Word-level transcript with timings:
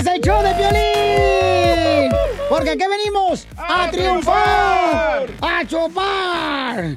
es 0.00 0.06
el 0.06 0.20
show 0.20 0.42
de 0.42 0.54
Piolín. 0.54 2.12
Porque 2.48 2.70
aquí 2.70 2.84
venimos 2.88 3.46
a, 3.56 3.90
triunfar, 3.90 5.26
a 5.40 5.64
chupar. 5.66 6.96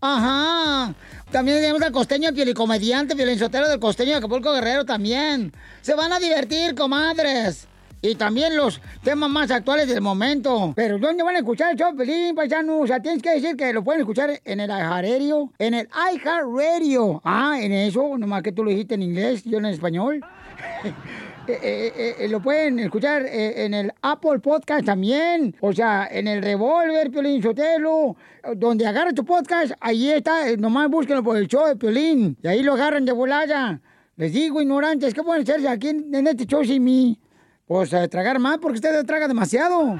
Ajá. 0.00 0.94
También 1.30 1.58
tenemos 1.58 1.82
al 1.82 1.92
costeño 1.92 2.32
pielicomediante, 2.32 3.14
violinsotero 3.14 3.68
del 3.68 3.78
costeño 3.78 4.12
de 4.12 4.16
Acapulco 4.16 4.52
Guerrero 4.52 4.84
también. 4.84 5.52
Se 5.80 5.94
van 5.94 6.12
a 6.12 6.18
divertir, 6.18 6.74
comadres. 6.74 7.68
Y 8.02 8.14
también 8.14 8.56
los 8.56 8.80
temas 9.04 9.28
más 9.28 9.50
actuales 9.50 9.86
del 9.86 10.00
momento. 10.00 10.72
Pero 10.74 10.98
¿dónde 10.98 11.22
van 11.22 11.36
a 11.36 11.40
escuchar 11.40 11.72
el 11.72 11.76
show, 11.76 11.94
Pelín, 11.94 12.34
paisano? 12.34 12.80
O 12.80 12.86
sea, 12.86 13.00
tienes 13.00 13.22
que 13.22 13.30
decir 13.30 13.56
que 13.56 13.74
lo 13.74 13.84
pueden 13.84 14.00
escuchar 14.00 14.40
en 14.42 14.60
el 14.60 14.70
iHeartRadio. 14.70 15.52
En 15.58 15.74
el 15.74 15.88
iHeartRadio. 16.14 17.20
Ah, 17.22 17.58
en 17.60 17.72
eso, 17.72 18.16
nomás 18.16 18.42
que 18.42 18.52
tú 18.52 18.64
lo 18.64 18.70
dijiste 18.70 18.94
en 18.94 19.02
inglés, 19.02 19.44
yo 19.44 19.58
en 19.58 19.66
español. 19.66 20.24
Eh, 21.50 21.92
eh, 21.96 22.14
eh, 22.20 22.28
lo 22.28 22.40
pueden 22.40 22.78
escuchar 22.78 23.26
en 23.26 23.74
el 23.74 23.92
Apple 24.02 24.38
Podcast 24.38 24.84
también. 24.84 25.56
O 25.60 25.72
sea, 25.72 26.06
en 26.10 26.28
el 26.28 26.42
Revolver, 26.42 27.10
Piolín 27.10 27.42
Sotelo. 27.42 28.16
Donde 28.56 28.86
agarra 28.86 29.12
tu 29.12 29.24
podcast, 29.24 29.72
ahí 29.80 30.10
está. 30.10 30.56
Nomás 30.56 30.88
búsquenlo 30.88 31.22
por 31.22 31.36
el 31.36 31.48
show 31.48 31.66
de 31.66 31.76
Piolín. 31.76 32.36
Y 32.42 32.46
ahí 32.46 32.62
lo 32.62 32.74
agarran 32.74 33.04
de 33.04 33.12
volada. 33.12 33.80
Les 34.16 34.32
digo, 34.32 34.60
ignorantes, 34.62 35.12
¿qué 35.12 35.22
pueden 35.22 35.42
hacerse 35.42 35.68
aquí 35.68 35.88
en, 35.88 36.14
en 36.14 36.26
este 36.28 36.46
show 36.46 36.64
sin 36.64 36.84
mí? 36.84 37.18
Pues 37.66 37.90
tragar 38.10 38.38
más 38.38 38.58
porque 38.58 38.76
usted 38.76 39.04
traga 39.04 39.26
demasiado. 39.26 39.98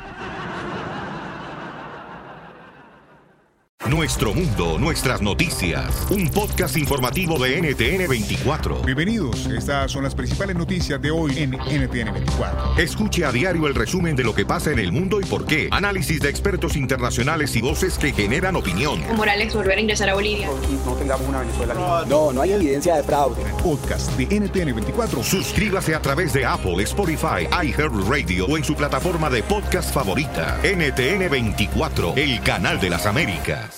Nuestro 3.88 4.34
mundo, 4.34 4.78
nuestras 4.78 5.22
noticias. 5.22 6.06
Un 6.10 6.28
podcast 6.28 6.76
informativo 6.76 7.38
de 7.38 7.62
NTN 7.62 8.08
24. 8.08 8.82
Bienvenidos, 8.82 9.46
estas 9.46 9.90
son 9.90 10.04
las 10.04 10.14
principales 10.14 10.54
noticias 10.54 11.00
de 11.00 11.10
hoy 11.10 11.38
en 11.38 11.52
NTN 11.52 12.12
24. 12.12 12.76
Escuche 12.76 13.24
a 13.24 13.32
diario 13.32 13.66
el 13.66 13.74
resumen 13.74 14.14
de 14.14 14.22
lo 14.22 14.34
que 14.34 14.44
pasa 14.44 14.70
en 14.70 14.80
el 14.80 14.92
mundo 14.92 15.18
y 15.18 15.24
por 15.24 15.46
qué. 15.46 15.68
Análisis 15.72 16.20
de 16.20 16.28
expertos 16.28 16.76
internacionales 16.76 17.56
y 17.56 17.62
voces 17.62 17.96
que 17.96 18.12
generan 18.12 18.54
opinión. 18.54 19.00
Morales 19.16 19.54
volver 19.54 19.78
a 19.78 19.80
ingresar 19.80 20.10
a 20.10 20.14
Bolivia. 20.14 20.48
no 20.84 20.92
tengamos 20.92 21.26
una 21.26 21.40
Venezuela 21.40 22.04
No, 22.06 22.32
no 22.34 22.42
hay 22.42 22.52
evidencia 22.52 22.96
de 22.96 23.02
fraude. 23.02 23.42
Podcast 23.62 24.12
de 24.18 24.26
NTN 24.26 24.74
24. 24.74 25.24
Suscríbase 25.24 25.94
a 25.94 26.02
través 26.02 26.34
de 26.34 26.44
Apple, 26.44 26.82
Spotify, 26.82 27.48
iHeartRadio 27.64 28.44
o 28.46 28.58
en 28.58 28.62
su 28.62 28.74
plataforma 28.74 29.30
de 29.30 29.42
podcast 29.42 29.92
favorita. 29.92 30.60
NTN 30.62 31.30
24, 31.30 32.12
el 32.16 32.42
canal 32.42 32.78
de 32.78 32.90
las 32.90 33.06
Américas. 33.06 33.69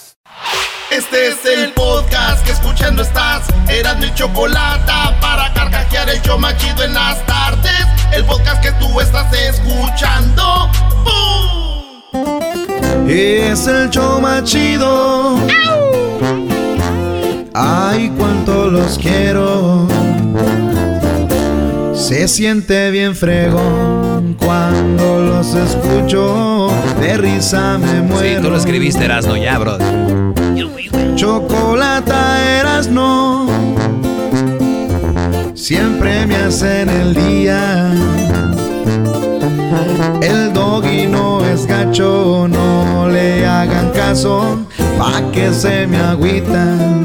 Este 0.92 1.28
es 1.28 1.38
el 1.46 1.72
podcast 1.72 2.44
que 2.44 2.52
escuchando 2.52 3.00
estás. 3.00 3.46
Eran 3.66 3.98
mi 3.98 4.12
chocolate 4.12 4.92
para 5.22 5.50
carcajear 5.54 6.10
el 6.10 6.20
show 6.20 6.38
machido 6.38 6.84
en 6.84 6.92
las 6.92 7.24
tardes. 7.24 7.86
El 8.12 8.26
podcast 8.26 8.62
que 8.62 8.72
tú 8.72 9.00
estás 9.00 9.32
escuchando. 9.32 10.68
¡Bum! 12.12 13.08
Es 13.08 13.66
el 13.66 13.88
show 13.88 14.20
más 14.20 14.44
chido. 14.44 15.38
Ay, 17.54 18.12
cuánto 18.18 18.70
los 18.70 18.98
quiero. 18.98 19.88
Se 21.94 22.28
siente 22.28 22.90
bien 22.90 23.16
fregón 23.16 24.36
cuando 24.38 25.20
los 25.20 25.54
escucho. 25.54 26.70
De 27.00 27.16
risa 27.16 27.78
me 27.78 28.02
muero. 28.02 28.36
Sí, 28.36 28.42
tú 28.42 28.50
lo 28.50 28.56
escribiste, 28.58 29.06
Erasno, 29.06 29.38
ya, 29.38 29.56
brother. 29.56 30.31
Chocolata 31.14 32.42
eras 32.58 32.88
no. 32.88 33.46
Siempre 35.54 36.26
me 36.26 36.36
hacen 36.36 36.88
el 36.88 37.14
día. 37.14 37.92
El 40.20 40.52
doggy 40.52 41.06
no 41.06 41.44
es 41.44 41.66
gacho, 41.66 42.46
no 42.48 43.08
le 43.08 43.46
hagan 43.46 43.90
caso, 43.90 44.58
pa' 44.98 45.22
que 45.32 45.52
se 45.52 45.86
me 45.86 45.98
agüitan. 45.98 47.04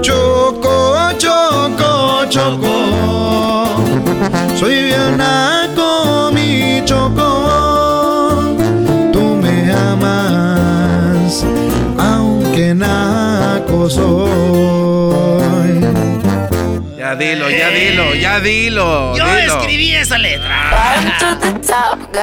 Choco, 0.00 0.96
choco, 1.18 2.24
choco. 2.28 2.74
Soy 4.58 4.84
bien 4.84 5.20
soy. 13.90 15.80
Ya 16.98 17.14
dilo, 17.16 17.50
ya 17.50 17.68
dilo, 17.68 18.14
ya 18.14 18.40
dilo. 18.40 19.16
Yo 19.16 19.24
dilo. 19.36 19.58
escribí 19.60 19.94
esa 19.94 20.18
letra. 20.18 20.96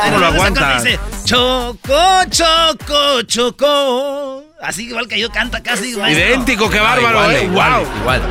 ¿Cómo 0.05 0.17
lo 0.17 0.25
aguanta? 0.27 0.75
Dice, 0.81 0.99
choco, 1.25 2.23
choco, 2.29 3.21
choco. 3.23 4.43
Así 4.61 4.87
igual 4.87 5.07
que 5.07 5.19
yo 5.19 5.29
canta 5.29 5.61
casi. 5.61 5.95
maestro. 5.95 6.25
Idéntico, 6.27 6.69
qué 6.69 6.79
bárbaro, 6.79 7.17
igual, 7.19 7.35
eh. 7.35 7.43
igual, 7.45 7.71
Wow. 7.83 7.87
igual. 8.01 8.21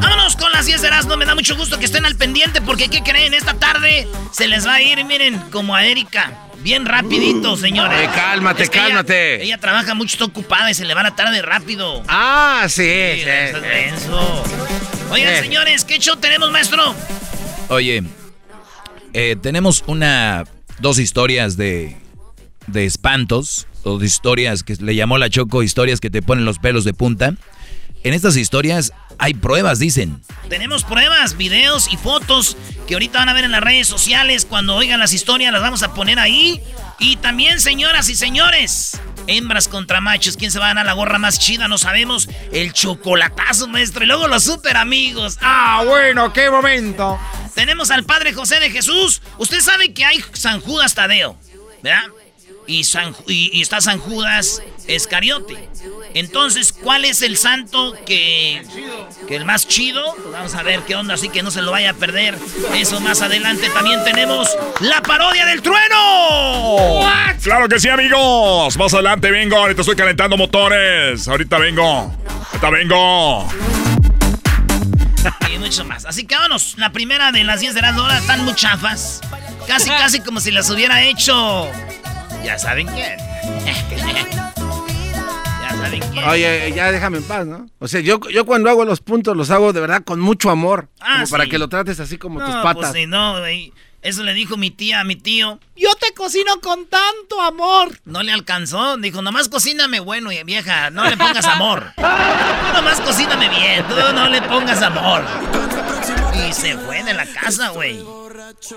Vámonos 0.00 0.36
con 0.36 0.50
las 0.52 0.66
10 0.66 0.82
de 0.82 0.88
Erasmo. 0.88 1.16
Me 1.16 1.24
da 1.24 1.34
mucho 1.34 1.56
gusto 1.56 1.78
que 1.78 1.84
estén 1.84 2.04
al 2.06 2.16
pendiente 2.16 2.60
porque, 2.60 2.88
¿qué 2.88 3.02
creen? 3.02 3.34
Esta 3.34 3.54
tarde 3.54 4.06
se 4.32 4.46
les 4.48 4.66
va 4.66 4.74
a 4.74 4.82
ir, 4.82 5.04
miren, 5.04 5.38
como 5.50 5.74
a 5.74 5.84
Erika. 5.84 6.32
Bien 6.62 6.86
rapidito, 6.86 7.56
señores. 7.56 8.00
Eh, 8.00 8.08
cálmate, 8.14 8.62
Es 8.62 8.70
que 8.70 8.78
ella- 8.78 8.86
cálmate. 8.88 9.42
Ella, 9.42 9.58
trabaja 9.58 9.94
mucho, 9.94 10.14
está 10.14 10.24
ocupada 10.24 10.70
y 10.70 10.74
se 10.74 10.84
le 10.84 10.94
va 10.94 11.02
la 11.02 11.16
tarde 11.16 11.42
rápido. 11.42 12.02
Ah, 12.08 12.66
sí, 12.68 12.82
Sí, 12.82 13.22
sí, 13.22 13.28
eso 13.28 13.56
es 13.58 13.62
sí. 13.64 13.68
denso. 13.68 14.44
Oigan, 15.10 15.34
Eh. 15.34 15.40
señores, 15.42 15.84
¿qué 15.84 15.98
show 15.98 16.16
tenemos, 16.16 16.50
maestro? 16.52 16.94
Oye, 17.68 18.02
eh, 19.12 19.36
tenemos 19.42 19.82
una, 19.86 20.44
dos 20.78 20.98
historias 20.98 21.56
de, 21.56 21.96
de 22.68 22.84
espantos, 22.86 23.66
o 23.84 23.98
de 23.98 24.06
historias 24.06 24.62
que 24.62 24.76
le 24.76 24.94
llamó 24.94 25.18
la 25.18 25.28
Choco, 25.28 25.64
historias 25.64 25.98
que 25.98 26.10
te 26.10 26.22
ponen 26.22 26.44
los 26.44 26.58
pelos 26.60 26.84
de 26.84 26.94
punta. 26.94 27.34
En 28.04 28.14
estas 28.14 28.36
historias 28.36 28.92
hay 29.18 29.34
pruebas, 29.34 29.78
dicen. 29.78 30.20
Tenemos 30.48 30.84
pruebas, 30.84 31.36
videos 31.36 31.92
y 31.92 31.96
fotos 31.96 32.56
que 32.86 32.94
ahorita 32.94 33.18
van 33.18 33.28
a 33.28 33.32
ver 33.32 33.44
en 33.44 33.52
las 33.52 33.62
redes 33.62 33.86
sociales. 33.86 34.46
Cuando 34.48 34.74
oigan 34.74 35.00
las 35.00 35.12
historias 35.12 35.52
las 35.52 35.62
vamos 35.62 35.82
a 35.82 35.94
poner 35.94 36.18
ahí. 36.18 36.60
Y 36.98 37.16
también, 37.16 37.60
señoras 37.60 38.08
y 38.08 38.14
señores, 38.14 39.00
hembras 39.26 39.68
contra 39.68 40.00
machos. 40.00 40.36
¿Quién 40.36 40.50
se 40.50 40.58
va 40.58 40.66
a 40.66 40.68
ganar 40.68 40.86
la 40.86 40.92
gorra 40.92 41.18
más 41.18 41.38
chida? 41.38 41.68
No 41.68 41.78
sabemos. 41.78 42.28
El 42.52 42.72
chocolatazo, 42.72 43.68
maestro. 43.68 44.04
Y 44.04 44.06
luego 44.06 44.28
los 44.28 44.44
super 44.44 44.76
amigos. 44.76 45.38
Ah, 45.40 45.82
bueno, 45.86 46.32
qué 46.32 46.50
momento. 46.50 47.18
Tenemos 47.54 47.90
al 47.90 48.04
Padre 48.04 48.32
José 48.32 48.60
de 48.60 48.70
Jesús. 48.70 49.22
Usted 49.38 49.60
sabe 49.60 49.92
que 49.92 50.04
hay 50.04 50.24
San 50.32 50.60
Judas 50.60 50.94
Tadeo, 50.94 51.38
¿verdad? 51.82 52.04
Y, 52.66 52.84
San, 52.84 53.14
y, 53.26 53.50
y 53.52 53.60
está 53.60 53.80
San 53.80 53.98
Judas 53.98 54.62
Escariote. 54.86 55.68
Entonces, 56.14 56.72
¿cuál 56.72 57.04
es 57.04 57.22
el 57.22 57.36
santo 57.36 57.94
que, 58.04 58.62
que 59.28 59.36
el 59.36 59.44
más 59.44 59.66
chido? 59.66 60.14
Pues 60.14 60.32
vamos 60.32 60.54
a 60.54 60.62
ver 60.62 60.80
qué 60.80 60.96
onda, 60.96 61.14
así 61.14 61.28
que 61.28 61.42
no 61.42 61.50
se 61.50 61.62
lo 61.62 61.70
vaya 61.70 61.90
a 61.90 61.94
perder. 61.94 62.36
Eso 62.74 63.00
más 63.00 63.22
adelante 63.22 63.68
también 63.70 64.02
tenemos 64.04 64.48
la 64.80 65.00
parodia 65.02 65.46
del 65.46 65.62
trueno. 65.62 67.00
Claro 67.42 67.68
que 67.68 67.80
sí, 67.80 67.88
amigos. 67.88 68.76
Más 68.76 68.92
adelante 68.94 69.30
vengo. 69.30 69.56
Ahorita 69.56 69.80
estoy 69.82 69.96
calentando 69.96 70.36
motores. 70.36 71.26
Ahorita 71.28 71.58
vengo. 71.58 72.14
Ahorita 72.52 72.70
vengo. 72.70 73.48
Y 75.54 75.58
mucho 75.58 75.84
más. 75.84 76.04
Así 76.04 76.26
que 76.26 76.34
vámonos. 76.34 76.74
La 76.78 76.90
primera 76.92 77.30
de 77.30 77.44
las 77.44 77.60
10 77.60 77.74
de 77.74 77.82
la 77.82 78.00
hora 78.00 78.18
están 78.18 78.44
muy 78.44 78.54
chafas. 78.54 79.20
Casi, 79.66 79.88
casi 79.90 80.20
como 80.20 80.40
si 80.40 80.50
las 80.50 80.68
hubiera 80.70 81.02
hecho. 81.02 81.68
Ya 82.44 82.58
saben 82.58 82.86
quién. 82.88 83.16
ya 85.62 85.70
saben 85.70 86.00
quién. 86.12 86.24
Oye, 86.28 86.72
ya 86.74 86.90
déjame 86.92 87.18
en 87.18 87.24
paz, 87.24 87.46
¿no? 87.46 87.66
O 87.78 87.88
sea, 87.88 88.00
yo, 88.00 88.20
yo 88.30 88.44
cuando 88.44 88.68
hago 88.70 88.84
los 88.84 89.00
puntos 89.00 89.36
los 89.36 89.50
hago 89.50 89.72
de 89.72 89.80
verdad 89.80 90.02
con 90.04 90.20
mucho 90.20 90.50
amor. 90.50 90.88
Ah, 91.00 91.14
como 91.20 91.28
para 91.30 91.46
que 91.46 91.58
lo 91.58 91.68
trates 91.68 92.00
así 92.00 92.18
como 92.18 92.40
tus 92.40 92.48
No, 92.54 92.62
patas. 92.62 92.90
pues 92.90 92.92
sí, 92.92 93.06
no, 93.06 93.38
güey. 93.40 93.72
Eso 94.02 94.24
le 94.24 94.34
dijo 94.34 94.56
mi 94.56 94.72
tía 94.72 94.98
a 94.98 95.04
mi 95.04 95.14
tío. 95.14 95.60
Yo 95.76 95.90
te 95.94 96.12
cocino 96.12 96.60
con 96.60 96.86
tanto 96.86 97.40
amor. 97.40 98.00
No 98.04 98.24
le 98.24 98.32
alcanzó. 98.32 98.96
Dijo, 98.96 99.22
nomás 99.22 99.48
cocíname 99.48 100.00
bueno, 100.00 100.32
y 100.32 100.42
vieja. 100.42 100.90
No 100.90 101.08
le 101.08 101.16
pongas 101.16 101.46
amor. 101.46 101.92
Tú 101.96 102.02
nomás 102.74 103.00
cocíname 103.00 103.48
bien. 103.48 103.84
Tú 103.86 103.94
no 104.12 104.28
le 104.28 104.42
pongas 104.42 104.82
amor. 104.82 105.24
Y 106.52 106.54
se 106.54 106.76
fue 106.76 107.02
de 107.02 107.14
la 107.14 107.24
casa, 107.24 107.70
güey. 107.70 107.98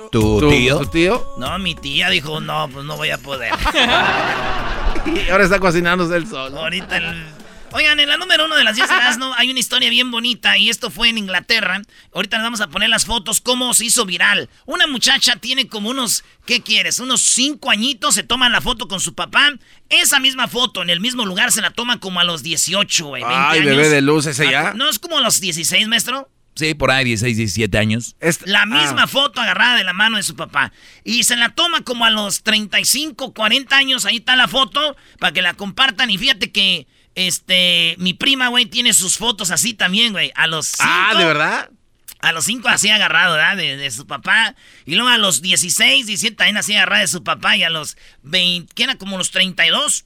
¿Tu, 0.10 0.50
tío? 0.50 0.80
¿Tu 0.80 0.86
tío? 0.86 1.36
No, 1.38 1.60
mi 1.60 1.76
tía 1.76 2.10
dijo, 2.10 2.40
no, 2.40 2.70
pues 2.70 2.86
no 2.86 2.96
voy 2.96 3.10
a 3.10 3.18
poder. 3.18 3.54
y 5.06 5.30
ahora 5.30 5.44
está 5.44 5.60
cocinándose 5.60 6.16
el 6.16 6.26
sol. 6.26 6.58
Ahorita 6.58 6.96
el... 6.98 7.26
Oigan, 7.74 8.00
en 8.00 8.08
la 8.08 8.16
número 8.16 8.46
uno 8.46 8.56
de 8.56 8.64
las 8.64 8.78
10 8.78 8.88
de 8.88 8.96
¿no? 9.20 9.34
hay 9.34 9.52
una 9.52 9.60
historia 9.60 9.90
bien 9.90 10.10
bonita 10.10 10.58
y 10.58 10.70
esto 10.70 10.90
fue 10.90 11.10
en 11.10 11.18
Inglaterra. 11.18 11.82
Ahorita 12.14 12.38
les 12.38 12.46
vamos 12.46 12.62
a 12.62 12.70
poner 12.70 12.88
las 12.88 13.06
fotos, 13.06 13.42
cómo 13.42 13.74
se 13.74 13.84
hizo 13.84 14.06
viral. 14.06 14.50
Una 14.66 14.88
muchacha 14.88 15.36
tiene 15.36 15.68
como 15.68 15.90
unos, 15.90 16.24
¿qué 16.46 16.62
quieres? 16.62 17.00
Unos 17.00 17.20
5 17.24 17.70
añitos, 17.70 18.16
se 18.16 18.24
toman 18.24 18.54
la 18.54 18.62
foto 18.62 18.88
con 18.88 19.02
su 19.02 19.16
papá. 19.16 19.50
Esa 19.90 20.22
misma 20.22 20.48
foto 20.48 20.82
en 20.82 20.90
el 20.90 21.02
mismo 21.02 21.26
lugar 21.26 21.52
se 21.52 21.62
la 21.62 21.72
toma 21.72 22.00
como 22.00 22.22
a 22.22 22.24
los 22.24 22.42
18, 22.42 23.06
güey. 23.08 23.24
Ay, 23.26 23.64
bebé 23.64 23.90
de 23.90 24.02
luz 24.02 24.26
ese 24.28 24.50
ya. 24.50 24.74
¿No 24.74 24.88
es 24.88 24.98
como 24.98 25.18
a 25.18 25.22
los 25.22 25.42
16, 25.42 25.90
maestro? 25.90 26.30
Sí, 26.56 26.74
por 26.74 26.90
ahí 26.90 27.04
16, 27.04 27.36
17 27.36 27.78
años. 27.78 28.16
la 28.46 28.66
misma 28.66 29.04
ah. 29.04 29.08
foto 29.08 29.42
agarrada 29.42 29.76
de 29.76 29.84
la 29.84 29.92
mano 29.92 30.16
de 30.18 30.24
su 30.24 30.36
papá. 30.36 30.72
Y 31.04 31.24
se 31.24 31.36
la 31.36 31.50
toma 31.50 31.82
como 31.82 32.06
a 32.06 32.10
los 32.10 32.44
35, 32.44 33.34
40 33.34 33.76
años. 33.76 34.06
Ahí 34.06 34.18
está 34.18 34.38
la 34.38 34.48
foto 34.48 34.96
para 35.20 35.34
que 35.34 35.42
la 35.42 35.54
compartan. 35.54 36.10
Y 36.10 36.18
fíjate 36.18 36.54
que 36.54 36.88
este, 37.14 37.96
mi 37.98 38.14
prima, 38.14 38.48
güey, 38.48 38.68
tiene 38.68 38.94
sus 38.94 39.18
fotos 39.18 39.52
así 39.52 39.74
también, 39.74 40.14
güey. 40.14 40.32
A 40.36 40.48
los 40.48 40.68
cinco. 40.68 40.90
Ah, 40.90 41.14
¿de 41.18 41.26
verdad? 41.26 41.70
A 42.20 42.32
los 42.32 42.46
cinco 42.46 42.70
así 42.70 42.90
agarrado, 42.90 43.36
¿verdad? 43.36 43.58
De, 43.58 43.92
su 43.92 44.08
papá. 44.08 44.56
Y 44.86 44.96
luego 44.96 45.10
a 45.10 45.18
los 45.18 45.42
16, 45.42 46.08
17 46.08 46.38
también 46.38 46.58
así 46.58 46.74
agarrado 46.74 47.02
de 47.02 47.08
su 47.08 47.24
papá. 47.24 47.58
Y 47.58 47.64
a 47.64 47.70
los 47.70 47.98
20, 48.24 48.74
que 48.74 48.84
era 48.84 48.96
como 48.96 49.18
los 49.18 49.32
32. 49.32 50.06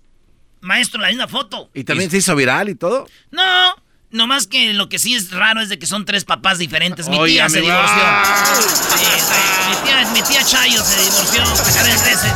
Maestro, 0.62 1.00
la 1.00 1.10
misma 1.10 1.28
foto. 1.28 1.70
¿Y 1.76 1.84
también 1.84 2.10
se 2.10 2.18
hizo 2.18 2.36
viral 2.36 2.70
y 2.70 2.76
todo? 2.76 3.08
No. 3.30 3.76
No 4.12 4.26
más 4.26 4.48
que 4.48 4.74
lo 4.74 4.90
que 4.90 4.98
sí 4.98 5.14
es 5.14 5.32
raro 5.32 5.62
es 5.62 5.70
de 5.70 5.78
que 5.78 5.86
son 5.86 6.04
tres 6.04 6.26
papás 6.26 6.58
diferentes. 6.58 7.08
Mi 7.08 7.24
tía 7.26 7.48
se 7.48 7.62
divorció. 7.62 8.04
mi, 9.70 9.76
tía, 9.86 10.08
mi 10.14 10.22
tía 10.24 10.44
Chayo 10.44 10.84
se 10.84 11.00
divorció 11.00 11.44
tres 11.64 12.04
veces. 12.04 12.32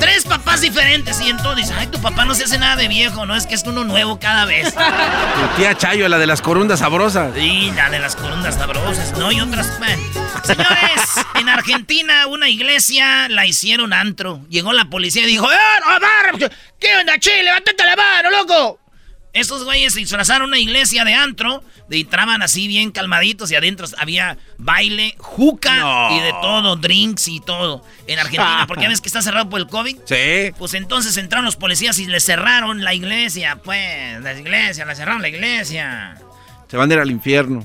Tres 0.00 0.24
papás 0.24 0.60
diferentes. 0.60 1.20
Y 1.20 1.30
entonces, 1.30 1.70
ay, 1.70 1.86
tu 1.86 2.02
papá 2.02 2.24
no 2.24 2.34
se 2.34 2.44
hace 2.44 2.58
nada 2.58 2.74
de 2.74 2.88
viejo, 2.88 3.26
¿no? 3.26 3.36
Es 3.36 3.46
que 3.46 3.54
es 3.54 3.62
uno 3.64 3.84
nuevo 3.84 4.18
cada 4.18 4.44
vez. 4.44 4.74
Tu 4.74 5.56
tía 5.56 5.76
Chayo, 5.76 6.08
la 6.08 6.18
de 6.18 6.26
las 6.26 6.42
corundas 6.42 6.80
sabrosas. 6.80 7.32
Sí, 7.32 7.70
la 7.76 7.90
de 7.90 8.00
las 8.00 8.16
corundas 8.16 8.56
sabrosas. 8.56 9.16
No, 9.18 9.30
y 9.30 9.40
otras. 9.40 9.68
Señores, 10.42 11.26
en 11.36 11.48
Argentina, 11.48 12.26
una 12.26 12.48
iglesia 12.48 13.28
la 13.28 13.46
hicieron 13.46 13.92
antro. 13.92 14.40
Llegó 14.48 14.72
la 14.72 14.86
policía 14.86 15.22
y 15.22 15.26
dijo: 15.26 15.46
¡Eh, 15.48 15.56
ver! 16.00 16.52
¿Qué 16.80 16.96
onda, 16.96 17.18
che? 17.20 17.44
¡Levántate 17.44 17.84
la 17.84 17.94
mano, 17.94 18.30
loco! 18.30 18.80
Esos 19.32 19.64
güeyes 19.64 19.92
se 19.92 20.00
disfrazaron 20.00 20.48
una 20.48 20.58
iglesia 20.58 21.04
de 21.04 21.14
antro, 21.14 21.62
de 21.88 22.00
entraban 22.00 22.42
así 22.42 22.66
bien 22.66 22.90
calmaditos 22.90 23.50
y 23.50 23.56
adentro 23.56 23.86
había 23.98 24.38
baile, 24.56 25.14
juca 25.18 26.08
y 26.10 26.20
de 26.20 26.32
todo, 26.42 26.76
drinks 26.76 27.28
y 27.28 27.40
todo 27.40 27.84
en 28.06 28.18
Argentina. 28.18 28.64
porque 28.66 28.84
ya 28.84 28.88
ves 28.88 29.00
que 29.00 29.08
está 29.08 29.22
cerrado 29.22 29.48
por 29.48 29.60
el 29.60 29.66
COVID. 29.66 29.96
Sí. 30.04 30.52
Pues 30.58 30.74
entonces 30.74 31.16
entraron 31.16 31.44
los 31.44 31.56
policías 31.56 31.98
y 31.98 32.06
le 32.06 32.20
cerraron 32.20 32.82
la 32.82 32.94
iglesia, 32.94 33.60
pues, 33.62 34.20
la 34.20 34.32
iglesia, 34.32 34.84
la 34.84 34.94
cerraron 34.94 35.22
la 35.22 35.28
iglesia. 35.28 36.16
Se 36.68 36.76
van 36.76 36.90
a 36.90 36.94
ir 36.94 37.00
al 37.00 37.10
infierno. 37.10 37.64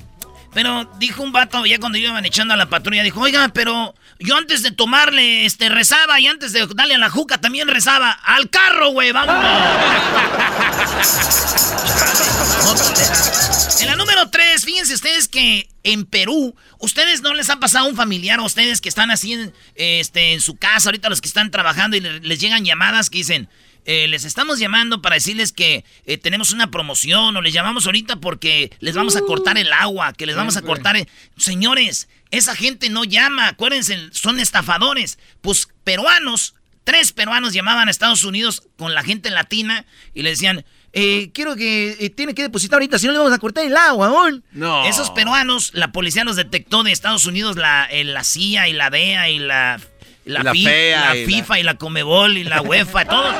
Pero 0.53 0.85
dijo 0.99 1.23
un 1.23 1.31
vato, 1.31 1.65
ya 1.65 1.79
cuando 1.79 1.97
iban 1.97 2.25
echando 2.25 2.53
a 2.53 2.57
la 2.57 2.69
patrulla, 2.69 3.03
dijo, 3.03 3.21
oiga, 3.21 3.49
pero 3.49 3.95
yo 4.19 4.37
antes 4.37 4.63
de 4.63 4.71
tomarle, 4.71 5.45
este, 5.45 5.69
rezaba 5.69 6.19
y 6.19 6.27
antes 6.27 6.53
de 6.53 6.67
darle 6.75 6.95
a 6.95 6.99
la 6.99 7.09
juca 7.09 7.39
también 7.39 7.67
rezaba. 7.67 8.11
Al 8.11 8.49
carro, 8.49 8.91
güey, 8.91 9.11
vamos. 9.11 9.35
en 13.81 13.87
la 13.87 13.95
número 13.95 14.29
3, 14.29 14.63
fíjense 14.63 14.93
ustedes 14.93 15.27
que 15.27 15.67
en 15.83 16.05
Perú, 16.05 16.55
ustedes 16.79 17.21
no 17.21 17.33
les 17.33 17.49
ha 17.49 17.59
pasado 17.59 17.87
un 17.87 17.95
familiar 17.95 18.39
a 18.39 18.43
ustedes 18.43 18.79
que 18.79 18.89
están 18.89 19.11
así 19.11 19.33
en, 19.33 19.53
este, 19.75 20.33
en 20.33 20.41
su 20.41 20.55
casa, 20.55 20.89
ahorita 20.89 21.09
los 21.09 21.21
que 21.21 21.27
están 21.27 21.51
trabajando 21.51 21.97
y 21.97 21.99
les 21.99 22.39
llegan 22.39 22.63
llamadas 22.63 23.09
que 23.09 23.19
dicen, 23.19 23.49
eh, 23.85 24.07
les 24.07 24.23
estamos 24.23 24.59
llamando 24.59 25.01
para 25.01 25.15
decirles 25.15 25.51
que 25.51 25.83
eh, 26.05 26.17
tenemos 26.17 26.51
una 26.51 26.71
promoción 26.71 27.35
o 27.35 27.41
les 27.41 27.53
llamamos 27.53 27.85
ahorita 27.85 28.17
porque 28.17 28.71
les 28.79 28.95
vamos 28.95 29.15
a 29.15 29.21
cortar 29.21 29.57
el 29.57 29.71
agua, 29.73 30.13
que 30.13 30.25
les 30.25 30.35
vamos 30.35 30.57
a 30.57 30.61
cortar... 30.61 30.95
Señores, 31.37 32.07
esa 32.31 32.55
gente 32.55 32.89
no 32.89 33.03
llama, 33.03 33.47
acuérdense, 33.47 33.97
son 34.11 34.39
estafadores. 34.39 35.19
Pues 35.41 35.67
peruanos, 35.83 36.55
tres 36.83 37.11
peruanos 37.11 37.53
llamaban 37.53 37.87
a 37.87 37.91
Estados 37.91 38.23
Unidos 38.23 38.63
con 38.77 38.93
la 38.93 39.03
gente 39.03 39.29
latina 39.29 39.85
y 40.13 40.23
le 40.23 40.31
decían... 40.31 40.65
Eh, 40.95 41.31
quiero 41.33 41.55
que 41.55 42.13
tiene 42.15 42.35
que 42.35 42.43
depositar 42.43 42.75
ahorita, 42.75 42.99
si 42.99 43.07
no 43.07 43.13
le 43.13 43.17
vamos 43.17 43.33
a 43.33 43.39
cortar 43.39 43.65
el 43.65 43.75
agua, 43.75 44.09
aún. 44.09 44.43
No. 44.51 44.85
Esos 44.85 45.09
peruanos, 45.09 45.71
la 45.73 45.91
policía 45.91 46.23
los 46.23 46.35
detectó 46.35 46.83
de 46.83 46.91
Estados 46.91 47.25
Unidos, 47.25 47.55
la, 47.55 47.89
la 47.91 48.23
CIA 48.23 48.67
y 48.67 48.73
la 48.73 48.91
DEA 48.91 49.31
y 49.31 49.39
la 49.39 49.81
la, 50.25 50.43
la, 50.43 50.53
FIFA 50.53 51.59
y 51.59 51.63
la 51.63 51.75
Comebol 51.75 52.37
y 52.37 52.43
la 52.43 52.61
UEFA, 52.61 53.05
todo. 53.09 53.33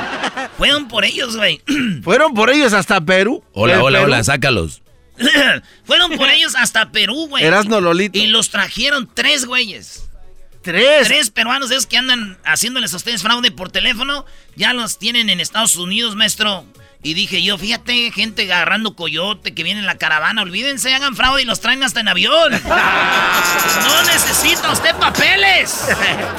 Fueron 0.57 0.87
por 0.87 1.05
ellos, 1.05 1.37
güey. 1.37 1.61
Fueron 2.03 2.33
por 2.33 2.49
ellos 2.49 2.73
hasta 2.73 3.01
Perú. 3.01 3.43
Hola, 3.53 3.81
hola, 3.83 4.01
hola, 4.01 4.23
sácalos. 4.23 4.81
Fueron 5.85 6.11
por 6.17 6.29
ellos 6.29 6.55
hasta 6.55 6.91
Perú, 6.91 7.27
güey. 7.29 7.43
Erasno 7.43 7.79
Lolito. 7.79 8.17
Y 8.17 8.27
los 8.27 8.49
trajeron 8.49 9.09
tres 9.13 9.45
güeyes. 9.45 10.09
¿Tres? 10.61 11.07
Tres 11.07 11.29
peruanos 11.29 11.71
esos 11.71 11.87
que 11.87 11.97
andan 11.97 12.37
haciéndoles 12.45 12.93
a 12.93 12.97
ustedes 12.97 13.21
fraude 13.21 13.51
por 13.51 13.69
teléfono. 13.69 14.25
Ya 14.55 14.73
los 14.73 14.97
tienen 14.97 15.29
en 15.29 15.39
Estados 15.39 15.75
Unidos, 15.75 16.15
maestro. 16.15 16.65
Y 17.05 17.15
dije 17.15 17.43
yo, 17.43 17.57
fíjate, 17.57 18.11
gente 18.11 18.43
agarrando 18.43 18.95
coyote 18.95 19.53
que 19.53 19.63
viene 19.63 19.81
en 19.81 19.85
la 19.85 19.97
caravana, 19.97 20.41
olvídense, 20.41 20.93
hagan 20.93 21.17
fraude 21.17 21.41
y 21.41 21.45
los 21.45 21.59
traen 21.59 21.83
hasta 21.83 21.99
en 21.99 22.07
avión. 22.07 22.51
no 23.83 24.03
necesita 24.03 24.71
usted 24.71 24.95
papeles. 24.95 25.89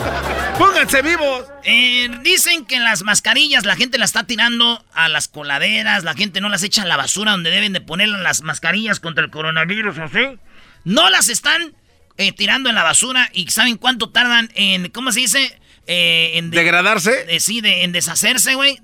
Pónganse 0.58 1.02
vivos. 1.02 1.44
Eh, 1.64 2.08
dicen 2.22 2.64
que 2.64 2.80
las 2.80 3.02
mascarillas 3.02 3.66
la 3.66 3.76
gente 3.76 3.98
las 3.98 4.10
está 4.10 4.26
tirando 4.26 4.82
a 4.94 5.10
las 5.10 5.28
coladeras, 5.28 6.02
la 6.02 6.14
gente 6.14 6.40
no 6.40 6.48
las 6.48 6.62
echa 6.62 6.82
a 6.82 6.86
la 6.86 6.96
basura 6.96 7.32
donde 7.32 7.50
deben 7.50 7.74
de 7.74 7.82
poner 7.82 8.08
las 8.08 8.40
mascarillas 8.40 9.00
contra 9.00 9.22
el 9.22 9.30
coronavirus, 9.30 9.96
¿sí? 10.12 10.38
No 10.84 11.10
las 11.10 11.28
están 11.28 11.74
eh, 12.16 12.32
tirando 12.32 12.70
en 12.70 12.74
la 12.74 12.82
basura 12.82 13.28
y 13.34 13.50
¿saben 13.50 13.76
cuánto 13.76 14.08
tardan 14.08 14.50
en, 14.54 14.88
¿cómo 14.90 15.12
se 15.12 15.20
dice? 15.20 15.60
Eh, 15.86 16.32
en 16.36 16.50
¿Degradarse? 16.50 17.38
sí, 17.38 17.60
en 17.62 17.92
deshacerse, 17.92 18.54
güey. 18.54 18.78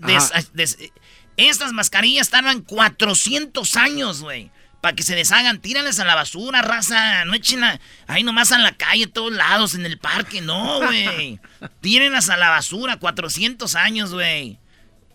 Estas 1.49 1.73
mascarillas 1.73 2.29
tardan 2.29 2.61
400 2.61 3.77
años, 3.77 4.21
güey. 4.21 4.51
Para 4.83 4.95
que 4.95 5.03
se 5.03 5.15
deshagan, 5.15 5.61
tíranles 5.61 5.99
a 5.99 6.05
la 6.05 6.15
basura, 6.15 6.61
raza. 6.61 7.25
No 7.25 7.33
echen 7.33 7.63
ahí 8.07 8.23
nomás 8.23 8.53
a 8.53 8.59
la 8.59 8.77
calle, 8.77 9.05
a 9.05 9.11
todos 9.11 9.33
lados, 9.33 9.75
en 9.75 9.87
el 9.87 9.99
parque. 9.99 10.43
No, 10.43 10.81
güey. 10.81 11.41
Tírenlas 11.81 12.29
a 12.29 12.37
la 12.37 12.51
basura, 12.51 12.99
400 12.99 13.75
años, 13.75 14.13
güey. 14.13 14.59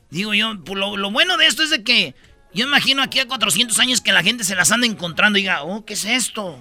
Digo 0.10 0.34
yo, 0.34 0.64
pues, 0.64 0.80
lo, 0.80 0.98
lo, 0.98 1.12
bueno 1.12 1.38
de 1.38 1.46
esto 1.46 1.62
es 1.62 1.70
de 1.70 1.84
que 1.84 2.16
yo 2.54 2.66
imagino 2.66 3.04
aquí 3.04 3.20
a 3.20 3.28
400 3.28 3.78
años 3.80 4.02
que 4.02 4.12
la 4.12 4.24
gente 4.24 4.44
se 4.44 4.56
las 4.56 4.72
anda 4.72 4.88
encontrando 4.88 5.38
y 5.38 5.44
diga, 5.44 5.64
oh, 5.64 5.86
¿qué 5.86 5.94
es 5.94 6.06
esto? 6.06 6.60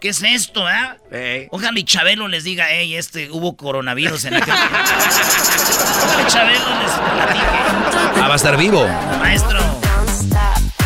¿Qué 0.00 0.08
es 0.10 0.22
esto, 0.22 0.66
eh? 1.10 1.48
Ojalá 1.50 1.78
y 1.78 1.84
Chabelo 1.84 2.28
les 2.28 2.44
diga, 2.44 2.66
hey, 2.68 2.94
este, 2.96 3.30
hubo 3.30 3.56
coronavirus 3.56 4.26
en 4.26 4.34
aquel... 4.34 4.54
Ojalá 4.54 6.26
Chabelo 6.26 6.80
les 6.82 6.92
platique. 6.92 8.20
Ah, 8.20 8.28
va 8.28 8.34
a 8.34 8.36
estar 8.36 8.56
vivo. 8.56 8.86
Maestro. 9.18 9.60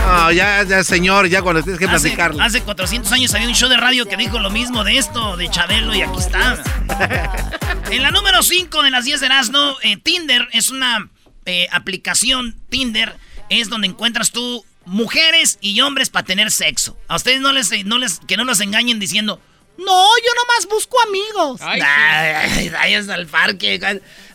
No, 0.09 0.33
ya, 0.33 0.63
ya, 0.63 0.83
señor, 0.85 1.29
ya 1.29 1.43
cuando 1.43 1.63
tienes 1.63 1.79
que 1.79 1.87
platicarlo. 1.87 2.43
Hace 2.43 2.63
400 2.63 3.13
años 3.13 3.35
había 3.35 3.47
un 3.49 3.55
show 3.55 3.69
de 3.69 3.77
radio 3.77 4.07
que 4.07 4.17
dijo 4.17 4.39
lo 4.39 4.51
mismo 4.51 4.83
de 4.83 4.97
esto, 4.97 5.37
de 5.37 5.51
Chabelo, 5.51 5.95
y 5.95 6.01
aquí 6.01 6.19
está. 6.19 6.57
en 7.91 8.03
la 8.03 8.11
número 8.11 8.43
5 8.43 8.83
de 8.83 8.91
las 8.91 9.05
10 9.05 9.21
de 9.21 9.27
Erasmo, 9.27 9.77
eh, 9.83 9.99
Tinder 9.99 10.49
es 10.53 10.71
una 10.71 11.11
eh, 11.45 11.69
aplicación, 11.73 12.57
Tinder, 12.71 13.15
es 13.51 13.69
donde 13.69 13.89
encuentras 13.89 14.33
tú 14.33 14.65
mujeres 14.89 15.59
y 15.61 15.81
hombres 15.81 16.11
para 16.11 16.27
tener 16.27 16.51
sexo. 16.51 16.99
A 17.09 17.17
ustedes 17.17 17.41
no 17.41 17.53
les, 17.53 17.85
no 17.85 17.99
les, 17.99 18.21
que 18.21 18.37
no 18.37 18.45
los 18.45 18.61
engañen 18.61 18.99
diciendo, 18.99 19.41
no, 19.79 20.07
yo 20.25 20.33
nomás 20.35 20.67
busco 20.69 20.97
amigos. 21.07 21.61
Ahí 22.79 22.95
es 22.95 23.09
al 23.09 23.27
parque. 23.27 23.81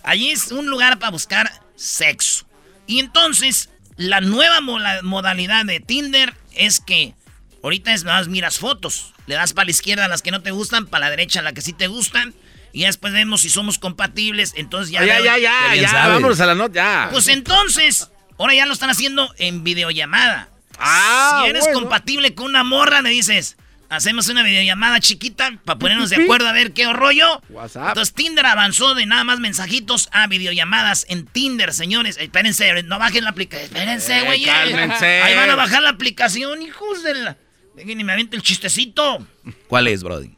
Allí 0.04 0.32
es 0.32 0.52
un 0.52 0.68
lugar 0.68 1.00
para 1.00 1.12
buscar 1.12 1.52
sexo. 1.76 2.46
Y 2.88 3.00
entonces, 3.00 3.70
la 3.98 4.22
nueva 4.22 4.62
modalidad 4.62 5.66
de 5.66 5.80
Tinder 5.80 6.34
es 6.54 6.80
que 6.80 7.14
ahorita 7.62 7.94
es 7.94 8.06
más 8.06 8.30
miras 8.30 8.58
fotos. 8.58 9.14
Le 9.26 9.36
das 9.36 9.54
para 9.54 9.66
la 9.66 9.72
izquierda 9.72 10.06
a 10.06 10.08
las 10.08 10.22
que 10.22 10.32
no 10.32 10.42
te 10.42 10.52
gustan, 10.52 10.88
para 10.88 11.06
la 11.06 11.10
derecha 11.10 11.40
a 11.40 11.44
las 11.44 11.54
que 11.54 11.62
sí 11.62 11.74
te 11.74 11.88
gustan. 11.88 12.34
Y 12.72 12.86
después 12.86 13.14
vemos 13.14 13.42
si 13.42 13.50
somos 13.50 13.80
compatibles. 13.80 14.54
Entonces 14.56 14.92
ya. 14.92 15.04
Ya, 15.06 15.20
ya, 15.20 15.38
ya, 15.38 15.76
ya, 15.76 16.08
vámonos 16.08 16.40
a 16.40 16.46
la 16.46 16.56
nota, 16.56 16.74
ya. 16.74 17.10
Pues 17.12 17.28
entonces, 17.28 18.10
Ahora 18.38 18.54
ya 18.54 18.66
lo 18.66 18.74
están 18.74 18.90
haciendo 18.90 19.34
en 19.38 19.64
videollamada. 19.64 20.50
Ah, 20.80 21.42
si 21.44 21.50
eres 21.50 21.68
compatible 21.74 22.34
con 22.34 22.48
una 22.48 22.64
morra, 22.64 23.02
le 23.02 23.10
dices, 23.10 23.58
hacemos 23.90 24.28
una 24.30 24.44
videollamada 24.44 25.00
chiquita 25.00 25.60
para 25.64 25.80
ponernos 25.80 26.10
de 26.10 26.24
acuerdo 26.24 26.48
a 26.48 26.52
ver 26.52 26.74
qué 26.74 26.92
rollo. 26.92 27.42
WhatsApp. 27.50 27.90
Entonces 27.90 28.14
Tinder 28.14 28.46
avanzó 28.46 28.96
de 28.96 29.06
nada 29.06 29.24
más 29.24 29.40
mensajitos 29.40 30.10
a 30.12 30.28
videollamadas 30.28 31.06
en 31.10 31.26
Tinder, 31.26 31.74
señores. 31.74 32.18
Espérense, 32.18 32.84
no 32.84 33.00
bajen 33.00 33.24
la 33.24 33.30
aplicación. 33.32 33.68
Espérense, 33.72 34.20
eh, 34.20 34.24
güey. 34.24 34.50
Ahí 34.50 35.36
van 35.36 35.50
a 35.50 35.56
bajar 35.56 35.82
la 35.82 35.90
aplicación, 35.90 36.62
hijos 36.62 37.04
de 37.04 37.14
la... 37.16 37.38
Dejen 37.76 38.00
y 38.00 38.04
me 38.04 38.14
aviente 38.14 38.36
el 38.36 38.44
chistecito. 38.44 39.26
¿Cuál 39.68 39.88
es, 39.88 40.04
Brody? 40.04 40.32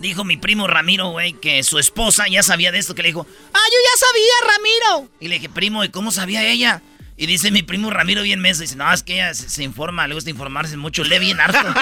Dijo 0.00 0.24
mi 0.24 0.38
primo 0.38 0.66
Ramiro, 0.66 1.10
güey, 1.10 1.34
que 1.34 1.62
su 1.62 1.78
esposa 1.78 2.24
ya 2.26 2.42
sabía 2.42 2.72
de 2.72 2.78
esto, 2.78 2.94
que 2.94 3.02
le 3.02 3.08
dijo, 3.08 3.26
ah, 3.52 3.58
yo 3.70 3.78
ya 3.84 3.98
sabía, 3.98 4.32
Ramiro. 4.54 5.10
Y 5.20 5.28
le 5.28 5.34
dije, 5.34 5.50
primo, 5.50 5.84
¿y 5.84 5.90
cómo 5.90 6.10
sabía 6.10 6.42
ella? 6.42 6.80
Y 7.18 7.26
dice 7.26 7.50
mi 7.50 7.62
primo 7.62 7.90
Ramiro 7.90 8.22
bien 8.22 8.40
meso, 8.40 8.62
dice, 8.62 8.76
no, 8.76 8.90
es 8.90 9.02
que 9.02 9.16
ella 9.16 9.34
se, 9.34 9.62
informa, 9.62 10.08
le 10.08 10.14
gusta 10.14 10.30
informarse 10.30 10.78
mucho, 10.78 11.04
lee 11.04 11.18
bien 11.18 11.38
harto. 11.38 11.58
lee 11.68 11.74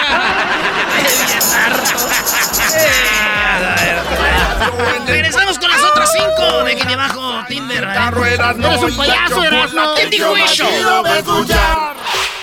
bien 1.27 1.43
harto. 1.55 1.93
Regresamos 5.07 5.57
con 5.57 5.71
las 5.71 5.81
otras 5.81 6.11
cinco 6.11 6.65
de 6.65 6.73
aquí 6.73 6.85
debajo, 6.85 7.45
Tinder. 7.47 7.85
Eres 7.85 8.81
un 8.81 8.97
payaso, 8.97 9.43
Erasmo. 9.45 9.93
¿Quién 9.95 10.09
dijo 10.09 10.35
eso? 10.35 10.67
Chido 10.67 11.03
pa' 11.03 11.17
escuchar. 11.19 11.95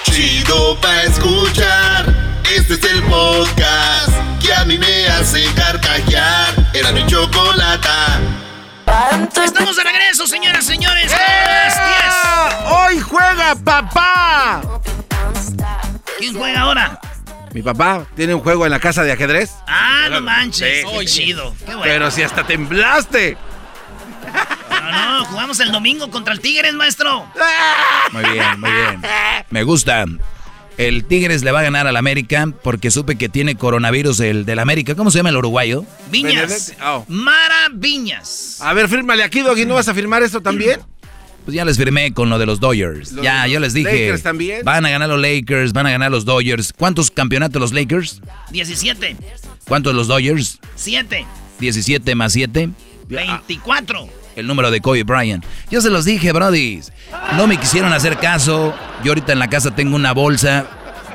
Chido 0.05 0.81
pa' 0.81 1.03
escuchar. 1.03 2.15
Este 2.51 2.75
es 2.75 2.85
el 2.85 3.03
podcast 3.03 4.16
a 4.57 4.65
mí 4.65 4.79
me 4.79 5.07
hace 5.09 5.45
carcajear. 5.55 6.55
Era 6.73 6.93
mi 6.93 7.07
chocolata. 7.07 8.21
Estamos 9.45 9.77
de 9.77 9.85
regreso, 9.85 10.27
señoras 10.27 10.65
y 10.65 10.69
señores. 10.69 11.13
¡Hoy 12.67 13.01
juega 13.01 13.55
papá! 13.57 14.63
¿Quién 16.19 16.35
juega 16.35 16.61
ahora? 16.61 17.01
Mi 17.53 17.63
papá 17.63 18.07
tiene 18.15 18.35
un 18.35 18.41
juego 18.41 18.67
en 18.67 18.71
la 18.71 18.81
casa 18.81 19.03
de 19.03 19.13
ajedrez. 19.13 19.55
Ah, 19.67 20.09
no 20.11 20.21
manches. 20.21 20.83
Sí. 20.83 20.99
Qué 20.99 21.05
chido. 21.07 21.55
Qué 21.61 21.75
bueno. 21.75 21.83
Pero 21.83 22.11
si 22.11 22.23
hasta 22.23 22.47
temblaste. 22.47 23.37
No, 24.71 25.19
no, 25.19 25.25
jugamos 25.25 25.59
el 25.61 25.73
domingo 25.73 26.11
contra 26.11 26.33
el 26.35 26.41
Tigres, 26.41 26.75
maestro. 26.75 27.27
Muy 28.13 28.25
bien, 28.31 28.61
muy 28.61 28.71
bien. 28.71 29.03
Me 29.51 29.63
gusta. 29.63 30.05
El 30.79 31.05
Tigres 31.05 31.43
le 31.43 31.53
va 31.53 31.61
a 31.61 31.63
ganar 31.63 31.87
al 31.87 31.97
América 31.97 32.53
porque 32.63 32.91
supe 32.91 33.17
que 33.17 33.29
tiene 33.31 33.55
coronavirus 33.57 34.21
el 34.21 34.45
del 34.45 34.59
América. 34.59 34.95
¿Cómo 34.95 35.11
se 35.11 35.19
llama 35.19 35.31
el 35.31 35.37
uruguayo? 35.37 35.85
Viñas. 36.11 36.75
Oh. 36.85 37.05
Mara 37.09 37.69
Viñas. 37.73 38.59
A 38.61 38.75
ver, 38.75 38.89
fírmale 38.89 39.23
aquí, 39.25 39.41
Doggy. 39.41 39.65
¿No 39.65 39.75
vas 39.75 39.89
a 39.89 39.95
firmar 39.95 40.23
esto 40.23 40.43
también? 40.43 40.81
Pues 41.47 41.55
ya 41.55 41.65
les 41.65 41.77
firmé 41.79 42.13
con 42.13 42.29
lo 42.29 42.39
de 42.39 42.45
los 42.45 42.61
Dodgers. 42.61 43.13
Los- 43.13 43.25
ya, 43.25 43.47
yo 43.47 43.59
les 43.61 43.73
dije. 43.73 43.91
Lakers 43.91 44.23
también. 44.23 44.65
Van 44.65 44.85
a 44.85 44.91
ganar 44.91 45.09
los 45.09 45.21
Lakers, 45.21 45.73
van 45.73 45.87
a 45.87 45.91
ganar 45.93 46.11
los 46.11 46.25
Dodgers. 46.25 46.73
¿Cuántos 46.77 47.11
campeonatos 47.11 47.61
los 47.61 47.73
Lakers? 47.73 48.21
17. 48.51 49.17
¿Cuántos 49.67 49.95
los 49.95 50.09
Dodgers? 50.09 50.59
7. 50.75 51.25
17 51.61 52.15
más 52.17 52.33
7. 52.33 52.69
24. 53.09 54.09
El 54.37 54.47
número 54.47 54.71
de 54.71 54.81
Kobe 54.81 55.03
Bryant. 55.03 55.45
Yo 55.71 55.81
se 55.81 55.91
los 55.91 56.05
dije, 56.05 56.31
Brody. 56.33 56.81
No 57.37 57.47
me 57.47 57.59
quisieron 57.59 57.93
hacer 57.93 58.19
caso. 58.19 58.75
Yo 59.03 59.13
ahorita 59.13 59.33
en 59.33 59.39
la 59.39 59.49
casa 59.49 59.75
tengo 59.75 59.97
una 59.97 60.13
bolsa, 60.13 60.67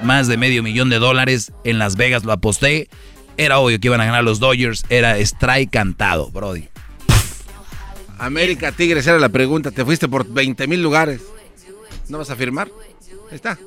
más 0.01 0.27
de 0.27 0.37
medio 0.37 0.63
millón 0.63 0.89
de 0.89 0.97
dólares. 0.97 1.51
En 1.63 1.79
Las 1.79 1.95
Vegas 1.95 2.23
lo 2.23 2.31
aposté. 2.31 2.89
Era 3.37 3.59
obvio 3.59 3.79
que 3.79 3.87
iban 3.87 4.01
a 4.01 4.05
ganar 4.05 4.23
los 4.23 4.39
Dodgers. 4.39 4.83
Era 4.89 5.17
strike 5.19 5.71
cantado, 5.71 6.31
Brody. 6.31 6.67
América 8.17 8.71
Tigres 8.71 9.05
era 9.07 9.19
la 9.19 9.29
pregunta. 9.29 9.71
Te 9.71 9.85
fuiste 9.85 10.07
por 10.07 10.27
20 10.27 10.67
mil 10.67 10.81
lugares. 10.81 11.21
¿No 12.09 12.17
vas 12.17 12.29
a 12.29 12.35
firmar? 12.35 12.69
Está. 13.31 13.57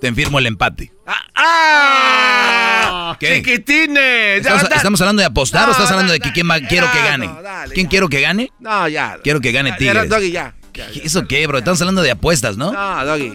Te 0.00 0.12
firmo 0.14 0.38
el 0.38 0.46
empate. 0.46 0.92
¡Ah! 1.34 3.16
¿Qué? 3.18 3.36
¡Chiquitines! 3.42 4.38
¿Estamos, 4.38 4.62
Ya, 4.62 4.68
da- 4.68 4.76
estamos 4.76 5.00
hablando 5.00 5.20
de 5.20 5.26
apostar 5.26 5.68
o 5.68 5.72
estás 5.72 5.90
hablando 5.90 6.12
de 6.12 6.20
que 6.20 6.32
quién 6.32 6.48
va- 6.50 6.60
quiero 6.60 6.90
que 6.90 6.98
gane? 6.98 7.26
no, 7.26 7.42
dale, 7.42 7.74
¿Quién 7.74 7.86
ya. 7.86 7.90
quiero 7.90 8.08
que 8.08 8.20
gane? 8.20 8.50
No, 8.60 8.88
ya. 8.88 9.18
Quiero 9.22 9.40
que 9.40 9.52
gane 9.52 9.72
Tigres. 9.72 10.08
Doggy, 10.08 10.30
ya. 10.30 10.54
Ya, 10.72 10.88
ya. 10.90 11.02
¿Eso 11.02 11.26
qué, 11.26 11.46
bro? 11.46 11.58
Estamos 11.58 11.80
hablando 11.82 12.02
de 12.02 12.12
apuestas, 12.12 12.56
¿no? 12.56 12.72
No, 12.72 13.04
Doggy. 13.04 13.34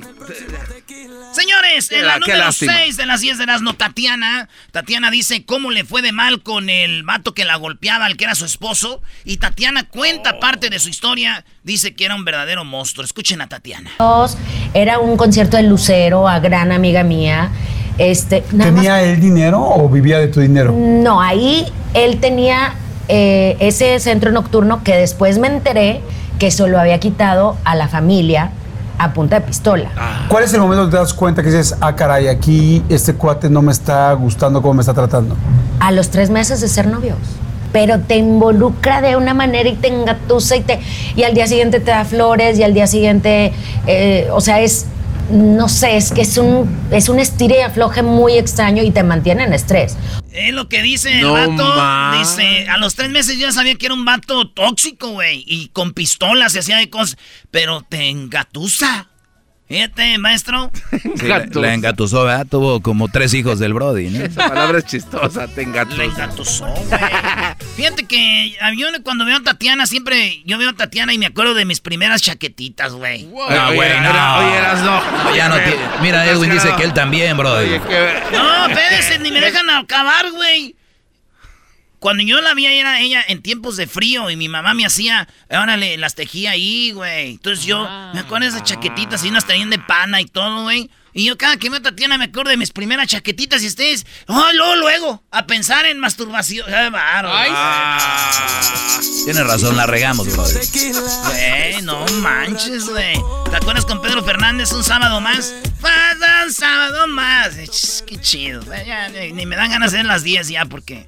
Señores, 1.35 1.91
en 1.91 2.05
la 2.05 2.13
Qué 2.15 2.19
número 2.21 2.39
lástima. 2.39 2.73
6 2.77 2.97
de 2.97 3.05
las 3.05 3.21
10 3.21 3.37
de 3.37 3.45
las 3.45 3.61
no, 3.61 3.73
Tatiana. 3.75 4.47
Tatiana 4.71 5.11
dice 5.11 5.45
cómo 5.45 5.71
le 5.71 5.83
fue 5.83 6.01
de 6.01 6.11
mal 6.11 6.41
con 6.41 6.69
el 6.69 7.03
vato 7.03 7.33
que 7.33 7.45
la 7.45 7.55
golpeaba, 7.57 8.05
al 8.05 8.17
que 8.17 8.23
era 8.23 8.35
su 8.35 8.45
esposo. 8.45 9.01
Y 9.23 9.37
Tatiana 9.37 9.83
cuenta 9.83 10.39
parte 10.39 10.69
de 10.69 10.79
su 10.79 10.89
historia. 10.89 11.43
Dice 11.63 11.93
que 11.95 12.05
era 12.05 12.15
un 12.15 12.25
verdadero 12.25 12.63
monstruo. 12.63 13.03
Escuchen 13.05 13.41
a 13.41 13.47
Tatiana. 13.47 13.91
Dos, 13.99 14.37
Era 14.73 14.99
un 14.99 15.17
concierto 15.17 15.57
de 15.57 15.63
Lucero, 15.63 16.27
a 16.27 16.39
gran 16.39 16.71
amiga 16.71 17.03
mía. 17.03 17.49
Este, 17.97 18.43
nada 18.51 18.71
más- 18.71 18.81
¿Tenía 18.83 19.01
él 19.03 19.19
dinero 19.21 19.61
o 19.61 19.87
vivía 19.89 20.19
de 20.19 20.27
tu 20.27 20.39
dinero? 20.41 20.73
No, 20.77 21.21
ahí 21.21 21.65
él 21.93 22.19
tenía 22.19 22.75
eh, 23.07 23.55
ese 23.59 23.99
centro 23.99 24.31
nocturno 24.31 24.83
que 24.83 24.95
después 24.95 25.37
me 25.37 25.47
enteré 25.47 26.01
que 26.39 26.51
se 26.51 26.67
lo 26.67 26.79
había 26.79 26.99
quitado 26.99 27.57
a 27.63 27.75
la 27.75 27.87
familia 27.87 28.51
a 28.97 29.13
punta 29.13 29.39
de 29.39 29.45
pistola. 29.45 29.89
¿Cuál 30.29 30.43
es 30.43 30.53
el 30.53 30.59
momento 30.59 30.83
donde 30.83 30.97
te 30.97 31.01
das 31.01 31.13
cuenta 31.13 31.43
que 31.43 31.49
dices, 31.49 31.75
ah, 31.81 31.95
caray, 31.95 32.27
aquí 32.27 32.83
este 32.89 33.13
cuate 33.13 33.49
no 33.49 33.61
me 33.61 33.71
está 33.71 34.11
gustando 34.13 34.61
cómo 34.61 34.75
me 34.75 34.81
está 34.81 34.93
tratando? 34.93 35.35
A 35.79 35.91
los 35.91 36.09
tres 36.09 36.29
meses 36.29 36.61
de 36.61 36.67
ser 36.67 36.87
novios. 36.87 37.17
Pero 37.71 37.99
te 37.99 38.15
involucra 38.15 39.01
de 39.01 39.17
una 39.17 39.33
manera 39.33 39.67
y 39.67 39.75
te 39.75 39.89
engatusa 39.89 40.55
y, 40.55 40.61
te, 40.61 40.79
y 41.15 41.23
al 41.23 41.33
día 41.33 41.45
siguiente 41.45 41.81
te 41.81 41.91
da 41.91 42.05
flores 42.05 42.57
y 42.57 42.63
al 42.63 42.73
día 42.73 42.87
siguiente, 42.87 43.51
eh, 43.85 44.29
o 44.31 44.39
sea, 44.39 44.61
es, 44.61 44.85
no 45.29 45.69
sé, 45.69 45.97
es 45.97 46.11
que 46.11 46.21
es 46.21 46.37
un, 46.37 46.87
es 46.91 47.09
un 47.09 47.19
estire 47.19 47.59
y 47.59 47.61
afloje 47.61 48.03
muy 48.03 48.37
extraño 48.37 48.83
y 48.83 48.91
te 48.91 49.03
mantiene 49.03 49.43
en 49.43 49.53
estrés. 49.53 49.97
Es 50.31 50.53
lo 50.53 50.67
que 50.67 50.81
dice 50.81 51.13
el 51.13 51.21
No 51.21 51.33
vato. 51.33 52.19
Dice, 52.19 52.67
a 52.67 52.77
los 52.77 52.95
tres 52.95 53.09
meses 53.09 53.35
yo 53.35 53.47
ya 53.47 53.51
sabía 53.51 53.75
que 53.75 53.85
era 53.85 53.95
un 53.95 54.03
vato 54.05 54.49
tóxico, 54.49 55.09
güey. 55.09 55.43
Y 55.47 55.69
con 55.69 55.93
pistolas 55.93 56.51
se 56.51 56.59
hacía 56.59 56.77
de 56.77 56.89
cosas. 56.89 57.17
Pero 57.51 57.81
te 57.87 58.09
engatusa. 58.09 59.09
Fíjate, 59.67 60.17
maestro. 60.19 60.71
Sí, 61.15 61.27
la, 61.27 61.45
la 61.53 61.73
engatusó, 61.73 62.23
¿verdad? 62.25 62.45
Tuvo 62.49 62.81
como 62.81 63.07
tres 63.07 63.33
hijos 63.33 63.57
del 63.59 63.73
Brody, 63.73 64.09
¿no? 64.09 64.25
Esa 64.25 64.49
palabra 64.49 64.79
es 64.79 64.85
chistosa, 64.85 65.47
te 65.47 65.61
engatusó. 65.61 65.97
Le 65.97 66.05
engatusó, 66.05 66.65
güey. 66.65 66.99
Fíjate 67.77 68.05
que 68.05 68.57
a 68.59 68.71
mí 68.71 68.81
cuando 69.03 69.25
veo 69.25 69.37
a 69.37 69.43
Tatiana, 69.43 69.85
siempre 69.85 70.41
yo 70.45 70.57
veo 70.57 70.71
a 70.71 70.73
Tatiana 70.73 71.13
y 71.13 71.17
me 71.17 71.25
acuerdo 71.27 71.53
de 71.53 71.63
mis 71.65 71.79
primeras 71.79 72.21
chaquetitas, 72.21 72.93
güey. 72.93 73.23
No, 73.23 73.73
güey, 73.73 74.01
no. 74.01 74.37
Oye, 74.37 74.57
eras 74.57 74.81
no. 74.81 75.01
No, 75.23 75.35
ya 75.35 75.47
no 75.49 75.55
tiene- 75.55 75.77
Mira, 76.01 76.25
Edwin 76.29 76.51
dice 76.51 76.69
que 76.77 76.83
él 76.83 76.93
también, 76.93 77.37
Brody. 77.37 77.79
No, 78.33 78.67
espérense, 78.67 79.19
ni 79.19 79.31
me 79.31 79.39
dejan 79.45 79.69
acabar, 79.69 80.31
güey. 80.31 80.75
Cuando 82.05 82.21
yo 82.21 82.39
la 82.39 82.53
vi 82.53 82.67
era 82.67 83.01
ella 83.01 83.25
en 83.27 83.41
tiempos 83.41 83.77
de 83.77 83.87
frío 83.87 84.29
y 84.29 84.35
mi 84.35 84.47
mamá 84.47 84.75
me 84.75 84.85
hacía, 84.85 85.27
órale, 85.49 85.97
las 85.97 86.13
tejía 86.13 86.51
ahí, 86.51 86.91
güey. 86.91 87.31
Entonces 87.31 87.65
yo 87.65 87.81
me 88.13 88.19
acuerdo 88.19 88.41
de 88.41 88.49
esas 88.49 88.61
chaquetitas 88.61 89.23
y 89.23 89.29
unas 89.29 89.47
tenían 89.47 89.71
de 89.71 89.79
pana 89.79 90.21
y 90.21 90.25
todo, 90.25 90.61
güey. 90.61 90.91
Y 91.13 91.25
yo 91.25 91.35
cada 91.35 91.57
que 91.57 91.67
a 91.67 91.81
Tatiana 91.81 92.19
me 92.19 92.25
acuerdo 92.25 92.51
de 92.51 92.57
mis 92.57 92.69
primeras 92.69 93.07
chaquetitas 93.07 93.63
y 93.63 93.67
ustedes, 93.67 94.05
oh, 94.27 94.45
luego, 94.53 94.75
luego, 94.75 95.23
a 95.31 95.47
pensar 95.47 95.87
en 95.87 95.97
masturbación. 95.97 96.67
¡Qué 96.67 96.89
bárbaro! 96.91 97.31
Tiene 99.23 99.43
razón, 99.43 99.75
la 99.75 99.87
regamos, 99.87 100.27
Brody. 100.27 100.59
Güey, 101.23 101.81
no 101.81 102.05
manches, 102.21 102.87
güey. 102.87 103.15
¿Te 103.49 103.55
acuerdas 103.55 103.87
con 103.87 103.99
Pedro 104.03 104.23
Fernández 104.23 104.71
un 104.73 104.83
sábado 104.83 105.21
más? 105.21 105.55
Falta 105.79 106.43
un 106.45 106.53
sábado 106.53 107.07
más. 107.07 108.03
Qué 108.05 108.21
chido. 108.21 108.63
güey, 108.63 108.85
ya, 108.85 109.09
ni, 109.09 109.31
ni 109.31 109.47
me 109.47 109.55
dan 109.55 109.71
ganas 109.71 109.91
de 109.91 109.97
hacer 109.97 110.05
las 110.05 110.21
10 110.21 110.49
ya 110.49 110.65
porque 110.65 111.07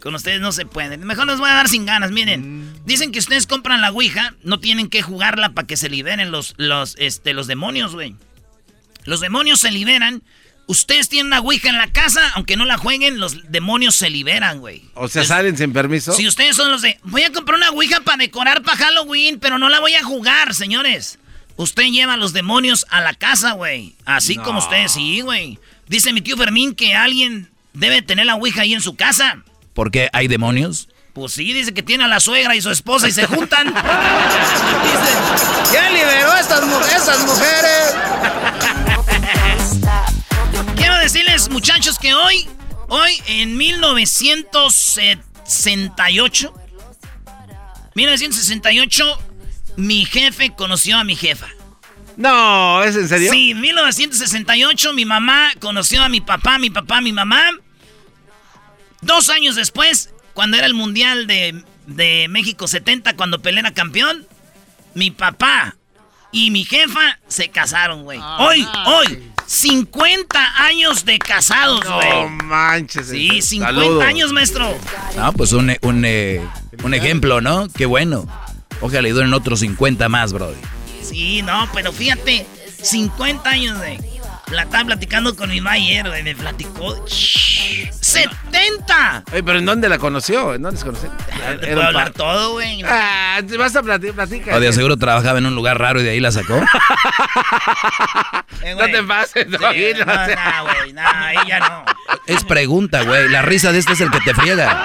con 0.00 0.14
ustedes 0.14 0.40
no 0.40 0.52
se 0.52 0.66
puede. 0.66 0.96
Mejor 0.98 1.26
les 1.26 1.38
voy 1.38 1.50
a 1.50 1.54
dar 1.54 1.68
sin 1.68 1.86
ganas. 1.86 2.10
Miren, 2.10 2.72
dicen 2.84 3.12
que 3.12 3.18
ustedes 3.18 3.46
compran 3.46 3.80
la 3.80 3.90
Ouija, 3.90 4.34
no 4.42 4.58
tienen 4.60 4.88
que 4.88 5.02
jugarla 5.02 5.50
para 5.50 5.66
que 5.66 5.76
se 5.76 5.88
liberen 5.88 6.30
los, 6.30 6.54
los, 6.56 6.96
este, 6.98 7.32
los 7.34 7.46
demonios, 7.46 7.94
güey. 7.94 8.16
Los 9.04 9.20
demonios 9.20 9.60
se 9.60 9.70
liberan. 9.70 10.22
Ustedes 10.66 11.08
tienen 11.08 11.26
una 11.28 11.40
Ouija 11.40 11.68
en 11.68 11.78
la 11.78 11.88
casa, 11.88 12.20
aunque 12.34 12.56
no 12.56 12.64
la 12.64 12.78
jueguen, 12.78 13.18
los 13.18 13.50
demonios 13.50 13.96
se 13.96 14.08
liberan, 14.08 14.60
güey. 14.60 14.82
O 14.94 15.08
sea, 15.08 15.24
salen 15.24 15.56
sin 15.56 15.72
permiso. 15.72 16.12
Si 16.12 16.28
ustedes 16.28 16.54
son 16.54 16.70
los 16.70 16.82
de, 16.82 16.98
voy 17.02 17.22
a 17.24 17.32
comprar 17.32 17.56
una 17.58 17.70
Ouija 17.70 18.00
para 18.02 18.18
decorar 18.18 18.62
para 18.62 18.76
Halloween, 18.78 19.40
pero 19.40 19.58
no 19.58 19.68
la 19.68 19.80
voy 19.80 19.94
a 19.94 20.04
jugar, 20.04 20.54
señores. 20.54 21.18
Usted 21.56 21.84
lleva 21.90 22.14
a 22.14 22.16
los 22.16 22.32
demonios 22.32 22.86
a 22.88 23.00
la 23.00 23.14
casa, 23.14 23.52
güey. 23.52 23.94
Así 24.04 24.36
No. 24.36 24.44
como 24.44 24.60
ustedes, 24.60 24.92
sí, 24.92 25.20
güey. 25.22 25.58
Dice 25.88 26.12
mi 26.12 26.20
tío 26.20 26.36
Fermín 26.36 26.74
que 26.74 26.94
alguien 26.94 27.50
debe 27.72 28.00
tener 28.00 28.26
la 28.26 28.36
Ouija 28.36 28.62
ahí 28.62 28.72
en 28.72 28.80
su 28.80 28.94
casa. 28.94 29.42
¿Por 29.74 29.90
qué 29.90 30.08
hay 30.12 30.28
demonios? 30.28 30.88
Pues 31.12 31.32
sí, 31.32 31.52
dice 31.52 31.74
que 31.74 31.82
tiene 31.82 32.04
a 32.04 32.08
la 32.08 32.20
suegra 32.20 32.54
y 32.54 32.62
su 32.62 32.70
esposa 32.70 33.08
y 33.08 33.12
se 33.12 33.26
juntan. 33.26 33.66
dice, 33.68 33.80
¿Quién 35.70 35.92
liberó 35.92 36.30
a 36.32 36.40
estas, 36.40 36.64
mu- 36.64 36.78
mujeres? 37.26 37.94
Quiero 40.76 40.96
decirles, 40.98 41.48
muchachos, 41.50 41.98
que 41.98 42.14
hoy, 42.14 42.48
hoy 42.88 43.20
en 43.26 43.56
1968, 43.56 46.54
1968, 47.94 49.18
mi 49.76 50.04
jefe 50.04 50.52
conoció 50.54 50.98
a 50.98 51.04
mi 51.04 51.16
jefa. 51.16 51.46
No, 52.16 52.82
¿es 52.82 52.96
en 52.96 53.08
serio? 53.08 53.30
Sí, 53.32 53.52
en 53.52 53.60
1968 53.60 54.92
mi 54.92 55.04
mamá 55.04 55.52
conoció 55.60 56.02
a 56.02 56.08
mi 56.08 56.20
papá, 56.20 56.58
mi 56.58 56.70
papá, 56.70 57.00
mi 57.00 57.12
mamá. 57.12 57.40
Dos 59.02 59.28
años 59.30 59.56
después, 59.56 60.10
cuando 60.34 60.56
era 60.56 60.66
el 60.66 60.74
Mundial 60.74 61.26
de, 61.26 61.62
de 61.86 62.26
México 62.28 62.68
70, 62.68 63.16
cuando 63.16 63.40
Pelé 63.40 63.60
era 63.60 63.72
campeón, 63.72 64.26
mi 64.94 65.10
papá 65.10 65.76
y 66.32 66.50
mi 66.50 66.64
jefa 66.64 67.18
se 67.28 67.48
casaron, 67.48 68.04
güey. 68.04 68.20
hoy, 68.38 68.66
hoy, 68.86 69.30
50 69.46 70.64
años 70.64 71.04
de 71.04 71.18
casados, 71.18 71.84
güey. 71.84 72.08
No 72.08 72.28
manches. 72.44 73.08
Sí, 73.08 73.42
50 73.42 73.74
Saludos. 73.80 74.04
años, 74.04 74.32
maestro. 74.32 74.78
Ah, 75.18 75.32
pues 75.36 75.52
un, 75.52 75.76
un, 75.82 76.04
eh, 76.04 76.40
un 76.84 76.94
ejemplo, 76.94 77.40
¿no? 77.40 77.68
Qué 77.68 77.86
bueno. 77.86 78.26
Ojalá 78.80 79.02
le 79.02 79.10
duren 79.10 79.34
otros 79.34 79.60
50 79.60 80.08
más, 80.08 80.32
brody. 80.32 80.56
Sí, 81.02 81.42
no, 81.42 81.68
pero 81.74 81.92
fíjate, 81.92 82.46
50 82.82 83.50
años, 83.50 83.78
güey. 83.78 83.98
La 84.50 84.62
estaba 84.62 84.84
platicando 84.84 85.36
con 85.36 85.48
mi 85.50 85.60
mamá 85.60 85.72
ayer, 85.76 86.08
güey. 86.08 86.22
Me 86.24 86.34
platicó. 86.34 87.06
¡Shh! 87.06 87.88
¡70! 88.00 89.22
Oye, 89.32 89.42
pero 89.44 89.58
¿en 89.58 89.64
dónde 89.66 89.88
la 89.88 89.98
conoció? 89.98 90.54
¿En 90.54 90.62
dónde 90.62 90.78
se 90.80 90.84
conoció? 90.86 91.10
Te 91.60 91.66
puedo 91.68 91.82
hablar 91.82 92.10
todo, 92.10 92.52
güey. 92.52 92.82
Ah, 92.84 93.40
te 93.46 93.56
vas 93.56 93.76
a 93.76 93.82
platicar. 93.82 94.14
platica. 94.14 94.56
O 94.56 94.60
de 94.60 94.72
seguro 94.72 94.96
trabajaba 94.96 95.38
en 95.38 95.46
un 95.46 95.54
lugar 95.54 95.78
raro 95.78 96.00
y 96.00 96.04
de 96.04 96.10
ahí 96.10 96.20
la 96.20 96.32
sacó. 96.32 96.60
Eh, 98.62 98.74
No 98.74 98.84
te 98.84 99.02
pases, 99.02 99.46
Sí, 99.46 99.92
no, 99.98 100.04
no 100.04 100.14
no, 100.14 100.64
güey, 100.64 100.92
no, 100.92 101.28
ella 101.42 101.60
no. 101.60 101.84
Es 102.26 102.44
pregunta, 102.44 103.02
güey. 103.04 103.26
La 103.30 103.40
risa 103.40 103.72
de 103.72 103.78
este 103.78 103.94
es 103.94 104.00
el 104.02 104.10
que 104.10 104.20
te 104.20 104.34
friega. 104.34 104.84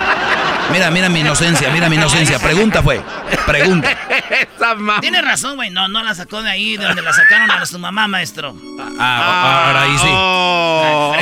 Mira, 0.71 0.89
mira 0.91 1.09
mi 1.09 1.19
inocencia, 1.19 1.69
mira 1.71 1.89
mi 1.89 1.97
inocencia. 1.97 2.39
Pregunta 2.39 2.81
fue. 2.81 3.01
Pregunta. 3.45 3.89
Esa 4.29 4.75
mamá. 4.75 5.01
Tienes 5.01 5.23
razón, 5.23 5.55
güey. 5.55 5.69
No, 5.69 5.87
no 5.87 6.03
la 6.03 6.15
sacó 6.15 6.41
de 6.41 6.49
ahí, 6.49 6.77
de 6.77 6.85
donde 6.85 7.01
la 7.01 7.13
sacaron 7.13 7.49
a 7.51 7.65
su 7.65 7.79
mamá, 7.79 8.07
maestro. 8.07 8.55
Ah, 8.99 9.65
ahora 9.67 9.81
ahí 9.83 9.97
sí. 9.97 10.07
Oh. 10.09 11.15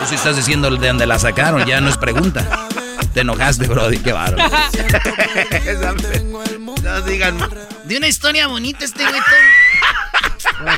Tú 0.00 0.06
sí 0.06 0.14
estás 0.14 0.36
diciendo 0.36 0.70
de 0.70 0.86
donde 0.86 1.06
la 1.06 1.18
sacaron, 1.18 1.64
ya 1.66 1.80
no 1.80 1.88
es 1.88 1.96
pregunta. 1.96 2.68
Te 3.12 3.20
enojaste, 3.20 3.66
brody, 3.66 3.98
qué 3.98 4.12
bárbaro. 4.12 4.50
No 6.82 7.00
digan. 7.02 7.38
De 7.84 7.96
una 7.96 8.08
historia 8.08 8.48
bonita 8.48 8.84
este 8.84 9.04
güey. 9.04 9.20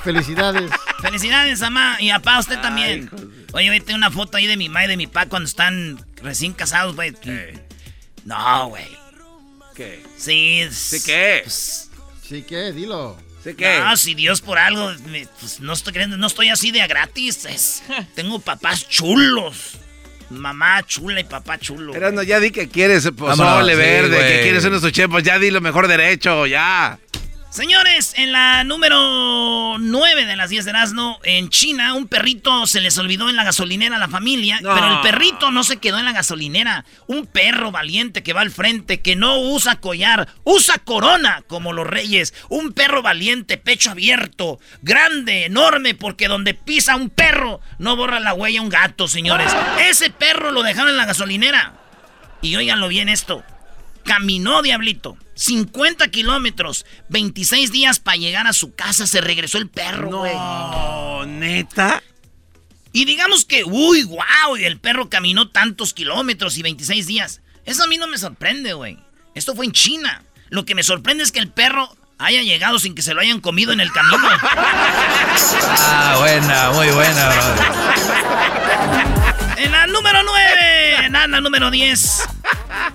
felicidades. 0.02 0.70
Felicidades, 1.00 1.60
mamá. 1.60 1.96
Y 1.98 2.10
papá, 2.10 2.38
usted 2.38 2.60
también. 2.60 3.10
Oye, 3.52 3.80
tengo 3.80 3.96
una 3.96 4.10
foto 4.10 4.36
ahí 4.36 4.46
de 4.46 4.58
mi 4.58 4.68
mamá 4.68 4.84
y 4.84 4.88
de 4.88 4.96
mi 4.98 5.06
papá 5.06 5.26
cuando 5.30 5.48
están 5.48 5.98
recién 6.22 6.52
casados, 6.52 6.94
güey. 6.94 7.14
No, 8.24 8.68
güey. 8.68 9.03
¿Qué? 9.74 10.02
Sí. 10.16 10.66
¿Sí 10.70 11.02
qué? 11.04 11.44
Sí, 11.46 12.42
¿qué? 12.48 12.72
Dilo. 12.72 13.16
¿Sí 13.42 13.54
qué? 13.54 13.78
No, 13.80 13.96
si 13.96 14.14
Dios 14.14 14.40
por 14.40 14.58
algo, 14.58 14.90
me- 15.10 15.26
pues, 15.40 15.60
no 15.60 15.72
estoy 15.72 15.92
creyendo, 15.92 16.16
no 16.16 16.26
estoy 16.26 16.48
así 16.48 16.70
de 16.70 16.80
a 16.82 16.86
gratis. 16.86 17.44
es- 17.44 17.82
tengo 18.14 18.38
papás 18.38 18.88
chulos. 18.88 19.78
Mamá 20.30 20.82
chula 20.86 21.20
y 21.20 21.24
papá 21.24 21.58
chulo. 21.58 21.94
Erasno, 21.94 22.22
ya 22.22 22.40
di 22.40 22.50
que 22.50 22.68
quieres 22.68 23.04
pozole 23.10 23.36
Vámonos, 23.44 23.70
sí, 23.70 23.76
verde, 23.76 24.18
que 24.18 24.42
quieres 24.42 24.64
unos 24.64 24.82
ochepos, 24.82 25.22
ya 25.22 25.38
di 25.38 25.50
lo 25.50 25.60
mejor 25.60 25.86
derecho, 25.86 26.46
ya. 26.46 26.98
Señores, 27.54 28.14
en 28.16 28.32
la 28.32 28.64
número 28.64 29.76
9 29.78 30.26
de 30.26 30.34
las 30.34 30.50
10 30.50 30.64
de 30.64 30.70
Erasmo, 30.72 31.20
en 31.22 31.50
China, 31.50 31.94
un 31.94 32.08
perrito 32.08 32.66
se 32.66 32.80
les 32.80 32.98
olvidó 32.98 33.30
en 33.30 33.36
la 33.36 33.44
gasolinera 33.44 33.94
a 33.94 34.00
la 34.00 34.08
familia, 34.08 34.58
No. 34.60 34.74
pero 34.74 34.88
el 34.92 35.00
perrito 35.02 35.52
no 35.52 35.62
se 35.62 35.76
quedó 35.76 36.00
en 36.00 36.04
la 36.04 36.10
gasolinera. 36.10 36.84
Un 37.06 37.26
perro 37.26 37.70
valiente 37.70 38.24
que 38.24 38.32
va 38.32 38.40
al 38.40 38.50
frente, 38.50 39.02
que 39.02 39.14
no 39.14 39.38
usa 39.38 39.76
collar, 39.76 40.26
usa 40.42 40.78
corona 40.78 41.44
como 41.46 41.72
los 41.72 41.86
reyes. 41.86 42.34
Un 42.48 42.72
perro 42.72 43.02
valiente, 43.02 43.56
pecho 43.56 43.92
abierto, 43.92 44.58
grande, 44.82 45.44
enorme, 45.44 45.94
porque 45.94 46.26
donde 46.26 46.54
pisa 46.54 46.96
un 46.96 47.08
perro 47.08 47.60
no 47.78 47.94
borra 47.94 48.18
la 48.18 48.34
huella 48.34 48.62
un 48.62 48.68
gato, 48.68 49.06
señores. 49.06 49.54
Ese 49.88 50.10
perro 50.10 50.50
lo 50.50 50.64
dejaron 50.64 50.90
en 50.90 50.96
la 50.96 51.06
gasolinera. 51.06 51.74
Y 52.42 52.56
óiganlo 52.56 52.88
bien 52.88 53.08
esto. 53.08 53.44
Caminó, 54.04 54.62
diablito. 54.62 55.16
50 55.34 56.08
kilómetros. 56.08 56.86
26 57.08 57.72
días 57.72 57.98
para 58.00 58.16
llegar 58.16 58.46
a 58.46 58.52
su 58.52 58.74
casa. 58.74 59.06
Se 59.06 59.20
regresó 59.20 59.58
el 59.58 59.68
perro, 59.68 60.18
güey. 60.18 60.34
No, 60.34 61.26
neta. 61.26 62.02
Y 62.92 63.06
digamos 63.06 63.44
que, 63.44 63.64
uy, 63.64 64.04
wow, 64.04 64.56
y 64.56 64.64
el 64.64 64.78
perro 64.78 65.10
caminó 65.10 65.48
tantos 65.48 65.92
kilómetros 65.94 66.56
y 66.58 66.62
26 66.62 67.06
días. 67.06 67.40
Eso 67.64 67.82
a 67.82 67.86
mí 67.88 67.96
no 67.96 68.06
me 68.06 68.18
sorprende, 68.18 68.72
güey. 68.74 68.98
Esto 69.34 69.56
fue 69.56 69.64
en 69.66 69.72
China. 69.72 70.22
Lo 70.50 70.64
que 70.64 70.76
me 70.76 70.84
sorprende 70.84 71.24
es 71.24 71.32
que 71.32 71.40
el 71.40 71.50
perro 71.50 71.96
haya 72.18 72.42
llegado 72.42 72.78
sin 72.78 72.94
que 72.94 73.02
se 73.02 73.12
lo 73.14 73.20
hayan 73.20 73.40
comido 73.40 73.72
en 73.72 73.80
el 73.80 73.90
camino. 73.92 74.18
Ah, 75.86 76.16
buena, 76.20 76.70
muy 76.70 76.88
buena, 76.90 77.28
brody. 77.28 77.60
En 79.64 79.72
la 79.72 79.86
número 79.88 80.22
9, 80.22 81.06
en 81.06 81.12
la 81.12 81.26
número 81.40 81.70
10. 81.70 82.22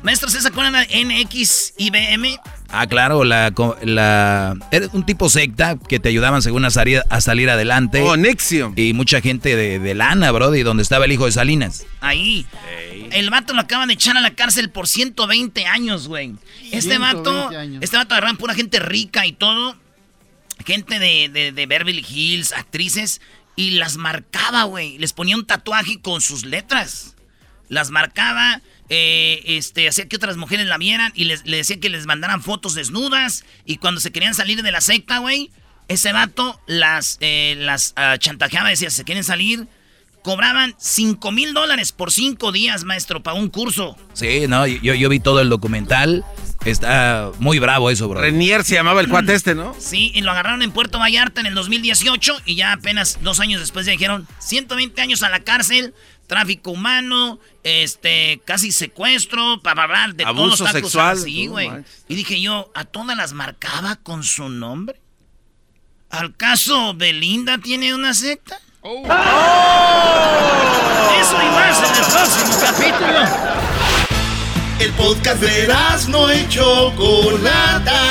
Maestro, 0.03 0.29
¿se 0.29 0.47
acuerdan 0.47 0.85
de 0.87 1.05
NX 1.05 1.73
IBM? 1.77 2.39
Ah, 2.71 2.87
claro, 2.87 3.23
la, 3.23 3.51
la 3.83 4.55
era 4.71 4.87
un 4.93 5.05
tipo 5.05 5.29
secta 5.29 5.77
que 5.77 5.99
te 5.99 6.09
ayudaban 6.09 6.41
según 6.41 6.63
a 6.65 6.69
salir, 6.69 7.01
a 7.09 7.21
salir 7.21 7.49
adelante. 7.49 8.01
Oh, 8.01 8.15
Nexium. 8.15 8.73
Y 8.75 8.93
mucha 8.93 9.21
gente 9.21 9.55
de, 9.55 9.79
de 9.79 9.95
lana, 9.95 10.31
brody, 10.31 10.61
donde 10.61 10.83
estaba 10.83 11.05
el 11.05 11.11
hijo 11.11 11.25
de 11.25 11.31
Salinas. 11.31 11.85
Ahí. 12.01 12.45
El 13.11 13.29
vato 13.31 13.53
lo 13.53 13.61
acaban 13.61 13.87
de 13.87 13.95
echar 13.95 14.15
a 14.17 14.21
la 14.21 14.35
cárcel 14.35 14.69
por 14.69 14.87
120 14.87 15.65
años, 15.65 16.07
güey. 16.07 16.35
Este 16.71 16.81
120 16.97 16.99
vato, 16.99 17.57
años. 17.57 17.83
este 17.83 17.97
vato 17.97 18.13
agarran 18.13 18.37
pura 18.37 18.53
gente 18.53 18.79
rica 18.79 19.25
y 19.25 19.33
todo. 19.33 19.75
Gente 20.65 20.99
de, 20.99 21.29
de, 21.29 21.51
de 21.51 21.65
Beverly 21.65 22.05
Hills, 22.07 22.53
actrices. 22.53 23.19
Y 23.55 23.71
las 23.71 23.97
marcaba, 23.97 24.63
güey. 24.63 24.97
Les 24.99 25.11
ponía 25.11 25.35
un 25.35 25.45
tatuaje 25.45 25.99
con 26.01 26.21
sus 26.21 26.45
letras. 26.45 27.15
Las 27.67 27.89
marcaba, 27.89 28.61
eh, 28.89 29.41
este, 29.45 29.87
hacía 29.87 30.07
que 30.07 30.15
otras 30.15 30.37
mujeres 30.37 30.65
la 30.67 30.77
vieran 30.77 31.11
y 31.15 31.25
les, 31.25 31.45
le 31.45 31.57
decía 31.57 31.79
que 31.79 31.89
les 31.89 32.05
mandaran 32.05 32.41
fotos 32.41 32.73
desnudas. 32.73 33.45
Y 33.65 33.77
cuando 33.77 34.01
se 34.01 34.11
querían 34.11 34.33
salir 34.33 34.63
de 34.63 34.71
la 34.71 34.81
secta, 34.81 35.19
güey, 35.19 35.51
ese 35.87 36.11
vato 36.11 36.59
las, 36.67 37.17
eh, 37.21 37.55
las 37.57 37.93
ah, 37.95 38.17
chantajeaba, 38.17 38.69
decía, 38.69 38.89
se 38.89 39.03
quieren 39.03 39.23
salir. 39.23 39.67
Cobraban 40.23 40.75
5 40.77 41.31
mil 41.31 41.53
dólares 41.53 41.93
por 41.93 42.11
5 42.11 42.51
días, 42.51 42.83
maestro, 42.83 43.23
para 43.23 43.37
un 43.37 43.49
curso. 43.49 43.95
Sí, 44.13 44.47
no, 44.49 44.67
yo, 44.67 44.93
yo 44.93 45.07
vi 45.07 45.19
todo 45.19 45.39
el 45.39 45.49
documental. 45.49 46.25
Está 46.65 47.31
muy 47.39 47.57
bravo 47.57 47.89
eso, 47.89 48.09
bro. 48.09 48.19
Renier 48.19 48.65
se 48.65 48.75
llamaba 48.75 48.99
el 48.99 49.07
cuate 49.07 49.33
este, 49.33 49.55
¿no? 49.55 49.73
Sí, 49.79 50.11
y 50.13 50.21
lo 50.21 50.31
agarraron 50.31 50.61
en 50.61 50.71
Puerto 50.71 50.99
Vallarta 50.99 51.39
en 51.39 51.47
el 51.47 51.55
2018 51.55 52.41
y 52.45 52.55
ya 52.55 52.73
apenas 52.73 53.19
dos 53.21 53.39
años 53.39 53.61
después 53.61 53.85
ya 53.85 53.93
dijeron 53.93 54.27
120 54.39 55.01
años 55.01 55.23
a 55.23 55.29
la 55.29 55.39
cárcel, 55.39 55.93
tráfico 56.29 56.71
humano, 56.71 57.39
este, 57.63 58.39
casi 58.45 58.71
secuestro, 58.71 59.59
para 59.61 59.83
hablar 59.83 60.13
de 60.15 60.23
Abuso 60.23 60.57
todo 60.57 60.67
está 60.67 60.71
sexual. 60.79 61.07
acusado. 61.07 61.25
Sí, 61.25 61.45
No 61.47 61.51
güey. 61.53 61.69
y 62.07 62.15
dije 62.15 62.39
yo, 62.39 62.71
¿a 62.75 62.85
todas 62.85 63.17
las 63.17 63.33
marcaba 63.33 63.97
con 63.97 64.23
su 64.23 64.47
nombre? 64.47 65.01
¿Al 66.11 66.37
caso 66.37 66.93
Belinda 66.93 67.57
tiene 67.57 67.93
una 67.93 68.13
secta? 68.13 68.59
Eso 68.81 68.95
y 71.41 71.49
más 71.49 71.79
en 71.79 71.95
el 71.95 72.05
próximo 72.11 72.59
capítulo. 72.61 73.19
El 74.79 74.91
podcast 74.93 75.41
de 75.41 75.67
no 76.09 76.33
y 76.33 76.47
Chocolata. 76.47 78.01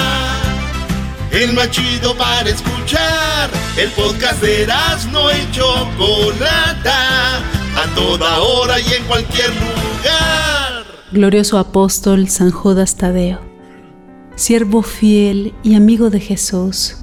El 1.31 1.53
más 1.55 1.71
chido 1.71 2.17
para 2.17 2.51
escuchar. 2.51 3.49
El 3.77 3.91
podcast 3.93 4.43
de 4.43 4.67
no 5.11 5.31
y 5.31 5.51
Chocolata. 5.53 7.43
A 7.79 7.87
toda 7.95 8.41
hora 8.41 8.81
y 8.81 8.93
en 8.93 9.05
cualquier 9.05 9.51
lugar. 9.51 10.85
Glorioso 11.13 11.59
apóstol 11.59 12.29
San 12.29 12.51
Judas 12.51 12.97
Tadeo, 12.97 13.39
siervo 14.35 14.83
fiel 14.83 15.55
y 15.63 15.77
amigo 15.77 16.11
de 16.11 16.19
Jesús, 16.19 16.97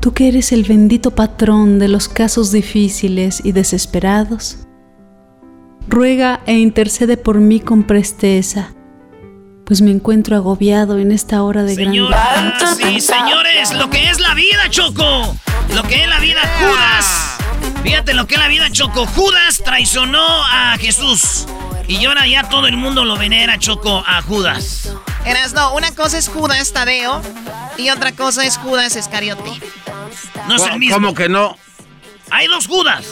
tú 0.00 0.14
que 0.14 0.28
eres 0.28 0.52
el 0.52 0.64
bendito 0.64 1.10
patrón 1.10 1.78
de 1.78 1.88
los 1.88 2.08
casos 2.08 2.50
difíciles 2.50 3.42
y 3.44 3.52
desesperados, 3.52 4.56
ruega 5.86 6.40
e 6.46 6.54
intercede 6.54 7.18
por 7.18 7.38
mí 7.38 7.60
con 7.60 7.82
presteza, 7.82 8.72
pues 9.66 9.82
me 9.82 9.90
encuentro 9.90 10.34
agobiado 10.34 10.98
en 10.98 11.12
esta 11.12 11.42
hora 11.42 11.62
de 11.62 11.74
gran 11.74 11.88
Señor, 11.88 12.14
sí, 12.78 13.00
señores, 13.02 13.74
lo 13.74 13.90
que 13.90 14.08
es 14.08 14.18
la 14.18 14.32
vida, 14.32 14.70
Choco. 14.70 15.36
Lo 15.74 15.82
que 15.84 16.02
es 16.02 16.08
la 16.08 16.20
vida, 16.20 16.40
Judas. 16.58 17.31
Fíjate 17.82 18.14
lo 18.14 18.26
que 18.26 18.34
es 18.34 18.40
la 18.40 18.48
vida, 18.48 18.70
Choco. 18.70 19.06
Judas 19.06 19.62
traicionó 19.64 20.44
a 20.44 20.76
Jesús. 20.78 21.46
Y 21.88 22.04
ahora 22.06 22.26
ya 22.26 22.48
todo 22.48 22.66
el 22.68 22.76
mundo 22.76 23.04
lo 23.04 23.16
venera, 23.16 23.58
Choco, 23.58 24.04
a 24.06 24.22
Judas. 24.22 24.90
Eras, 25.24 25.52
no, 25.52 25.74
una 25.74 25.94
cosa 25.94 26.18
es 26.18 26.28
Judas 26.28 26.72
Tadeo 26.72 27.20
y 27.76 27.90
otra 27.90 28.12
cosa 28.12 28.44
es 28.44 28.56
Judas 28.56 28.96
Iscariote. 28.96 29.50
No 30.48 30.56
es 30.56 30.62
el 30.62 30.78
mismo. 30.78 30.96
¿Cómo 30.96 31.14
que 31.14 31.28
no? 31.28 31.56
Hay 32.30 32.46
dos 32.46 32.66
Judas. 32.66 33.04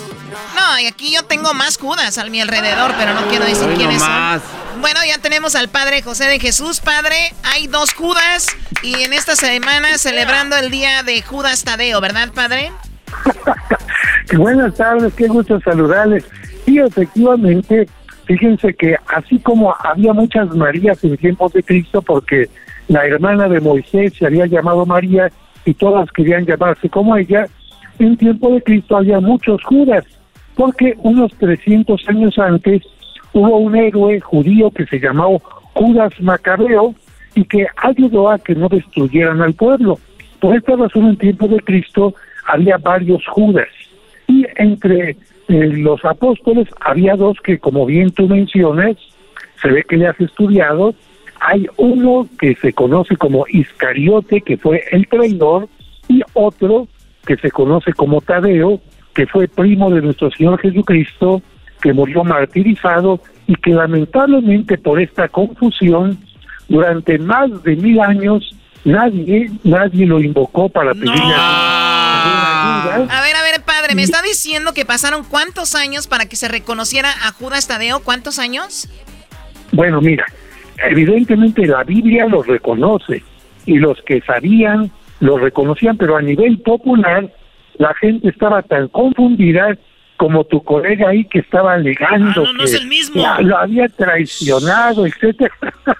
No, 0.54 0.78
y 0.78 0.86
aquí 0.86 1.12
yo 1.12 1.24
tengo 1.24 1.52
más 1.52 1.76
Judas 1.76 2.16
a 2.16 2.24
mi 2.24 2.40
alrededor, 2.40 2.94
pero 2.96 3.12
no 3.14 3.28
quiero 3.28 3.44
decir 3.44 3.68
quiénes 3.76 4.00
nomás. 4.00 4.40
son. 4.40 4.80
Bueno, 4.80 5.00
ya 5.04 5.18
tenemos 5.18 5.56
al 5.56 5.68
Padre 5.68 6.02
José 6.02 6.24
de 6.26 6.38
Jesús. 6.40 6.80
Padre, 6.80 7.34
hay 7.42 7.66
dos 7.66 7.92
Judas 7.92 8.46
y 8.82 8.94
en 9.02 9.12
esta 9.12 9.36
semana 9.36 9.98
celebrando 9.98 10.56
el 10.56 10.70
día 10.70 11.02
de 11.02 11.20
Judas 11.22 11.64
Tadeo, 11.64 12.00
¿verdad, 12.00 12.30
Padre? 12.32 12.72
Buenas 14.36 14.74
tardes, 14.76 15.14
qué 15.14 15.28
gusto 15.28 15.60
saludarles. 15.60 16.24
Sí, 16.64 16.78
efectivamente, 16.78 17.88
fíjense 18.24 18.74
que 18.74 18.96
así 19.14 19.38
como 19.38 19.74
había 19.80 20.12
muchas 20.12 20.54
Marías 20.54 21.02
en 21.04 21.16
tiempos 21.16 21.52
de 21.52 21.62
Cristo, 21.62 22.02
porque 22.02 22.48
la 22.88 23.06
hermana 23.06 23.48
de 23.48 23.60
Moisés 23.60 24.14
se 24.18 24.26
había 24.26 24.46
llamado 24.46 24.86
María 24.86 25.30
y 25.64 25.74
todas 25.74 26.10
querían 26.12 26.46
llamarse 26.46 26.88
como 26.88 27.16
ella, 27.16 27.46
en 27.98 28.16
tiempo 28.16 28.50
de 28.52 28.62
Cristo 28.62 28.96
había 28.96 29.20
muchos 29.20 29.62
Judas, 29.64 30.04
porque 30.56 30.94
unos 30.98 31.32
300 31.38 32.08
años 32.08 32.38
antes 32.38 32.82
hubo 33.32 33.58
un 33.58 33.76
héroe 33.76 34.20
judío 34.20 34.70
que 34.70 34.86
se 34.86 34.98
llamó 34.98 35.40
Judas 35.74 36.12
Macabeo 36.20 36.94
y 37.34 37.44
que 37.44 37.66
ayudó 37.76 38.30
a 38.30 38.38
que 38.38 38.54
no 38.54 38.68
destruyeran 38.68 39.40
al 39.40 39.54
pueblo. 39.54 39.98
Por 40.40 40.56
esta 40.56 40.76
razón, 40.76 41.08
en 41.08 41.16
tiempo 41.16 41.46
de 41.48 41.60
Cristo 41.60 42.14
había 42.46 42.78
varios 42.78 43.26
Judas. 43.26 43.68
Y 44.26 44.46
entre 44.56 45.10
eh, 45.10 45.16
los 45.48 46.04
apóstoles 46.04 46.68
había 46.80 47.16
dos 47.16 47.38
que, 47.42 47.58
como 47.58 47.86
bien 47.86 48.10
tú 48.10 48.28
mencionas, 48.28 48.96
se 49.60 49.68
ve 49.68 49.84
que 49.88 49.96
le 49.96 50.06
has 50.06 50.20
estudiado. 50.20 50.94
Hay 51.40 51.66
uno 51.76 52.28
que 52.38 52.54
se 52.56 52.72
conoce 52.72 53.16
como 53.16 53.46
Iscariote, 53.48 54.42
que 54.42 54.56
fue 54.56 54.84
el 54.92 55.08
traidor, 55.08 55.68
y 56.08 56.22
otro 56.34 56.88
que 57.26 57.36
se 57.36 57.50
conoce 57.50 57.92
como 57.92 58.20
Tadeo, 58.20 58.80
que 59.14 59.26
fue 59.26 59.48
primo 59.48 59.90
de 59.90 60.02
nuestro 60.02 60.30
Señor 60.30 60.60
Jesucristo, 60.60 61.42
que 61.80 61.92
murió 61.92 62.24
martirizado 62.24 63.20
y 63.46 63.54
que 63.56 63.70
lamentablemente 63.70 64.78
por 64.78 65.00
esta 65.00 65.28
confusión, 65.28 66.18
durante 66.68 67.18
más 67.18 67.62
de 67.64 67.76
mil 67.76 68.00
años, 68.00 68.54
nadie, 68.84 69.50
nadie 69.64 70.06
lo 70.06 70.20
invocó 70.20 70.68
para 70.68 70.92
pedirle 70.92 71.12
ayuda. 71.14 72.94
A 72.94 73.22
ver, 73.22 73.36
a 73.36 73.42
ver, 73.42 73.62
padre, 73.64 73.94
me 73.94 74.02
está 74.02 74.22
diciendo 74.22 74.72
que 74.74 74.84
pasaron 74.84 75.24
cuántos 75.24 75.74
años 75.74 76.06
para 76.06 76.26
que 76.26 76.36
se 76.36 76.48
reconociera 76.48 77.10
a 77.10 77.32
Judas 77.32 77.66
Tadeo, 77.68 78.00
¿cuántos 78.00 78.38
años? 78.38 78.88
Bueno, 79.72 80.00
mira, 80.00 80.26
evidentemente 80.88 81.66
la 81.66 81.84
Biblia 81.84 82.26
los 82.26 82.46
reconoce 82.46 83.22
y 83.66 83.78
los 83.78 84.00
que 84.02 84.20
sabían 84.22 84.90
lo 85.20 85.38
reconocían, 85.38 85.96
pero 85.96 86.16
a 86.16 86.22
nivel 86.22 86.58
popular 86.60 87.30
la 87.78 87.94
gente 87.94 88.28
estaba 88.28 88.62
tan 88.62 88.88
confundida 88.88 89.76
como 90.20 90.44
tu 90.44 90.62
colega 90.62 91.08
ahí 91.08 91.24
que 91.24 91.38
estaba 91.38 91.72
alegando 91.72 92.42
Ah, 92.42 92.44
no, 92.44 92.52
no 92.52 92.64
es 92.64 92.72
que 92.72 92.76
el 92.76 92.88
mismo. 92.88 93.22
la- 93.22 93.40
lo 93.40 93.56
había 93.56 93.88
traicionado, 93.88 95.06
etcétera. 95.06 95.50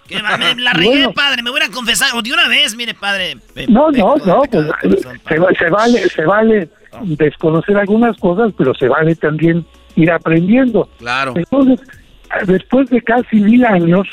Que 0.06 0.20
va, 0.20 0.36
me 0.36 0.54
la 0.56 0.72
regué, 0.74 1.08
padre, 1.14 1.42
me 1.42 1.48
voy 1.50 1.62
a 1.62 1.70
confesar. 1.70 2.10
O 2.14 2.20
de 2.20 2.30
una 2.30 2.46
vez, 2.46 2.76
mire, 2.76 2.92
padre. 2.92 3.36
me- 3.54 3.66
No, 3.66 3.88
me- 3.90 3.96
no, 3.98 4.16
no, 4.26 4.42
pues, 4.50 4.66
se, 5.26 5.38
va- 5.38 5.54
se 5.58 5.70
vale, 5.70 6.08
se 6.10 6.24
vale 6.26 6.68
desconocer 7.02 7.78
algunas 7.78 8.14
cosas, 8.18 8.52
pero 8.58 8.74
se 8.74 8.88
vale 8.88 9.14
también 9.16 9.64
ir 9.96 10.10
aprendiendo. 10.10 10.86
Claro. 10.98 11.32
Entonces, 11.34 11.80
después 12.46 12.90
de 12.90 13.00
casi 13.00 13.36
mil 13.36 13.64
años, 13.64 14.06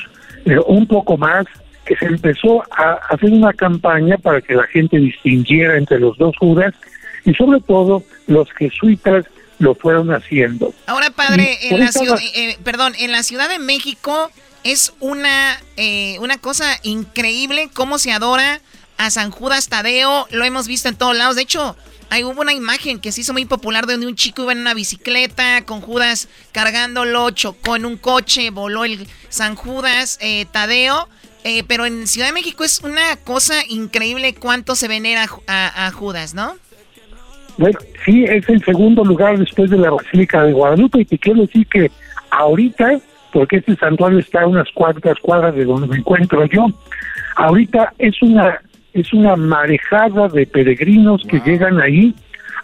eh, 0.46 0.58
un 0.68 0.88
poco 0.88 1.18
más, 1.18 1.46
que 1.86 1.98
se 1.98 2.06
empezó 2.06 2.64
a 2.78 2.94
hacer 3.10 3.30
una 3.32 3.52
campaña 3.52 4.18
para 4.18 4.40
que 4.40 4.56
la 4.56 4.64
gente 4.68 4.98
distinguiera 5.00 5.78
entre 5.78 6.00
los 6.00 6.18
dos 6.18 6.34
Judas 6.38 6.74
y 7.26 7.34
sobre 7.34 7.60
todo 7.60 8.04
los 8.28 8.50
jesuitas 8.54 9.26
lo 9.60 9.76
fueron 9.76 10.10
haciendo. 10.14 10.74
Ahora, 10.86 11.10
padre, 11.12 11.58
en 11.70 11.80
la 11.80 11.92
ciudad, 11.92 12.16
raz- 12.18 12.32
eh, 12.36 12.58
perdón, 12.64 12.94
en 12.98 13.12
la 13.12 13.24
Ciudad 13.24 13.50
de 13.50 13.60
México 13.60 14.32
es 14.64 14.94
una 15.00 15.60
eh, 15.78 16.18
una 16.20 16.38
cosa 16.38 16.78
increíble 16.84 17.70
cómo 17.74 17.98
se 18.00 18.12
adora 18.12 18.62
a 18.98 19.10
San 19.10 19.32
Judas 19.32 19.68
Tadeo. 19.70 20.28
Lo 20.32 20.44
hemos 20.46 20.68
visto 20.68 20.90
en 20.90 20.96
todos 20.96 21.16
lados. 21.16 21.36
De 21.36 21.44
hecho, 21.44 21.76
hay 22.10 22.24
hubo 22.24 22.42
una 22.42 22.54
imagen 22.54 23.00
que 23.00 23.12
se 23.12 23.22
hizo 23.22 23.34
muy 23.34 23.46
popular 23.46 23.86
donde 23.88 24.08
un 24.08 24.16
chico 24.16 24.44
iba 24.44 24.52
en 24.52 24.60
una 24.60 24.74
bicicleta 24.74 25.64
con 25.66 25.82
Judas 25.82 26.28
cargándolo, 26.52 27.30
chocó 27.32 27.76
en 27.76 27.86
un 27.86 27.98
coche, 27.98 28.50
voló 28.50 28.86
el 28.86 29.08
San 29.30 29.56
Judas 29.56 30.18
eh, 30.22 30.46
Tadeo. 30.52 31.08
Eh, 31.44 31.64
pero 31.66 31.86
en 31.86 32.08
Ciudad 32.08 32.28
de 32.28 32.34
México 32.34 32.64
es 32.66 32.80
una 32.82 33.16
cosa 33.18 33.56
increíble 33.70 34.36
cuánto 34.36 34.76
se 34.76 34.90
venera 34.90 35.24
a 35.24 35.28
Ju- 35.28 35.44
a, 35.48 35.88
a 35.88 35.92
Judas, 35.92 36.34
¿no? 36.34 36.58
Bueno, 37.58 37.80
sí, 38.06 38.24
es 38.24 38.48
el 38.50 38.64
segundo 38.64 39.04
lugar 39.04 39.38
después 39.38 39.70
de 39.70 39.78
la 39.78 39.92
Basílica 39.92 40.44
de 40.44 40.54
Guadalupe 40.54 41.02
y 41.02 41.06
te 41.06 41.18
quiero 41.18 41.42
decir 41.42 41.66
que 41.68 41.92
ahorita, 42.30 43.00
porque 43.34 43.58
este 43.58 43.76
santuario 43.76 44.20
está 44.20 44.42
a 44.42 44.48
unas 44.48 44.70
cuantas 44.74 45.18
cuadras 45.20 45.56
de 45.56 45.66
donde 45.66 45.88
me 45.88 45.98
encuentro 45.98 46.46
yo, 46.46 46.68
ahorita 47.36 47.94
es 47.98 48.22
una 48.22 48.62
es 48.94 49.14
una 49.14 49.36
marejada 49.36 50.28
de 50.28 50.48
peregrinos 50.48 51.22
que 51.30 51.40
llegan 51.42 51.80
ahí 51.80 52.16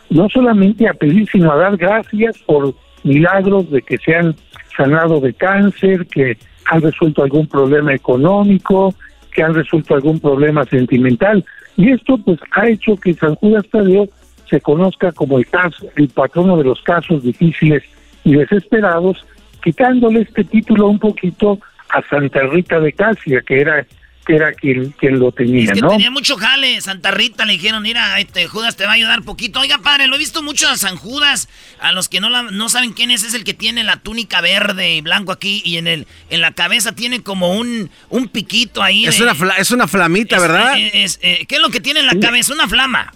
no 0.09 0.27
solamente 0.29 0.87
a 0.87 0.93
pedir, 0.93 1.27
sino 1.31 1.51
a 1.51 1.57
dar 1.57 1.77
gracias 1.77 2.37
por 2.39 2.73
milagros 3.03 3.69
de 3.69 3.81
que 3.81 3.97
se 3.97 4.15
han 4.15 4.35
sanado 4.75 5.19
de 5.19 5.33
cáncer, 5.33 6.07
que 6.07 6.37
han 6.65 6.81
resuelto 6.81 7.23
algún 7.23 7.47
problema 7.47 7.93
económico, 7.93 8.93
que 9.31 9.43
han 9.43 9.53
resuelto 9.53 9.95
algún 9.95 10.19
problema 10.19 10.65
sentimental. 10.65 11.43
Y 11.75 11.91
esto 11.91 12.17
pues 12.17 12.39
ha 12.51 12.67
hecho 12.67 12.95
que 12.95 13.13
San 13.13 13.35
Judas 13.35 13.67
Tadeo 13.69 14.07
se 14.53 14.61
conozca 14.61 15.11
como 15.13 15.39
el, 15.39 15.47
caso, 15.47 15.87
el 15.95 16.09
patrono 16.09 16.55
de 16.57 16.63
los 16.63 16.79
casos 16.83 17.23
difíciles 17.23 17.81
y 18.23 18.33
desesperados, 18.35 19.25
quitándole 19.63 20.21
este 20.21 20.43
título 20.43 20.89
un 20.89 20.99
poquito 20.99 21.59
a 21.89 22.07
Santa 22.07 22.41
Rita 22.43 22.79
de 22.79 22.93
Casia, 22.93 23.41
que 23.41 23.59
era 23.61 23.83
que 24.25 24.35
era 24.35 24.53
quien, 24.53 24.91
quien 24.91 25.19
lo 25.19 25.33
tenía, 25.33 25.65
Es 25.65 25.71
que 25.73 25.81
¿no? 25.81 25.89
tenía 25.89 26.09
mucho 26.09 26.37
jale. 26.37 26.79
Santa 26.79 27.11
Rita 27.11 27.43
le 27.45 27.53
dijeron, 27.53 27.83
mira, 27.83 28.17
este 28.21 28.47
Judas 28.47 28.77
te 28.77 28.85
va 28.85 28.91
a 28.91 28.93
ayudar 28.93 29.23
poquito. 29.23 29.59
Oiga, 29.59 29.79
padre, 29.79 30.07
lo 30.07 30.15
he 30.15 30.19
visto 30.19 30.41
mucho 30.41 30.69
a 30.69 30.77
San 30.77 30.95
Judas. 30.95 31.49
A 31.81 31.91
los 31.91 32.07
que 32.07 32.21
no, 32.21 32.29
la- 32.29 32.43
no 32.43 32.69
saben 32.69 32.93
quién 32.93 33.11
es, 33.11 33.23
es 33.25 33.33
el 33.33 33.43
que 33.43 33.53
tiene 33.53 33.83
la 33.83 33.97
túnica 33.97 34.39
verde 34.39 34.95
y 34.95 35.01
blanco 35.01 35.33
aquí. 35.33 35.61
Y 35.65 35.75
en 35.75 35.87
el 35.87 36.07
en 36.29 36.39
la 36.39 36.51
cabeza 36.53 36.93
tiene 36.93 37.21
como 37.21 37.57
un, 37.57 37.89
un 38.09 38.27
piquito 38.29 38.81
ahí. 38.81 39.05
Es 39.05 39.17
de- 39.17 39.23
una, 39.25 39.33
fla- 39.35 39.55
es 39.57 39.71
una 39.71 39.87
flamita, 39.89 40.37
es- 40.37 40.41
¿verdad? 40.41 40.73
es- 40.77 41.19
eh, 41.21 41.45
¿Qué 41.45 41.55
es 41.55 41.61
lo 41.61 41.69
que 41.69 41.81
tiene 41.81 41.99
en 41.99 42.05
la 42.07 42.17
cabeza? 42.25 42.53
Una 42.53 42.69
flama. 42.69 43.11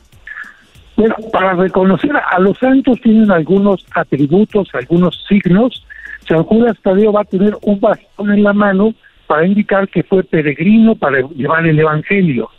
Bueno, 0.97 1.15
para 1.31 1.53
reconocer 1.53 2.11
a 2.17 2.39
los 2.39 2.57
santos 2.57 2.99
tienen 3.01 3.29
algunos 3.29 3.85
atributos, 3.93 4.67
algunos 4.73 5.23
signos. 5.29 5.85
San 6.27 6.41
Judas 6.43 6.75
Tadeo 6.81 7.13
va 7.13 7.21
a 7.21 7.25
tener 7.25 7.55
un 7.61 7.79
bastón 7.79 8.31
en 8.31 8.41
la 8.43 8.51
mano 8.51 8.95
para 9.27 9.45
indicar 9.45 9.87
que 9.89 10.01
fue 10.01 10.23
peregrino 10.23 10.95
para 10.95 11.19
llevar 11.35 11.67
el 11.67 11.77
Evangelio. 11.77 12.49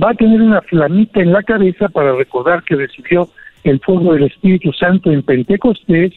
Va 0.00 0.10
a 0.10 0.14
tener 0.14 0.42
una 0.42 0.60
flamita 0.60 1.22
en 1.22 1.32
la 1.32 1.42
cabeza 1.42 1.88
para 1.88 2.14
recordar 2.14 2.62
que 2.64 2.76
recibió 2.76 3.30
el 3.64 3.80
fuego 3.80 4.12
del 4.12 4.24
Espíritu 4.24 4.74
Santo 4.74 5.10
en 5.10 5.22
Pentecostés 5.22 6.12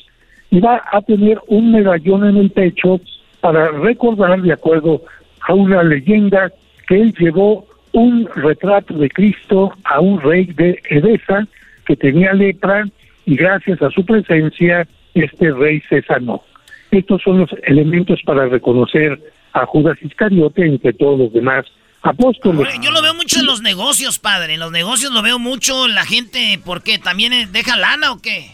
y 0.51 0.59
va 0.59 0.83
a 0.91 1.01
tener 1.01 1.39
un 1.47 1.71
medallón 1.71 2.27
en 2.27 2.35
el 2.35 2.51
pecho 2.51 2.99
para 3.39 3.69
recordar, 3.69 4.41
de 4.41 4.51
acuerdo 4.51 5.03
a 5.47 5.53
una 5.53 5.81
leyenda, 5.83 6.51
que 6.89 6.99
él 6.99 7.13
llevó 7.17 7.65
un 7.93 8.27
retrato 8.35 8.95
de 8.95 9.09
Cristo 9.09 9.71
a 9.85 10.01
un 10.01 10.19
rey 10.19 10.45
de 10.45 10.77
Edesa 10.89 11.47
que 11.89 11.95
tenía 11.95 12.33
lepra 12.33 12.87
y 13.25 13.35
gracias 13.35 13.81
a 13.81 13.89
su 13.89 14.05
presencia 14.05 14.87
este 15.15 15.51
rey 15.51 15.81
se 15.89 16.03
sanó. 16.03 16.43
Estos 16.91 17.19
son 17.23 17.39
los 17.39 17.49
elementos 17.63 18.21
para 18.23 18.45
reconocer 18.45 19.19
a 19.53 19.65
Judas 19.65 19.97
Iscariote 20.03 20.67
entre 20.67 20.93
todos 20.93 21.17
los 21.17 21.33
demás 21.33 21.65
apóstoles. 22.03 22.67
Oye, 22.67 22.77
Yo 22.83 22.91
lo 22.91 23.01
veo 23.01 23.15
mucho 23.15 23.39
en 23.39 23.47
los 23.47 23.63
negocios, 23.63 24.19
padre. 24.19 24.53
En 24.53 24.59
los 24.59 24.71
negocios 24.71 25.11
lo 25.11 25.23
veo 25.23 25.39
mucho. 25.39 25.87
La 25.87 26.05
gente, 26.05 26.59
¿por 26.63 26.83
qué? 26.83 26.99
¿También 26.99 27.33
eh, 27.33 27.47
deja 27.51 27.75
lana 27.75 28.11
o 28.11 28.19
qué? 28.21 28.51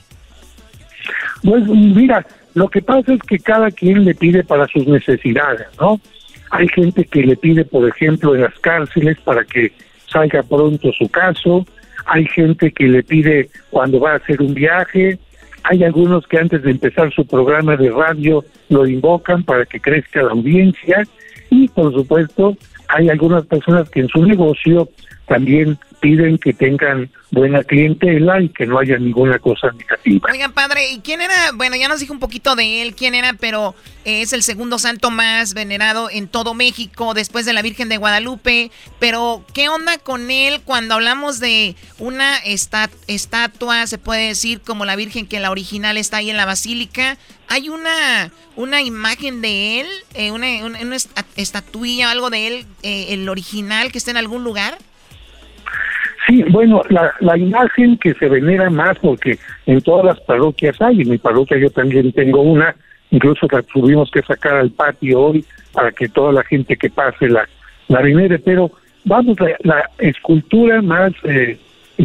Pues 1.44 1.66
mira, 1.68 2.26
lo 2.54 2.70
que 2.70 2.82
pasa 2.82 3.14
es 3.14 3.20
que 3.28 3.38
cada 3.38 3.70
quien 3.70 4.06
le 4.06 4.16
pide 4.16 4.46
para 4.46 4.66
sus 4.68 4.88
necesidades, 4.88 5.68
¿no? 5.78 6.00
Hay 6.52 6.70
gente 6.70 7.04
que 7.04 7.24
le 7.24 7.36
pide, 7.36 7.66
por 7.66 7.86
ejemplo, 7.90 8.34
en 8.34 8.44
las 8.44 8.58
cárceles 8.60 9.20
para 9.26 9.44
que 9.44 9.74
salga 10.08 10.42
pronto 10.42 10.90
su 10.94 11.10
caso, 11.10 11.66
hay 12.06 12.26
gente 12.28 12.72
que 12.72 12.86
le 12.86 13.04
pide 13.04 13.50
cuando 13.70 14.00
va 14.00 14.14
a 14.14 14.16
hacer 14.18 14.42
un 14.42 14.54
viaje, 14.54 15.18
hay 15.64 15.84
algunos 15.84 16.28
que 16.28 16.38
antes 16.38 16.62
de 16.62 16.72
empezar 16.72 17.12
su 17.12 17.26
programa 17.26 17.76
de 17.76 17.90
radio 17.90 18.44
lo 18.70 18.86
invocan 18.86 19.44
para 19.44 19.66
que 19.66 19.80
crezca 19.80 20.22
la 20.22 20.32
audiencia. 20.32 21.04
Y 21.50 21.68
por 21.70 21.92
supuesto 21.94 22.56
hay 22.88 23.10
algunas 23.10 23.46
personas 23.48 23.90
que 23.90 24.02
en 24.02 24.08
su 24.10 24.24
negocio 24.24 24.88
también 25.28 25.78
piden 26.06 26.38
que 26.38 26.54
tengan 26.54 27.10
buena 27.32 27.64
clientela 27.64 28.40
y 28.40 28.50
que 28.50 28.68
no 28.68 28.78
haya 28.78 28.96
ninguna 29.00 29.40
cosa 29.40 29.72
negativa. 29.72 30.30
Oigan, 30.32 30.54
padre, 30.54 30.92
¿y 30.92 31.00
quién 31.00 31.20
era? 31.20 31.34
Bueno, 31.56 31.76
ya 31.76 31.88
nos 31.88 32.00
dijo 32.00 32.14
un 32.14 32.20
poquito 32.20 32.56
de 32.56 32.84
él, 32.84 32.94
quién 32.94 33.16
era, 33.16 33.34
pero 33.34 33.74
eh, 34.06 34.22
es 34.22 34.32
el 34.32 34.44
segundo 34.44 34.78
santo 34.78 35.10
más 35.10 35.56
venerado 35.56 36.12
en 36.12 36.28
todo 36.28 36.54
México 36.54 37.16
después 37.16 37.48
de 37.48 37.54
la 37.54 37.64
Virgen 37.64 37.90
de 37.90 37.98
Guadalupe. 37.98 38.70
Pero, 39.00 39.44
¿qué 39.56 39.68
onda 39.68 39.98
con 39.98 40.30
él 40.30 40.62
cuando 40.64 40.94
hablamos 40.94 41.40
de 41.40 41.76
una 41.98 42.38
esta- 42.38 42.92
estatua, 43.08 43.88
se 43.88 43.98
puede 43.98 44.28
decir, 44.28 44.62
como 44.62 44.86
la 44.86 44.96
Virgen 44.96 45.26
que 45.26 45.40
la 45.40 45.50
original 45.50 45.98
está 45.98 46.18
ahí 46.18 46.30
en 46.30 46.38
la 46.38 46.46
basílica? 46.46 47.18
¿Hay 47.48 47.70
una, 47.70 48.32
una 48.56 48.82
imagen 48.84 49.42
de 49.42 49.82
él, 49.82 49.88
eh, 50.14 50.30
una, 50.32 50.64
una, 50.64 50.80
una 50.82 50.96
esta- 50.96 51.26
estatuilla, 51.36 52.12
algo 52.12 52.30
de 52.30 52.46
él, 52.48 52.66
eh, 52.84 53.08
el 53.10 53.28
original 53.28 53.92
que 53.92 53.98
está 53.98 54.12
en 54.12 54.18
algún 54.18 54.44
lugar? 54.44 54.78
Sí, 56.28 56.44
bueno, 56.50 56.82
la, 56.90 57.14
la 57.20 57.38
imagen 57.38 57.98
que 57.98 58.14
se 58.16 58.28
venera 58.28 58.70
más, 58.70 58.98
porque 59.00 59.38
en 59.66 59.82
todas 59.82 60.06
las 60.06 60.20
parroquias 60.22 60.82
hay, 60.82 61.02
en 61.02 61.10
mi 61.10 61.18
parroquia 61.18 61.58
yo 61.58 61.70
también 61.70 62.12
tengo 62.14 62.42
una, 62.42 62.76
incluso 63.12 63.48
la 63.52 63.62
tuvimos 63.62 64.10
que 64.10 64.22
sacar 64.24 64.56
al 64.56 64.72
patio 64.72 65.22
hoy 65.22 65.46
para 65.72 65.92
que 65.92 66.08
toda 66.10 66.32
la 66.32 66.44
gente 66.44 66.78
que 66.78 66.90
pase 66.90 67.30
la, 67.30 67.48
la 67.90 68.02
venere, 68.02 68.40
pero 68.40 68.72
vamos, 69.04 69.40
la, 69.40 69.56
la 69.64 69.90
escultura 70.00 70.82
más, 70.82 71.14
eh, 71.26 71.58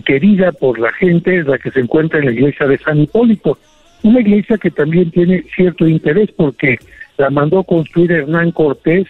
querida 0.04 0.52
por 0.52 0.78
la 0.78 0.92
gente 0.92 1.38
es 1.38 1.46
la 1.46 1.58
que 1.58 1.70
se 1.70 1.80
encuentra 1.80 2.18
en 2.18 2.26
la 2.26 2.32
iglesia 2.32 2.66
de 2.66 2.78
San 2.78 3.00
Hipólito. 3.00 3.58
Una 4.02 4.20
iglesia 4.20 4.56
que 4.56 4.70
también 4.70 5.10
tiene 5.10 5.44
cierto 5.54 5.86
interés 5.86 6.30
porque 6.36 6.78
la 7.18 7.30
mandó 7.30 7.62
construir 7.64 8.12
Hernán 8.12 8.52
Cortés 8.52 9.06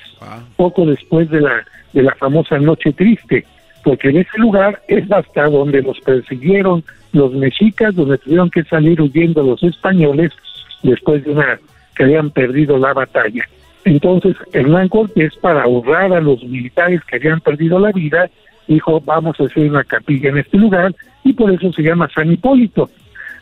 poco 0.57 0.87
después 0.87 1.29
de 1.31 1.41
la, 1.41 1.65
de 1.93 2.03
la 2.03 2.15
famosa 2.15 2.59
Noche 2.59 2.93
Triste, 2.93 3.45
porque 3.85 4.09
en 4.11 4.19
ese 4.19 4.39
lugar 4.39 4.81
es 4.89 5.11
hasta 5.11 5.47
donde 5.47 5.83
los 5.83 5.99
persiguieron 6.01 6.85
los 7.13 7.33
mexicas, 7.33 7.95
donde 7.95 8.19
tuvieron 8.19 8.51
que 8.51 8.65
salir 8.65 9.01
huyendo 9.01 9.43
los 9.43 9.63
españoles 9.63 10.33
después 10.83 11.25
de 11.25 11.33
una 11.33 11.59
que 11.97 12.05
habían 12.05 12.31
perdido 12.31 12.79
la 12.79 12.93
batalla. 12.93 13.45
Entonces 13.85 14.37
Hernán 14.53 14.89
Cortés, 14.89 15.35
para 15.37 15.63
ahorrar 15.63 16.13
a 16.13 16.21
los 16.21 16.43
militares 16.45 17.01
que 17.05 17.17
habían 17.17 17.41
perdido 17.41 17.79
la 17.79 17.93
vida, 17.93 18.31
dijo 18.67 19.01
vamos 19.01 19.39
a 19.41 19.45
hacer 19.45 19.71
una 19.71 19.85
capilla 19.85 20.29
en 20.29 20.39
este 20.39 20.59
lugar 20.59 20.95
y 21.25 21.33
por 21.33 21.51
eso 21.51 21.73
se 21.73 21.83
llama 21.83 22.09
San 22.15 22.31
Hipólito. 22.31 22.91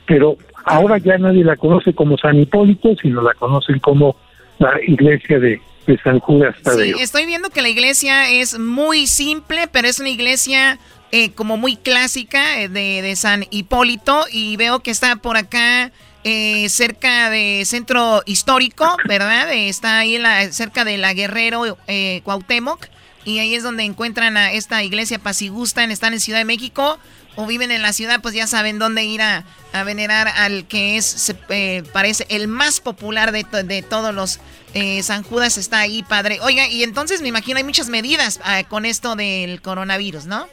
Pero 0.06 0.36
ahora 0.64 0.98
ya 0.98 1.18
nadie 1.18 1.44
la 1.44 1.56
conoce 1.56 1.92
como 1.92 2.16
San 2.16 2.38
Hipólito, 2.38 2.94
sino 2.96 3.20
la 3.22 3.34
conocen 3.34 3.78
como 3.80 4.16
la 4.58 4.72
iglesia 4.86 5.38
de, 5.38 5.60
San 6.02 6.20
Judas 6.20 6.54
Tadeo. 6.62 6.96
Sí, 6.96 7.02
estoy 7.02 7.26
viendo 7.26 7.50
que 7.50 7.62
la 7.62 7.68
iglesia 7.68 8.30
es 8.30 8.58
muy 8.58 9.06
simple, 9.06 9.68
pero 9.68 9.88
es 9.88 9.98
una 10.00 10.10
iglesia 10.10 10.78
eh, 11.12 11.32
como 11.32 11.56
muy 11.56 11.76
clásica 11.76 12.60
eh, 12.60 12.68
de, 12.68 13.00
de, 13.00 13.16
San 13.16 13.46
Hipólito 13.50 14.26
y 14.30 14.56
veo 14.56 14.80
que 14.80 14.90
está 14.90 15.16
por 15.16 15.36
acá 15.36 15.90
eh, 16.24 16.68
cerca 16.68 17.30
de 17.30 17.62
centro 17.64 18.22
histórico, 18.26 18.96
¿verdad? 19.06 19.52
está 19.52 20.00
ahí 20.00 20.18
la, 20.18 20.52
cerca 20.52 20.84
de 20.84 20.98
la 20.98 21.14
Guerrero 21.14 21.78
eh, 21.86 22.22
Cuauhtémoc 22.24 22.86
y 23.24 23.38
ahí 23.38 23.54
es 23.54 23.62
donde 23.62 23.84
encuentran 23.84 24.36
a 24.36 24.52
esta 24.52 24.82
iglesia 24.82 25.20
Pasigustan, 25.20 25.92
están 25.92 26.12
en 26.12 26.20
Ciudad 26.20 26.40
de 26.40 26.44
México 26.44 26.98
o 27.36 27.46
viven 27.46 27.70
en 27.70 27.82
la 27.82 27.92
ciudad, 27.92 28.20
pues 28.20 28.34
ya 28.34 28.48
saben 28.48 28.80
dónde 28.80 29.04
ir 29.04 29.22
a, 29.22 29.44
venerar 29.84 30.26
al 30.26 30.66
que 30.66 30.96
es, 30.96 31.06
se, 31.06 31.36
eh, 31.50 31.84
parece, 31.92 32.26
el 32.30 32.48
más 32.48 32.80
popular 32.80 33.30
de, 33.30 33.46
de 33.62 33.82
todos 33.82 34.12
los 34.12 34.40
eh, 34.74 35.02
San 35.02 35.22
Judas 35.22 35.58
está 35.58 35.80
ahí, 35.80 36.02
padre. 36.02 36.38
Oiga, 36.42 36.68
y 36.68 36.82
entonces 36.82 37.22
me 37.22 37.28
imagino 37.28 37.58
hay 37.58 37.64
muchas 37.64 37.88
medidas 37.88 38.40
ah, 38.44 38.62
con 38.68 38.84
esto 38.84 39.16
del 39.16 39.60
coronavirus, 39.62 40.26
¿no? 40.26 40.46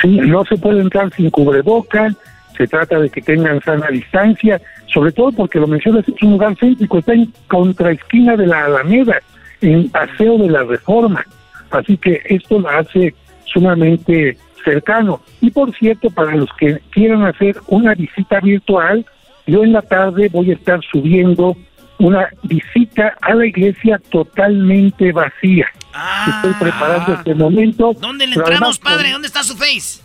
Sí, 0.00 0.08
no 0.08 0.44
se 0.44 0.56
puede 0.56 0.80
entrar 0.80 1.12
sin 1.14 1.30
cubrebocas, 1.30 2.14
se 2.56 2.66
trata 2.66 2.98
de 2.98 3.10
que 3.10 3.20
tengan 3.20 3.60
sana 3.62 3.88
distancia, 3.88 4.60
sobre 4.86 5.12
todo 5.12 5.32
porque 5.32 5.58
lo 5.58 5.66
mencionas, 5.66 6.06
es 6.08 6.22
un 6.22 6.32
lugar 6.32 6.56
céntrico, 6.58 6.98
está 6.98 7.12
en 7.12 7.32
contraesquina 7.48 8.36
de 8.36 8.46
la 8.46 8.64
Alameda, 8.64 9.20
en 9.60 9.88
Paseo 9.90 10.38
de 10.38 10.50
la 10.50 10.64
Reforma. 10.64 11.24
Así 11.70 11.96
que 11.96 12.22
esto 12.24 12.58
lo 12.58 12.68
hace 12.68 13.14
sumamente 13.44 14.36
cercano. 14.64 15.20
Y 15.40 15.50
por 15.50 15.74
cierto, 15.76 16.10
para 16.10 16.34
los 16.34 16.50
que 16.58 16.80
quieran 16.90 17.24
hacer 17.24 17.56
una 17.68 17.94
visita 17.94 18.40
virtual, 18.40 19.04
yo 19.46 19.64
en 19.64 19.72
la 19.72 19.82
tarde 19.82 20.28
voy 20.30 20.50
a 20.50 20.54
estar 20.54 20.80
subiendo 20.90 21.56
una 22.00 22.30
visita 22.42 23.14
a 23.20 23.34
la 23.34 23.46
iglesia 23.46 24.00
totalmente 24.10 25.12
vacía. 25.12 25.66
Estoy 26.28 26.54
preparando 26.54 27.14
este 27.14 27.34
momento. 27.34 27.92
¿Dónde 27.98 28.26
le 28.26 28.36
entramos, 28.36 28.78
padre? 28.78 29.12
¿Dónde 29.12 29.28
está 29.28 29.42
su 29.42 29.56
face? 29.56 30.02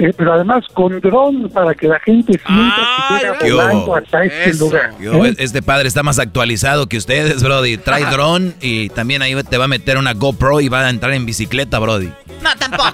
Eh, 0.00 0.14
pero 0.16 0.32
además 0.32 0.64
con 0.72 0.98
dron 0.98 1.50
para 1.50 1.74
que 1.74 1.86
la 1.86 2.00
gente 2.00 2.32
sienta 2.32 2.76
que 3.08 3.14
llega 3.18 3.54
volando 3.54 3.96
hasta 3.96 4.24
este 4.24 4.54
lugar. 4.54 4.94
¿Eh? 4.98 5.34
Este 5.36 5.60
padre 5.60 5.88
está 5.88 6.02
más 6.02 6.18
actualizado 6.18 6.86
que 6.86 6.96
ustedes, 6.96 7.42
Brody. 7.42 7.76
Trae 7.76 8.06
dron 8.06 8.54
y 8.62 8.88
también 8.88 9.20
ahí 9.20 9.34
te 9.42 9.58
va 9.58 9.64
a 9.64 9.68
meter 9.68 9.98
una 9.98 10.14
GoPro 10.14 10.62
y 10.62 10.70
va 10.70 10.86
a 10.86 10.88
entrar 10.88 11.12
en 11.12 11.26
bicicleta, 11.26 11.78
Brody. 11.78 12.10
No, 12.42 12.48
tampoco. 12.58 12.88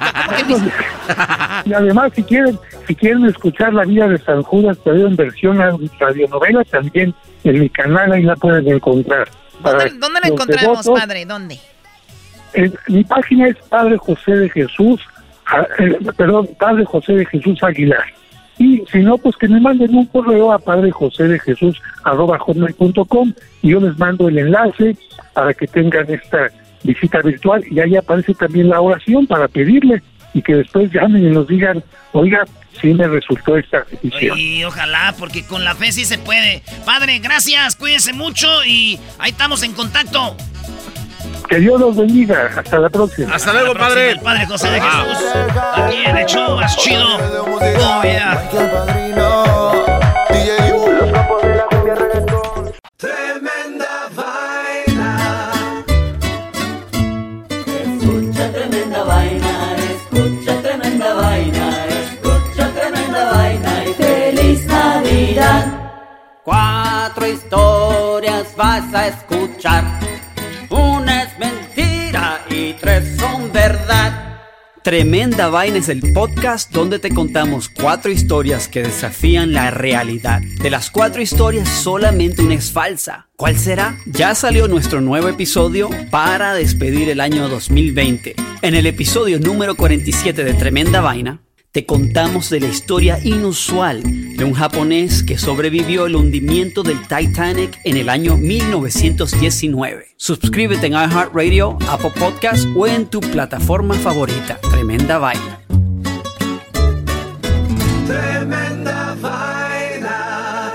y 1.65 1.73
además, 1.73 2.11
si 2.17 2.25
quieren, 2.25 2.59
si 2.89 2.97
quieren 2.97 3.25
escuchar 3.27 3.73
la 3.73 3.85
vida 3.85 4.09
de 4.09 4.19
San 4.19 4.43
Judas, 4.43 4.77
pero 4.83 5.07
en 5.07 5.15
versión 5.15 5.59
radionovela, 6.01 6.65
también 6.65 7.15
en 7.45 7.61
mi 7.61 7.71
canal 7.71 8.11
ahí 8.11 8.23
la 8.23 8.35
pueden 8.35 8.67
encontrar. 8.67 9.29
¿Dónde, 9.63 9.93
¿dónde 9.97 10.21
la 10.23 10.29
encontramos, 10.29 10.85
padre? 10.89 11.25
¿Dónde? 11.25 11.61
mi 12.89 13.05
página 13.05 13.49
es 13.49 13.57
Padre 13.69 13.99
José 13.99 14.33
de 14.33 14.49
Jesús 14.49 14.99
perdón, 16.17 16.49
Padre 16.59 16.85
José 16.85 17.15
de 17.15 17.27
Jesús 17.27 17.63
Aguilar. 17.63 18.05
Y 18.59 18.83
si 18.91 18.99
no, 18.99 19.19
pues 19.19 19.37
que 19.37 19.49
me 19.49 19.61
manden 19.61 19.95
un 19.95 20.07
correo 20.07 20.53
a 20.53 20.59
Padre 20.59 20.91
José 20.91 21.25
de 21.25 21.39
Jesús 21.39 21.81
hotmail.com 22.05 23.33
y 23.63 23.71
yo 23.71 23.81
les 23.81 23.99
mando 23.99 24.29
el 24.29 24.39
enlace 24.39 24.97
para 25.35 25.53
que 25.53 25.67
tengan 25.67 26.11
esta 26.11 26.51
visita 26.83 27.21
virtual 27.21 27.63
y 27.71 27.81
ahí 27.81 27.97
aparece 27.97 28.33
también 28.35 28.69
la 28.71 28.81
oración 28.81 29.27
para 29.27 29.49
pedirle 29.49 30.03
y 30.33 30.43
que 30.43 30.55
después 30.55 30.91
llamen 30.93 31.27
y 31.27 31.31
nos 31.31 31.49
digan, 31.49 31.83
oiga, 32.13 32.45
sí 32.81 32.95
me 32.95 33.07
resultó 33.09 33.57
esta 33.57 33.85
petición. 33.85 34.39
Y 34.39 34.65
ojalá, 34.65 35.15
porque 35.19 35.47
con 35.47 35.65
la 35.65 35.75
fe 35.75 35.93
sí 35.93 36.05
se 36.05 36.19
puede. 36.19 36.63
Padre, 36.85 37.19
gracias, 37.19 37.77
cuídense 37.77 38.13
mucho 38.13 38.49
y 38.65 38.99
ahí 39.19 39.31
estamos 39.31 39.63
en 39.63 39.73
contacto. 39.73 40.37
Que 41.49 41.61
Dios 41.61 41.81
los 41.81 41.97
bendiga. 41.97 42.51
Hasta 42.57 42.79
la 42.79 42.89
próxima. 42.89 43.35
Hasta, 43.35 43.53
luego, 43.53 43.75
padre. 43.75 44.11
El 44.11 44.21
padre 44.21 44.47
José 44.47 44.69
de 44.69 44.81
Jesús. 44.81 45.25
Aquí 45.75 46.05
en 46.05 46.17
el 46.17 46.27
show 46.27 46.57
más 46.57 46.77
chido. 46.77 47.05
Oh, 47.17 48.03
yeah. 48.03 48.51
Tremenda 52.97 54.09
vaina. 54.17 55.53
Escucha 57.49 58.53
tremenda 58.53 59.05
vaina. 59.05 59.77
Escucha 59.77 60.63
tremenda 60.63 61.15
vaina. 61.15 61.87
Escucha 61.87 62.71
tremenda 62.75 63.31
vaina. 63.33 63.85
Y 63.85 63.95
feliz 63.95 64.67
Navidad. 64.67 65.67
Cuatro 66.43 67.27
historias 67.27 68.57
vas 68.57 68.95
a 68.95 69.07
escuchar 69.09 69.85
una 70.71 71.23
es 71.25 71.39
mentira 71.39 72.45
y 72.51 72.73
tres 72.75 73.17
son 73.19 73.53
verdad. 73.53 74.37
Tremenda 74.87 75.49
Vaina 75.49 75.79
es 75.79 75.89
el 75.89 76.13
podcast 76.13 76.71
donde 76.71 77.01
te 77.01 77.11
contamos 77.11 77.69
cuatro 77.69 78.13
historias 78.13 78.69
que 78.69 78.85
desafían 78.85 79.53
la 79.53 79.73
realidad. 79.73 80.41
De 80.41 80.71
las 80.71 80.93
cuatro 80.93 81.21
historias, 81.21 81.69
solamente 81.69 82.43
una 82.43 82.55
es 82.55 82.71
falsa. 82.71 83.27
¿Cuál 83.35 83.59
será? 83.59 83.99
Ya 84.07 84.35
salió 84.37 84.69
nuestro 84.69 85.01
nuevo 85.01 85.29
episodio 85.29 85.91
para 86.13 86.55
despedir 86.55 87.09
el 87.09 87.21
año 87.21 87.49
2020. 87.49 88.37
En 88.63 88.75
el 88.77 88.87
episodio 88.87 89.41
número 89.41 89.75
47 89.75 90.45
de 90.45 90.55
Tremenda 90.55 91.01
Vaina, 91.01 91.41
te 91.77 91.85
contamos 91.85 92.49
de 92.49 92.61
la 92.61 92.69
historia 92.69 93.21
inusual 93.23 94.03
de 94.03 94.45
un 94.45 94.55
japonés 94.55 95.23
que 95.23 95.37
sobrevivió 95.37 96.07
el 96.07 96.17
hundimiento 96.17 96.83
del 96.83 96.99
Titanic 97.03 97.79
en 97.85 97.99
el 97.99 98.09
año 98.09 98.39
1919. 98.39 100.07
Suscríbete 100.17 100.87
en 100.87 100.95
iHeartRadio, 100.95 101.77
Apple 101.91 102.13
Podcast 102.19 102.65
o 102.75 102.87
en 102.87 103.05
tu 103.05 103.21
plataforma 103.21 103.95
favorita. 103.95 104.59
Tremenda 104.71 105.19
vaina. 105.19 105.61
Tremenda 108.07 109.15
vaina. 109.21 110.73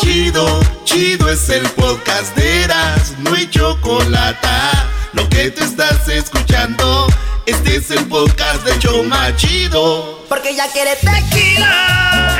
Chido, 0.00 0.60
chido 0.82 1.30
es 1.30 1.48
el 1.50 1.68
podcast 1.68 2.36
de 2.36 2.64
Eras, 2.64 3.14
no 3.22 3.32
hay 3.32 3.48
chocolate 3.48 4.48
lo 5.16 5.28
que 5.30 5.50
te 5.50 5.64
estás 5.64 6.08
escuchando, 6.08 7.06
este 7.46 7.76
es 7.76 7.90
el 7.90 8.04
podcast 8.06 8.62
de 8.64 8.78
Choma 8.78 9.34
Chido. 9.36 10.24
Porque 10.28 10.54
ya 10.54 10.70
quiere 10.70 10.94
tequila. 10.96 12.36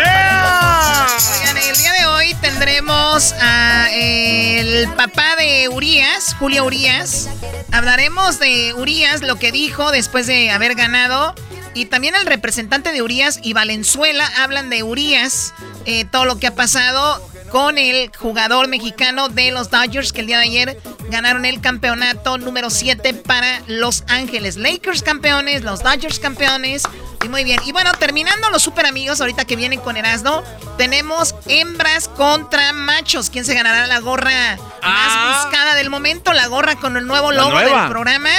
Oigan, 1.33 1.57
el 1.57 1.77
día 1.77 1.93
de 1.93 2.07
hoy 2.07 2.35
tendremos 2.35 3.35
a 3.41 3.89
el 3.93 4.89
papá 4.95 5.37
de 5.37 5.69
Urias, 5.71 6.37
Julio 6.39 6.65
Urias. 6.65 7.31
Hablaremos 7.73 8.39
de 8.39 8.75
Urias, 8.75 9.23
lo 9.23 9.37
que 9.37 9.53
dijo 9.53 9.91
después 9.91 10.27
de 10.27 10.51
haber 10.51 10.75
ganado. 10.75 11.35
Y 11.73 11.87
también 11.87 12.15
el 12.15 12.27
representante 12.27 12.93
de 12.93 13.01
Urias 13.03 13.41
y 13.43 13.55
Valenzuela 13.55 14.27
hablan 14.39 14.71
de 14.71 14.83
Urias, 14.83 15.55
eh, 15.87 16.05
todo 16.05 16.27
lo 16.27 16.39
que 16.39 16.47
ha 16.47 16.55
pasado 16.55 17.23
con 17.51 17.79
el 17.79 18.11
jugador 18.17 18.69
mexicano 18.69 19.29
de 19.29 19.51
los 19.51 19.71
Dodgers 19.71 20.13
que 20.13 20.21
el 20.21 20.27
día 20.27 20.39
de 20.39 20.45
ayer 20.45 20.81
ganaron 21.11 21.45
el 21.45 21.61
campeonato 21.61 22.39
número 22.39 22.71
7 22.71 23.15
para 23.15 23.61
Los 23.67 24.05
Ángeles. 24.09 24.57
Lakers 24.57 25.03
campeones, 25.03 25.63
los 25.63 25.83
Dodgers 25.83 26.19
campeones. 26.19 26.83
Y 27.25 27.29
muy 27.29 27.45
bien. 27.45 27.61
Y 27.65 27.73
bueno, 27.73 27.93
terminando 27.95 28.51
los 28.51 28.63
super 28.63 28.87
amigos, 28.87 29.21
ahorita 29.21 29.45
que 29.45 29.57
vienen 29.57 29.81
con 29.81 29.97
Erasmo, 29.97 30.43
tenemos 30.77 31.35
hembras 31.47 32.09
contra 32.09 32.73
machos. 32.73 33.31
¿Quién 33.31 33.45
se 33.45 33.55
ganará 33.55 33.87
la 33.87 33.99
gorra 34.01 34.57
más 34.57 35.13
Ah. 35.13 35.43
buscada 35.45 35.75
del 35.75 35.91
momento? 35.91 36.33
La 36.33 36.47
gorra 36.49 36.77
con 36.77 36.97
el 36.97 37.07
nuevo 37.07 37.33
logo 37.33 37.59
del 37.59 37.89
programa. 37.89 38.31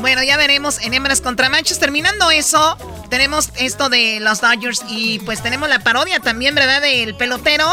Bueno, 0.00 0.22
ya 0.24 0.36
veremos 0.36 0.80
en 0.80 0.92
hembras 0.92 1.20
contra 1.20 1.48
machos. 1.48 1.78
Terminando 1.78 2.30
eso, 2.32 2.76
tenemos 3.10 3.50
esto 3.56 3.88
de 3.88 4.18
los 4.20 4.40
Dodgers 4.40 4.82
y 4.88 5.20
pues 5.20 5.40
tenemos 5.42 5.68
la 5.68 5.78
parodia 5.78 6.18
también, 6.20 6.54
¿verdad? 6.54 6.82
Del 6.82 7.14
pelotero. 7.14 7.64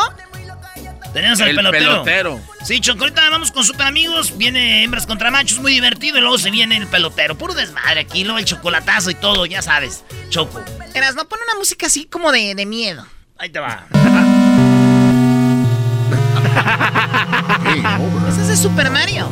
Tenemos 1.13 1.41
al 1.41 1.49
El 1.49 1.55
pelotero. 1.57 1.85
pelotero. 2.03 2.39
Sí, 2.63 2.79
Choco, 2.79 3.01
ahorita 3.03 3.29
vamos 3.29 3.51
con 3.51 3.63
super 3.65 3.85
amigos. 3.87 4.37
Viene 4.37 4.83
hembras 4.83 5.05
contra 5.05 5.29
machos, 5.29 5.59
muy 5.59 5.73
divertido. 5.73 6.17
Y 6.17 6.21
luego 6.21 6.37
se 6.37 6.51
viene 6.51 6.77
el 6.77 6.87
pelotero. 6.87 7.37
Puro 7.37 7.53
desmadre 7.53 7.99
aquí, 8.01 8.23
luego 8.23 8.39
el 8.39 8.45
chocolatazo 8.45 9.11
y 9.11 9.15
todo, 9.15 9.45
ya 9.45 9.61
sabes. 9.61 10.03
Choco. 10.29 10.63
Eras, 10.93 11.15
no 11.15 11.27
pone 11.27 11.43
una 11.43 11.55
música 11.59 11.87
así 11.87 12.05
como 12.05 12.31
de, 12.31 12.55
de 12.55 12.65
miedo. 12.65 13.05
Ahí 13.37 13.49
te 13.49 13.59
va. 13.59 13.85
Ese 18.29 18.41
es 18.41 18.47
de 18.47 18.57
Super 18.57 18.89
Mario. 18.89 19.27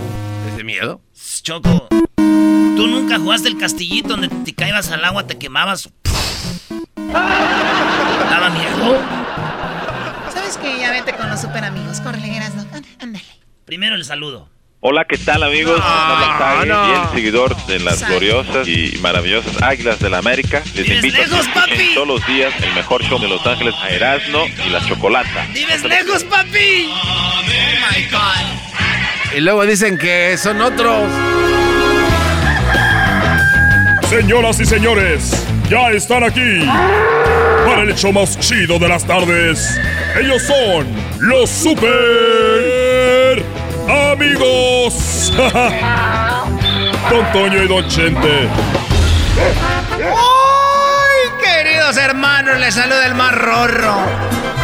¿Es 0.49 0.57
de 0.57 0.63
miedo? 0.63 1.01
Choco, 1.41 1.87
tú 2.17 2.87
nunca 2.87 3.17
jugaste 3.17 3.47
el 3.47 3.57
castillito 3.57 4.09
donde 4.09 4.27
te 4.27 4.53
caibas 4.53 4.91
al 4.91 5.03
agua, 5.05 5.25
te 5.25 5.37
quemabas. 5.37 5.89
Daba 7.13 8.49
miedo. 8.49 8.97
¿Sabes 10.33 10.57
qué? 10.57 10.79
Ya 10.79 10.91
vete 10.91 11.13
los 11.29 11.41
super 11.41 11.63
amigos. 11.63 12.01
Córrele, 12.01 12.35
Erasno. 12.35 12.65
Ándale. 12.99 13.25
Primero 13.65 13.95
el 13.95 14.03
saludo. 14.03 14.49
Hola, 14.81 15.05
¿qué 15.07 15.17
tal 15.17 15.43
amigos? 15.43 15.77
Tage, 15.79 16.65
no. 16.65 16.85
fiel 16.85 17.01
seguidor 17.13 17.65
de 17.67 17.79
las 17.79 18.07
gloriosas 18.07 18.65
y 18.65 18.97
maravillosas 19.01 19.61
Águilas 19.61 19.99
de 19.99 20.09
la 20.09 20.19
América. 20.19 20.63
Les 20.73 20.85
¡Vives 20.85 21.03
invito 21.03 21.17
lejos, 21.17 21.47
a 21.47 21.65
que 21.65 21.71
papi! 21.75 21.93
todos 21.93 22.07
los 22.07 22.27
días 22.27 22.53
el 22.63 22.73
mejor 22.73 23.03
show 23.03 23.19
de 23.19 23.27
Los 23.27 23.45
Ángeles 23.45 23.75
a 23.75 23.89
Erasmo 23.89 24.45
y 24.65 24.69
la 24.69 24.83
Chocolata. 24.87 25.45
¡Vives 25.53 25.83
lejos, 25.83 26.23
papi! 26.23 26.89
Oh 26.89 27.41
my 27.43 28.03
God. 28.09 29.35
Y 29.37 29.41
luego 29.41 29.65
dicen 29.65 29.97
que 29.97 30.37
son 30.37 30.61
otros. 30.61 31.03
Señoras 34.09 34.59
y 34.59 34.65
señores, 34.65 35.45
ya 35.69 35.91
están 35.91 36.23
aquí 36.23 36.67
para 37.63 37.83
el 37.83 37.91
hecho 37.91 38.11
más 38.11 38.39
chido 38.39 38.79
de 38.79 38.87
las 38.87 39.05
tardes. 39.05 39.79
Ellos 40.19 40.41
son 40.41 40.87
los 41.19 41.47
super 41.47 43.45
amigos. 43.87 45.31
Don 47.11 47.31
Toño 47.31 47.63
y 47.63 47.67
Don 47.67 47.87
Chente. 47.87 48.49
¡Ay, 50.01 51.29
queridos 51.43 51.95
hermanos! 51.97 52.59
Les 52.59 52.73
saluda 52.73 53.05
el 53.05 53.13
más 53.13 53.35
rorro. 53.35 53.93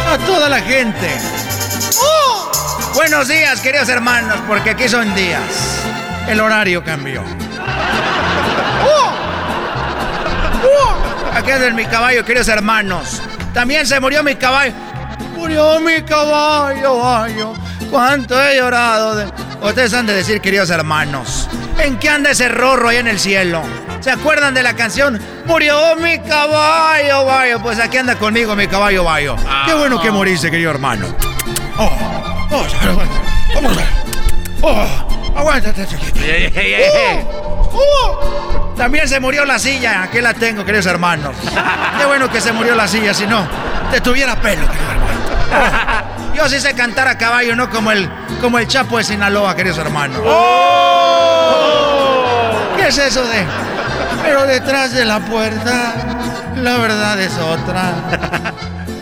A 0.08 0.18
toda 0.26 0.48
la 0.48 0.60
gente. 0.60 1.08
¡Oh! 2.02 2.50
Buenos 2.94 3.28
días, 3.28 3.60
queridos 3.60 3.88
hermanos, 3.90 4.40
porque 4.48 4.70
aquí 4.70 4.88
son 4.88 5.14
días. 5.14 5.84
El 6.26 6.40
horario 6.40 6.82
cambió. 6.82 7.22
¡Oh! 11.46 11.52
Aquí 11.52 11.64
anda 11.64 11.70
mi 11.70 11.84
caballo, 11.86 12.24
queridos 12.24 12.48
hermanos. 12.48 13.22
También 13.54 13.86
se 13.86 13.98
murió 14.00 14.22
mi 14.22 14.34
caballo. 14.34 14.72
Murió 15.36 15.78
mi 15.80 16.02
caballo, 16.02 16.82
caballo. 17.00 17.54
Cuánto 17.90 18.42
he 18.44 18.56
llorado. 18.56 19.14
de- 19.16 19.26
Ustedes 19.62 19.94
han 19.94 20.06
de 20.06 20.12
decir, 20.14 20.40
queridos 20.40 20.70
hermanos, 20.70 21.48
¿en 21.78 21.98
qué 21.98 22.08
anda 22.10 22.30
ese 22.30 22.48
rorro 22.48 22.88
ahí 22.88 22.96
en 22.98 23.06
el 23.08 23.18
cielo? 23.18 23.62
¿Se 24.00 24.10
acuerdan 24.10 24.54
de 24.54 24.62
la 24.62 24.74
canción? 24.74 25.20
Murió 25.46 25.96
mi 25.96 26.18
caballo, 26.18 27.24
bayo. 27.24 27.60
Pues 27.62 27.78
aquí 27.78 27.96
anda 27.96 28.16
conmigo 28.16 28.54
mi 28.56 28.66
caballo, 28.66 29.04
bayo. 29.04 29.36
Qué 29.66 29.74
bueno 29.74 30.00
que 30.00 30.10
moriste, 30.10 30.50
querido 30.50 30.70
hermano. 30.72 31.06
Oh, 31.78 31.90
oh, 32.50 32.66
vamos 33.54 33.72
a 33.72 33.76
ver. 33.76 33.88
Oh, 34.62 34.86
aguántate, 35.36 35.86
chiquito. 35.86 36.20
Oh, 36.92 37.55
oh. 37.72 38.74
También 38.76 39.08
se 39.08 39.20
murió 39.20 39.44
la 39.44 39.58
silla. 39.58 40.02
Aquí 40.02 40.20
la 40.20 40.34
tengo, 40.34 40.64
queridos 40.64 40.86
hermanos. 40.86 41.34
Qué 41.98 42.04
bueno 42.04 42.30
que 42.30 42.40
se 42.40 42.52
murió 42.52 42.74
la 42.74 42.86
silla, 42.86 43.14
si 43.14 43.26
no, 43.26 43.46
te 43.90 44.00
tuviera 44.00 44.36
pelo, 44.36 44.66
querido 44.68 44.90
hermano. 44.90 45.16
Oh, 46.30 46.34
Yo 46.34 46.48
sí 46.48 46.60
sé 46.60 46.74
cantar 46.74 47.08
a 47.08 47.16
caballo, 47.16 47.56
no 47.56 47.70
como 47.70 47.90
el, 47.90 48.10
como 48.40 48.58
el 48.58 48.68
Chapo 48.68 48.98
de 48.98 49.04
Sinaloa, 49.04 49.56
queridos 49.56 49.78
hermanos. 49.78 50.20
¿Qué 52.76 52.88
es 52.88 52.98
eso 52.98 53.24
de? 53.24 53.44
Pero 54.22 54.46
detrás 54.46 54.92
de 54.92 55.04
la 55.04 55.20
puerta, 55.20 55.94
la 56.56 56.76
verdad 56.76 57.18
es 57.20 57.32
otra. 57.38 57.94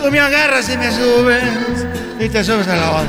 Tú 0.00 0.10
me 0.10 0.20
agarras 0.20 0.68
y 0.68 0.76
me 0.78 0.90
subes 0.92 1.42
y 2.20 2.28
te 2.28 2.44
subes 2.44 2.68
a 2.68 2.76
la 2.76 2.90
otra. 2.90 3.08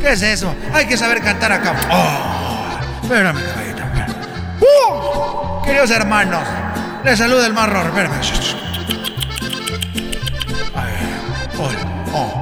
¿Qué 0.00 0.12
es 0.12 0.22
eso? 0.22 0.52
Hay 0.72 0.86
que 0.86 0.96
saber 0.96 1.20
cantar 1.22 1.52
acá. 1.52 1.74
Oh, 1.90 3.02
espérame, 3.02 3.38
caballito. 3.42 3.69
Queridos 5.64 5.90
hermanos, 5.90 6.42
les 7.04 7.18
saluda 7.18 7.46
el 7.46 7.52
marrón. 7.54 7.90
Oh, 12.12 12.36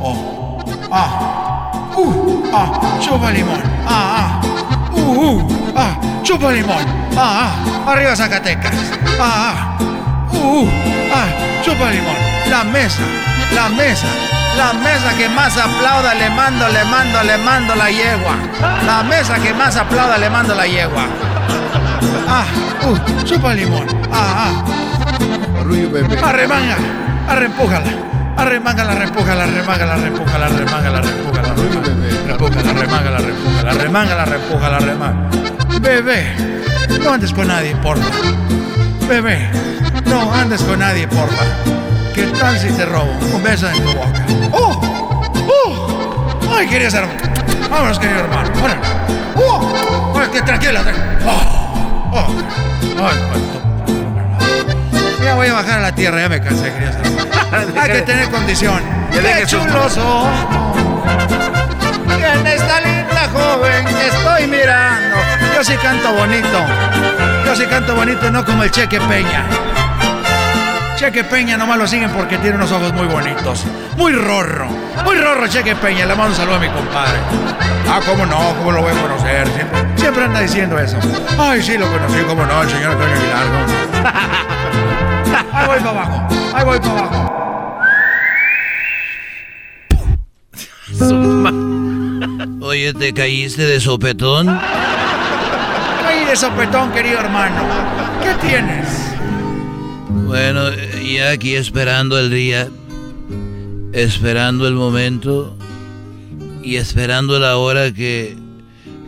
oh, 0.00 0.58
ah, 0.92 1.70
uh, 1.96 2.44
ah, 2.54 2.98
chupa 3.00 3.30
limón. 3.30 3.60
Ah, 3.86 4.40
ah, 4.40 4.96
uh, 4.96 6.22
chupa 6.22 6.52
limón. 6.52 6.84
Ah, 7.16 7.50
ah, 7.50 7.90
arriba 7.90 8.14
Zacatecas. 8.14 8.72
Ah, 9.18 9.76
ah, 9.82 10.36
uh, 10.36 10.68
chupa 11.64 11.90
limón. 11.90 12.16
La 12.48 12.62
mesa, 12.62 13.02
la 13.52 13.68
mesa, 13.68 14.06
la 14.56 14.72
mesa 14.74 15.10
que 15.18 15.28
más 15.28 15.56
aplauda 15.56 16.14
le 16.14 16.30
mando, 16.30 16.68
le 16.68 16.84
mando, 16.84 17.22
le 17.22 17.38
mando 17.38 17.74
la 17.74 17.90
yegua. 17.90 18.36
La 18.86 19.02
mesa 19.02 19.38
que 19.42 19.52
más 19.54 19.76
aplauda 19.76 20.18
le 20.18 20.30
mando 20.30 20.54
la 20.54 20.66
yegua. 20.66 21.04
Ah, 22.28 22.44
uh, 22.86 23.24
chupa 23.24 23.54
limón. 23.54 23.86
Ah, 24.12 24.46
ah. 24.46 24.64
Arremanga, 26.22 26.76
arrempújala. 27.28 28.10
Arremángala, 28.36 28.94
repújala, 28.94 29.46
remángala, 29.46 29.96
repújala, 29.96 30.48
remángala, 30.48 31.00
repújala. 31.02 31.54
Repújala, 32.26 32.72
remángala, 32.72 33.18
repújala, 33.18 33.72
remángala, 33.72 34.24
repújala, 34.24 34.78
remángala. 34.78 35.30
Bebé, 35.80 36.34
no 37.04 37.12
andes 37.12 37.32
con 37.34 37.48
nadie, 37.48 37.76
porfa. 37.76 38.08
Bebé, 39.06 39.50
no 40.06 40.32
andes 40.32 40.62
con 40.62 40.78
nadie, 40.78 41.06
porfa. 41.06 41.44
¿Qué 42.14 42.24
tal 42.38 42.58
si 42.58 42.68
te 42.72 42.86
robo 42.86 43.12
un 43.34 43.42
beso 43.42 43.68
en 43.68 43.82
tu 43.82 43.92
boca? 43.92 44.24
¡Oh! 44.52 44.80
¡Oh! 45.46 46.56
¡Ay, 46.56 46.66
quería 46.66 46.90
ser... 46.90 47.04
Vámonos, 47.70 47.98
querido 47.98 48.20
hermano. 48.20 48.50
¡Órale! 48.62 48.80
¡Oh! 49.36 49.99
¡Ay, 50.20 50.28
que 50.28 50.42
tranquila! 50.42 50.82
tranquila. 50.82 51.18
¡Oh! 51.26 52.10
¡Oh! 52.12 53.06
¡Ay, 53.06 53.16
cuánto 53.30 53.50
ya 55.22 55.34
voy 55.34 55.48
a 55.48 55.52
bajar 55.52 55.78
a 55.78 55.82
la 55.82 55.94
tierra, 55.94 56.20
ya 56.20 56.28
me 56.28 56.40
cansé, 56.40 56.72
quería. 56.72 56.92
Hay 57.82 57.90
que 57.90 58.02
tener 58.02 58.30
condición. 58.30 58.80
¡Qué 59.12 59.46
chulos 59.46 59.92
son! 59.92 60.30
En 62.08 62.46
esta 62.46 62.80
linda 62.80 63.28
joven 63.32 63.86
que 63.86 64.06
estoy 64.08 64.46
mirando. 64.46 65.16
Yo 65.54 65.64
sí 65.64 65.74
canto 65.76 66.12
bonito. 66.14 66.64
Yo 67.44 67.56
sí 67.56 67.66
canto 67.66 67.94
bonito, 67.94 68.30
no 68.30 68.44
como 68.44 68.62
el 68.62 68.70
Cheque 68.70 69.00
Peña. 69.00 69.44
Cheque 71.00 71.24
Peña 71.24 71.56
nomás 71.56 71.78
lo 71.78 71.86
siguen 71.86 72.10
porque 72.10 72.36
tiene 72.36 72.56
unos 72.56 72.70
ojos 72.72 72.92
muy 72.92 73.06
bonitos. 73.06 73.64
Muy 73.96 74.12
rorro. 74.12 74.68
Muy 75.02 75.16
rorro 75.16 75.46
Cheque 75.48 75.74
Peña. 75.74 76.04
Le 76.04 76.14
mando 76.14 76.32
un 76.32 76.36
saludo 76.36 76.56
a 76.56 76.58
mi 76.58 76.68
compadre. 76.68 77.18
Ah, 77.88 78.00
cómo 78.06 78.26
no, 78.26 78.54
cómo 78.58 78.70
lo 78.70 78.82
voy 78.82 78.92
a 78.92 79.00
conocer. 79.00 79.48
Siempre, 79.48 79.80
siempre 79.96 80.24
anda 80.24 80.40
diciendo 80.40 80.78
eso. 80.78 80.98
Ay, 81.38 81.62
sí, 81.62 81.78
lo 81.78 81.90
conocí, 81.90 82.18
cómo 82.28 82.44
no, 82.44 82.62
el 82.62 82.68
señor 82.68 82.90
Antonio 82.90 83.16
Aguilar. 83.16 83.46
Ahí 85.54 85.66
voy 85.68 85.78
para 85.78 85.90
abajo. 85.90 86.28
Ahí 86.52 86.64
voy 86.66 86.78
para 86.80 86.98
abajo. 86.98 87.32
Oye, 92.60 92.92
¿te 92.92 93.14
caíste 93.14 93.62
de 93.62 93.80
sopetón? 93.80 94.50
Ahí 96.06 96.26
de 96.26 96.36
sopetón, 96.36 96.92
querido 96.92 97.20
hermano. 97.20 97.62
¿Qué 98.22 98.34
tienes? 98.46 99.10
Bueno, 100.30 100.68
ya 101.14 101.30
aquí 101.30 101.54
esperando 101.54 102.18
el 102.18 102.30
día, 102.30 102.68
esperando 103.92 104.66
el 104.66 104.74
momento 104.74 105.56
y 106.62 106.76
esperando 106.76 107.38
la 107.38 107.56
hora 107.56 107.92
que, 107.92 108.36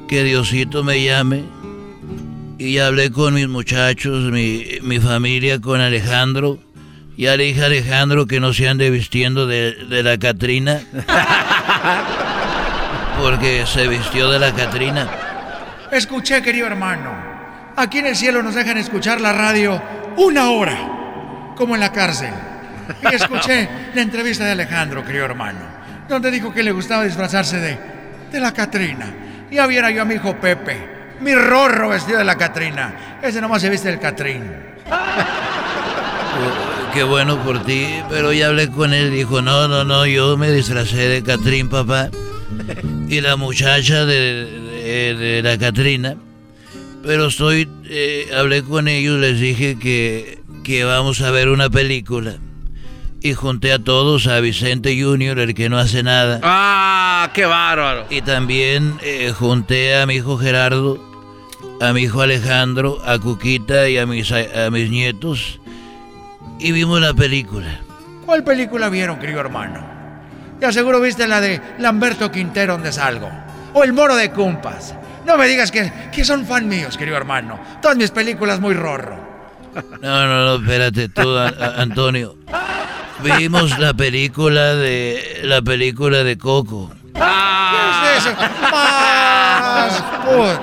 que 0.09 0.25
Diosito 0.25 0.85
me 0.85 1.03
llame. 1.03 1.45
Y 2.59 2.75
ya 2.75 2.87
hablé 2.87 3.11
con 3.11 3.35
mis 3.35 3.49
muchachos, 3.49 4.31
mi, 4.31 4.65
mi 4.83 5.01
familia, 5.01 5.61
con 5.61 5.81
Alejandro. 5.81 6.59
Ya 7.17 7.37
le 7.37 7.45
dije 7.45 7.63
a 7.63 7.67
Alejandro 7.67 8.27
que 8.27 8.41
no 8.41 8.53
se 8.53 8.69
ande 8.69 8.91
vistiendo 8.91 9.47
de, 9.47 9.73
de 9.73 10.03
la 10.03 10.19
Catrina. 10.19 10.81
Porque 13.21 13.65
se 13.67 13.89
vistió 13.89 14.31
de 14.31 14.39
la 14.39 14.55
Catrina. 14.55 15.11
Escuché, 15.91 16.43
querido 16.43 16.67
hermano. 16.67 17.11
Aquí 17.77 17.99
en 17.99 18.07
el 18.07 18.17
cielo 18.17 18.43
nos 18.43 18.55
dejan 18.55 18.79
escuchar 18.79 19.21
la 19.21 19.33
radio 19.33 19.83
una 20.17 20.51
hora, 20.51 20.79
como 21.57 21.75
en 21.75 21.81
la 21.81 21.93
cárcel. 21.93 22.31
Y 23.11 23.15
escuché 23.15 23.69
la 23.95 24.03
entrevista 24.03 24.45
de 24.45 24.53
Alejandro, 24.53 25.05
querido 25.05 25.25
hermano, 25.25 25.61
donde 26.09 26.31
dijo 26.31 26.53
que 26.53 26.63
le 26.63 26.73
gustaba 26.73 27.05
disfrazarse 27.05 27.59
de, 27.59 27.79
de 28.31 28.41
la 28.41 28.53
Catrina. 28.53 29.07
Ya 29.51 29.67
viera 29.67 29.91
yo 29.91 30.03
a 30.03 30.05
mi 30.05 30.15
hijo 30.15 30.37
Pepe, 30.41 30.77
mi 31.21 31.35
rorro 31.35 31.91
vestido 31.91 32.19
de 32.19 32.25
la 32.25 32.37
Catrina. 32.37 33.19
Ese 33.23 33.41
nomás 33.41 33.63
se 33.63 33.71
viste 33.71 33.89
del 33.89 34.01
Catrín. 34.01 34.43
Qué 36.93 37.05
bueno 37.05 37.43
por 37.43 37.65
ti, 37.65 37.87
pero 38.11 38.33
ya 38.33 38.49
hablé 38.49 38.69
con 38.69 38.93
él. 38.93 39.11
Dijo, 39.13 39.41
no, 39.41 39.67
no, 39.69 39.85
no, 39.85 40.05
yo 40.07 40.37
me 40.37 40.51
disfracé 40.51 41.09
de 41.09 41.23
Catrín, 41.23 41.69
papá. 41.71 42.11
y 43.09 43.21
la 43.21 43.37
muchacha 43.37 44.05
de, 44.05 44.45
de- 44.85 45.15
de 45.15 45.43
la 45.43 45.57
Catrina. 45.57 46.17
Pero 47.03 47.27
estoy, 47.29 47.69
eh, 47.89 48.31
hablé 48.37 48.63
con 48.63 48.89
ellos, 48.89 49.19
les 49.19 49.41
dije 49.41 49.79
que, 49.79 50.42
que 50.63 50.85
vamos 50.85 51.21
a 51.21 51.31
ver 51.31 51.49
una 51.49 51.69
película. 51.69 52.37
Y 53.21 53.35
junté 53.35 53.73
a 53.73 53.79
todos, 53.79 54.27
a 54.27 54.41
Vicente 54.41 55.01
Junior, 55.01 55.39
el 55.39 55.55
que 55.55 55.69
no 55.69 55.79
hace 55.79 56.03
nada. 56.03 56.41
¡Ah, 56.43 57.31
qué 57.33 57.47
bárbaro! 57.47 58.07
Y 58.11 58.23
también 58.23 58.99
eh, 59.03 59.33
junté 59.37 59.97
a 59.97 60.07
mi 60.07 60.15
hijo 60.15 60.39
Gerardo, 60.39 61.01
a 61.81 61.93
mi 61.93 62.03
hijo 62.03 62.21
Alejandro, 62.21 62.99
a 63.05 63.19
Cuquita 63.19 63.89
y 63.89 63.99
a 63.99 64.07
mis, 64.07 64.33
a 64.33 64.71
mis 64.71 64.91
nietos. 64.91 65.61
Y 66.59 66.73
vimos 66.73 67.01
la 67.01 67.15
película. 67.15 67.81
¿Cuál 68.27 68.43
película 68.43 68.89
vieron, 68.89 69.19
querido 69.19 69.41
hermano? 69.41 69.85
Ya 70.61 70.73
seguro 70.73 71.01
viste 71.01 71.27
la 71.29 71.41
de 71.41 71.61
Lamberto 71.79 72.31
Quintero, 72.31 72.75
donde 72.75 72.93
salgo. 72.93 73.31
O 73.73 73.85
El 73.85 73.93
Moro 73.93 74.17
de 74.17 74.31
Cumpas. 74.31 74.95
No 75.27 75.37
me 75.37 75.47
digas 75.47 75.71
que, 75.71 75.93
que 76.13 76.25
son 76.25 76.45
fan 76.45 76.69
míos, 76.69 76.97
querido 76.97 77.17
hermano. 77.17 77.61
Todas 77.81 77.97
mis 77.97 78.11
películas 78.11 78.61
muy 78.61 78.75
rorro. 78.75 79.32
No, 80.03 80.27
no, 80.27 80.45
no, 80.47 80.55
espérate 80.63 81.09
tú, 81.09 81.37
a- 81.37 81.49
a- 81.49 81.81
Antonio. 81.83 82.37
Vimos 83.23 83.79
la 83.79 83.95
película 83.95 84.75
de 84.75 85.41
la 85.45 85.63
película 85.63 86.25
de 86.25 86.37
Coco. 86.37 86.91
¿Qué 87.15 87.21
es 88.19 88.27
eso? 88.27 88.35
Más 88.73 90.03
put. 90.25 90.61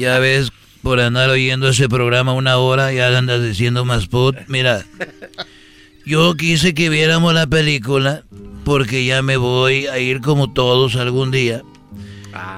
Ya 0.00 0.18
ves, 0.18 0.50
por 0.82 0.98
andar 1.00 1.30
oyendo 1.30 1.68
ese 1.68 1.88
programa 1.88 2.32
una 2.32 2.56
hora, 2.56 2.92
ya 2.92 3.16
andas 3.16 3.42
diciendo 3.42 3.84
más 3.84 4.06
put. 4.08 4.36
Mira, 4.48 4.84
yo 6.04 6.34
quise 6.34 6.74
que 6.74 6.88
viéramos 6.88 7.32
la 7.34 7.46
película 7.46 8.22
porque 8.64 9.04
ya 9.04 9.22
me 9.22 9.36
voy 9.36 9.86
a 9.86 9.98
ir 9.98 10.20
como 10.20 10.52
todos 10.52 10.96
algún 10.96 11.30
día. 11.30 11.62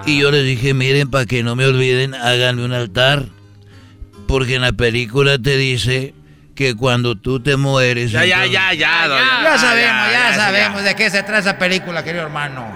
Y 0.07 0.20
yo 0.20 0.31
les 0.31 0.45
dije, 0.45 0.72
miren, 0.72 1.11
para 1.11 1.27
que 1.27 1.43
no 1.43 1.57
me 1.57 1.66
olviden, 1.66 2.14
háganme 2.14 2.64
un 2.64 2.72
altar. 2.72 3.27
Porque 4.35 4.57
en 4.57 4.62
la 4.62 4.72
película 4.72 5.39
te 5.39 5.57
dice 5.57 6.12
que 6.57 6.74
cuando 6.74 7.14
tú 7.14 7.39
te 7.39 7.57
mueres... 7.57 8.11
Ya, 8.11 8.24
ya, 8.24 8.45
entonces- 8.47 8.53
ya, 8.53 8.74
ya, 8.74 9.07
don- 9.07 9.18
Ya 9.45 9.59
sabemos, 9.59 10.07
ya, 10.12 10.30
ya, 10.30 10.35
sabemos 10.35 10.82
de 10.82 10.97
qué 10.97 11.09
se 11.09 11.22
trata 11.22 11.39
esa 11.39 11.57
película, 11.57 12.03
querido 12.03 12.24
hermano. 12.24 12.66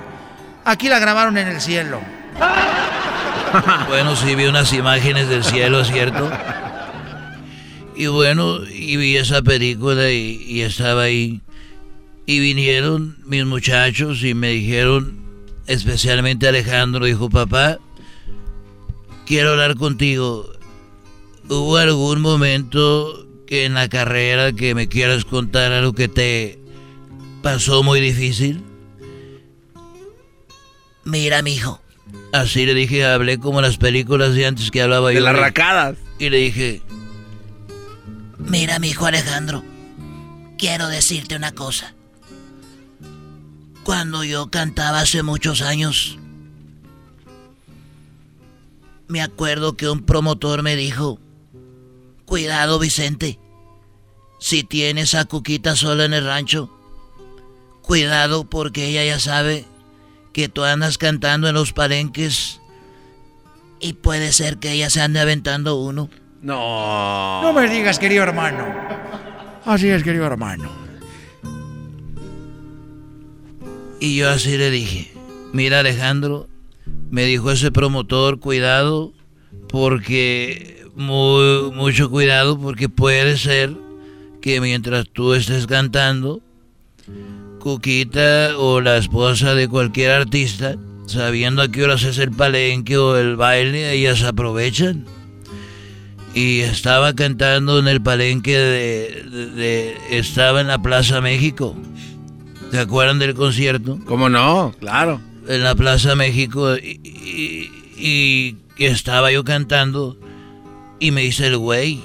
Aquí 0.64 0.88
la 0.88 1.00
grabaron 1.00 1.36
en 1.36 1.48
el 1.48 1.60
cielo. 1.60 2.00
Bueno, 3.88 4.14
sí 4.14 4.36
vi 4.36 4.44
unas 4.44 4.72
imágenes 4.72 5.28
del 5.28 5.42
cielo, 5.42 5.84
¿cierto? 5.84 6.30
Y 7.96 8.06
bueno, 8.06 8.58
y 8.72 8.96
vi 8.98 9.16
esa 9.16 9.42
película 9.42 10.12
y, 10.12 10.44
y 10.46 10.60
estaba 10.60 11.02
ahí. 11.02 11.40
Y 12.24 12.38
vinieron 12.38 13.16
mis 13.24 13.44
muchachos 13.46 14.22
y 14.22 14.34
me 14.34 14.50
dijeron, 14.50 15.18
especialmente 15.66 16.46
Alejandro, 16.46 17.04
dijo, 17.06 17.28
papá, 17.30 17.78
quiero 19.26 19.50
hablar 19.52 19.74
contigo. 19.76 20.52
¿Hubo 21.48 21.76
algún 21.78 22.20
momento 22.20 23.26
que 23.46 23.64
en 23.64 23.74
la 23.74 23.88
carrera 23.88 24.52
que 24.52 24.74
me 24.74 24.88
quieras 24.88 25.24
contar 25.24 25.72
algo 25.72 25.92
que 25.94 26.08
te 26.08 26.58
pasó 27.42 27.82
muy 27.82 28.00
difícil? 28.00 28.62
Mira, 31.04 31.40
mijo. 31.42 31.80
Así 32.32 32.66
le 32.66 32.74
dije, 32.74 33.04
hablé 33.06 33.38
como 33.38 33.60
las 33.62 33.78
películas 33.78 34.34
de 34.34 34.46
antes 34.46 34.70
que 34.70 34.82
hablaba 34.82 35.08
De 35.08 35.16
yo. 35.16 35.20
las 35.20 35.36
racadas. 35.36 35.96
Y 36.18 36.28
le 36.30 36.36
dije, 36.38 36.82
Mira, 38.38 38.78
mi 38.78 38.88
hijo 38.90 39.06
Alejandro, 39.06 39.64
quiero 40.58 40.88
decirte 40.88 41.36
una 41.36 41.52
cosa. 41.52 41.94
Cuando 43.84 44.22
yo 44.24 44.50
cantaba 44.50 45.00
hace 45.00 45.22
muchos 45.22 45.62
años, 45.62 46.18
me 49.06 49.22
acuerdo 49.22 49.76
que 49.76 49.88
un 49.88 50.02
promotor 50.02 50.62
me 50.62 50.76
dijo, 50.76 51.18
cuidado 52.28 52.78
Vicente, 52.78 53.38
si 54.38 54.62
tienes 54.62 55.14
a 55.14 55.24
Cuquita 55.24 55.74
sola 55.74 56.04
en 56.04 56.12
el 56.12 56.26
rancho, 56.26 56.70
cuidado 57.80 58.44
porque 58.44 58.86
ella 58.86 59.02
ya 59.02 59.18
sabe 59.18 59.64
que 60.34 60.50
tú 60.50 60.62
andas 60.62 60.98
cantando 60.98 61.48
en 61.48 61.54
los 61.54 61.72
palenques 61.72 62.60
y 63.80 63.94
puede 63.94 64.32
ser 64.32 64.58
que 64.58 64.72
ella 64.72 64.90
se 64.90 65.00
ande 65.00 65.20
aventando 65.20 65.76
uno. 65.76 66.10
No. 66.42 67.40
No 67.42 67.52
me 67.54 67.66
digas, 67.66 67.98
querido 67.98 68.24
hermano. 68.24 68.66
Así 69.64 69.88
es, 69.88 70.02
querido 70.02 70.26
hermano. 70.26 70.70
Y 74.00 74.16
yo 74.16 74.28
así 74.28 74.58
le 74.58 74.70
dije, 74.70 75.10
mira 75.54 75.80
Alejandro, 75.80 76.46
me 77.10 77.24
dijo 77.24 77.50
ese 77.50 77.72
promotor, 77.72 78.38
cuidado, 78.38 79.14
porque 79.68 80.77
muy, 80.98 81.70
mucho 81.72 82.10
cuidado, 82.10 82.58
porque 82.58 82.88
puede 82.88 83.38
ser 83.38 83.72
que 84.42 84.60
mientras 84.60 85.06
tú 85.10 85.32
estés 85.34 85.66
cantando, 85.66 86.40
Cuquita 87.60 88.56
o 88.56 88.80
la 88.80 88.96
esposa 88.98 89.54
de 89.54 89.68
cualquier 89.68 90.12
artista, 90.12 90.76
sabiendo 91.06 91.62
a 91.62 91.68
qué 91.68 91.82
horas 91.84 92.04
es 92.04 92.18
el 92.18 92.30
palenque 92.30 92.96
o 92.96 93.16
el 93.16 93.36
baile, 93.36 93.92
ellas 93.92 94.22
aprovechan. 94.22 95.04
Y 96.34 96.60
estaba 96.60 97.14
cantando 97.14 97.78
en 97.80 97.88
el 97.88 98.00
palenque 98.00 98.56
de, 98.56 99.24
de- 99.30 99.46
de- 99.50 99.96
estaba 100.10 100.60
en 100.60 100.68
la 100.68 100.80
Plaza 100.80 101.20
México. 101.20 101.74
¿Se 102.70 102.78
acuerdan 102.78 103.18
del 103.18 103.34
concierto? 103.34 103.98
¿Cómo 104.04 104.28
no? 104.28 104.72
Claro. 104.78 105.20
En 105.48 105.64
la 105.64 105.74
Plaza 105.74 106.14
México 106.14 106.76
y, 106.76 107.00
y- 107.98 108.56
y 108.76 108.84
estaba 108.84 109.32
yo 109.32 109.42
cantando 109.42 110.16
y 111.00 111.10
me 111.10 111.22
dice 111.22 111.46
el 111.46 111.56
güey, 111.56 112.00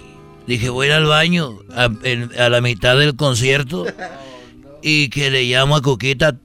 dije 0.48 0.70
voy 0.70 0.88
a 0.88 0.90
ir 0.90 0.94
al 0.94 1.06
baño 1.06 1.60
a, 1.72 1.90
la 2.50 2.62
mitad 2.62 2.98
del 2.98 3.16
concierto 3.16 3.86
y 4.82 5.10
que 5.10 5.32
le 5.32 5.44
llamo 5.44 5.76
a 5.76 5.82
Coquita 5.82 6.36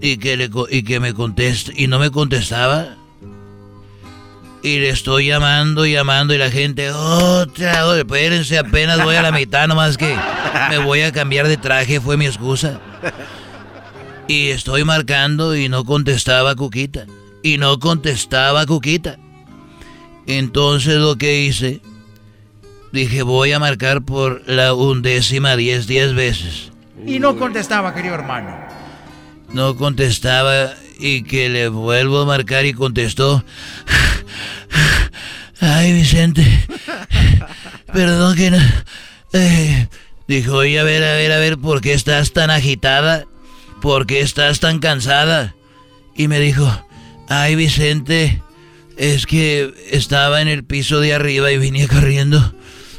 y 0.00 0.16
que, 0.18 0.36
le, 0.36 0.50
y 0.70 0.82
que 0.82 1.00
me 1.00 1.14
conteste 1.14 1.72
y 1.76 1.86
no 1.86 1.98
me 1.98 2.10
contestaba. 2.10 2.96
Y 4.64 4.78
le 4.78 4.90
estoy 4.90 5.26
llamando, 5.26 5.86
llamando 5.86 6.34
y 6.34 6.38
la 6.38 6.48
gente, 6.48 6.92
otra, 6.92 7.84
oh, 7.84 7.94
espérense, 7.94 8.58
apenas 8.58 9.02
voy 9.02 9.16
a 9.16 9.22
la 9.22 9.32
mitad, 9.32 9.66
nomás 9.66 9.96
que 9.96 10.16
me 10.70 10.78
voy 10.78 11.02
a 11.02 11.10
cambiar 11.10 11.48
de 11.48 11.56
traje, 11.56 12.00
fue 12.00 12.16
mi 12.16 12.26
excusa. 12.26 12.80
Y 14.28 14.50
estoy 14.50 14.84
marcando 14.84 15.56
y 15.56 15.68
no 15.68 15.84
contestaba 15.84 16.54
Cuquita. 16.54 17.06
Y 17.42 17.58
no 17.58 17.78
contestaba 17.80 18.64
Cuquita. 18.66 19.18
Entonces 20.26 20.94
lo 20.96 21.16
que 21.16 21.42
hice, 21.42 21.80
dije 22.92 23.22
voy 23.22 23.52
a 23.52 23.58
marcar 23.58 24.02
por 24.02 24.48
la 24.48 24.74
undécima 24.74 25.56
diez, 25.56 25.86
diez 25.86 26.14
veces. 26.14 26.72
Y 27.06 27.18
no 27.18 27.36
contestaba, 27.36 27.94
querido 27.94 28.14
hermano. 28.14 28.56
No 29.52 29.76
contestaba 29.76 30.74
y 30.98 31.24
que 31.24 31.48
le 31.48 31.68
vuelvo 31.68 32.20
a 32.20 32.26
marcar 32.26 32.64
y 32.64 32.72
contestó. 32.72 33.44
Ay, 35.60 35.92
Vicente. 35.92 36.44
Perdón 37.92 38.36
que 38.36 38.50
no. 38.50 38.58
Eh, 39.32 39.88
dijo, 40.28 40.56
oye, 40.56 40.78
a 40.78 40.84
ver, 40.84 41.04
a 41.04 41.14
ver, 41.14 41.32
a 41.32 41.38
ver, 41.38 41.58
¿por 41.58 41.80
qué 41.80 41.92
estás 41.92 42.32
tan 42.32 42.50
agitada? 42.50 43.26
¿Por 43.80 44.06
qué 44.06 44.20
estás 44.20 44.60
tan 44.60 44.78
cansada? 44.78 45.54
Y 46.16 46.28
me 46.28 46.38
dijo, 46.40 46.70
ay, 47.28 47.56
Vicente, 47.56 48.42
es 48.96 49.26
que 49.26 49.72
estaba 49.90 50.40
en 50.42 50.48
el 50.48 50.64
piso 50.64 51.00
de 51.00 51.14
arriba 51.14 51.52
y 51.52 51.58
venía 51.58 51.88
corriendo. 51.88 52.54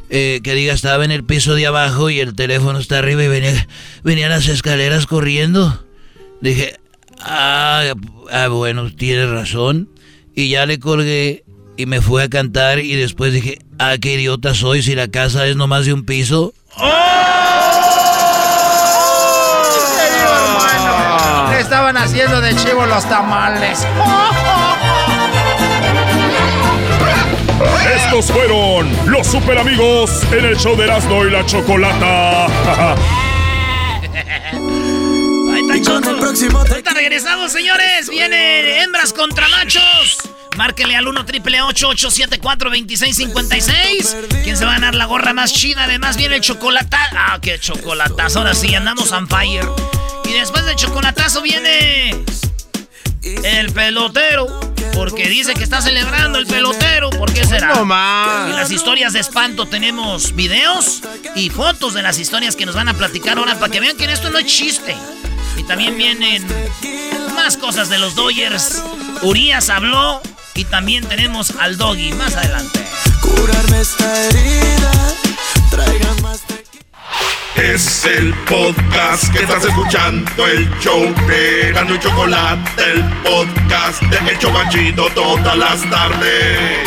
Eh, 0.10 0.42
que 0.44 0.54
diga, 0.54 0.74
estaba 0.74 1.06
en 1.06 1.12
el 1.12 1.24
piso 1.24 1.56
de 1.56 1.66
abajo 1.66 2.10
y 2.10 2.20
el 2.20 2.36
teléfono 2.36 2.78
está 2.78 3.00
arriba 3.00 3.24
y 3.24 3.28
venía, 3.28 3.68
venía 4.04 4.30
las 4.30 4.48
escaleras 4.48 5.08
corriendo. 5.08 5.84
Dije, 6.40 6.78
ah, 7.20 7.94
ah, 8.32 8.48
bueno, 8.50 8.92
tienes 8.94 9.30
razón. 9.30 9.90
Y 10.36 10.50
ya 10.50 10.66
le 10.66 10.80
colgué 10.80 11.44
y 11.78 11.86
me 11.86 12.02
fui 12.02 12.22
a 12.22 12.30
cantar 12.30 12.80
y 12.80 12.96
después 12.96 13.34
dije, 13.34 13.60
ah, 13.80 13.96
qué 14.00 14.14
idiota 14.14 14.54
soy 14.54 14.84
si 14.84 14.94
la 14.94 15.08
casa 15.08 15.48
es 15.48 15.56
nomás 15.56 15.86
de 15.86 15.94
un 15.94 16.06
piso. 16.06 16.54
Querido 19.98 20.36
hermano. 20.36 21.52
Le 21.52 21.60
estaban 21.60 21.98
haciendo 21.98 22.42
de 22.42 22.56
chivo 22.56 22.86
los 22.86 23.08
tamales. 23.10 23.80
Estos 28.14 28.32
fueron 28.32 28.96
los 29.08 29.26
super 29.26 29.58
amigos 29.58 30.22
en 30.32 30.46
el 30.46 30.56
show 30.56 30.78
de 30.78 30.84
Erasmo 30.84 31.26
y 31.26 31.32
la 31.32 31.44
Chocolata. 31.48 32.46
Ahí 35.52 35.62
está 35.68 35.82
Choco. 35.82 36.24
Ahorita 36.70 36.94
regresamos, 36.94 37.52
señores. 37.52 38.08
Vienen 38.12 38.68
hembras 38.84 39.14
contra 39.14 39.50
machos. 39.50 40.20
Márquele 40.58 40.96
al 40.96 41.08
1 41.08 41.26
triple 41.26 41.60
874 41.64 42.70
2656 42.70 44.18
¿Quién 44.44 44.58
se 44.58 44.66
va 44.66 44.74
a 44.74 44.76
ganar 44.76 44.94
la 44.94 45.06
gorra 45.06 45.34
más 45.34 45.52
chida? 45.52 45.86
Además 45.86 46.16
viene 46.16 46.36
el 46.36 46.42
chocolatazo. 46.42 47.16
Ah, 47.18 47.40
qué 47.42 47.58
chocolatazo. 47.58 48.38
Ahora 48.38 48.54
sí, 48.54 48.76
andamos 48.76 49.12
on 49.12 49.28
fire. 49.28 49.66
Y 50.26 50.34
después 50.34 50.64
del 50.68 50.76
chocolatazo 50.76 51.42
viene 51.42 52.16
pelotero. 53.74 54.73
Porque 54.94 55.28
dice 55.28 55.54
que 55.54 55.64
está 55.64 55.82
celebrando 55.82 56.40
el 56.40 56.46
pelotero. 56.46 57.10
¿Por 57.10 57.34
qué 57.34 57.46
será? 57.46 57.74
No 57.74 57.86
más. 57.86 58.50
En 58.50 58.56
las 58.56 58.72
historias 58.72 59.14
de 59.14 59.20
espanto 59.20 59.66
tenemos 59.66 60.36
videos 60.36 61.02
y 61.36 61.50
fotos 61.50 61.94
de 61.94 62.02
las 62.02 62.20
historias 62.20 62.56
que 62.56 62.66
nos 62.66 62.76
van 62.76 62.90
a 62.90 62.94
platicar 62.94 63.38
ahora 63.38 63.58
para 63.58 63.72
que 63.72 63.80
vean 63.80 63.98
que 63.98 64.06
esto 64.12 64.30
no 64.30 64.40
es 64.40 64.46
chiste. 64.46 64.96
Y 65.58 65.64
también 65.64 65.98
vienen 65.98 66.46
más 67.36 67.58
cosas 67.58 67.90
de 67.90 68.00
los 68.00 68.16
Dodgers. 68.16 68.84
Urias 69.22 69.70
habló 69.70 70.22
y 70.56 70.66
también 70.66 71.06
tenemos 71.06 71.52
al 71.60 71.78
Doggy 71.78 72.14
más 72.14 72.36
adelante. 72.36 72.86
Curarme 73.22 73.82
esta 73.82 74.26
herida. 74.26 74.92
Traigan 75.70 76.22
más 76.22 76.42
Es 77.56 78.04
el 78.06 78.34
podcast 78.50 79.32
que 79.32 79.44
estás 79.44 79.64
escuchando, 79.64 80.48
el 80.48 80.68
show 80.80 81.02
de 81.28 81.72
Gano 81.72 81.94
y 81.94 82.00
Chocolate, 82.00 82.84
el 82.92 83.04
podcast 83.24 84.02
de 84.02 84.32
El 84.32 84.40
Chocachito 84.40 85.06
todas 85.14 85.56
las 85.56 85.82
tardes. 85.90 86.80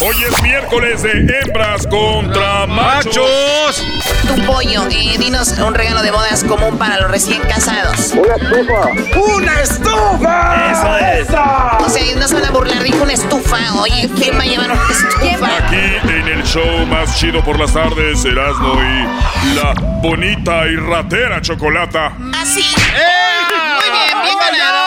Hoy 0.00 0.14
es 0.28 0.42
miércoles 0.42 1.02
de 1.02 1.40
hembras 1.44 1.86
contra 1.86 2.66
machos. 2.66 3.82
Tu 4.26 4.42
pollo, 4.44 4.86
eh, 4.90 5.16
dinos 5.18 5.52
un 5.58 5.74
regalo 5.74 6.02
de 6.02 6.10
bodas 6.10 6.42
común 6.44 6.76
para 6.78 6.98
los 7.00 7.10
recién 7.10 7.40
casados. 7.42 8.12
Una 8.12 8.34
estufa. 8.34 9.18
¡Una 9.36 9.60
estufa! 9.60 10.72
Eso 10.72 10.96
es. 10.98 11.28
O 11.28 11.88
sea, 11.88 12.16
no 12.16 12.28
se 12.28 12.34
van 12.34 12.44
a 12.46 12.50
burlar, 12.50 12.82
dijo 12.82 13.02
una 13.02 13.12
estufa. 13.12 13.58
Oye, 13.80 14.10
¿quién 14.16 14.36
va 14.36 14.42
a 14.42 14.46
llevar 14.46 14.70
una 14.72 14.82
estufa? 14.90 15.46
Aquí 15.58 16.10
en 16.10 16.28
el 16.28 16.42
show 16.44 16.86
más 16.86 17.16
chido 17.18 17.42
por 17.44 17.58
las 17.58 17.72
tardes, 17.72 18.24
Erasmo 18.24 18.74
y 18.82 19.54
la 19.54 19.74
bonita 20.02 20.66
y 20.66 20.76
ratera 20.76 21.40
chocolata. 21.40 22.12
Así. 22.40 22.64
Muy 22.64 23.90
bien, 23.90 24.22
bien 24.22 24.38
ganado, 24.38 24.84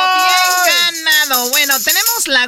bien 0.66 0.96
ganado. 0.96 1.30
La 1.30 1.38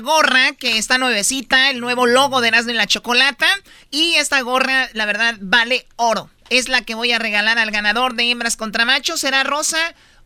gorra 0.01 0.53
que 0.53 0.77
está 0.77 0.97
nuevecita, 0.97 1.69
el 1.69 1.79
nuevo 1.79 2.05
logo 2.05 2.41
de 2.41 2.49
Erasmo 2.49 2.71
y 2.71 2.75
la 2.75 2.87
Chocolata. 2.87 3.47
Y 3.89 4.15
esta 4.15 4.41
gorra, 4.41 4.89
la 4.93 5.05
verdad, 5.05 5.35
vale 5.39 5.87
oro. 5.95 6.29
Es 6.49 6.67
la 6.67 6.81
que 6.81 6.95
voy 6.95 7.11
a 7.13 7.19
regalar 7.19 7.57
al 7.57 7.71
ganador 7.71 8.15
de 8.15 8.29
hembras 8.29 8.57
contra 8.57 8.83
machos. 8.83 9.21
¿Será 9.21 9.43
Rosa 9.43 9.77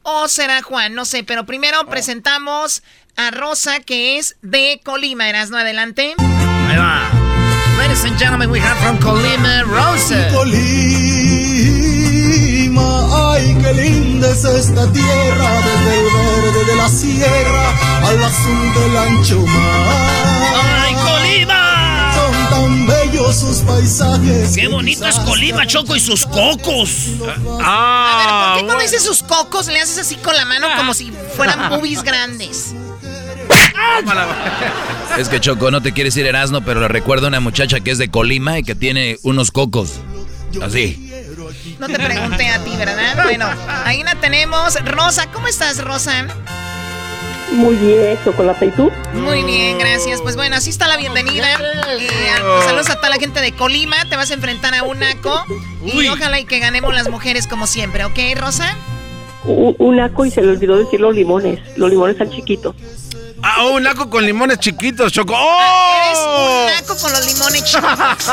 o 0.02 0.28
será 0.28 0.62
Juan? 0.64 0.96
No 0.96 1.06
sé, 1.06 1.24
pero 1.24 1.46
primero 1.46 1.86
presentamos 1.86 2.82
a 3.16 3.32
Rosa, 3.32 3.80
que 3.82 4.18
es 4.18 4.38
de 4.42 4.82
Colima. 4.84 5.30
Erasmo, 5.30 5.58
adelante. 5.58 6.16
Ahí 6.18 6.78
va. 6.78 7.12
Ladies 7.78 8.04
and 8.06 8.18
gentlemen, 8.18 8.50
we 8.50 8.60
have 8.60 8.78
from 8.80 8.98
Colima, 9.00 9.64
Rosa. 9.64 10.30
Colima, 10.34 10.56
ay, 13.34 13.56
qué 13.62 13.74
linda 13.74 14.05
es 14.24 14.44
esta 14.44 14.92
tierra, 14.92 15.62
desde 15.62 16.00
el 16.00 16.06
verde 16.14 16.66
de 16.66 16.76
la 16.76 16.90
sierra 16.90 17.74
al 18.04 18.24
azul 18.24 18.74
del 18.74 18.98
ancho 18.98 19.40
mar. 19.42 20.84
¡Ay, 20.84 20.96
Colima! 20.96 22.14
Son 22.16 22.50
tan 22.50 22.88
bellos 22.88 23.36
sus 23.36 23.58
paisajes. 23.60 24.56
¡Qué 24.56 24.68
bonito 24.68 25.06
es 25.06 25.20
Colima, 25.20 25.66
Choco, 25.68 25.96
y 25.96 26.00
sus 26.00 26.26
cocos! 26.26 27.08
A 27.64 28.18
ver, 28.18 28.28
¿por 28.30 28.60
qué 28.60 28.66
cuando 28.66 28.84
dices 28.84 29.04
sus 29.04 29.24
cocos 29.24 29.68
le 29.68 29.80
haces 29.80 29.98
así 29.98 30.16
con 30.16 30.36
la 30.36 30.46
mano 30.46 30.68
como 30.78 30.94
si 30.94 31.12
fueran 31.36 31.70
boobies 31.70 32.04
grandes? 32.04 32.74
Es 35.18 35.30
que 35.30 35.40
Choco, 35.40 35.72
no 35.72 35.82
te 35.82 35.94
quieres 35.94 36.16
ir 36.18 36.26
Erasmo, 36.26 36.62
pero 36.62 36.80
le 36.82 36.88
recuerdo 36.88 37.26
a 37.26 37.30
una 37.30 37.40
muchacha 37.40 37.80
que 37.80 37.92
es 37.92 37.98
de 37.98 38.10
Colima 38.10 38.60
y 38.60 38.64
que 38.64 38.76
tiene 38.76 39.18
unos 39.24 39.52
cocos. 39.52 40.00
Así. 40.62 41.12
No 41.80 41.88
te 41.88 41.96
pregunté 41.96 42.48
a 42.50 42.64
ti, 42.64 42.76
¿verdad? 42.78 43.24
Bueno, 43.24 43.48
ahí 43.86 44.04
la 44.04 44.16
tenemos. 44.16 44.76
Rosa, 44.86 45.30
¿cómo 45.32 45.48
estás, 45.48 45.84
Rosa? 45.84 46.26
Muy 47.52 47.76
bien, 47.76 48.18
chocolate, 48.26 48.66
¿y 48.66 48.72
tú? 48.72 48.92
Muy 49.14 49.44
bien, 49.44 49.78
gracias. 49.78 50.22
Pues 50.22 50.36
bueno, 50.36 50.56
así 50.56 50.70
está 50.72 50.88
la 50.88 50.98
bienvenida. 50.98 51.48
Eh, 52.00 52.10
a- 52.32 52.64
saludos 52.66 52.90
a 52.90 52.96
toda 52.96 53.10
la 53.10 53.16
gente 53.18 53.40
de 53.40 53.52
Colima. 53.54 53.98
Te 54.10 54.16
vas 54.16 54.32
a 54.32 54.34
enfrentar 54.34 54.74
a 54.74 54.84
un 54.84 55.00
naco. 55.00 55.44
Y 55.86 56.08
ojalá 56.08 56.40
y 56.40 56.46
que 56.46 56.60
ganemos 56.60 56.94
las 56.94 57.10
mujeres 57.10 57.48
como 57.48 57.68
siempre, 57.68 58.04
¿ok, 58.06 58.18
Rosa? 58.36 58.76
Un, 59.44 59.76
un 59.78 59.96
naco 59.98 60.26
y 60.26 60.32
se 60.32 60.42
le 60.42 60.50
olvidó 60.50 60.78
decir 60.78 61.00
los 61.00 61.16
limones. 61.16 61.60
Los 61.78 61.90
limones 61.92 62.16
están 62.20 62.32
chiquitos. 62.32 62.76
Ah, 63.48 63.64
un 63.68 63.84
naco 63.84 64.10
con 64.10 64.26
limones 64.26 64.58
chiquitos, 64.60 65.12
Choco. 65.14 65.36
Ah, 65.38 66.06
Eres 66.08 66.20
¡Oh! 66.20 66.66
un 66.66 66.74
naco 66.74 66.98
con 67.00 67.12
los 67.12 67.26
limones 67.28 67.64
chiquitos. 67.64 68.32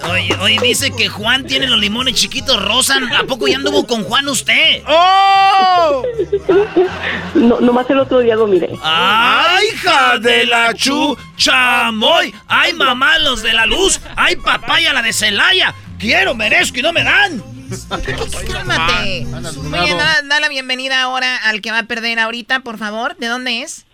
Oye, 0.10 0.36
oye, 0.40 0.58
dice 0.62 0.90
que 0.92 1.08
Juan 1.08 1.44
tiene 1.44 1.66
los 1.66 1.78
limones 1.80 2.14
chiquitos, 2.14 2.62
Rosa. 2.64 3.00
¿A 3.18 3.24
poco 3.24 3.48
ya 3.48 3.56
anduvo 3.56 3.84
con 3.86 4.04
Juan 4.04 4.28
usted? 4.28 4.82
¡Oh! 4.86 6.02
No, 7.34 7.60
nomás 7.60 7.90
el 7.90 7.98
otro 7.98 8.20
día 8.20 8.36
lo 8.36 8.46
miré. 8.46 8.70
¡Ay, 8.82 9.66
hija 9.74 10.18
de 10.18 10.46
la 10.46 10.72
chu! 10.74 11.16
¡Chamoy! 11.36 12.32
¡Ay, 12.46 12.72
mamá, 12.74 13.18
los 13.18 13.42
de 13.42 13.52
la 13.52 13.66
luz! 13.66 14.00
¡Ay, 14.16 14.36
papaya, 14.36 14.92
la 14.92 15.02
de 15.02 15.12
Celaya! 15.12 15.74
¡Quiero, 15.98 16.34
merezco 16.34 16.78
y 16.78 16.82
no 16.82 16.92
me 16.92 17.02
dan! 17.02 17.42
Cálmate. 18.52 19.26
Muy 19.62 19.78
bien, 19.80 19.96
da, 19.98 20.22
da 20.24 20.40
la 20.40 20.48
bienvenida 20.48 21.00
ahora 21.02 21.36
al 21.36 21.60
que 21.60 21.70
va 21.70 21.78
a 21.80 21.82
perder 21.84 22.18
ahorita, 22.18 22.60
por 22.60 22.78
favor. 22.78 23.16
¿De 23.16 23.26
dónde 23.26 23.62
es? 23.62 23.84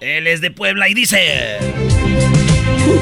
Él 0.00 0.26
es 0.26 0.40
de 0.40 0.50
Puebla 0.50 0.88
y 0.88 0.94
dice... 0.94 1.58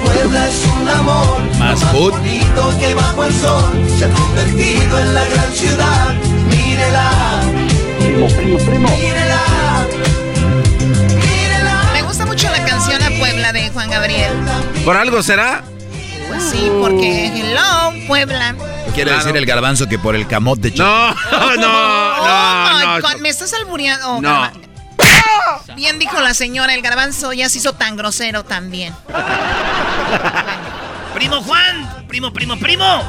Puebla 0.05 0.49
es 0.49 0.65
un 0.81 0.89
amor 0.89 1.43
Más 1.59 1.81
food. 1.85 2.13
bonito 2.13 2.79
que 2.81 2.95
bajo 2.95 3.25
el 3.25 3.35
sol 3.35 3.87
se 3.99 4.05
ha 4.07 4.09
convertido 4.11 4.99
en 4.99 5.15
la 5.15 5.25
gran 5.27 5.53
ciudad. 5.53 6.15
Mírela, 6.49 7.43
Primo, 8.01 8.27
primo, 8.29 8.59
primo. 8.59 8.89
mírela. 8.97 9.41
Me 11.93 12.03
gusta 12.03 12.25
mucho 12.27 12.51
la 12.51 12.65
canción 12.65 13.03
A 13.03 13.11
Puebla 13.19 13.53
de 13.53 13.71
Juan 13.71 13.91
Gabriel. 13.91 14.33
¿Por 14.85 14.97
algo 14.97 15.23
será? 15.23 15.63
Sí, 16.51 16.71
porque 16.81 17.27
hello, 17.27 17.93
Puebla. 18.07 18.55
Quiere 18.95 19.13
decir 19.13 19.37
el 19.37 19.47
garbanzo 19.47 19.87
que 19.89 19.99
por 19.99 20.15
el 20.15 20.27
camote. 20.27 20.73
Choco. 20.73 20.85
No, 21.33 21.57
no, 21.57 21.69
oh 21.69 22.27
no, 22.27 22.79
my 22.79 22.85
no. 22.85 23.09
God, 23.09 23.21
me 23.21 23.29
estás 23.29 23.53
albureando. 23.55 24.09
Oh, 24.09 24.21
No. 24.21 24.29
garba- 24.31 24.53
Bien 25.77 25.99
dijo 25.99 26.21
la 26.21 26.35
señora, 26.35 26.75
el 26.75 26.83
garbanzo 26.83 27.33
ya 27.33 27.49
se 27.49 27.59
hizo 27.59 27.73
tan 27.73 27.97
grosero 27.97 28.45
también. 28.45 28.95
Primo 31.15 31.43
Juan, 31.43 32.05
primo, 32.09 32.33
primo, 32.33 32.57
primo. 32.59 33.03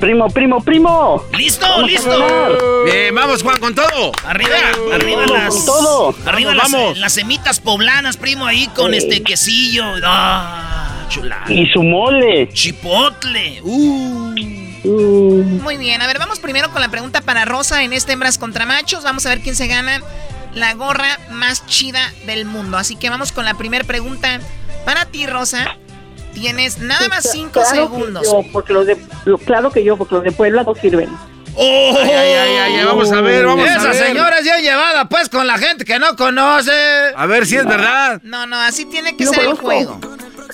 Primo, 0.00 0.28
primo, 0.28 0.60
primo. 0.62 1.22
¿Listo? 1.32 1.66
Vamos 1.68 1.90
¿Listo? 1.90 2.84
Bien, 2.84 3.14
vamos, 3.14 3.42
Juan, 3.42 3.58
con 3.58 3.74
todo. 3.74 4.12
Arriba, 4.26 4.56
arriba 4.94 5.22
Vamos 5.22 5.30
las. 5.38 5.54
con 5.54 5.66
todo. 5.66 6.14
Arriba 6.26 6.50
Vamos, 6.54 6.62
las, 6.64 6.72
vamos. 6.72 6.98
las 6.98 7.12
semitas 7.12 7.60
poblanas, 7.60 8.16
primo, 8.16 8.44
ahí 8.46 8.66
con 8.68 8.92
este 8.94 9.22
quesillo. 9.22 9.84
Ah, 10.04 10.85
chula. 11.08 11.42
Y 11.48 11.66
su 11.66 11.82
mole. 11.82 12.48
Chipotle. 12.52 13.60
Uh. 13.62 14.34
Mm, 14.84 15.62
Muy 15.62 15.76
bien, 15.78 16.00
a 16.00 16.06
ver, 16.06 16.18
vamos 16.18 16.38
primero 16.38 16.70
con 16.70 16.80
la 16.80 16.88
pregunta 16.88 17.20
para 17.20 17.44
Rosa 17.44 17.82
en 17.82 17.92
este 17.92 18.12
Hembras 18.12 18.38
contra 18.38 18.66
Machos. 18.66 19.02
Vamos 19.02 19.26
a 19.26 19.30
ver 19.30 19.40
quién 19.40 19.56
se 19.56 19.66
gana 19.66 20.00
la 20.54 20.74
gorra 20.74 21.18
más 21.30 21.66
chida 21.66 22.00
del 22.24 22.44
mundo. 22.44 22.76
Así 22.76 22.94
que 22.96 23.10
vamos 23.10 23.32
con 23.32 23.44
la 23.44 23.54
primera 23.54 23.84
pregunta 23.84 24.40
para 24.84 25.04
ti, 25.06 25.26
Rosa. 25.26 25.76
Tienes 26.34 26.78
nada 26.78 27.08
más 27.08 27.28
cinco 27.32 27.62
claro 27.62 27.70
que 27.90 27.96
segundos. 27.96 28.22
yo, 28.24 28.42
porque 28.52 28.72
los 28.74 28.86
de, 28.86 28.96
lo- 29.24 29.38
claro 29.38 29.70
que 29.72 29.82
yo, 29.82 29.96
porque 29.96 30.14
los 30.16 30.24
de 30.24 30.32
Puebla 30.32 30.62
no 30.64 30.74
sirven. 30.74 31.08
Oh. 31.58 31.96
Ay, 31.98 32.10
ay, 32.10 32.32
ay, 32.34 32.74
ay, 32.76 32.84
vamos 32.84 33.10
a 33.10 33.22
ver, 33.22 33.46
vamos 33.46 33.66
a 33.66 33.76
Esa 33.76 33.88
ver. 33.88 34.06
señora 34.08 34.38
es 34.38 34.44
bien 34.44 34.60
llevada, 34.60 35.08
pues, 35.08 35.30
con 35.30 35.46
la 35.46 35.56
gente 35.56 35.86
que 35.86 35.98
no 35.98 36.14
conoce. 36.14 36.70
A 37.16 37.24
ver 37.24 37.46
si 37.46 37.56
es 37.56 37.64
verdad. 37.64 38.20
No, 38.22 38.46
no, 38.46 38.56
así 38.60 38.84
tiene 38.84 39.16
que 39.16 39.24
ser 39.24 39.40
el 39.46 39.54
juego. 39.54 39.98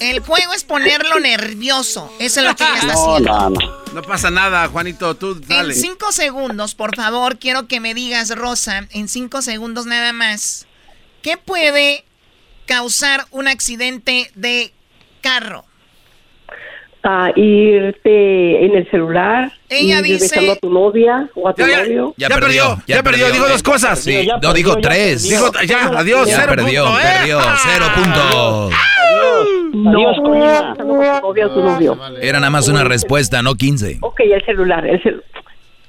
El 0.01 0.20
juego 0.20 0.53
es 0.55 0.64
ponerlo 0.64 1.20
nervioso. 1.20 2.12
Eso 2.18 2.40
es 2.40 2.47
lo 2.47 2.57
que 2.57 2.64
ella 2.64 2.74
está 2.74 2.93
No, 2.95 3.14
haciendo. 3.14 3.32
no, 3.32 3.51
no. 3.51 3.82
No 3.93 4.03
pasa 4.03 4.30
nada, 4.30 4.68
Juanito, 4.68 5.14
tú 5.16 5.34
dale. 5.34 5.74
En 5.74 5.80
cinco 5.80 6.12
segundos, 6.12 6.74
por 6.74 6.97
favor, 6.97 7.38
quiero 7.38 7.68
que 7.68 7.78
me 7.80 7.93
digas, 7.95 8.30
Rosa, 8.34 8.86
en 8.90 9.09
cinco 9.09 9.43
segundos 9.43 9.84
nada 9.86 10.12
más, 10.14 10.66
¿qué 11.20 11.36
puede 11.36 12.05
causar 12.66 13.26
un 13.30 13.49
accidente 13.49 14.30
de 14.34 14.72
carro? 15.20 15.66
Ah, 17.05 17.32
irte 17.34 18.64
en 18.64 18.76
el 18.76 18.88
celular, 18.90 19.50
Ella 19.68 19.98
ir 19.98 20.05
dice- 20.05 20.20
besando 20.36 20.53
a 20.53 20.57
tu 20.57 20.70
novia 20.70 21.28
o 21.34 21.48
a 21.48 21.53
tu 21.55 21.62
Ya, 21.62 21.68
ya, 21.68 21.78
novio. 21.82 22.14
ya 22.16 22.28
perdió, 22.28 22.78
ya 22.86 23.03
perdió, 23.03 23.30
dijo 23.32 23.48
dos 23.48 23.62
cosas. 23.62 23.98
Sí, 23.98 24.24
Ya 24.24 24.34
no, 24.34 24.40
perdió, 24.40 24.53
digo 24.55 24.74
ya 24.76 24.80
tres. 24.88 25.22
perdió. 25.22 25.50
Dijo, 25.50 25.64
ya, 25.66 25.98
adiós, 25.98 26.28
Ya 26.28 26.36
cero 26.40 26.53
perdió, 26.55 26.84
punto, 26.84 26.98
¿eh? 27.00 27.03
perdió, 27.18 27.40
cero 27.64 27.84
puntos. 27.96 28.72
Adiós, 29.74 30.16
Colima. 30.22 30.46
Besando 30.46 30.74
con 30.74 30.76
tu 30.76 30.86
novia 31.24 31.46
o 31.46 31.50
tu 31.50 31.61
novio. 31.62 31.98
Era 32.20 32.38
nada 32.40 32.50
más 32.50 32.68
una 32.68 32.84
respuesta, 32.84 33.42
no 33.42 33.55
15. 33.57 33.98
Ok, 34.00 34.20
el 34.20 34.44
celular, 34.44 34.86
el 34.86 35.03
cel- 35.03 35.22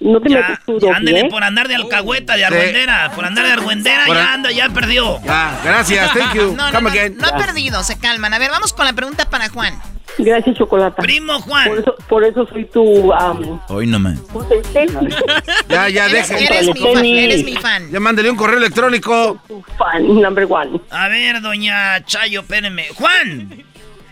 No 0.03 0.19
te 0.19 0.29
Ya, 0.29 0.39
metes 0.39 0.59
tú, 0.65 0.91
ándele 0.93 1.19
¿eh? 1.21 1.27
por 1.29 1.43
andar 1.43 1.67
de 1.67 1.75
alcahueta, 1.75 2.35
de 2.35 2.45
argüendera. 2.45 3.11
Por 3.15 3.25
andar 3.25 3.45
de 3.45 3.51
argüendera, 3.53 4.03
Por 4.05 4.15
ya 4.17 4.25
a- 4.31 4.33
anda, 4.33 4.51
ya 4.51 4.69
perdió. 4.69 5.19
Ah, 5.27 5.57
gracias, 5.63 6.11
thank 6.13 6.33
you. 6.35 6.53
No, 6.57 6.67
no, 6.71 6.77
Come 6.77 6.81
no, 6.81 6.89
again. 6.89 7.17
no 7.17 7.27
ha 7.27 7.37
perdido, 7.37 7.83
se 7.83 7.97
calman. 7.97 8.33
A 8.33 8.39
ver, 8.39 8.51
vamos 8.51 8.73
con 8.73 8.85
la 8.85 8.93
pregunta 8.93 9.29
para 9.29 9.47
Juan. 9.49 9.73
Gracias, 10.17 10.57
Chocolata. 10.57 11.01
Primo 11.01 11.39
Juan. 11.41 11.69
Por 11.69 11.79
eso, 11.79 11.95
por 12.07 12.23
eso 12.23 12.45
soy 12.47 12.65
tu... 12.65 13.11
am, 13.13 13.59
Hoy 13.69 13.87
no 13.87 13.97
me. 13.97 14.11
Ya, 15.69 15.89
ya, 15.89 16.05
Eres- 16.07 16.29
deja. 16.29 16.37
eres 16.55 16.67
mi 16.67 16.79
fan, 16.93 17.05
eres 17.05 17.43
mi 17.45 17.55
fan. 17.55 17.89
Ya 17.91 17.99
mándale 17.99 18.29
un 18.29 18.35
correo 18.35 18.57
electrónico. 18.57 19.39
Fan, 19.77 20.21
number 20.21 20.45
one. 20.49 20.79
A 20.91 21.07
ver, 21.07 21.41
doña 21.41 22.03
Chayo, 22.05 22.41
espérenme. 22.41 22.87
Juan. 22.95 23.63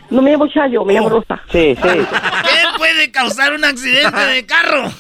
No 0.10 0.22
me 0.22 0.32
llamo 0.32 0.48
Chayo, 0.48 0.84
me 0.86 0.94
llamo 0.94 1.10
Rosa. 1.10 1.39
Sí, 1.52 1.76
sí. 1.76 1.89
¿Qué 1.89 2.78
puede 2.78 3.12
causar 3.12 3.54
un 3.54 3.64
accidente 3.64 4.20
de 4.20 4.46
carro? 4.46 4.92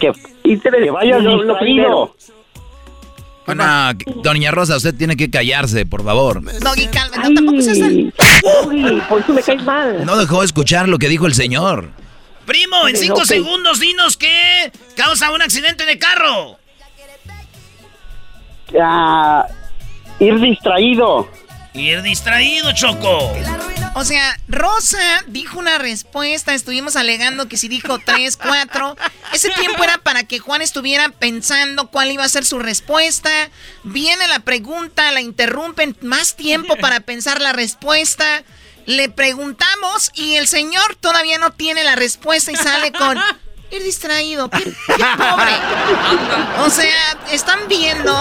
Que, 0.00 0.12
que 0.44 0.90
vayas 0.90 1.22
lo- 1.22 1.42
lo 1.42 1.52
distraído. 1.54 2.16
Bueno, 3.46 3.64
doña 4.22 4.50
Rosa, 4.50 4.76
usted 4.76 4.94
tiene 4.94 5.16
que 5.16 5.30
callarse, 5.30 5.86
por 5.86 6.04
favor. 6.04 6.42
Doggy, 6.60 6.86
calma. 6.88 7.28
No, 7.28 7.34
tampoco 7.34 7.62
seas 7.62 7.78
tan... 7.78 8.12
Doggy, 8.42 9.00
por 9.08 9.20
eso 9.20 9.32
me 9.32 9.42
caes 9.42 9.62
mal. 9.62 10.04
No 10.04 10.16
dejó 10.16 10.42
escuchar 10.42 10.88
lo 10.88 10.98
que 10.98 11.08
dijo 11.08 11.26
el 11.26 11.34
señor. 11.34 11.90
Primo, 12.44 12.86
en 12.88 12.96
cinco 12.96 13.24
segundos 13.24 13.80
dinos 13.80 14.16
qué 14.16 14.70
causa 14.96 15.30
un 15.32 15.42
accidente 15.42 15.86
de 15.86 15.98
carro. 15.98 16.58
Ah, 18.80 19.46
ir 20.18 20.38
distraído. 20.40 21.28
Ir 21.72 22.02
distraído, 22.02 22.72
Choco. 22.72 23.32
O 23.98 24.04
sea, 24.04 24.38
Rosa 24.46 25.24
dijo 25.26 25.58
una 25.58 25.78
respuesta, 25.78 26.52
estuvimos 26.52 26.96
alegando 26.96 27.48
que 27.48 27.56
si 27.56 27.66
dijo 27.66 27.98
tres, 27.98 28.36
cuatro, 28.36 28.94
ese 29.32 29.48
tiempo 29.48 29.82
era 29.82 29.96
para 29.96 30.24
que 30.24 30.38
Juan 30.38 30.60
estuviera 30.60 31.08
pensando 31.08 31.90
cuál 31.90 32.12
iba 32.12 32.22
a 32.22 32.28
ser 32.28 32.44
su 32.44 32.58
respuesta. 32.58 33.30
Viene 33.84 34.28
la 34.28 34.40
pregunta, 34.40 35.10
la 35.12 35.22
interrumpen, 35.22 35.96
más 36.02 36.36
tiempo 36.36 36.76
para 36.76 37.00
pensar 37.00 37.40
la 37.40 37.54
respuesta. 37.54 38.44
Le 38.84 39.08
preguntamos 39.08 40.10
y 40.12 40.34
el 40.34 40.46
señor 40.46 40.96
todavía 40.96 41.38
no 41.38 41.52
tiene 41.52 41.82
la 41.82 41.96
respuesta 41.96 42.52
y 42.52 42.56
sale 42.56 42.92
con 42.92 43.16
ir 43.70 43.82
distraído. 43.82 44.50
Qué, 44.50 44.64
qué 44.64 45.04
pobre. 45.16 45.56
O 46.58 46.68
sea, 46.68 47.16
¿están 47.32 47.66
viendo? 47.66 48.12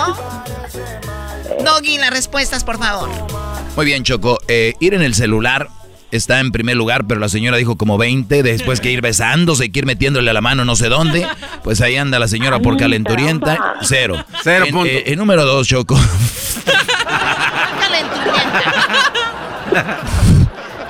Doggy, 1.65 1.97
las 1.97 2.11
respuestas, 2.11 2.63
por 2.63 2.79
favor. 2.79 3.44
Muy 3.75 3.85
bien, 3.85 4.03
Choco. 4.03 4.39
Eh, 4.47 4.73
ir 4.79 4.93
en 4.93 5.01
el 5.01 5.13
celular 5.15 5.67
está 6.11 6.39
en 6.39 6.51
primer 6.51 6.77
lugar, 6.77 7.05
pero 7.07 7.19
la 7.19 7.27
señora 7.29 7.57
dijo 7.57 7.75
como 7.77 7.97
20. 7.97 8.41
Después 8.43 8.79
que 8.79 8.91
ir 8.91 9.01
besándose, 9.01 9.71
que 9.71 9.79
ir 9.79 9.85
metiéndole 9.85 10.29
a 10.29 10.33
la 10.33 10.41
mano 10.41 10.63
no 10.63 10.75
sé 10.75 10.87
dónde. 10.87 11.27
Pues 11.63 11.81
ahí 11.81 11.97
anda 11.97 12.17
la 12.19 12.27
señora 12.27 12.59
por 12.59 12.77
calenturienta. 12.77 13.75
Cero. 13.81 14.23
Cero 14.43 14.65
En- 14.67 14.73
punto. 14.73 14.89
eh, 14.89 15.03
en 15.07 15.19
número 15.19 15.43
dos, 15.45 15.67
Choco. 15.67 15.99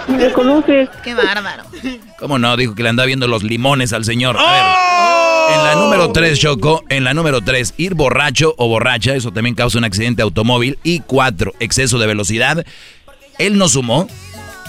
Ni 0.08 0.18
me 0.18 0.32
conoces. 0.32 0.90
Qué 1.04 1.16
bárbaro. 1.16 1.64
¿Cómo 2.20 2.38
no? 2.38 2.56
Dijo 2.58 2.76
que 2.76 2.84
le 2.84 2.90
andaba 2.90 3.08
viendo 3.08 3.28
los 3.28 3.42
limones 3.44 3.92
al 3.94 4.06
señor. 4.06 4.38
A 4.40 4.52
ver. 4.52 5.15
En 5.50 5.64
la 5.64 5.76
número 5.76 6.12
3, 6.12 6.40
Choco, 6.40 6.84
en 6.90 7.04
la 7.04 7.14
número 7.14 7.42
3, 7.42 7.76
ir 7.78 7.94
borracho 7.94 8.56
o 8.58 8.68
borracha, 8.68 9.16
eso 9.16 9.32
también 9.32 9.56
causa 9.56 9.78
un 9.78 9.84
accidente 9.84 10.22
automóvil. 10.22 10.80
Y 10.84 11.00
4, 11.02 11.54
exceso 11.60 12.00
de 12.00 12.08
velocidad. 12.08 12.66
Él 13.38 13.58
no 13.58 13.68
sumó, 13.68 14.08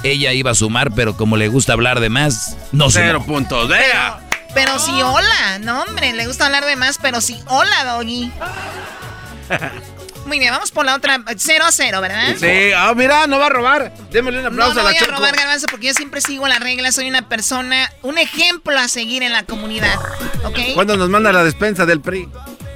ella 0.03 0.33
iba 0.33 0.51
a 0.51 0.55
sumar, 0.55 0.93
pero 0.95 1.17
como 1.17 1.37
le 1.37 1.49
gusta 1.49 1.73
hablar 1.73 2.01
de 2.01 2.09
más, 2.09 2.57
no 2.73 2.91
sumó. 2.91 3.05
Cero 3.05 3.25
puntos. 3.27 3.69
¡Vea! 3.69 4.21
Pero 4.55 4.79
sí, 4.79 4.93
hola. 5.03 5.59
No, 5.61 5.83
hombre, 5.83 6.13
le 6.13 6.27
gusta 6.27 6.47
hablar 6.47 6.65
de 6.65 6.77
más, 6.77 6.99
pero 7.01 7.21
sí, 7.21 7.39
hola, 7.49 7.85
Doggy. 7.85 8.31
Muy 10.27 10.39
bien, 10.39 10.53
vamos 10.53 10.71
por 10.73 10.85
la 10.85 10.95
otra. 10.97 11.21
0 11.37 11.65
a 11.67 11.73
0, 11.73 12.01
¿verdad? 12.01 12.35
Sí, 12.39 12.73
ah, 12.77 12.93
mira, 12.97 13.27
no 13.27 13.39
va 13.39 13.47
a 13.47 13.51
robar. 13.51 13.93
Démosle 14.11 14.39
un 14.39 14.45
No, 14.45 14.51
aplauso 14.65 14.75
no 14.75 14.81
a 14.81 14.85
la 14.85 14.91
voy 14.91 14.99
a 14.99 15.17
robar 15.17 15.37
garbanzo 15.37 15.67
porque 15.71 15.87
yo 15.87 15.95
siempre 15.95 16.21
sigo 16.21 16.47
las 16.49 16.61
reglas. 16.61 16.95
Soy 16.97 17.09
una 17.09 17.29
persona, 17.29 17.91
un 18.03 18.19
ejemplo 18.19 18.79
a 18.79 18.89
seguir 18.89 19.23
en 19.23 19.33
la 19.33 19.45
comunidad. 19.45 19.95
¿Ok? 20.45 20.59
¿Cuándo 20.75 20.97
nos 20.97 21.09
manda 21.09 21.33
la 21.33 21.45
despensa 21.45 21.87
del 21.87 22.01
PRI? 22.01 22.29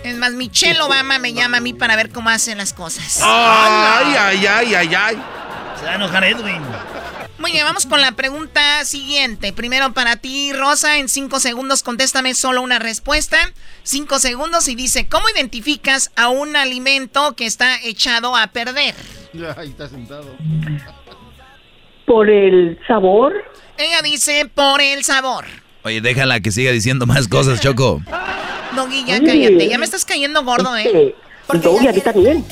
Es 0.05 0.17
más, 0.17 0.33
Michelle 0.33 0.81
Obama 0.81 1.19
me 1.19 1.33
llama 1.35 1.59
a 1.59 1.61
mí 1.61 1.75
para 1.75 1.97
ver 1.97 2.11
cómo 2.11 2.31
hacen 2.31 2.57
las 2.59 2.73
cosas. 2.73 3.21
Ay, 3.23 4.17
ay, 4.19 4.47
ay, 4.47 4.75
ay, 4.75 4.95
ay. 4.95 5.23
Se 5.81 5.87
va 5.87 5.93
a 5.93 5.95
enojar 5.95 6.25
Edwin. 6.25 6.63
Muy 7.39 7.53
bien, 7.53 7.65
vamos 7.65 7.87
con 7.87 8.03
la 8.03 8.13
pregunta 8.13 8.85
siguiente. 8.85 9.55
Primero 9.55 9.95
para 9.95 10.17
ti, 10.17 10.53
Rosa, 10.53 10.99
en 10.99 11.09
cinco 11.09 11.41
segundos 11.41 11.83
contéstame 11.83 12.35
solo 12.35 12.61
una 12.61 12.79
respuesta. 12.79 13.39
Cinco 13.83 14.19
segundos 14.19 14.69
y 14.69 14.75
dice, 14.75 15.07
¿cómo 15.09 15.25
identificas 15.35 16.13
a 16.17 16.29
un 16.29 16.55
alimento 16.55 17.35
que 17.35 17.47
está 17.47 17.81
echado 17.83 18.37
a 18.37 18.49
perder? 18.49 18.95
Ahí 19.57 19.71
está 19.71 19.89
sentado. 19.89 20.37
Por 22.05 22.29
el 22.29 22.79
sabor. 22.87 23.33
Ella 23.79 24.03
dice, 24.03 24.51
por 24.55 24.83
el 24.83 25.03
sabor. 25.03 25.47
Oye, 25.83 26.03
déjala 26.03 26.41
que 26.41 26.51
siga 26.51 26.73
diciendo 26.73 27.07
más 27.07 27.27
cosas, 27.27 27.59
Choco. 27.63 28.03
Ya 28.77 28.83
Oye. 28.83 29.25
cállate. 29.25 29.69
Ya 29.69 29.79
me 29.79 29.85
estás 29.85 30.05
cayendo 30.05 30.45
gordo, 30.45 30.77
¿eh? 30.77 31.15
Doggy, 31.55 31.89
a 31.89 31.93
ti 31.93 32.01
también. 32.03 32.45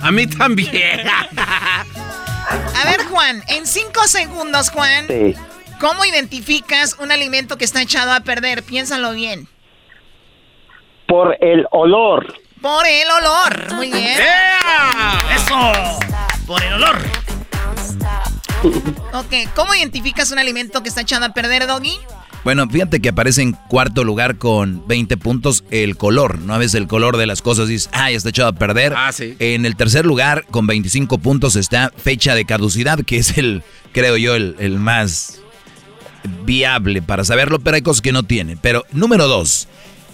A 0.00 0.10
mí 0.10 0.26
también. 0.26 1.00
A 2.48 2.84
ver, 2.84 3.04
Juan, 3.06 3.42
en 3.48 3.66
cinco 3.66 4.06
segundos, 4.06 4.70
Juan, 4.70 5.06
Sí. 5.08 5.34
¿cómo 5.80 6.04
identificas 6.04 6.94
un 6.98 7.10
alimento 7.12 7.56
que 7.58 7.64
está 7.64 7.82
echado 7.82 8.12
a 8.12 8.20
perder? 8.20 8.62
Piénsalo 8.62 9.12
bien. 9.12 9.48
Por 11.06 11.36
el 11.40 11.66
olor. 11.70 12.34
Por 12.60 12.86
el 12.86 13.10
olor. 13.10 13.74
Muy 13.74 13.90
bien. 13.92 14.18
¡Eso! 15.34 15.72
Por 16.46 16.62
el 16.62 16.72
olor. 16.74 16.98
Ok, 19.12 19.32
¿cómo 19.54 19.74
identificas 19.74 20.30
un 20.30 20.38
alimento 20.38 20.82
que 20.82 20.88
está 20.88 21.02
echado 21.02 21.26
a 21.26 21.28
perder, 21.30 21.66
Doggy? 21.66 21.98
Bueno, 22.44 22.68
fíjate 22.68 23.00
que 23.00 23.08
aparece 23.08 23.40
en 23.40 23.52
cuarto 23.52 24.04
lugar 24.04 24.36
con 24.36 24.86
20 24.86 25.16
puntos 25.16 25.64
el 25.70 25.96
color, 25.96 26.40
¿no? 26.40 26.54
A 26.54 26.58
veces 26.58 26.74
el 26.74 26.86
color 26.86 27.16
de 27.16 27.26
las 27.26 27.40
cosas 27.40 27.68
dices, 27.68 27.88
ah, 27.92 28.10
ya 28.10 28.18
está 28.18 28.28
echado 28.28 28.48
a 28.50 28.52
perder. 28.52 28.92
Ah, 28.94 29.12
sí. 29.12 29.34
En 29.38 29.64
el 29.64 29.76
tercer 29.76 30.04
lugar, 30.04 30.44
con 30.50 30.66
25 30.66 31.18
puntos, 31.18 31.56
está 31.56 31.90
fecha 31.96 32.34
de 32.34 32.44
caducidad, 32.44 33.00
que 33.00 33.16
es 33.16 33.38
el, 33.38 33.62
creo 33.92 34.18
yo, 34.18 34.34
el, 34.34 34.56
el 34.58 34.78
más 34.78 35.40
viable 36.44 37.00
para 37.00 37.24
saberlo, 37.24 37.60
pero 37.60 37.76
hay 37.76 37.82
cosas 37.82 38.02
que 38.02 38.12
no 38.12 38.24
tiene. 38.24 38.58
Pero 38.58 38.84
número 38.92 39.26
dos, 39.26 39.68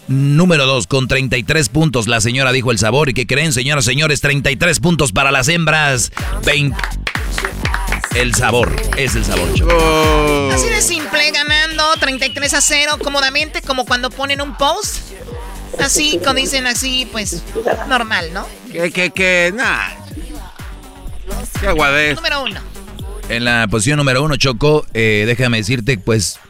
número 0.06 0.66
dos, 0.66 0.86
con 0.86 1.08
33 1.08 1.68
puntos, 1.68 2.06
la 2.06 2.20
señora 2.20 2.52
dijo 2.52 2.70
el 2.70 2.78
sabor. 2.78 3.08
¿Y 3.08 3.14
qué 3.14 3.26
creen, 3.26 3.52
señoras 3.52 3.84
y 3.86 3.90
señores? 3.90 4.20
33 4.20 4.78
puntos 4.78 5.10
para 5.10 5.32
las 5.32 5.48
hembras. 5.48 6.12
20. 6.46 6.76
El 8.14 8.34
sabor, 8.34 8.74
es 8.96 9.14
el 9.14 9.24
sabor, 9.24 9.52
chico. 9.54 9.68
Oh. 9.72 10.50
Así 10.52 10.68
de 10.68 10.82
simple, 10.82 11.30
ganando 11.30 11.84
33 11.98 12.54
a 12.54 12.60
0 12.60 12.98
cómodamente, 13.02 13.62
como 13.62 13.86
cuando 13.86 14.10
ponen 14.10 14.40
un 14.40 14.56
post. 14.56 15.12
Así, 15.78 16.18
cuando 16.22 16.40
dicen 16.40 16.66
así, 16.66 17.08
pues 17.10 17.42
normal, 17.88 18.32
¿no? 18.32 18.46
Que, 18.72 18.90
que, 18.90 19.10
que, 19.10 19.52
nah. 19.54 19.90
Qué 21.60 21.68
aguadez. 21.68 22.16
Número 22.16 22.42
uno. 22.42 22.60
En 23.28 23.44
la 23.44 23.68
posición 23.70 23.96
número 23.96 24.24
uno, 24.24 24.36
Choco, 24.36 24.84
eh, 24.92 25.24
déjame 25.26 25.58
decirte, 25.58 25.96
pues, 25.96 26.40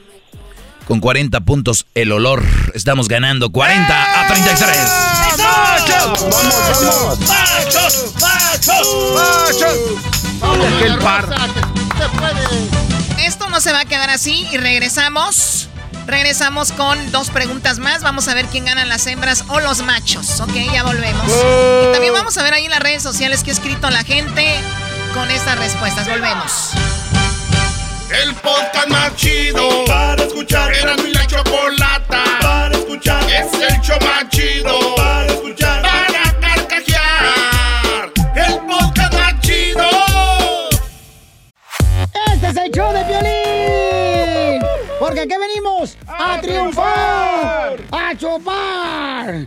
con 0.91 0.99
40 0.99 1.43
puntos 1.43 1.87
el 1.95 2.11
olor. 2.11 2.45
Estamos 2.75 3.07
ganando 3.07 3.53
40 3.53 4.23
a 4.23 4.27
33. 4.27 4.77
¡Machos! 5.39 6.21
¡Vamos, 6.21 6.55
vamos! 6.69 7.21
¡Machos! 7.21 8.15
¡Machos! 8.21 8.89
¡Machos! 9.15 9.79
Vamos, 10.41 10.67
aquel 10.67 10.99
par. 10.99 11.29
Se 11.97 12.09
puede. 12.19 13.25
Esto 13.25 13.49
no 13.51 13.61
se 13.61 13.73
va 13.73 13.83
a 13.83 13.85
quedar 13.85 14.11
así 14.11 14.49
y 14.51 14.57
regresamos. 14.57 15.69
Regresamos 16.09 16.73
con 16.73 17.13
dos 17.13 17.31
preguntas 17.31 17.79
más. 17.79 18.03
Vamos 18.03 18.27
a 18.27 18.35
ver 18.35 18.47
quién 18.47 18.65
ganan 18.65 18.89
las 18.89 19.07
hembras 19.07 19.45
o 19.47 19.61
los 19.61 19.83
machos. 19.85 20.41
Ok, 20.41 20.55
ya 20.73 20.83
volvemos. 20.83 21.25
Y 21.25 21.93
también 21.93 22.15
vamos 22.15 22.37
a 22.37 22.43
ver 22.43 22.55
ahí 22.55 22.65
en 22.65 22.73
las 22.73 22.81
redes 22.81 23.05
sociales 23.05 23.45
qué 23.45 23.53
ha 23.53 23.55
escrito 23.55 23.91
la 23.91 24.03
gente 24.03 24.57
con 25.15 25.31
estas 25.31 25.57
respuestas. 25.57 26.09
Volvemos. 26.09 26.73
El 28.13 28.35
podcast 28.35 28.89
más 28.89 29.15
chido 29.15 29.85
para 29.87 30.25
escuchar. 30.25 30.73
Era 30.75 30.97
mi 30.97 31.13
la 31.13 31.25
chocolata 31.29 32.25
para 32.43 32.77
escuchar. 32.77 33.23
Es 33.31 33.53
el 33.53 33.81
show 33.81 33.97
más 34.01 34.29
chido 34.31 34.97
para 34.97 35.27
escuchar. 35.27 35.83
Para 35.83 36.41
carcajear. 36.41 38.13
El 38.35 38.59
podcast 38.67 39.15
más 39.15 39.41
chido. 39.41 39.89
Este 42.33 42.49
es 42.49 42.57
el 42.57 42.71
show 42.73 42.93
de 42.93 43.05
Piolín. 43.05 44.63
Porque 44.99 45.21
aquí 45.21 45.35
venimos 45.39 45.97
a, 46.09 46.41
triunfar, 46.41 47.77
a 47.93 48.17
chupar. 48.17 49.47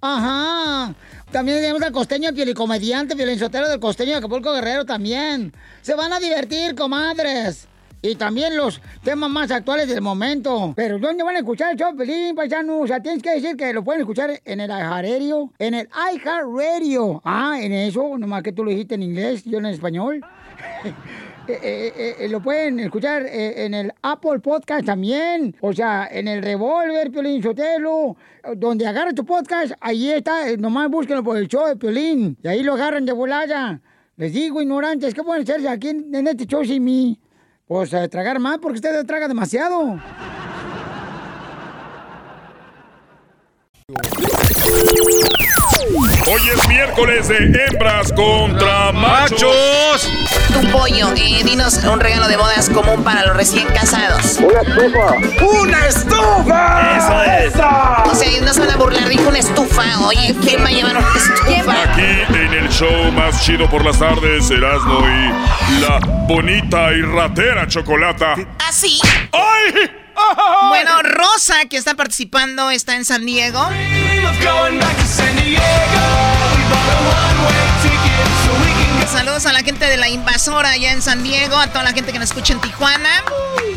Ajá. 0.00 0.94
También 1.30 1.58
tenemos 1.58 1.82
al 1.82 1.92
costeño 1.92 2.32
pielicomediante, 2.32 3.14
violinsotero 3.14 3.68
del 3.68 3.78
costeño 3.78 4.12
de 4.12 4.16
Acapulco 4.16 4.52
Guerrero 4.52 4.84
también. 4.84 5.52
Se 5.82 5.94
van 5.94 6.12
a 6.12 6.18
divertir, 6.18 6.74
comadres. 6.74 7.68
Y 8.02 8.14
también 8.14 8.56
los 8.56 8.80
temas 9.04 9.28
más 9.28 9.50
actuales 9.50 9.86
del 9.86 10.00
momento. 10.00 10.72
Pero 10.74 10.98
¿dónde 10.98 11.22
van 11.22 11.36
a 11.36 11.40
escuchar 11.40 11.72
el 11.72 11.78
show, 11.78 11.94
Pelín, 11.94 12.34
paisano? 12.34 12.80
O 12.80 12.86
sea, 12.86 13.02
tienes 13.02 13.22
que 13.22 13.30
decir 13.30 13.56
que 13.56 13.74
lo 13.74 13.84
pueden 13.84 14.00
escuchar 14.00 14.40
en 14.42 14.60
el 14.60 14.70
iHeartRadio. 14.70 15.52
En 15.58 15.74
el 15.74 15.88
iHeartRadio. 16.14 17.20
Ah, 17.24 17.58
en 17.60 17.72
eso, 17.72 18.16
nomás 18.16 18.42
que 18.42 18.52
tú 18.52 18.64
lo 18.64 18.70
dijiste 18.70 18.94
en 18.94 19.02
inglés, 19.02 19.44
yo 19.44 19.58
en 19.58 19.66
español. 19.66 20.24
Eh, 21.52 21.92
eh, 21.96 22.16
eh, 22.20 22.28
lo 22.28 22.40
pueden 22.40 22.78
escuchar 22.78 23.26
en 23.26 23.74
el 23.74 23.92
Apple 24.02 24.38
Podcast 24.38 24.86
también. 24.86 25.56
O 25.60 25.72
sea, 25.72 26.08
en 26.10 26.28
el 26.28 26.42
Revolver, 26.42 27.10
Piolín 27.10 27.42
Sotelo. 27.42 28.16
Donde 28.56 28.86
agarra 28.86 29.12
tu 29.12 29.24
podcast, 29.24 29.72
ahí 29.80 30.10
está. 30.10 30.56
Nomás 30.56 30.88
búsquenlo 30.88 31.24
por 31.24 31.36
el 31.36 31.48
show 31.48 31.66
de 31.66 31.76
Piolín. 31.76 32.38
Y 32.42 32.48
ahí 32.48 32.62
lo 32.62 32.74
agarran 32.74 33.04
de 33.04 33.12
volada. 33.12 33.80
Les 34.16 34.32
digo, 34.32 34.62
ignorantes, 34.62 35.12
¿qué 35.12 35.22
pueden 35.22 35.42
hacerse 35.42 35.68
aquí 35.68 35.88
en, 35.88 36.26
este 36.26 36.46
show 36.46 36.64
sin 36.64 36.84
mí? 36.84 37.18
Pues 37.66 37.90
tragar 38.10 38.38
más 38.38 38.58
porque 38.58 38.76
usted 38.76 39.04
traga 39.04 39.26
demasiado. 39.26 39.98
Hoy 46.30 46.48
es 46.48 46.68
miércoles 46.68 47.26
de 47.26 47.38
hembras 47.38 48.12
contra 48.12 48.92
machos. 48.92 50.08
Tu 50.52 50.70
pollo, 50.70 51.08
eh, 51.16 51.42
dinos 51.42 51.82
un 51.82 51.98
regalo 51.98 52.28
de 52.28 52.36
bodas 52.36 52.70
común 52.70 53.02
para 53.02 53.26
los 53.26 53.36
recién 53.36 53.66
casados. 53.66 54.38
Una 54.38 54.60
estufa. 54.60 55.44
¡Una 55.44 55.86
estufa! 55.88 56.96
Eso 56.96 57.22
es. 57.24 57.54
O 57.56 58.14
sea, 58.14 58.40
no 58.42 58.54
se 58.54 58.60
van 58.60 58.70
a 58.70 58.76
burlar, 58.76 59.08
dijo 59.08 59.28
una 59.28 59.40
estufa. 59.40 59.82
Oye, 60.06 60.36
¿quién 60.40 60.62
va 60.62 60.68
a 60.68 60.70
llevar 60.70 60.98
una 60.98 61.08
estufa? 61.16 61.82
Aquí 61.82 62.34
en 62.36 62.52
el 62.52 62.68
show 62.68 63.10
más 63.10 63.44
chido 63.44 63.68
por 63.68 63.84
las 63.84 63.98
tardes, 63.98 64.48
Erasmo 64.52 65.00
y 65.00 65.80
la 65.80 65.98
bonita 66.28 66.92
y 66.92 67.02
ratera 67.02 67.66
Chocolata. 67.66 68.36
¿Así? 68.68 69.00
Bueno, 70.68 71.02
Rosa, 71.02 71.64
que 71.68 71.76
está 71.76 71.94
participando, 71.94 72.70
está 72.70 72.96
en 72.96 73.04
San 73.04 73.26
Diego. 73.26 73.68
Saludos 79.10 79.46
a 79.46 79.52
la 79.52 79.60
gente 79.60 79.86
de 79.86 79.96
la 79.96 80.08
invasora 80.08 80.70
allá 80.70 80.92
en 80.92 81.02
San 81.02 81.22
Diego, 81.22 81.56
a 81.56 81.66
toda 81.66 81.82
la 81.82 81.92
gente 81.92 82.12
que 82.12 82.18
nos 82.18 82.28
escucha 82.30 82.52
en 82.52 82.60
Tijuana. 82.60 83.24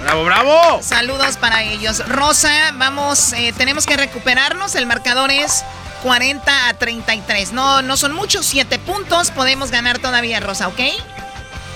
¡Bravo, 0.01 0.25
bravo! 0.25 0.79
Saludos 0.81 1.37
para 1.37 1.63
ellos. 1.63 2.07
Rosa, 2.07 2.71
vamos, 2.75 3.33
eh, 3.33 3.53
tenemos 3.57 3.85
que 3.85 3.97
recuperarnos. 3.97 4.75
El 4.75 4.85
marcador 4.85 5.31
es 5.31 5.63
40 6.03 6.69
a 6.69 6.73
33. 6.75 7.53
No, 7.53 7.81
no 7.81 7.97
son 7.97 8.13
muchos, 8.13 8.45
7 8.45 8.77
puntos. 8.79 9.31
Podemos 9.31 9.71
ganar 9.71 9.99
todavía, 9.99 10.39
Rosa, 10.39 10.67
¿ok? 10.67 10.79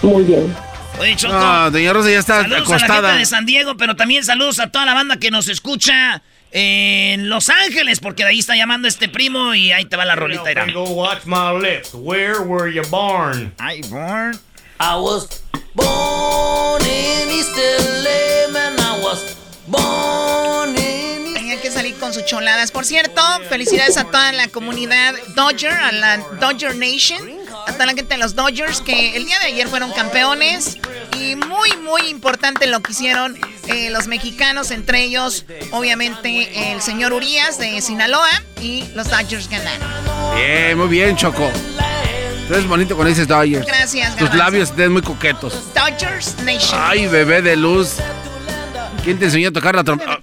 Muy 0.04 0.24
bien. 0.24 0.56
Oye, 1.00 1.16
Choco. 1.16 1.34
No, 1.34 1.72
doña 1.72 1.94
Rosa 1.94 2.10
ya 2.10 2.20
está 2.20 2.42
saludos 2.42 2.58
a 2.58 2.60
la 2.60 2.76
acostada. 2.76 3.08
gente 3.10 3.20
de 3.20 3.26
San 3.26 3.46
Diego, 3.46 3.78
pero 3.78 3.96
también 3.96 4.24
saludos 4.24 4.60
a 4.60 4.72
toda 4.72 4.86
la 4.86 4.94
banda 4.94 5.18
que 5.18 5.30
nos 5.32 5.48
escucha 5.48 6.22
en 6.52 7.30
Los 7.30 7.50
Ángeles, 7.50 8.00
porque 8.00 8.24
de 8.24 8.30
ahí 8.30 8.40
está 8.40 8.56
llamando 8.56 8.88
este 8.88 9.08
primo 9.10 9.54
y 9.54 9.72
ahí 9.72 9.86
te 9.86 9.96
va 9.96 10.06
la 10.06 10.16
rolita. 10.16 10.52
Irán. 10.52 10.74
Go 10.74 10.84
watch 10.86 11.26
my 11.26 11.52
lips. 11.60 11.94
Where 11.94 12.40
were 12.42 12.72
you 12.72 12.82
born? 12.90 13.54
I 13.60 13.82
born. 13.90 14.40
I 14.80 14.96
was 14.96 15.28
born 15.76 16.82
in 16.84 17.30
East 17.30 17.56
LA, 17.58 18.52
man. 18.52 18.80
I 18.80 19.00
was 19.04 19.36
born 19.68 20.76
in 20.78 21.34
Tenían 21.36 21.60
que 21.62 21.70
salir 21.72 21.96
con 21.96 22.14
sus 22.14 22.26
choladas. 22.26 22.72
Por 22.72 22.86
cierto, 22.86 23.22
felicidades 23.50 23.98
a 23.98 24.06
toda 24.06 24.32
la 24.32 24.48
comunidad 24.48 25.14
Dodger, 25.36 25.72
a 25.74 25.92
la 25.92 26.18
Dodger 26.40 26.76
Nation, 26.76 27.20
a 27.68 27.74
toda 27.74 27.86
la 27.88 27.94
gente 27.94 28.16
de 28.16 28.18
los 28.18 28.36
Dodgers 28.36 28.82
que 28.82 29.16
el 29.16 29.26
día 29.26 29.38
de 29.40 29.48
ayer 29.48 29.68
fueron 29.68 29.92
campeones. 29.92 30.78
Y 31.20 31.36
muy, 31.36 31.76
muy 31.84 32.04
importante 32.10 32.68
lo 32.68 32.82
que 32.82 32.92
hicieron 32.92 33.38
eh, 33.68 33.90
los 33.90 34.08
mexicanos, 34.08 34.72
entre 34.72 35.04
ellos, 35.04 35.46
obviamente, 35.72 36.72
el 36.72 36.82
señor 36.82 37.14
Urias 37.14 37.58
de 37.58 37.82
Sinaloa 37.82 38.30
y 38.62 38.84
los 38.96 39.10
Dodgers 39.10 39.50
ganaron. 39.50 39.88
Bien, 40.36 40.78
muy 40.78 40.88
bien, 40.88 41.16
Choco. 41.16 41.52
Tú 42.48 42.54
eres 42.54 42.68
bonito 42.68 42.96
cuando 42.96 43.10
dices 43.10 43.28
Dodgers. 43.28 43.66
Gracias, 43.66 44.12
Tus 44.12 44.30
garbanzo. 44.30 44.38
labios 44.38 44.70
están 44.70 44.92
muy 44.94 45.02
coquetos. 45.02 45.54
Dodgers 45.74 46.36
Nation. 46.44 46.80
Ay, 46.82 47.08
bebé 47.08 47.42
de 47.42 47.56
luz. 47.58 47.96
¿Quién 49.04 49.20
te 49.20 49.26
enseñó 49.26 49.50
a 49.50 49.52
tocar 49.52 49.76
la 49.76 49.84
trompa? 49.84 50.20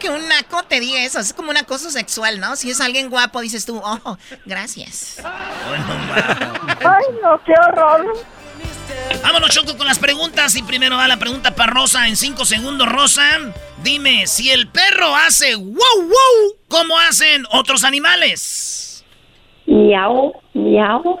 Que 0.00 0.08
un 0.08 0.26
naco 0.28 0.62
te 0.62 0.80
diga 0.80 1.04
eso. 1.04 1.20
Es 1.20 1.34
como 1.34 1.50
una 1.50 1.64
cosa 1.64 1.90
sexual, 1.90 2.40
¿no? 2.40 2.56
Si 2.56 2.70
es 2.70 2.80
alguien 2.80 3.10
guapo, 3.10 3.40
dices 3.42 3.66
tú, 3.66 3.80
oh, 3.84 4.16
gracias. 4.46 5.20
Ay, 5.22 7.04
no, 7.22 7.38
qué 7.44 7.52
horror. 7.68 8.16
Vámonos, 9.22 9.50
Choco, 9.50 9.76
con 9.76 9.86
las 9.86 9.98
preguntas. 9.98 10.56
Y 10.56 10.62
primero 10.62 10.96
va 10.96 11.06
la 11.06 11.18
pregunta 11.18 11.54
para 11.54 11.72
Rosa 11.72 12.08
en 12.08 12.16
5 12.16 12.44
segundos. 12.46 12.88
Rosa, 12.88 13.22
dime, 13.82 14.26
si 14.26 14.50
el 14.50 14.68
perro 14.68 15.14
hace 15.14 15.54
wow, 15.54 15.74
wow, 15.74 16.56
¿cómo 16.68 16.98
hacen 16.98 17.46
otros 17.50 17.84
animales? 17.84 19.04
Miau, 19.66 20.32
miau. 20.54 21.20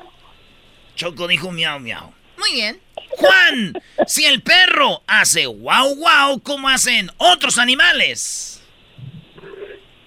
Choco 0.96 1.28
dijo 1.28 1.50
miau, 1.50 1.78
miau. 1.78 2.12
Muy 2.38 2.52
bien. 2.52 2.80
Juan, 3.18 3.74
si 4.06 4.24
el 4.24 4.42
perro 4.42 5.02
hace 5.06 5.46
wow, 5.46 5.96
wow, 5.96 6.40
¿cómo 6.42 6.68
hacen 6.68 7.10
otros 7.18 7.58
animales? 7.58 8.59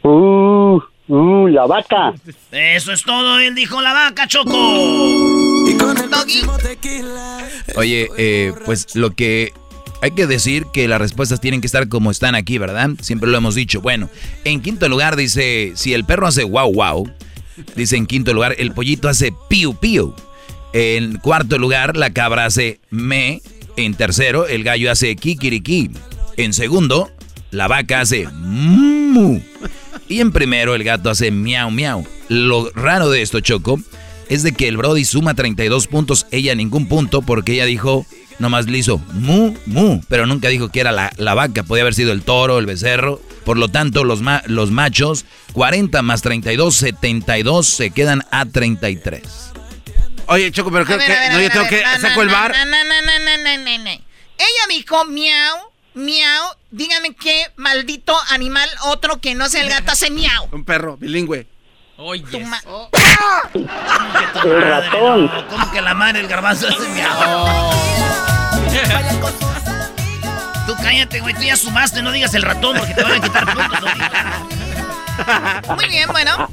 Uh, 0.04 0.80
uh, 1.08 1.48
la 1.48 1.66
vaca. 1.66 2.14
Eso 2.52 2.92
es 2.92 3.04
todo, 3.04 3.40
él 3.40 3.56
dijo 3.56 3.82
la 3.82 3.94
vaca, 3.94 4.28
Choco. 4.28 4.52
Oye, 7.76 8.10
eh, 8.18 8.54
pues 8.66 8.96
lo 8.96 9.16
que 9.16 9.54
hay 10.02 10.12
que 10.12 10.28
decir 10.28 10.66
que 10.74 10.90
las 10.90 11.00
respuestas 11.00 11.40
tienen 11.40 11.62
que 11.62 11.68
estar 11.68 11.88
como 11.88 12.12
están 12.12 12.36
aquí, 12.36 12.58
¿verdad? 12.58 12.90
Siempre 13.00 13.30
lo 13.30 13.38
hemos 13.38 13.56
dicho. 13.56 13.80
Bueno, 13.80 14.10
en 14.44 14.62
quinto 14.62 14.90
lugar 14.90 15.16
dice, 15.16 15.72
si 15.76 15.94
el 15.94 16.04
perro 16.04 16.28
hace 16.28 16.44
wow 16.44 16.74
wow, 16.74 17.10
dice 17.76 17.96
en 17.96 18.06
quinto 18.06 18.34
lugar, 18.34 18.56
el 18.58 18.74
pollito 18.74 19.08
hace 19.08 19.34
piu 19.48 19.76
piu. 19.76 20.14
En 20.74 21.18
cuarto 21.20 21.58
lugar, 21.58 21.96
la 21.96 22.12
cabra 22.12 22.46
hace 22.46 22.80
me. 22.90 23.42
En 23.78 23.96
tercero, 23.96 24.48
el 24.48 24.64
gallo 24.64 24.92
hace 24.92 25.16
kikiriki. 25.16 25.92
En 26.36 26.52
segundo, 26.52 27.10
la 27.52 27.68
vaca 27.68 28.02
hace 28.02 28.28
mu. 28.34 29.40
Y 30.08 30.20
en 30.22 30.32
primero, 30.32 30.76
el 30.76 30.84
gato 30.84 31.10
hace 31.10 31.32
miau 31.32 31.72
miau. 31.72 32.06
Lo 32.28 32.70
raro 32.76 33.10
de 33.10 33.22
esto, 33.22 33.40
Choco, 33.40 33.80
es 34.30 34.44
de 34.44 34.52
que 34.54 34.68
el 34.68 34.78
Brody 34.78 35.06
suma 35.06 35.34
32 35.34 35.88
puntos, 35.88 36.26
ella 36.32 36.56
ningún 36.56 36.88
punto, 36.88 37.22
porque 37.22 37.54
ella 37.54 37.66
dijo, 37.66 38.06
nomás 38.40 38.68
le 38.68 38.78
hizo 38.78 38.98
mu, 39.14 39.54
mu, 39.66 40.02
pero 40.10 40.26
nunca 40.26 40.50
dijo 40.50 40.70
que 40.70 40.80
era 40.82 40.92
la, 40.92 41.12
la 41.18 41.34
vaca, 41.34 41.64
podía 41.64 41.82
haber 41.84 41.94
sido 41.94 42.12
el 42.12 42.22
toro, 42.24 42.60
el 42.60 42.66
becerro. 42.66 43.22
Por 43.46 43.58
lo 43.58 43.68
tanto, 43.68 44.04
los, 44.06 44.22
ma- 44.22 44.42
los 44.48 44.72
machos, 44.72 45.26
40 45.54 46.02
más 46.02 46.22
32, 46.22 46.76
72, 46.76 47.68
se 47.68 47.90
quedan 47.92 48.24
a 48.32 48.46
33. 48.46 49.22
Oye, 50.28 50.50
Choco, 50.52 50.72
pero 50.72 50.86
creo 50.86 50.98
que. 51.00 51.06
No, 51.32 51.42
yo 51.42 51.50
tengo 51.50 51.68
que. 51.68 51.84
Saco 52.00 52.22
el 52.22 52.30
bar. 52.30 52.54
Ella 54.38 54.64
dijo 54.70 55.06
miau, 55.06 55.58
miau. 55.94 56.46
Dígame 56.72 57.14
qué 57.16 57.52
maldito 57.56 58.16
animal 58.32 58.68
otro 58.86 59.22
que 59.22 59.36
no 59.36 59.48
sea 59.50 59.62
el 59.62 59.70
gato 59.70 59.92
hace 59.92 60.10
miau. 60.10 60.48
Un 60.52 60.66
perro 60.66 60.98
bilingüe. 60.98 61.46
Oye. 61.98 62.24
Tu 62.32 62.40
ma- 62.40 62.60
El 63.54 64.62
ratón. 64.64 65.32
¿Cómo 65.50 65.72
que 65.72 65.82
la 65.82 65.94
madre 65.94 66.22
el 66.22 66.28
garbanzo 66.28 66.68
hace 66.68 66.88
miau? 66.90 67.14
Tú 70.66 70.74
cállate, 70.82 71.20
güey, 71.20 71.34
tú 71.36 71.42
ya 71.42 71.58
sumaste, 71.58 72.02
no 72.02 72.10
digas 72.14 72.34
el 72.36 72.42
ratón 72.42 72.78
porque 72.78 72.94
te 72.94 73.04
van 73.04 73.12
a 73.12 73.20
quitar 73.22 73.46
puntos. 73.54 73.90
Muy 75.76 75.88
bien, 75.90 76.08
bueno. 76.10 76.48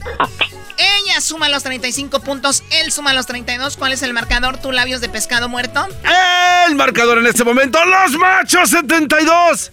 Ella 0.81 1.20
suma 1.20 1.49
los 1.49 1.62
35 1.62 2.20
puntos, 2.20 2.62
él 2.70 2.91
suma 2.93 3.12
los 3.12 3.26
32. 3.26 3.76
¿Cuál 3.76 3.93
es 3.93 4.03
el 4.03 4.12
marcador? 4.14 4.57
¿Tu 4.59 4.72
labios 4.72 5.01
de 5.01 5.09
pescado 5.09 5.49
muerto? 5.49 5.87
El 6.66 6.74
marcador 6.74 7.18
en 7.18 7.26
este 7.26 7.45
momento, 7.45 7.78
los 7.85 8.12
machos 8.18 8.70
72. 8.70 9.72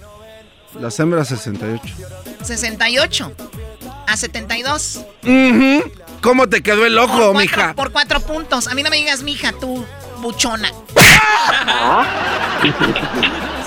Las 0.80 1.00
hembras 1.00 1.30
68. 1.30 1.82
68. 2.44 3.32
a 4.08 4.18
72. 4.18 5.00
Ujú. 5.24 5.92
¿Cómo 6.22 6.50
te 6.50 6.62
quedó 6.64 6.86
el 6.86 6.98
ojo, 6.98 7.08
Por 7.08 7.18
cuatro- 7.34 7.40
mija? 7.40 7.74
Por 7.74 7.92
cuatro 7.92 8.20
puntos. 8.20 8.68
A 8.68 8.74
mí 8.74 8.84
no 8.84 8.90
me 8.90 8.98
digas 8.98 9.22
mija, 9.24 9.54
tú, 9.54 9.86
buchona. 10.18 10.72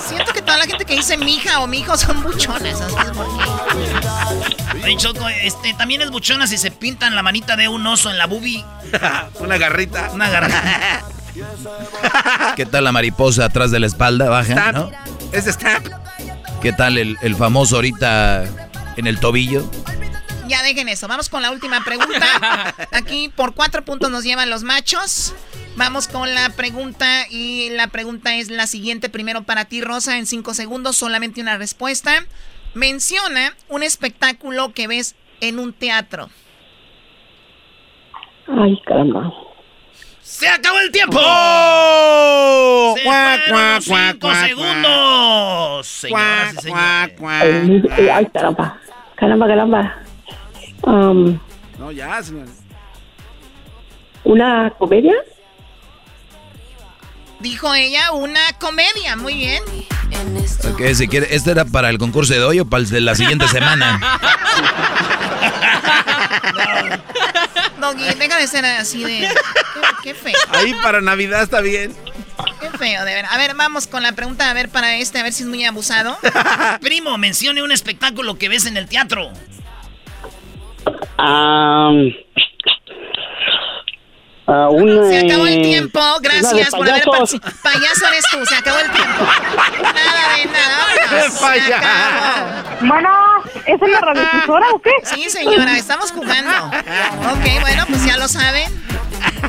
Siento 0.07 0.33
que 0.33 0.41
toda 0.41 0.57
la 0.57 0.65
gente 0.65 0.83
que 0.85 0.93
dice 0.95 1.17
mija 1.17 1.59
o 1.61 1.67
mijo 1.67 1.97
son 1.97 2.21
buchonas. 2.23 2.77
¿sabes 2.77 2.93
por 3.15 3.25
qué? 3.37 4.60
Oye, 4.83 4.97
Choco, 4.97 5.27
este, 5.29 5.73
también 5.73 6.01
es 6.01 6.11
buchona 6.11 6.47
si 6.47 6.57
se 6.57 6.71
pintan 6.71 7.15
la 7.15 7.23
manita 7.23 7.55
de 7.55 7.67
un 7.67 7.85
oso 7.85 8.09
en 8.09 8.17
la 8.17 8.25
bubi. 8.25 8.63
Una 9.39 9.57
garrita. 9.57 10.09
Una 10.11 10.29
garrita. 10.29 11.03
¿Qué 12.55 12.65
tal 12.65 12.83
la 12.83 12.91
mariposa 12.91 13.45
atrás 13.45 13.71
de 13.71 13.79
la 13.79 13.87
espalda? 13.87 14.29
Baja. 14.29 14.71
¿no? 14.71 14.91
Es 15.31 15.45
stab. 15.45 15.83
¿Qué 16.61 16.73
tal 16.73 16.97
el, 16.97 17.17
el 17.21 17.35
famoso 17.35 17.75
ahorita 17.77 18.43
en 18.97 19.07
el 19.07 19.19
tobillo? 19.19 19.69
Ya 20.47 20.63
dejen 20.63 20.89
eso. 20.89 21.07
Vamos 21.07 21.29
con 21.29 21.41
la 21.41 21.51
última 21.51 21.83
pregunta. 21.83 22.75
Aquí 22.91 23.31
por 23.35 23.53
cuatro 23.53 23.85
puntos 23.85 24.11
nos 24.11 24.23
llevan 24.23 24.49
los 24.49 24.63
machos. 24.63 25.33
Vamos 25.77 26.09
con 26.09 26.33
la 26.33 26.49
pregunta 26.49 27.25
y 27.29 27.69
la 27.69 27.87
pregunta 27.87 28.35
es 28.35 28.49
la 28.49 28.67
siguiente. 28.67 29.09
Primero 29.09 29.43
para 29.43 29.65
ti, 29.65 29.81
Rosa, 29.81 30.17
en 30.17 30.25
cinco 30.25 30.53
segundos, 30.53 30.97
solamente 30.97 31.39
una 31.41 31.57
respuesta. 31.57 32.25
Menciona 32.73 33.53
un 33.69 33.83
espectáculo 33.83 34.73
que 34.73 34.87
ves 34.87 35.15
en 35.41 35.59
un 35.59 35.73
teatro. 35.73 36.29
Ay, 38.47 38.79
caramba. 38.85 39.31
¡Se 40.21 40.47
acabó 40.47 40.79
el 40.79 40.91
tiempo! 40.91 41.19
¡Oh! 41.21 42.93
¡Se 42.95 43.03
fueron 43.03 43.75
los 43.75 43.85
cuac, 43.85 44.11
cinco 44.11 44.33
segundos! 44.35 45.87
Señoras 45.87 46.53
y 46.53 46.57
señores. 46.61 47.21
Ay, 47.21 47.83
eh, 47.97 48.11
ay, 48.11 48.25
caramba. 48.27 48.79
Caramba, 49.15 49.47
caramba. 49.47 49.97
Um, 50.83 51.39
No, 51.77 51.91
ya, 51.91 52.21
señor. 52.23 52.47
¿Una 54.23 54.69
comedia? 54.77 55.15
Dijo 57.41 57.73
ella 57.73 58.11
una 58.11 58.53
comedia. 58.59 59.15
Muy 59.15 59.35
bien. 59.35 59.63
Ok, 60.71 60.81
si 60.93 61.07
quiere, 61.07 61.33
¿este 61.35 61.51
era 61.51 61.65
para 61.65 61.89
el 61.89 61.97
concurso 61.97 62.33
de 62.33 62.43
hoy 62.43 62.59
o 62.59 62.65
para 62.65 62.83
el 62.83 62.89
de 62.89 63.01
la 63.01 63.15
siguiente 63.15 63.47
semana? 63.47 63.99
Doggy, 67.79 68.03
deja 68.19 68.37
de 68.37 68.47
ser 68.47 68.65
así 68.65 69.03
de... 69.03 69.27
Qué, 69.27 69.33
qué 70.03 70.13
feo. 70.13 70.37
Ahí 70.51 70.75
para 70.83 71.01
Navidad 71.01 71.41
está 71.41 71.61
bien. 71.61 71.95
Qué 72.59 72.69
feo, 72.77 73.05
de 73.05 73.13
ver. 73.13 73.25
A 73.25 73.37
ver, 73.37 73.55
vamos 73.55 73.87
con 73.87 74.03
la 74.03 74.11
pregunta, 74.11 74.49
a 74.49 74.53
ver, 74.53 74.69
para 74.69 74.97
este, 74.97 75.19
a 75.19 75.23
ver 75.23 75.33
si 75.33 75.43
es 75.43 75.49
muy 75.49 75.65
abusado. 75.65 76.17
Primo, 76.81 77.17
mencione 77.17 77.63
un 77.63 77.71
espectáculo 77.71 78.37
que 78.37 78.49
ves 78.49 78.65
en 78.67 78.77
el 78.77 78.87
teatro. 78.87 79.31
Ah, 81.17 81.91
ah, 84.47 84.69
un, 84.69 85.09
Se 85.09 85.19
acabó 85.19 85.47
el 85.47 85.59
eh, 85.59 85.61
tiempo, 85.61 85.99
gracias 86.21 86.69
por 86.69 86.89
haber 86.89 87.03
payasos. 87.03 87.39
participado. 87.39 87.55
Payaso 87.63 88.07
eres 88.07 88.25
tú, 88.31 88.45
se 88.45 88.55
acabó 88.55 88.79
el 88.79 88.91
tiempo. 88.91 89.25
Nada 89.81 90.37
de 90.37 90.45
nada, 90.45 90.77
vámonos, 90.87 91.33
se 91.33 91.73
acabó. 91.73 92.87
Bueno, 92.87 93.09
¿esa 93.65 93.85
es 93.85 93.91
la 93.91 93.99
radiodifusora 94.01 94.69
o 94.71 94.81
qué? 94.81 94.91
Sí, 95.03 95.29
señora, 95.29 95.77
estamos 95.77 96.11
jugando. 96.11 96.67
Ok, 96.67 97.61
bueno, 97.61 97.85
pues 97.87 98.05
ya 98.05 98.17
lo 98.17 98.27
saben. 98.27 98.69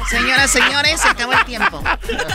Señoras, 0.08 0.50
señores, 0.50 1.00
se 1.00 1.08
acabó 1.08 1.32
el 1.32 1.44
tiempo. 1.44 1.82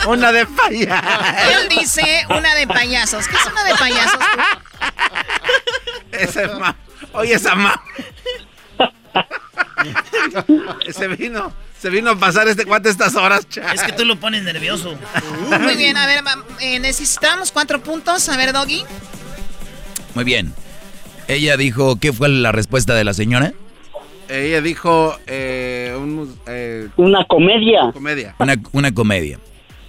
Una 0.07 0.31
de 0.31 0.45
falla. 0.45 1.03
Él 1.51 1.69
dice 1.69 2.25
una 2.29 2.55
de 2.55 2.67
payasos. 2.67 3.27
¿Qué 3.27 3.35
es 3.35 3.45
una 3.45 3.63
de 3.63 3.75
payasos? 3.75 4.19
Ese 6.11 6.43
es 6.45 6.53
ma. 6.55 6.75
Oye, 7.13 7.35
esa 7.35 7.55
ma. 7.55 7.79
se 10.91 11.07
vino. 11.09 11.53
Se 11.79 11.89
vino 11.89 12.11
a 12.11 12.15
pasar 12.15 12.47
este 12.47 12.65
cuate 12.65 12.89
estas 12.89 13.15
horas, 13.15 13.47
cha. 13.49 13.71
Es 13.71 13.83
que 13.83 13.91
tú 13.93 14.03
lo 14.03 14.15
pones 14.19 14.43
nervioso. 14.43 14.95
Muy 15.61 15.75
bien, 15.75 15.95
a 15.95 16.07
ver, 16.07 16.23
eh, 16.59 16.79
necesitamos 16.79 17.51
cuatro 17.51 17.81
puntos. 17.81 18.27
A 18.29 18.37
ver, 18.37 18.51
Doggy. 18.51 18.83
Muy 20.15 20.23
bien. 20.23 20.53
Ella 21.27 21.55
dijo, 21.57 21.97
¿qué 21.97 22.13
fue 22.13 22.29
la 22.29 22.51
respuesta 22.51 22.95
de 22.95 23.03
la 23.03 23.13
señora? 23.13 23.53
Ella 24.29 24.61
dijo 24.61 25.17
eh, 25.27 25.95
un 25.97 26.35
eh, 26.47 26.87
Una 26.97 27.23
comedia. 27.25 27.91
comedia. 27.93 28.35
Una, 28.39 28.55
una 28.71 28.93
comedia. 28.93 29.39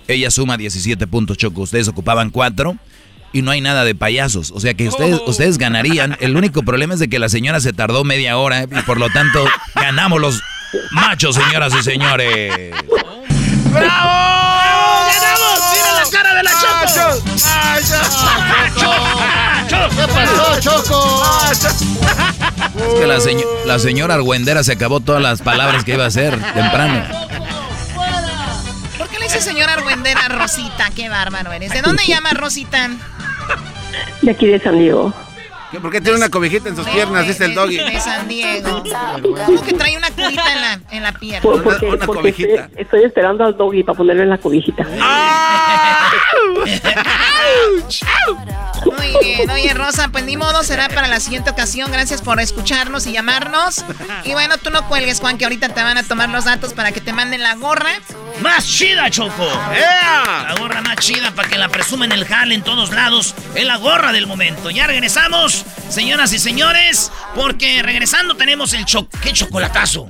Ella 0.07 0.31
suma 0.31 0.57
17 0.57 1.07
puntos, 1.07 1.39
Choco. 1.39 1.63
Ustedes 1.63 1.89
ocupaban 1.89 2.31
4 2.31 2.77
y 3.33 3.43
no 3.43 3.51
hay 3.51 3.61
nada 3.61 3.85
de 3.85 3.95
payasos. 3.95 4.51
O 4.53 4.61
sea 4.61 4.75
que 4.75 4.89
ustedes, 4.89 5.21
ustedes 5.27 5.59
ganarían. 5.59 6.17
El 6.21 6.37
único 6.37 6.63
problema 6.63 6.95
es 6.95 7.01
de 7.01 7.09
que 7.09 7.19
la 7.19 7.29
señora 7.29 7.61
se 7.61 7.73
tardó 7.73 8.05
media 8.05 8.37
hora 8.37 8.65
y 8.65 8.83
por 8.83 8.99
lo 8.99 9.09
tanto 9.11 9.45
ganamos 9.75 10.21
los 10.21 10.43
machos, 10.91 11.35
señoras 11.37 11.73
y 11.75 11.83
señores. 11.83 12.75
¡Bravo! 13.71 15.07
¡Ganamos! 15.07 15.61
¡Mira 15.73 15.93
la 15.95 16.11
cara 16.11 16.35
de 16.35 16.43
la 16.43 16.51
Choco! 16.53 17.23
¿Qué 19.97 20.07
pasó, 20.09 20.61
Choco? 20.61 21.23
Es 21.51 22.95
que 23.01 23.07
la, 23.07 23.21
seño- 23.21 23.47
la 23.67 23.79
señora 23.79 24.15
Argüendera 24.15 24.63
se 24.65 24.73
acabó 24.73 25.01
todas 25.01 25.21
las 25.23 25.43
palabras 25.43 25.85
que 25.85 25.95
iba 25.95 26.05
a 26.05 26.09
hacer 26.09 26.39
temprano. 26.55 27.03
¿Por 28.97 29.09
qué 29.09 29.19
le 29.19 29.25
dice 29.25 29.41
señora 29.41 29.75
Argüendera 29.75 30.29
Rosita? 30.29 30.91
Qué 30.95 31.09
bárbaro 31.09 31.53
eres. 31.53 31.73
¿De 31.73 31.83
dónde 31.83 32.05
llama 32.07 32.31
Rosita? 32.31 32.89
De 34.23 34.31
aquí 34.31 34.47
de 34.47 34.61
San 34.61 34.79
Diego. 34.79 35.13
¿Qué? 35.71 35.81
¿Por 35.81 35.91
qué 35.93 36.01
tiene 36.01 36.17
una 36.17 36.29
cobijita 36.31 36.69
en 36.69 36.77
sus 36.77 36.87
piernas? 36.89 37.27
Dice 37.27 37.45
el 37.45 37.55
doggy. 37.55 37.77
De 37.77 38.01
San 38.01 38.27
Diego. 38.29 38.83
¿Cómo 39.47 39.63
que 39.63 39.73
trae 39.75 39.97
una 39.97 40.11
curita 40.11 40.53
en 40.53 40.61
la, 40.61 40.81
en 40.91 41.03
la 41.03 41.13
pierna? 41.13 41.43
Por- 41.43 41.63
porque 41.63 41.87
una 41.87 42.07
porque 42.07 42.33
cobijita. 42.33 42.69
estoy 42.77 43.05
esperando 43.05 43.45
al 43.45 43.57
doggy 43.57 43.83
para 43.83 43.97
ponerle 43.99 44.23
en 44.23 44.31
la 44.31 44.39
cobijita. 44.39 44.87
Muy 48.85 49.13
bien. 49.23 49.51
Oye, 49.51 49.75
Rosa, 49.75 50.09
pues 50.11 50.25
ni 50.25 50.37
modo, 50.37 50.63
será 50.63 50.89
para 50.89 51.09
la 51.09 51.21
siguiente 51.21 51.51
ocasión. 51.51 51.91
Gracias 51.91 52.23
por 52.23 52.41
escucharnos 52.41 53.07
y 53.07 53.13
llamarnos. 53.13 53.85
Y 54.25 54.33
bueno, 54.33 54.57
tú 54.59 54.71
no 54.71 54.87
cuelgues, 54.89 55.21
Juan, 55.21 55.37
que 55.39 55.45
ahorita 55.45 55.69
te 55.71 55.83
van 55.83 55.99
a 55.99 56.03
tomar 56.03 56.29
los 56.29 56.45
datos 56.45 56.73
para 56.75 56.93
que 56.93 57.01
te 57.01 57.13
manden 57.13 57.43
la 57.43 57.55
gorra. 57.57 57.91
¡Más 58.41 58.67
chida, 58.67 59.11
Choco! 59.11 59.45
¡Ea! 59.75 60.45
La 60.49 60.55
gorra 60.61 60.81
más 60.83 60.97
chida 60.97 61.33
para 61.33 61.49
que 61.49 61.59
la 61.59 61.69
presumen 61.69 62.13
el 62.13 62.25
jale 62.25 62.55
en 62.55 62.63
todos 62.63 62.91
lados. 62.91 63.35
Es 63.55 63.65
la 63.67 63.77
gorra 63.77 64.13
del 64.13 64.27
momento. 64.27 64.71
Ya 64.71 64.87
regresamos, 64.87 65.58
señoras 65.89 66.33
y 66.33 66.39
señores, 66.39 67.11
porque 67.35 67.83
regresando 67.83 68.37
tenemos 68.37 68.73
el 68.73 68.85
cho 68.85 69.09
¿Qué 69.23 69.33
chocolatazo? 69.33 70.07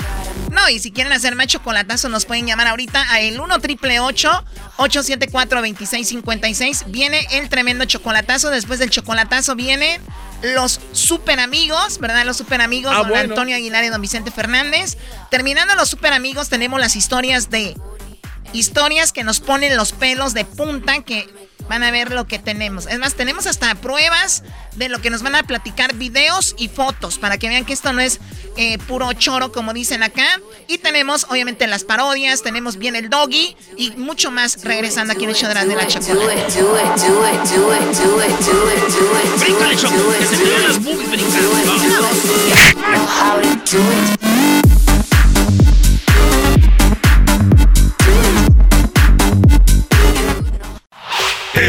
No, 0.50 0.68
y 0.68 0.78
si 0.78 0.90
quieren 0.90 1.12
hacer 1.12 1.34
más 1.34 1.46
chocolatazo, 1.48 2.08
nos 2.08 2.24
pueden 2.24 2.46
llamar 2.46 2.68
ahorita 2.68 3.12
a 3.12 3.20
el 3.20 3.38
1 3.40 3.58
triple 3.60 4.00
874 4.00 5.60
2656 5.60 6.84
Viene 6.88 7.26
el 7.32 7.48
tremendo 7.48 7.84
chocolatazo. 7.84 8.50
Después 8.50 8.78
del 8.78 8.90
chocolatazo 8.90 9.54
vienen 9.56 10.00
los 10.42 10.80
super 10.92 11.40
amigos, 11.40 11.98
¿verdad? 11.98 12.24
Los 12.24 12.36
super 12.36 12.60
amigos, 12.60 12.92
Ah, 12.94 13.00
don 13.00 13.08
bueno. 13.08 13.30
Antonio 13.30 13.56
Aguilar 13.56 13.84
y 13.84 13.88
don 13.88 14.00
Vicente 14.00 14.30
Fernández. 14.30 14.96
Terminando 15.30 15.74
los 15.74 15.88
super 15.90 16.12
amigos, 16.12 16.48
tenemos 16.48 16.80
las 16.80 16.96
historias 16.96 17.50
de. 17.50 17.76
Historias 18.54 19.12
que 19.12 19.24
nos 19.24 19.40
ponen 19.40 19.76
los 19.76 19.92
pelos 19.92 20.32
de 20.32 20.46
punta 20.46 21.02
que 21.02 21.28
van 21.68 21.82
a 21.82 21.90
ver 21.90 22.12
lo 22.12 22.26
que 22.26 22.38
tenemos. 22.38 22.86
Es 22.86 22.98
más, 22.98 23.14
tenemos 23.14 23.46
hasta 23.46 23.74
pruebas 23.74 24.42
de 24.76 24.88
lo 24.88 25.00
que 25.00 25.10
nos 25.10 25.22
van 25.22 25.34
a 25.34 25.42
platicar, 25.42 25.94
videos 25.94 26.54
y 26.58 26.68
fotos, 26.68 27.18
para 27.18 27.36
que 27.38 27.48
vean 27.48 27.64
que 27.64 27.72
esto 27.72 27.92
no 27.92 28.00
es 28.00 28.20
eh, 28.56 28.78
puro 28.78 29.12
choro, 29.12 29.52
como 29.52 29.72
dicen 29.72 30.02
acá. 30.02 30.40
Y 30.66 30.78
tenemos, 30.78 31.26
obviamente, 31.28 31.66
las 31.66 31.84
parodias, 31.84 32.42
tenemos 32.42 32.76
bien 32.76 32.96
el 32.96 33.10
doggy 33.10 33.56
y 33.76 33.90
mucho 33.92 34.30
más 34.30 34.64
regresando 34.64 35.12
aquí 35.12 35.24
en 35.24 35.30
el 35.30 35.36
show 35.36 35.48
de 35.48 35.54
la, 35.54 35.64
de 35.64 35.74
la 35.74 35.86
chocolate. 35.86 36.44
Bríncale, 39.38 39.76
Choco, 39.76 39.94
que 40.18 40.26
se 40.26 40.36
las 40.68 40.82
boobies. 40.82 41.08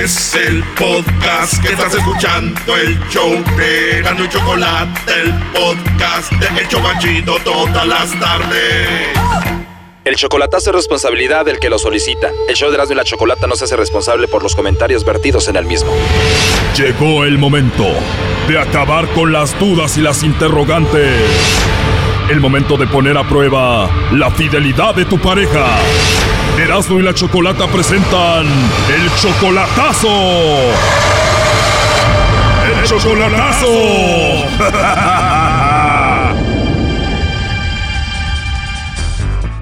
Es 0.04 0.34
el 0.34 0.64
podcast 0.78 1.62
que 1.62 1.74
estás 1.74 1.94
escuchando, 1.94 2.78
el 2.78 2.98
show 3.10 3.32
de 3.58 4.02
Gano 4.02 4.24
y 4.24 4.30
Chocolate, 4.30 5.12
el 5.22 5.34
podcast 5.52 6.32
de 6.32 6.62
El 6.62 6.68
Chobachito 6.70 7.36
todas 7.44 7.86
las 7.86 8.18
tardes. 8.18 8.88
El 10.06 10.16
chocolatazo 10.16 10.70
es 10.70 10.76
responsabilidad 10.78 11.44
del 11.44 11.60
que 11.60 11.70
lo 11.70 11.78
solicita. 11.78 12.32
El 12.48 12.56
show 12.56 12.70
de 12.70 12.76
Erasmo 12.76 12.94
y 12.94 12.96
la 12.96 13.04
Chocolata 13.04 13.46
no 13.46 13.58
se 13.58 13.66
hace 13.66 13.76
responsable 13.76 14.30
por 14.30 14.42
los 14.42 14.56
comentarios 14.56 15.04
vertidos 15.04 15.50
en 15.50 15.58
el 15.58 15.66
mismo. 15.66 15.92
Llegó 16.78 17.26
el 17.26 17.38
momento 17.38 17.86
de 18.48 18.58
acabar 18.58 19.06
con 19.10 19.34
las 19.34 19.60
dudas 19.60 19.98
y 19.98 20.02
las 20.02 20.24
interrogantes. 20.24 21.20
El 22.30 22.40
momento 22.40 22.78
de 22.78 22.88
poner 22.88 23.18
a 23.18 23.28
prueba 23.28 23.90
la 24.14 24.32
fidelidad 24.32 24.96
de 24.96 25.04
tu 25.04 25.20
pareja. 25.20 25.78
Erasmo 26.60 27.00
y 27.00 27.04
la 27.04 27.14
Chocolata 27.14 27.68
presentan 27.68 28.46
El 28.46 29.10
Chocolatazo. 29.16 30.10
¡El 32.66 32.84
Chocolatazo! 32.86 33.68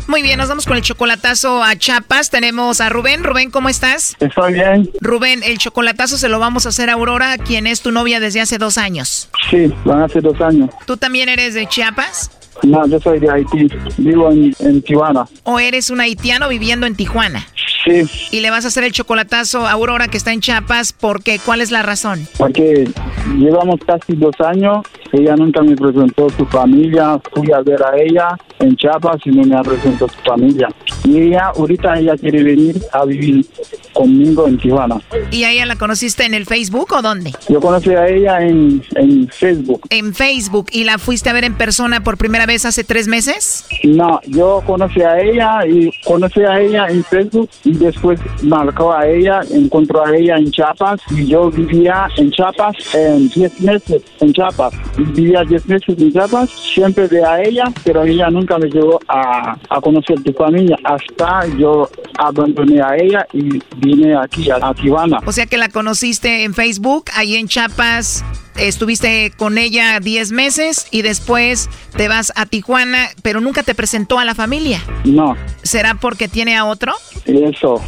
Muy 0.08 0.24
bien, 0.24 0.38
nos 0.40 0.50
vamos 0.50 0.66
con 0.66 0.78
el 0.78 0.82
chocolatazo 0.82 1.62
a 1.64 1.76
Chiapas. 1.76 2.32
Tenemos 2.32 2.82
a 2.82 2.90
Rubén. 2.90 3.24
Rubén, 3.24 3.52
¿cómo 3.52 3.70
estás? 3.70 4.16
Estoy 4.20 4.54
bien. 4.54 4.90
Rubén, 5.00 5.44
el 5.44 5.60
chocolatazo 5.60 6.18
se 6.18 6.30
lo 6.30 6.40
vamos 6.40 6.66
a 6.66 6.70
hacer 6.70 6.90
a 6.90 6.94
Aurora, 6.94 7.38
quien 7.38 7.68
es 7.68 7.82
tu 7.82 7.92
novia 7.92 8.20
desde 8.20 8.42
hace 8.42 8.58
dos 8.58 8.80
años. 8.80 9.30
Sí, 9.52 9.72
van 9.86 10.02
hace 10.02 10.22
dos 10.22 10.40
años. 10.42 10.72
¿Tú 10.86 10.98
también 10.98 11.30
eres 11.30 11.54
de 11.54 11.68
Chiapas? 11.68 12.32
No, 12.64 12.88
yo 12.88 13.00
soy 13.00 13.20
de 13.20 13.30
Haití. 13.30 13.68
Vivo 13.98 14.32
en, 14.32 14.54
en 14.60 14.82
Tijuana. 14.82 15.26
¿O 15.44 15.60
eres 15.60 15.90
un 15.90 16.02
haitiano 16.02 16.50
viviendo 16.50 16.86
en 16.88 16.96
Tijuana? 16.96 17.46
Sí, 17.86 18.04
Y 18.32 18.42
le 18.42 18.50
vas 18.50 18.66
a 18.66 18.68
hacer 18.68 18.84
el 18.84 18.92
chocolatazo 18.92 19.66
a 19.66 19.72
Aurora, 19.72 20.08
que 20.08 20.18
está 20.18 20.34
en 20.34 20.42
Chiapas, 20.42 20.92
porque 20.94 21.40
¿cuál 21.40 21.62
es 21.62 21.72
la 21.72 21.84
razón? 21.84 22.28
porque 22.38 22.90
llevamos 23.38 23.80
casi 23.86 24.14
dos 24.16 24.36
años. 24.42 24.86
Ella 25.12 25.36
nunca 25.36 25.62
me 25.62 25.76
presentó 25.76 26.30
su 26.30 26.46
familia. 26.46 27.20
Fui 27.34 27.52
a 27.52 27.62
ver 27.62 27.82
a 27.84 27.98
ella 27.98 28.38
en 28.60 28.76
Chiapas 28.76 29.18
y 29.26 29.32
no 29.32 29.44
me 29.44 29.62
presentó 29.64 30.08
su 30.08 30.20
familia. 30.22 30.70
Y 31.04 31.18
ella, 31.18 31.52
ahorita 31.56 32.00
ella 32.00 32.16
quiere 32.18 32.44
venir 32.44 32.82
a 32.92 33.06
vivir 33.06 33.46
conmigo 33.94 34.48
en 34.48 34.58
Tijuana. 34.58 35.02
¿Y 35.32 35.44
a 35.44 35.52
ella 35.52 35.66
la 35.66 35.76
conociste 35.76 36.26
en 36.26 36.34
el 36.34 36.46
Facebook 36.46 36.92
o 36.94 37.02
dónde? 37.02 37.34
Yo 37.50 37.60
conocí 37.60 37.92
a 37.92 38.08
ella 38.08 38.42
en, 38.42 38.84
en 38.96 39.28
Facebook. 39.30 39.82
En 39.90 40.14
Facebook. 40.14 40.68
¿Y 40.72 40.84
la 40.84 40.98
fuiste 40.98 41.30
a 41.30 41.34
ver 41.34 41.44
en 41.44 41.56
persona 41.56 42.02
por 42.04 42.18
primera 42.18 42.46
vez 42.46 42.66
hace 42.66 42.84
tres 42.84 43.08
meses? 43.08 43.66
No, 43.84 44.20
yo 44.28 44.62
conocí 44.66 45.02
a 45.02 45.20
ella 45.20 45.66
y 45.68 45.92
conocí 46.06 46.42
a 46.42 46.60
ella 46.60 46.88
en 46.88 47.04
Facebook 47.04 47.50
y 47.64 47.74
después 47.74 48.20
marcó 48.44 48.94
a 48.94 49.08
ella, 49.08 49.42
encontró 49.52 50.06
a 50.06 50.16
ella 50.16 50.38
en 50.38 50.52
Chiapas 50.52 51.00
y 51.12 51.28
yo 51.28 51.50
vivía 51.50 52.08
en 52.18 52.32
Chiapas 52.32 52.76
en 52.94 53.30
10 53.30 53.62
meses 53.62 54.02
en 54.20 54.34
Chiapas. 54.34 54.74
Vivía 54.98 55.44
10 55.44 55.68
meses 55.68 55.96
en 56.00 56.12
Chiapas, 56.12 56.50
siempre 56.50 57.08
de 57.08 57.24
a 57.24 57.42
ella, 57.42 57.66
pero 57.84 58.04
ella 58.04 58.30
nunca 58.30 58.58
me 58.58 58.68
llegó 58.68 59.00
a, 59.08 59.56
a 59.70 59.82
conocer 59.82 60.22
tu 60.24 60.34
familia 60.34 60.78
hasta 60.84 61.46
yo 61.58 61.90
abandoné 62.18 62.82
a 62.82 62.96
ella 62.98 63.28
y 63.34 63.62
vine 63.78 64.16
aquí 64.16 64.50
a, 64.50 64.56
a 64.56 64.74
Tijuana. 64.74 65.20
O 65.26 65.32
sea 65.32 65.46
que 65.46 65.58
la 65.58 65.70
conociste 65.70 66.44
en 66.44 66.54
Facebook, 66.54 67.06
ahí 67.16 67.36
en 67.36 67.48
Chiapas. 67.48 68.24
Estuviste 68.58 69.32
con 69.38 69.60
ella 69.60 70.00
10 70.00 70.32
meses 70.32 70.88
y 70.90 71.04
después 71.04 71.70
te 71.96 72.08
vas 72.08 72.34
a 72.36 72.48
Tijuana, 72.48 73.10
pero 73.22 73.40
nunca 73.40 73.62
te 73.62 73.76
presentó 73.76 74.18
a 74.18 74.26
la 74.26 74.34
familia. 74.34 74.82
No, 75.06 75.36
¿Será 75.62 75.94
porque 75.94 76.28
tiene 76.28 76.58
a 76.58 76.66
otro? 76.66 76.94
eso. 77.26 77.82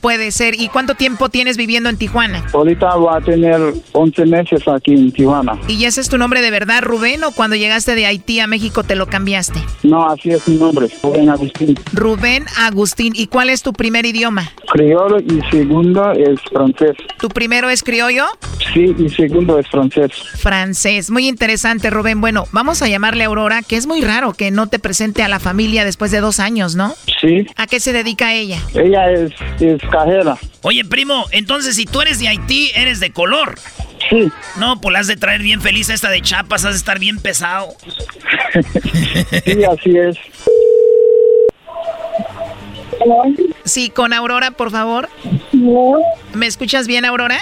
Puede 0.00 0.30
ser. 0.32 0.60
¿Y 0.60 0.68
cuánto 0.68 0.94
tiempo 0.94 1.30
tienes 1.30 1.56
viviendo 1.56 1.88
en 1.88 1.96
Tijuana? 1.96 2.44
Ahorita 2.52 2.96
voy 2.96 3.16
a 3.16 3.20
tener 3.20 3.60
11 3.92 4.26
meses 4.26 4.68
aquí 4.68 4.92
en 4.92 5.10
Tijuana. 5.12 5.53
¿Y 5.68 5.84
ese 5.84 6.00
es 6.00 6.08
tu 6.08 6.18
nombre 6.18 6.40
de 6.42 6.50
verdad, 6.50 6.82
Rubén, 6.82 7.24
o 7.24 7.32
cuando 7.32 7.56
llegaste 7.56 7.94
de 7.94 8.06
Haití 8.06 8.40
a 8.40 8.46
México 8.46 8.84
te 8.84 8.94
lo 8.94 9.06
cambiaste? 9.06 9.60
No, 9.82 10.08
así 10.08 10.30
es 10.30 10.46
mi 10.48 10.56
nombre, 10.56 10.88
Rubén 11.02 11.28
Agustín. 11.30 11.78
Rubén 11.92 12.44
Agustín. 12.58 13.12
¿Y 13.16 13.26
cuál 13.26 13.50
es 13.50 13.62
tu 13.62 13.72
primer 13.72 14.06
idioma? 14.06 14.50
Criollo 14.72 15.18
y 15.18 15.40
segundo 15.50 16.12
es 16.12 16.40
francés. 16.50 16.96
¿Tu 17.18 17.28
primero 17.28 17.68
es 17.70 17.82
criollo? 17.82 18.24
Sí, 18.72 18.94
y 18.98 19.08
segundo 19.08 19.58
es 19.58 19.68
francés. 19.68 20.10
Francés. 20.38 21.10
Muy 21.10 21.28
interesante, 21.28 21.90
Rubén. 21.90 22.20
Bueno, 22.20 22.46
vamos 22.52 22.82
a 22.82 22.88
llamarle 22.88 23.24
a 23.24 23.28
Aurora, 23.28 23.62
que 23.62 23.76
es 23.76 23.86
muy 23.86 24.00
raro 24.02 24.32
que 24.34 24.50
no 24.50 24.68
te 24.68 24.78
presente 24.78 25.22
a 25.22 25.28
la 25.28 25.38
familia 25.40 25.84
después 25.84 26.10
de 26.10 26.20
dos 26.20 26.40
años, 26.40 26.74
¿no? 26.74 26.94
Sí, 27.20 27.46
¿A 27.56 27.66
qué 27.66 27.80
se 27.80 27.92
dedica 27.92 28.34
ella? 28.34 28.58
ella 28.74 29.10
es, 29.10 29.32
es 29.60 29.80
cajera. 29.90 30.36
Oye, 30.62 30.84
primo, 30.84 31.24
entonces 31.30 31.76
si 31.76 31.84
tú 31.86 32.00
eres 32.00 32.18
de 32.18 32.28
Haití, 32.28 32.70
eres 32.74 33.00
de 33.00 33.10
color. 33.12 33.54
Sí. 34.14 34.30
No, 34.60 34.80
pues 34.80 34.92
la 34.92 35.00
has 35.00 35.08
de 35.08 35.16
traer 35.16 35.42
bien 35.42 35.60
feliz 35.60 35.90
a 35.90 35.94
esta 35.94 36.08
de 36.08 36.22
Chapas, 36.22 36.64
has 36.64 36.72
de 36.74 36.78
estar 36.78 36.98
bien 36.98 37.18
pesado. 37.18 37.74
Sí, 39.44 39.64
así 39.64 39.98
es. 39.98 40.16
Sí, 43.64 43.90
con 43.90 44.12
Aurora, 44.12 44.52
por 44.52 44.70
favor. 44.70 45.08
¿Me 46.32 46.46
escuchas 46.46 46.86
bien, 46.86 47.04
Aurora? 47.04 47.38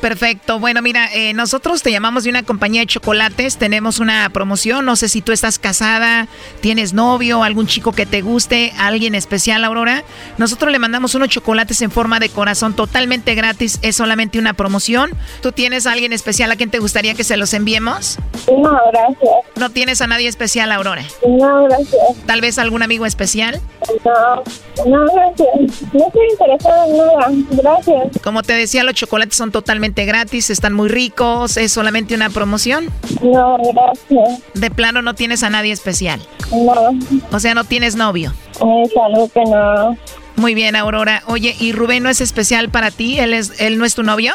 Perfecto. 0.00 0.58
Bueno, 0.58 0.82
mira, 0.82 1.08
eh, 1.12 1.32
nosotros 1.32 1.82
te 1.82 1.90
llamamos 1.90 2.24
de 2.24 2.30
una 2.30 2.42
compañía 2.42 2.82
de 2.82 2.86
chocolates. 2.86 3.56
Tenemos 3.56 3.98
una 3.98 4.28
promoción. 4.30 4.84
No 4.84 4.96
sé 4.96 5.08
si 5.08 5.22
tú 5.22 5.32
estás 5.32 5.58
casada, 5.58 6.28
tienes 6.60 6.92
novio, 6.92 7.42
algún 7.42 7.66
chico 7.66 7.92
que 7.92 8.04
te 8.04 8.20
guste, 8.20 8.72
alguien 8.78 9.14
especial, 9.14 9.64
Aurora. 9.64 10.04
Nosotros 10.36 10.70
le 10.70 10.78
mandamos 10.78 11.14
unos 11.14 11.28
chocolates 11.30 11.80
en 11.80 11.90
forma 11.90 12.20
de 12.20 12.28
corazón 12.28 12.74
totalmente 12.74 13.34
gratis. 13.34 13.78
Es 13.82 13.96
solamente 13.96 14.38
una 14.38 14.52
promoción. 14.52 15.10
¿Tú 15.40 15.52
tienes 15.52 15.86
a 15.86 15.92
alguien 15.92 16.12
especial 16.12 16.52
a 16.52 16.56
quien 16.56 16.70
te 16.70 16.78
gustaría 16.78 17.14
que 17.14 17.24
se 17.24 17.36
los 17.36 17.54
enviemos? 17.54 18.18
No, 18.48 18.78
gracias. 18.92 19.34
¿No 19.56 19.70
tienes 19.70 20.02
a 20.02 20.06
nadie 20.06 20.28
especial, 20.28 20.70
Aurora? 20.70 21.04
No, 21.26 21.64
gracias. 21.64 22.02
¿Tal 22.26 22.40
vez 22.40 22.58
algún 22.58 22.82
amigo 22.82 23.06
especial? 23.06 23.60
No, 24.04 24.42
no, 24.86 25.06
gracias. 25.14 25.82
No 25.92 26.06
estoy 26.06 26.26
interesada 26.30 26.86
en 26.86 26.96
nada. 26.96 27.28
Gracias. 27.50 28.22
Como 28.22 28.42
te 28.42 28.52
decía, 28.52 28.84
los 28.84 28.94
chocolates 28.94 29.13
son 29.30 29.52
totalmente 29.52 30.04
gratis, 30.04 30.50
están 30.50 30.72
muy 30.72 30.88
ricos, 30.88 31.56
es 31.56 31.72
solamente 31.72 32.14
una 32.14 32.30
promoción. 32.30 32.86
No, 33.22 33.56
gracias. 33.58 34.42
De 34.54 34.70
plano 34.70 35.02
no 35.02 35.14
tienes 35.14 35.42
a 35.42 35.50
nadie 35.50 35.72
especial. 35.72 36.20
No, 36.50 36.98
O 37.32 37.40
sea, 37.40 37.54
no 37.54 37.64
tienes 37.64 37.96
novio. 37.96 38.32
es 38.52 38.92
algo 38.96 39.28
que 39.32 39.44
no. 39.44 39.96
Muy 40.36 40.54
bien, 40.54 40.76
Aurora. 40.76 41.22
Oye, 41.26 41.54
¿y 41.58 41.72
Rubén 41.72 42.02
no 42.02 42.08
es 42.08 42.20
especial 42.20 42.68
para 42.68 42.90
ti? 42.90 43.18
¿Él, 43.18 43.32
es, 43.34 43.60
él 43.60 43.78
no 43.78 43.84
es 43.84 43.94
tu 43.94 44.02
novio? 44.02 44.34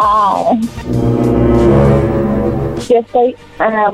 Ah. 0.00 0.52
Yo 2.88 2.98
estoy 2.98 3.34
a 3.58 3.92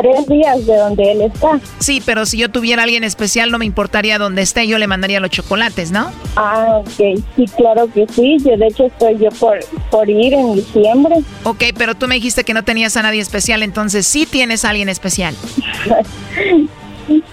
tres 0.00 0.26
días 0.28 0.66
de 0.66 0.76
donde 0.76 1.12
él 1.12 1.22
está. 1.22 1.60
Sí, 1.78 2.02
pero 2.04 2.24
si 2.24 2.38
yo 2.38 2.50
tuviera 2.50 2.82
a 2.82 2.84
alguien 2.84 3.04
especial 3.04 3.50
no 3.50 3.58
me 3.58 3.64
importaría 3.64 4.18
dónde 4.18 4.42
esté, 4.42 4.66
yo 4.66 4.78
le 4.78 4.86
mandaría 4.86 5.20
los 5.20 5.30
chocolates, 5.30 5.90
¿no? 5.90 6.10
Ah, 6.36 6.80
ok. 6.80 7.20
Sí, 7.36 7.44
claro 7.56 7.90
que 7.92 8.06
sí. 8.14 8.36
Yo, 8.44 8.56
de 8.56 8.66
hecho, 8.68 8.86
estoy 8.86 9.18
yo 9.18 9.30
por, 9.30 9.58
por 9.90 10.08
ir 10.08 10.34
en 10.34 10.54
diciembre. 10.54 11.16
Ok, 11.44 11.64
pero 11.76 11.94
tú 11.94 12.06
me 12.06 12.14
dijiste 12.14 12.44
que 12.44 12.54
no 12.54 12.62
tenías 12.62 12.96
a 12.96 13.02
nadie 13.02 13.20
especial, 13.20 13.62
entonces 13.62 14.06
sí 14.06 14.26
tienes 14.26 14.64
a 14.64 14.70
alguien 14.70 14.88
especial. 14.88 15.34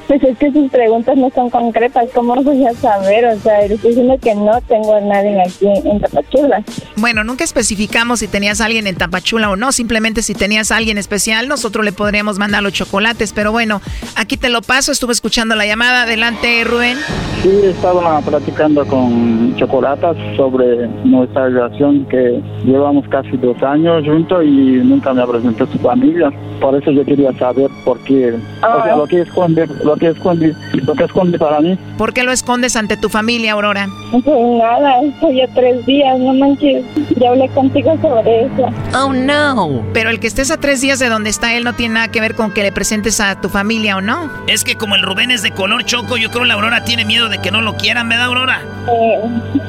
Pues 0.08 0.24
es 0.24 0.38
que 0.38 0.52
sus 0.52 0.70
preguntas 0.72 1.18
no 1.18 1.30
son 1.32 1.50
concretas. 1.50 2.10
¿Cómo 2.14 2.36
voy 2.36 2.66
a 2.66 2.74
saber? 2.74 3.26
O 3.26 3.40
sea, 3.40 3.62
estoy 3.62 3.90
diciendo 3.90 4.18
que 4.22 4.36
no 4.36 4.62
tengo 4.68 4.96
a 4.96 5.02
nadie 5.02 5.42
aquí 5.42 5.68
en 5.68 6.00
Tapachula. 6.00 6.64
Bueno, 6.98 7.24
nunca 7.24 7.44
especificamos 7.44 8.20
si 8.20 8.28
tenías 8.28 8.62
a 8.62 8.66
alguien 8.66 8.88
en 8.88 8.96
Tapachula 8.96 9.50
o 9.50 9.56
no, 9.56 9.72
simplemente 9.72 10.22
si 10.22 10.34
tenías 10.34 10.72
a 10.72 10.78
alguien 10.78 10.98
especial, 10.98 11.48
nosotros 11.48 11.84
le 11.84 11.92
podríamos 11.92 12.38
mandar 12.38 12.64
los 12.64 12.74
chocolates, 12.74 13.34
pero 13.34 13.52
bueno, 13.52 13.82
aquí 14.16 14.38
te 14.38 14.50
lo 14.50 14.62
paso, 14.62 14.92
estuve 14.92 15.14
escuchando 15.14 15.56
la 15.56 15.66
llamada, 15.66 16.04
adelante 16.04 16.64
Rubén. 16.64 16.98
Sí, 17.42 17.62
estaba 17.64 18.20
platicando 18.22 18.86
con 18.88 19.56
Chocolatas 19.58 20.18
sobre 20.36 20.88
nuestra 21.04 21.46
relación 21.46 22.06
que 22.06 22.42
llevamos 22.66 23.08
casi 23.10 23.38
dos 23.38 23.62
años 23.62 24.04
juntos 24.06 24.44
y 24.44 24.82
nunca 24.84 25.14
me 25.14 25.26
presentó 25.28 25.68
su 25.68 25.78
familia. 25.80 26.32
Por 26.60 26.76
eso 26.76 26.92
yo 26.92 27.06
quería 27.06 27.32
saber 27.34 27.70
por 27.84 28.00
qué, 28.00 28.34
o 28.34 28.84
sea, 28.84 28.96
lo 28.96 29.06
que 29.06 29.22
esconde, 29.22 29.68
lo 29.84 29.95
que 29.96 30.10
esconde, 30.10 30.56
lo 30.74 30.94
que 30.94 31.04
esconde 31.04 31.38
para 31.38 31.60
mí. 31.62 31.78
¿Por 31.98 32.14
qué 32.14 32.24
lo 32.24 32.32
escondes 32.32 32.76
ante 32.76 32.98
tu 32.98 33.10
familia, 33.10 33.54
Aurora? 33.54 33.88
Pues 34.12 34.26
nada, 34.26 35.02
estoy 35.02 35.42
a 35.42 35.48
tres 35.48 35.86
días, 35.86 36.20
no 36.20 36.34
manches. 36.34 36.84
Ya 37.18 37.30
hablé 37.30 37.48
contigo 37.50 37.98
sobre 38.02 38.46
eso. 38.46 38.70
Oh 38.98 39.14
no. 39.14 39.82
Pero 39.94 40.10
el 40.10 40.20
que 40.20 40.28
estés 40.28 40.52
a 40.52 40.58
tres 40.58 40.82
días 40.82 41.00
de 41.00 41.10
donde 41.10 41.30
está 41.30 41.54
él 41.54 41.64
no 41.64 41.74
tiene 41.74 41.96
nada 41.96 42.08
que 42.10 42.22
ver 42.22 42.36
con 42.36 42.52
que 42.52 42.64
le 42.64 42.72
presentes 42.72 43.20
a 43.20 43.40
tu 43.42 43.50
familia 43.50 43.98
o 43.98 44.02
no. 44.02 44.30
Es 44.48 44.64
que 44.64 44.76
como 44.76 44.96
el 44.96 45.04
Rubén 45.04 45.32
es 45.32 45.42
de 45.42 45.52
color 45.52 45.86
choco, 45.86 46.18
yo 46.18 46.30
creo 46.30 46.44
que 46.44 46.48
la 46.48 46.54
Aurora 46.56 46.84
tiene 46.84 47.06
miedo 47.06 47.30
de 47.30 47.40
que 47.40 47.52
no 47.52 47.62
lo 47.62 47.76
quieran, 47.76 48.10
¿verdad, 48.10 48.26
Aurora? 48.26 48.62
Eh, 48.92 49.20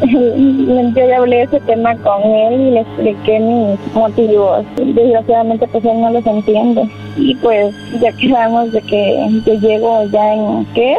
yo 0.95 1.09
ya 1.09 1.17
hablé 1.17 1.43
ese 1.43 1.61
tema 1.61 1.97
con 1.97 2.23
él 2.23 2.61
y 2.61 2.71
le 2.73 2.81
expliqué 2.81 3.39
mis 3.41 3.95
motivos. 3.95 4.65
Desgraciadamente, 4.77 5.67
pues 5.69 5.85
él 5.85 6.01
no 6.01 6.11
los 6.11 6.27
entiende. 6.27 6.89
Y 7.17 7.35
pues 7.37 7.75
ya 8.01 8.13
quedamos 8.13 8.73
de 8.73 8.83
que 8.83 9.43
yo 9.47 9.55
llego 9.55 10.07
ya 10.17 10.33
en, 10.33 10.65
¿qué? 10.75 10.97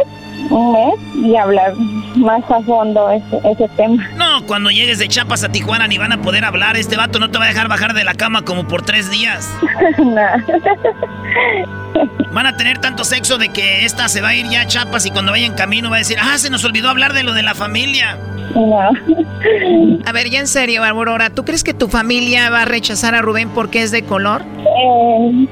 Un 0.51 0.71
mes 0.71 0.93
y 1.15 1.35
hablar 1.35 1.73
más 2.15 2.43
a 2.49 2.61
fondo 2.61 3.09
ese, 3.09 3.41
ese 3.43 3.67
tema. 3.69 4.07
No, 4.15 4.45
cuando 4.45 4.69
llegues 4.69 4.99
de 4.99 5.07
Chapas 5.07 5.43
a 5.43 5.51
Tijuana 5.51 5.87
ni 5.87 5.97
van 5.97 6.11
a 6.11 6.21
poder 6.21 6.45
hablar. 6.45 6.77
Este 6.77 6.95
vato 6.95 7.19
no 7.19 7.31
te 7.31 7.39
va 7.39 7.45
a 7.45 7.47
dejar 7.47 7.67
bajar 7.67 7.93
de 7.93 8.03
la 8.03 8.13
cama 8.13 8.43
como 8.43 8.67
por 8.67 8.83
tres 8.83 9.09
días. 9.09 9.51
Van 12.31 12.45
a 12.45 12.57
tener 12.57 12.79
tanto 12.79 13.03
sexo 13.03 13.37
de 13.37 13.49
que 13.49 13.85
esta 13.85 14.09
se 14.09 14.21
va 14.21 14.29
a 14.29 14.35
ir 14.35 14.47
ya 14.49 14.61
a 14.61 14.67
Chapas 14.67 15.05
y 15.05 15.11
cuando 15.11 15.31
vaya 15.31 15.45
en 15.45 15.53
camino 15.53 15.89
va 15.89 15.97
a 15.97 15.99
decir, 15.99 16.17
ah, 16.21 16.37
se 16.37 16.49
nos 16.49 16.63
olvidó 16.65 16.89
hablar 16.89 17.13
de 17.13 17.23
lo 17.23 17.33
de 17.33 17.43
la 17.43 17.55
familia. 17.55 18.17
A 20.05 20.11
ver, 20.11 20.29
ya 20.29 20.39
en 20.39 20.47
serio, 20.47 20.83
Aurora, 20.83 21.29
¿tú 21.29 21.43
crees 21.43 21.63
que 21.63 21.73
tu 21.73 21.87
familia 21.87 22.49
va 22.49 22.63
a 22.63 22.65
rechazar 22.65 23.13
a 23.13 23.21
Rubén 23.21 23.49
porque 23.49 23.83
es 23.83 23.91
de 23.91 24.03
color? 24.03 24.41
Eh, 24.57 25.47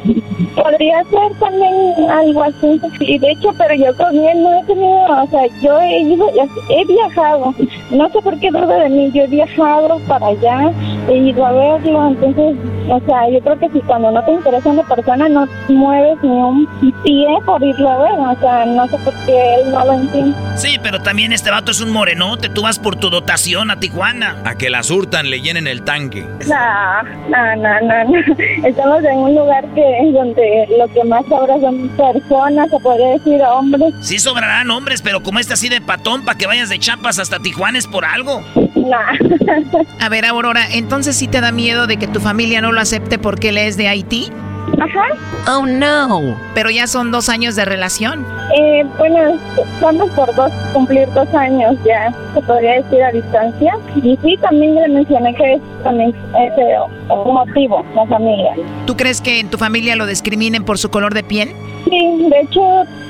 podría 0.55 1.03
ser 1.03 1.39
también 1.39 1.73
algo 2.09 2.43
así. 2.43 2.79
Y 3.01 3.19
de 3.19 3.31
hecho, 3.31 3.49
pero 3.57 3.75
yo 3.75 3.95
con 3.97 4.15
él 4.15 4.41
no 4.41 4.59
he 4.59 4.63
tenido, 4.65 5.23
o 5.23 5.27
sea, 5.29 5.41
yo 5.61 5.79
he, 5.81 6.01
ido, 6.01 6.27
he 6.69 6.85
viajado. 6.85 7.53
No 7.91 8.09
sé 8.09 8.21
por 8.21 8.39
qué 8.39 8.49
duda 8.49 8.83
de 8.83 8.89
mí, 8.89 9.11
yo 9.13 9.23
he 9.23 9.27
viajado 9.27 9.99
para 10.07 10.27
allá 10.27 10.71
he 11.09 11.17
ido 11.17 11.45
a 11.45 11.51
verlo, 11.51 12.07
entonces, 12.07 12.55
o 12.89 12.99
sea, 13.05 13.29
yo 13.29 13.39
creo 13.41 13.59
que 13.59 13.69
si 13.69 13.81
cuando 13.81 14.11
no 14.11 14.23
te 14.23 14.31
interesa 14.31 14.69
una 14.69 14.83
persona 14.83 15.29
no 15.29 15.47
mueves 15.67 16.17
ni 16.23 16.29
un 16.35 16.67
pie 17.03 17.27
por 17.45 17.63
irlo 17.63 17.89
a 17.89 17.97
ver, 17.97 18.19
o 18.19 18.39
sea, 18.39 18.65
no 18.65 18.87
sé 18.87 18.97
por 18.99 19.13
qué 19.25 19.55
él 19.55 19.71
no 19.71 19.85
lo 19.85 19.93
entiende. 19.93 20.37
Sí, 20.55 20.77
pero 20.81 21.01
también 21.01 21.31
este 21.33 21.51
vato 21.51 21.71
es 21.71 21.81
un 21.81 21.91
morenote, 21.91 22.49
tú 22.49 22.63
vas 22.63 22.79
por 22.79 22.95
tu 22.95 23.09
dotación 23.09 23.71
a 23.71 23.79
Tijuana. 23.79 24.37
A 24.45 24.55
que 24.55 24.69
la 24.69 24.83
surtan, 24.83 25.29
le 25.29 25.41
llenen 25.41 25.67
el 25.67 25.83
tanque. 25.83 26.25
No, 26.47 27.03
no, 27.29 27.55
no, 27.55 27.81
no, 27.81 28.03
no. 28.05 28.35
Estamos 28.67 29.03
en 29.03 29.17
un 29.17 29.35
lugar 29.35 29.65
que 29.73 30.11
donde 30.13 30.67
lo 30.77 30.87
que 30.87 31.03
más 31.03 31.25
sobra 31.27 31.59
son 31.59 31.89
personas, 31.89 32.69
se 32.69 32.79
podría 32.79 33.09
decir 33.09 33.41
hombres. 33.41 33.93
Sí 34.01 34.19
sobrarán 34.19 34.69
hombres, 34.71 35.01
pero 35.01 35.21
como 35.21 35.39
este 35.39 35.53
así 35.53 35.69
de 35.69 35.81
patón 35.81 36.23
para 36.25 36.37
que 36.37 36.47
vayas 36.47 36.69
de 36.69 36.79
chapas 36.79 37.19
hasta 37.19 37.39
Tijuana 37.39 37.77
es 37.77 37.87
por 37.87 38.05
algo. 38.05 38.41
A 39.99 40.09
ver, 40.09 40.25
Aurora, 40.25 40.67
entonces 40.71 41.15
sí 41.15 41.27
te 41.27 41.41
da 41.41 41.51
miedo 41.51 41.87
de 41.87 41.97
que 41.97 42.07
tu 42.07 42.19
familia 42.19 42.61
no 42.61 42.71
lo 42.71 42.81
acepte 42.81 43.17
porque 43.17 43.49
él 43.49 43.57
es 43.57 43.77
de 43.77 43.87
Haití. 43.87 44.31
Ajá. 44.79 45.05
Oh 45.47 45.65
no. 45.65 46.37
Pero 46.53 46.69
ya 46.69 46.87
son 46.87 47.11
dos 47.11 47.29
años 47.29 47.55
de 47.55 47.65
relación. 47.65 48.25
Eh, 48.57 48.85
bueno, 48.97 49.37
vamos 49.81 50.09
por 50.11 50.33
dos, 50.35 50.51
cumplir 50.73 51.11
dos 51.13 51.31
años 51.33 51.75
ya, 51.85 52.13
se 52.33 52.41
podría 52.41 52.81
decir 52.81 53.03
a 53.03 53.11
distancia. 53.11 53.77
Y 53.95 54.17
sí, 54.21 54.37
también 54.41 54.75
le 54.75 54.87
mencioné 54.87 55.35
que 55.35 55.53
es 55.53 55.61
también 55.83 56.09
es 56.09 56.57
eh, 56.57 56.75
un 57.09 57.33
motivo, 57.33 57.85
la 57.95 58.05
familia. 58.07 58.53
¿Tú 58.85 58.95
crees 58.97 59.21
que 59.21 59.39
en 59.39 59.49
tu 59.49 59.57
familia 59.57 59.95
lo 59.95 60.05
discriminen 60.05 60.63
por 60.63 60.77
su 60.77 60.89
color 60.89 61.13
de 61.13 61.23
piel? 61.23 61.55
Sí, 61.85 62.27
de 62.29 62.39
hecho, 62.41 62.61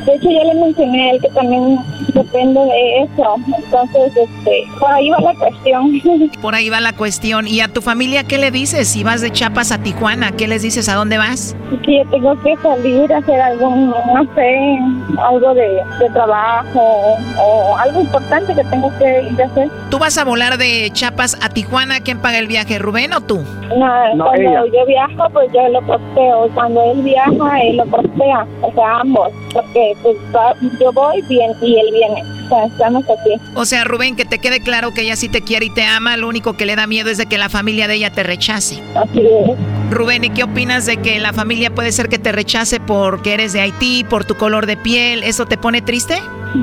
de 0.05 0.15
hecho 0.15 0.29
ya 0.29 0.43
le 0.53 0.59
mencioné 0.61 1.09
a 1.09 1.13
él 1.13 1.21
que 1.21 1.29
también 1.29 1.77
depende 2.13 2.59
de 2.59 3.03
eso. 3.03 3.35
Entonces, 3.57 4.11
este, 4.17 4.63
por 4.79 4.91
ahí 4.91 5.09
va 5.09 5.19
la 5.21 5.33
cuestión. 5.35 6.01
Por 6.41 6.53
ahí 6.53 6.69
va 6.69 6.79
la 6.79 6.93
cuestión. 6.93 7.47
¿Y 7.47 7.61
a 7.61 7.67
tu 7.69 7.81
familia 7.81 8.23
qué 8.23 8.37
le 8.37 8.51
dices? 8.51 8.87
Si 8.87 9.03
vas 9.03 9.21
de 9.21 9.31
Chiapas 9.31 9.71
a 9.71 9.79
Tijuana, 9.79 10.31
¿qué 10.33 10.47
les 10.47 10.61
dices? 10.61 10.87
¿A 10.89 10.93
dónde 10.95 11.17
vas? 11.17 11.55
Que 11.83 11.97
yo 12.03 12.09
tengo 12.11 12.39
que 12.43 12.55
salir 12.57 13.11
a 13.11 13.17
hacer 13.17 13.41
algún, 13.41 13.89
no 13.89 14.23
sé, 14.35 14.77
algo 15.17 15.53
de, 15.55 15.67
de 15.99 16.09
trabajo 16.13 17.15
o 17.41 17.75
algo 17.77 18.01
importante 18.01 18.53
que 18.53 18.63
tengo 18.65 18.91
que 18.99 19.23
ir 19.31 19.41
a 19.41 19.45
hacer. 19.45 19.69
¿Tú 19.89 19.97
vas 19.97 20.17
a 20.17 20.23
volar 20.23 20.57
de 20.57 20.89
Chiapas 20.93 21.37
a 21.41 21.49
Tijuana? 21.49 21.99
¿Quién 22.01 22.19
paga 22.19 22.37
el 22.37 22.47
viaje, 22.47 22.77
Rubén 22.77 23.13
o 23.13 23.21
tú? 23.21 23.43
No, 23.75 24.15
No, 24.15 24.25
cuando 24.25 24.49
ella. 24.49 24.63
yo 24.71 24.85
viajo, 24.85 25.29
pues 25.31 25.49
yo 25.53 25.67
lo 25.69 25.81
costeo. 25.87 26.47
Cuando 26.53 26.91
él 26.91 27.01
viaja, 27.01 27.61
él 27.63 27.77
lo 27.77 27.85
costea. 27.87 28.45
O 28.75 28.81
sea, 28.81 28.99
ambos. 28.99 29.31
Porque 29.53 29.93
pues, 30.03 30.17
va- 30.35 30.55
yo 30.79 30.91
voy 30.91 31.21
bien 31.23 31.51
y 31.61 31.79
él 31.79 31.87
viene. 31.93 32.23
O 32.45 32.49
sea, 32.49 32.65
estamos 32.65 33.03
así. 33.05 33.31
O 33.55 33.65
sea, 33.65 33.83
Rubén, 33.85 34.15
que 34.15 34.25
te 34.25 34.39
quede 34.39 34.59
claro 34.61 34.91
que 34.93 35.01
ella 35.01 35.15
sí 35.15 35.29
te 35.29 35.41
quiere 35.41 35.67
y 35.67 35.69
te 35.73 35.83
ama, 35.83 36.17
lo 36.17 36.27
único 36.27 36.53
que 36.57 36.65
le 36.65 36.75
da 36.75 36.85
miedo 36.87 37.09
es 37.09 37.17
de 37.17 37.25
que 37.25 37.37
la 37.37 37.49
familia 37.49 37.87
de 37.87 37.95
ella 37.95 38.11
te 38.11 38.23
rechace. 38.23 38.81
Así 38.95 39.21
es. 39.21 39.57
Rubén, 39.91 40.23
¿y 40.25 40.29
qué 40.29 40.43
opinas 40.43 40.85
de 40.85 40.97
que 40.97 41.19
la 41.19 41.31
familia 41.33 41.69
puede 41.73 41.91
ser 41.91 42.09
que 42.09 42.19
te 42.19 42.31
rechace 42.31 42.79
porque 42.79 43.33
eres 43.33 43.53
de 43.53 43.61
Haití, 43.61 44.03
por 44.03 44.25
tu 44.25 44.35
color 44.35 44.65
de 44.65 44.77
piel? 44.77 45.23
¿Eso 45.23 45.45
te 45.45 45.57
pone 45.57 45.81
triste? 45.81 46.15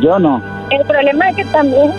Yo 0.02 0.18
no. 0.18 0.42
El 0.70 0.86
problema 0.86 1.30
es 1.30 1.36
que 1.36 1.44
también, 1.46 1.92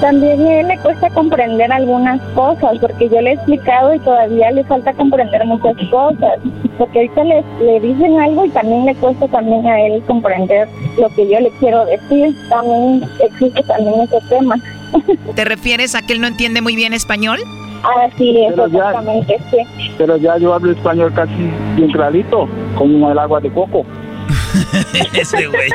también 0.00 0.40
a 0.46 0.60
él 0.60 0.68
le 0.68 0.78
cuesta 0.78 1.08
comprender 1.10 1.72
algunas 1.72 2.20
cosas, 2.34 2.78
porque 2.80 3.08
yo 3.08 3.20
le 3.20 3.30
he 3.30 3.34
explicado 3.34 3.94
y 3.94 3.98
todavía 4.00 4.50
le 4.50 4.64
falta 4.64 4.92
comprender 4.92 5.44
muchas 5.46 5.74
cosas. 5.90 6.38
Porque 6.78 6.98
ahorita 6.98 7.24
le, 7.24 7.44
le 7.64 7.80
dicen 7.80 8.20
algo 8.20 8.44
y 8.44 8.50
también 8.50 8.84
le 8.86 8.94
cuesta 8.96 9.26
también 9.28 9.66
a 9.66 9.80
él 9.80 10.02
comprender 10.06 10.68
lo 10.98 11.08
que 11.10 11.28
yo 11.28 11.40
le 11.40 11.50
quiero 11.58 11.84
decir. 11.86 12.34
También 12.48 13.02
existe 13.24 13.62
también 13.62 14.00
ese 14.02 14.18
tema. 14.28 14.56
¿Te 15.34 15.44
refieres 15.44 15.94
a 15.94 16.02
que 16.02 16.12
él 16.12 16.20
no 16.20 16.26
entiende 16.26 16.60
muy 16.60 16.76
bien 16.76 16.92
español? 16.92 17.38
Así 18.04 18.36
es, 18.44 18.50
Pero 18.52 18.66
ya- 18.68 18.78
exactamente, 18.90 19.38
sí. 19.50 19.58
Pero 19.96 20.16
ya 20.16 20.36
yo 20.38 20.52
hablo 20.54 20.72
español 20.72 21.12
casi 21.14 21.50
bien 21.76 21.90
clarito, 21.92 22.48
como 22.76 23.10
el 23.10 23.18
agua 23.18 23.40
de 23.40 23.50
coco. 23.50 23.84
Ese 25.12 25.46
güey. 25.46 25.70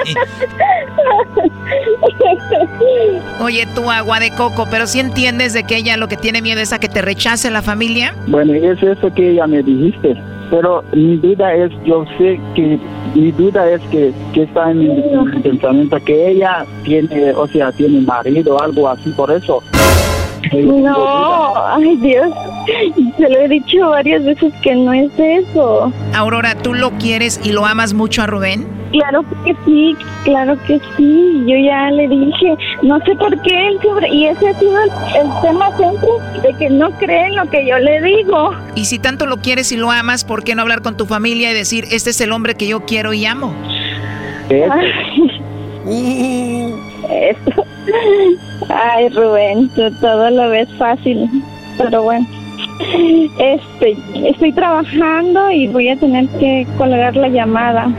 Oye, 3.39 3.67
tú 3.75 3.89
agua 3.89 4.19
de 4.19 4.31
coco, 4.31 4.67
pero 4.69 4.87
si 4.87 4.99
entiendes 4.99 5.53
de 5.53 5.63
que 5.63 5.77
ella 5.77 5.97
lo 5.97 6.07
que 6.07 6.17
tiene 6.17 6.41
miedo 6.41 6.61
es 6.61 6.73
a 6.73 6.79
que 6.79 6.89
te 6.89 7.01
rechace 7.01 7.49
la 7.51 7.61
familia. 7.61 8.15
Bueno, 8.27 8.53
es 8.53 8.81
eso 8.81 9.13
que 9.13 9.31
ella 9.31 9.47
me 9.47 9.63
dijiste. 9.63 10.15
Pero 10.49 10.83
mi 10.91 11.15
duda 11.15 11.53
es, 11.55 11.71
yo 11.85 12.05
sé 12.17 12.39
que, 12.55 12.77
mi 13.15 13.31
duda 13.31 13.69
es 13.71 13.81
que, 13.83 14.13
que 14.33 14.43
está 14.43 14.71
en 14.71 14.79
mi, 14.79 14.87
en 14.89 15.25
mi 15.31 15.39
pensamiento 15.39 15.97
que 16.03 16.31
ella 16.31 16.65
tiene, 16.83 17.31
o 17.31 17.47
sea, 17.47 17.71
tiene 17.71 18.01
marido 18.01 18.55
o 18.55 18.61
algo 18.61 18.89
así, 18.89 19.09
por 19.11 19.31
eso. 19.31 19.63
No, 20.53 21.53
ay 21.67 21.95
Dios, 21.97 22.33
se 23.17 23.29
lo 23.29 23.39
he 23.39 23.47
dicho 23.47 23.89
varias 23.89 24.23
veces 24.23 24.53
que 24.61 24.75
no 24.75 24.91
es 24.93 25.11
eso. 25.17 25.93
Aurora, 26.13 26.55
¿tú 26.55 26.73
lo 26.73 26.91
quieres 26.91 27.39
y 27.43 27.51
lo 27.51 27.65
amas 27.65 27.93
mucho 27.93 28.21
a 28.23 28.27
Rubén? 28.27 28.67
Claro 28.91 29.23
que 29.45 29.55
sí, 29.65 29.95
claro 30.25 30.57
que 30.67 30.79
sí. 30.97 31.43
Yo 31.47 31.55
ya 31.55 31.89
le 31.91 32.07
dije, 32.09 32.57
no 32.81 32.99
sé 33.05 33.15
por 33.15 33.41
qué 33.41 33.67
él 33.67 33.77
siempre, 33.81 34.09
y 34.09 34.25
ese 34.25 34.49
ha 34.49 34.59
sido 34.59 34.77
el, 34.83 34.89
el 35.21 35.41
tema 35.41 35.75
siempre, 35.77 36.09
de 36.41 36.57
que 36.57 36.69
no 36.69 36.91
cree 36.97 37.27
en 37.27 37.35
lo 37.37 37.49
que 37.49 37.65
yo 37.65 37.77
le 37.79 38.01
digo. 38.01 38.51
Y 38.75 38.85
si 38.85 38.99
tanto 38.99 39.25
lo 39.25 39.37
quieres 39.37 39.71
y 39.71 39.77
lo 39.77 39.91
amas, 39.91 40.25
¿por 40.25 40.43
qué 40.43 40.55
no 40.55 40.63
hablar 40.63 40.81
con 40.81 40.97
tu 40.97 41.05
familia 41.05 41.51
y 41.51 41.53
decir, 41.53 41.85
este 41.91 42.09
es 42.09 42.19
el 42.19 42.33
hombre 42.33 42.55
que 42.55 42.67
yo 42.67 42.81
quiero 42.85 43.13
y 43.13 43.25
amo? 43.25 43.55
Ay, 44.49 44.91
Eso. 47.09 47.65
Ay, 48.73 49.09
Rubén, 49.09 49.69
tú 49.69 49.91
todo 49.99 50.29
lo 50.29 50.49
ves 50.49 50.69
fácil, 50.77 51.29
pero 51.77 52.03
bueno. 52.03 52.25
Este, 53.39 53.97
estoy 54.27 54.51
trabajando 54.53 55.51
y 55.51 55.67
voy 55.67 55.89
a 55.89 55.97
tener 55.97 56.27
que 56.39 56.67
colgar 56.77 57.15
la 57.15 57.27
llamada. 57.27 57.91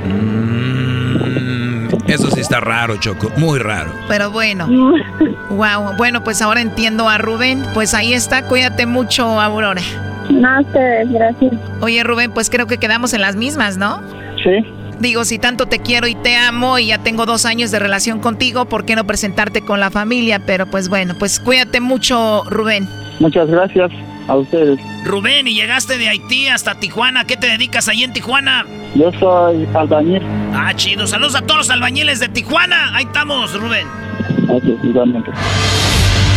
Eso 2.06 2.30
sí 2.30 2.40
está 2.40 2.60
raro, 2.60 2.96
Choco. 2.96 3.30
Muy 3.36 3.58
raro. 3.58 3.92
Pero 4.08 4.30
bueno. 4.30 4.68
Wow. 5.50 5.96
Bueno, 5.98 6.24
pues 6.24 6.40
ahora 6.40 6.62
entiendo 6.62 7.10
a 7.10 7.18
Rubén. 7.18 7.62
Pues 7.74 7.92
ahí 7.92 8.14
está. 8.14 8.46
Cuídate 8.46 8.86
mucho, 8.86 9.38
Aurora. 9.38 9.82
No, 10.30 10.60
ustedes, 10.62 11.12
gracias. 11.12 11.52
Oye, 11.82 12.02
Rubén, 12.02 12.32
pues 12.32 12.48
creo 12.48 12.66
que 12.66 12.78
quedamos 12.78 13.12
en 13.12 13.20
las 13.20 13.36
mismas, 13.36 13.76
¿no? 13.76 14.00
Sí. 14.42 14.64
Digo, 15.02 15.24
si 15.24 15.40
tanto 15.40 15.66
te 15.66 15.80
quiero 15.80 16.06
y 16.06 16.14
te 16.14 16.36
amo 16.36 16.78
y 16.78 16.86
ya 16.86 16.98
tengo 16.98 17.26
dos 17.26 17.44
años 17.44 17.72
de 17.72 17.80
relación 17.80 18.20
contigo, 18.20 18.66
¿por 18.66 18.84
qué 18.84 18.94
no 18.94 19.04
presentarte 19.04 19.60
con 19.60 19.80
la 19.80 19.90
familia? 19.90 20.40
Pero 20.46 20.66
pues 20.66 20.88
bueno, 20.88 21.16
pues 21.18 21.40
cuídate 21.40 21.80
mucho, 21.80 22.44
Rubén. 22.48 22.88
Muchas 23.18 23.48
gracias 23.48 23.90
a 24.28 24.36
ustedes. 24.36 24.78
Rubén, 25.04 25.48
y 25.48 25.54
llegaste 25.54 25.98
de 25.98 26.08
Haití 26.08 26.46
hasta 26.46 26.76
Tijuana. 26.76 27.24
¿Qué 27.24 27.36
te 27.36 27.48
dedicas 27.48 27.88
ahí 27.88 28.04
en 28.04 28.12
Tijuana? 28.12 28.64
Yo 28.94 29.10
soy 29.18 29.66
albañil. 29.74 30.22
Ah, 30.54 30.72
chido. 30.76 31.08
Saludos 31.08 31.34
a 31.34 31.40
todos 31.42 31.58
los 31.58 31.70
albañiles 31.70 32.20
de 32.20 32.28
Tijuana. 32.28 32.94
Ahí 32.94 33.04
estamos, 33.04 33.60
Rubén. 33.60 33.88
Ok, 34.48 34.62
igualmente. 34.84 35.32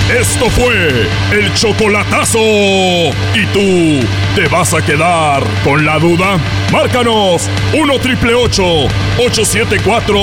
Esto 0.10 0.50
fue 0.52 1.08
el 1.32 1.54
chocolatazo. 1.56 2.38
¿Y 2.40 3.46
tú 3.52 4.06
te 4.36 4.48
vas 4.48 4.72
a 4.76 4.86
quedar 4.86 5.44
con 5.64 5.84
la 5.84 5.98
duda? 5.98 6.38
Márcanos 6.72 7.50
1 7.74 8.00
triple 8.00 8.36
874 8.36 10.16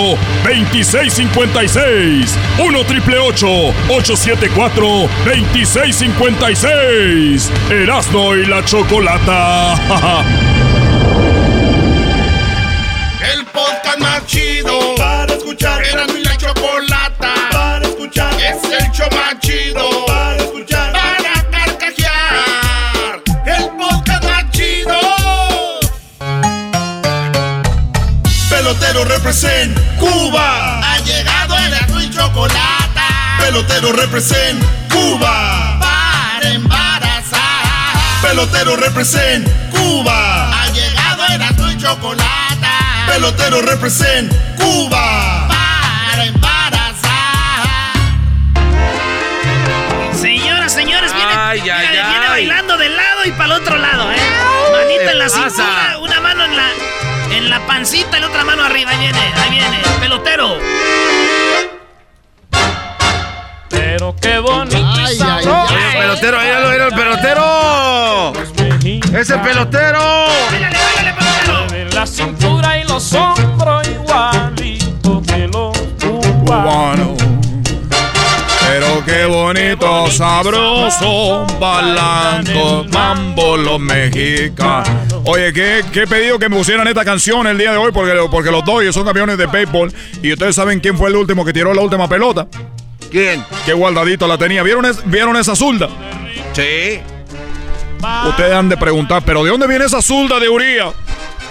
2656. 0.44 2.38
1 2.60 2.84
triple 2.84 3.18
874 3.18 5.08
2656. 5.24 7.50
Erasno 7.68 8.36
y 8.36 8.46
la 8.46 8.64
chocolata. 8.64 9.74
El 13.34 13.44
podcast 13.46 13.98
más 13.98 14.24
chido 14.26 14.94
para 14.96 15.34
escuchar. 15.34 15.82
Era 15.84 16.06
represent 29.32 29.78
Cuba. 29.98 30.80
Ha 30.80 30.98
llegado 30.98 31.56
el 31.56 32.04
y 32.04 32.10
chocolata. 32.10 33.06
Pelotero 33.38 33.92
represent 33.92 34.62
Cuba. 34.92 35.78
Para 35.80 36.50
embarazar. 36.50 37.40
Pelotero 38.20 38.76
represent 38.76 39.48
Cuba. 39.70 40.50
Ha 40.52 40.66
llegado 40.72 41.24
el 41.28 41.72
y 41.72 41.78
chocolata. 41.78 43.06
Pelotero 43.06 43.62
represent 43.62 44.30
Cuba. 44.58 45.48
Para 45.48 46.24
embarazar. 46.26 47.62
Señoras, 50.20 50.72
señores, 50.74 51.14
viene, 51.14 51.32
Ay, 51.34 51.60
ay, 51.70 51.88
viene- 51.88 51.90
viene 52.06 52.26
ay. 52.26 52.30
bailando 52.30 52.76
del 52.76 52.94
lado 52.94 53.24
y 53.24 53.30
para 53.32 53.44
el 53.46 53.52
otro 53.52 53.78
lado, 53.78 54.12
¿eh? 54.12 54.16
Manita 54.72 55.10
en 55.10 55.18
la 55.18 55.28
cintura, 55.30 55.98
una 56.00 56.20
mano 56.20 56.44
en 56.44 56.54
la, 56.56 56.68
en 57.36 57.50
la 57.50 57.60
pancita 57.66 58.18
y 58.18 58.20
la 58.20 58.28
otra 58.28 58.44
mano 58.44 58.64
arriba. 58.64 58.90
Ahí 58.90 58.98
viene, 58.98 59.18
ahí 59.18 59.50
viene. 59.50 59.78
Pelotero. 60.00 60.56
Pero 63.68 64.14
qué 64.20 64.38
bonito 64.38 64.76
Ay, 64.76 65.18
ay, 65.20 65.44
ay. 65.46 66.00
pelotero, 66.00 66.38
míralo, 66.40 66.68
mira 66.70 66.86
el 66.86 66.94
pelotero. 66.94 68.32
Ese 69.18 69.38
pelotero. 69.38 70.26
De 71.70 71.84
la 71.94 72.06
cintura 72.06 72.78
y 72.78 72.84
los 72.84 73.12
hombros 73.12 73.88
igualito 73.88 75.22
que 75.26 75.48
los 75.48 75.76
cubanos. 76.00 77.21
Pero 79.04 79.18
qué 79.18 79.24
bonito, 79.26 80.10
sabroso, 80.10 81.46
balanco, 81.60 82.84
mambo 82.92 83.56
los 83.56 83.80
mexicanos. 83.80 84.88
Oye, 85.24 85.52
¿qué, 85.52 85.84
qué 85.92 86.06
pedido 86.06 86.38
que 86.38 86.48
me 86.48 86.56
pusieran 86.56 86.86
esta 86.88 87.04
canción 87.04 87.46
el 87.46 87.58
día 87.58 87.72
de 87.72 87.78
hoy 87.78 87.92
porque, 87.92 88.12
porque 88.30 88.50
los 88.50 88.64
Dodgers 88.64 88.94
son 88.94 89.04
campeones 89.04 89.38
de 89.38 89.46
béisbol 89.46 89.92
y 90.22 90.32
ustedes 90.32 90.54
saben 90.56 90.80
quién 90.80 90.96
fue 90.96 91.08
el 91.10 91.16
último 91.16 91.44
que 91.44 91.52
tiró 91.52 91.72
la 91.74 91.82
última 91.82 92.08
pelota. 92.08 92.46
¿Quién? 93.10 93.44
Qué 93.66 93.72
guardadito 93.72 94.26
la 94.26 94.38
tenía. 94.38 94.62
¿Vieron, 94.62 94.84
es- 94.86 95.02
¿vieron 95.04 95.36
esa 95.36 95.54
zurda? 95.54 95.88
Sí. 96.52 97.00
Ustedes 98.28 98.52
han 98.52 98.68
de 98.68 98.76
preguntar, 98.76 99.22
¿pero 99.24 99.44
de 99.44 99.50
dónde 99.50 99.66
viene 99.68 99.84
esa 99.84 100.02
zurda 100.02 100.40
de 100.40 100.48
Uría? 100.48 100.86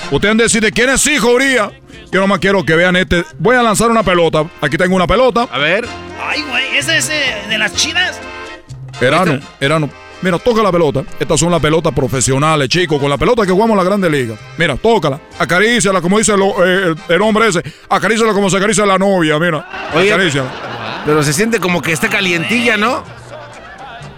Ustedes 0.09 0.31
han 0.31 0.37
de 0.37 0.43
decir, 0.43 0.61
¿de 0.61 0.71
quién 0.71 0.89
es 0.89 1.05
hijo 1.07 1.29
Uría? 1.29 1.71
Yo 2.11 2.19
nomás 2.19 2.39
quiero 2.39 2.63
que 2.65 2.75
vean 2.75 2.95
este. 2.97 3.23
Voy 3.39 3.55
a 3.55 3.63
lanzar 3.63 3.89
una 3.89 4.03
pelota. 4.03 4.43
Aquí 4.61 4.77
tengo 4.77 4.95
una 4.95 5.07
pelota. 5.07 5.47
A 5.51 5.57
ver. 5.57 5.85
Ay, 6.21 6.41
güey, 6.49 6.77
¿ese 6.77 6.97
es 6.97 7.09
eh, 7.09 7.35
de 7.49 7.57
las 7.57 7.73
chidas? 7.73 8.19
Erano, 8.99 9.39
Erano. 9.59 9.89
Mira, 10.21 10.37
toca 10.37 10.61
la 10.61 10.71
pelota. 10.71 11.03
Estas 11.19 11.39
son 11.39 11.49
las 11.51 11.59
pelotas 11.59 11.91
profesionales, 11.93 12.69
chicos, 12.69 12.99
con 12.99 13.09
la 13.09 13.17
pelota 13.17 13.43
que 13.43 13.51
jugamos 13.51 13.71
en 13.71 13.77
la 13.77 13.83
Grande 13.83 14.07
Liga. 14.09 14.35
Mira, 14.57 14.75
tócala, 14.75 15.19
acaríciala, 15.39 15.99
como 16.01 16.19
dice 16.19 16.33
eh, 16.33 16.35
el, 17.07 17.15
el 17.15 17.21
hombre 17.23 17.47
ese. 17.47 17.63
Acaríciala 17.89 18.31
como 18.33 18.47
se 18.49 18.57
acaricia 18.57 18.85
la 18.85 18.99
novia, 18.99 19.39
mira. 19.39 19.67
Oye, 19.95 20.13
Acaríciala. 20.13 21.03
pero 21.05 21.23
se 21.23 21.33
siente 21.33 21.59
como 21.59 21.81
que 21.81 21.91
está 21.93 22.07
calientilla, 22.07 22.77
¿no? 22.77 23.03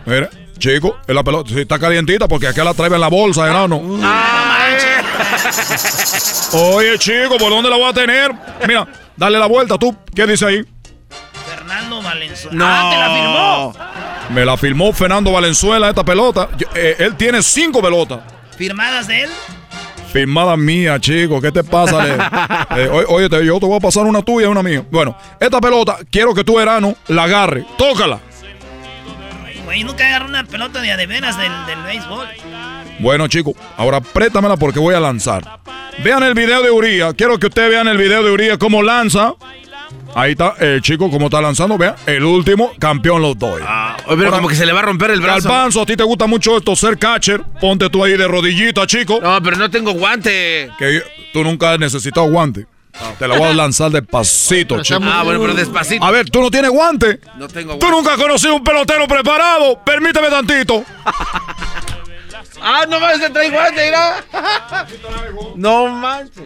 Mira, 0.06 0.30
chico, 0.58 0.98
es 1.08 1.16
la 1.16 1.24
pelota. 1.24 1.50
Sí, 1.54 1.62
está 1.62 1.80
calientita 1.80 2.28
porque 2.28 2.48
acá 2.48 2.66
la 2.66 2.74
trae 2.74 2.94
en 2.94 3.00
la 3.00 3.08
bolsa, 3.08 3.48
Erano. 3.50 3.80
Oye, 6.54 6.98
chico, 7.00 7.38
¿por 7.38 7.50
dónde 7.50 7.70
la 7.70 7.76
voy 7.78 7.90
a 7.90 7.94
tener? 7.94 8.32
Mira, 8.68 8.88
dale 9.16 9.38
la 9.40 9.48
vuelta 9.48 9.78
tú. 9.78 9.96
¿Qué 10.16 10.26
dice 10.28 10.46
ahí? 10.46 10.64
Fernando 11.46 12.02
Valenzuela. 12.02 12.58
No. 12.58 12.66
Ah, 12.68 12.90
te 12.92 12.98
la 13.00 13.14
firmó. 13.14 13.74
Me 14.36 14.46
la 14.46 14.58
firmó 14.58 14.94
Fernando 14.94 15.32
Valenzuela 15.32 15.90
esta 15.90 16.04
pelota. 16.04 16.50
Yo- 16.58 16.68
eh, 16.76 16.96
él 17.00 17.16
tiene 17.16 17.42
cinco 17.42 17.82
pelotas. 17.82 18.20
¿Firmadas 18.58 19.08
de 19.08 19.24
él? 19.24 19.30
Firmada 20.12 20.56
mía, 20.56 21.00
chico. 21.00 21.42
¿Qué 21.42 21.52
te 21.52 21.64
pasa? 21.64 22.68
Eh, 22.78 22.88
oye, 23.08 23.30
yo 23.46 23.60
te 23.60 23.66
voy 23.68 23.78
a 23.78 23.80
pasar 23.80 24.04
una 24.06 24.22
tuya 24.24 24.48
y 24.48 24.50
una 24.50 24.64
mía. 24.64 24.84
Bueno, 24.90 25.16
esta 25.40 25.62
pelota, 25.62 25.98
quiero 26.12 26.34
que 26.34 26.44
tú, 26.44 26.60
Erano, 26.60 26.96
la 27.08 27.24
agarre. 27.24 27.66
Tócala. 27.78 28.20
Güey, 29.66 29.84
nunca 29.84 30.06
agarró 30.08 30.26
una 30.28 30.44
pelota 30.44 30.82
de 30.82 31.06
veras 31.06 31.38
del, 31.38 31.52
del 31.68 31.82
béisbol. 31.84 32.28
Bueno, 33.00 33.28
chico, 33.28 33.54
ahora 33.78 34.00
préstamela 34.02 34.58
porque 34.58 34.80
voy 34.80 34.96
a 34.96 35.00
lanzar. 35.00 35.60
Vean 36.04 36.24
el 36.24 36.34
video 36.34 36.62
de 36.62 36.72
Uría. 36.72 37.14
Quiero 37.14 37.38
que 37.38 37.48
ustedes 37.48 37.70
vean 37.70 37.88
el 37.88 37.98
video 37.98 38.24
de 38.24 38.32
Uría 38.32 38.58
cómo 38.58 38.82
lanza. 38.82 39.34
Ahí 40.16 40.32
está 40.32 40.54
el 40.60 40.82
chico 40.82 41.10
cómo 41.10 41.26
está 41.26 41.42
lanzando. 41.42 41.78
Vean, 41.78 41.96
el 42.06 42.24
último 42.24 42.72
campeón 42.80 43.22
los 43.22 43.38
doy. 43.38 43.62
Oye, 44.06 44.18
pero 44.18 44.32
como 44.32 44.48
que 44.48 44.56
se 44.56 44.66
le 44.66 44.72
va 44.72 44.80
a 44.80 44.84
romper 44.84 45.12
el 45.12 45.22
brazo. 45.22 45.50
Galbanzo, 45.50 45.82
a 45.82 45.86
ti 45.86 45.96
te 45.96 46.04
gusta 46.04 46.28
mucho 46.28 46.58
esto, 46.58 46.76
ser 46.76 46.98
catcher. 46.98 47.42
Ponte 47.60 47.90
tú 47.90 48.04
ahí 48.04 48.16
de 48.16 48.28
rodillita, 48.28 48.86
chico. 48.88 49.20
No, 49.22 49.42
pero 49.42 49.58
no 49.58 49.70
tengo 49.70 49.92
guante. 49.94 50.72
Que 50.78 50.96
yo- 50.96 51.02
tú 51.34 51.44
nunca 51.44 51.74
has 51.74 51.80
necesitado 51.80 52.28
guante. 52.30 52.66
Te 53.18 53.28
la 53.28 53.36
voy 53.40 53.50
a 53.50 53.54
lanzar 53.54 53.90
despacito, 53.90 54.80
chico. 54.84 55.00
Ah, 55.04 55.24
bueno, 55.24 55.40
pero 55.42 55.56
despacito. 55.56 56.04
A 56.06 56.12
ver, 56.12 56.30
tú 56.30 56.42
no 56.42 56.52
tienes 56.52 56.70
guante. 56.70 57.20
No 57.38 57.48
tengo 57.48 57.78
Tú 57.80 57.90
nunca 57.90 58.14
has 58.14 58.20
conocido 58.20 58.56
un 58.56 58.64
pelotero 58.64 59.08
preparado. 59.08 59.80
Permíteme 59.84 60.30
tantito. 60.30 60.84
Ah, 62.62 62.86
no 62.88 63.00
más, 63.00 63.18
se 63.18 63.30
trae 63.30 63.50
guante, 63.50 63.86
mira. 63.86 64.24
No 65.56 65.88
manches. 65.88 66.44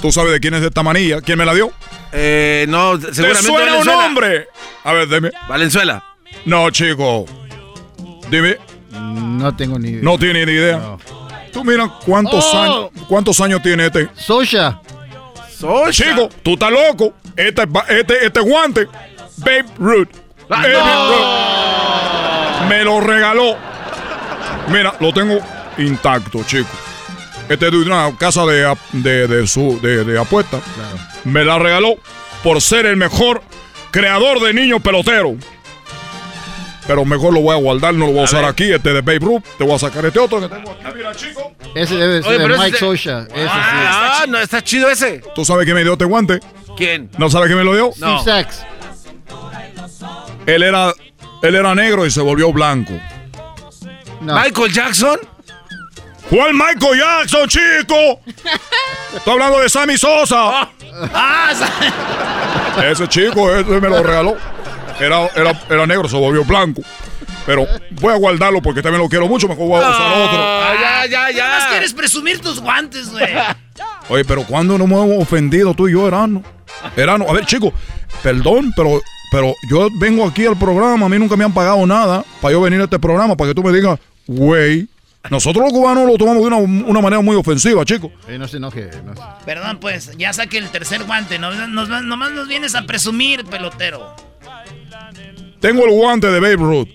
¿Tú 0.00 0.10
sabes 0.12 0.32
de 0.32 0.40
quién 0.40 0.54
es 0.54 0.62
esta 0.62 0.82
manilla? 0.82 1.20
¿Quién 1.20 1.38
me 1.38 1.44
la 1.44 1.54
dio? 1.54 1.72
Eh, 2.12 2.66
no, 2.68 2.98
¿Te 2.98 3.12
seguramente 3.14 3.46
suena 3.52 3.76
un 3.78 3.86
nombre? 3.86 4.48
A 4.84 4.92
ver, 4.92 5.08
dime. 5.08 5.30
Valenzuela. 5.48 6.04
No, 6.44 6.70
chico. 6.70 7.24
Dime. 8.30 8.58
No 8.90 9.54
tengo 9.56 9.78
ni 9.78 9.88
idea. 9.90 10.00
No 10.02 10.18
tiene 10.18 10.46
ni 10.46 10.52
idea. 10.52 10.96
Tú 11.52 11.64
mira 11.64 11.88
cuántos 12.04 12.44
Oh. 12.52 12.58
años 12.62 12.90
cuántos 13.08 13.40
años 13.40 13.62
tiene 13.62 13.86
este. 13.86 14.08
Sosha. 14.14 14.80
Chico, 15.90 16.28
tú 16.42 16.54
estás 16.54 16.70
loco. 16.70 17.14
Este, 17.36 17.62
este, 17.88 18.26
este 18.26 18.40
guante, 18.40 18.86
Babe 19.38 19.64
Ruth. 19.78 20.08
Babe 20.48 20.74
Ruth. 20.74 22.68
Me 22.68 22.84
lo 22.84 23.00
regaló. 23.00 23.56
Mira, 24.68 24.94
lo 25.00 25.12
tengo 25.12 25.38
intacto, 25.78 26.42
chico. 26.44 26.68
Este 27.48 27.66
es 27.66 27.72
de 27.72 27.78
una 27.82 28.16
casa 28.16 28.44
de, 28.46 28.74
de, 28.92 29.28
de 29.28 29.46
su, 29.46 29.78
de, 29.82 30.04
de 30.04 30.18
apuesta. 30.18 30.60
Me 31.24 31.44
la 31.44 31.58
regaló 31.58 31.96
por 32.42 32.60
ser 32.60 32.86
el 32.86 32.96
mejor 32.96 33.42
creador 33.90 34.40
de 34.40 34.54
niños 34.54 34.80
peloteros. 34.80 35.34
Pero 36.86 37.04
mejor 37.04 37.32
lo 37.32 37.40
voy 37.40 37.54
a 37.56 37.58
guardar, 37.58 37.94
no 37.94 38.06
lo 38.06 38.12
voy 38.12 38.20
a, 38.20 38.24
usar 38.24 38.44
aquí. 38.44 38.70
Este 38.72 38.92
de 38.92 39.00
Babe 39.00 39.18
Ruth. 39.18 39.42
Te 39.56 39.64
voy 39.64 39.74
a 39.74 39.78
sacar 39.78 40.04
este 40.04 40.18
otro 40.18 40.40
que 40.40 40.48
tengo 40.54 40.70
aquí. 40.70 40.84
Mira, 40.94 41.14
chico. 41.14 41.52
Ese 41.74 41.96
debe 41.96 42.22
ser 42.22 42.30
Oye, 42.32 42.40
pero 42.40 42.54
de 42.54 42.58
Mike 42.60 42.76
ese- 42.76 42.86
Sosha. 42.86 43.20
Ese 43.34 43.48
Ah, 43.50 44.24
no, 44.28 44.38
está 44.38 44.62
chido 44.62 44.90
ese. 44.90 45.22
¿Tú 45.34 45.44
sabes 45.46 45.64
quién 45.64 45.76
me 45.76 45.82
dio 45.82 45.92
este 45.92 46.04
guante? 46.04 46.40
¿Quién? 46.76 47.10
¿No 47.16 47.30
sabes 47.30 47.46
quién 47.46 47.58
me 47.58 47.64
lo 47.64 47.74
dio? 47.74 47.92
sí. 47.92 48.00
Steve 48.00 48.20
Sachs. 48.24 48.64
Él 50.46 50.62
era, 50.62 50.92
él 51.42 51.54
era 51.54 51.74
negro 51.74 52.04
y 52.04 52.10
se 52.10 52.20
volvió 52.20 52.52
blanco. 52.52 52.92
¿Michael 54.24 54.72
Jackson? 54.72 55.18
¿Cuál 56.30 56.54
Michael 56.54 56.98
Jackson, 56.98 57.48
chico? 57.48 58.20
Estoy 59.14 59.32
hablando 59.34 59.60
de 59.60 59.68
Sammy 59.68 59.96
Sosa. 59.98 60.68
Ah, 61.12 61.50
Ese 62.90 63.06
chico, 63.08 63.54
ese 63.54 63.80
me 63.80 63.88
lo 63.88 64.02
regaló. 64.02 64.36
Era, 64.98 65.26
era, 65.34 65.60
era 65.68 65.86
negro, 65.86 66.08
se 66.08 66.16
volvió 66.16 66.44
blanco. 66.44 66.82
Pero 67.46 67.66
voy 68.00 68.12
a 68.12 68.16
guardarlo 68.16 68.62
porque 68.62 68.80
también 68.82 69.02
lo 69.02 69.08
quiero 69.08 69.28
mucho. 69.28 69.46
Mejor 69.48 69.66
voy 69.68 69.82
a 69.82 69.90
usar 69.90 70.12
otro. 70.12 70.38
Ah, 70.40 71.04
ya, 71.08 71.30
ya, 71.30 71.44
Nada 71.44 71.54
más 71.56 71.64
ya. 71.64 71.70
quieres 71.70 71.92
presumir 71.92 72.40
tus 72.40 72.58
guantes, 72.60 73.10
güey. 73.10 73.26
Oye, 74.08 74.24
pero 74.24 74.44
¿cuándo 74.44 74.78
nos 74.78 74.86
hemos 74.88 75.22
ofendido 75.22 75.74
tú 75.74 75.88
y 75.88 75.92
yo, 75.92 76.06
Erano? 76.08 76.42
Erano, 76.96 77.26
a 77.28 77.32
ver, 77.32 77.44
chico, 77.46 77.72
perdón, 78.22 78.72
pero, 78.76 79.00
pero 79.30 79.54
yo 79.70 79.88
vengo 79.98 80.26
aquí 80.26 80.46
al 80.46 80.58
programa, 80.58 81.06
a 81.06 81.08
mí 81.08 81.18
nunca 81.18 81.36
me 81.36 81.44
han 81.44 81.52
pagado 81.52 81.86
nada 81.86 82.24
para 82.40 82.52
yo 82.52 82.60
venir 82.60 82.80
a 82.80 82.84
este 82.84 82.98
programa, 82.98 83.36
para 83.36 83.50
que 83.50 83.54
tú 83.54 83.62
me 83.62 83.72
digas, 83.72 83.98
güey. 84.26 84.88
Nosotros 85.30 85.64
los 85.64 85.72
cubanos 85.72 86.06
lo 86.06 86.18
tomamos 86.18 86.42
de 86.42 86.46
una, 86.48 86.56
una 86.58 87.00
manera 87.00 87.22
muy 87.22 87.34
ofensiva, 87.34 87.82
chico. 87.86 88.12
Eh, 88.28 88.36
no 88.38 88.46
se 88.46 88.58
enoje. 88.58 88.90
No 89.04 89.14
se- 89.14 89.22
Perdón, 89.46 89.78
pues, 89.80 90.10
ya 90.18 90.32
saqué 90.34 90.58
el 90.58 90.68
tercer 90.68 91.04
guante. 91.04 91.38
Nos, 91.38 91.56
nos- 91.68 91.88
nomás 92.04 92.32
nos 92.32 92.46
vienes 92.46 92.74
a 92.74 92.82
presumir, 92.82 93.44
pelotero. 93.46 94.14
Tengo 95.60 95.84
el 95.86 95.92
guante 95.92 96.26
de 96.30 96.40
Babe 96.40 96.56
Ruth. 96.56 96.88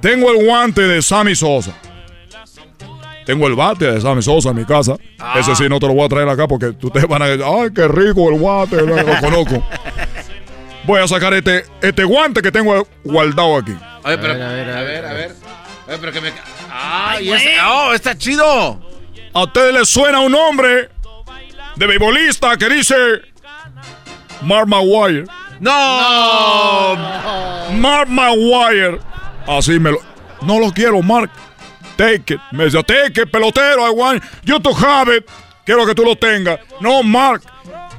Tengo 0.00 0.30
el 0.30 0.46
guante 0.46 0.80
de 0.82 1.02
Sammy 1.02 1.34
Sosa. 1.34 1.74
Tengo 3.26 3.46
el 3.46 3.54
bate 3.54 3.92
de 3.92 4.00
Sammy 4.00 4.22
Sosa 4.22 4.48
en 4.50 4.56
mi 4.56 4.64
casa. 4.64 4.96
Ese 5.36 5.54
sí 5.54 5.68
no 5.68 5.78
te 5.78 5.86
lo 5.86 5.92
voy 5.92 6.06
a 6.06 6.08
traer 6.08 6.28
acá 6.30 6.48
porque 6.48 6.68
ustedes 6.82 7.06
van 7.06 7.20
a 7.22 7.26
decir, 7.26 7.44
ay, 7.46 7.68
qué 7.74 7.86
rico 7.86 8.30
el 8.30 8.38
guante, 8.38 8.76
lo, 8.76 8.96
lo 8.96 9.20
conozco. 9.20 9.62
Voy 10.86 10.98
a 10.98 11.06
sacar 11.06 11.34
este, 11.34 11.64
este 11.82 12.02
guante 12.04 12.40
que 12.40 12.50
tengo 12.50 12.88
guardado 13.04 13.58
aquí. 13.58 13.72
Oye, 14.02 14.16
pero, 14.18 14.32
A 14.32 14.36
ver, 14.36 14.46
a 14.48 14.48
ver, 14.48 14.70
a 14.70 14.80
ver, 14.82 15.04
a 15.06 15.12
ver. 15.12 15.34
Oye, 15.90 15.98
pero 15.98 16.12
que 16.12 16.20
me. 16.20 16.32
Ah, 16.70 17.10
Ay, 17.16 17.28
y 17.28 17.32
ese- 17.32 17.44
güey. 17.44 17.56
Oh, 17.68 17.92
está 17.92 18.16
chido. 18.16 18.80
¿A 19.34 19.42
ustedes 19.42 19.74
les 19.74 19.88
suena 19.88 20.20
un 20.20 20.32
nombre 20.32 20.88
de 21.76 21.86
beisbolista 21.86 22.56
que 22.56 22.68
dice 22.68 22.94
Mark 24.42 24.68
Maguire? 24.68 25.24
No. 25.60 26.96
Mark 27.74 28.08
Maguire. 28.08 28.98
Así 29.46 29.78
me 29.80 29.90
lo. 29.92 29.98
No 30.42 30.58
lo 30.60 30.72
quiero, 30.72 31.02
Mark. 31.02 31.30
Take 31.96 32.34
it. 32.34 32.40
Me 32.52 32.64
dice, 32.66 32.82
take 32.84 33.22
it, 33.22 33.30
pelotero. 33.30 33.86
I 33.86 33.90
want 33.90 34.22
you 34.44 34.58
to 34.60 34.70
have 34.74 35.14
it. 35.14 35.28
Quiero 35.66 35.84
que 35.86 35.94
tú 35.94 36.02
lo 36.04 36.16
tengas. 36.16 36.60
No, 36.80 37.02
Mark. 37.02 37.42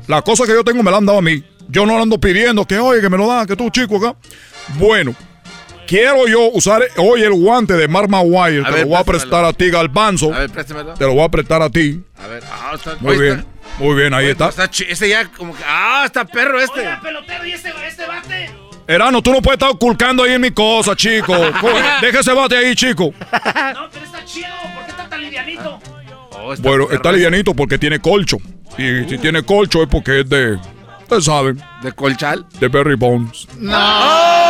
La 0.07 0.21
cosa 0.21 0.45
que 0.45 0.53
yo 0.53 0.63
tengo 0.63 0.81
me 0.81 0.89
la 0.91 0.97
han 0.97 1.05
dado 1.05 1.19
a 1.19 1.21
mí. 1.21 1.43
Yo 1.67 1.85
no 1.85 1.95
la 1.95 2.01
ando 2.03 2.17
pidiendo 2.19 2.65
que, 2.65 2.79
oye, 2.79 2.99
que 2.99 3.09
me 3.09 3.17
lo 3.17 3.27
dan, 3.27 3.45
que 3.47 3.55
tú, 3.55 3.69
chico, 3.69 3.97
acá. 3.97 4.15
Bueno, 4.75 5.13
quiero 5.91 6.25
yo 6.25 6.49
usar 6.53 6.81
hoy 6.97 7.21
el 7.21 7.33
guante 7.33 7.73
de 7.73 7.87
Mark 7.89 8.09
Maguire. 8.09 8.61
A 8.61 8.65
te 8.67 8.71
ver, 8.71 8.81
lo 8.83 8.87
voy 8.87 8.97
a 8.97 9.03
prestar 9.03 9.43
a 9.43 9.51
ti, 9.51 9.69
Galbanzo. 9.69 10.33
A 10.33 10.39
ver, 10.39 10.49
préstamelo. 10.49 10.93
Te 10.93 11.05
lo 11.05 11.13
voy 11.13 11.23
a 11.25 11.29
prestar 11.29 11.61
a 11.61 11.69
ti. 11.69 12.01
A 12.17 12.27
ver, 12.27 12.41
ah, 12.49 12.71
está. 12.75 12.95
Muy 13.01 13.17
bien. 13.17 13.39
está- 13.39 13.51
Muy 13.79 13.95
bien, 13.95 14.13
ahí 14.13 14.23
oye, 14.25 14.31
está. 14.31 14.49
Este 14.87 15.09
ya 15.09 15.25
como 15.31 15.53
que. 15.55 15.63
Ah, 15.67 16.03
está 16.05 16.23
perro 16.23 16.59
este. 16.61 16.79
Oiga, 16.79 16.99
pelotero, 17.03 17.45
¿y 17.45 17.51
este, 17.51 17.73
este 17.85 18.05
bate? 18.07 18.49
Erano, 18.87 19.21
tú 19.21 19.31
no 19.33 19.41
puedes 19.41 19.55
estar 19.57 19.69
ocultando 19.69 20.23
ahí 20.23 20.31
en 20.33 20.41
mi 20.41 20.51
cosa, 20.51 20.95
chico. 20.95 21.35
Deja 22.01 22.19
ese 22.21 22.33
bate 22.33 22.55
ahí, 22.57 22.73
chico. 22.75 23.13
No, 23.13 23.89
pero 23.91 24.05
está 24.05 24.23
chido. 24.25 24.47
¿Por 24.73 24.85
qué 24.85 24.91
está 24.91 25.09
tan 25.09 25.21
livianito? 25.21 25.79
Oh, 26.31 26.53
está 26.53 26.67
Bueno, 26.67 26.85
perro 26.85 26.95
está 26.95 27.09
este. 27.09 27.17
livianito 27.17 27.53
porque 27.53 27.77
tiene 27.77 27.99
colcho. 27.99 28.37
Y 28.77 29.03
si 29.09 29.17
tiene 29.17 29.43
colcho 29.43 29.83
es 29.83 29.89
porque 29.89 30.21
es 30.21 30.29
de. 30.29 30.57
Ustedes 31.01 31.25
saben, 31.25 31.61
¿De 31.83 31.91
colchal? 31.91 32.45
de 32.59 32.67
Berry 32.69 32.95
Bones. 32.95 33.45
¡Oh! 33.69 34.40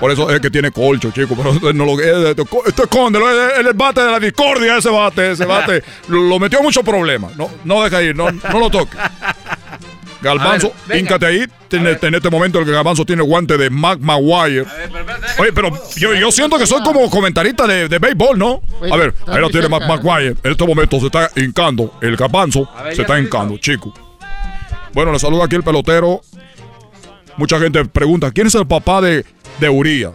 Por 0.00 0.10
eso 0.10 0.30
es 0.30 0.40
que 0.40 0.50
tiene 0.50 0.70
colcho, 0.70 1.10
chico. 1.10 1.34
Pero 1.36 1.52
esto 1.52 1.72
no 1.72 1.84
lo 1.84 2.00
eh, 2.00 2.30
esto, 2.30 2.46
esto 2.66 2.82
escóndelo. 2.82 3.30
Es 3.30 3.58
el 3.58 3.72
bate 3.74 4.02
de 4.02 4.10
la 4.10 4.20
discordia, 4.20 4.76
ese 4.78 4.90
bate, 4.90 5.32
ese 5.32 5.44
bate. 5.44 5.82
Lo, 6.08 6.20
lo 6.22 6.38
metió 6.38 6.58
en 6.58 6.64
muchos 6.64 6.84
problemas. 6.84 7.36
No, 7.36 7.48
no 7.64 7.82
deja 7.82 8.02
ir, 8.02 8.14
no, 8.14 8.30
no 8.30 8.58
lo 8.58 8.70
toque. 8.70 8.96
Galbanzo, 10.22 10.72
híncate 10.94 11.26
ahí. 11.26 11.44
En, 11.70 11.86
en 11.86 12.14
este 12.14 12.30
momento 12.30 12.58
el 12.58 12.64
que 12.64 12.72
Galbanzo 12.72 13.04
tiene 13.04 13.22
guante 13.22 13.56
de 13.56 13.70
Mac 13.70 13.98
Maguire. 14.00 14.64
Oye, 15.38 15.52
pero 15.52 15.70
yo, 15.96 16.14
yo 16.14 16.30
siento 16.30 16.58
que 16.58 16.66
soy 16.66 16.82
como 16.82 17.08
comentarista 17.10 17.66
de, 17.66 17.88
de 17.88 17.98
béisbol, 17.98 18.38
¿no? 18.38 18.62
A 18.90 18.96
ver, 18.96 19.14
ahí 19.26 19.40
lo 19.40 19.50
tiene 19.50 19.68
Mac 19.68 19.86
Maguire. 19.86 20.36
En 20.42 20.52
este 20.52 20.66
momento 20.66 20.98
se 21.00 21.06
está 21.06 21.30
hincando. 21.36 21.92
El 22.00 22.16
Galbanzo 22.16 22.68
ver, 22.82 22.94
se 22.96 23.02
está 23.02 23.18
hincando, 23.18 23.58
chico. 23.58 23.92
Bueno, 24.92 25.12
le 25.12 25.18
saluda 25.18 25.44
aquí 25.44 25.56
el 25.56 25.62
pelotero. 25.62 26.20
Mucha 27.36 27.58
gente 27.58 27.84
pregunta, 27.84 28.30
¿quién 28.30 28.46
es 28.46 28.54
el 28.54 28.66
papá 28.66 29.02
de, 29.02 29.24
de 29.60 29.68
Uriah? 29.68 30.12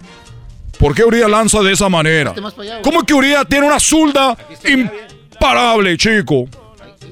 ¿Por 0.80 0.96
qué 0.96 1.04
Uriah 1.04 1.28
lanza 1.28 1.62
de 1.62 1.72
esa 1.74 1.90
manera? 1.90 2.34
¿Cómo 2.82 3.00
es 3.02 3.06
que 3.06 3.14
Uriah 3.14 3.46
tiene 3.46 3.68
una 3.68 3.80
zurda 3.80 4.36
imparable, 4.68 5.96
chico? 5.98 6.46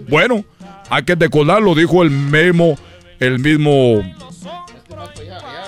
Bueno, 0.08 0.44
hay 0.90 1.04
que 1.04 1.16
decorarlo, 1.16 1.76
dijo 1.76 2.02
el 2.04 2.10
mismo, 2.10 2.78
el 3.20 3.40
mismo... 3.40 4.02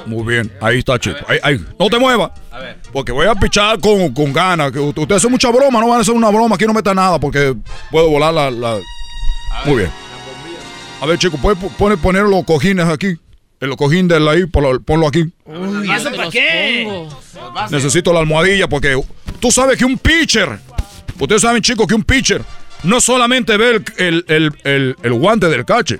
Muy 0.07 0.23
bien, 0.23 0.51
ahí 0.59 0.79
está, 0.79 0.97
chico. 0.97 1.17
Ahí, 1.27 1.38
ahí. 1.43 1.65
No 1.79 1.88
te 1.89 1.99
muevas. 1.99 2.31
Porque 2.91 3.11
voy 3.11 3.27
a 3.27 3.35
pichar 3.35 3.79
con, 3.79 4.11
con 4.13 4.33
ganas. 4.33 4.71
que 4.71 4.79
Ustedes 4.79 5.11
hacen 5.17 5.29
mucha 5.29 5.49
broma, 5.51 5.79
no 5.79 5.88
van 5.89 5.99
a 5.99 6.01
hacer 6.01 6.15
una 6.15 6.29
broma. 6.29 6.55
Aquí 6.55 6.65
no 6.65 6.73
meta 6.73 6.93
nada 6.95 7.19
porque 7.19 7.55
puedo 7.91 8.09
volar 8.09 8.33
la... 8.33 8.49
la- 8.49 8.79
Muy 9.65 9.77
bien. 9.77 9.91
A 11.01 11.05
ver, 11.05 11.19
chico, 11.19 11.38
¿puedes 11.38 11.57
poner, 11.77 11.99
poner 11.99 12.23
los 12.23 12.43
cojines 12.45 12.88
aquí? 12.88 13.15
El 13.61 13.75
cojín 13.77 14.07
de 14.07 14.15
ahí, 14.29 14.45
ponlo, 14.47 14.81
ponlo 14.81 15.07
aquí. 15.07 15.31
¿Y 15.85 15.91
eso 15.91 16.11
para 16.11 16.29
qué? 16.29 17.07
Necesito 17.69 18.11
la 18.11 18.19
almohadilla 18.19 18.67
porque 18.67 18.99
tú 19.39 19.51
sabes 19.51 19.77
que 19.77 19.85
un 19.85 19.97
pitcher, 19.99 20.57
ustedes 21.19 21.43
saben 21.43 21.61
chicos 21.61 21.85
que 21.88 21.93
un 21.93 22.03
pitcher 22.03 22.41
no 22.83 22.99
solamente 22.99 23.55
ve 23.57 23.69
el, 23.75 23.83
el- 23.97 24.25
el- 24.27 24.51
el- 24.63 24.95
el 25.03 25.13
guante 25.13 25.47
del 25.47 25.63
cache. 25.63 25.99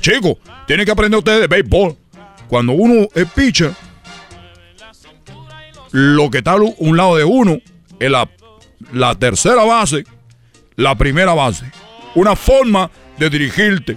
Chicos, 0.00 0.36
tienen 0.66 0.84
que 0.84 0.92
aprender 0.92 1.16
ustedes 1.18 1.40
de 1.40 1.46
béisbol. 1.46 1.96
Cuando 2.48 2.72
uno 2.72 3.08
es 3.14 3.26
pitcher, 3.32 3.72
lo 5.92 6.30
que 6.30 6.38
está 6.38 6.52
a 6.52 6.56
un 6.56 6.96
lado 6.96 7.16
de 7.16 7.24
uno 7.24 7.58
es 7.98 8.10
la, 8.10 8.28
la 8.92 9.14
tercera 9.14 9.64
base, 9.64 10.04
la 10.76 10.94
primera 10.96 11.32
base. 11.34 11.64
Una 12.14 12.36
forma 12.36 12.90
de 13.18 13.30
dirigirte. 13.30 13.96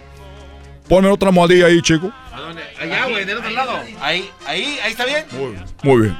Ponme 0.87 1.09
otra 1.09 1.29
almohadilla 1.29 1.65
ahí, 1.65 1.81
chico. 1.81 2.11
¿A 2.35 2.41
dónde? 2.41 2.63
Allá, 2.79 3.05
güey, 3.05 3.23
del 3.23 3.37
otro 3.37 3.49
lado. 3.49 3.79
Ahí, 4.01 4.29
ahí, 4.45 4.77
ahí 4.83 4.91
está 4.91 5.05
bien. 5.05 5.25
Muy 5.83 6.01
bien. 6.01 6.17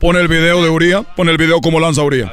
Pon 0.00 0.16
el 0.16 0.28
video 0.28 0.62
de 0.62 0.70
Uriah. 0.70 1.02
Pon 1.02 1.28
el 1.28 1.36
video 1.36 1.60
como 1.60 1.80
lanza 1.80 2.02
Uriah. 2.02 2.32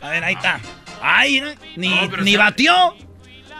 A 0.00 0.10
ver, 0.10 0.24
ahí 0.24 0.34
está. 0.34 0.60
Ay, 1.00 1.40
¿no? 1.40 1.48
ni, 1.76 2.08
ni 2.22 2.36
batió. 2.36 2.74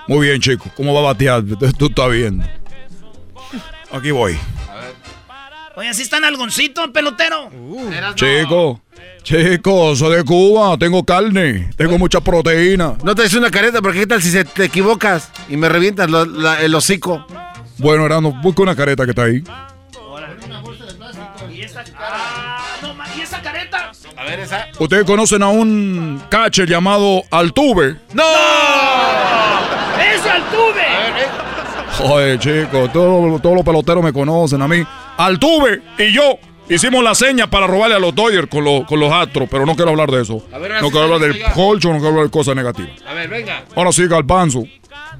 Muy 0.08 0.26
bien, 0.26 0.40
chico. 0.40 0.68
¿Cómo 0.76 0.92
va 0.92 1.00
a 1.00 1.04
batear? 1.04 1.44
Tú 1.78 1.86
estás 1.86 2.10
viendo. 2.10 2.44
Aquí 3.92 4.10
voy. 4.10 4.36
Oye, 5.76 5.88
así 5.88 6.02
está 6.02 6.18
en 6.18 6.24
algoncito, 6.24 6.92
pelotero. 6.92 7.50
Chico, 8.14 8.82
chico, 9.22 9.94
soy 9.96 10.16
de 10.16 10.24
Cuba. 10.24 10.76
Tengo 10.78 11.04
carne. 11.04 11.70
Tengo 11.76 11.98
mucha 11.98 12.20
proteína. 12.20 12.94
No 13.02 13.14
te 13.14 13.24
hice 13.26 13.38
una 13.38 13.50
careta, 13.50 13.80
porque 13.80 14.00
qué 14.00 14.06
tal 14.06 14.22
si 14.22 14.30
se 14.30 14.44
te 14.44 14.64
equivocas 14.64 15.30
y 15.48 15.56
me 15.56 15.68
revientas 15.68 16.10
lo- 16.10 16.24
la- 16.24 16.60
el 16.60 16.74
hocico. 16.74 17.24
Bueno, 17.78 18.04
Erano, 18.06 18.32
busca 18.42 18.62
una 18.62 18.76
careta 18.76 19.04
que 19.04 19.10
está 19.10 19.24
ahí. 19.24 19.42
¿Y 21.50 21.62
esa, 21.62 21.84
ah, 21.98 22.58
no, 22.82 22.94
¿y 23.16 23.20
esa 23.20 23.40
careta? 23.42 23.92
A 24.16 24.24
ver, 24.24 24.40
esa. 24.40 24.66
Ustedes 24.78 25.04
conocen 25.04 25.42
a 25.42 25.48
un 25.48 26.22
catcher 26.28 26.68
llamado 26.68 27.22
Altuve. 27.30 27.96
¡No! 28.14 28.22
¡Ese 30.00 30.30
Altuve! 30.30 30.82
Joder, 31.98 32.38
chico, 32.38 32.88
todos, 32.92 33.42
todos 33.42 33.54
los 33.56 33.64
peloteros 33.64 34.02
me 34.02 34.12
conocen 34.12 34.62
a 34.62 34.68
mí. 34.68 34.82
Altuve 35.18 35.82
y 35.98 36.12
yo 36.12 36.38
hicimos 36.68 37.02
la 37.04 37.14
seña 37.14 37.48
para 37.48 37.66
robarle 37.66 37.96
a 37.96 37.98
los 37.98 38.14
Dodgers 38.14 38.48
con, 38.48 38.64
los- 38.64 38.84
con 38.86 38.98
los 39.00 39.12
astros, 39.12 39.48
pero 39.50 39.66
no 39.66 39.74
quiero 39.76 39.90
hablar 39.90 40.10
de 40.10 40.22
eso. 40.22 40.44
A 40.52 40.58
ver, 40.58 40.80
no 40.82 40.90
quiero 40.90 41.04
hablar 41.04 41.20
del 41.20 41.42
colcho, 41.54 41.88
no 41.88 41.94
quiero 41.96 42.08
hablar 42.10 42.24
de 42.26 42.30
cosas 42.30 42.54
negativas. 42.56 42.92
A 43.06 43.12
ver, 43.14 43.28
venga. 43.28 43.64
Ahora 43.74 43.92
sí, 43.92 44.06
Galbanzo. 44.06 44.64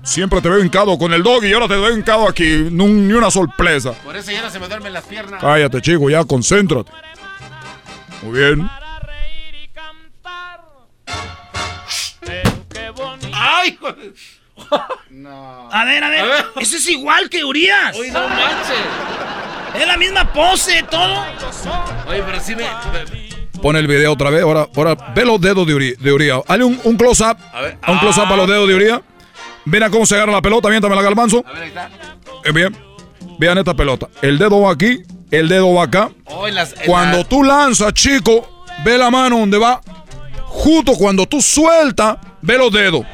Siempre 0.04 0.40
te 0.40 0.48
veo 0.48 0.58
hincado 0.64 0.98
con 0.98 1.12
el 1.12 1.22
doggy 1.22 1.48
y 1.48 1.52
ahora 1.52 1.68
te 1.68 1.76
veo 1.76 1.92
hincado 1.96 2.26
aquí. 2.28 2.66
Ni, 2.70 2.84
un- 2.84 3.06
ni 3.06 3.14
una 3.14 3.30
sorpresa. 3.30 3.92
Por 4.04 4.16
eso 4.16 4.32
ya 4.32 4.42
no 4.42 4.50
se 4.50 4.58
me 4.58 4.66
duermen 4.68 4.92
las 4.92 5.04
piernas. 5.04 5.40
Cállate, 5.40 5.80
chico, 5.80 6.10
ya 6.10 6.24
concéntrate. 6.24 6.90
Muy 8.22 8.38
bien. 8.40 8.68
¡Ay! 13.34 13.78
A 15.70 15.84
ver, 15.84 16.04
a 16.04 16.08
ver. 16.10 16.24
Ese 16.60 16.76
es 16.76 16.88
igual 16.88 17.28
que 17.28 17.44
Urias. 17.44 17.96
Uy, 17.98 18.10
no 18.10 18.26
manches. 18.28 18.76
Es 19.78 19.86
la 19.86 19.96
misma 19.96 20.32
pose, 20.32 20.82
todo. 20.90 21.24
Oye, 22.08 22.22
pero 22.24 22.40
sí 22.40 22.54
me. 22.54 22.64
Pon 23.60 23.76
el 23.76 23.86
video 23.86 24.12
otra 24.12 24.30
vez. 24.30 24.42
Ahora, 24.42 24.68
ahora 24.76 24.96
ve 25.14 25.24
los 25.24 25.40
dedos 25.40 25.66
de, 25.66 25.74
Uri, 25.74 25.94
de 25.98 26.12
Uriah. 26.12 26.40
Hazle 26.48 26.64
un, 26.64 26.80
un 26.84 26.96
close-up. 26.96 27.36
A 27.52 27.60
ver. 27.62 27.78
Un 27.88 27.98
close-up 27.98 28.30
a 28.32 28.36
los 28.36 28.48
dedos 28.48 28.68
de 28.68 28.74
Uriah. 28.74 29.02
Ven 29.64 29.82
a 29.84 29.90
cómo 29.90 30.04
se 30.04 30.14
agarra 30.16 30.32
la 30.32 30.42
pelota. 30.42 30.68
Miéntame 30.68 30.96
la 30.96 31.02
galbanzo. 31.02 31.44
A 31.46 31.52
ver, 31.52 31.62
ahí 31.62 31.68
está. 31.68 31.90
Eh, 32.44 32.52
bien. 32.52 32.76
Vean 33.38 33.58
esta 33.58 33.74
pelota. 33.74 34.08
El 34.20 34.38
dedo 34.38 34.60
va 34.60 34.72
aquí. 34.72 35.02
El 35.30 35.48
dedo 35.48 35.72
va 35.72 35.84
acá. 35.84 36.10
Oh, 36.26 36.46
en 36.48 36.54
las, 36.56 36.72
en 36.72 36.86
Cuando 36.86 37.18
la- 37.18 37.24
tú 37.24 37.42
lanzas, 37.44 37.92
chico, 37.94 38.64
ve 38.84 38.98
la 38.98 39.10
mano 39.10 39.38
donde 39.38 39.58
va. 39.58 39.80
Justo 40.44 40.92
cuando 40.94 41.24
tú 41.26 41.40
sueltas, 41.40 42.18
ve 42.42 42.58
los 42.58 42.70
dedos. 42.72 43.06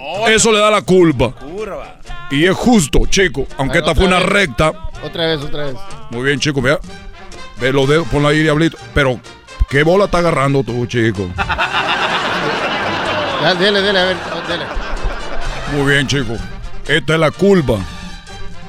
Oh, 0.00 0.26
Eso 0.28 0.50
le 0.50 0.58
da 0.58 0.70
la 0.70 0.82
culpa. 0.82 1.30
curva. 1.32 2.00
Y 2.30 2.46
es 2.46 2.56
justo, 2.56 3.00
chico. 3.06 3.46
Aunque 3.58 3.78
esta 3.78 3.94
fue 3.94 4.06
una 4.06 4.18
vez. 4.18 4.26
recta. 4.28 4.72
Otra 5.04 5.26
vez, 5.26 5.40
otra 5.42 5.64
vez. 5.66 5.76
Muy 6.10 6.24
bien, 6.24 6.40
chico, 6.40 6.62
vea. 6.62 6.78
Ve 7.60 7.72
los 7.72 7.88
dedos, 7.88 8.08
ponla 8.08 8.30
ahí, 8.30 8.42
diablito. 8.42 8.78
Pero, 8.94 9.20
¿qué 9.68 9.82
bola 9.82 10.06
está 10.06 10.18
agarrando 10.18 10.62
tú, 10.64 10.86
chico? 10.86 11.30
Ya, 13.42 13.54
dele, 13.54 13.82
dele, 13.82 13.98
a 13.98 14.04
ver, 14.06 14.16
dele. 14.48 14.64
Muy 15.72 15.92
bien, 15.92 16.06
chico. 16.06 16.34
Esta 16.88 17.12
es 17.12 17.20
la 17.20 17.30
culpa 17.30 17.74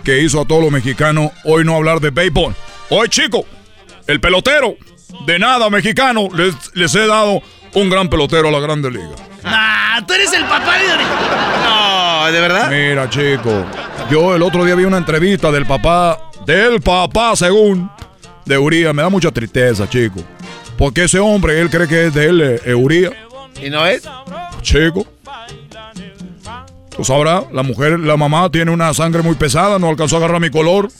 que 0.04 0.20
hizo 0.22 0.42
a 0.42 0.46
todos 0.46 0.62
los 0.64 0.72
mexicanos 0.72 1.32
hoy 1.46 1.64
no 1.64 1.78
hablar 1.78 2.02
de 2.02 2.10
béisbol. 2.10 2.54
Hoy, 2.90 3.08
chico, 3.08 3.46
el 4.06 4.20
pelotero, 4.20 4.76
de 5.26 5.40
nada 5.40 5.70
mexicano, 5.70 6.28
les, 6.36 6.54
les 6.74 6.94
he 6.94 7.08
dado 7.08 7.42
un 7.74 7.90
gran 7.90 8.10
pelotero 8.10 8.50
a 8.50 8.52
la 8.52 8.60
Grande 8.60 8.92
Liga. 8.92 9.16
Nah, 9.44 10.06
tú 10.06 10.14
eres 10.14 10.34
el 10.34 10.44
papá 10.44 10.78
de. 10.78 10.88
No, 11.64 12.32
¿de 12.32 12.42
verdad? 12.42 12.70
Mira, 12.70 13.10
chico, 13.10 13.66
yo 14.10 14.36
el 14.36 14.42
otro 14.42 14.66
día 14.66 14.76
vi 14.76 14.84
una 14.84 14.98
entrevista 14.98 15.52
del 15.52 15.66
papá, 15.66 16.25
del 16.46 16.82
papá, 16.82 17.36
según, 17.36 17.90
de 18.46 18.58
Urias. 18.58 18.94
Me 18.94 19.02
da 19.02 19.10
mucha 19.10 19.32
tristeza, 19.32 19.88
chico. 19.90 20.22
Porque 20.78 21.06
ese 21.06 21.20
hombre, 21.20 21.60
él 21.60 21.70
cree 21.70 21.88
que 21.88 22.08
es 22.08 22.14
de 22.14 22.26
él, 22.26 22.60
eh, 22.66 22.76
Urias. 22.76 23.14
¿Y 23.62 23.70
no 23.70 23.86
es? 23.86 24.04
Chico. 24.62 25.08
Tú 26.96 27.04
sabrás, 27.04 27.44
la 27.52 27.62
mujer, 27.62 28.00
la 28.00 28.16
mamá 28.16 28.50
tiene 28.50 28.72
una 28.72 28.94
sangre 28.94 29.22
muy 29.22 29.36
pesada, 29.36 29.78
no 29.80 29.90
alcanzó 29.90 30.16
a 30.16 30.20
agarrar 30.20 30.40
mi 30.42 30.50
color. 30.50 30.90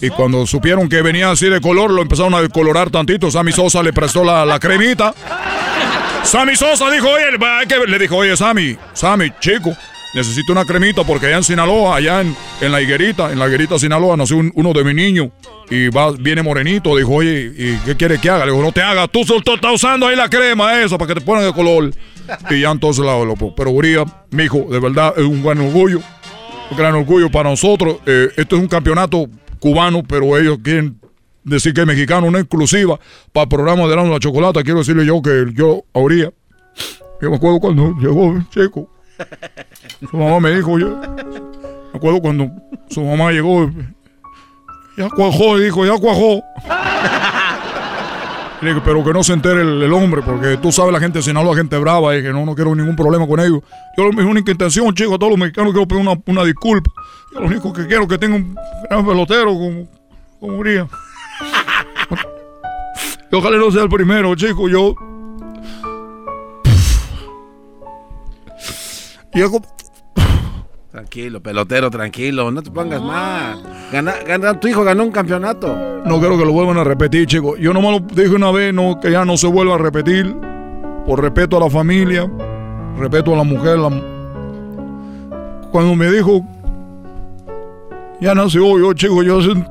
Y 0.00 0.10
cuando 0.10 0.46
supieron 0.46 0.88
que 0.88 1.02
venía 1.02 1.28
así 1.32 1.48
de 1.48 1.60
color, 1.60 1.90
lo 1.90 2.00
empezaron 2.02 2.32
a 2.32 2.40
decolorar 2.40 2.88
tantito. 2.88 3.32
Sammy 3.32 3.50
Sosa 3.50 3.82
le 3.82 3.92
prestó 3.92 4.22
la, 4.22 4.46
la 4.46 4.60
cremita. 4.60 5.12
Sammy 6.22 6.54
Sosa 6.54 6.88
dijo, 6.88 7.08
oye, 7.08 7.36
va, 7.36 7.58
hay 7.58 7.66
que 7.66 7.76
ver". 7.76 7.88
le 7.88 7.98
dijo, 7.98 8.14
oye, 8.16 8.36
Sammy, 8.36 8.76
Sammy, 8.92 9.32
chico, 9.40 9.76
necesito 10.14 10.52
una 10.52 10.64
cremita 10.64 11.04
porque 11.04 11.26
allá 11.26 11.36
en 11.38 11.44
Sinaloa, 11.44 11.96
allá 11.96 12.20
en, 12.20 12.34
en 12.60 12.72
la 12.72 12.80
higuerita, 12.80 13.30
en 13.32 13.38
la 13.38 13.46
higuerita 13.48 13.78
Sinaloa, 13.78 14.16
nació 14.16 14.36
un- 14.38 14.52
uno 14.54 14.72
de 14.72 14.84
mi 14.84 14.94
niño 14.94 15.30
y 15.70 15.88
va, 15.88 16.12
viene 16.12 16.42
morenito. 16.42 16.96
Dijo, 16.96 17.12
oye, 17.14 17.52
¿y 17.56 17.76
qué 17.84 17.96
quiere 17.96 18.18
que 18.18 18.30
haga? 18.30 18.46
Le 18.46 18.52
dijo, 18.52 18.62
no 18.62 18.72
te 18.72 18.82
hagas, 18.82 19.08
tú 19.10 19.24
solo 19.24 19.42
estás 19.44 19.74
usando 19.74 20.06
ahí 20.06 20.16
la 20.16 20.28
crema 20.28 20.80
esa 20.82 20.96
para 20.98 21.14
que 21.14 21.20
te 21.20 21.26
pongan 21.26 21.44
de 21.44 21.52
color. 21.52 21.90
Y 22.50 22.60
ya 22.60 22.70
entonces 22.70 23.04
la 23.04 23.12
lo, 23.24 23.34
Pero 23.54 23.70
Uriah, 23.70 24.04
mi 24.30 24.44
hijo, 24.44 24.66
de 24.70 24.78
verdad 24.80 25.14
es 25.16 25.24
un 25.24 25.42
gran 25.42 25.58
orgullo. 25.60 26.00
Un 26.70 26.76
gran 26.76 26.94
orgullo 26.94 27.30
para 27.30 27.48
nosotros. 27.50 27.96
Eh, 28.04 28.28
esto 28.36 28.56
es 28.56 28.62
un 28.62 28.68
campeonato 28.68 29.26
cubano, 29.58 30.02
pero 30.02 30.36
ellos 30.38 30.58
quieren 30.62 30.98
decir 31.44 31.72
que 31.72 31.80
es 31.80 31.86
mexicano, 31.86 32.26
una 32.26 32.40
exclusiva 32.40 32.98
para 33.32 33.44
el 33.44 33.48
programa 33.48 33.86
de 33.86 33.96
la 33.96 34.18
Chocolata. 34.18 34.62
Quiero 34.62 34.80
decirle 34.80 35.06
yo 35.06 35.22
que 35.22 35.46
yo, 35.54 35.84
a 35.94 36.00
yo 37.20 37.30
me 37.30 37.36
acuerdo 37.36 37.58
cuando 37.60 37.94
llegó 37.98 38.38
chico. 38.50 38.90
Su 40.10 40.16
mamá 40.16 40.40
me 40.40 40.54
dijo, 40.54 40.78
yo, 40.78 40.88
me 41.92 41.96
acuerdo 41.98 42.20
cuando 42.20 42.50
su 42.88 43.02
mamá 43.02 43.30
llegó, 43.32 43.70
ya 44.96 45.08
cuajó, 45.10 45.58
dijo, 45.58 45.84
ya 45.84 45.98
cuajó. 45.98 46.42
Y 48.60 48.80
pero 48.84 49.04
que 49.04 49.12
no 49.12 49.22
se 49.22 49.34
entere 49.34 49.62
el, 49.62 49.92
hombre, 49.92 50.20
porque 50.22 50.56
tú 50.56 50.72
sabes 50.72 50.92
la 50.92 50.98
gente 50.98 51.20
de 51.20 51.22
Sinaloa, 51.22 51.54
gente 51.54 51.78
brava, 51.78 52.16
y 52.16 52.22
que 52.22 52.32
no, 52.32 52.44
no 52.44 52.56
quiero 52.56 52.74
ningún 52.74 52.96
problema 52.96 53.24
con 53.26 53.38
ellos. 53.38 53.60
Yo 53.96 54.10
mi 54.12 54.22
única 54.22 54.50
intención, 54.50 54.92
chicos, 54.94 55.14
a 55.14 55.18
todos 55.18 55.30
los 55.30 55.38
mexicanos 55.38 55.72
quiero 55.72 55.86
pedir 55.86 56.02
una, 56.02 56.20
una 56.26 56.44
disculpa. 56.44 56.90
Yo 57.32 57.40
lo 57.40 57.46
único 57.46 57.72
que 57.72 57.86
quiero 57.86 58.02
es 58.02 58.08
que 58.08 58.18
tenga 58.18 58.34
un 58.34 58.56
gran 58.90 59.06
pelotero 59.06 59.52
como, 59.54 59.86
como 60.40 60.58
Uriah. 60.58 60.88
Y 63.30 63.36
ojalá 63.36 63.58
no 63.58 63.70
sea 63.70 63.82
el 63.82 63.90
primero, 63.90 64.34
chico. 64.34 64.68
Yo. 64.68 64.94
Y 69.34 69.40
es 69.42 69.48
como- 69.48 69.66
Tranquilo, 70.90 71.40
pelotero, 71.42 71.90
tranquilo. 71.90 72.50
No 72.50 72.62
te 72.62 72.70
pongas 72.70 73.02
mal. 73.02 73.62
Gana, 73.92 74.14
gana- 74.26 74.58
tu 74.58 74.68
hijo 74.68 74.82
ganó 74.84 75.04
un 75.04 75.12
campeonato. 75.12 75.76
No 76.04 76.18
quiero 76.18 76.38
que 76.38 76.44
lo 76.46 76.52
vuelvan 76.52 76.78
a 76.78 76.84
repetir, 76.84 77.26
chicos. 77.26 77.58
Yo 77.60 77.72
nomás 77.74 77.92
lo 77.92 78.00
dije 78.00 78.34
una 78.34 78.50
vez, 78.50 78.72
no, 78.72 78.98
que 79.00 79.10
ya 79.10 79.24
no 79.24 79.36
se 79.36 79.46
vuelva 79.46 79.74
a 79.74 79.78
repetir. 79.78 80.34
Por 81.06 81.20
respeto 81.22 81.56
a 81.56 81.60
la 81.60 81.70
familia, 81.70 82.28
respeto 82.98 83.34
a 83.34 83.36
la 83.36 83.44
mujer. 83.44 83.78
la- 83.78 84.02
Cuando 85.70 85.94
me 85.94 86.10
dijo, 86.10 86.42
ya 88.20 88.34
nació 88.34 88.78
yo, 88.78 88.92
chico, 88.94 89.22
yo, 89.22 89.40
sent- 89.40 89.68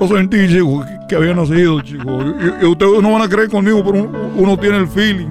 yo 0.00 0.08
sentí, 0.08 0.48
chico, 0.48 0.84
que, 0.84 0.98
que 1.08 1.16
había 1.16 1.34
nacido, 1.34 1.80
chico. 1.82 2.20
Y, 2.22 2.64
y 2.64 2.66
ustedes 2.66 3.02
no 3.02 3.12
van 3.12 3.22
a 3.22 3.28
creer 3.28 3.48
conmigo, 3.50 3.84
pero 3.84 4.04
uno, 4.04 4.18
uno 4.36 4.58
tiene 4.58 4.78
el 4.78 4.88
feeling. 4.88 5.28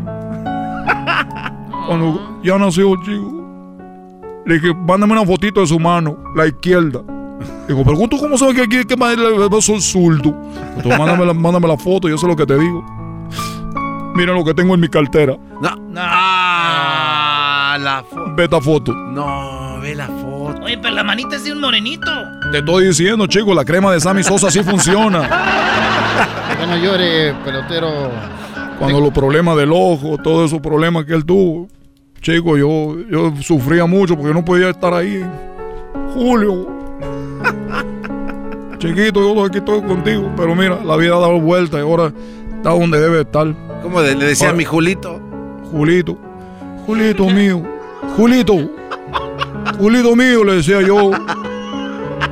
Cuando 1.88 2.40
ya 2.44 2.58
nació, 2.58 2.96
chico, 2.98 3.44
le 4.46 4.56
dije, 4.56 4.74
mándame 4.74 5.14
una 5.14 5.26
fotito 5.26 5.62
de 5.62 5.68
su 5.68 5.80
mano, 5.80 6.18
la 6.36 6.46
izquierda. 6.46 7.02
Digo, 7.68 7.84
pero 7.84 8.08
¿tú 8.10 8.18
cómo 8.18 8.38
sabes 8.38 8.56
que 8.56 8.62
aquí 8.64 8.84
que 8.86 8.96
le 8.96 9.62
soy 9.62 9.82
zurdo? 9.82 10.36
Entonces, 10.76 10.98
mándame, 10.98 11.26
la, 11.26 11.34
mándame 11.34 11.68
la 11.68 11.78
foto, 11.78 12.10
yo 12.10 12.18
sé 12.18 12.28
lo 12.28 12.36
que 12.36 12.46
te 12.46 12.58
digo. 12.58 12.84
Mira 14.16 14.34
lo 14.34 14.44
que 14.44 14.54
tengo 14.54 14.74
en 14.74 14.80
mi 14.82 14.88
cartera. 14.88 15.38
No. 15.62 15.70
Ah, 15.98 17.78
la 17.80 18.04
foto. 18.04 18.36
Beta 18.36 18.60
foto. 18.60 18.94
No, 18.94 19.80
ve 19.82 19.96
la 19.96 20.08
foto. 20.08 20.64
Oye, 20.64 20.78
pero 20.78 20.96
la 20.96 21.04
manita 21.04 21.36
es 21.36 21.44
de 21.44 21.52
un 21.52 21.62
morenito. 21.62 22.12
Te 22.52 22.60
estoy 22.60 22.88
diciendo, 22.88 23.28
chico, 23.28 23.54
la 23.54 23.64
crema 23.64 23.92
de 23.92 24.00
Sammy 24.00 24.24
Sosa 24.24 24.50
sí 24.50 24.64
funciona. 24.64 25.22
No 26.68 26.76
llore, 26.78 27.34
pelotero. 27.46 28.12
Cuando 28.80 29.00
los 29.00 29.12
problemas 29.12 29.56
del 29.58 29.72
ojo, 29.72 30.18
todos 30.18 30.48
esos 30.48 30.62
problemas 30.62 31.06
que 31.06 31.14
él 31.14 31.26
tuvo. 31.26 31.68
Chico, 32.22 32.58
yo, 32.58 32.98
yo 33.10 33.34
sufría 33.42 33.86
mucho 33.86 34.16
porque 34.18 34.34
no 34.34 34.44
podía 34.44 34.70
estar 34.70 34.94
ahí. 34.94 35.24
Julio. 36.14 36.68
Chiquito, 38.80 39.22
yo 39.22 39.46
aquí 39.46 39.58
estoy 39.60 39.82
contigo. 39.82 40.32
Pero 40.36 40.56
mira, 40.56 40.80
la 40.84 40.96
vida 40.98 41.16
ha 41.16 41.20
dado 41.20 41.40
vuelta 41.40 41.78
y 41.78 41.82
ahora 41.82 42.12
está 42.58 42.72
donde 42.72 43.00
debe 43.00 43.22
estar. 43.22 43.48
¿Cómo 43.82 44.02
le, 44.02 44.16
decía 44.16 44.48
a 44.48 44.50
Ahora- 44.50 44.58
mi 44.58 44.66
Julito? 44.66 45.20
Julito. 45.72 46.18
Julito 46.86 47.26
mío. 47.30 47.64
Julito. 48.16 48.54
Julito 49.80 50.16
mío, 50.16 50.44
le 50.44 50.56
decía 50.56 50.82
yo. 50.82 51.12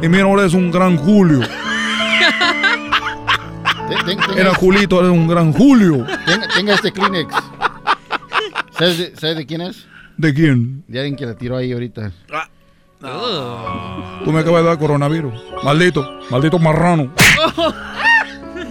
Y 0.01 0.09
mira, 0.09 0.23
ahora 0.23 0.45
es 0.45 0.53
un 0.53 0.71
gran 0.71 0.97
Julio. 0.97 1.39
Ten- 3.87 4.05
ten- 4.05 4.17
tenga- 4.17 4.41
Era 4.41 4.53
Julito, 4.55 4.99
era 4.99 5.11
un 5.11 5.27
gran 5.27 5.53
Julio. 5.53 6.05
Tenga, 6.25 6.47
tenga 6.55 6.73
este 6.73 6.91
Kleenex. 6.91 7.33
¿Sabes 8.77 8.97
de, 8.97 9.15
sabes 9.15 9.37
de 9.37 9.45
quién 9.45 9.61
es? 9.61 9.85
¿De 10.17 10.33
quién? 10.33 10.83
De 10.87 10.99
alguien 10.99 11.15
que 11.15 11.25
la 11.25 11.35
tiró 11.35 11.55
ahí 11.57 11.71
ahorita. 11.71 12.11
Tú 14.23 14.31
me 14.31 14.39
acabas 14.39 14.63
de 14.63 14.69
dar 14.69 14.77
coronavirus. 14.77 15.33
Maldito, 15.63 16.07
maldito 16.29 16.59
marrano. 16.59 17.11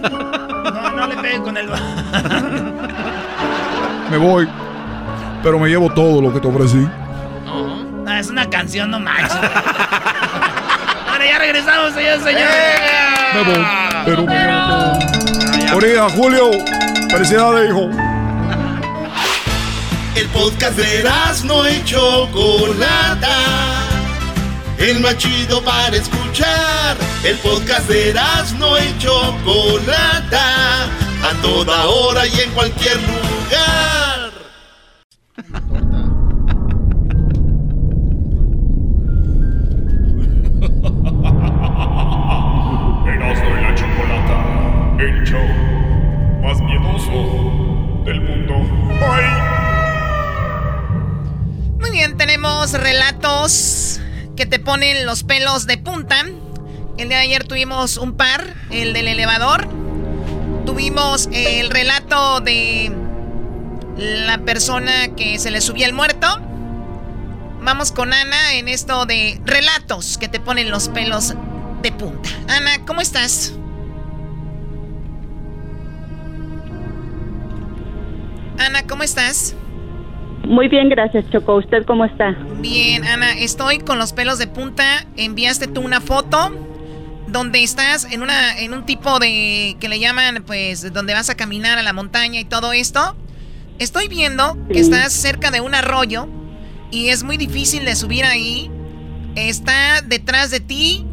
No, 0.05 0.91
no 0.91 1.07
le 1.07 1.15
peguen 1.17 1.41
con 1.43 1.57
el... 1.57 1.67
Me 4.11 4.17
voy. 4.17 4.47
Pero 5.43 5.59
me 5.59 5.67
llevo 5.69 5.91
todo 5.93 6.21
lo 6.21 6.33
que 6.33 6.39
te 6.39 6.47
ofrecí. 6.47 6.87
Ah, 8.07 8.19
es 8.19 8.29
una 8.29 8.49
canción, 8.49 8.89
no 8.91 8.99
manches. 8.99 9.31
Ahora 9.31 11.25
ya 11.25 11.39
regresamos, 11.39 11.93
señor, 11.93 12.19
señor. 12.21 12.47
Me 13.33 13.43
voy. 13.43 13.65
Pero 14.05 14.25
me 14.25 14.35
llevo 14.35 14.67
todo. 14.67 14.93
Orilla, 15.77 16.09
Julio. 16.09 16.51
Felicidades, 17.09 17.69
hijo. 17.69 17.89
El 20.15 20.27
podcast 20.29 20.77
de 20.77 21.03
no 21.43 21.69
y 21.69 21.83
Chocolata. 21.83 23.37
El 24.77 25.01
más 25.01 25.17
chido 25.17 25.61
para 25.61 25.97
escuchar. 25.97 26.95
El 27.23 27.37
podcast 27.39 27.89
de 27.89 28.13
no 28.57 28.77
y 28.77 28.97
Chocolata. 28.97 30.85
A 31.21 31.33
toda 31.41 31.85
hora 31.87 32.25
y 32.27 32.39
en 32.39 32.51
cualquier 32.51 32.97
lugar. 33.01 34.31
Erasmo 43.05 43.49
y 43.49 43.61
la 43.61 43.75
Chocolata, 43.75 44.37
el 44.99 45.23
show 45.25 45.64
relatos 52.73 53.99
que 54.35 54.45
te 54.45 54.59
ponen 54.59 55.05
los 55.05 55.23
pelos 55.23 55.65
de 55.65 55.77
punta. 55.77 56.23
El 56.97 57.09
de 57.09 57.15
ayer 57.15 57.43
tuvimos 57.43 57.97
un 57.97 58.15
par, 58.15 58.53
el 58.69 58.93
del 58.93 59.07
elevador. 59.07 59.67
Tuvimos 60.65 61.27
el 61.31 61.69
relato 61.69 62.41
de 62.41 62.91
la 63.97 64.37
persona 64.39 65.15
que 65.15 65.39
se 65.39 65.51
le 65.51 65.59
subía 65.61 65.87
el 65.87 65.93
muerto. 65.93 66.27
Vamos 67.61 67.91
con 67.91 68.13
Ana 68.13 68.53
en 68.53 68.67
esto 68.67 69.05
de 69.05 69.41
relatos 69.45 70.17
que 70.17 70.27
te 70.27 70.39
ponen 70.39 70.69
los 70.69 70.89
pelos 70.89 71.33
de 71.81 71.91
punta. 71.91 72.29
Ana, 72.47 72.85
¿cómo 72.85 73.01
estás? 73.01 73.53
Ana, 78.59 78.83
¿cómo 78.87 79.03
estás? 79.03 79.55
Muy 80.47 80.67
bien, 80.67 80.89
gracias, 80.89 81.29
Choco. 81.31 81.55
¿Usted 81.55 81.85
cómo 81.85 82.05
está? 82.05 82.31
Bien, 82.59 83.03
Ana, 83.05 83.33
estoy 83.33 83.79
con 83.79 83.97
los 83.97 84.13
pelos 84.13 84.37
de 84.37 84.47
punta. 84.47 85.05
Enviaste 85.17 85.67
tú 85.67 85.81
una 85.81 86.01
foto 86.01 86.51
donde 87.27 87.63
estás 87.63 88.05
en 88.11 88.21
una 88.21 88.57
en 88.59 88.73
un 88.73 88.85
tipo 88.85 89.19
de 89.19 89.75
que 89.79 89.89
le 89.89 89.99
llaman 89.99 90.43
pues 90.45 90.93
donde 90.93 91.13
vas 91.13 91.29
a 91.29 91.35
caminar 91.35 91.77
a 91.77 91.83
la 91.83 91.93
montaña 91.93 92.39
y 92.39 92.45
todo 92.45 92.73
esto. 92.73 93.15
Estoy 93.79 94.07
viendo 94.07 94.57
que 94.71 94.79
estás 94.79 95.11
cerca 95.11 95.51
de 95.51 95.59
un 95.59 95.75
arroyo 95.75 96.27
y 96.91 97.09
es 97.09 97.23
muy 97.23 97.37
difícil 97.37 97.83
de 97.83 97.95
subir 97.95 98.23
ahí. 98.23 98.71
Está 99.35 100.01
detrás 100.01 100.49
de 100.51 100.61
ti 100.61 101.05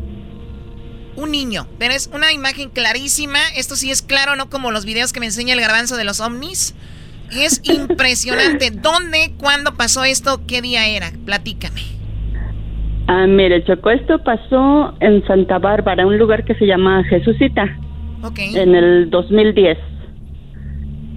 un 1.16 1.30
niño, 1.30 1.66
pero 1.78 1.92
es 1.94 2.09
una 2.12 2.32
imagen 2.32 2.70
clarísima. 2.70 3.40
Esto 3.56 3.76
sí 3.76 3.90
es 3.90 4.02
claro, 4.02 4.36
no 4.36 4.48
como 4.48 4.70
los 4.70 4.84
videos 4.84 5.12
que 5.12 5.20
me 5.20 5.26
enseña 5.26 5.54
el 5.54 5.60
garbanzo 5.60 5.96
de 5.96 6.04
los 6.04 6.20
ovnis. 6.20 6.74
Es 7.34 7.60
impresionante. 7.64 8.70
¿Dónde, 8.72 9.32
cuándo 9.38 9.74
pasó 9.74 10.04
esto? 10.04 10.40
¿Qué 10.46 10.62
día 10.62 10.86
era? 10.86 11.10
Platícame. 11.24 11.80
Ah, 13.09 13.26
mire, 13.26 13.64
Choco, 13.64 13.90
esto 13.90 14.22
pasó 14.22 14.94
en 15.00 15.26
Santa 15.26 15.59
Bárbara, 15.59 16.06
un 16.06 16.18
lugar 16.18 16.44
que 16.44 16.54
se 16.54 16.66
llama 16.66 17.02
Jesucita, 17.04 17.64
Ok. 18.22 18.38
en 18.54 18.74
el 18.74 19.10
2010. 19.10 19.76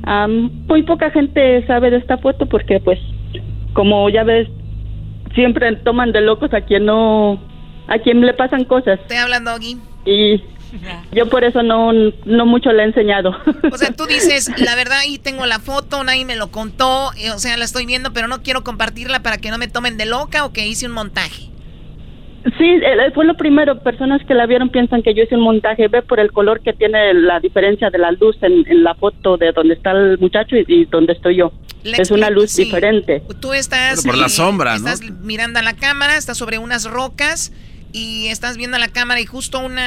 Am, 0.03 0.51
muy 0.67 0.83
poca 0.83 1.09
gente 1.11 1.65
sabe 1.67 1.91
de 1.91 1.97
esta 1.97 2.17
foto 2.17 2.47
porque, 2.47 2.79
pues, 2.79 2.99
como 3.73 4.09
ya 4.09 4.23
ves, 4.23 4.47
siempre 5.35 5.75
toman 5.77 6.11
de 6.11 6.21
locos 6.21 6.53
a 6.53 6.61
quien 6.61 6.85
no, 6.85 7.39
a 7.87 7.99
quien 7.99 8.21
le 8.21 8.33
pasan 8.33 8.65
cosas. 8.65 8.99
Te 9.07 9.17
hablan, 9.17 9.45
Doggy. 9.45 9.77
Y 10.05 10.41
yo 11.11 11.29
por 11.29 11.43
eso 11.43 11.63
no, 11.63 11.91
no 11.93 12.45
mucho 12.45 12.71
le 12.71 12.83
he 12.83 12.85
enseñado. 12.85 13.35
O 13.71 13.77
sea, 13.77 13.91
tú 13.91 14.05
dices, 14.07 14.51
la 14.59 14.75
verdad, 14.75 14.99
ahí 14.99 15.17
tengo 15.17 15.45
la 15.45 15.59
foto, 15.59 16.03
nadie 16.03 16.25
me 16.25 16.35
lo 16.35 16.51
contó, 16.51 17.11
eh, 17.17 17.31
o 17.31 17.39
sea, 17.39 17.57
la 17.57 17.65
estoy 17.65 17.85
viendo, 17.85 18.13
pero 18.13 18.27
no 18.27 18.41
quiero 18.43 18.63
compartirla 18.63 19.21
para 19.21 19.37
que 19.37 19.51
no 19.51 19.57
me 19.57 19.67
tomen 19.67 19.97
de 19.97 20.05
loca 20.05 20.45
o 20.45 20.53
que 20.53 20.67
hice 20.67 20.85
un 20.85 20.93
montaje. 20.93 21.49
Sí, 22.57 22.63
eh, 22.63 23.11
fue 23.15 23.25
lo 23.25 23.35
primero. 23.35 23.79
Personas 23.79 24.21
que 24.27 24.35
la 24.35 24.45
vieron 24.45 24.69
piensan 24.69 25.01
que 25.01 25.15
yo 25.15 25.23
hice 25.23 25.35
un 25.35 25.41
montaje. 25.41 25.87
Ve 25.87 26.03
por 26.03 26.19
el 26.19 26.31
color 26.31 26.61
que 26.61 26.73
tiene 26.73 27.11
la 27.15 27.39
diferencia 27.39 27.89
de 27.89 27.97
la 27.97 28.11
luz 28.11 28.37
en, 28.41 28.63
en 28.67 28.83
la 28.83 28.93
foto 28.93 29.35
de 29.37 29.51
donde 29.51 29.73
está 29.73 29.91
el 29.91 30.19
muchacho 30.19 30.55
y, 30.55 30.63
y 30.67 30.85
donde 30.85 31.13
estoy 31.13 31.37
yo. 31.37 31.51
Le 31.83 31.97
es 31.97 32.11
una 32.11 32.29
luz 32.29 32.51
sí. 32.51 32.65
diferente. 32.65 33.23
Tú 33.39 33.53
estás... 33.53 34.05
Por 34.05 34.17
la 34.17 34.27
eh, 34.27 34.29
sombra, 34.29 34.77
¿no? 34.77 34.89
Estás 34.89 35.01
mirando 35.21 35.57
a 35.57 35.63
la 35.63 35.75
cámara, 35.75 36.17
estás 36.17 36.37
sobre 36.37 36.59
unas 36.59 36.85
rocas 36.85 37.51
y 37.95 38.27
estás 38.27 38.57
viendo 38.57 38.77
la 38.77 38.89
cámara 38.89 39.21
y 39.21 39.25
justo 39.25 39.59
un 39.59 39.77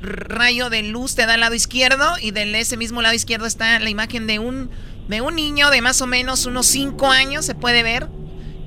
rayo 0.00 0.70
de 0.70 0.84
luz 0.84 1.16
te 1.16 1.26
da 1.26 1.34
al 1.34 1.40
lado 1.40 1.56
izquierdo 1.56 2.06
y 2.20 2.30
de 2.30 2.58
ese 2.60 2.76
mismo 2.76 3.02
lado 3.02 3.14
izquierdo 3.16 3.46
está 3.46 3.80
la 3.80 3.90
imagen 3.90 4.28
de 4.28 4.38
un, 4.38 4.70
de 5.08 5.20
un 5.22 5.34
niño 5.34 5.70
de 5.70 5.80
más 5.80 6.00
o 6.02 6.06
menos 6.06 6.46
unos 6.46 6.66
5 6.66 7.10
años, 7.10 7.44
se 7.44 7.56
puede 7.56 7.82
ver, 7.82 8.06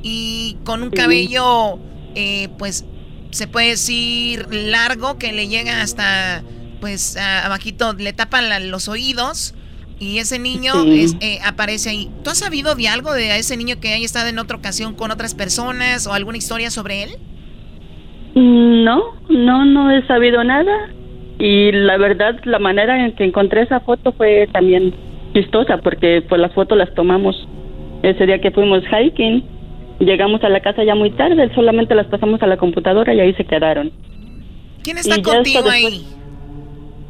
y 0.03 0.57
con 0.65 0.83
un 0.83 0.89
cabello, 0.89 1.79
eh, 2.15 2.49
pues, 2.57 2.83
se 3.31 3.47
puede 3.47 3.69
decir 3.69 4.45
largo, 4.53 5.17
que 5.17 5.31
le 5.31 5.47
llega 5.47 5.81
hasta, 5.81 6.43
pues, 6.81 7.15
a- 7.15 7.45
abajito, 7.45 7.93
le 7.93 8.11
tapan 8.13 8.49
la- 8.49 8.59
los 8.59 8.87
oídos. 8.89 9.53
Y 9.99 10.17
ese 10.19 10.37
niño 10.39 10.73
Sí. 10.83 11.01
es- 11.01 11.15
eh, 11.21 11.39
aparece 11.45 11.89
ahí. 11.89 12.11
¿Tú 12.25 12.29
has 12.29 12.37
sabido 12.39 12.75
de 12.75 12.89
algo 12.89 13.13
de 13.13 13.37
ese 13.39 13.55
niño 13.55 13.79
que 13.79 13.93
haya 13.93 14.05
estado 14.05 14.27
en 14.27 14.37
otra 14.39 14.57
ocasión 14.57 14.93
con 14.93 15.09
otras 15.11 15.33
personas 15.33 16.05
o 16.07 16.13
alguna 16.13 16.37
historia 16.37 16.69
sobre 16.69 17.03
él? 17.03 17.17
No, 18.35 19.15
no, 19.29 19.65
no 19.65 19.91
he 19.91 20.05
sabido 20.07 20.43
nada. 20.43 20.89
Y 21.39 21.71
la 21.71 21.97
verdad, 21.97 22.39
la 22.43 22.59
manera 22.59 23.05
en 23.05 23.13
que 23.15 23.23
encontré 23.23 23.63
esa 23.63 23.79
foto 23.79 24.11
fue 24.13 24.47
también 24.51 24.93
chistosa, 25.33 25.77
porque 25.77 26.23
pues 26.27 26.39
las 26.39 26.53
fotos 26.53 26.77
las 26.77 26.93
tomamos 26.93 27.35
ese 28.03 28.25
día 28.25 28.39
que 28.39 28.51
fuimos 28.51 28.83
hiking. 28.87 29.43
Llegamos 29.99 30.43
a 30.43 30.49
la 30.49 30.59
casa 30.59 30.83
ya 30.83 30.95
muy 30.95 31.11
tarde, 31.11 31.49
solamente 31.55 31.95
las 31.95 32.07
pasamos 32.07 32.41
a 32.41 32.47
la 32.47 32.57
computadora 32.57 33.13
y 33.13 33.19
ahí 33.21 33.33
se 33.33 33.45
quedaron. 33.45 33.91
¿Quién 34.83 34.97
está 34.97 35.21
contigo 35.21 35.69
ahí? 35.69 36.05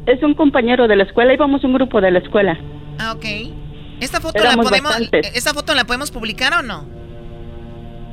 Es 0.06 0.22
un 0.22 0.34
compañero 0.34 0.86
de 0.86 0.96
la 0.96 1.02
escuela, 1.02 1.34
íbamos 1.34 1.64
un 1.64 1.74
grupo 1.74 2.00
de 2.00 2.12
la 2.12 2.20
escuela. 2.20 2.56
Ah, 2.98 3.12
ok. 3.12 3.24
¿Esta 4.00 4.20
foto, 4.20 4.38
la 4.38 4.50
Éramos 4.50 4.68
podemos, 4.68 4.90
bastantes. 4.90 5.36
¿Esta 5.36 5.52
foto 5.52 5.74
la 5.74 5.84
podemos 5.84 6.10
publicar 6.10 6.52
o 6.60 6.62
no? 6.62 6.84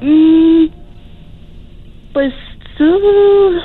Mm, 0.01 0.67
pues 2.13 2.33
uh, 2.79 3.59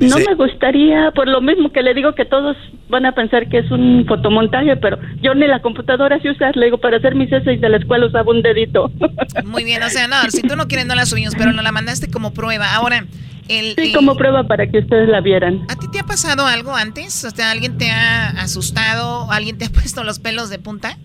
no 0.00 0.16
me 0.18 0.34
gustaría, 0.34 1.10
por 1.12 1.28
lo 1.28 1.40
mismo 1.40 1.70
que 1.72 1.82
le 1.82 1.94
digo 1.94 2.14
que 2.14 2.24
todos 2.24 2.56
van 2.88 3.06
a 3.06 3.12
pensar 3.12 3.48
que 3.48 3.58
es 3.58 3.70
un 3.70 4.04
fotomontaje, 4.06 4.76
pero 4.76 4.98
yo 5.22 5.34
ni 5.34 5.46
la 5.46 5.60
computadora 5.62 6.20
sé 6.20 6.30
usar, 6.30 6.56
le 6.56 6.66
digo, 6.66 6.78
para 6.78 6.96
hacer 6.96 7.14
mis 7.14 7.30
essays 7.32 7.60
de 7.60 7.68
la 7.68 7.76
escuela 7.78 8.06
usaba 8.06 8.30
un 8.30 8.42
dedito. 8.42 8.90
Muy 9.44 9.64
bien, 9.64 9.82
o 9.82 9.88
sea, 9.88 10.08
no, 10.08 10.16
si 10.30 10.42
tú 10.42 10.56
no 10.56 10.66
quieres 10.66 10.86
no 10.86 10.94
la 10.94 11.06
subimos, 11.06 11.34
pero 11.36 11.52
nos 11.52 11.64
la 11.64 11.72
mandaste 11.72 12.10
como 12.10 12.34
prueba. 12.34 12.74
Ahora, 12.74 13.06
el, 13.48 13.74
Sí, 13.76 13.88
el- 13.88 13.92
como 13.94 14.16
prueba 14.16 14.44
para 14.44 14.66
que 14.66 14.78
ustedes 14.78 15.08
la 15.08 15.20
vieran. 15.20 15.60
¿a 15.68 15.76
ti 15.76 15.86
te 15.92 16.00
ha 16.00 16.04
pasado 16.04 16.46
algo 16.46 16.74
antes? 16.74 17.24
O 17.24 17.30
sea, 17.30 17.50
¿alguien 17.52 17.78
te 17.78 17.90
ha 17.90 18.30
asustado? 18.30 19.30
¿Alguien 19.30 19.58
te 19.58 19.66
ha 19.66 19.68
puesto 19.72 20.02
los 20.02 20.18
pelos 20.18 20.50
de 20.50 20.58
punta? 20.58 20.98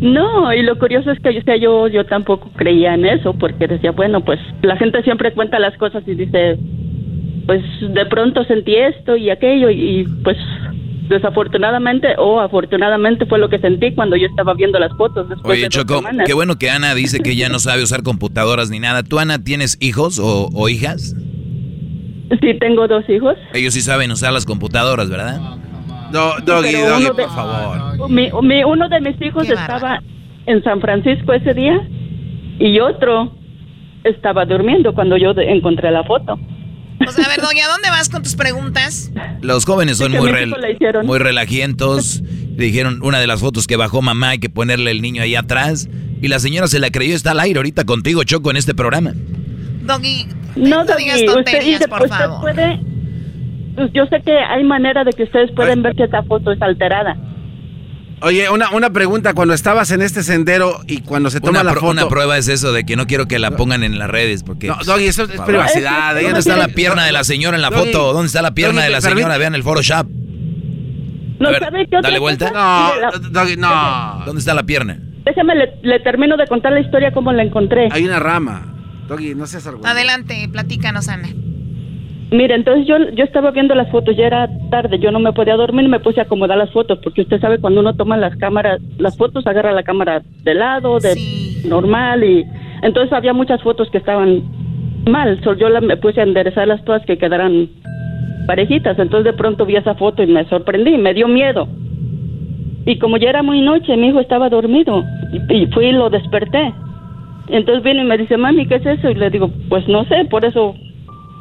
No, 0.00 0.52
y 0.52 0.62
lo 0.62 0.78
curioso 0.78 1.10
es 1.10 1.18
que 1.20 1.30
o 1.30 1.42
sea, 1.42 1.56
yo, 1.56 1.88
yo 1.88 2.06
tampoco 2.06 2.50
creía 2.54 2.94
en 2.94 3.04
eso, 3.04 3.34
porque 3.34 3.66
decía, 3.66 3.90
bueno, 3.90 4.24
pues 4.24 4.38
la 4.62 4.76
gente 4.76 5.02
siempre 5.02 5.32
cuenta 5.32 5.58
las 5.58 5.76
cosas 5.76 6.04
y 6.06 6.14
dice, 6.14 6.58
pues 7.46 7.62
de 7.80 8.06
pronto 8.06 8.44
sentí 8.44 8.76
esto 8.76 9.16
y 9.16 9.30
aquello, 9.30 9.70
y, 9.70 10.06
pues 10.22 10.36
desafortunadamente 11.08 12.08
o 12.18 12.38
afortunadamente 12.38 13.24
fue 13.24 13.38
lo 13.38 13.48
que 13.48 13.58
sentí 13.58 13.94
cuando 13.94 14.14
yo 14.14 14.26
estaba 14.26 14.52
viendo 14.52 14.78
las 14.78 14.94
fotos 14.94 15.26
después 15.26 15.52
Oye, 15.52 15.62
de 15.62 15.68
Choco, 15.70 16.02
qué 16.26 16.34
bueno 16.34 16.58
que 16.58 16.68
Ana 16.68 16.94
dice 16.94 17.20
que 17.20 17.34
ya 17.34 17.48
no 17.48 17.58
sabe 17.60 17.82
usar 17.82 18.02
computadoras 18.02 18.68
ni 18.68 18.78
nada. 18.78 19.02
¿Tú, 19.02 19.18
Ana, 19.18 19.42
tienes 19.42 19.78
hijos 19.80 20.18
o, 20.18 20.50
o 20.52 20.68
hijas? 20.68 21.16
Sí, 22.42 22.58
tengo 22.60 22.86
dos 22.86 23.08
hijos. 23.08 23.36
Ellos 23.54 23.72
sí 23.72 23.80
saben 23.80 24.10
usar 24.10 24.34
las 24.34 24.44
computadoras, 24.44 25.08
¿verdad? 25.08 25.40
Do, 26.12 26.34
doggy, 26.44 26.72
Pero 26.72 26.88
doggy, 26.90 27.04
de- 27.04 27.10
por 27.12 27.28
favor. 27.34 28.10
Mi, 28.10 28.30
mi- 28.42 28.64
uno 28.64 28.88
de 28.88 29.00
mis 29.00 29.20
hijos 29.22 29.46
Qué 29.46 29.52
estaba 29.54 30.00
en 30.46 30.62
San 30.64 30.80
Francisco 30.80 31.32
ese 31.32 31.52
día 31.54 31.74
y 32.58 32.80
otro 32.80 33.32
estaba 34.04 34.44
durmiendo 34.46 34.94
cuando 34.94 35.16
yo 35.16 35.34
de- 35.34 35.50
encontré 35.50 35.90
la 35.90 36.04
foto. 36.04 36.38
O 37.06 37.10
sea, 37.12 37.24
a 37.26 37.28
ver, 37.28 37.40
Doña, 37.40 37.64
¿a 37.66 37.68
dónde 37.68 37.90
vas 37.90 38.08
con 38.08 38.22
tus 38.22 38.34
preguntas? 38.34 39.12
Los 39.40 39.64
jóvenes 39.64 39.98
son 39.98 40.12
Sí, 40.12 40.18
muy, 40.18 40.30
rel- 40.30 41.04
muy 41.04 41.18
relajientos. 41.18 42.22
Le 42.56 42.64
dijeron 42.64 43.00
una 43.02 43.20
de 43.20 43.26
las 43.28 43.40
fotos 43.40 43.66
que 43.68 43.76
bajó 43.76 44.02
mamá 44.02 44.30
hay 44.30 44.38
que 44.38 44.50
ponerle 44.50 44.90
el 44.90 45.00
niño 45.00 45.22
ahí 45.22 45.34
atrás. 45.36 45.88
Y 46.20 46.26
la 46.28 46.40
señora 46.40 46.66
se 46.66 46.80
la 46.80 46.90
creyó, 46.90 47.14
está 47.14 47.30
al 47.30 47.40
aire 47.40 47.58
ahorita 47.58 47.84
contigo, 47.84 48.24
Choco, 48.24 48.50
en 48.50 48.56
este 48.56 48.74
programa. 48.74 49.12
Doggy, 49.82 50.26
No, 50.56 50.82
no 50.84 50.96
digas 50.96 50.96
Doggy, 50.96 51.28
usted, 51.28 51.32
tonterías, 51.34 51.80
usted- 51.80 51.88
por 51.90 52.02
usted 52.02 52.16
favor. 52.16 52.40
puede, 52.40 52.80
pues, 53.78 53.90
yo 53.94 54.04
sé 54.06 54.20
que 54.22 54.36
hay 54.38 54.64
manera 54.64 55.04
de 55.04 55.12
que 55.12 55.22
ustedes 55.22 55.50
pueden 55.52 55.82
ver 55.82 55.94
que 55.96 56.04
esa 56.04 56.22
foto 56.24 56.52
es 56.52 56.60
alterada. 56.60 57.16
Oye, 58.20 58.50
una, 58.50 58.70
una 58.72 58.90
pregunta. 58.90 59.32
Cuando 59.32 59.54
estabas 59.54 59.92
en 59.92 60.02
este 60.02 60.24
sendero 60.24 60.80
y 60.88 61.02
cuando 61.02 61.30
se 61.30 61.40
toma 61.40 61.60
Una, 61.60 61.62
la 61.72 61.74
foto... 61.74 61.92
una 61.92 62.08
prueba 62.08 62.36
es 62.36 62.48
eso 62.48 62.72
de 62.72 62.84
que 62.84 62.96
no 62.96 63.06
quiero 63.06 63.28
que 63.28 63.38
la 63.38 63.52
pongan 63.52 63.84
en 63.84 63.96
las 63.96 64.10
redes 64.10 64.42
porque... 64.42 64.66
No, 64.66 64.76
Doggy, 64.84 65.04
eso 65.06 65.22
es 65.22 65.40
privacidad. 65.42 66.14
¿Dónde 66.16 66.32
no 66.32 66.38
está 66.38 66.56
la 66.56 66.66
pierna 66.68 67.04
de 67.04 67.12
la 67.12 67.22
señora 67.22 67.56
en 67.56 67.62
la 67.62 67.70
Doggy, 67.70 67.92
foto? 67.92 68.12
¿Dónde 68.12 68.26
está 68.26 68.42
la 68.42 68.50
pierna 68.54 68.80
Doggy, 68.80 68.86
de 68.86 68.90
la 68.90 68.98
permite- 68.98 69.14
señora? 69.20 69.38
Vean 69.38 69.54
el 69.54 69.62
Photoshop. 69.62 70.08
No 71.38 71.48
A 71.48 71.50
ver, 71.52 71.60
sabe 71.60 71.86
qué 71.88 71.96
otra 71.96 72.08
dale 72.10 72.18
vuelta. 72.18 72.50
la- 72.50 73.12
Doggy, 73.30 73.56
no. 73.56 74.22
¿Dónde 74.26 74.40
está 74.40 74.52
la 74.54 74.64
pierna? 74.64 74.98
Déjeme, 75.24 75.54
le, 75.54 75.72
le 75.82 76.00
termino 76.00 76.36
de 76.36 76.46
contar 76.48 76.72
la 76.72 76.80
historia 76.80 77.12
como 77.12 77.32
la 77.32 77.44
encontré. 77.44 77.88
Hay 77.92 78.04
una 78.04 78.18
rama. 78.18 78.74
Doggy, 79.06 79.36
no 79.36 79.46
seas 79.46 79.64
argüente. 79.68 79.88
Adelante, 79.88 80.48
platícanos, 80.50 81.08
Ana. 81.08 81.28
Mire, 82.30 82.54
entonces 82.54 82.86
yo, 82.86 82.96
yo 83.14 83.24
estaba 83.24 83.52
viendo 83.52 83.74
las 83.74 83.90
fotos, 83.90 84.14
ya 84.14 84.26
era 84.26 84.48
tarde, 84.70 84.98
yo 84.98 85.10
no 85.10 85.18
me 85.18 85.32
podía 85.32 85.56
dormir 85.56 85.86
y 85.86 85.88
me 85.88 86.00
puse 86.00 86.20
a 86.20 86.24
acomodar 86.24 86.58
las 86.58 86.70
fotos, 86.72 86.98
porque 87.02 87.22
usted 87.22 87.40
sabe 87.40 87.58
cuando 87.58 87.80
uno 87.80 87.94
toma 87.94 88.18
las 88.18 88.36
cámaras, 88.36 88.82
las 88.98 89.16
fotos 89.16 89.46
agarra 89.46 89.72
la 89.72 89.82
cámara 89.82 90.22
de 90.42 90.54
lado, 90.54 90.98
de 90.98 91.14
normal, 91.64 92.22
y 92.24 92.44
entonces 92.82 93.14
había 93.14 93.32
muchas 93.32 93.62
fotos 93.62 93.88
que 93.90 93.96
estaban 93.96 94.42
mal, 95.08 95.40
so 95.42 95.54
yo 95.54 95.70
la, 95.70 95.80
me 95.80 95.96
puse 95.96 96.20
a 96.20 96.24
enderezarlas 96.24 96.84
todas 96.84 97.02
que 97.06 97.16
quedaran 97.16 97.70
parejitas, 98.46 98.98
entonces 98.98 99.32
de 99.32 99.38
pronto 99.38 99.64
vi 99.64 99.76
esa 99.76 99.94
foto 99.94 100.22
y 100.22 100.26
me 100.26 100.44
sorprendí, 100.50 100.98
me 100.98 101.14
dio 101.14 101.28
miedo. 101.28 101.66
Y 102.84 102.98
como 102.98 103.16
ya 103.16 103.30
era 103.30 103.42
muy 103.42 103.62
noche, 103.62 103.96
mi 103.96 104.08
hijo 104.08 104.20
estaba 104.20 104.50
dormido, 104.50 105.02
y, 105.32 105.62
y 105.62 105.66
fui 105.68 105.86
y 105.86 105.92
lo 105.92 106.10
desperté. 106.10 106.74
Entonces 107.48 107.82
viene 107.82 108.02
y 108.02 108.06
me 108.06 108.18
dice, 108.18 108.36
mami, 108.36 108.66
¿qué 108.66 108.74
es 108.74 108.84
eso? 108.84 109.08
Y 109.08 109.14
le 109.14 109.30
digo, 109.30 109.50
pues 109.70 109.88
no 109.88 110.04
sé, 110.04 110.26
por 110.26 110.44
eso 110.44 110.74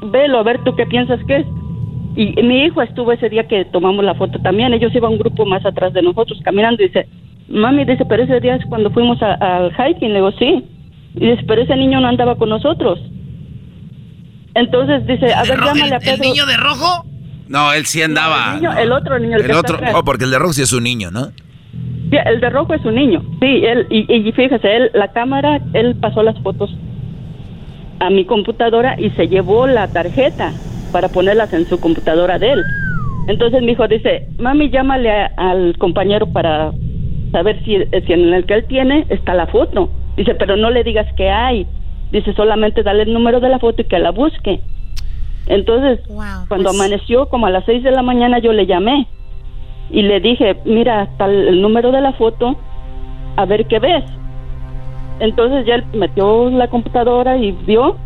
velo, 0.02 0.40
a 0.40 0.44
ver 0.44 0.64
tú 0.64 0.76
qué 0.76 0.86
piensas 0.86 1.20
que 1.28 1.38
es. 1.38 1.46
Y, 2.16 2.42
mi 2.44 2.64
hijo 2.66 2.82
estuvo 2.82 3.12
ese 3.12 3.30
día 3.30 3.48
que 3.48 3.66
tomamos 3.66 4.04
la 4.04 4.16
foto 4.16 4.40
también, 4.40 4.74
ellos 4.74 4.94
iban 4.96 5.12
un 5.14 5.20
grupo 5.20 5.46
más 5.46 5.66
atrás 5.66 5.94
de 5.94 6.02
nosotros 6.02 6.40
caminando 6.44 6.82
y 6.84 6.88
dice, 6.88 7.08
mami, 7.48 7.86
dice, 7.86 8.06
pero 8.06 8.24
ese 8.24 8.40
día 8.40 8.56
es 8.56 8.66
cuando 8.66 8.90
fuimos 8.92 9.22
a- 9.22 9.34
al 9.36 9.72
hiking, 9.72 10.10
le 10.10 10.16
digo, 10.16 10.32
sí. 10.34 10.66
Y 11.16 11.30
dice, 11.32 11.44
pero 11.48 11.62
ese 11.62 11.76
niño 11.76 12.00
no 12.02 12.08
andaba 12.08 12.36
con 12.36 12.50
nosotros. 12.50 13.00
Entonces 14.56 15.06
dice, 15.06 15.34
a 15.34 15.44
ver, 15.44 15.60
llámale 15.64 15.96
a 15.96 16.00
Pedro. 16.00 16.46
de 16.48 16.58
rojo? 16.58 17.06
No, 17.48 17.72
él 17.74 17.86
sí 17.86 18.02
andaba. 18.02 18.56
El, 18.56 18.62
niño- 18.62 18.78
el 18.78 18.92
otro 18.92 19.20
niño, 19.20 19.38
el, 19.38 19.44
El 19.46 19.52
otro... 19.52 19.78
Oh, 19.96 20.04
porque 20.04 20.26
el 20.26 20.32
de 20.32 20.40
rojo 20.40 20.54
sí 20.54 20.64
es 20.64 20.74
un 20.74 20.84
niño, 20.84 21.12
¿no? 21.12 21.28
Sí, 22.10 22.18
el 22.26 22.40
de 22.42 22.50
rojo 22.50 22.74
es 22.74 22.84
un 22.84 22.96
niño. 22.96 23.22
Sí, 23.40 23.46
él, 23.66 23.86
y, 23.90 24.12
y 24.12 24.32
fíjese, 24.32 24.76
él, 24.76 24.92
la 24.94 25.10
cámara, 25.12 25.62
él 25.74 25.96
pasó 26.02 26.24
las 26.24 26.38
fotos 26.42 26.76
a 28.00 28.10
mi 28.10 28.26
computadora 28.26 28.96
y 29.00 29.10
se 29.12 29.28
llevó 29.28 29.68
la 29.68 29.88
tarjeta 29.88 30.52
para 30.92 31.10
ponerlas 31.10 31.52
en 31.54 31.68
su 31.68 31.80
computadora 31.80 32.38
de 32.40 32.52
él. 32.54 32.64
Entonces 33.28 33.62
mi 33.62 33.74
hijo 33.74 33.88
dice, 33.88 34.28
mami, 34.40 34.70
llámale 34.70 35.12
a- 35.12 35.32
al 35.38 35.78
compañero 35.78 36.28
para 36.28 36.72
saber 37.32 37.62
si, 37.66 37.78
si 38.06 38.14
en 38.14 38.34
el 38.34 38.46
que 38.46 38.54
él 38.56 38.66
tiene 38.68 39.06
está 39.10 39.34
la 39.34 39.48
foto. 39.48 39.90
Dice, 40.16 40.34
pero 40.36 40.56
no 40.56 40.70
le 40.70 40.84
digas 40.84 41.08
que 41.16 41.30
hay. 41.30 41.68
Dice, 42.12 42.34
solamente 42.34 42.84
dale 42.84 43.04
el 43.04 43.14
número 43.14 43.40
de 43.40 43.50
la 43.50 43.60
foto 43.60 43.82
y 43.82 43.86
que 43.86 44.00
la 44.00 44.12
busque. 44.12 44.62
Entonces, 45.48 46.00
cuando 46.48 46.70
pues 46.70 46.80
amaneció, 46.80 47.28
como 47.30 47.48
a 47.48 47.50
las 47.50 47.66
6 47.66 47.84
de 47.84 47.92
la 47.92 48.02
mañana, 48.02 48.40
yo 48.40 48.54
le 48.54 48.66
llamé 48.66 49.08
y 49.92 50.02
le 50.04 50.20
dije, 50.20 50.58
mira, 50.66 51.08
el 51.20 51.48
el 51.50 51.62
número 51.62 51.92
de 51.92 52.02
la 52.02 52.14
foto, 52.14 52.56
a 53.36 53.46
ver 53.46 53.66
qué 53.68 53.80
ves. 53.80 54.04
Entonces 55.20 55.66
ya 55.66 55.76
él 55.76 55.86
metió 55.94 56.50
la 56.50 56.68
computadora 56.68 57.38
y 57.38 57.52
vio 57.52 57.98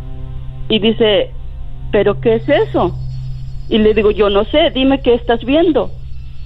y 0.68 0.78
dice, 0.78 1.30
¿pero 1.90 2.20
qué 2.20 2.36
es 2.36 2.48
eso? 2.48 2.96
Y 3.68 3.78
le 3.78 3.94
digo, 3.94 4.10
yo 4.10 4.30
no 4.30 4.44
sé, 4.44 4.70
dime 4.70 5.00
qué 5.00 5.14
estás 5.14 5.44
viendo. 5.44 5.90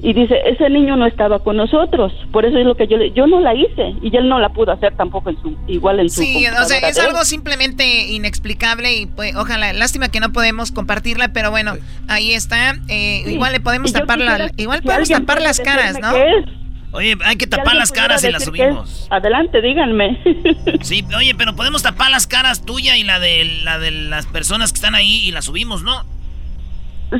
Y 0.00 0.12
dice, 0.12 0.36
ese 0.44 0.68
niño 0.68 0.94
no 0.96 1.06
estaba 1.06 1.38
con 1.38 1.56
nosotros, 1.56 2.12
por 2.30 2.44
eso 2.44 2.58
es 2.58 2.66
lo 2.66 2.76
que 2.76 2.86
yo 2.86 2.98
le, 2.98 3.12
yo 3.12 3.26
no 3.26 3.40
la 3.40 3.54
hice 3.54 3.94
y 4.02 4.14
él 4.14 4.28
no 4.28 4.38
la 4.38 4.50
pudo 4.50 4.72
hacer 4.72 4.94
tampoco 4.94 5.30
en 5.30 5.40
su, 5.40 5.56
igual 5.66 6.00
en 6.00 6.10
su 6.10 6.20
Sí, 6.20 6.44
o 6.46 6.64
sea, 6.64 6.86
es 6.86 6.98
algo 6.98 7.24
simplemente 7.24 8.08
inexplicable 8.08 8.92
y 8.92 9.06
pues, 9.06 9.34
ojalá, 9.36 9.72
lástima 9.72 10.10
que 10.10 10.20
no 10.20 10.32
podemos 10.32 10.70
compartirla, 10.70 11.28
pero 11.28 11.50
bueno, 11.50 11.72
ahí 12.08 12.32
está. 12.32 12.74
Eh, 12.88 13.22
Sí. 13.24 13.34
Igual 13.34 13.52
le 13.52 13.60
podemos 13.60 13.92
tapar 13.92 14.18
la, 14.18 14.50
igual 14.58 14.82
podemos 14.82 15.08
tapar 15.08 15.40
las 15.40 15.60
caras, 15.60 15.98
¿no? 15.98 16.12
qué 16.12 16.24
es. 16.38 16.65
Oye, 16.96 17.14
hay 17.24 17.36
que 17.36 17.46
tapar 17.46 17.74
las 17.76 17.92
caras 17.92 18.24
y 18.24 18.30
las 18.30 18.44
subimos. 18.44 19.06
Adelante, 19.10 19.60
díganme. 19.60 20.18
Sí, 20.82 21.04
oye, 21.16 21.34
pero 21.34 21.54
podemos 21.54 21.82
tapar 21.82 22.10
las 22.10 22.26
caras 22.26 22.64
tuya 22.64 22.96
y 22.96 23.02
la 23.04 23.18
de 23.18 23.44
la 23.64 23.78
de 23.78 23.90
las 23.90 24.26
personas 24.26 24.72
que 24.72 24.76
están 24.76 24.94
ahí 24.94 25.28
y 25.28 25.30
las 25.32 25.44
subimos, 25.46 25.82
¿no? 25.82 26.04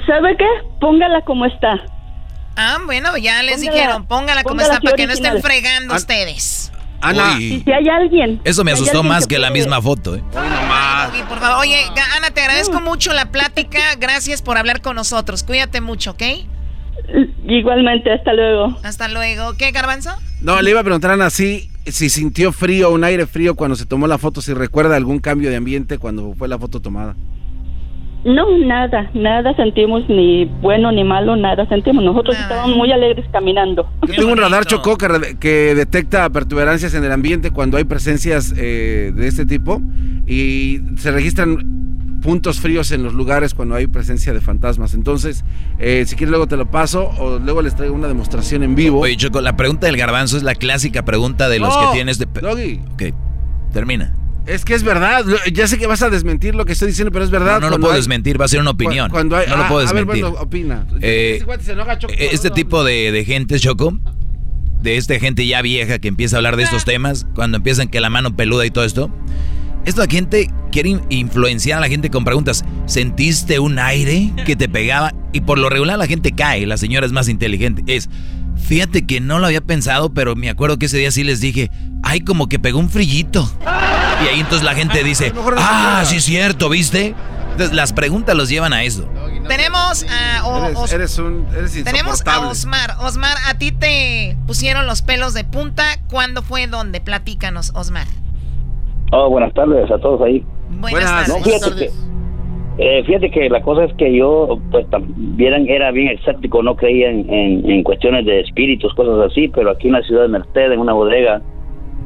¿Sabe 0.07 0.36
qué? 0.36 0.47
Póngala 0.81 1.20
como 1.23 1.47
está. 1.47 1.81
Ah, 2.57 2.78
bueno, 2.85 3.16
ya 3.19 3.43
les 3.43 3.57
Póngala- 3.61 3.73
dijeron, 3.73 4.07
póngala 4.07 4.43
como 4.43 4.55
póngala 4.57 4.74
está 4.74 4.81
para 4.81 4.97
que 4.97 5.07
no 5.07 5.12
estén 5.12 5.43
fregando 5.43 5.94
ustedes. 5.94 6.73
Ana. 7.03 7.36
Y 7.39 7.61
si 7.61 7.70
hay 7.73 7.89
alguien. 7.89 8.40
Eso 8.44 8.65
me 8.65 8.73
si 8.74 8.82
asustó 8.82 9.03
más 9.03 9.27
que 9.27 9.39
la 9.39 9.51
misma 9.51 9.82
foto, 9.82 10.16
¿eh? 10.16 10.23
Doggy, 10.32 11.23
por 11.28 11.39
favor. 11.39 11.59
Oye, 11.61 11.78
Ana, 12.16 12.31
te 12.31 12.40
agradezco 12.40 12.81
mucho 12.81 13.12
la 13.12 13.27
plática. 13.27 13.78
Gracias 13.98 14.40
por 14.43 14.57
hablar 14.59 14.81
con 14.81 14.97
nosotros. 14.97 15.43
Cuídate 15.43 15.81
mucho, 15.82 16.12
¿ok? 16.12 16.23
Igualmente, 17.48 18.10
hasta 18.12 18.32
luego. 18.32 18.77
Hasta 18.82 19.09
luego. 19.09 19.55
¿Qué, 19.56 19.70
Garbanzo? 19.70 20.10
No, 20.43 20.60
le 20.62 20.70
iba 20.70 20.81
a 20.81 20.85
preguntar 20.85 21.12
a 21.12 21.14
Ana 21.14 21.31
si, 21.31 21.70
si 21.86 22.09
sintió 22.10 22.52
frío, 22.52 22.90
un 22.90 23.05
aire 23.05 23.27
frío 23.27 23.55
cuando 23.55 23.77
se 23.77 23.86
tomó 23.86 24.06
la 24.06 24.18
foto, 24.18 24.40
si 24.40 24.52
recuerda 24.55 24.97
algún 24.97 25.18
cambio 25.20 25.51
de 25.51 25.56
ambiente 25.56 25.98
cuando 25.98 26.35
fue 26.35 26.48
la 26.48 26.59
foto 26.59 26.81
tomada. 26.81 27.14
No, 28.24 28.59
nada, 28.59 29.09
nada 29.14 29.55
sentimos 29.55 30.02
ni 30.09 30.47
bueno 30.47 30.90
ni 30.90 31.05
malo, 31.05 31.36
nada 31.36 31.64
sentimos. 31.68 32.02
Nosotros 32.05 32.36
estábamos 32.36 32.77
muy 32.77 32.90
alegres 32.90 33.24
caminando. 33.31 33.89
Yo 34.09 34.14
tengo 34.16 34.32
un 34.32 34.39
radar 34.39 34.64
chocó 34.64 34.98
que, 34.98 35.06
re- 35.06 35.39
que 35.39 35.77
detecta 35.77 36.28
perturbancias 36.31 36.93
en 36.94 37.05
el 37.05 37.12
ambiente 37.12 37.52
cuando 37.52 37.77
hay 37.77 37.85
presencias 37.85 38.52
eh, 38.56 39.12
de 39.14 39.28
este 39.28 39.47
tipo 39.47 39.81
y 40.27 40.81
se 40.97 41.12
registran 41.12 41.76
puntos 42.27 42.59
fríos 42.61 42.90
en 42.90 43.05
los 43.05 43.15
lugares 43.15 43.55
cuando 43.55 43.77
hay 43.77 43.86
presencia 43.86 44.32
de 44.32 44.40
fantasmas. 44.40 44.94
Entonces, 44.94 45.44
eh, 45.78 46.05
si 46.09 46.16
quieres 46.16 46.31
luego 46.31 46.48
te 46.48 46.57
lo 46.57 46.69
paso 46.69 47.09
o 47.19 47.39
luego 47.39 47.62
les 47.62 47.77
traigo 47.77 47.94
una 47.94 48.09
demostración 48.09 48.65
en 48.65 48.74
vivo. 48.74 48.98
Oye, 49.01 49.16
Choco, 49.16 49.40
la 49.40 49.57
pregunta 49.57 49.86
del 49.86 49.97
garbanzo 49.97 50.36
es 50.36 50.43
la 50.43 50.57
clásica 50.57 51.05
pregunta 51.05 51.48
de 51.48 51.61
los 51.61 51.73
No, 51.73 51.81
que 51.90 51.94
tienes 51.94 52.19
de... 52.19 52.27
Doggy. 52.27 52.81
Ok, 52.94 53.15
termina. 53.73 54.12
Es 54.44 54.65
que 54.65 54.74
es 54.74 54.82
verdad. 54.82 55.24
Lo- 55.24 55.39
Ya 55.53 55.69
sé 55.69 55.78
que 55.78 55.86
vas 55.86 56.03
a 56.03 56.11
desmentir 56.11 56.55
lo 56.57 56.65
que 56.65 56.73
estoy 56.73 56.89
diciendo, 56.89 57.12
pero 57.12 57.24
es 57.24 57.31
verdad. 57.31 57.61
No, 57.61 57.66
no 57.70 57.77
lo 57.77 57.81
puedo 57.81 57.93
hay- 57.94 57.98
desmentir, 58.01 58.40
va 58.40 58.44
a 58.44 58.48
ser 58.48 58.61
una 58.61 58.70
opinión. 58.70 59.09
cu- 59.09 59.15
Cuando 59.15 59.36
hay, 59.36 59.47
no 59.48 59.57
lo 59.57 59.62
ah, 59.65 59.69
puedo 59.69 59.81
a 59.89 59.93
ver, 59.93 60.05
desmentir. 60.07 60.24
bueno, 60.24 60.40
opina. 60.43 60.86
Eh, 61.01 61.44
Choco. 61.98 62.12
este 62.19 62.51
tipo 62.51 62.82
de, 62.85 63.12
de 63.12 63.24
gente, 63.24 63.59
Choco, 63.61 63.98
de 64.82 64.97
esta 64.97 65.19
gente 65.20 65.47
ya 65.47 65.62
vieja 65.62 65.98
que 66.01 66.09
empieza 66.09 66.36
a 66.36 66.39
hablar 66.39 66.57
de 66.57 66.65
estos 66.65 66.85
temas, 66.85 67.27
cuando 67.35 67.57
empiezan 67.59 67.89
que 67.89 68.01
la 68.01 68.11
mano 68.11 68.36
peluda 68.36 68.65
y 68.66 68.70
todo 68.70 68.85
esto, 68.85 69.11
esta 69.86 70.06
gente 70.06 70.50
quiere 70.70 70.90
in- 70.90 71.00
influenciar 71.08 71.78
a 71.78 71.80
la 71.80 71.88
gente 71.88 72.10
con 72.10 72.24
preguntas. 72.24 72.64
¿Sentiste 72.86 73.58
un 73.58 73.78
aire 73.78 74.32
que 74.44 74.54
te 74.56 74.68
pegaba? 74.68 75.14
Y 75.32 75.40
por 75.40 75.58
lo 75.58 75.68
regular 75.70 75.98
la 75.98 76.06
gente 76.06 76.32
cae, 76.32 76.66
la 76.66 76.76
señora 76.76 77.06
es 77.06 77.12
más 77.12 77.28
inteligente. 77.28 77.82
Es, 77.86 78.08
fíjate 78.66 79.06
que 79.06 79.20
no 79.20 79.38
lo 79.38 79.46
había 79.46 79.60
pensado, 79.60 80.12
pero 80.12 80.36
me 80.36 80.50
acuerdo 80.50 80.78
que 80.78 80.86
ese 80.86 80.98
día 80.98 81.10
sí 81.10 81.24
les 81.24 81.40
dije, 81.40 81.70
ay, 82.02 82.20
como 82.20 82.48
que 82.48 82.58
pegó 82.58 82.78
un 82.78 82.90
frillito. 82.90 83.50
Y 84.24 84.28
ahí 84.28 84.40
entonces 84.40 84.64
la 84.64 84.74
gente 84.74 85.02
dice, 85.04 85.32
ah, 85.58 86.02
sí 86.06 86.16
es 86.16 86.24
cierto, 86.24 86.68
¿viste? 86.68 87.14
Entonces 87.52 87.74
las 87.74 87.92
preguntas 87.94 88.36
los 88.36 88.48
llevan 88.50 88.72
a 88.74 88.82
eso. 88.84 89.08
Tenemos 89.48 90.04
a... 90.10 90.44
o- 90.46 90.86
Eres, 90.88 91.18
un. 91.18 91.46
Eres 91.56 91.72
Tenemos 91.84 92.22
a. 92.26 92.40
Osmar. 92.48 92.96
Osmar, 93.00 93.36
a 93.46 93.54
ti 93.54 93.72
te 93.72 94.36
pusieron 94.46 94.86
los 94.86 95.00
pelos 95.02 95.32
de 95.34 95.44
punta. 95.44 95.84
¿Cuándo 96.08 96.42
fue? 96.42 96.66
¿Dónde? 96.66 97.00
Platícanos, 97.00 97.70
Osmar. 97.74 98.06
Oh, 99.12 99.30
buenas 99.30 99.52
tardes 99.54 99.90
a 99.90 99.98
todos 99.98 100.20
ahí. 100.22 100.42
Buenas 100.80 101.04
tardes. 101.04 101.28
No, 101.28 101.44
fíjate 101.44 101.76
que, 101.76 101.90
eh, 102.78 103.04
fíjate 103.04 103.30
que 103.30 103.48
la 103.48 103.62
cosa 103.62 103.84
es 103.84 103.94
que 103.94 104.14
yo, 104.14 104.58
pues, 104.70 104.88
también 104.90 105.68
era 105.68 105.90
bien 105.92 106.08
escéptico, 106.08 106.62
no 106.62 106.74
creía 106.76 107.10
en, 107.10 107.32
en- 107.32 107.70
en 107.70 107.82
cuestiones 107.82 108.26
de 108.26 108.40
espíritus, 108.40 108.92
cosas 108.94 109.30
así, 109.30 109.48
pero 109.48 109.70
aquí 109.70 109.86
en 109.86 109.94
la 109.94 110.02
ciudad 110.02 110.22
de 110.22 110.28
Merced, 110.28 110.72
en 110.72 110.80
una 110.80 110.92
bodega, 110.92 111.40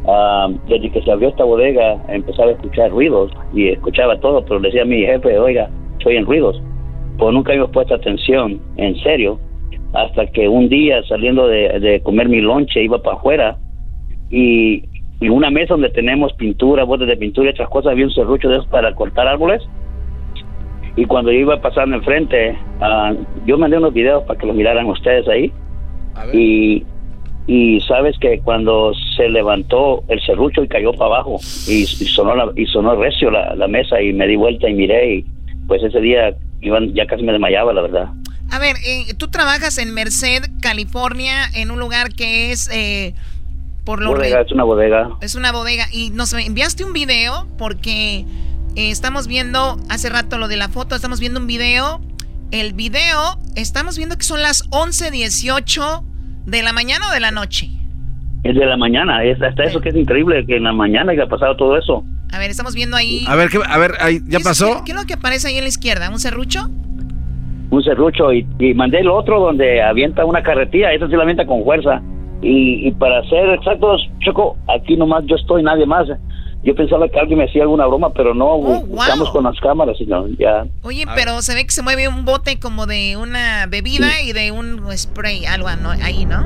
ah, 0.07 0.49
desde 0.69 0.91
que 0.91 1.03
se 1.03 1.11
abrió 1.11 1.29
esta 1.31 1.45
bodega, 1.45 1.97
empezaba 2.09 2.51
a 2.51 2.53
escuchar 2.55 2.91
ruidos 2.91 3.33
y 3.55 3.69
escuchaba 3.69 4.19
todo, 4.21 4.45
pero 4.45 4.61
le 4.61 4.69
decía 4.69 4.83
a 4.83 4.87
mi 4.87 5.01
jefe, 5.01 5.39
oiga, 5.39 5.69
soy 6.03 6.17
en 6.17 6.27
ruidos. 6.27 6.61
Pues 7.19 7.33
nunca 7.35 7.53
habíamos 7.53 7.73
puesto 7.73 7.95
atención, 7.95 8.61
en 8.77 8.95
serio, 9.03 9.39
hasta 9.93 10.27
que 10.29 10.49
un 10.49 10.69
día 10.69 11.03
saliendo 11.09 11.47
de, 11.49 11.81
de 11.81 12.01
comer 12.03 12.29
mi 12.29 12.41
lonche 12.41 12.83
iba 12.85 13.03
para 13.03 13.17
afuera 13.17 13.59
y, 14.31 14.85
y 15.21 15.29
una 15.29 15.51
mesa 15.51 15.75
donde 15.75 15.91
tenemos 15.91 16.33
pintura, 16.35 16.85
botes 16.85 17.07
de 17.07 17.17
pintura 17.17 17.49
y 17.49 17.53
otras 17.53 17.69
cosas, 17.69 17.93
había 17.93 18.07
un 18.07 18.13
serrucho 18.13 18.49
de 18.49 18.57
esos 18.57 18.67
para 18.69 18.95
cortar 18.95 19.27
árboles. 19.27 19.63
Y 20.97 21.05
cuando 21.05 21.31
yo 21.31 21.39
iba 21.39 21.61
pasando 21.61 21.97
enfrente, 21.97 22.59
ah, 22.81 23.13
yo 23.47 23.57
mandé 23.59 23.77
unos 23.79 23.93
videos 23.95 24.25
para 24.25 24.39
que 24.39 24.47
los 24.47 24.57
miraran 24.57 24.87
ustedes 24.87 25.27
ahí. 25.29 25.53
Y, 26.37 26.85
y 27.47 27.81
sabes 27.83 28.19
que 28.19 28.41
cuando 28.41 28.93
se 29.17 29.29
levantó 29.29 30.03
el 30.09 30.21
serrucho 30.23 30.63
y 30.65 30.69
cayó 30.69 30.93
para 30.93 31.07
abajo 31.17 31.39
y, 31.69 31.83
y 31.83 31.87
sonó 31.87 32.35
la- 32.35 32.53
y 32.57 32.67
sonó 32.67 32.97
recio 32.97 33.31
la, 33.31 33.55
la 33.55 33.69
mesa 33.69 34.01
y 34.03 34.13
me 34.13 34.27
di 34.27 34.37
vuelta 34.37 34.69
y 34.69 34.75
miré 34.75 35.15
y 35.17 35.25
pues 35.67 35.83
ese 35.83 36.01
día 36.01 36.35
iban, 36.61 36.93
ya 36.95 37.07
casi 37.07 37.23
me 37.23 37.33
desmayaba 37.33 37.73
la 37.73 37.83
verdad. 37.83 38.09
A 38.51 38.59
ver, 38.59 38.77
eh, 38.85 39.15
tú 39.17 39.29
trabajas 39.29 39.79
en 39.79 39.95
Merced, 39.95 40.43
California, 40.61 41.45
en 41.55 41.71
un 41.71 41.79
lugar 41.79 42.09
que 42.13 42.51
es... 42.51 42.69
eh, 42.73 43.15
por 43.85 44.03
lo 44.03 44.11
Bodega, 44.11 44.37
re- 44.39 44.43
es 44.47 44.53
una 44.53 44.65
bodega. 44.65 45.11
Es 45.21 45.35
una 45.35 45.53
bodega. 45.53 45.87
Y 45.93 46.11
nos 46.11 46.33
enviaste 46.33 46.85
un 46.85 46.93
video 46.93 47.47
porque 47.59 48.25
eh, 48.77 48.91
estamos 48.91 49.27
viendo, 49.27 49.79
hace 49.89 50.09
rato 50.11 50.39
lo 50.39 50.49
de 50.49 50.57
la 50.57 50.69
foto, 50.69 50.95
estamos 50.95 51.21
viendo 51.21 51.41
un 51.41 51.47
video. 51.47 52.01
El 52.53 52.73
video, 52.73 53.39
estamos 53.57 53.97
viendo 53.97 54.17
que 54.19 54.25
son 54.25 54.43
las 54.43 54.69
11.18 54.71 56.03
de 56.47 56.63
la 56.63 56.73
mañana 56.73 57.09
o 57.09 57.13
de 57.13 57.21
la 57.21 57.31
noche. 57.31 57.69
Es 58.43 58.55
de 58.55 58.65
la 58.67 58.77
mañana, 58.77 59.23
es 59.25 59.41
hasta 59.43 59.65
eso 59.65 59.81
que 59.81 59.91
es 59.91 59.95
increíble 59.97 60.45
que 60.47 60.57
en 60.57 60.65
la 60.65 60.73
mañana 60.73 61.13
haya 61.13 61.27
pasado 61.27 61.57
todo 61.57 61.77
eso. 61.77 62.05
A 62.33 62.39
ver, 62.39 62.51
estamos 62.51 62.75
viendo 62.75 62.97
ahí. 62.97 63.25
A 63.29 63.37
ver, 63.37 63.51
¿qué, 63.51 63.59
a 63.65 63.79
ver, 63.79 63.93
ahí, 64.01 64.21
¿ya 64.25 64.31
¿Qué 64.31 64.37
es- 64.39 64.45
pasó? 64.45 64.79
¿Qué, 64.79 64.85
qué 64.87 64.93
es 64.93 64.97
lo 64.99 65.05
que 65.05 65.15
aparece 65.15 65.49
ahí 65.49 65.57
en 65.59 65.65
la 65.65 65.69
izquierda? 65.69 66.09
¿Un 66.11 66.19
serrucho? 66.19 66.69
un 67.73 67.85
serrucho 67.85 68.33
y, 68.33 68.45
y 68.59 68.75
mandé 68.75 68.99
el 68.99 69.09
otro 69.09 69.39
donde 69.39 69.81
avienta 69.81 70.25
una 70.25 70.43
carretilla, 70.43 70.93
eso 70.93 71.07
sí 71.07 71.13
la 71.15 71.23
avienta 71.23 71.47
con 71.47 71.63
fuerza. 71.63 72.03
Y, 72.43 72.89
y 72.89 72.93
para 72.93 73.23
ser 73.29 73.51
exactos, 73.51 74.01
Choco, 74.21 74.57
aquí 74.69 74.97
nomás 74.97 75.25
yo 75.27 75.37
estoy, 75.37 75.63
nadie 75.63 75.85
más. 75.87 76.09
Yo 76.63 76.75
pensaba 76.75 77.09
que 77.09 77.19
alguien 77.19 77.39
me 77.39 77.45
hacía 77.47 77.63
alguna 77.63 77.87
broma, 77.87 78.13
pero 78.13 78.35
no, 78.35 78.59
buscamos 78.59 79.31
con 79.31 79.45
las 79.45 79.59
cámaras 79.61 79.97
y 79.99 80.05
no, 80.07 80.27
ya. 80.39 80.67
Oye, 80.83 81.05
pero 81.15 81.41
se 81.43 81.55
ve 81.55 81.65
que 81.65 81.71
se 81.71 81.83
mueve 81.83 82.07
un 82.09 82.25
bote 82.27 82.59
como 82.61 82.87
de 82.87 83.17
una 83.17 83.67
bebida 83.67 84.21
y 84.23 84.33
de 84.33 84.53
un 84.53 84.81
spray, 84.97 85.47
algo 85.47 85.69
¿no? 85.83 85.91
ahí, 85.91 86.27
¿no? 86.27 86.43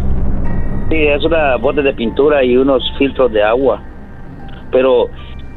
Sí, 0.89 0.97
es 0.97 1.25
una 1.25 1.57
bote 1.57 1.83
de 1.83 1.93
pintura 1.95 2.45
y 2.45 2.57
unos 2.57 2.83
filtros 2.99 3.33
de 3.33 3.43
agua. 3.43 3.83
Pero 4.71 5.07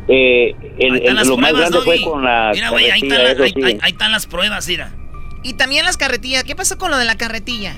eh, 0.07 0.55
el- 0.79 1.01
el- 1.05 1.27
lo 1.27 1.37
más 1.37 1.53
grande 1.53 1.79
fue 1.79 2.01
con 2.01 2.23
la 2.23 2.51
Mira, 2.53 2.69
güey, 2.71 2.89
ahí, 2.89 3.01
carretilla, 3.01 3.15
están 3.15 3.23
la- 3.25 3.31
eso 3.31 3.43
ahí- 3.43 3.51
sí. 3.53 3.61
ahí- 3.63 3.79
ahí 3.81 3.91
están 3.91 4.11
las 4.11 4.25
pruebas, 4.25 4.67
mira. 4.67 4.91
Y 5.43 5.53
también 5.53 5.85
las 5.85 5.97
carretillas. 5.97 6.43
¿Qué 6.45 6.55
pasó 6.55 6.77
con 6.77 6.89
lo 6.91 6.97
de 6.97 7.05
la 7.05 7.15
carretilla? 7.15 7.73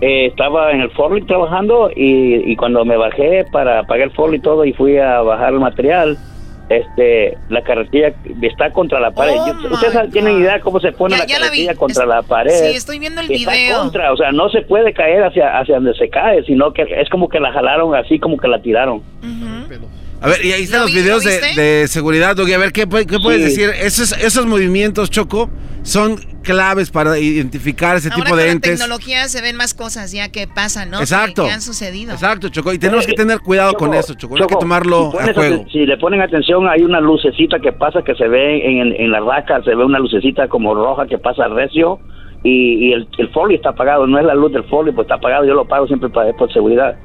Eh, 0.00 0.26
estaba 0.26 0.70
en 0.72 0.80
el 0.80 0.90
forklift 0.92 1.26
trabajando 1.26 1.90
y, 1.94 2.52
y 2.52 2.56
cuando 2.56 2.84
me 2.84 2.96
bajé 2.96 3.44
para 3.50 3.82
pagar 3.84 4.08
el 4.08 4.14
forklift 4.14 4.42
y 4.42 4.44
todo 4.44 4.64
y 4.64 4.72
fui 4.72 4.96
a 4.98 5.20
bajar 5.22 5.52
el 5.52 5.58
material, 5.60 6.16
este, 6.68 7.36
la 7.48 7.62
carretilla 7.62 8.12
está 8.42 8.70
contra 8.72 9.00
la 9.00 9.10
pared. 9.10 9.34
Yo- 9.34 9.70
¿Ustedes 9.72 10.10
tienen 10.12 10.38
idea 10.38 10.60
cómo 10.60 10.78
se 10.78 10.92
pone 10.92 11.14
Oh 11.14 11.18
Ya- 11.18 11.24
la 11.24 11.26
ya 11.28 11.38
la 11.40 11.46
vi. 11.46 11.64
carretilla 11.66 11.74
contra 11.74 12.02
Es- 12.04 12.08
la 12.08 12.22
pared? 12.22 12.50
Sí, 12.52 12.76
estoy 12.76 12.98
viendo 13.00 13.20
el 13.22 13.30
Está 13.32 13.50
video. 13.52 13.78
contra, 13.80 14.12
o 14.12 14.16
sea, 14.16 14.30
no 14.30 14.48
se 14.50 14.62
puede 14.62 14.92
caer 14.92 15.24
hacia, 15.24 15.58
hacia 15.58 15.76
donde 15.76 15.94
se 15.94 16.08
cae, 16.10 16.44
sino 16.44 16.72
que 16.72 16.82
es 16.82 17.08
como 17.08 17.28
que 17.28 17.40
la 17.40 17.52
jalaron 17.52 17.94
así, 17.96 18.18
como 18.20 18.36
que 18.36 18.46
la 18.48 18.60
tiraron. 18.62 19.02
A 20.20 20.28
ver, 20.28 20.44
y 20.44 20.52
ahí 20.52 20.62
están 20.64 20.80
¿Lo 20.80 20.86
los 20.86 20.94
vi- 20.94 21.00
videos 21.02 21.24
lo 21.24 21.30
de, 21.30 21.86
seguridad, 21.88 22.34
Doggy. 22.34 22.52
A 22.52 22.58
ver, 22.58 22.72
¿qué, 22.72 22.86
qué 22.88 23.18
puedes 23.22 23.40
Sí. 23.54 23.60
decir? 23.62 23.70
Esos, 23.80 24.12
esos 24.12 24.46
movimientos, 24.46 25.10
Choco, 25.10 25.48
son 25.82 26.16
claves 26.42 26.90
para 26.90 27.16
identificar 27.18 27.96
ese 27.96 28.08
Ahora 28.08 28.16
tipo 28.16 28.28
con 28.30 28.38
de 28.38 28.46
la 28.46 28.52
entes. 28.52 28.78
tecnología 28.80 29.28
se 29.28 29.40
ven 29.42 29.54
más 29.56 29.74
cosas 29.74 30.10
ya 30.10 30.28
que 30.30 30.48
pasan, 30.48 30.90
¿no? 30.90 30.98
Exacto. 31.00 31.42
Que, 31.42 31.48
que 31.48 31.54
han 31.54 31.62
sucedido. 31.62 32.12
Exacto, 32.14 32.48
Choco. 32.48 32.72
Y 32.72 32.78
tenemos 32.78 33.06
que 33.06 33.12
tener 33.12 33.38
cuidado 33.40 33.74
con 33.74 33.94
eso, 33.94 34.14
Choco. 34.14 34.34
No 34.36 34.42
hay 34.42 34.48
que 34.48 34.54
Choco, 34.54 34.60
tomarlo 34.60 35.12
si 35.12 35.30
a 35.30 35.34
juego. 35.34 35.64
Si 35.70 35.86
le 35.86 35.96
ponen 35.98 36.20
atención, 36.20 36.68
hay 36.68 36.82
una 36.82 37.00
lucecita 37.00 37.60
que 37.60 37.72
pasa 37.72 38.02
que 38.02 38.14
se 38.16 38.26
ve 38.26 38.80
en, 38.80 38.92
en 39.00 39.10
la 39.12 39.20
raca, 39.20 39.62
se 39.62 39.74
ve 39.74 39.84
una 39.84 39.98
lucecita 40.00 40.48
como 40.48 40.74
roja 40.74 41.06
que 41.06 41.18
pasa 41.18 41.46
recio 41.48 42.00
y, 42.42 42.88
y 42.88 42.92
el, 42.92 43.06
el 43.18 43.28
folio 43.30 43.56
está 43.56 43.68
apagado, 43.70 44.06
no 44.06 44.18
es 44.18 44.24
la 44.24 44.34
luz 44.34 44.52
del 44.52 44.64
folio, 44.64 44.92
pues 44.94 45.04
está 45.04 45.14
apagado, 45.14 45.44
yo 45.44 45.54
lo 45.54 45.62
apago 45.62 45.86
siempre 45.86 46.08
para, 46.08 46.32
por 46.32 46.52
seguridad. 46.52 46.96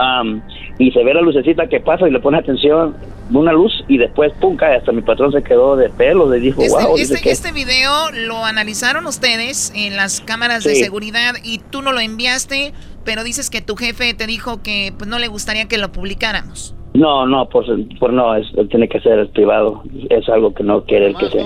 Am, 0.00 0.40
y 0.78 0.90
se 0.92 1.04
ve 1.04 1.12
la 1.12 1.20
lucecita 1.20 1.66
que 1.66 1.78
pasa 1.80 2.08
y 2.08 2.10
le 2.10 2.20
pones 2.20 2.40
atención, 2.42 2.96
una 3.32 3.52
luz 3.52 3.84
y 3.86 3.98
después, 3.98 4.32
pum, 4.40 4.56
cae, 4.56 4.76
hasta 4.76 4.92
mi 4.92 5.02
patrón 5.02 5.30
se 5.30 5.42
quedó 5.42 5.76
de 5.76 5.88
pelo, 5.90 6.28
le 6.30 6.40
dijo, 6.40 6.62
Este, 6.62 6.82
wow, 6.84 6.96
este- 6.96 7.20
que- 7.20 7.30
este 7.30 7.52
video 7.52 7.92
lo 8.12 8.44
analizaron 8.44 9.06
ustedes 9.06 9.72
en 9.76 9.96
las 9.96 10.20
cámaras 10.20 10.64
de 10.64 10.70
seguridad 10.82 11.34
y 11.44 11.58
tú 11.58 11.82
no 11.82 11.92
lo 11.92 12.00
enviaste, 12.00 12.72
pero 13.04 13.24
dices 13.24 13.50
que 13.50 13.60
tu 13.60 13.76
jefe 13.76 14.14
te 14.14 14.26
dijo 14.26 14.62
que 14.62 14.92
pues, 14.96 15.08
no 15.08 15.18
le 15.18 15.28
gustaría 15.28 15.66
que 15.68 15.78
lo 15.78 15.92
publicáramos. 15.92 16.74
No, 16.92 17.24
no, 17.24 17.48
por, 17.48 17.64
por 18.00 18.12
no, 18.12 18.34
es, 18.34 18.48
tiene 18.68 18.88
que 18.88 18.98
ser 18.98 19.30
privado, 19.30 19.84
es 20.10 20.28
algo 20.28 20.52
que 20.52 20.64
no 20.64 20.82
quiere 20.84 21.06
el 21.10 21.16
que 21.16 21.28
se... 21.30 21.38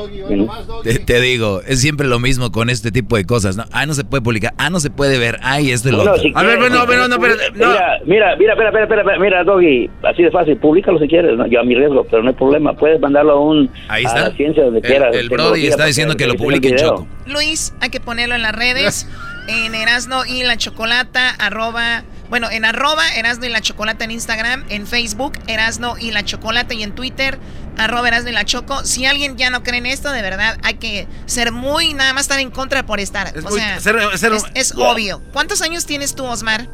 Te, 0.84 0.98
te 1.00 1.20
digo, 1.20 1.60
es 1.66 1.82
siempre 1.82 2.06
lo 2.06 2.18
mismo 2.18 2.50
con 2.50 2.70
este 2.70 2.90
tipo 2.90 3.16
de 3.16 3.26
cosas, 3.26 3.54
¿no? 3.54 3.64
Ah, 3.70 3.84
no 3.84 3.92
se 3.92 4.04
puede 4.04 4.22
publicar, 4.22 4.54
ah, 4.56 4.70
no 4.70 4.80
se 4.80 4.88
puede 4.88 5.18
ver, 5.18 5.38
ay, 5.42 5.70
esto 5.70 5.90
y 5.90 5.92
lo 5.92 5.98
otro. 6.00 6.16
si 6.16 6.32
quieres, 6.32 6.54
si 6.64 6.70
quieres, 6.86 7.50
Mira, 7.54 7.98
mira, 8.06 8.36
mira, 8.38 8.52
espera, 8.54 8.70
espera, 8.70 8.84
espera, 9.02 9.18
mira, 9.18 9.44
Doggy, 9.44 9.90
así 10.04 10.22
de 10.22 10.30
fácil, 10.30 10.56
públicalo 10.56 10.98
si 10.98 11.08
quieres, 11.08 11.36
¿no? 11.36 11.46
yo 11.46 11.60
a 11.60 11.64
mi 11.64 11.74
riesgo, 11.74 12.06
pero 12.10 12.22
no 12.22 12.30
hay 12.30 12.34
problema, 12.36 12.72
puedes 12.72 12.98
mandarlo 12.98 13.32
a 13.32 13.40
un 13.40 13.70
Ahí 13.88 14.04
a 14.04 14.08
está. 14.08 14.28
la 14.30 14.34
ciencia 14.36 14.64
donde 14.64 14.78
El- 14.80 14.86
quieras. 14.86 15.14
el 15.14 15.28
Brody 15.28 15.66
está 15.66 15.84
diciendo 15.84 16.16
que 16.16 16.26
lo 16.26 16.36
publiquen, 16.36 16.74
video. 16.74 16.88
Choco. 16.96 17.06
Luis, 17.26 17.74
hay 17.82 17.90
que 17.90 18.00
ponerlo 18.00 18.34
en 18.34 18.40
las 18.40 18.54
redes, 18.56 19.06
en 19.48 19.74
Erasno 19.74 20.24
y 20.24 20.42
la 20.42 20.56
Chocolata, 20.56 21.30
arroba, 21.38 22.02
bueno, 22.30 22.50
en 22.50 22.64
arroba 22.64 23.02
Erasno 23.16 23.46
y 23.46 23.50
la 23.50 23.60
Chocolata 23.60 24.04
en 24.04 24.10
Instagram, 24.10 24.64
en 24.68 24.86
Facebook, 24.86 25.32
Erasno 25.46 25.96
y 25.98 26.10
la 26.10 26.24
Chocolata 26.24 26.74
y 26.74 26.82
en 26.82 26.92
Twitter, 26.94 27.38
arroba 27.76 28.08
Erasno 28.08 28.30
y 28.30 28.32
la 28.32 28.44
Choco. 28.44 28.84
Si 28.84 29.04
alguien 29.06 29.36
ya 29.36 29.50
no 29.50 29.62
cree 29.62 29.78
en 29.78 29.86
esto, 29.86 30.10
de 30.12 30.22
verdad, 30.22 30.58
hay 30.62 30.74
que 30.74 31.06
ser 31.26 31.52
muy, 31.52 31.92
nada 31.94 32.12
más 32.12 32.22
estar 32.22 32.40
en 32.40 32.50
contra 32.50 32.84
por 32.86 33.00
estar. 33.00 33.32
o 33.36 33.42
muy- 33.42 33.58
sea, 33.60 33.80
ser- 33.80 34.18
ser- 34.18 34.32
es, 34.32 34.44
es 34.54 34.74
obvio. 34.76 35.20
¿Cuántos 35.32 35.60
años 35.62 35.84
tienes 35.86 36.14
tú, 36.14 36.24
Osmar? 36.24 36.66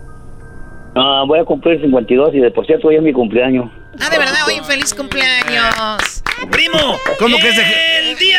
Ah, 0.96 1.22
voy 1.26 1.38
a 1.38 1.44
cumplir 1.44 1.80
52 1.80 2.34
y 2.34 2.38
de 2.40 2.50
por 2.50 2.66
cierto 2.66 2.88
hoy 2.88 2.96
es 2.96 3.02
mi 3.02 3.12
cumpleaños. 3.12 3.70
Ah, 4.00 4.08
de 4.10 4.18
verdad, 4.18 4.34
hoy 4.46 4.58
un 4.58 4.64
feliz 4.64 4.92
cumpleaños. 4.94 5.74
Primo, 6.50 6.78
¿Cómo 7.18 7.36
que 7.38 7.52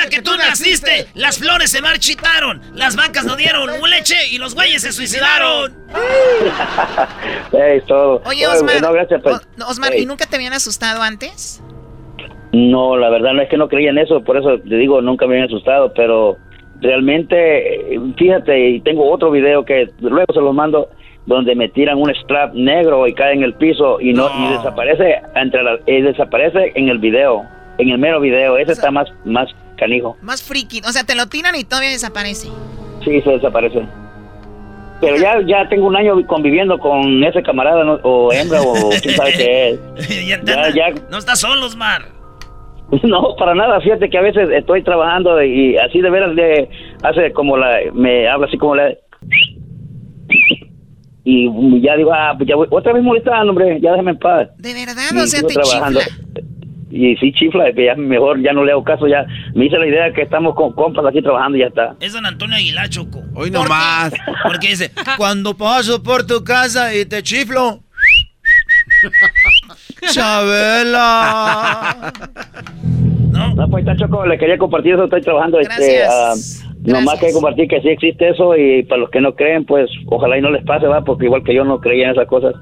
día 0.01 0.09
que 0.17 0.21
tú 0.21 0.31
naciste, 0.37 1.07
las 1.15 1.37
flores 1.39 1.71
se 1.71 1.81
marchitaron, 1.81 2.61
las 2.73 2.95
vacas 2.95 3.25
no 3.25 3.35
dieron 3.35 3.69
leche 3.89 4.15
y 4.31 4.37
los 4.37 4.55
güeyes 4.55 4.81
se 4.81 4.91
suicidaron. 4.91 5.73
Es 7.53 7.85
todo. 7.85 8.21
Oye, 8.25 8.45
Bueno, 8.47 8.53
Osmar, 8.59 8.81
no, 8.81 8.93
gracias, 8.93 9.21
pues. 9.21 9.35
O- 9.65 9.69
Osmar. 9.69 9.95
¿y 9.95 10.05
nunca 10.05 10.25
te 10.25 10.35
habían 10.37 10.53
asustado 10.53 11.01
antes? 11.01 11.61
No, 12.53 12.97
la 12.97 13.09
verdad 13.09 13.33
no 13.33 13.41
es 13.41 13.49
que 13.49 13.57
no 13.57 13.67
creía 13.69 13.91
en 13.91 13.97
eso, 13.97 14.23
por 14.23 14.37
eso 14.37 14.59
te 14.59 14.75
digo, 14.75 15.01
nunca 15.01 15.25
me 15.25 15.33
habían 15.35 15.47
asustado, 15.47 15.93
pero 15.93 16.37
realmente, 16.81 17.97
fíjate, 18.17 18.69
y 18.71 18.81
tengo 18.81 19.09
otro 19.09 19.31
video 19.31 19.63
que 19.63 19.89
luego 19.99 20.33
se 20.33 20.41
los 20.41 20.53
mando, 20.53 20.89
donde 21.25 21.55
me 21.55 21.69
tiran 21.69 21.97
un 21.97 22.09
strap 22.15 22.53
negro 22.53 23.07
y 23.07 23.13
cae 23.13 23.33
en 23.33 23.43
el 23.43 23.53
piso 23.53 24.01
y 24.01 24.13
no, 24.13 24.29
y 24.37 24.53
desaparece 24.53 25.21
entre 25.35 25.63
la- 25.63 25.79
y 25.85 26.01
desaparece 26.01 26.71
en 26.75 26.89
el 26.89 26.97
video, 26.97 27.45
en 27.77 27.89
el 27.89 27.97
mero 27.99 28.19
video, 28.19 28.57
ese 28.57 28.73
está 28.73 28.91
más, 28.91 29.07
más 29.23 29.49
canijo, 29.81 30.15
Más 30.21 30.41
friki. 30.41 30.79
O 30.87 30.91
sea, 30.93 31.03
te 31.03 31.15
lo 31.15 31.25
tiran 31.27 31.55
y 31.55 31.63
todavía 31.65 31.89
desaparece. 31.89 32.47
sí, 33.03 33.21
se 33.21 33.29
desaparece. 33.31 33.81
Pero 35.01 35.17
ya, 35.17 35.41
ya 35.47 35.67
tengo 35.67 35.87
un 35.87 35.95
año 35.95 36.13
conviviendo 36.27 36.77
con 36.77 37.23
ese 37.23 37.41
camarada, 37.41 37.83
¿no? 37.83 37.93
o 38.03 38.31
hembra, 38.31 38.61
o 38.61 38.89
quién 39.01 39.15
sabe 39.15 39.33
qué 39.33 39.69
es. 39.71 40.27
ya, 40.27 40.39
Ya, 40.69 40.93
No 41.09 41.17
estás 41.17 41.39
solo, 41.39 41.65
Osmar. 41.65 42.03
No, 43.03 43.35
para 43.39 43.55
nada. 43.55 43.79
Fíjate 43.81 44.09
que 44.09 44.17
a 44.17 44.21
veces 44.21 44.49
estoy 44.51 44.83
trabajando 44.83 45.41
y 45.41 45.77
así 45.77 46.01
de 46.01 46.09
veras 46.09 46.35
de 46.35 46.69
hace 47.03 47.31
como 47.31 47.55
la 47.57 47.77
me 47.93 48.27
habla 48.27 48.47
así 48.47 48.57
como 48.57 48.75
la 48.75 48.93
y 51.23 51.81
ya 51.81 51.95
digo, 51.95 52.11
ah, 52.13 52.33
pues 52.35 52.49
ya 52.49 52.55
voy, 52.55 52.67
otra 52.71 52.93
vez 52.93 53.03
molestando, 53.03 53.51
hombre, 53.51 53.79
ya 53.79 53.91
déjame 53.91 54.11
en 54.11 54.19
paz. 54.19 54.49
De 54.57 54.73
verdad, 54.73 55.03
Y 55.13 55.17
o 55.17 55.27
sea, 55.27 55.41
te 55.41 55.53
trabajando. 55.53 55.99
chifla. 56.01 56.41
Y 56.91 57.15
sí 57.17 57.31
chifla, 57.33 57.71
que 57.73 57.85
ya 57.85 57.95
mejor 57.95 58.41
ya 58.41 58.51
no 58.53 58.63
le 58.65 58.71
hago 58.73 58.83
caso, 58.83 59.07
ya 59.07 59.25
me 59.53 59.65
hice 59.65 59.77
la 59.77 59.87
idea 59.87 60.13
que 60.13 60.21
estamos 60.23 60.55
con 60.55 60.73
compas 60.73 61.05
aquí 61.05 61.21
trabajando 61.21 61.57
y 61.57 61.61
ya 61.61 61.67
está. 61.67 61.95
Es 61.99 62.13
don 62.13 62.25
Antonio 62.25 62.55
Aguilar, 62.57 62.89
Choco. 62.89 63.23
Hoy 63.33 63.49
nomás. 63.49 64.13
Porque 64.43 64.69
dice, 64.69 64.91
Cuando 65.17 65.55
paso 65.55 66.03
por 66.03 66.25
tu 66.27 66.43
casa 66.43 66.93
y 66.93 67.05
te 67.05 67.23
chiflo. 67.23 67.79
Chabela. 70.11 72.11
No, 73.31 73.67
pues 73.69 73.85
está 73.85 73.95
choco, 73.95 74.25
le 74.25 74.37
quería 74.37 74.57
compartir 74.57 74.93
eso, 74.93 75.05
estoy 75.05 75.21
trabajando. 75.21 75.59
Este, 75.59 75.99
Gracias. 75.99 76.63
ah, 76.65 76.73
nomás 76.83 77.19
que 77.19 77.31
compartir 77.31 77.67
que 77.67 77.81
sí 77.81 77.89
existe 77.89 78.29
eso 78.29 78.55
y 78.55 78.83
para 78.83 79.01
los 79.01 79.09
que 79.09 79.21
no 79.21 79.35
creen, 79.35 79.65
pues 79.65 79.89
ojalá 80.07 80.37
y 80.37 80.41
no 80.41 80.51
les 80.51 80.63
pase, 80.65 80.87
va, 80.87 81.03
porque 81.03 81.25
igual 81.25 81.43
que 81.43 81.53
yo 81.53 81.63
no 81.63 81.79
creía 81.79 82.05
en 82.05 82.11
esas 82.11 82.27
cosas. 82.27 82.55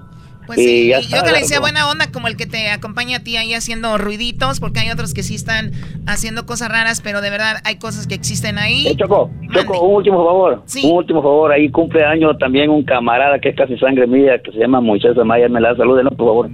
Pues 0.49 0.57
sí, 0.57 0.91
y 0.91 1.15
yo 1.15 1.23
que 1.23 1.31
le 1.31 1.41
decía 1.41 1.59
buena 1.59 1.87
onda 1.91 2.11
como 2.11 2.27
el 2.27 2.35
que 2.35 2.47
te 2.47 2.71
acompaña 2.71 3.17
a 3.17 3.19
ti 3.19 3.37
ahí 3.37 3.53
haciendo 3.53 3.99
ruiditos, 3.99 4.59
porque 4.59 4.79
hay 4.79 4.89
otros 4.89 5.13
que 5.13 5.21
sí 5.21 5.35
están 5.35 5.73
haciendo 6.07 6.47
cosas 6.47 6.69
raras, 6.69 7.01
pero 7.01 7.21
de 7.21 7.29
verdad 7.29 7.57
hay 7.65 7.75
cosas 7.75 8.07
que 8.07 8.15
existen 8.15 8.57
ahí. 8.57 8.87
Eh, 8.87 8.95
Choco, 8.97 9.29
Choco, 9.53 9.79
un 9.79 9.97
último 9.97 10.25
favor. 10.25 10.63
Un 10.83 10.91
último 10.91 11.21
favor. 11.21 11.51
Ahí 11.51 11.69
cumple 11.69 12.03
año 12.03 12.35
también 12.37 12.71
un 12.71 12.83
camarada 12.83 13.37
que 13.37 13.49
es 13.49 13.55
casi 13.55 13.77
sangre 13.77 14.07
mía, 14.07 14.41
que 14.43 14.51
se 14.51 14.57
llama 14.57 14.81
Moisés 14.81 15.15
Amaya. 15.19 15.47
Me 15.49 15.61
la 15.61 15.75
saluden, 15.75 16.05
¿no? 16.05 16.09
Por 16.17 16.25
favor. 16.25 16.49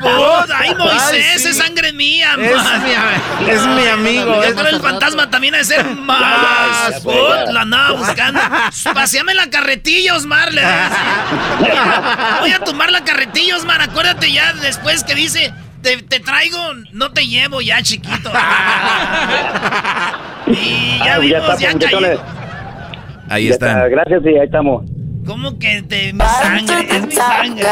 ¡Más! 0.00 0.50
¡Ay, 0.54 0.74
Moisés! 0.76 1.44
¡Es 1.46 1.56
sangre 1.56 1.92
mía! 1.92 2.34
Es 2.38 2.62
mi- 2.82 3.50
es 3.50 3.66
mi 3.66 3.86
amigo, 3.86 4.42
Yo 4.44 4.54
creo 4.54 4.68
el 4.68 4.80
fantasma 4.80 5.28
también 5.30 5.54
ha 5.54 5.58
de 5.58 5.64
ser 5.64 5.84
más. 5.96 7.00
Put. 7.02 7.50
La 7.52 7.62
andaba 7.62 7.92
buscando. 7.92 8.40
Paseame 8.94 9.34
la 9.34 9.48
carretilla, 9.50 10.14
Osmar. 10.14 10.52
le. 10.52 10.62
Voy 12.40 12.50
a 12.52 12.58
tomar 12.64 12.90
la 12.90 13.04
carretilla, 13.04 13.56
Osmar. 13.56 13.80
Acuérdate 13.82 14.32
ya 14.32 14.52
después 14.54 15.04
que 15.04 15.14
dice... 15.14 15.52
Te, 15.82 15.96
te 16.00 16.20
traigo, 16.20 16.58
no 16.92 17.10
te 17.10 17.26
llevo 17.26 17.60
ya, 17.60 17.82
chiquito. 17.82 18.30
y 20.46 20.98
ya 21.04 21.14
Ah, 21.14 21.18
vimos, 21.18 21.40
está, 21.40 21.56
ya 21.56 21.66
cayó. 21.66 21.72
muchachones. 21.74 22.18
Ahí 23.28 23.46
Ya 23.48 23.54
están. 23.54 23.68
está, 23.70 23.88
Gracias 23.88 24.20
y 24.24 24.28
ahí 24.28 24.44
estamos. 24.44 24.84
¿Cómo 25.26 25.58
que 25.58 25.82
te, 25.82 26.12
mi 26.12 26.20
sangre? 26.20 26.86
Es 26.88 27.06
mi 27.06 27.12
sangre. 27.12 27.66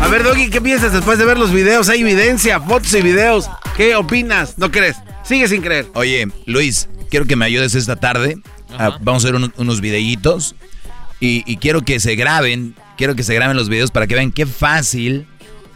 A 0.00 0.08
ver, 0.08 0.22
Doggy, 0.22 0.50
¿qué 0.50 0.60
piensas 0.60 0.92
después 0.92 1.18
de 1.18 1.24
ver 1.24 1.38
los 1.38 1.52
videos? 1.52 1.88
Hay 1.88 2.00
evidencia, 2.00 2.60
fotos 2.60 2.94
y 2.94 3.02
videos. 3.02 3.50
¿Qué 3.76 3.96
opinas? 3.96 4.56
¿No 4.56 4.70
crees? 4.70 4.96
Sigue 5.24 5.48
sin 5.48 5.62
creer. 5.62 5.86
Oye, 5.94 6.28
Luis, 6.46 6.88
quiero 7.10 7.26
que 7.26 7.34
me 7.34 7.44
ayudes 7.44 7.74
esta 7.74 7.96
tarde. 7.96 8.38
Ah, 8.78 8.98
vamos 9.00 9.24
a 9.24 9.28
hacer 9.28 9.34
unos, 9.34 9.50
unos 9.56 9.80
videitos. 9.80 10.54
Y, 11.18 11.42
y 11.50 11.56
quiero 11.56 11.82
que 11.82 11.98
se 11.98 12.14
graben, 12.14 12.74
quiero 12.96 13.16
que 13.16 13.24
se 13.24 13.34
graben 13.34 13.56
los 13.56 13.68
videos 13.68 13.90
para 13.90 14.06
que 14.06 14.14
vean 14.14 14.30
qué 14.32 14.46
fácil, 14.46 15.26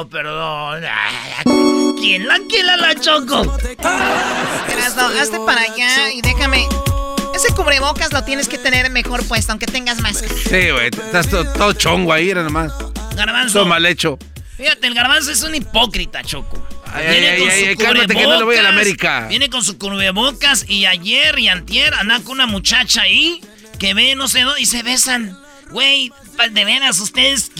Oh, 0.02 0.06
perdón. 0.10 0.82
¿Quién 2.00 2.26
la 2.26 2.38
quién 2.48 2.66
la, 2.66 2.76
la 2.76 2.94
Choco? 2.94 3.42
Erasno, 4.68 5.02
hazte 5.20 5.38
para 5.44 5.60
allá 5.62 6.10
y 6.12 6.22
déjame. 6.22 6.66
Ese 7.34 7.54
cubrebocas 7.54 8.12
lo 8.12 8.24
tienes 8.24 8.48
que 8.48 8.58
tener 8.58 8.90
mejor 8.90 9.26
puesto, 9.26 9.52
aunque 9.52 9.66
tengas 9.66 10.00
máscara. 10.00 10.32
Sí, 10.32 10.70
güey. 10.70 10.86
Estás 10.86 11.28
todo, 11.28 11.44
todo 11.52 11.72
chongo 11.74 12.12
ahí, 12.12 12.30
era 12.30 12.42
nomás. 12.42 12.72
Garbanzo. 13.14 13.58
Todo 13.60 13.66
mal 13.66 13.84
hecho. 13.86 14.18
Fíjate, 14.60 14.86
el 14.86 14.94
garbanzo 14.94 15.30
es 15.30 15.42
un 15.42 15.54
hipócrita, 15.54 16.22
Choco. 16.22 16.62
Ay, 16.92 17.06
ay, 17.06 17.16
ay, 17.24 17.42
ay, 17.48 17.64
ay, 17.68 17.76
cálmate 17.76 18.14
que 18.14 18.22
no 18.24 18.38
le 18.38 18.44
voy 18.44 18.56
a 18.56 18.62
la 18.62 18.68
América. 18.70 19.26
Viene 19.28 19.48
con 19.48 19.62
su 19.64 19.78
cubrebocas 19.78 20.66
y 20.68 20.86
ayer 20.86 21.38
y 21.38 21.48
antier 21.48 21.94
andaba 21.94 22.22
con 22.24 22.32
una 22.34 22.46
muchacha 22.46 23.02
ahí 23.02 23.40
que 23.78 23.94
ve 23.94 24.14
no 24.16 24.28
sé 24.28 24.42
dónde 24.42 24.60
y 24.60 24.66
se 24.66 24.82
besan. 24.82 25.38
Güey, 25.70 26.12
de 26.50 26.64
veras, 26.64 26.98
ustedes 27.00 27.52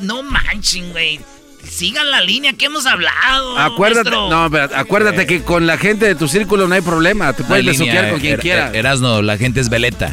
no 0.00 0.22
manchen, 0.22 0.92
güey. 0.92 1.20
Sigan 1.68 2.10
la 2.12 2.20
línea 2.20 2.52
que 2.52 2.66
hemos 2.66 2.86
hablado. 2.86 3.58
Acuérdate, 3.58 4.10
no, 4.10 4.44
acuérdate 4.44 5.26
que 5.26 5.42
con 5.42 5.66
la 5.66 5.76
gente 5.76 6.06
de 6.06 6.14
tu 6.14 6.28
círculo 6.28 6.68
no 6.68 6.74
hay 6.76 6.80
problema. 6.80 7.32
Te 7.32 7.42
puedes 7.42 7.66
besuquear 7.66 8.10
con 8.10 8.20
quien 8.20 8.34
Er- 8.34 8.40
quiera. 8.40 8.68
Er- 8.70 8.76
Erasno, 8.76 9.20
la 9.20 9.36
gente 9.36 9.60
es 9.60 9.68
veleta. 9.68 10.12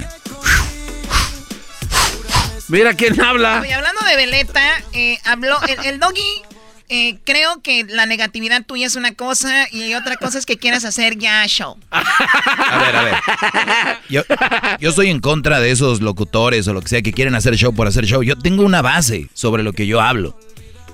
Mira 2.73 2.93
quién 2.95 3.19
habla. 3.21 3.59
Oye, 3.61 3.73
hablando 3.73 4.01
de 4.05 4.15
Veleta, 4.15 4.83
eh, 4.93 5.17
habló 5.25 5.57
el, 5.67 5.85
el 5.85 5.99
doggy. 5.99 6.41
eh, 6.89 7.17
creo 7.23 7.61
que 7.61 7.85
la 7.87 8.05
negatividad 8.05 8.65
tuya 8.65 8.87
es 8.87 8.95
una 8.95 9.13
cosa 9.13 9.67
y 9.71 9.93
otra 9.93 10.17
cosa 10.17 10.37
es 10.39 10.45
que 10.45 10.57
quieras 10.57 10.83
hacer 10.83 11.17
ya 11.17 11.45
show. 11.47 11.77
A 11.91 12.77
ver, 12.79 12.95
a 12.95 13.03
ver. 13.03 13.15
Yo, 14.09 14.21
yo 14.79 14.89
estoy 14.89 15.09
en 15.09 15.19
contra 15.19 15.59
de 15.59 15.71
esos 15.71 16.01
locutores 16.01 16.67
o 16.67 16.73
lo 16.73 16.81
que 16.81 16.87
sea 16.89 17.01
que 17.03 17.13
quieren 17.13 17.35
hacer 17.35 17.55
show 17.55 17.73
por 17.75 17.87
hacer 17.87 18.05
show. 18.05 18.23
Yo 18.23 18.35
tengo 18.37 18.63
una 18.63 18.81
base 18.81 19.29
sobre 19.35 19.61
lo 19.63 19.73
que 19.73 19.85
yo 19.87 20.01
hablo. 20.01 20.37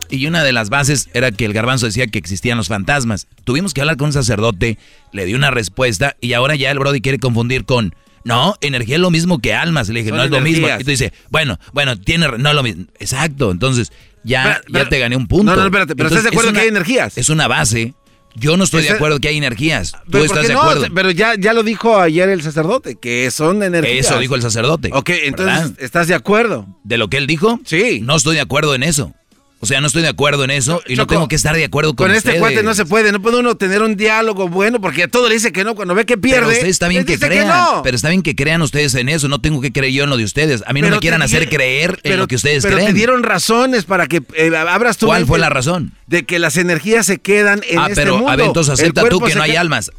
Y 0.10 0.26
una 0.28 0.44
de 0.44 0.52
las 0.52 0.70
bases 0.70 1.08
era 1.14 1.32
que 1.32 1.46
el 1.46 1.54
garbanzo 1.54 1.86
decía 1.86 2.08
que 2.08 2.20
existían 2.20 2.58
los 2.58 2.68
fantasmas. 2.68 3.28
Tuvimos 3.46 3.74
que 3.74 3.82
hablar 3.82 3.96
con 3.98 4.08
un 4.08 4.14
sacerdote, 4.14 4.78
le 5.14 5.26
di 5.26 5.34
una 5.34 5.52
respuesta 5.52 6.16
y 6.20 6.34
ahora 6.34 6.56
ya 6.56 6.72
el 6.72 6.80
Brody 6.80 7.00
quiere 7.00 7.20
confundir 7.20 7.64
con, 7.66 7.94
no, 8.30 8.56
energía 8.62 8.96
es 8.96 9.02
lo 9.02 9.12
mismo 9.12 9.40
que 9.40 9.54
almas. 9.54 9.90
Le 9.90 10.00
dije, 10.00 10.10
Son 10.10 10.18
no 10.18 10.24
es 10.24 10.30
lo 10.32 10.40
mismo. 10.42 10.68
Y 10.80 10.84
tú 10.84 10.92
dices, 10.92 11.12
bueno, 11.30 11.60
bueno, 11.74 12.00
tiene, 12.00 12.28
no 12.38 12.50
es 12.50 12.56
lo 12.56 12.64
mismo. 12.64 12.86
Exacto, 13.00 13.52
entonces 13.52 13.92
ya, 14.24 14.44
Pero- 14.44 14.56
ya 14.74 14.80
pero- 14.80 14.90
te 14.90 15.00
gané 15.00 15.16
un 15.16 15.28
punto. 15.28 15.52
No, 15.52 15.58
no, 15.58 15.66
espérate, 15.66 15.96
pero 15.96 16.08
¿estás 16.10 16.24
de 16.24 16.30
acuerdo 16.30 16.50
es 16.50 16.56
que 16.56 16.62
hay 16.62 16.68
energías? 16.70 17.18
Es 17.18 17.30
una 17.30 17.48
base 17.48 17.94
Yo 18.36 18.56
no 18.58 18.64
estoy 18.64 18.84
de 18.84 18.92
acuerdo 18.92 19.20
que 19.20 19.28
hay 19.28 19.38
energías. 19.38 19.92
Tú 19.92 19.98
Pero, 20.12 20.26
¿por 20.26 20.38
estás 20.38 20.48
de 20.48 20.54
no? 20.54 20.62
acuerdo. 20.62 20.86
Pero 20.94 21.10
ya, 21.12 21.34
ya 21.38 21.52
lo 21.54 21.64
dijo 21.64 22.00
ayer 22.00 22.30
el 22.30 22.42
sacerdote, 22.44 22.96
que 22.96 23.32
son 23.32 23.64
energías. 23.64 24.06
Eso 24.06 24.20
dijo 24.20 24.36
el 24.36 24.42
sacerdote. 24.44 24.92
Ok, 24.94 25.10
entonces, 25.24 25.62
¿verdad? 25.62 25.78
¿estás 25.84 26.08
de 26.08 26.14
acuerdo? 26.14 26.68
¿De 26.84 26.98
lo 27.00 27.10
que 27.10 27.18
él 27.18 27.26
dijo? 27.26 27.60
Sí. 27.66 28.02
No 28.04 28.16
estoy 28.16 28.36
de 28.36 28.42
acuerdo 28.42 28.76
en 28.76 28.84
eso. 28.84 29.14
O 29.62 29.66
sea, 29.66 29.82
no 29.82 29.88
estoy 29.88 30.02
de 30.04 30.08
acuerdo 30.08 30.46
en 30.46 30.52
eso 30.52 30.82
y 30.88 30.96
no 30.96 31.06
tengo 31.06 31.28
que 31.28 31.36
estar 31.36 31.54
de 31.54 31.66
acuerdo 31.66 31.94
con, 31.94 32.08
Con 32.08 32.16
este 32.16 32.30
ustedes. 32.30 32.40
cuate 32.40 32.64
no 32.64 32.74
se 32.74 32.86
puede, 32.86 33.12
no 33.12 33.22
puede 33.22 33.40
uno 33.40 33.56
tener 33.56 33.82
un 33.82 33.98
diálogo 33.98 34.48
bueno 34.48 34.80
porque 34.80 35.04
a 35.04 35.08
todo 35.10 35.28
le 35.28 35.34
dice 35.36 35.52
que 35.52 35.66
no, 35.66 35.76
cuando 35.76 35.94
ve 35.96 36.06
que 36.06 36.18
pierde. 36.18 36.40
Pero 36.40 36.52
ustedes 36.52 36.70
está 36.70 36.88
bien 36.88 37.06
que 37.06 37.20
crean, 37.20 37.48
no. 37.50 37.82
pero 37.84 37.94
está 37.96 38.08
bien 38.08 38.22
que 38.22 38.36
crean 38.36 38.62
ustedes 38.62 38.96
en 38.96 39.10
eso, 39.10 39.28
no 39.28 39.42
tengo 39.42 39.60
que 39.60 39.74
creer 39.74 39.92
yo 39.92 40.04
en 40.06 40.12
lo 40.12 40.16
de 40.18 40.24
ustedes. 40.24 40.64
A 40.66 40.72
mí 40.72 40.80
no 40.80 40.86
Pero 40.88 40.96
me 40.96 41.02
quieran 41.02 41.20
te 41.20 41.26
hacer 41.26 41.50
creer 41.50 41.92
en 41.92 42.00
pero- 42.04 42.18
lo 42.18 42.28
que 42.28 42.36
ustedes 42.38 42.64
pero 42.64 42.76
creen. 42.78 42.88
te 42.88 42.94
dieron 42.94 43.22
razones 43.24 43.84
para 43.84 44.08
que 44.08 44.22
eh, 44.34 44.50
abras 44.56 44.96
tu 44.98 45.08
¿Cuál 45.08 45.20
mente 45.22 45.28
fue 45.28 45.40
la 45.40 45.50
razón? 45.50 45.92
De 46.08 46.24
que 46.24 46.40
las 46.40 46.56
energías 46.56 47.06
se 47.06 47.18
quedan 47.18 47.62
en 47.68 47.80
ah, 47.80 47.88
este 47.90 47.96
pero 48.02 48.16
mundo. 48.16 48.32
a 48.32 48.38
ver, 48.38 48.46
entonces 48.46 48.74
acepta 48.76 49.10
tú 49.10 49.20
que 49.20 49.36
no 49.36 49.42
hay 49.44 49.58
almas. 49.58 49.92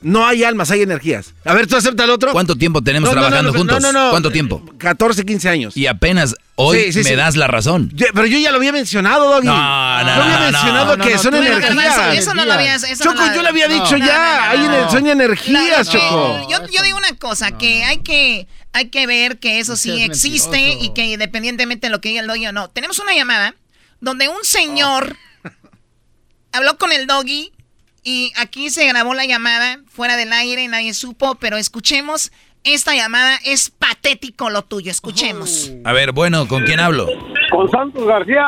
No 0.00 0.26
hay 0.26 0.44
almas, 0.44 0.70
hay 0.70 0.82
energías. 0.82 1.34
A 1.44 1.54
ver, 1.54 1.66
tú 1.66 1.76
acepta 1.76 2.04
el 2.04 2.10
otro. 2.10 2.32
¿Cuánto 2.32 2.56
tiempo 2.56 2.82
tenemos 2.82 3.08
No, 3.08 3.12
trabajando 3.12 3.52
no, 3.52 3.58
juntos? 3.58 3.80
no, 3.80 3.92
no, 3.92 4.04
no. 4.06 4.10
¿Cuánto 4.10 4.30
tiempo? 4.30 4.62
14, 4.78 5.24
15 5.24 5.48
años. 5.48 5.76
Y 5.76 5.86
apenas 5.86 6.34
hoy 6.56 6.78
Sí, 6.84 6.92
sí, 6.92 6.98
me 7.00 7.04
sí. 7.10 7.14
das 7.16 7.36
la 7.36 7.46
razón. 7.46 7.90
Yo- 7.94 8.06
pero 8.14 8.26
yo 8.26 8.38
ya 8.38 8.50
lo 8.50 8.58
había 8.58 8.72
mencionado, 8.72 9.28
Doggy. 9.30 9.46
No, 9.46 9.54
no, 9.54 10.06
yo 10.16 10.22
había 10.22 10.38
no, 10.38 10.44
mencionado 10.52 10.96
no, 10.96 11.04
que 11.04 11.12
no, 11.14 11.18
son 11.22 11.34
energías. 11.34 11.92
Eso, 11.96 12.10
eso 12.12 12.34
no 12.34 12.44
lo 12.44 12.52
habías. 12.52 12.82
Eso 12.84 13.04
Choco, 13.04 13.16
no 13.26 13.34
yo 13.34 13.42
le 13.42 13.48
había 13.48 13.68
dicho 13.68 13.98
no, 13.98 14.06
ya. 14.06 14.16
no, 14.56 14.56
no, 14.66 14.72
Hay 14.72 14.82
no. 14.82 14.90
son 14.90 15.06
energías, 15.06 15.86
Lo 15.86 15.92
que- 15.92 15.98
Choco. 15.98 16.48
Yo, 16.50 16.58
yo 16.70 16.82
digo 16.82 16.96
una 16.98 17.16
cosa, 17.16 17.56
que 17.58 17.84
hay 17.84 17.98
que 17.98 18.46
hay 18.72 18.88
que 18.88 19.06
ver 19.06 19.38
que 19.38 19.60
eso 19.60 19.76
sí 19.76 20.02
existe 20.02 20.50
mentiroso. 20.50 20.84
y 20.84 20.94
que 20.94 21.04
independientemente 21.04 21.86
de 21.86 21.90
lo 21.92 22.00
que 22.00 22.08
diga 22.08 22.20
el 22.22 22.26
doggy 22.26 22.46
o 22.48 22.52
no. 22.52 22.68
Tenemos 22.70 22.98
una 22.98 23.14
llamada 23.14 23.54
donde 24.00 24.28
un 24.28 24.42
señor 24.44 25.16
habló 26.52 26.76
con 26.78 26.92
el 26.92 27.06
doggy 27.06 27.52
y 28.02 28.32
aquí 28.36 28.70
se 28.70 28.86
grabó 28.86 29.14
la 29.14 29.24
llamada 29.26 29.78
fuera 29.88 30.16
del 30.16 30.32
aire, 30.32 30.66
nadie 30.68 30.92
supo, 30.92 31.36
pero 31.36 31.56
escuchemos 31.56 32.32
esta 32.64 32.94
llamada. 32.94 33.36
Es 33.44 33.70
patético 33.70 34.50
lo 34.50 34.62
tuyo, 34.62 34.90
escuchemos. 34.90 35.72
A 35.84 35.92
ver, 35.92 36.12
bueno, 36.12 36.46
¿con 36.48 36.64
quién 36.64 36.80
hablo? 36.80 37.06
Con 37.50 37.70
Santos 37.70 38.04
García. 38.06 38.46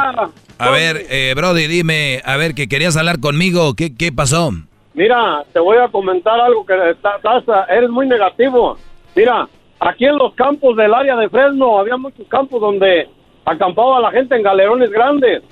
A 0.59 0.71
ver, 0.71 1.07
eh, 1.11 1.35
Brody, 1.37 1.67
dime, 1.67 2.23
a 2.25 2.37
ver, 2.37 2.55
que 2.55 2.67
querías 2.69 2.97
hablar 2.97 3.21
conmigo, 3.21 3.75
¿qué, 3.75 3.95
qué 3.95 4.11
pasó? 4.11 4.51
Mira, 4.95 5.45
te 5.53 5.59
voy 5.61 5.77
a 5.77 5.89
comentar 5.89 6.41
algo 6.41 6.65
que 6.65 6.73
está- 6.91 7.17
estás, 7.17 7.45
eres 7.69 7.91
muy 7.91 8.07
negativo. 8.09 8.79
Mira, 9.15 9.47
aquí 9.79 10.07
en 10.07 10.17
los 10.17 10.33
campos 10.35 10.75
del 10.77 10.95
área 10.95 11.17
de 11.17 11.29
Fresno 11.29 11.79
había 11.79 11.99
muchos 11.99 12.27
campos 12.29 12.61
donde 12.61 13.07
acampaba 13.45 14.01
la 14.01 14.11
gente 14.11 14.35
en 14.35 14.43
galerones 14.43 14.91
grandes. 14.91 15.43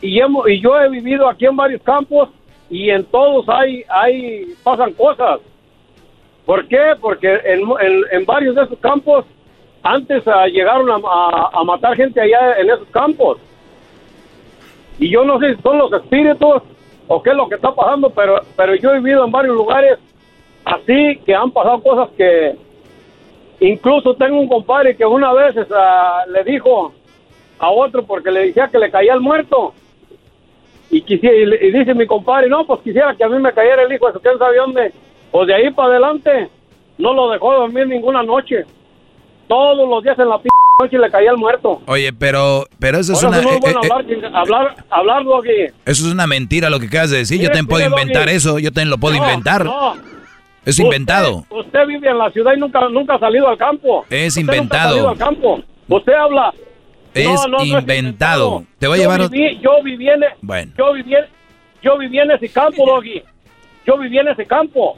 Y, 0.00 0.20
hemos, 0.20 0.48
y 0.48 0.60
yo 0.60 0.78
he 0.80 0.88
vivido 0.88 1.28
aquí 1.28 1.46
en 1.46 1.56
varios 1.56 1.82
campos 1.82 2.28
y 2.70 2.90
en 2.90 3.04
todos 3.06 3.44
hay, 3.48 3.82
hay 3.88 4.54
pasan 4.62 4.92
cosas. 4.92 5.40
¿Por 6.46 6.66
qué? 6.68 6.94
Porque 7.00 7.28
en, 7.44 7.60
en- 7.80 8.04
en 8.12 8.24
varios 8.24 8.54
de 8.54 8.62
esos 8.62 8.78
campos 8.78 9.24
antes 9.82 10.26
ah, 10.26 10.46
llegaron 10.46 10.88
a, 10.90 10.94
a- 11.52 11.64
matar 11.64 11.94
gente 11.96 12.20
allá 12.20 12.54
en 12.58 12.70
esos 12.70 12.88
campos. 12.88 13.38
Y 14.98 15.10
yo 15.10 15.24
no 15.24 15.38
sé 15.38 15.54
si 15.56 15.62
son 15.62 15.76
los 15.78 15.92
espíritus 15.92 16.62
o 17.08 17.22
qué 17.22 17.30
es 17.30 17.36
lo 17.36 17.48
que 17.48 17.56
está 17.56 17.74
pasando, 17.74 18.08
pero, 18.10 18.40
pero 18.56 18.74
yo 18.76 18.90
he 18.92 18.98
vivido 19.00 19.24
en 19.24 19.30
varios 19.30 19.54
lugares 19.54 19.98
así 20.64 21.18
que 21.24 21.34
han 21.34 21.50
pasado 21.52 21.80
cosas 21.82 22.08
que 22.16 22.56
incluso 23.60 24.14
tengo 24.14 24.40
un 24.40 24.48
compadre 24.48 24.96
que 24.96 25.04
una 25.04 25.32
vez 25.32 25.54
ah, 25.74 26.24
le 26.28 26.42
dijo 26.44 26.92
a 27.58 27.70
otro 27.70 28.04
porque 28.04 28.30
le 28.30 28.46
decía 28.46 28.68
que 28.68 28.78
le 28.78 28.90
caía 28.90 29.14
el 29.14 29.20
muerto. 29.20 29.74
Y, 30.90 31.02
quisiera, 31.02 31.36
y 31.60 31.72
dice 31.72 31.94
mi 31.94 32.06
compadre, 32.06 32.48
no, 32.48 32.64
pues 32.64 32.80
quisiera 32.82 33.14
que 33.16 33.24
a 33.24 33.28
mí 33.28 33.38
me 33.40 33.52
cayera 33.52 33.82
el 33.82 33.92
hijo, 33.92 34.08
eso 34.08 34.20
quién 34.20 34.38
sabe 34.38 34.56
dónde. 34.56 34.92
Pues 35.36 35.48
de 35.48 35.54
ahí 35.54 35.70
para 35.70 35.90
adelante 35.90 36.48
no 36.96 37.12
lo 37.12 37.30
dejó 37.30 37.52
dormir 37.52 37.86
ninguna 37.86 38.22
noche. 38.22 38.64
Todos 39.46 39.86
los 39.86 40.02
días 40.02 40.18
en 40.18 40.30
la 40.30 40.38
p 40.38 40.48
noche 40.80 40.96
le 40.96 41.10
caía 41.10 41.30
el 41.32 41.36
muerto. 41.36 41.82
Oye, 41.86 42.10
pero, 42.14 42.64
pero 42.78 42.96
eso 43.00 43.12
es 43.12 43.22
una, 43.22 43.42
no 43.42 43.50
es 43.50 43.60
bueno 43.60 43.80
eh, 43.82 43.88
hablar, 43.92 44.06
chinga- 44.06 44.30
hablar, 44.34 44.74
hablar, 44.88 45.24
Doggy. 45.24 45.64
eso 45.84 46.06
es 46.06 46.10
una 46.10 46.26
mentira 46.26 46.70
lo 46.70 46.80
que 46.80 46.86
acabas 46.86 47.10
de 47.10 47.18
decir. 47.18 47.38
Yo 47.38 47.48
también 47.48 47.66
puedo 47.66 47.86
Doggy. 47.86 48.00
inventar 48.00 48.30
eso, 48.30 48.58
yo 48.58 48.70
también 48.72 48.88
lo 48.88 48.96
puedo 48.96 49.14
No, 49.18 49.24
inventar. 49.24 49.66
no. 49.66 49.92
Es 50.64 50.70
Usted- 50.78 50.84
inventado. 50.84 51.44
Usted, 51.50 51.86
vive 51.86 52.08
en 52.08 52.16
la 52.16 52.30
ciudad 52.30 52.52
y 52.56 52.58
nunca, 52.58 52.88
nunca 52.88 53.16
ha 53.16 53.18
salido 53.18 53.46
al 53.46 53.58
campo. 53.58 54.06
Es 54.08 54.28
Usted 54.28 54.40
nunca 54.40 54.52
ha 54.52 54.56
inventado. 54.56 54.88
salido 54.92 55.08
al 55.10 55.18
campo. 55.18 55.60
Usted 55.86 56.12
habla. 56.14 56.54
Es 57.12 57.46
No, 57.46 57.62
inventado. 57.62 58.64
Te 58.78 58.86
voy 58.86 59.00
a 59.00 59.02
yo 59.04 59.10
llevar... 59.10 59.28
Viví, 59.30 59.58
yo 59.60 59.82
viví 59.84 60.08
en, 60.08 60.20
Bueno. 60.40 60.72
yo 60.78 60.94
viví, 60.94 61.14
yo 61.82 61.98
viví 61.98 62.18
en 62.20 62.30
ese 62.30 62.48
campo, 62.48 62.86
Doggy. 62.86 63.22
Yo 63.86 63.98
viví 63.98 64.18
en 64.18 64.28
ese 64.28 64.46
campo. 64.46 64.96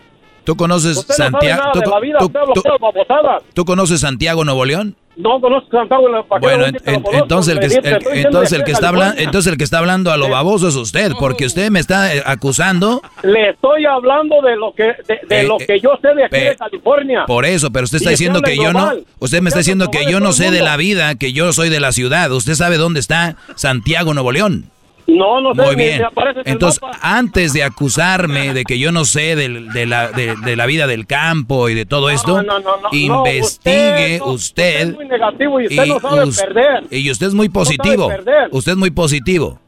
¿Tú 0.48 0.56
conoces 0.56 0.96
Usted 0.96 1.14
Santiago? 1.14 1.72
¿tú, 1.74 1.80
vida, 2.00 3.64
conoces 3.66 4.00
Santiago, 4.00 4.46
Nuevo 4.46 4.64
León? 4.64 4.96
No 5.14 5.38
conozco 5.42 5.68
Santiago. 5.76 6.04
¿para 6.26 6.40
qué 6.40 6.46
Bueno, 6.46 6.64
en- 6.64 7.04
entonces 7.12 7.52
el 7.52 7.60
que 7.60 7.66
el- 7.66 8.18
entonces 8.24 8.58
el 8.58 8.64
que 8.64 8.72
está 8.72 8.88
hablando 8.88 9.20
entonces 9.20 9.52
el 9.52 9.58
que 9.58 9.64
está 9.64 9.76
hablando 9.78 10.10
a 10.10 10.16
lo 10.16 10.30
baboso 10.30 10.68
es 10.68 10.74
usted, 10.76 11.12
porque 11.20 11.44
usted 11.44 11.70
me 11.70 11.80
está 11.80 12.14
eh, 12.14 12.22
acusando 12.24 13.02
Le 13.24 13.50
estoy 13.50 13.84
hablando 13.84 14.40
de 14.40 14.56
lo 14.56 14.72
que 14.72 14.84
de, 14.84 15.20
de 15.28 15.40
Eh, 15.42 15.46
lo 15.46 15.60
eh, 15.60 15.66
que 15.66 15.80
yo 15.80 15.90
sé 16.00 16.14
de 16.14 16.24
aquí 16.24 16.38
de 16.38 16.56
California. 16.56 17.24
por 17.26 17.44
eso, 17.44 17.70
pero 17.70 17.84
usted 17.84 17.98
está 17.98 18.08
diciendo 18.08 18.40
que 18.40 18.56
yo 18.56 18.72
no, 18.72 18.90
usted 19.18 19.42
me 19.42 19.50
está 19.50 19.58
diciendo 19.58 19.84
en 19.84 19.90
que 19.90 20.10
yo 20.10 20.18
no 20.18 20.32
sé 20.32 20.50
de 20.50 20.62
la 20.62 20.78
vida, 20.78 21.14
que 21.16 21.34
yo 21.34 21.52
soy 21.52 21.68
de 21.68 21.80
la 21.80 21.92
ciudad. 21.92 22.32
Usted 22.32 22.54
sabe 22.54 22.78
dónde 22.78 23.00
está 23.00 23.36
Santiago, 23.54 24.14
Nuevo 24.14 24.32
León. 24.32 24.70
No, 25.08 25.40
no 25.40 25.54
sé, 25.54 25.62
Muy 25.62 25.74
bien. 25.74 26.02
Entonces, 26.44 26.80
antes 27.00 27.54
de 27.54 27.62
acusarme 27.62 28.52
de 28.52 28.64
que 28.64 28.78
yo 28.78 28.92
no 28.92 29.06
sé 29.06 29.36
de, 29.36 29.86
la, 29.86 30.10
de, 30.12 30.36
de 30.36 30.54
la 30.54 30.66
vida 30.66 30.86
del 30.86 31.06
campo 31.06 31.70
y 31.70 31.74
de 31.74 31.86
todo 31.86 32.10
esto, 32.10 32.42
no, 32.42 32.58
no, 32.60 32.76
no, 32.76 32.88
investigue 32.92 34.20
usted, 34.22 34.74
usted. 34.74 34.80
es 34.90 34.94
muy 34.94 35.08
negativo 35.08 35.60
y 35.62 35.66
usted 35.66 35.86
no 35.86 36.00
sabe 36.00 36.24
us- 36.24 36.40
perder. 36.42 36.84
y 36.90 37.10
usted 37.10 37.26
es 37.28 37.34
muy 37.34 37.48
positivo. 37.48 38.10
usted 38.50 38.72
es 38.72 38.78
muy 38.78 38.90
positivo. 38.90 39.58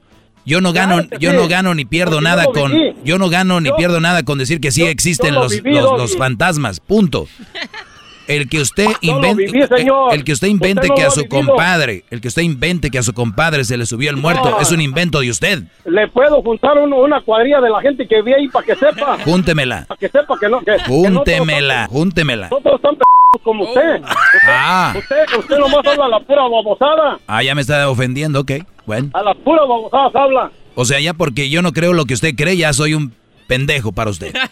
Yo 0.45 0.61
no 0.61 0.73
gano, 0.75 1.03
yo 1.19 1.31
sí. 1.31 1.37
no 1.37 1.49
gano 1.49 1.75
ni 1.75 1.85
pierdo 1.87 2.13
Porque 2.17 2.25
nada 2.25 2.45
yo 2.45 2.53
con, 2.53 2.73
yo 3.05 3.19
no 3.19 3.29
gano 3.31 3.61
ni 3.61 3.69
Yo- 3.71 3.77
pierdo 3.77 4.01
nada 4.01 4.23
con 4.25 4.39
decir 4.39 4.61
que 4.61 4.71
sí 4.71 4.83
existen 4.85 5.35
lo 5.35 5.43
los, 5.45 5.53
viví, 5.53 5.75
los, 5.75 5.85
Doggy. 5.85 5.99
los 5.99 6.17
fantasmas. 6.17 6.81
Punto. 6.81 7.27
El 8.31 8.49
que 8.49 8.61
usted 8.61 8.87
lo 9.03 9.15
invente, 9.17 9.45
viví, 9.47 9.67
señor. 9.67 10.15
el 10.15 10.25
que 10.25 10.33
usted 10.33 10.49
invente 10.49 10.81
Usted 10.83 10.89
no 10.91 10.95
que 10.95 11.03
a 11.05 11.11
su 11.11 11.23
vivido. 11.23 11.47
compadre, 11.47 12.05
el 12.11 12.21
que 12.21 12.29
usted 12.29 12.43
invente 12.43 12.91
que 12.91 12.99
a 12.99 13.03
su 13.03 13.13
compadre 13.13 13.65
se 13.65 13.77
le 13.77 13.87
subió 13.87 14.11
el 14.11 14.17
muerto, 14.17 14.51
No. 14.51 14.61
es 14.61 14.71
un 14.73 14.81
invento 14.81 15.21
de 15.21 15.31
usted. 15.31 15.63
Le 15.85 16.09
puedo 16.09 16.41
juntar 16.43 16.79
uno- 16.79 16.97
una 16.99 17.21
cuadrilla 17.23 17.61
de 17.61 17.71
la 17.71 17.81
gente 17.81 18.07
que 18.07 18.23
vi 18.23 18.33
ahí 18.33 18.49
para 18.49 18.65
que 18.67 18.77
sepa. 18.77 19.19
Júntemela. 19.25 19.85
Para 19.89 19.99
que 19.99 20.09
sepa 20.09 20.39
que 20.39 20.49
no. 20.49 20.61
Que, 20.61 20.65
que 20.65 20.79
no 20.79 20.85
Júntemela, 20.85 21.87
júntemela. 21.91 22.47
están- 22.47 22.59
No 22.59 22.63
todos 22.63 22.77
están 22.77 22.97
p 22.97 23.03
como 23.43 23.65
usted. 23.65 24.03
Ah, 24.47 24.93
Usted, 24.97 25.17
usted 25.39 25.57
nomás 25.59 25.87
habla 25.87 26.09
la 26.09 26.21
pura 26.21 26.43
babosada. 26.43 27.19
ah, 27.27 27.43
ya 27.43 27.55
me 27.55 27.61
está 27.61 27.89
ofendiendo, 27.89 28.41
ok. 28.41 28.53
Bueno. 28.87 29.11
A 29.15 29.23
las 29.23 29.37
puras 29.39 29.67
babosadas 29.69 30.15
habla. 30.15 30.51
O 30.75 30.85
sea, 30.85 31.01
ya 31.01 31.15
porque 31.15 31.49
yo 31.51 31.63
no 31.63 31.73
creo 31.73 31.93
lo 31.93 32.05
que 32.07 32.15
usted 32.15 32.35
cree, 32.37 32.57
ya 32.57 32.73
soy 32.73 32.95
un 32.95 33.13
pendejo 33.47 33.93
para 33.93 34.11
usted. 34.11 34.33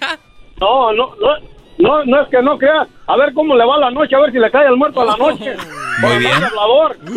No, 0.60 0.92
no, 0.92 1.10
no. 1.20 1.28
No, 1.78 2.04
no 2.04 2.22
es 2.22 2.28
que 2.28 2.42
no 2.42 2.58
crea. 2.58 2.86
A 3.06 3.16
ver 3.16 3.32
cómo 3.32 3.54
le 3.56 3.64
va 3.64 3.78
la 3.78 3.90
noche, 3.90 4.16
a 4.16 4.20
ver 4.20 4.32
si 4.32 4.38
le 4.38 4.50
cae 4.50 4.66
el 4.66 4.76
muerto 4.76 5.00
a 5.02 5.04
la 5.06 5.16
noche. 5.16 5.54
Muy 6.00 6.18
bien. 6.18 6.32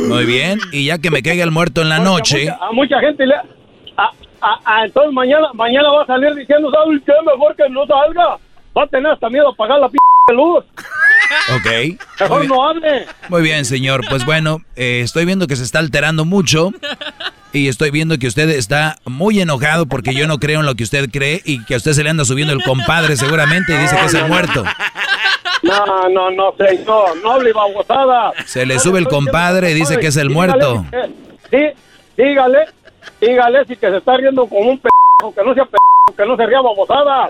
Muy 0.08 0.26
bien. 0.26 0.60
Y 0.72 0.86
ya 0.88 0.98
que 0.98 1.12
me 1.12 1.22
caiga 1.22 1.44
el 1.44 1.52
muerto 1.52 1.82
en 1.82 1.90
la 1.90 2.00
noche, 2.00 2.50
A 2.50 2.54
mucha, 2.54 2.66
a 2.68 2.72
mucha 2.72 3.00
gente 3.00 3.26
le... 3.26 3.36
A, 3.98 4.12
a- 4.66 4.86
entonces 4.86 5.14
mañana 5.14 5.50
mañana 5.54 5.90
va 5.92 6.02
a 6.04 6.06
salir 6.08 6.34
diciendo, 6.34 6.72
¿sabes 6.72 7.02
qué? 7.06 7.14
Mejor 7.26 7.56
que 7.56 7.70
no 7.70 7.86
salga. 7.86 8.38
Va 8.76 8.84
a 8.84 8.88
tener 8.88 9.12
hasta 9.12 9.30
miedo 9.30 9.48
a 9.50 9.52
apagar 9.52 9.80
la 9.80 9.90
p 9.90 9.98
luz. 10.34 10.64
Ok. 11.56 12.00
Mejor 12.20 12.48
no 12.48 12.70
hable. 12.70 13.06
Muy 13.30 13.42
bien, 13.42 13.66
señor. 13.66 14.02
Pues 14.10 14.26
bueno, 14.26 14.62
eh, 14.76 15.02
estoy 15.04 15.26
viendo 15.26 15.48
que 15.48 15.56
se 15.56 15.64
está 15.64 15.80
alterando 15.80 16.26
mucho. 16.26 16.72
Y 17.54 17.68
estoy 17.68 17.92
viendo 17.92 18.18
que 18.18 18.28
usted 18.28 18.50
está 18.50 18.96
muy 19.06 19.42
enojado 19.42 19.86
porque 19.86 20.14
yo 20.14 20.26
no 20.26 20.38
creo 20.40 20.62
en 20.62 20.66
lo 20.66 20.76
que 20.76 20.84
usted 20.84 21.10
cree 21.12 21.42
y 21.44 21.64
que 21.66 21.74
a 21.74 21.78
usted 21.78 21.92
se 21.92 22.04
le 22.04 22.10
anda 22.10 22.24
subiendo 22.24 22.54
el 22.54 22.64
compadre 22.64 23.18
seguramente 23.18 23.74
y 23.74 23.78
dice 23.78 23.98
que 23.98 24.06
es 24.06 24.14
el 24.14 24.28
muerto. 24.30 24.64
No, 25.62 26.10
no, 26.10 26.32
no, 26.32 26.54
señor. 26.58 27.18
No 27.22 27.34
hable 27.34 27.52
babosada. 27.52 28.32
Se 28.46 28.66
le 28.66 28.80
sube 28.80 29.00
el 29.00 29.08
compadre 29.08 29.72
y 29.72 29.74
dice 29.74 30.00
que 30.00 30.08
es 30.08 30.18
el 30.18 30.30
muerto. 30.30 30.86
Sí, 31.50 31.58
dígale, 32.18 32.68
dígale 33.20 33.66
si 33.66 33.76
que 33.76 33.90
se 33.90 33.98
está 33.98 34.16
riendo 34.16 34.48
como 34.48 34.72
un 34.72 34.80
p 34.80 34.90
que 35.36 35.44
no 35.44 35.54
sea 35.54 35.66
p 35.66 35.78
que 36.16 36.26
no 36.26 36.38
se 36.38 36.46
ría 36.46 36.62
babosada. 36.62 37.30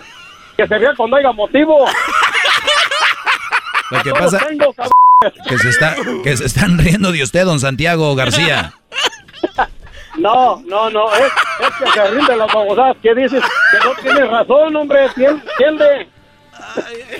Que 0.55 0.67
se 0.67 0.77
ría 0.77 0.93
cuando 0.95 1.17
haya 1.17 1.31
motivo. 1.31 1.85
Lo 3.91 4.01
que 4.03 4.09
Todos 4.11 4.33
pasa 4.33 4.47
tengo, 4.47 4.73
que 5.47 5.57
se 5.59 5.69
está 5.69 5.95
que 6.23 6.37
se 6.37 6.45
están 6.45 6.77
riendo 6.79 7.11
de 7.11 7.21
usted, 7.23 7.45
don 7.45 7.59
Santiago 7.59 8.15
García. 8.15 8.73
No, 10.17 10.61
no, 10.67 10.89
no, 10.89 11.11
es, 11.15 11.21
es 11.61 11.75
que 11.79 11.89
se 11.93 12.11
rinde 12.11 12.35
las 12.35 12.53
babosadas 12.53 12.97
que 13.01 13.15
dices 13.15 13.41
que 13.71 13.87
no 13.87 13.95
tienes 14.03 14.29
razón, 14.29 14.75
hombre, 14.75 15.07
¿tien- 15.15 15.41
entiende? 15.51 16.09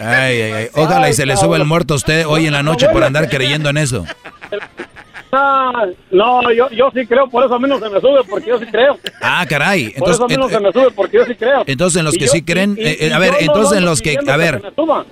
Ay, 0.02 0.42
ay, 0.42 0.52
ay. 0.52 0.70
Ojalá 0.76 1.10
y 1.10 1.14
se 1.14 1.26
le 1.26 1.38
suba 1.38 1.56
el 1.56 1.64
muerto 1.64 1.94
a 1.94 1.98
usted 1.98 2.28
hoy 2.28 2.48
en 2.48 2.54
la 2.54 2.64
noche 2.64 2.90
por 2.90 3.02
andar 3.06 3.30
creyendo 3.30 3.70
en 3.70 3.78
eso. 3.78 4.06
Ah, 5.32 5.86
no, 6.12 6.52
yo, 6.52 6.70
yo 6.72 6.92
sí 6.94 7.06
creo, 7.08 7.28
por 7.30 7.46
eso 7.46 7.56
a 7.56 7.60
mí 7.60 7.68
no 7.68 7.80
se 7.80 7.90
me 7.90 8.00
sube, 8.02 8.20
porque 8.30 8.50
yo 8.50 8.60
sí 8.60 8.66
creo. 8.66 8.98
Ah, 9.22 9.46
caray. 9.48 9.92
Por 9.98 10.10
eso 10.12 10.24
a 10.24 10.28
Entonces, 10.28 10.38
mí 10.38 10.44
no 10.44 10.50
se 10.50 10.60
me 10.60 10.72
sube, 10.74 10.92
porque 10.96 11.18
yo 11.18 11.26
sí 11.26 11.36
creo. 11.36 11.64
entonces 11.68 12.00
en 12.00 12.06
los 12.06 12.16
Y 12.16 12.20
que 12.20 12.26
yo- 12.26 12.32
sí 12.32 12.42
creen, 12.42 12.76
y- 12.78 12.82
eh, 12.84 12.98
eh, 13.00 13.08
y 13.10 13.12
a 13.12 13.20
ver, 13.20 13.32
no 13.34 13.38
entonces 13.40 13.78
en 13.78 13.86
los 13.86 14.02
que, 14.02 14.18
a 14.28 14.38
ver, 14.38 14.62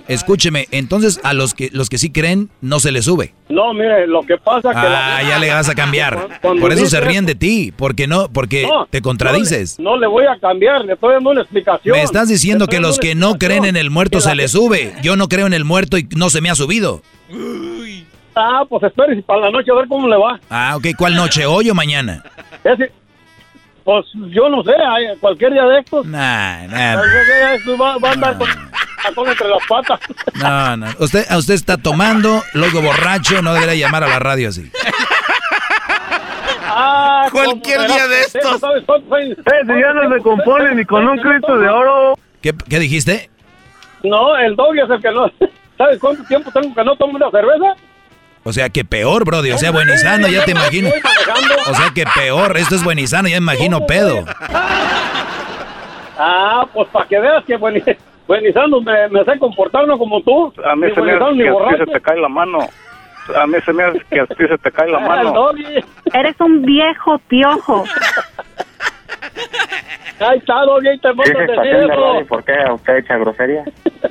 escúcheme, 0.08 0.66
entonces 0.70 1.20
a 1.22 1.32
los 1.32 1.54
que 1.54 1.70
los 1.72 1.88
que 1.88 1.98
sí 1.98 2.10
creen 2.10 2.50
no 2.60 2.80
se 2.80 2.92
les 2.92 3.04
sube. 3.06 3.34
No, 3.48 3.72
mire, 3.72 4.06
lo 4.06 4.22
que 4.22 4.36
pasa 4.36 4.70
que... 4.72 4.76
Ah, 4.78 5.20
la- 5.22 5.28
ya 5.28 5.38
le 5.38 5.50
vas 5.50 5.68
a 5.68 5.74
cambiar. 5.74 6.28
Cuando 6.42 6.60
Por 6.60 6.72
eso 6.72 6.84
dice 6.84 6.96
se 6.96 7.00
ríen 7.00 7.26
de 7.26 7.34
ti, 7.34 7.72
porque 7.76 8.06
no, 8.06 8.28
porque 8.30 8.62
No, 8.62 8.86
te 8.86 9.00
contradices. 9.02 9.78
No 9.78 9.96
le 9.96 10.06
voy 10.06 10.24
a 10.26 10.38
cambiar, 10.38 10.84
le 10.84 10.92
estoy 10.94 11.14
dando 11.14 11.30
una 11.30 11.40
explicación. 11.42 11.96
Me 11.96 12.02
estás 12.02 12.28
diciendo 12.28 12.66
Le 12.66 12.70
que 12.70 12.80
los 12.80 12.98
que 12.98 13.14
no 13.14 13.38
creen 13.38 13.64
en 13.64 13.76
el 13.76 13.90
muerto 13.90 14.20
se 14.20 14.34
les 14.34 14.52
sube. 14.52 14.92
Yo 15.02 15.16
no 15.16 15.28
creo 15.28 15.46
en 15.46 15.54
el 15.54 15.64
muerto 15.64 15.98
y 15.98 16.06
no 16.16 16.30
se 16.30 16.40
me 16.40 16.50
ha 16.50 16.54
subido. 16.54 17.02
Ah, 18.34 18.62
pues 18.68 18.82
espere 18.84 19.14
si 19.16 19.22
para 19.22 19.40
la 19.40 19.50
noche 19.50 19.70
a 19.70 19.74
ver 19.74 19.88
cómo 19.88 20.08
le 20.08 20.16
va. 20.16 20.38
Ah, 20.48 20.76
ok. 20.76 20.86
¿Cuál 20.96 21.16
noche? 21.16 21.44
¿Hoy 21.46 21.68
o 21.70 21.74
mañana? 21.74 22.22
Ese- 22.64 22.92
pues 23.84 24.06
yo 24.30 24.48
no 24.48 24.62
sé, 24.62 24.72
cualquier 25.20 25.52
día 25.52 25.64
de 25.64 25.78
estos. 25.80 26.06
Nah, 26.06 26.66
nah. 26.68 26.94
cualquier 26.94 27.24
día 27.26 27.46
de 27.48 27.54
estos 27.56 27.80
va, 27.80 27.98
va 27.98 28.10
a 28.10 28.12
andar 28.12 28.38
con, 28.38 28.48
con 29.14 29.28
entre 29.28 29.48
las 29.48 29.66
patas. 29.68 30.00
No, 30.34 30.76
no. 30.76 30.86
Usted, 31.00 31.24
usted 31.36 31.54
está 31.54 31.76
tomando, 31.76 32.42
luego 32.54 32.82
borracho, 32.82 33.42
no 33.42 33.52
debería 33.54 33.74
llamar 33.86 34.04
a 34.04 34.08
la 34.08 34.18
radio 34.18 34.50
así. 34.50 34.70
Ah, 36.72 37.26
Cualquier 37.32 37.86
día 37.88 38.06
de 38.06 38.20
estos. 38.20 38.60
¿Sabes 38.60 38.84
años? 38.88 39.38
Ese 39.38 39.80
ya 39.80 39.92
no 39.92 40.14
se 40.14 40.22
compone 40.22 40.74
ni 40.76 40.84
con 40.84 41.06
un 41.08 41.18
Cristo 41.18 41.58
de 41.58 41.68
oro. 41.68 42.14
¿Qué, 42.40 42.54
qué 42.68 42.78
dijiste? 42.78 43.28
No, 44.04 44.36
el 44.36 44.54
doggy 44.56 44.80
es 44.80 44.90
el 44.90 45.00
que 45.02 45.10
no. 45.10 45.30
¿Sabes 45.78 45.98
cuánto 45.98 46.22
tiempo 46.24 46.50
tengo 46.52 46.74
que 46.74 46.84
no 46.84 46.94
tomo 46.96 47.16
una 47.16 47.30
cerveza? 47.30 47.74
O 48.42 48.52
sea, 48.52 48.70
que 48.70 48.84
peor, 48.84 49.24
Brody. 49.24 49.50
O 49.52 49.58
sea, 49.58 49.70
buenizando, 49.70 50.26
ya 50.28 50.44
te 50.44 50.52
imagino. 50.52 50.88
O 51.68 51.74
sea, 51.74 51.90
que 51.94 52.04
peor. 52.14 52.56
Esto 52.56 52.74
es 52.74 52.82
buenizando, 52.84 53.28
ya 53.28 53.40
me 53.40 53.52
imagino 53.52 53.86
pedo. 53.86 54.24
Ah, 56.18 56.66
pues 56.72 56.88
para 56.88 57.06
que 57.06 57.18
veas 57.18 57.44
que 57.44 57.56
buen, 57.56 57.82
buenizando 58.26 58.80
me, 58.80 59.08
me 59.08 59.24
sé 59.24 59.38
comportar 59.38 59.86
no 59.86 59.98
como 59.98 60.20
tú. 60.22 60.52
A 60.64 60.76
mí 60.76 60.86
se 60.94 61.00
me 61.00 61.12
hace 61.12 61.32
ni 61.32 61.38
que 61.38 61.44
a 61.44 61.46
ti 61.46 61.50
borracho. 61.50 61.84
se 61.86 61.92
te 61.92 62.00
cae 62.00 62.20
la 62.20 62.28
mano. 62.28 62.58
A 63.36 63.46
mí 63.46 63.56
se 63.64 63.72
me 63.72 63.84
hace 63.84 64.00
que 64.10 64.20
a 64.20 64.26
ti 64.26 64.46
se 64.48 64.58
te 64.58 64.70
cae 64.72 64.90
la 64.90 64.98
mano. 65.08 65.50
Eres 66.12 66.36
un 66.40 66.62
viejo 66.62 67.18
piojo. 67.28 67.84
Ahí 70.20 70.38
está, 70.38 70.52
doggy, 70.66 70.88
ahí 70.88 70.98
te 70.98 71.08
¿Qué 71.08 71.14
mandas 71.14 71.28
es 71.36 71.48
estación 71.48 71.80
decir 71.80 71.96
de? 72.18 72.24
¿Por 72.26 72.44
qué 72.44 72.52
usted 72.74 72.96
echa 72.98 73.16
grosería? 73.16 73.64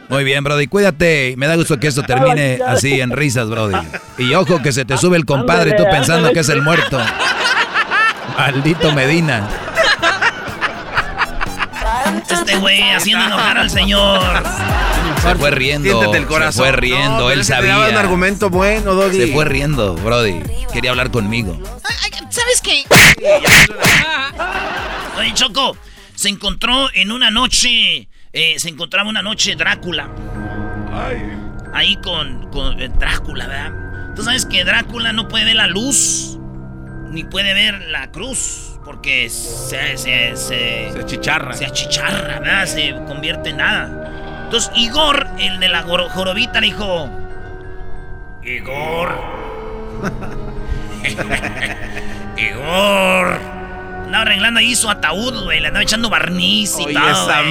Muy 0.10 0.23
bien, 0.23 0.44
Brody. 0.44 0.65
Cuídate. 0.68 1.36
Me 1.38 1.45
da 1.48 1.56
gusto 1.56 1.80
que 1.80 1.88
esto 1.88 2.02
termine 2.03 2.60
así 2.65 2.99
en 2.99 3.11
risas, 3.11 3.48
Brody. 3.49 3.77
Y 4.18 4.34
ojo 4.34 4.60
que 4.61 4.72
se 4.72 4.86
te 4.86 4.98
sube 4.98 5.18
el 5.18 5.26
compadre, 5.26 5.73
tú 5.73 5.84
pensando 5.90 6.31
que 6.31 6.40
es 6.40 6.49
el 6.49 6.61
muerto. 6.64 6.99
Maldito 8.38 8.91
Medina. 8.94 9.48
Este 12.30 12.56
güey 12.57 12.81
haciendo 12.91 13.26
enojar 13.26 13.57
al 13.60 13.69
señor. 13.69 14.19
Se 15.22 15.36
fue 15.36 15.52
riendo. 15.52 15.90
Siéntete 15.90 16.18
el 16.18 16.23
Se 16.23 16.30
corazón. 16.30 16.65
fue 16.65 16.72
riendo. 16.72 17.19
No, 17.19 17.30
Él 17.31 17.45
daba 17.48 17.60
un 17.61 17.84
sabía. 17.84 17.99
argumento 17.99 18.49
bueno, 18.49 18.95
Doggy. 18.95 19.18
Se 19.18 19.27
fue 19.34 19.45
riendo, 19.45 19.94
Brody. 19.95 20.41
Quería 20.73 20.91
hablar 20.91 21.11
conmigo. 21.11 21.60
¿Sabes 22.30 22.61
qué? 22.61 22.84
Oye, 25.18 25.34
Choco, 25.34 25.76
se 26.19 26.27
encontró 26.27 26.89
en 26.95 27.13
una 27.13 27.31
noche, 27.31 28.09
eh, 28.33 28.59
se 28.59 28.67
encontraba 28.67 29.09
una 29.09 29.21
noche 29.21 29.55
Drácula. 29.55 30.09
Ahí 31.73 31.95
con, 32.03 32.51
con 32.51 32.81
eh, 32.81 32.89
Drácula, 32.89 33.47
¿verdad? 33.47 34.15
Tú 34.17 34.23
sabes 34.23 34.45
que 34.45 34.65
Drácula 34.65 35.13
no 35.13 35.29
puede 35.29 35.45
ver 35.45 35.55
la 35.55 35.67
luz, 35.67 36.37
ni 37.09 37.23
puede 37.23 37.53
ver 37.53 37.83
la 37.83 38.11
cruz, 38.11 38.81
porque 38.83 39.29
se... 39.29 39.95
Se, 39.95 40.35
se, 40.35 40.91
Se 40.91 40.99
achicharra. 40.99 41.53
Se 41.53 41.65
achicharra, 41.65 42.41
¿verdad? 42.41 42.65
Se 42.65 42.93
convierte 43.07 43.51
en 43.51 43.57
nada. 43.57 44.43
Entonces 44.43 44.73
Igor, 44.75 45.25
el 45.39 45.61
de 45.61 45.69
la 45.69 45.83
jorobita, 45.83 46.59
le 46.59 46.67
dijo... 46.67 47.09
Igor... 48.43 49.15
Igor. 52.37 53.59
Andaba 54.10 54.23
arreglando 54.23 54.60
ahí 54.60 54.76
su 54.76 54.90
ataúd, 54.90 55.44
güey. 55.44 55.60
Le 55.60 55.68
andaba 55.68 55.84
echando 55.84 56.10
barniz 56.10 56.80
y 56.80 56.86
Oye, 56.86 56.94
todo. 56.95 57.10
esa 57.11 57.44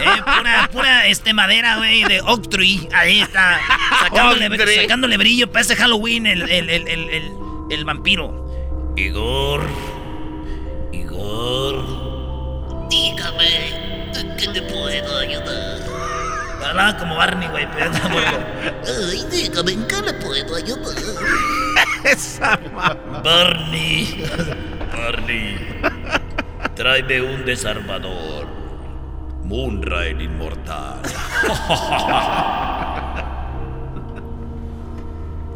Eh, 0.00 0.22
pura, 0.38 0.70
pura 0.72 1.06
este, 1.06 1.34
madera, 1.34 1.76
güey, 1.76 2.02
de 2.04 2.22
oak 2.22 2.48
tree. 2.48 2.88
Ahí 2.94 3.20
está. 3.20 3.60
Sacándole, 4.00 5.18
brillo 5.18 5.52
para 5.52 5.60
este 5.60 5.76
Halloween 5.76 6.26
el, 6.26 6.42
el, 6.48 6.70
el, 6.70 6.88
el, 6.88 7.10
el- 7.10 7.32
el 7.70 7.84
vampiro. 7.84 8.92
Igor. 8.96 9.66
Igor. 10.92 12.88
Dígame. 12.88 14.10
¿Qué 14.38 14.48
te 14.48 14.62
puedo 14.62 14.86
ayudar? 14.86 15.78
Hablaba 16.68 16.96
como 16.96 17.16
Barney, 17.16 17.48
güey. 17.48 17.66
Pero. 17.74 17.90
Ay, 19.10 19.24
dígame, 19.30 19.72
¿en 19.72 19.86
qué 19.86 20.00
le 20.00 20.14
puedo 20.14 20.56
ayudar? 20.56 20.94
Esa 22.04 22.58
Barney. 23.22 24.24
Barney. 24.96 25.56
Tráeme 26.74 27.20
un 27.22 27.44
desarmador. 27.44 28.46
Moonrain 29.44 30.20
inmortal. 30.20 31.02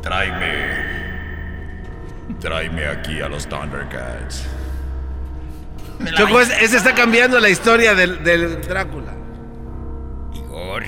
Tráeme. 0.03 0.97
Tráeme 2.41 2.87
aquí 2.87 3.21
a 3.21 3.29
los 3.29 3.47
Thundercats. 3.47 4.47
Choco, 6.17 6.41
ese, 6.41 6.65
ese 6.65 6.77
está 6.77 6.95
cambiando 6.95 7.41
la 7.41 7.49
historia 7.49 7.95
del, 7.95 8.23
del 8.23 8.61
Drácula. 8.63 9.15
Igor. 10.35 10.85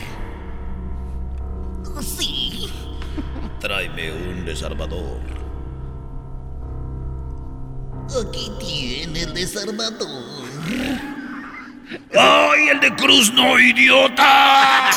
Sí. 2.03 2.71
Tráeme 3.61 4.13
un 4.13 4.45
desarmador. 4.45 5.38
Aquí 8.09 8.51
tiene 8.59 9.23
el 9.23 9.35
desarmador. 9.35 10.49
¡Ay, 12.19 12.69
el 12.71 12.81
de 12.81 12.95
Cruz 12.97 13.33
no, 13.33 13.59
idiota! 13.59 14.91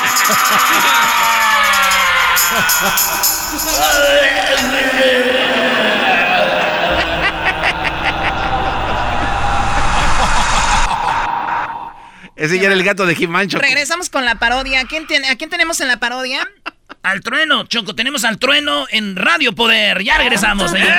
Ese 12.35 12.57
ya 12.57 12.65
era 12.67 12.73
el 12.73 12.83
gato 12.83 13.05
de 13.05 13.13
He-Man, 13.13 13.49
Choco. 13.49 13.61
Regresamos 13.61 14.09
con 14.09 14.25
la 14.25 14.35
parodia. 14.35 14.79
¿A 14.81 14.85
quién, 14.85 15.05
tiene- 15.05 15.29
¿A 15.29 15.35
quién 15.35 15.49
tenemos 15.49 15.79
en 15.81 15.87
la 15.87 15.97
parodia? 15.97 16.47
Al 17.03 17.21
trueno, 17.21 17.65
Choco, 17.65 17.93
tenemos 17.93 18.23
al 18.25 18.37
trueno 18.39 18.85
en 18.89 19.15
Radio 19.15 19.53
Poder. 19.53 20.03
Ya 20.03 20.17
regresamos, 20.17 20.71
señores. 20.71 20.95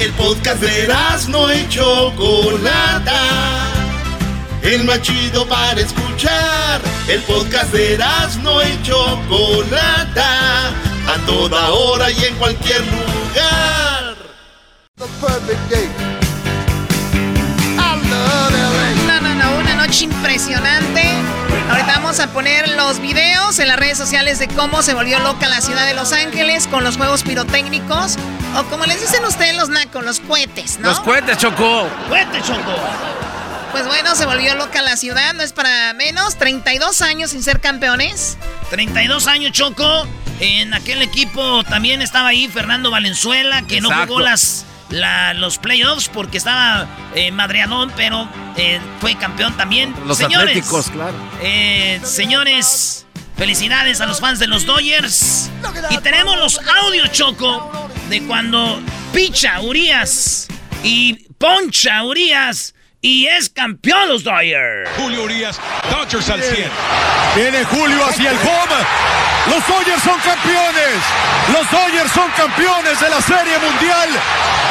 El 0.00 0.12
podcast 0.12 0.60
de 0.60 0.88
no 1.28 1.52
y 1.52 1.68
Chocolata. 1.68 3.20
El 4.62 4.84
más 4.84 5.02
chido 5.02 5.44
para 5.46 5.80
escuchar. 5.80 6.80
El 7.08 7.20
podcast 7.22 7.72
de 7.72 7.98
no 8.42 8.62
y 8.62 8.82
Chocolata. 8.82 10.68
A 10.68 11.16
toda 11.26 11.70
hora 11.70 12.10
y 12.12 12.24
en 12.24 12.34
cualquier 12.36 12.80
lugar. 12.86 14.16
No, 19.06 19.20
no, 19.20 19.34
no, 19.34 19.58
una 19.58 19.74
noche 19.74 20.04
impresionante. 20.04 20.87
Vamos 22.08 22.20
a 22.20 22.32
poner 22.32 22.66
los 22.70 23.00
videos 23.00 23.58
en 23.58 23.68
las 23.68 23.76
redes 23.76 23.98
sociales 23.98 24.38
de 24.38 24.48
cómo 24.48 24.80
se 24.80 24.94
volvió 24.94 25.18
loca 25.18 25.46
la 25.46 25.60
ciudad 25.60 25.84
de 25.84 25.92
Los 25.92 26.14
Ángeles 26.14 26.66
con 26.66 26.82
los 26.82 26.96
juegos 26.96 27.22
pirotécnicos. 27.22 28.16
O 28.56 28.64
como 28.70 28.86
les 28.86 28.98
dicen 28.98 29.22
ustedes 29.26 29.54
los 29.54 29.68
nacos, 29.68 30.02
los 30.02 30.18
cohetes, 30.20 30.78
¿no? 30.78 30.88
Los 30.88 31.00
cohetes, 31.00 31.36
Choco. 31.36 31.86
¡Cuente, 32.08 32.40
Choco! 32.40 32.74
Pues 33.72 33.86
bueno, 33.88 34.14
se 34.14 34.24
volvió 34.24 34.54
loca 34.54 34.80
la 34.80 34.96
ciudad, 34.96 35.34
no 35.34 35.42
es 35.42 35.52
para 35.52 35.92
menos. 35.92 36.36
32 36.36 37.02
años 37.02 37.32
sin 37.32 37.42
ser 37.42 37.60
campeones. 37.60 38.38
32 38.70 39.26
años, 39.26 39.52
Choco. 39.52 40.08
En 40.40 40.72
aquel 40.72 41.02
equipo 41.02 41.62
también 41.64 42.00
estaba 42.00 42.28
ahí 42.28 42.48
Fernando 42.48 42.90
Valenzuela, 42.90 43.66
que 43.66 43.82
no 43.82 43.90
jugó 43.90 44.20
las, 44.20 44.64
la- 44.90 45.34
los 45.34 45.58
playoffs 45.58 46.08
porque 46.08 46.38
estaba 46.38 46.86
eh, 47.14 47.30
madreadón, 47.32 47.92
pero 47.96 48.28
eh, 48.56 48.80
fue 49.00 49.14
campeón 49.16 49.56
también. 49.56 49.94
Los 50.06 50.18
señores, 50.18 50.48
atléticos, 50.50 50.90
claro. 50.90 51.16
eh, 51.40 52.00
señores, 52.04 53.06
felicidades 53.36 54.00
a 54.00 54.06
los 54.06 54.20
fans 54.20 54.38
de 54.38 54.46
los 54.46 54.64
Dodgers. 54.66 55.50
Y 55.90 55.98
tenemos 55.98 56.36
los 56.38 56.58
audios, 56.84 57.12
Choco, 57.12 57.88
de 58.08 58.22
cuando 58.24 58.80
picha 59.12 59.60
Urias 59.60 60.48
y 60.82 61.14
poncha 61.38 62.02
Urias 62.04 62.74
Y 63.00 63.28
es 63.28 63.48
campeón 63.48 64.08
los 64.08 64.24
Dodgers. 64.24 64.90
Julio 64.96 65.22
Urias, 65.22 65.60
Dodgers 65.88 66.30
al 66.30 66.42
100. 66.42 66.68
Viene 67.36 67.62
Julio 67.64 68.04
hacia 68.04 68.30
el 68.30 68.38
home. 68.38 68.74
Los 69.46 69.64
Dodgers 69.68 70.02
son 70.02 70.18
campeones. 70.18 70.98
Los 71.52 71.70
Dodgers 71.70 72.10
son 72.10 72.28
campeones 72.32 72.98
de 72.98 73.08
la 73.08 73.22
Serie 73.22 73.56
Mundial. 73.58 74.08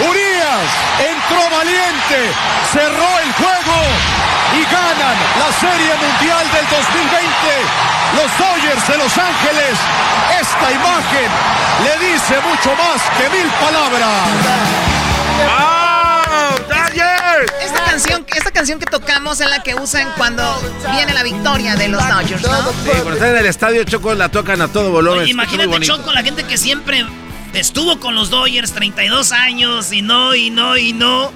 Urias 0.10 0.68
entró 1.00 1.50
valiente, 1.56 2.34
cerró 2.74 3.20
el 3.24 3.32
juego 3.32 3.80
y 4.60 4.64
ganan 4.76 5.16
la 5.40 5.48
Serie 5.56 5.96
Mundial 5.96 6.44
del 6.52 6.68
2020. 6.68 7.32
Los 8.20 8.28
Dodgers 8.38 8.86
de 8.90 8.98
Los 8.98 9.18
Ángeles. 9.18 9.80
Esta 10.36 10.70
imagen 10.72 11.32
le 11.80 11.96
dice 12.12 12.42
mucho 12.42 12.76
más 12.76 13.10
que 13.16 13.30
mil 13.30 13.48
palabras. 13.64 15.77
Esta 17.62 17.84
canción, 17.86 18.26
esta 18.36 18.52
canción 18.52 18.80
que 18.80 18.86
tocamos 18.86 19.40
es 19.42 19.50
la 19.50 19.62
que 19.62 19.76
usan 19.76 20.08
cuando 20.18 20.44
viene 20.92 21.14
la 21.14 21.24
victoria 21.24 21.76
de 21.76 21.88
los 21.88 22.02
Dodgers, 22.08 22.42
¿no? 22.42 22.72
Sí, 22.72 22.90
cuando 22.90 23.14
están 23.14 23.30
en 23.30 23.38
el 23.38 23.46
estadio 23.46 23.84
Choco 23.84 24.14
la 24.16 24.30
tocan 24.30 24.62
a 24.62 24.68
todo 24.68 24.92
volumen. 24.92 25.20
Oye, 25.20 25.32
es 25.32 25.36
muy 25.36 25.46
imagínate. 25.46 25.86
Choco, 25.86 26.12
la 26.12 26.24
gente 26.24 26.44
que 26.44 26.58
siempre 26.58 27.06
estuvo 27.54 28.00
con 28.00 28.16
los 28.16 28.30
Dodgers 28.30 28.72
32 28.74 29.32
años 29.32 29.92
y 29.92 30.02
no, 30.02 30.34
y 30.36 30.50
no, 30.50 30.78
y 30.78 30.94
no. 30.94 31.32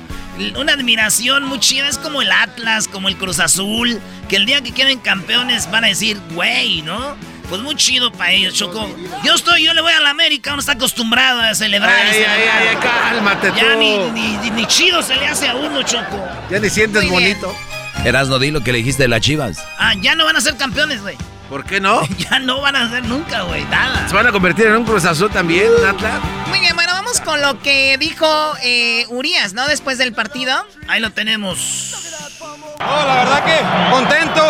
Una 0.58 0.74
admiración 0.74 1.44
muy 1.44 1.60
chida. 1.60 1.88
Es 1.88 1.98
como 1.98 2.22
el 2.22 2.32
Atlas, 2.32 2.88
como 2.88 3.10
el 3.10 3.18
Cruz 3.18 3.40
Azul. 3.40 4.00
Que 4.28 4.38
el 4.38 4.46
día 4.46 4.62
que 4.62 4.72
queden 4.72 5.00
campeones 5.00 5.70
van 5.70 5.84
a 5.84 5.88
decir, 5.88 6.20
güey, 6.34 6.82
¿no? 6.82 7.16
Pues 7.52 7.62
muy 7.62 7.76
chido 7.76 8.12
para 8.14 8.32
ellos, 8.32 8.54
Choco. 8.54 8.90
Yo 9.26 9.34
estoy, 9.36 9.66
yo 9.66 9.74
le 9.74 9.82
voy 9.82 9.92
a 9.92 10.00
la 10.00 10.10
América, 10.10 10.52
uno 10.54 10.62
está 10.62 10.72
acostumbrado 10.72 11.42
a 11.42 11.54
celebrar. 11.54 11.94
Ay, 11.94 12.24
ay, 12.24 12.44
ay, 12.50 12.68
ay, 12.70 12.78
cálmate 12.78 13.52
Ya 13.58 13.74
tú. 13.74 13.78
ni, 13.80 13.98
ni, 14.12 14.38
ni- 14.38 14.50
ni 14.52 14.66
chido 14.68 15.04
se 15.04 15.18
le 15.18 15.28
hace 15.28 15.50
a 15.50 15.56
uno, 15.56 15.84
Choco. 15.84 16.26
Ya 16.50 16.60
ni 16.60 16.70
sientes 16.70 17.04
Muy 17.04 17.12
bonito. 17.12 17.54
Erasno, 18.06 18.40
di 18.40 18.52
lo 18.52 18.62
que 18.64 18.72
le 18.72 18.78
dijiste 18.78 19.04
de 19.04 19.10
las 19.10 19.20
chivas. 19.20 19.58
Ah, 19.78 19.94
ya 20.02 20.16
no 20.16 20.24
van 20.26 20.38
a 20.38 20.42
ser 20.42 20.56
campeones, 20.56 21.02
güey. 21.02 21.18
¿Por 21.50 21.66
qué 21.66 21.82
no? 21.82 22.02
Ya 22.18 22.40
no 22.40 22.62
van 22.62 22.78
a 22.78 22.90
ser 22.90 23.04
nunca, 23.04 23.42
güey, 23.42 23.66
nada. 23.66 24.08
¿Se 24.08 24.16
van 24.16 24.26
a 24.28 24.32
convertir 24.32 24.68
en 24.68 24.78
un 24.78 24.86
Cruz 24.86 25.04
Azul 25.04 25.30
también, 25.30 25.68
Atlas? 25.86 26.14
Muy 26.48 26.62
bien, 26.62 26.74
bueno, 26.76 26.94
vamos 26.94 27.20
con 27.20 27.42
lo 27.42 27.62
que 27.62 27.98
dijo 28.00 28.54
eh, 28.64 29.06
Urias, 29.10 29.52
¿no? 29.52 29.68
Después 29.68 29.98
del 29.98 30.14
partido. 30.14 30.66
Ahí 30.88 31.02
lo 31.02 31.12
tenemos. 31.12 31.90
No, 32.52 33.08
la 33.08 33.16
verdad 33.16 33.44
que 33.44 33.92
contento. 33.92 34.42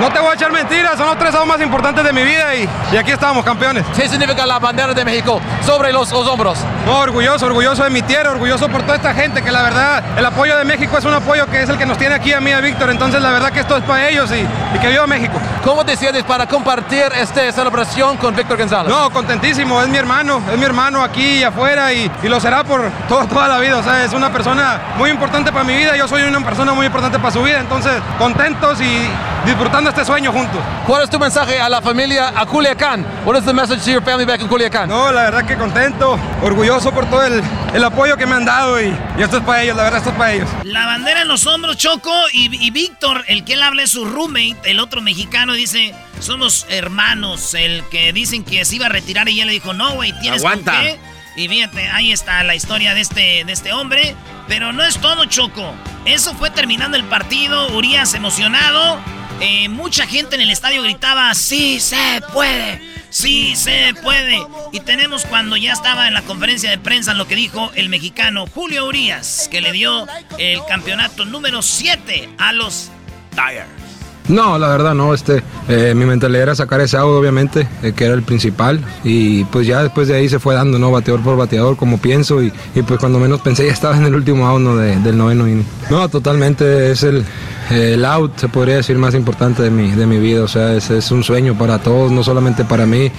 No 0.00 0.10
te 0.10 0.18
voy 0.20 0.30
a 0.30 0.34
echar 0.34 0.50
mentiras, 0.50 0.96
son 0.96 1.06
los 1.06 1.18
tres 1.18 1.34
años 1.34 1.46
más 1.46 1.60
importantes 1.60 2.02
de 2.02 2.12
mi 2.14 2.22
vida 2.22 2.54
y, 2.54 2.66
y 2.92 2.96
aquí 2.96 3.10
estamos, 3.10 3.44
campeones. 3.44 3.84
¿Qué 3.94 4.08
significa 4.08 4.46
la 4.46 4.58
bandera 4.58 4.94
de 4.94 5.04
México 5.04 5.38
sobre 5.64 5.92
los, 5.92 6.10
los 6.10 6.26
hombros? 6.26 6.58
No, 6.86 7.00
orgulloso, 7.00 7.44
orgulloso 7.46 7.84
de 7.84 7.90
mi 7.90 8.00
tierra, 8.00 8.30
orgulloso 8.30 8.68
por 8.70 8.82
toda 8.82 8.96
esta 8.96 9.12
gente, 9.12 9.42
que 9.42 9.52
la 9.52 9.62
verdad, 9.62 10.02
el 10.16 10.24
apoyo 10.24 10.56
de 10.56 10.64
México 10.64 10.96
es 10.96 11.04
un 11.04 11.12
apoyo 11.12 11.46
que 11.46 11.62
es 11.62 11.68
el 11.68 11.76
que 11.76 11.84
nos 11.84 11.98
tiene 11.98 12.14
aquí 12.14 12.32
a 12.32 12.40
mí, 12.40 12.52
a 12.52 12.60
Víctor, 12.60 12.88
entonces 12.88 13.20
la 13.20 13.30
verdad 13.30 13.52
que 13.52 13.60
esto 13.60 13.76
es 13.76 13.84
para 13.84 14.08
ellos 14.08 14.30
y, 14.32 14.40
y 14.40 14.78
que 14.80 14.88
viva 14.88 15.06
México. 15.06 15.38
¿Cómo 15.62 15.84
te 15.84 15.94
sientes 15.94 16.24
para 16.24 16.46
compartir 16.46 17.04
esta 17.14 17.52
celebración 17.52 18.16
con 18.16 18.34
Víctor 18.34 18.56
González? 18.56 18.90
No, 18.90 19.10
contentísimo, 19.10 19.82
es 19.82 19.88
mi 19.88 19.98
hermano, 19.98 20.40
es 20.50 20.58
mi 20.58 20.64
hermano 20.64 21.02
aquí 21.02 21.40
y 21.40 21.44
afuera 21.44 21.92
y, 21.92 22.10
y 22.22 22.28
lo 22.28 22.40
será 22.40 22.64
por 22.64 22.90
toda, 23.08 23.26
toda 23.26 23.46
la 23.46 23.58
vida, 23.58 23.76
o 23.76 23.82
sea, 23.82 24.02
es 24.04 24.14
una 24.14 24.32
persona 24.32 24.80
muy 24.96 25.10
importante 25.10 25.52
para 25.52 25.64
mi 25.64 25.76
vida, 25.76 25.96
yo 25.96 26.08
soy 26.08 26.22
una 26.22 26.40
persona 26.40 26.72
muy 26.72 26.86
importante 26.86 27.18
para 27.18 27.30
su 27.30 27.41
vida, 27.42 27.60
entonces 27.60 27.92
contentos 28.18 28.80
y 28.80 29.08
disfrutando 29.46 29.90
este 29.90 30.04
sueño 30.04 30.32
juntos. 30.32 30.60
¿Cuál 30.86 31.02
es 31.02 31.10
tu 31.10 31.18
mensaje 31.18 31.60
a 31.60 31.68
la 31.68 31.80
familia 31.82 32.32
a 32.36 32.46
Culiacán? 32.46 33.04
What 33.24 33.36
is 33.38 33.44
the 33.44 33.52
message 33.52 33.82
to 33.84 33.90
your 33.90 34.02
family 34.02 34.24
back 34.24 34.40
in 34.40 34.48
Culiacán? 34.48 34.88
No, 34.88 35.10
la 35.12 35.22
verdad 35.22 35.44
que 35.46 35.56
contento, 35.56 36.18
orgulloso 36.42 36.92
por 36.92 37.06
todo 37.06 37.24
el, 37.24 37.42
el 37.74 37.84
apoyo 37.84 38.16
que 38.16 38.26
me 38.26 38.34
han 38.36 38.44
dado 38.44 38.80
y, 38.80 38.86
y 39.18 39.22
esto 39.22 39.38
es 39.38 39.42
para 39.42 39.62
ellos, 39.62 39.76
la 39.76 39.82
verdad 39.84 39.98
esto 39.98 40.10
es 40.10 40.16
para 40.16 40.32
ellos. 40.32 40.48
La 40.64 40.86
bandera 40.86 41.22
en 41.22 41.28
los 41.28 41.46
hombros, 41.46 41.76
Choco, 41.76 42.12
y, 42.32 42.64
y 42.64 42.70
Víctor, 42.70 43.24
el 43.26 43.44
que 43.44 43.54
él 43.54 43.62
habla 43.62 43.82
es 43.82 43.90
su 43.90 44.04
roommate, 44.04 44.56
el 44.64 44.78
otro 44.80 45.00
mexicano, 45.00 45.54
dice, 45.54 45.94
somos 46.20 46.66
hermanos, 46.70 47.54
el 47.54 47.82
que 47.90 48.12
dicen 48.12 48.44
que 48.44 48.64
se 48.64 48.76
iba 48.76 48.86
a 48.86 48.90
retirar 48.90 49.28
y 49.28 49.40
él 49.40 49.46
le 49.48 49.52
dijo, 49.54 49.72
no, 49.74 49.92
güey, 49.94 50.12
tienes 50.20 50.42
con 50.42 50.52
Aguanta. 50.52 50.80
qué". 50.80 50.98
Y 51.36 51.48
fíjate, 51.48 51.88
ahí 51.88 52.12
está 52.12 52.42
la 52.44 52.54
historia 52.54 52.94
de 52.94 53.00
este, 53.00 53.44
de 53.44 53.52
este 53.52 53.72
hombre, 53.72 54.14
pero 54.48 54.72
no 54.72 54.84
es 54.84 54.98
todo, 54.98 55.24
Choco. 55.24 55.74
Eso 56.04 56.34
fue 56.34 56.50
terminando 56.50 56.96
el 56.96 57.04
partido, 57.04 57.74
Urias 57.74 58.14
emocionado, 58.14 59.00
eh, 59.40 59.68
mucha 59.68 60.06
gente 60.06 60.36
en 60.36 60.42
el 60.42 60.50
estadio 60.50 60.82
gritaba, 60.82 61.34
sí 61.34 61.80
se 61.80 62.20
puede, 62.32 62.80
sí 63.10 63.56
se 63.56 63.94
puede. 64.02 64.38
Y 64.72 64.80
tenemos 64.80 65.24
cuando 65.24 65.56
ya 65.56 65.72
estaba 65.72 66.06
en 66.06 66.14
la 66.14 66.22
conferencia 66.22 66.70
de 66.70 66.78
prensa 66.78 67.14
lo 67.14 67.26
que 67.26 67.34
dijo 67.34 67.72
el 67.74 67.88
mexicano 67.88 68.46
Julio 68.46 68.86
Urias, 68.86 69.48
que 69.50 69.60
le 69.60 69.72
dio 69.72 70.06
el 70.38 70.64
campeonato 70.66 71.24
número 71.24 71.62
7 71.62 72.28
a 72.38 72.52
los 72.52 72.90
Tigers. 73.30 73.81
No, 74.28 74.56
la 74.58 74.68
verdad 74.68 74.94
no, 74.94 75.12
este, 75.14 75.42
eh, 75.68 75.94
mi 75.96 76.04
mentalidad 76.04 76.42
era 76.42 76.54
sacar 76.54 76.80
ese 76.80 76.96
auto 76.96 77.18
obviamente, 77.18 77.66
eh, 77.82 77.92
que 77.92 78.04
era 78.04 78.14
el 78.14 78.22
principal, 78.22 78.80
y 79.02 79.44
pues 79.46 79.66
ya 79.66 79.82
después 79.82 80.06
de 80.08 80.14
ahí 80.14 80.28
se 80.28 80.38
fue 80.38 80.54
dando, 80.54 80.78
¿no? 80.78 80.90
Bateador 80.92 81.20
por 81.22 81.36
bateador, 81.36 81.76
como 81.76 81.98
pienso, 81.98 82.40
y, 82.42 82.52
pues 82.86 83.00
cuando 83.00 83.18
menos 83.18 83.40
pensé 83.40 83.66
ya 83.66 83.72
estaba 83.72 83.96
en 83.96 84.04
el 84.04 84.14
último 84.14 84.46
out, 84.46 84.60
¿no? 84.60 84.76
de- 84.76 84.96
del 85.00 85.18
noveno 85.18 85.48
inning. 85.48 85.66
No, 85.90 86.08
totalmente, 86.08 86.92
es 86.92 87.02
el, 87.02 87.24
el 87.70 88.04
out, 88.04 88.38
se 88.38 88.48
podría 88.48 88.76
decir, 88.76 88.96
más 88.96 89.14
importante 89.14 89.62
de 89.62 89.70
mi, 89.70 89.90
de 89.90 90.06
mi 90.06 90.18
vida, 90.18 90.42
o 90.44 90.48
sea, 90.48 90.72
es, 90.74 90.90
es 90.90 91.10
un 91.10 91.24
sueño 91.24 91.58
para 91.58 91.80
todos, 91.80 92.12
no 92.12 92.22
solamente 92.22 92.64
para 92.64 92.86
mí, 92.86 93.10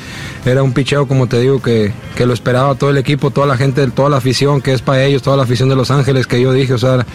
era 0.46 0.64
un 0.64 0.72
picheo, 0.72 1.06
como 1.08 1.28
te 1.28 1.40
digo, 1.40 1.62
que, 1.62 1.92
que 2.16 2.26
lo 2.26 2.34
esperaba 2.34 2.76
todo 2.76 2.90
el 2.92 2.98
equipo, 2.98 3.30
toda 3.32 3.46
la 3.48 3.58
gente, 3.58 3.86
toda 3.88 4.10
la 4.10 4.18
afición, 4.18 4.62
que 4.62 4.72
es 4.74 4.82
para 4.82 5.04
ellos, 5.04 5.22
toda 5.22 5.36
la 5.38 5.44
afición 5.44 5.68
de 5.68 5.76
Los 5.76 5.92
Ángeles, 5.92 6.28
que 6.28 6.40
yo 6.42 6.54
dije, 6.54 6.74
o 6.74 6.78
sea, 6.78 7.06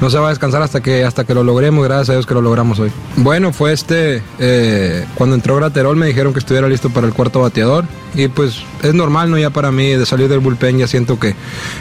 no 0.00 0.10
se 0.10 0.18
va 0.18 0.26
a 0.26 0.30
descansar 0.30 0.62
hasta 0.62 0.80
que, 0.80 1.04
hasta 1.04 1.24
que 1.24 1.34
lo 1.34 1.42
logremos, 1.44 1.84
gracias 1.84 2.10
a 2.10 2.12
Dios 2.12 2.26
que 2.26 2.34
lo 2.34 2.40
logramos 2.42 2.78
hoy. 2.78 2.90
Bueno, 3.16 3.31
fue 3.52 3.72
este, 3.72 4.22
eh, 4.38 5.06
cuando 5.14 5.36
entró 5.36 5.56
Graterol 5.56 5.96
me 5.96 6.06
dijeron 6.06 6.32
que 6.32 6.38
estuviera 6.38 6.68
listo 6.68 6.90
para 6.90 7.06
el 7.06 7.14
cuarto 7.14 7.40
bateador 7.40 7.84
y 8.14 8.28
pues 8.28 8.62
es 8.82 8.94
normal, 8.94 9.30
¿no? 9.30 9.38
Ya 9.38 9.50
para 9.50 9.72
mí 9.72 9.88
de 9.88 10.04
salir 10.04 10.28
del 10.28 10.40
bullpen 10.40 10.78
ya 10.78 10.86
siento 10.86 11.18
que, 11.18 11.34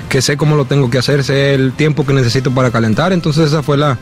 que 0.08 0.22
sé 0.22 0.38
cómo 0.38 0.56
lo 0.56 0.66
tengo 0.66 0.90
que 0.90 0.98
hacer, 0.98 1.24
sé 1.24 1.54
el 1.54 1.74
tiempo 1.74 2.06
que 2.06 2.14
necesito 2.14 2.52
para 2.52 2.72
calentar, 2.72 3.12
entonces 3.12 3.48
esa 3.48 3.64
fue 3.64 3.78
la, 3.78 3.98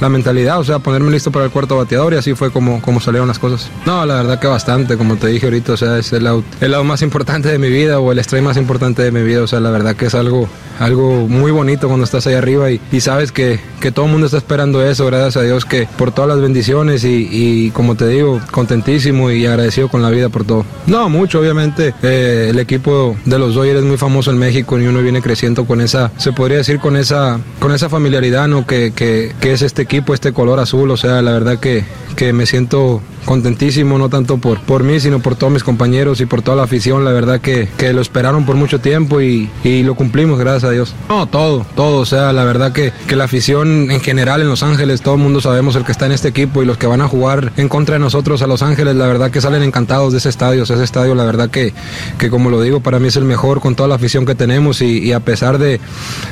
la 0.00 0.08
mentalidad, 0.08 0.58
o 0.58 0.64
sea, 0.64 0.78
ponerme 0.78 1.10
listo 1.10 1.30
para 1.30 1.44
el 1.44 1.50
cuarto 1.50 1.76
bateador 1.76 2.14
y 2.14 2.16
así 2.16 2.34
fue 2.34 2.50
como, 2.50 2.80
como 2.82 3.00
salieron 3.00 3.28
las 3.28 3.38
cosas. 3.38 3.70
No, 3.86 4.04
la 4.06 4.14
verdad 4.16 4.38
que 4.38 4.46
bastante, 4.46 4.96
como 4.96 5.16
te 5.16 5.28
dije 5.28 5.46
ahorita, 5.46 5.72
o 5.72 5.76
sea, 5.76 5.98
es 5.98 6.12
el 6.12 6.26
out, 6.26 6.44
el 6.60 6.74
out 6.74 6.84
más 6.84 7.02
importante 7.02 7.48
de 7.48 7.58
mi 7.58 7.68
vida 7.68 7.98
o 8.00 8.12
el 8.12 8.18
strike 8.20 8.44
más 8.44 8.56
importante 8.56 9.02
de 9.02 9.10
mi 9.10 9.22
vida, 9.22 9.42
o 9.42 9.46
sea, 9.46 9.60
la 9.60 9.70
verdad 9.70 9.96
que 9.96 10.06
es 10.06 10.14
algo, 10.14 10.48
algo 10.78 11.26
muy 11.28 11.50
bonito 11.50 11.88
cuando 11.88 12.04
estás 12.04 12.26
ahí 12.26 12.34
arriba 12.34 12.70
y, 12.70 12.80
y 12.92 13.00
sabes 13.00 13.32
que, 13.32 13.60
que 13.80 13.90
todo 13.92 14.06
el 14.06 14.12
mundo 14.12 14.26
está 14.26 14.38
esperando 14.38 14.82
eso, 14.84 15.06
gracias 15.06 15.36
a 15.36 15.42
Dios 15.42 15.64
que 15.64 15.88
por 15.96 16.12
todas 16.12 16.28
las 16.28 16.40
bendiciones 16.40 17.04
y, 17.04 17.28
y 17.30 17.70
como 17.70 17.96
te 17.96 18.06
digo, 18.08 18.40
contentísimo 18.50 19.30
y 19.30 19.46
agradecido 19.46 19.88
con 19.88 20.02
la 20.02 20.10
vida 20.10 20.28
por 20.28 20.44
todo. 20.44 20.64
No, 20.86 21.08
mucho, 21.08 21.40
obviamente, 21.40 21.94
eh, 22.02 22.48
el 22.50 22.58
equipo 22.58 23.16
de 23.24 23.38
los 23.38 23.54
Dodgers 23.54 23.80
es 23.80 23.84
muy 23.84 23.96
famoso 23.96 24.30
en 24.30 24.38
México 24.38 24.78
y 24.78 24.86
uno 24.86 25.02
viene 25.02 25.22
creciendo 25.22 25.64
con 25.66 25.80
esa, 25.80 26.10
se 26.16 26.32
podría 26.32 26.58
decir 26.58 26.78
con 26.78 26.96
esa, 26.96 27.40
con 27.58 27.72
esa 27.72 27.88
familiaridad, 27.88 28.48
¿no? 28.48 28.66
Que, 28.66 28.92
que, 28.94 29.34
que 29.40 29.52
es 29.52 29.62
este 29.62 29.77
equipo, 29.82 30.14
este 30.14 30.32
color 30.32 30.60
azul, 30.60 30.90
o 30.90 30.96
sea, 30.96 31.22
la 31.22 31.32
verdad 31.32 31.58
que, 31.58 31.84
que 32.18 32.32
me 32.32 32.46
siento 32.46 33.00
contentísimo, 33.24 33.96
no 33.96 34.08
tanto 34.08 34.38
por, 34.38 34.58
por 34.58 34.82
mí, 34.82 34.98
sino 34.98 35.20
por 35.20 35.36
todos 35.36 35.52
mis 35.52 35.62
compañeros 35.62 36.20
y 36.20 36.26
por 36.26 36.42
toda 36.42 36.56
la 36.56 36.64
afición, 36.64 37.04
la 37.04 37.12
verdad 37.12 37.40
que, 37.40 37.68
que 37.78 37.92
lo 37.92 38.00
esperaron 38.00 38.44
por 38.44 38.56
mucho 38.56 38.80
tiempo 38.80 39.20
y, 39.20 39.48
y 39.62 39.84
lo 39.84 39.94
cumplimos, 39.94 40.36
gracias 40.36 40.64
a 40.64 40.70
Dios. 40.70 40.96
No, 41.08 41.26
todo, 41.28 41.64
todo, 41.76 41.98
o 41.98 42.06
sea, 42.06 42.32
la 42.32 42.42
verdad 42.42 42.72
que, 42.72 42.92
que 43.06 43.14
la 43.14 43.24
afición 43.24 43.92
en 43.92 44.00
general 44.00 44.40
en 44.40 44.48
Los 44.48 44.64
Ángeles, 44.64 45.00
todo 45.00 45.14
el 45.14 45.20
mundo 45.20 45.40
sabemos 45.40 45.76
el 45.76 45.84
que 45.84 45.92
está 45.92 46.06
en 46.06 46.12
este 46.12 46.26
equipo 46.26 46.60
y 46.60 46.66
los 46.66 46.76
que 46.76 46.88
van 46.88 47.02
a 47.02 47.06
jugar 47.06 47.52
en 47.56 47.68
contra 47.68 47.94
de 47.94 48.00
nosotros 48.00 48.42
a 48.42 48.48
Los 48.48 48.62
Ángeles, 48.62 48.96
la 48.96 49.06
verdad 49.06 49.30
que 49.30 49.40
salen 49.40 49.62
encantados 49.62 50.10
de 50.10 50.18
ese 50.18 50.30
estadio, 50.30 50.64
ese 50.64 50.82
estadio, 50.82 51.14
la 51.14 51.24
verdad 51.24 51.50
que, 51.50 51.72
que 52.18 52.30
como 52.30 52.50
lo 52.50 52.60
digo, 52.62 52.80
para 52.80 52.98
mí 52.98 53.06
es 53.06 53.16
el 53.16 53.26
mejor 53.26 53.60
con 53.60 53.76
toda 53.76 53.88
la 53.88 53.94
afición 53.94 54.26
que 54.26 54.34
tenemos 54.34 54.82
y, 54.82 54.98
y 54.98 55.12
a 55.12 55.20
pesar 55.20 55.58
de, 55.58 55.78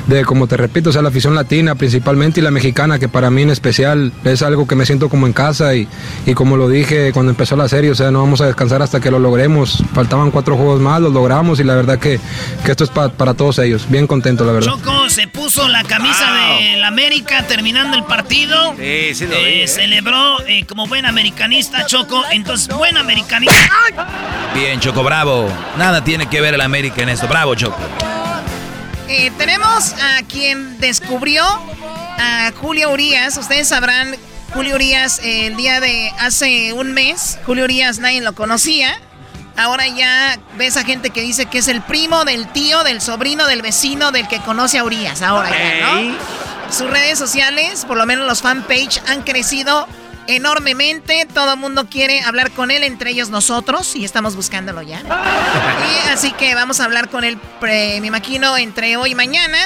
de, 0.07 0.25
como 0.25 0.47
te 0.47 0.57
repito, 0.57 0.89
o 0.89 0.93
sea, 0.93 1.01
la 1.01 1.09
afición 1.09 1.33
latina 1.33 1.75
principalmente 1.75 2.41
y 2.41 2.43
la 2.43 2.51
mexicana, 2.51 2.99
que 2.99 3.07
para 3.07 3.29
mí 3.29 3.43
en 3.43 3.51
especial 3.51 4.11
es 4.25 4.41
algo 4.41 4.67
que 4.67 4.75
me 4.75 4.85
siento 4.85 5.07
como 5.07 5.27
en 5.27 5.33
casa 5.33 5.76
y, 5.77 5.87
y 6.25 6.33
como 6.33 6.57
lo 6.57 6.67
dije 6.69 7.11
cuando 7.13 7.31
empezó 7.31 7.55
la 7.55 7.67
serie, 7.69 7.91
o 7.91 7.95
sea, 7.95 8.11
no 8.11 8.19
vamos 8.21 8.41
a 8.41 8.45
descansar 8.47 8.81
hasta 8.81 8.99
que 8.99 9.11
lo 9.11 9.19
logremos. 9.19 9.83
Faltaban 9.93 10.31
cuatro 10.31 10.55
juegos 10.57 10.79
más, 10.81 10.99
los 11.01 11.13
logramos 11.13 11.59
y 11.59 11.63
la 11.63 11.75
verdad 11.75 11.99
que, 11.99 12.19
que 12.65 12.71
esto 12.71 12.83
es 12.83 12.89
pa- 12.89 13.09
para 13.09 13.33
todos 13.33 13.59
ellos. 13.59 13.85
Bien 13.89 14.07
contento, 14.07 14.43
la 14.43 14.51
verdad. 14.53 14.69
Choco 14.71 15.09
se 15.09 15.27
puso 15.27 15.67
la 15.67 15.83
camisa 15.83 16.31
del 16.59 16.83
América 16.83 17.43
terminando 17.47 17.95
el 17.97 18.03
partido. 18.03 18.75
Sí, 18.77 19.13
sí 19.15 19.25
lo 19.27 19.33
Eh, 19.35 19.45
vi, 19.45 19.61
¿eh? 19.61 19.67
Celebró 19.67 20.41
eh, 20.47 20.65
como 20.65 20.87
buen 20.87 21.05
americanista, 21.05 21.85
Choco. 21.85 22.23
Entonces, 22.31 22.67
buen 22.75 22.97
americanista. 22.97 23.69
Bien, 24.53 24.79
Choco, 24.79 25.03
bravo. 25.03 25.47
Nada 25.77 26.03
tiene 26.03 26.27
que 26.27 26.41
ver 26.41 26.53
el 26.53 26.61
América 26.61 27.01
en 27.03 27.09
esto. 27.09 27.27
Bravo, 27.27 27.55
Choco. 27.55 27.77
Eh, 29.09 29.31
tenemos 29.37 29.93
a 29.93 30.21
quien 30.23 30.79
descubrió 30.79 31.43
a 32.19 32.51
Julio 32.59 32.91
Urias. 32.91 33.37
Ustedes 33.37 33.67
sabrán, 33.69 34.15
Julio 34.57 34.73
Urias, 34.73 35.19
eh, 35.23 35.45
el 35.45 35.55
día 35.55 35.79
de 35.79 36.11
hace 36.17 36.73
un 36.73 36.91
mes, 36.91 37.37
Julio 37.45 37.65
Urias 37.65 37.99
nadie 37.99 38.21
lo 38.21 38.33
conocía. 38.33 38.99
Ahora 39.55 39.85
ya 39.87 40.39
ves 40.57 40.77
a 40.77 40.83
gente 40.83 41.11
que 41.11 41.21
dice 41.21 41.45
que 41.45 41.59
es 41.59 41.67
el 41.67 41.83
primo 41.83 42.25
del 42.25 42.51
tío, 42.51 42.83
del 42.83 42.99
sobrino, 42.99 43.45
del 43.45 43.61
vecino, 43.61 44.11
del 44.11 44.27
que 44.27 44.39
conoce 44.39 44.79
a 44.79 44.83
Urias. 44.83 45.21
Ahora 45.21 45.51
ya, 45.51 45.85
¿no? 45.85 46.15
Sus 46.71 46.89
redes 46.89 47.19
sociales, 47.19 47.85
por 47.85 47.97
lo 47.97 48.07
menos 48.07 48.25
los 48.25 48.41
fanpage, 48.41 48.99
han 49.07 49.21
crecido 49.21 49.87
enormemente. 50.25 51.27
Todo 51.31 51.53
el 51.53 51.59
mundo 51.59 51.87
quiere 51.87 52.21
hablar 52.21 52.49
con 52.49 52.71
él, 52.71 52.83
entre 52.83 53.11
ellos 53.11 53.29
nosotros, 53.29 53.95
y 53.95 54.05
estamos 54.05 54.35
buscándolo 54.35 54.81
ya. 54.81 55.01
Y 55.01 56.09
así 56.09 56.31
que 56.31 56.55
vamos 56.55 56.79
a 56.79 56.85
hablar 56.85 57.09
con 57.09 57.23
él, 57.23 57.37
pre- 57.59 58.01
me 58.01 58.07
imagino, 58.07 58.57
entre 58.57 58.97
hoy 58.97 59.11
y 59.11 59.15
mañana. 59.15 59.59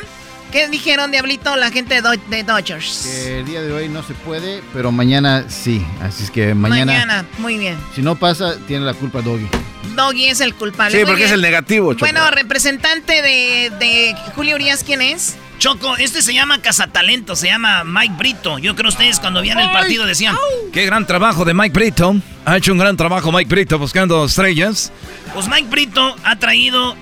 ¿Qué 0.52 0.68
dijeron, 0.68 1.12
Diablito, 1.12 1.56
la 1.56 1.72
gente 1.72 1.96
de, 1.96 2.02
Do- 2.02 2.12
de 2.30 2.44
Dodgers? 2.44 3.08
Que 3.10 3.40
el 3.40 3.46
día 3.46 3.62
de 3.62 3.72
hoy 3.72 3.88
no 3.90 4.04
se 4.04 4.14
puede, 4.14 4.62
pero 4.74 4.92
mañana 4.92 5.46
sí. 5.48 5.86
Así 6.02 6.24
es 6.24 6.32
que 6.32 6.54
mañana, 6.54 6.92
Mañana, 6.94 7.26
muy 7.38 7.58
bien. 7.58 7.78
si 7.96 8.02
no 8.02 8.16
pasa, 8.16 8.56
tiene 8.68 8.86
la 8.86 8.94
culpa 8.94 9.22
Doggy. 9.22 9.48
Doggy 9.96 10.26
es 10.26 10.42
el 10.42 10.54
culpable. 10.56 10.98
Sí, 11.00 11.06
porque 11.06 11.24
es 11.26 11.32
el 11.32 11.42
negativo, 11.42 11.94
Choco. 11.94 12.06
Bueno, 12.06 12.30
representante 12.32 13.22
de, 13.22 13.72
de 13.80 14.16
Julio 14.36 14.56
Urias, 14.56 14.84
¿quién 14.84 15.02
es? 15.02 15.36
Choco, 15.60 15.96
este 15.98 16.22
se 16.24 16.34
llama 16.34 16.60
Cazatalento, 16.62 17.36
se 17.36 17.48
llama 17.48 17.84
Mike 17.84 18.16
Brito. 18.18 18.58
Yo 18.58 18.76
creo 18.76 18.90
ustedes 18.90 19.20
cuando 19.20 19.42
veían 19.42 19.60
el 19.60 19.72
partido 19.72 20.06
decían, 20.06 20.36
Qué 20.74 20.86
gran 20.86 21.06
trabajo 21.06 21.46
de 21.46 21.54
Mike 21.54 21.74
Brito. 21.78 22.16
Ha 22.46 22.58
hecho 22.58 22.72
un 22.72 22.80
gran 22.80 22.98
trabajo 22.98 23.32
Mike 23.32 23.48
Brito 23.50 23.78
buscando 23.78 24.26
estrellas. 24.26 24.92
pues 25.34 25.48
Mike 25.48 25.68
Brito 25.70 26.16
ha 26.24 26.36
traído 26.38 26.96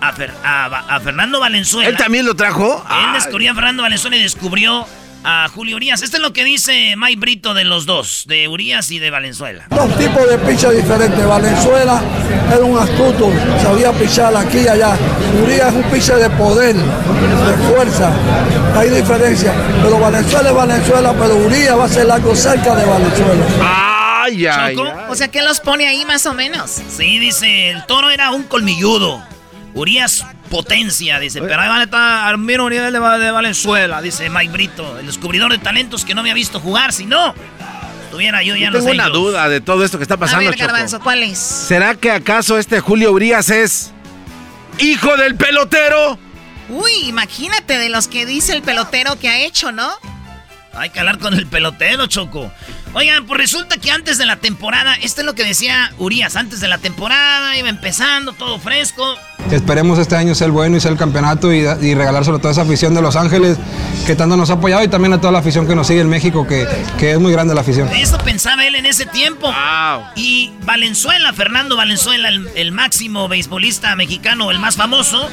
a, 0.00 0.12
Fer- 0.14 0.32
a- 0.44 0.96
a 0.96 1.00
Fernando 1.00 1.40
Valenzuela. 1.40 1.88
¿Él 1.88 1.96
también 1.96 2.26
lo 2.26 2.34
trajo? 2.34 2.84
Él 2.90 3.12
descubrió 3.14 3.52
a 3.52 3.54
Fernando 3.54 3.82
Valenzuela 3.82 4.16
y 4.16 4.22
descubrió 4.22 4.86
a 5.22 5.48
Julio 5.54 5.76
Urias. 5.76 6.00
Esto 6.00 6.16
es 6.16 6.22
lo 6.22 6.32
que 6.32 6.44
dice 6.44 6.94
Mike 6.96 7.20
Brito 7.20 7.52
de 7.52 7.64
los 7.64 7.84
dos, 7.84 8.24
de 8.26 8.48
Urias 8.48 8.90
y 8.90 8.98
de 8.98 9.10
Valenzuela. 9.10 9.66
Dos 9.68 9.94
tipos 9.98 10.26
de 10.30 10.38
pichas 10.38 10.74
diferentes. 10.74 11.26
Valenzuela 11.26 12.00
era 12.48 12.64
un 12.64 12.78
astuto, 12.78 13.30
sabía 13.62 13.92
pichar 13.92 14.34
aquí 14.34 14.60
y 14.60 14.68
allá. 14.68 14.96
Urias 15.44 15.68
es 15.68 15.74
un 15.74 15.90
piche 15.90 16.14
de 16.14 16.30
poder, 16.30 16.74
de 16.74 17.52
fuerza. 17.68 18.10
Hay 18.74 18.88
diferencia. 18.88 19.52
Pero 19.82 19.98
Valenzuela 19.98 20.48
es 20.48 20.54
Valenzuela, 20.54 21.12
pero 21.12 21.36
Urias 21.36 21.78
va 21.78 21.84
a 21.84 21.88
ser 21.88 22.10
algo 22.10 22.34
cerca 22.34 22.74
de 22.74 22.86
Valenzuela. 22.86 23.44
Ay, 24.22 24.46
ay, 24.46 24.76
Choco. 24.76 24.90
O 25.10 25.14
sea, 25.14 25.28
¿qué 25.28 25.42
los 25.42 25.60
pone 25.60 25.86
ahí 25.86 26.06
más 26.06 26.24
o 26.24 26.32
menos? 26.32 26.70
Sí, 26.88 27.18
dice, 27.18 27.68
el 27.70 27.84
toro 27.84 28.08
era 28.10 28.30
un 28.30 28.44
colmilludo. 28.44 29.22
Urias 29.74 30.24
potencia, 30.50 31.18
dice, 31.20 31.40
pero 31.40 31.60
ahí 31.60 31.68
van 31.68 31.80
a 31.80 31.84
estar 31.84 32.28
Armino 32.28 32.64
Urias 32.64 32.92
de, 32.92 32.98
Va- 32.98 33.18
de 33.18 33.30
Valenzuela, 33.30 34.02
dice 34.02 34.28
Mike 34.28 34.52
Brito, 34.52 34.98
el 34.98 35.06
descubridor 35.06 35.52
de 35.52 35.58
talentos 35.58 36.04
que 36.04 36.14
no 36.14 36.20
había 36.22 36.34
visto 36.34 36.58
jugar, 36.60 36.92
si 36.92 37.06
no, 37.06 37.34
estuviera 38.04 38.42
yo 38.42 38.56
ya 38.56 38.66
Yo 38.66 38.70
los 38.72 38.80
tengo 38.84 38.94
una 38.94 39.08
duda 39.08 39.48
de 39.48 39.60
todo 39.60 39.84
esto 39.84 39.98
que 39.98 40.02
está 40.02 40.14
A 40.14 40.18
pasando, 40.18 40.46
ver, 40.50 40.58
Choco. 40.58 40.72
Garbanzo, 40.72 41.00
¿cuál 41.00 41.22
es? 41.22 41.38
¿Será 41.38 41.94
que 41.94 42.10
acaso 42.10 42.58
este 42.58 42.80
Julio 42.80 43.12
Urias 43.12 43.48
es 43.50 43.92
hijo 44.78 45.16
del 45.16 45.36
pelotero? 45.36 46.18
Uy, 46.68 46.92
imagínate 47.06 47.78
de 47.78 47.88
los 47.90 48.08
que 48.08 48.26
dice 48.26 48.52
el 48.52 48.62
pelotero 48.62 49.18
que 49.18 49.28
ha 49.28 49.38
hecho, 49.40 49.70
¿no? 49.72 49.90
Hay 50.72 50.90
que 50.90 51.00
hablar 51.00 51.18
con 51.18 51.34
el 51.34 51.46
pelotero, 51.46 52.06
Choco. 52.06 52.50
Oigan, 52.92 53.24
pues 53.24 53.38
resulta 53.40 53.76
que 53.78 53.92
antes 53.92 54.18
de 54.18 54.26
la 54.26 54.36
temporada, 54.36 54.94
esto 54.96 55.20
es 55.20 55.24
lo 55.26 55.34
que 55.36 55.44
decía 55.44 55.92
Urias, 55.98 56.34
antes 56.34 56.58
de 56.60 56.66
la 56.66 56.78
temporada, 56.78 57.56
iba 57.56 57.68
empezando, 57.68 58.32
todo 58.32 58.58
fresco. 58.58 59.14
Esperemos 59.52 59.98
este 60.00 60.16
año 60.16 60.34
ser 60.34 60.50
bueno 60.50 60.76
y 60.76 60.80
ser 60.80 60.92
el 60.92 60.98
campeonato 60.98 61.52
y, 61.52 61.58
y 61.60 61.94
regalárselo 61.94 62.38
a 62.38 62.40
toda 62.40 62.50
esa 62.52 62.62
afición 62.62 62.92
de 62.94 63.00
Los 63.00 63.14
Ángeles 63.14 63.58
que 64.06 64.16
tanto 64.16 64.36
nos 64.36 64.50
ha 64.50 64.54
apoyado 64.54 64.82
y 64.82 64.88
también 64.88 65.12
a 65.12 65.20
toda 65.20 65.32
la 65.32 65.38
afición 65.38 65.68
que 65.68 65.76
nos 65.76 65.86
sigue 65.86 66.00
en 66.00 66.08
México, 66.08 66.46
que, 66.48 66.66
que 66.98 67.12
es 67.12 67.20
muy 67.20 67.30
grande 67.30 67.54
la 67.54 67.60
afición. 67.60 67.88
Eso 67.94 68.18
pensaba 68.18 68.66
él 68.66 68.74
en 68.74 68.86
ese 68.86 69.06
tiempo. 69.06 69.52
Y 70.16 70.52
Valenzuela, 70.64 71.32
Fernando 71.32 71.76
Valenzuela, 71.76 72.28
el, 72.28 72.48
el 72.56 72.72
máximo 72.72 73.28
beisbolista 73.28 73.94
mexicano, 73.94 74.50
el 74.50 74.58
más 74.58 74.74
famoso, 74.74 75.28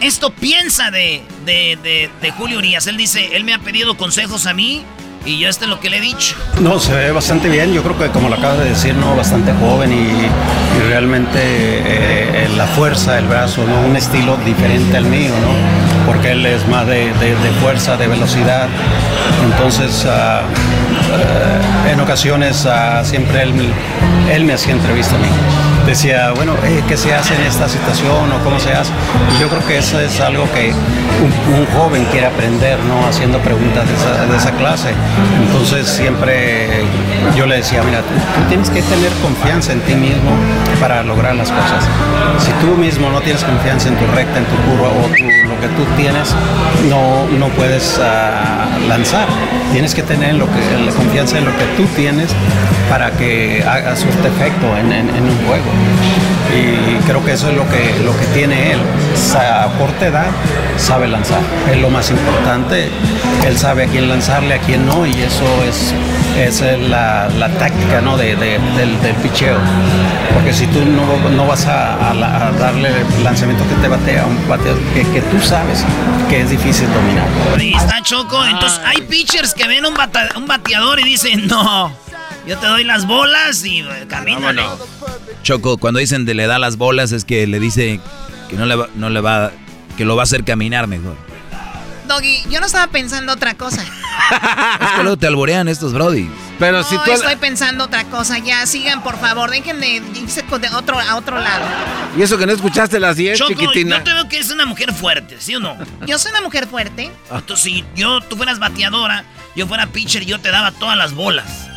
esto 0.00 0.30
piensa 0.34 0.90
de, 0.90 1.22
de, 1.44 1.78
de- 1.80 2.10
de 2.20 2.30
Julio 2.32 2.58
Urias. 2.58 2.88
Él 2.88 2.96
dice, 2.96 3.36
él 3.36 3.44
me 3.44 3.54
ha 3.54 3.60
pedido 3.60 3.96
consejos 3.96 4.46
a 4.46 4.52
mí 4.52 4.82
y 5.26 5.38
yo 5.38 5.48
esto 5.48 5.64
es 5.64 5.70
lo 5.70 5.80
que 5.80 5.90
le 5.90 5.98
he 5.98 6.00
dicho. 6.00 6.36
No, 6.60 6.78
se 6.78 6.92
ve 6.94 7.10
bastante 7.12 7.48
bien. 7.48 7.72
Yo 7.72 7.82
creo 7.82 7.98
que, 7.98 8.08
como 8.10 8.28
lo 8.28 8.36
acabas 8.36 8.58
de 8.60 8.70
decir, 8.70 8.94
¿no? 8.94 9.14
bastante 9.16 9.52
joven 9.60 9.92
y, 9.92 10.86
realmente 10.88 11.38
eh, 11.42 12.48
la 12.56 12.66
fuerza, 12.66 13.18
el 13.18 13.26
brazo, 13.26 13.64
¿no? 13.66 13.80
un 13.88 13.96
estilo 13.96 14.36
diferente 14.44 14.96
al 14.96 15.04
mío, 15.06 15.32
¿no? 15.42 16.06
porque 16.06 16.30
él 16.32 16.46
es 16.46 16.66
más 16.68 16.86
de, 16.86 17.12
de- 17.14 17.34
de 17.34 17.50
fuerza, 17.60 17.96
de 17.96 18.06
velocidad. 18.06 18.68
Entonces, 19.44 20.06
ah, 20.08 20.42
eh, 21.86 21.92
en 21.92 22.00
ocasiones 22.00 22.64
ah, 22.66 23.02
siempre 23.04 23.42
él, 23.42 23.52
él 24.32 24.44
me 24.44 24.52
hacía 24.52 24.72
entrevista 24.72 25.16
a 25.16 25.18
mí. 25.18 25.28
Decía, 25.86 26.32
bueno, 26.34 26.52
eh, 26.64 26.82
¿qué 26.88 26.96
se 26.96 27.14
hace 27.14 27.34
en 27.36 27.42
esta 27.42 27.68
situación 27.68 28.32
o 28.32 28.42
cómo 28.42 28.58
se 28.58 28.72
hace? 28.72 28.90
Y 29.36 29.40
yo 29.40 29.48
creo 29.48 29.64
que 29.66 29.78
eso 29.78 30.00
es 30.00 30.20
algo 30.20 30.44
que 30.52 30.72
un, 30.72 31.54
un 31.54 31.66
joven 31.66 32.04
quiere 32.10 32.26
aprender, 32.26 32.78
¿no? 32.80 33.06
Haciendo 33.06 33.38
preguntas 33.38 33.84
de 33.88 34.36
esa, 34.36 34.50
clase. 34.52 34.90
Entonces 35.46 35.86
siempre 35.86 36.82
yo 37.36 37.46
le 37.46 37.58
decía, 37.58 37.82
mira, 37.82 38.00
tú, 38.00 38.48
tienes 38.48 38.68
que 38.70 38.82
tener 38.82 39.12
confianza 39.22 39.72
en 39.72 39.80
ti 39.82 39.94
mismo 39.94 40.30
para 40.80 41.02
lograr 41.02 41.36
las 41.36 41.50
cosas. 41.50 41.84
Si 42.38 42.50
tú 42.64 42.76
mismo 42.76 43.10
no 43.10 43.20
tienes 43.20 43.44
confianza 43.44 43.88
en 43.88 43.96
tu 43.96 44.06
recta, 44.08 44.38
en 44.38 44.44
tu 44.44 44.56
curva 44.68 44.88
o 44.88 45.08
lo 45.08 45.60
que 45.60 45.68
tú 45.68 45.84
tienes, 45.96 46.34
no, 46.88 47.26
no 47.38 47.48
puedes 47.50 48.00
ah, 48.02 48.66
lanzar. 48.88 49.28
Tienes 49.72 49.94
que 49.94 50.02
tener 50.02 50.34
lo 50.34 50.46
que, 50.46 50.84
la 50.84 50.92
confianza 50.92 51.38
en 51.38 51.44
lo 51.44 51.56
que 51.56 51.64
tú 51.76 51.84
tienes 51.94 52.30
para 52.90 53.10
que 53.12 53.64
haga 53.66 53.96
su 53.96 54.08
efecto 54.08 54.76
en 54.76 55.22
un 55.22 55.46
juego. 55.46 55.75
Y 56.54 56.96
creo 57.06 57.24
que 57.24 57.32
eso 57.32 57.50
es 57.50 57.56
lo 57.56 57.68
que, 57.68 57.94
lo 58.04 58.16
que 58.18 58.26
tiene 58.26 58.72
él. 58.72 58.80
A 59.36 59.66
corta 59.78 60.06
edad 60.06 60.26
sabe 60.78 61.08
lanzar. 61.08 61.40
Es 61.70 61.78
lo 61.80 61.90
más 61.90 62.10
importante. 62.10 62.88
Él 63.46 63.58
sabe 63.58 63.84
a 63.84 63.86
quién 63.86 64.08
lanzarle, 64.08 64.54
a 64.54 64.58
quién 64.58 64.86
no, 64.86 65.06
y 65.06 65.10
eso 65.12 65.44
es, 65.68 65.92
esa 66.38 66.72
es 66.72 66.88
la, 66.88 67.28
la 67.38 67.48
táctica 67.50 68.00
¿no? 68.00 68.16
de- 68.16 68.36
de- 68.36 68.58
del, 68.76 69.00
del 69.02 69.14
picheo. 69.16 69.58
Porque 70.34 70.52
si 70.52 70.66
tú 70.68 70.80
no, 70.84 71.30
no 71.30 71.46
vas 71.46 71.66
a, 71.66 72.10
a 72.10 72.52
darle 72.58 72.90
el 73.16 73.24
lanzamiento 73.24 73.64
que 73.68 73.74
te 73.76 73.88
batea 73.88 74.22
a 74.22 74.26
un 74.26 74.48
bateador 74.48 74.80
que, 74.94 75.02
que 75.02 75.20
tú 75.22 75.40
sabes 75.40 75.84
que 76.28 76.40
es 76.40 76.50
difícil 76.50 76.88
dominar. 76.92 77.26
Ahí 77.58 77.74
está 77.74 78.00
Choco. 78.02 78.44
Entonces 78.46 78.80
hay 78.84 79.02
pitchers 79.02 79.54
que 79.54 79.66
ven 79.68 79.84
un, 79.86 79.94
bata- 79.94 80.28
un 80.36 80.46
bateador 80.46 81.00
y 81.00 81.04
dicen, 81.04 81.46
no, 81.46 81.90
yo 82.46 82.58
te 82.58 82.66
doy 82.66 82.84
las 82.84 83.06
bolas 83.06 83.64
y 83.64 83.80
eh, 83.80 84.06
camínale. 84.08 84.62
Choco, 85.42 85.78
cuando 85.78 86.00
dicen 86.00 86.24
de 86.24 86.34
le 86.34 86.46
da 86.46 86.58
las 86.58 86.76
bolas 86.76 87.12
es 87.12 87.24
que 87.24 87.46
le 87.46 87.60
dice 87.60 88.00
que 88.48 88.56
no 88.56 88.66
le 88.66 88.76
va, 88.76 88.88
no 88.94 89.10
le 89.10 89.20
va, 89.20 89.52
que 89.96 90.04
lo 90.04 90.16
va 90.16 90.22
a 90.22 90.24
hacer 90.24 90.44
caminar 90.44 90.86
mejor. 90.86 91.16
Doggy, 92.06 92.44
yo 92.48 92.60
no 92.60 92.66
estaba 92.66 92.86
pensando 92.86 93.32
otra 93.32 93.54
cosa. 93.54 93.82
Es 94.80 94.90
que 94.96 95.02
luego 95.02 95.16
te 95.18 95.26
alborean 95.26 95.68
estos 95.68 95.92
brody. 95.92 96.28
Pero 96.58 96.80
no, 96.80 97.04
estoy 97.12 97.36
pensando 97.36 97.84
otra 97.84 98.04
cosa. 98.04 98.38
Ya, 98.38 98.64
sigan, 98.66 99.02
por 99.02 99.18
favor. 99.18 99.50
Dejen 99.50 99.78
de 99.80 100.02
irse 100.14 100.42
con- 100.44 100.60
de 100.60 100.68
otro, 100.70 100.98
a 100.98 101.16
otro 101.16 101.38
lado. 101.38 101.64
Y 102.16 102.22
eso 102.22 102.38
que 102.38 102.46
no 102.46 102.52
escuchaste 102.52 102.98
las 102.98 103.16
10, 103.16 103.38
Choco, 103.38 103.50
chiquitina. 103.52 103.98
yo 103.98 104.04
te 104.04 104.14
veo 104.14 104.28
que 104.28 104.38
es 104.38 104.50
una 104.50 104.64
mujer 104.66 104.92
fuerte, 104.94 105.36
¿sí 105.38 105.54
o 105.54 105.60
no? 105.60 105.76
Yo 106.06 106.18
soy 106.18 106.30
una 106.32 106.40
mujer 106.40 106.66
fuerte. 106.66 107.10
Entonces, 107.30 107.62
si 107.64 107.84
yo, 107.94 108.20
tú 108.22 108.36
fueras 108.36 108.58
bateadora, 108.58 109.24
yo 109.54 109.66
fuera 109.66 109.86
pitcher, 109.88 110.24
yo 110.24 110.40
te 110.40 110.50
daba 110.50 110.70
todas 110.72 110.96
las 110.96 111.12
bolas. 111.12 111.68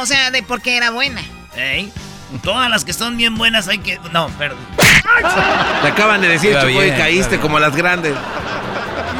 O 0.00 0.06
sea, 0.06 0.30
de 0.30 0.42
porque 0.42 0.78
era 0.78 0.90
buena. 0.90 1.20
¿eh? 1.56 1.90
Todas 2.42 2.70
las 2.70 2.84
que 2.84 2.92
son 2.94 3.16
bien 3.18 3.36
buenas 3.36 3.68
hay 3.68 3.78
que... 3.78 3.98
No, 4.12 4.28
perdón. 4.38 4.58
Te 5.82 5.88
acaban 5.88 6.22
de 6.22 6.28
decir, 6.28 6.54
Choco, 6.54 6.82
y 6.82 6.90
caíste 6.92 7.38
como 7.38 7.58
las 7.58 7.76
grandes. 7.76 8.14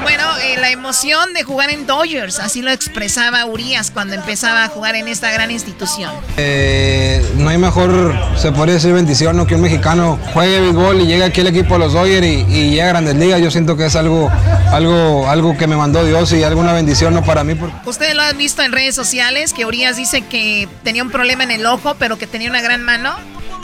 Bueno, 0.02 0.24
eh, 0.42 0.56
la 0.58 0.70
emoción 0.70 1.32
de 1.34 1.42
jugar 1.42 1.70
en 1.70 1.86
Dodgers, 1.86 2.38
así 2.38 2.62
lo 2.62 2.70
expresaba 2.70 3.44
Urias 3.44 3.90
cuando 3.90 4.14
empezaba 4.14 4.64
a 4.64 4.68
jugar 4.68 4.94
en 4.96 5.08
esta 5.08 5.30
gran 5.30 5.50
institución. 5.50 6.10
Eh, 6.36 7.24
no 7.36 7.48
hay 7.50 7.58
mejor, 7.58 8.14
se 8.36 8.50
podría 8.52 8.74
decir 8.76 8.92
bendición, 8.92 9.36
¿no? 9.36 9.46
que 9.46 9.54
un 9.54 9.60
mexicano 9.60 10.18
juegue 10.32 10.60
béisbol 10.60 11.00
y 11.02 11.06
llegue 11.06 11.24
aquí 11.24 11.40
al 11.42 11.48
equipo 11.48 11.74
de 11.74 11.80
los 11.80 11.92
Dodgers 11.92 12.26
y, 12.26 12.30
y 12.48 12.70
llegue 12.70 12.82
a 12.82 12.86
Grandes 12.88 13.14
Ligas. 13.16 13.40
Yo 13.40 13.50
siento 13.50 13.76
que 13.76 13.86
es 13.86 13.96
algo, 13.96 14.30
algo, 14.72 15.28
algo 15.28 15.56
que 15.56 15.66
me 15.66 15.76
mandó 15.76 16.04
Dios 16.04 16.32
y 16.32 16.42
alguna 16.42 16.72
bendición 16.72 17.12
¿no? 17.14 17.22
para 17.22 17.44
mí. 17.44 17.54
porque- 17.54 17.74
Ustedes 17.88 18.14
lo 18.14 18.22
han 18.22 18.36
visto 18.38 18.62
en 18.62 18.72
redes 18.72 18.94
sociales, 18.94 19.52
que 19.52 19.64
Urias 19.66 19.96
dice 19.96 20.22
que 20.22 20.68
tenía 20.82 21.02
un 21.02 21.10
problema 21.10 21.44
en 21.44 21.50
el 21.50 21.66
ojo, 21.66 21.96
pero 21.98 22.16
que 22.18 22.26
tenía 22.26 22.48
una 22.50 22.62
gran 22.62 22.82
mano. 22.82 23.14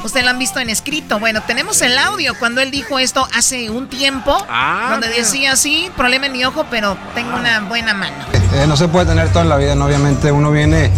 Ustedes 0.06 0.24
lo 0.24 0.30
han 0.30 0.38
visto 0.38 0.60
en 0.60 0.70
escrito. 0.70 1.18
Bueno, 1.18 1.42
tenemos 1.46 1.82
el 1.82 1.96
audio 1.98 2.32
cuando 2.38 2.60
él 2.60 2.70
dijo 2.70 2.98
esto 2.98 3.26
hace 3.36 3.70
un 3.70 3.88
tiempo, 3.88 4.36
Ah, 4.48 4.88
donde 4.92 5.08
mira. 5.08 5.18
decía, 5.20 5.56
sí, 5.56 5.90
problema 5.96 6.26
en 6.26 6.32
mi 6.32 6.44
ojo, 6.44 6.64
pero 6.70 6.96
tengo 7.14 7.36
una 7.36 7.60
buena 7.60 7.92
mano. 7.94 8.14
Eh, 8.54 8.66
no 8.66 8.76
se 8.76 8.88
puede 8.88 9.06
tener 9.06 9.28
todo 9.30 9.42
en 9.42 9.48
la 9.50 9.56
vida, 9.56 9.74
¿no? 9.74 9.84
obviamente 9.86 10.32
uno 10.32 10.50
viene 10.50 10.90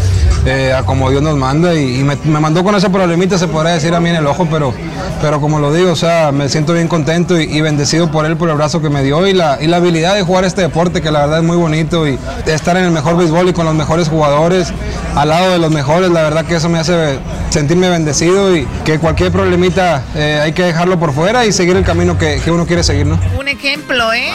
eh, 0.46 0.72
a 0.72 0.84
como 0.84 1.10
Dios 1.10 1.22
nos 1.22 1.36
manda 1.36 1.74
y, 1.74 2.00
y 2.00 2.04
me, 2.04 2.14
me 2.24 2.38
mandó 2.38 2.62
con 2.62 2.74
ese 2.76 2.88
problemita, 2.90 3.36
se 3.38 3.48
podrá 3.48 3.70
decir 3.70 3.92
a 3.94 4.00
mí 4.00 4.10
en 4.10 4.16
el 4.16 4.26
ojo, 4.26 4.46
pero, 4.48 4.72
pero 5.20 5.40
como 5.40 5.58
lo 5.58 5.72
digo, 5.72 5.90
o 5.90 5.96
sea, 5.96 6.30
me 6.30 6.48
siento 6.48 6.72
bien 6.74 6.86
contento 6.86 7.40
y, 7.40 7.44
y 7.44 7.60
bendecido 7.60 8.10
por 8.12 8.26
él, 8.26 8.36
por 8.36 8.48
el 8.48 8.52
abrazo 8.52 8.80
que 8.80 8.90
me 8.90 9.02
dio 9.02 9.26
y 9.26 9.32
la, 9.32 9.58
y 9.60 9.66
la 9.66 9.78
habilidad 9.78 10.14
de 10.14 10.22
jugar 10.22 10.44
este 10.44 10.60
deporte, 10.60 11.00
que 11.02 11.10
la 11.10 11.20
verdad 11.20 11.38
es 11.38 11.44
muy 11.44 11.56
bonito 11.56 12.06
y 12.06 12.18
de 12.44 12.54
estar 12.54 12.76
en 12.76 12.84
el 12.84 12.90
mejor 12.92 13.16
béisbol 13.16 13.48
y 13.48 13.52
con 13.52 13.64
los 13.64 13.74
mejores 13.74 14.08
jugadores, 14.08 14.72
al 15.16 15.28
lado 15.30 15.50
de 15.50 15.58
los 15.58 15.72
mejores, 15.72 16.10
la 16.10 16.22
verdad 16.22 16.44
que 16.44 16.54
eso 16.56 16.68
me 16.68 16.78
hace 16.78 17.18
sentirme 17.50 17.88
bendecido 17.88 18.54
y 18.54 18.68
qué, 18.84 18.97
que 18.98 19.02
cualquier 19.02 19.30
problemita 19.32 20.02
eh, 20.14 20.40
hay 20.42 20.52
que 20.52 20.62
dejarlo 20.64 20.98
por 20.98 21.12
fuera 21.14 21.44
y 21.46 21.52
seguir 21.52 21.76
el 21.76 21.84
camino 21.84 22.18
que, 22.18 22.40
que 22.44 22.50
uno 22.50 22.66
quiere 22.66 22.82
seguir, 22.82 23.06
¿no? 23.06 23.18
Un 23.38 23.48
ejemplo, 23.48 24.12
¿eh? 24.12 24.30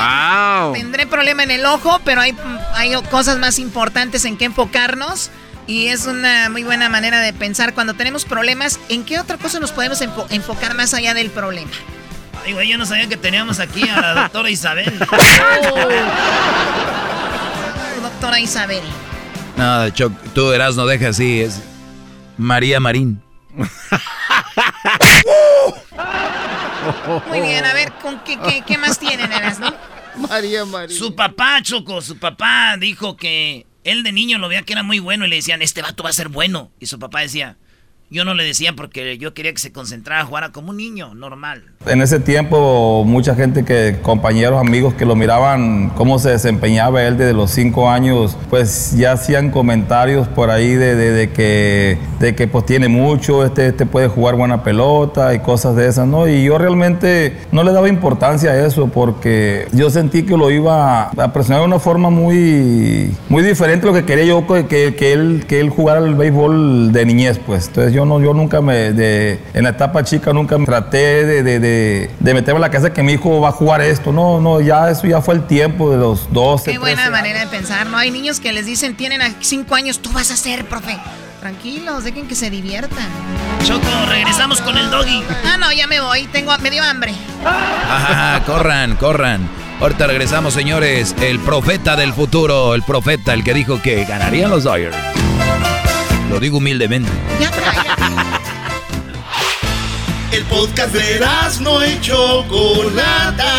Tendré 0.74 1.06
problema 1.08 1.44
en 1.44 1.52
el 1.52 1.66
ojo, 1.66 2.00
pero 2.06 2.22
hay, 2.22 2.36
hay 2.74 2.94
cosas 3.12 3.38
más 3.38 3.60
importantes 3.60 4.26
en 4.26 4.38
que 4.38 4.46
enfocarnos. 4.46 5.30
Y 5.66 5.88
es 5.88 6.08
una 6.08 6.50
muy 6.50 6.64
buena 6.64 6.90
manera 6.90 7.20
de 7.22 7.32
pensar 7.32 7.74
cuando 7.74 7.94
tenemos 7.94 8.26
problemas, 8.26 8.80
¿en 8.90 9.06
qué 9.06 9.18
otra 9.20 9.38
cosa 9.38 9.60
nos 9.62 9.72
podemos 9.72 10.02
enfo- 10.02 10.26
enfocar 10.30 10.74
más 10.76 10.94
allá 10.94 11.14
del 11.14 11.30
problema? 11.30 11.72
Ay, 12.46 12.52
güey, 12.52 12.68
yo 12.70 12.78
no 12.78 12.86
sabía 12.86 13.08
que 13.08 13.16
teníamos 13.16 13.60
aquí 13.62 13.88
a 13.88 14.02
la 14.02 14.14
doctora 14.24 14.50
Isabel. 14.50 14.94
Doctora 18.02 18.40
Isabel. 18.40 18.82
No, 19.56 19.90
Choc, 19.92 20.12
tú 20.34 20.52
eras 20.52 20.76
no 20.76 20.86
deja 20.86 21.10
así, 21.10 21.42
es 21.42 21.62
María 22.38 22.80
Marín. 22.82 23.22
Muy 27.28 27.42
bien, 27.42 27.66
a 27.66 27.74
ver, 27.74 27.92
¿con 28.02 28.20
qué, 28.24 28.38
qué, 28.40 28.64
qué 28.66 28.78
más 28.78 29.00
tienen, 29.00 29.32
Eras, 29.32 29.60
no? 29.60 29.74
María 30.16 30.66
María. 30.66 30.98
Su 30.98 31.16
papá, 31.16 31.60
Choco, 31.62 32.02
su 32.02 32.18
papá 32.18 32.78
dijo 32.78 33.18
que 33.18 33.66
él 33.84 34.04
de 34.04 34.12
niño 34.12 34.38
lo 34.38 34.48
veía 34.48 34.64
que 34.64 34.74
era 34.74 34.84
muy 34.84 35.00
bueno 35.00 35.26
y 35.26 35.30
le 35.30 35.38
decían, 35.38 35.62
este 35.62 35.82
vato 35.82 36.04
va 36.04 36.10
a 36.10 36.14
ser 36.14 36.30
bueno. 36.30 36.72
Y 36.80 36.86
su 36.86 37.00
papá 37.00 37.22
decía, 37.22 37.58
yo 38.14 38.24
no 38.26 38.34
le 38.36 38.44
decía 38.44 38.74
porque 38.78 39.18
yo 39.18 39.34
quería 39.34 39.52
que 39.52 39.60
se 39.60 39.72
concentrara, 39.72 40.24
jugara 40.24 40.52
como 40.52 40.70
un 40.70 40.78
niño, 40.78 41.14
normal. 41.16 41.64
En 41.86 42.02
ese 42.02 42.20
tiempo, 42.20 43.04
mucha 43.06 43.36
gente 43.36 43.66
que, 43.66 43.98
compañeros, 44.02 44.60
amigos 44.62 44.94
que 44.94 45.06
lo 45.06 45.16
miraban 45.18 45.90
cómo 45.90 46.20
se 46.20 46.30
desempeñaba 46.30 47.04
él 47.04 47.18
desde 47.18 47.34
los 47.34 47.52
cinco 47.52 47.90
años, 47.90 48.38
pues 48.50 48.96
ya 48.96 49.14
hacían 49.14 49.50
comentarios 49.52 50.28
por 50.30 50.50
ahí 50.50 50.74
de, 50.76 50.96
de- 50.96 51.30
que, 51.32 51.98
de 52.20 52.36
que 52.36 52.48
pues 52.48 52.66
tiene 52.66 52.88
mucho, 52.88 53.44
este, 53.46 53.68
este 53.68 53.86
puede 53.86 54.08
jugar 54.08 54.36
buena 54.36 54.64
pelota 54.64 55.34
y 55.34 55.40
cosas 55.40 55.76
de 55.76 55.88
esas, 55.88 56.08
¿no? 56.08 56.28
Y 56.28 56.44
yo 56.44 56.58
realmente 56.58 57.38
no 57.52 57.64
le 57.64 57.72
daba 57.74 57.90
importancia 57.90 58.52
a 58.52 58.66
eso 58.66 58.88
porque 58.88 59.68
yo 59.74 59.90
sentí 59.90 60.24
que 60.24 60.38
lo 60.38 60.52
iba 60.52 61.10
a 61.10 61.34
presionar 61.34 61.62
de 61.62 61.68
una 61.68 61.80
forma 61.80 62.10
muy, 62.10 63.12
muy 63.30 63.44
diferente 63.44 63.88
a 63.88 63.92
lo 63.92 63.96
que 63.96 64.06
quería 64.06 64.26
yo 64.26 64.46
que, 64.48 64.68
que, 64.68 64.96
que 64.96 65.14
él, 65.14 65.46
que 65.48 65.60
él 65.60 65.70
jugara 65.70 66.00
el 66.00 66.16
béisbol 66.16 66.92
de 66.94 67.06
niñez, 67.06 67.40
pues. 67.46 67.68
Entonces 67.68 67.94
yo 67.94 68.03
no, 68.06 68.22
yo 68.22 68.34
nunca 68.34 68.62
me, 68.62 68.94
de, 68.94 69.40
en 69.54 69.64
la 69.64 69.70
etapa 69.70 70.04
chica 70.04 70.34
nunca 70.34 70.58
me 70.58 70.66
traté 70.66 71.26
de, 71.26 71.44
de, 71.44 71.60
de, 71.60 72.12
de 72.20 72.34
meterme 72.34 72.58
en 72.58 72.62
la 72.62 72.70
cabeza 72.70 72.94
que 72.94 73.04
mi 73.04 73.14
hijo 73.14 73.42
va 73.42 73.50
a 73.50 73.52
jugar 73.52 73.82
esto. 73.82 74.12
No, 74.12 74.40
no, 74.40 74.62
ya 74.62 74.90
eso 74.90 75.08
ya 75.08 75.22
fue 75.22 75.36
el 75.36 75.48
tiempo 75.48 75.92
de 75.92 75.98
los 75.98 76.32
12, 76.32 76.72
Qué 76.72 76.78
buena 76.78 77.10
manera 77.10 77.40
de 77.42 77.48
pensar, 77.48 77.88
¿no? 77.88 77.98
Hay 77.98 78.12
niños 78.12 78.40
que 78.40 78.52
les 78.54 78.66
dicen, 78.66 78.96
tienen 78.96 79.22
a 79.22 79.34
cinco 79.42 79.76
años, 79.76 80.00
tú 80.00 80.12
vas 80.12 80.32
a 80.32 80.38
ser, 80.38 80.66
profe. 80.66 80.98
Tranquilos, 81.40 82.06
dejen 82.06 82.28
que 82.28 82.36
se 82.36 82.50
diviertan. 82.50 83.08
Choco, 83.66 83.86
regresamos 84.08 84.62
con 84.62 84.78
el 84.78 84.90
doggy. 84.90 85.22
Ah, 85.46 85.58
no, 85.58 85.74
ya 85.74 85.88
me 85.88 86.00
voy, 86.00 86.26
tengo, 86.28 86.58
me 86.60 86.72
dio 86.72 86.82
hambre. 86.84 87.14
Ajá, 87.46 88.42
corran, 88.46 88.96
corran. 88.96 89.50
Ahorita 89.82 90.08
regresamos, 90.08 90.54
señores. 90.54 91.14
El 91.20 91.40
profeta 91.40 91.98
del 91.98 92.14
futuro, 92.14 92.74
el 92.76 92.84
profeta, 92.84 93.34
el 93.34 93.44
que 93.44 93.54
dijo 93.54 93.82
que 93.82 94.06
ganarían 94.06 94.50
los 94.50 94.64
Dodgers. 94.64 94.96
Lo 96.34 96.40
digo 96.40 96.58
humildemente. 96.58 97.12
El 100.32 100.44
podcast 100.46 100.92
de 100.92 101.24
no 101.62 101.86
y 101.86 102.02
Chocolata. 102.02 103.54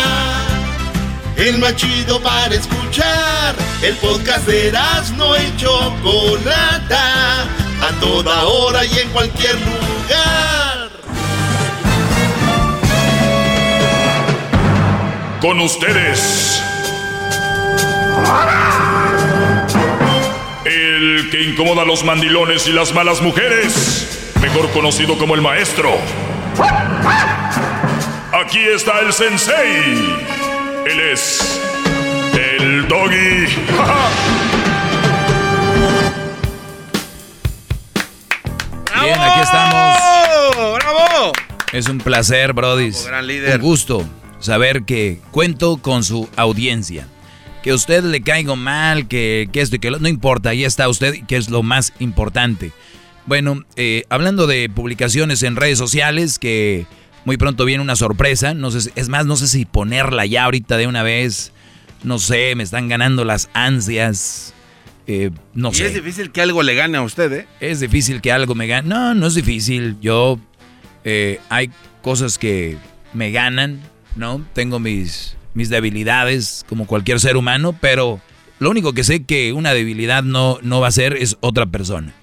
El 1.37 1.57
más 1.59 1.77
chido 1.77 2.21
para 2.21 2.53
escuchar. 2.53 3.55
El 3.81 3.95
podcast 3.95 4.45
de 4.45 4.73
no 5.15 5.37
y 5.37 5.55
Chocolata. 5.55 7.43
A 7.81 7.99
toda 8.01 8.43
hora 8.43 8.83
y 8.83 8.99
en 8.99 9.09
cualquier 9.11 9.55
lugar. 9.55 10.89
Con 15.39 15.61
ustedes. 15.61 16.61
El 21.25 21.31
que 21.31 21.41
incomoda 21.41 21.81
a 21.81 21.85
los 21.85 22.03
mandilones 22.03 22.67
y 22.67 22.71
las 22.71 22.93
malas 22.93 23.19
mujeres. 23.19 24.31
Mejor 24.41 24.69
conocido 24.69 25.17
como 25.17 25.33
el 25.33 25.41
maestro. 25.41 25.97
Aquí 28.31 28.59
está 28.59 28.99
el 28.99 29.11
sensei. 29.11 30.19
Él 30.85 30.99
es 30.99 31.59
el 32.33 32.87
doggy. 32.87 33.47
Bien, 39.01 39.19
aquí 39.19 39.39
estamos. 39.39 39.97
¡Bravo! 40.75 41.31
Es 41.73 41.89
un 41.89 41.97
placer, 41.97 42.53
Brody. 42.53 42.91
gran 43.07 43.25
líder. 43.25 43.55
Un 43.55 43.61
gusto 43.63 44.07
saber 44.37 44.83
que 44.83 45.21
cuento 45.31 45.77
con 45.77 46.03
su 46.03 46.29
audiencia. 46.35 47.07
Que 47.65 47.71
a 47.71 47.75
usted 47.75 48.03
le 48.03 48.21
caiga 48.21 48.55
mal, 48.55 49.07
que, 49.09 49.49
que 49.51 49.59
esto 49.59 49.75
y 49.75 49.79
que 49.79 49.89
lo, 49.91 49.99
no 49.99 50.07
importa, 50.07 50.49
ahí 50.51 50.63
está 50.63 50.87
usted, 50.87 51.25
que 51.27 51.35
es 51.35 51.49
lo 51.49 51.63
más 51.63 51.91
importante. 51.99 52.71
Bueno, 53.25 53.63
eh, 53.75 54.03
hablando 54.09 54.45
de 54.45 54.69
publicaciones 54.69 55.41
en 55.43 55.55
redes 55.55 55.77
sociales, 55.79 56.37
que 56.37 56.85
muy 57.25 57.37
pronto 57.37 57.65
viene 57.65 57.81
una 57.81 57.95
sorpresa, 57.95 58.53
no 58.53 58.69
sé, 58.69 58.81
si- 58.81 58.91
es 58.95 59.09
más, 59.09 59.25
no 59.25 59.35
sé 59.35 59.47
si 59.47 59.65
ponerla 59.65 60.27
ya 60.27 60.43
ahorita 60.45 60.77
de 60.77 60.85
una 60.85 61.01
vez, 61.01 61.51
no 62.03 62.19
sé, 62.19 62.53
me 62.55 62.61
están 62.61 62.87
ganando 62.87 63.25
las 63.25 63.49
ansias, 63.53 64.53
eh, 65.07 65.31
no 65.55 65.69
y 65.71 65.73
sé. 65.73 65.87
es 65.87 65.95
difícil 65.95 66.31
que 66.31 66.41
algo 66.41 66.61
le 66.61 66.75
gane 66.75 66.99
a 66.99 67.01
usted, 67.01 67.33
¿eh? 67.33 67.47
Es 67.59 67.79
difícil 67.79 68.21
que 68.21 68.31
algo 68.31 68.53
me 68.53 68.67
gane. 68.67 68.87
No, 68.87 69.15
no 69.15 69.25
es 69.25 69.33
difícil. 69.33 69.97
Yo 70.01 70.39
eh, 71.03 71.39
hay 71.49 71.71
cosas 72.03 72.37
que 72.37 72.77
me 73.13 73.31
ganan, 73.31 73.81
¿no? 74.15 74.45
Tengo 74.53 74.79
mis, 74.79 75.35
mis 75.55 75.69
debilidades 75.69 76.63
como 76.69 76.85
cualquier 76.85 77.19
ser 77.19 77.37
humano, 77.37 77.75
pero 77.81 78.21
lo 78.59 78.69
único 78.69 78.93
que 78.93 79.03
sé 79.03 79.23
que 79.23 79.53
una 79.53 79.73
debilidad 79.73 80.21
no, 80.23 80.59
no 80.61 80.79
va 80.79 80.87
a 80.89 80.91
ser 80.91 81.13
es 81.13 81.37
otra 81.39 81.65
persona. 81.65 82.13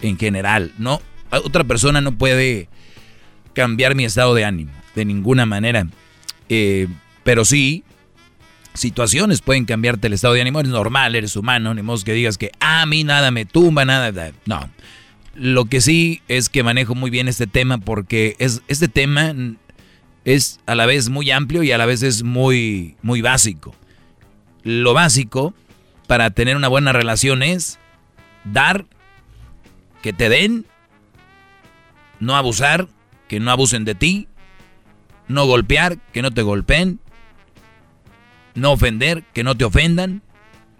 En 0.00 0.16
general, 0.16 0.72
¿no? 0.78 1.02
Otra 1.30 1.64
persona 1.64 2.00
no 2.00 2.16
puede 2.16 2.68
cambiar 3.52 3.94
mi 3.94 4.04
estado 4.04 4.34
de 4.34 4.44
ánimo 4.44 4.72
de 4.94 5.04
ninguna 5.04 5.44
manera. 5.46 5.86
Eh, 6.48 6.88
pero 7.24 7.44
sí, 7.44 7.84
situaciones 8.74 9.40
pueden 9.40 9.64
cambiarte 9.64 10.06
el 10.06 10.12
estado 10.12 10.34
de 10.34 10.40
ánimo. 10.40 10.60
Es 10.60 10.68
normal, 10.68 11.14
eres 11.14 11.36
humano, 11.36 11.74
ni 11.74 11.82
modo 11.82 12.02
que 12.04 12.12
digas 12.12 12.38
que 12.38 12.50
"Ah, 12.60 12.82
a 12.82 12.86
mí 12.86 13.04
nada 13.04 13.30
me 13.30 13.44
tumba, 13.44 13.84
nada. 13.84 14.12
da". 14.12 14.32
No. 14.46 14.70
Lo 15.34 15.66
que 15.66 15.80
sí 15.80 16.20
es 16.28 16.48
que 16.48 16.62
manejo 16.62 16.94
muy 16.94 17.10
bien 17.10 17.28
este 17.28 17.46
tema 17.46 17.78
porque 17.78 18.34
es, 18.38 18.62
este 18.68 18.88
tema 18.88 19.34
es 20.34 20.60
a 20.66 20.74
la 20.74 20.84
vez 20.84 21.08
muy 21.08 21.30
amplio 21.30 21.62
y 21.62 21.72
a 21.72 21.78
la 21.78 21.86
vez 21.86 22.02
es 22.02 22.22
muy, 22.22 22.96
muy 23.00 23.22
básico. 23.22 23.74
Lo 24.62 24.92
básico 24.92 25.54
para 26.06 26.30
tener 26.30 26.54
una 26.54 26.68
buena 26.68 26.92
relación 26.92 27.42
es 27.42 27.78
dar, 28.44 28.84
que 30.02 30.12
te 30.12 30.28
den, 30.28 30.66
no 32.20 32.36
abusar, 32.36 32.88
que 33.26 33.40
no 33.40 33.50
abusen 33.50 33.86
de 33.86 33.94
ti, 33.94 34.28
no 35.28 35.46
golpear, 35.46 35.96
que 36.12 36.20
no 36.20 36.30
te 36.30 36.42
golpeen, 36.42 37.00
no 38.54 38.72
ofender, 38.72 39.24
que 39.32 39.44
no 39.44 39.56
te 39.56 39.64
ofendan, 39.64 40.20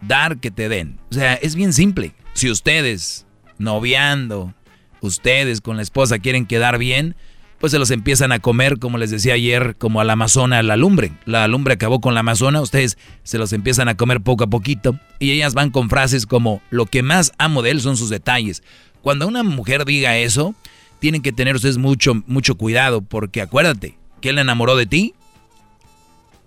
dar, 0.02 0.40
que 0.40 0.50
te 0.50 0.68
den. 0.68 1.00
O 1.10 1.14
sea, 1.14 1.34
es 1.34 1.54
bien 1.54 1.72
simple. 1.72 2.12
Si 2.34 2.50
ustedes, 2.50 3.26
noviando, 3.56 4.52
ustedes 5.00 5.62
con 5.62 5.76
la 5.76 5.82
esposa 5.82 6.18
quieren 6.18 6.44
quedar 6.44 6.76
bien, 6.76 7.16
pues 7.59 7.72
se 7.72 7.78
los 7.78 7.90
empiezan 7.90 8.30
a 8.32 8.39
comer, 8.39 8.78
como 8.78 8.98
les 8.98 9.10
decía 9.10 9.35
ayer, 9.35 9.76
como 9.76 10.01
a 10.01 10.05
la 10.05 10.12
amazona, 10.12 10.62
la 10.62 10.76
lumbre. 10.76 11.12
La 11.24 11.48
lumbre 11.48 11.74
acabó 11.74 12.01
con 12.01 12.14
la 12.14 12.20
amazona, 12.20 12.60
ustedes 12.60 12.98
se 13.24 13.39
los 13.39 13.52
empiezan 13.52 13.89
a 13.89 13.97
comer 13.97 14.20
poco 14.20 14.44
a 14.44 14.47
poquito. 14.48 14.98
Y 15.18 15.32
ellas 15.32 15.55
van 15.55 15.70
con 15.70 15.89
frases 15.89 16.26
como, 16.26 16.62
lo 16.70 16.86
que 16.86 17.02
más 17.02 17.32
amo 17.39 17.62
de 17.62 17.72
él 17.72 17.80
son 17.80 17.97
sus 17.97 18.10
detalles. 18.10 18.62
Cuando 19.02 19.26
una 19.26 19.43
mujer 19.43 19.85
diga 19.85 20.16
eso, 20.18 20.55
tienen 21.01 21.22
que 21.22 21.32
tener 21.32 21.56
ustedes 21.56 21.78
mucho, 21.78 22.22
mucho 22.26 22.56
cuidado, 22.56 23.02
porque 23.02 23.40
acuérdate, 23.40 23.98
que 24.20 24.30
él 24.30 24.39
enamoró 24.39 24.76
de 24.76 24.86
ti, 24.86 25.14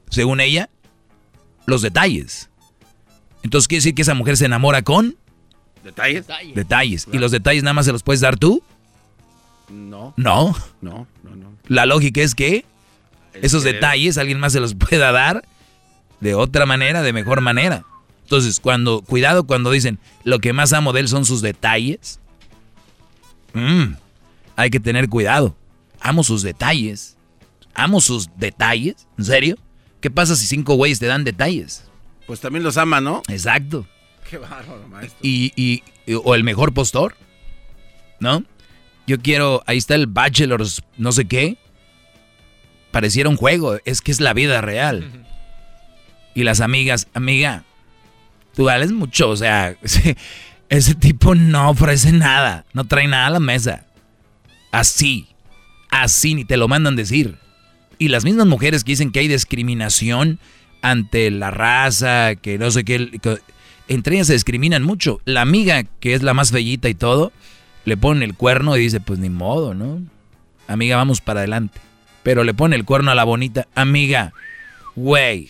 según 0.10 0.40
ella, 0.40 0.70
los 1.66 1.82
detalles. 1.82 2.50
Entonces 3.44 3.68
quiere 3.68 3.80
decir 3.80 3.96
que 3.96 4.04
esa 4.04 4.14
mujer 4.14 4.38
se 4.38 4.46
enamora 4.46 4.82
con 4.82 5.18
¿Detalles? 5.84 6.28
detalles. 6.54 7.08
¿Y 7.12 7.18
los 7.18 7.32
detalles 7.32 7.64
nada 7.64 7.74
más 7.74 7.86
se 7.86 7.92
los 7.92 8.04
puedes 8.04 8.22
dar 8.22 8.38
tú? 8.38 8.62
No. 9.72 10.14
No. 10.18 10.56
No, 10.82 11.08
no, 11.24 11.36
no. 11.36 11.54
La 11.68 11.86
lógica 11.86 12.22
es 12.22 12.36
que 12.36 12.66
esos 13.34 13.64
detalles 13.64 14.18
alguien 14.18 14.40
más 14.40 14.54
se 14.54 14.60
los 14.60 14.76
pueda 14.90 15.12
dar 15.12 15.44
de 16.20 16.36
otra 16.36 16.66
manera, 16.66 17.02
de 17.02 17.14
mejor 17.14 17.42
manera. 17.42 17.86
Entonces, 18.24 18.60
cuando, 18.60 19.02
cuidado 19.02 19.46
cuando 19.46 19.72
dicen, 19.72 20.00
lo 20.24 20.40
que 20.40 20.54
más 20.54 20.72
amo 20.74 20.94
de 20.94 21.02
él 21.02 21.08
son 21.08 21.26
sus 21.26 21.42
detalles. 21.42 22.20
Mm, 23.54 23.94
hay 24.56 24.70
que 24.70 24.80
tener 24.80 25.10
cuidado. 25.10 25.56
Amo 26.00 26.24
sus 26.24 26.42
detalles. 26.42 27.18
Amo 27.74 28.02
sus 28.02 28.30
detalles. 28.38 29.08
¿En 29.18 29.26
serio? 29.26 29.58
¿Qué 30.00 30.10
pasa 30.10 30.36
si 30.36 30.48
cinco 30.48 30.76
güeyes 30.76 31.00
te 31.00 31.06
dan 31.08 31.24
detalles? 31.24 31.84
Pues 32.28 32.40
también 32.40 32.64
los 32.64 32.78
ama, 32.78 33.02
¿no? 33.02 33.22
Exacto. 33.28 33.86
Qué 34.30 34.38
bárbaro, 34.38 34.88
maestro. 34.90 35.20
y, 35.22 35.52
y- 35.56 35.84
y- 36.06 36.14
o 36.16 36.34
el 36.36 36.44
mejor 36.44 36.74
postor, 36.74 37.16
¿no? 38.20 38.44
Yo 39.12 39.20
quiero, 39.20 39.62
ahí 39.68 39.78
está 39.78 39.96
el 39.96 40.08
Bachelors, 40.08 40.82
no 40.98 41.12
sé 41.12 41.26
qué. 41.26 41.58
Pareciera 42.92 43.30
un 43.30 43.38
juego, 43.38 43.78
es 43.86 44.02
que 44.02 44.12
es 44.12 44.20
la 44.20 44.34
vida 44.34 44.62
real. 44.62 45.26
Y 46.34 46.44
las 46.44 46.62
amigas, 46.62 47.08
amiga, 47.14 47.64
tú 48.56 48.66
vales 48.66 48.92
mucho, 48.92 49.30
o 49.30 49.36
sea, 49.38 49.76
ese, 49.84 50.18
ese 50.70 50.96
tipo 50.96 51.36
no 51.36 51.70
ofrece 51.70 52.12
nada, 52.12 52.66
no 52.74 52.86
trae 52.86 53.08
nada 53.08 53.28
a 53.28 53.32
la 53.32 53.40
mesa. 53.40 53.86
Así, 54.72 55.28
así 55.90 56.34
ni 56.36 56.46
te 56.46 56.58
lo 56.58 56.68
mandan 56.68 56.96
decir. 56.96 57.36
Y 57.98 58.08
las 58.08 58.24
mismas 58.24 58.48
mujeres 58.48 58.84
que 58.84 58.94
dicen 58.94 59.12
que 59.12 59.20
hay 59.20 59.28
discriminación 59.28 60.40
ante 60.82 61.30
la 61.32 61.52
raza, 61.52 62.36
que 62.36 62.58
no 62.58 62.72
sé 62.72 62.84
qué, 62.84 63.12
que- 63.22 63.40
entre 63.88 64.16
ellas 64.16 64.28
se 64.28 64.34
discriminan 64.34 64.84
mucho. 64.84 65.20
La 65.26 65.42
amiga, 65.42 65.84
que 65.84 66.14
es 66.14 66.24
la 66.24 66.34
más 66.34 66.52
bellita 66.52 66.88
y 66.90 66.94
todo, 66.96 67.32
le 67.86 67.98
pone 67.98 68.26
el 68.26 68.36
cuerno 68.36 68.78
y 68.78 68.82
dice, 68.82 69.00
pues 69.00 69.20
ni 69.20 69.30
modo, 69.30 69.74
¿no? 69.74 70.02
Amiga, 70.68 70.96
vamos 70.96 71.22
para 71.22 71.42
adelante. 71.42 71.80
Pero 72.24 72.44
le 72.44 72.54
pone 72.54 72.76
el 72.76 72.86
cuerno 72.86 73.12
a 73.12 73.16
la 73.16 73.24
bonita, 73.24 73.68
amiga, 73.76 74.34
güey, 74.96 75.50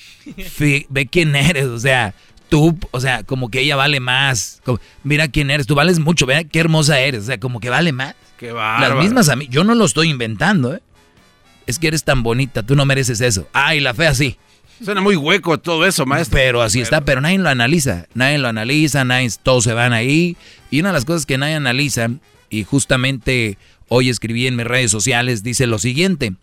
ve 0.90 1.08
quién 1.08 1.36
eres, 1.36 1.66
o 1.66 1.80
sea, 1.80 2.14
tú, 2.50 2.78
o 2.92 3.00
sea, 3.00 3.24
como 3.24 3.50
que 3.50 3.62
ella 3.62 3.76
vale 3.76 4.00
más. 4.00 4.62
como, 4.64 4.80
mira 5.04 5.28
quién 5.28 5.52
eres, 5.52 5.68
tú 5.68 5.76
vales 5.76 6.00
mucho, 6.00 6.26
vea 6.26 6.44
qué 6.44 6.60
hermosa 6.60 7.00
eres, 7.00 7.24
o 7.24 7.26
sea, 7.26 7.40
como 7.40 7.60
que 7.60 7.70
vale 7.70 7.92
más. 7.92 8.16
Qué 8.38 8.52
Las 8.52 8.96
mismas 8.96 9.30
a 9.30 9.36
mí, 9.36 9.48
yo 9.50 9.64
no 9.64 9.76
lo 9.76 9.86
estoy 9.86 10.10
inventando, 10.10 10.74
¿eh? 10.76 10.82
Es 11.68 11.78
que 11.78 11.88
eres 11.88 12.04
tan 12.04 12.24
bonita, 12.24 12.64
tú 12.64 12.76
no 12.76 12.86
mereces 12.86 13.22
eso. 13.22 13.48
Ay, 13.54 13.80
la 13.80 13.94
fea 13.94 14.14
sí. 14.16 14.38
Suena 14.84 15.02
muy 15.02 15.16
hueco 15.16 15.60
todo 15.60 15.86
eso, 15.86 16.06
maestro. 16.06 16.38
Pero 16.38 16.62
así 16.62 16.82
está, 16.82 17.02
pero 17.02 17.22
nadie 17.22 17.38
lo 17.38 17.50
analiza. 17.50 18.08
Nadie 18.16 18.40
lo 18.40 18.48
analiza, 18.48 19.04
nadie, 19.04 19.30
todos 19.44 19.64
se 19.64 19.74
van 19.74 19.94
ahí. 19.94 20.38
Y 20.72 20.80
una 20.80 20.90
de 20.90 20.94
las 20.94 21.06
cosas 21.06 21.26
que 21.26 21.38
nadie 21.38 21.56
analiza, 21.56 22.10
y 22.50 22.64
justamente 22.64 23.58
hoy 23.90 24.10
escribí 24.10 24.48
en 24.48 24.56
mis 24.56 24.66
redes 24.66 24.90
sociales, 24.90 25.44
dice 25.44 25.68
lo 25.68 25.78
siguiente. 25.78 26.34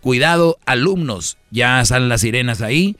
Cuidado, 0.00 0.58
alumnos. 0.64 1.38
Ya 1.50 1.84
salen 1.84 2.08
las 2.08 2.20
sirenas 2.20 2.62
ahí. 2.62 2.96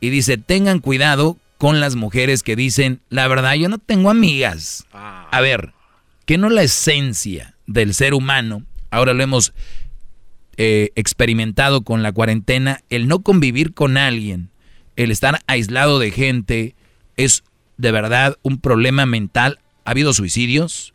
Y 0.00 0.10
dice, 0.10 0.38
tengan 0.38 0.78
cuidado 0.78 1.36
con 1.58 1.80
las 1.80 1.96
mujeres 1.96 2.42
que 2.42 2.54
dicen, 2.54 3.00
la 3.08 3.26
verdad, 3.26 3.54
yo 3.54 3.68
no 3.68 3.78
tengo 3.78 4.10
amigas. 4.10 4.86
A 4.92 5.40
ver, 5.40 5.72
que 6.24 6.38
no 6.38 6.50
la 6.50 6.62
esencia 6.62 7.54
del 7.66 7.94
ser 7.94 8.14
humano, 8.14 8.62
ahora 8.90 9.12
lo 9.12 9.22
hemos 9.22 9.52
eh, 10.56 10.90
experimentado 10.94 11.82
con 11.82 12.02
la 12.02 12.12
cuarentena, 12.12 12.80
el 12.88 13.08
no 13.08 13.20
convivir 13.20 13.74
con 13.74 13.96
alguien, 13.96 14.50
el 14.96 15.10
estar 15.10 15.40
aislado 15.46 15.98
de 15.98 16.10
gente, 16.10 16.74
es 17.16 17.44
de 17.76 17.92
verdad 17.92 18.36
un 18.42 18.58
problema 18.58 19.06
mental. 19.06 19.58
Ha 19.84 19.90
habido 19.90 20.14
suicidios, 20.14 20.94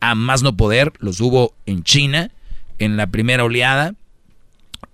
a 0.00 0.14
más 0.14 0.42
no 0.42 0.56
poder, 0.56 0.92
los 0.98 1.20
hubo 1.20 1.54
en 1.66 1.82
China, 1.82 2.30
en 2.78 2.96
la 2.96 3.06
primera 3.06 3.44
oleada. 3.44 3.94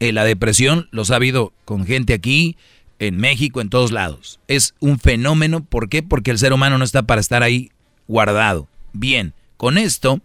Eh, 0.00 0.12
la 0.12 0.24
depresión 0.24 0.88
los 0.90 1.10
ha 1.10 1.16
habido 1.16 1.52
con 1.64 1.86
gente 1.86 2.12
aquí, 2.12 2.56
en 2.98 3.16
México, 3.16 3.60
en 3.60 3.70
todos 3.70 3.92
lados. 3.92 4.40
Es 4.48 4.74
un 4.80 4.98
fenómeno, 4.98 5.64
¿por 5.64 5.88
qué? 5.88 6.02
Porque 6.02 6.30
el 6.30 6.38
ser 6.38 6.52
humano 6.52 6.78
no 6.78 6.84
está 6.84 7.04
para 7.04 7.20
estar 7.20 7.42
ahí 7.42 7.70
guardado. 8.06 8.68
Bien, 8.92 9.34
con 9.56 9.78
esto, 9.78 10.20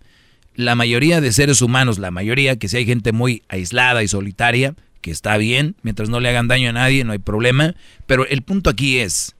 la 0.55 0.75
mayoría 0.75 1.21
de 1.21 1.31
seres 1.31 1.61
humanos, 1.61 1.97
la 1.97 2.11
mayoría, 2.11 2.57
que 2.57 2.67
si 2.67 2.77
hay 2.77 2.85
gente 2.85 3.11
muy 3.11 3.43
aislada 3.47 4.03
y 4.03 4.07
solitaria, 4.07 4.75
que 5.01 5.11
está 5.11 5.37
bien, 5.37 5.75
mientras 5.81 6.09
no 6.09 6.19
le 6.19 6.29
hagan 6.29 6.47
daño 6.47 6.69
a 6.69 6.73
nadie, 6.73 7.03
no 7.03 7.11
hay 7.11 7.19
problema. 7.19 7.75
Pero 8.05 8.25
el 8.25 8.41
punto 8.41 8.69
aquí 8.69 8.99
es, 8.99 9.35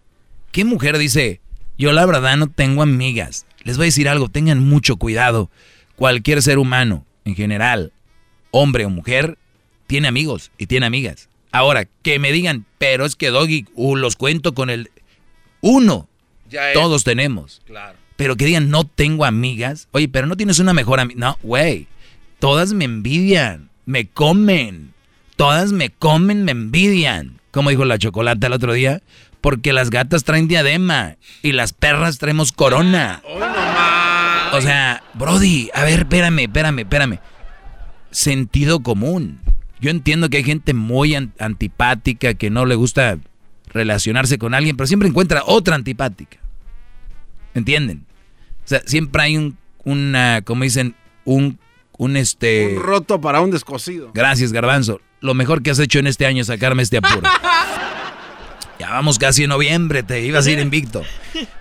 ¿qué 0.51 0.65
mujer 0.65 0.97
dice, 0.97 1.39
yo 1.77 1.93
la 1.93 2.05
verdad 2.05 2.37
no 2.37 2.47
tengo 2.47 2.81
amigas? 2.81 3.45
Les 3.63 3.77
voy 3.77 3.85
a 3.85 3.87
decir 3.87 4.09
algo, 4.09 4.29
tengan 4.29 4.59
mucho 4.59 4.97
cuidado. 4.97 5.49
Cualquier 5.95 6.41
ser 6.41 6.57
humano, 6.57 7.05
en 7.23 7.35
general, 7.35 7.93
hombre 8.51 8.85
o 8.85 8.89
mujer, 8.89 9.37
tiene 9.87 10.07
amigos 10.07 10.51
y 10.57 10.67
tiene 10.67 10.85
amigas. 10.85 11.29
Ahora, 11.51 11.85
que 11.85 12.19
me 12.19 12.31
digan, 12.31 12.65
pero 12.77 13.05
es 13.05 13.15
que 13.15 13.29
Doggy, 13.29 13.67
uh, 13.75 13.95
los 13.95 14.15
cuento 14.15 14.53
con 14.53 14.69
el... 14.69 14.89
Uno, 15.61 16.09
Ya 16.49 16.73
todos 16.73 17.03
tenemos. 17.03 17.61
Claro. 17.65 18.02
Pero 18.15 18.35
que 18.35 18.45
digan, 18.45 18.69
no 18.69 18.83
tengo 18.85 19.25
amigas. 19.25 19.87
Oye, 19.91 20.07
pero 20.07 20.27
no 20.27 20.37
tienes 20.37 20.59
una 20.59 20.73
mejor 20.73 20.99
amiga. 20.99 21.19
No, 21.19 21.37
güey. 21.43 21.87
Todas 22.39 22.73
me 22.73 22.85
envidian. 22.85 23.69
Me 23.85 24.07
comen. 24.07 24.93
Todas 25.35 25.71
me 25.71 25.89
comen, 25.89 26.45
me 26.45 26.51
envidian. 26.51 27.39
Como 27.51 27.69
dijo 27.71 27.85
la 27.85 27.97
chocolate 27.97 28.47
el 28.47 28.53
otro 28.53 28.73
día. 28.73 29.01
Porque 29.41 29.73
las 29.73 29.89
gatas 29.89 30.23
traen 30.23 30.47
diadema. 30.47 31.15
Y 31.41 31.51
las 31.53 31.73
perras 31.73 32.17
traemos 32.19 32.51
corona. 32.51 33.21
O 34.53 34.61
sea, 34.61 35.03
Brody, 35.15 35.69
a 35.73 35.83
ver, 35.83 36.01
espérame, 36.01 36.39
espérame, 36.43 36.79
espérame. 36.79 37.19
Sentido 38.11 38.81
común. 38.81 39.39
Yo 39.81 39.89
entiendo 39.89 40.29
que 40.29 40.37
hay 40.37 40.43
gente 40.43 40.73
muy 40.73 41.15
an- 41.15 41.33
antipática 41.39 42.35
que 42.35 42.49
no 42.51 42.65
le 42.65 42.75
gusta 42.75 43.17
relacionarse 43.73 44.37
con 44.37 44.53
alguien, 44.53 44.77
pero 44.77 44.85
siempre 44.87 45.09
encuentra 45.09 45.41
otra 45.45 45.75
antipática. 45.75 46.37
¿Entienden? 47.53 48.05
O 48.65 48.67
sea, 48.67 48.81
siempre 48.85 49.23
hay 49.23 49.37
un, 49.37 49.57
una, 49.83 50.41
como 50.43 50.63
dicen, 50.63 50.95
un, 51.25 51.59
un 51.97 52.17
este... 52.17 52.75
Un 52.75 52.83
roto 52.83 53.21
para 53.21 53.41
un 53.41 53.51
descosido. 53.51 54.11
Gracias, 54.13 54.51
Garbanzo. 54.51 55.01
Lo 55.21 55.33
mejor 55.33 55.61
que 55.61 55.71
has 55.71 55.79
hecho 55.79 55.99
en 55.99 56.07
este 56.07 56.25
año 56.25 56.41
es 56.41 56.47
sacarme 56.47 56.83
este 56.83 56.97
apuro. 56.97 57.21
Ya 58.79 58.89
vamos 58.89 59.17
casi 59.17 59.43
en 59.43 59.49
noviembre, 59.49 60.03
te 60.03 60.25
ibas 60.25 60.45
a 60.45 60.51
ir 60.51 60.59
invicto. 60.59 61.03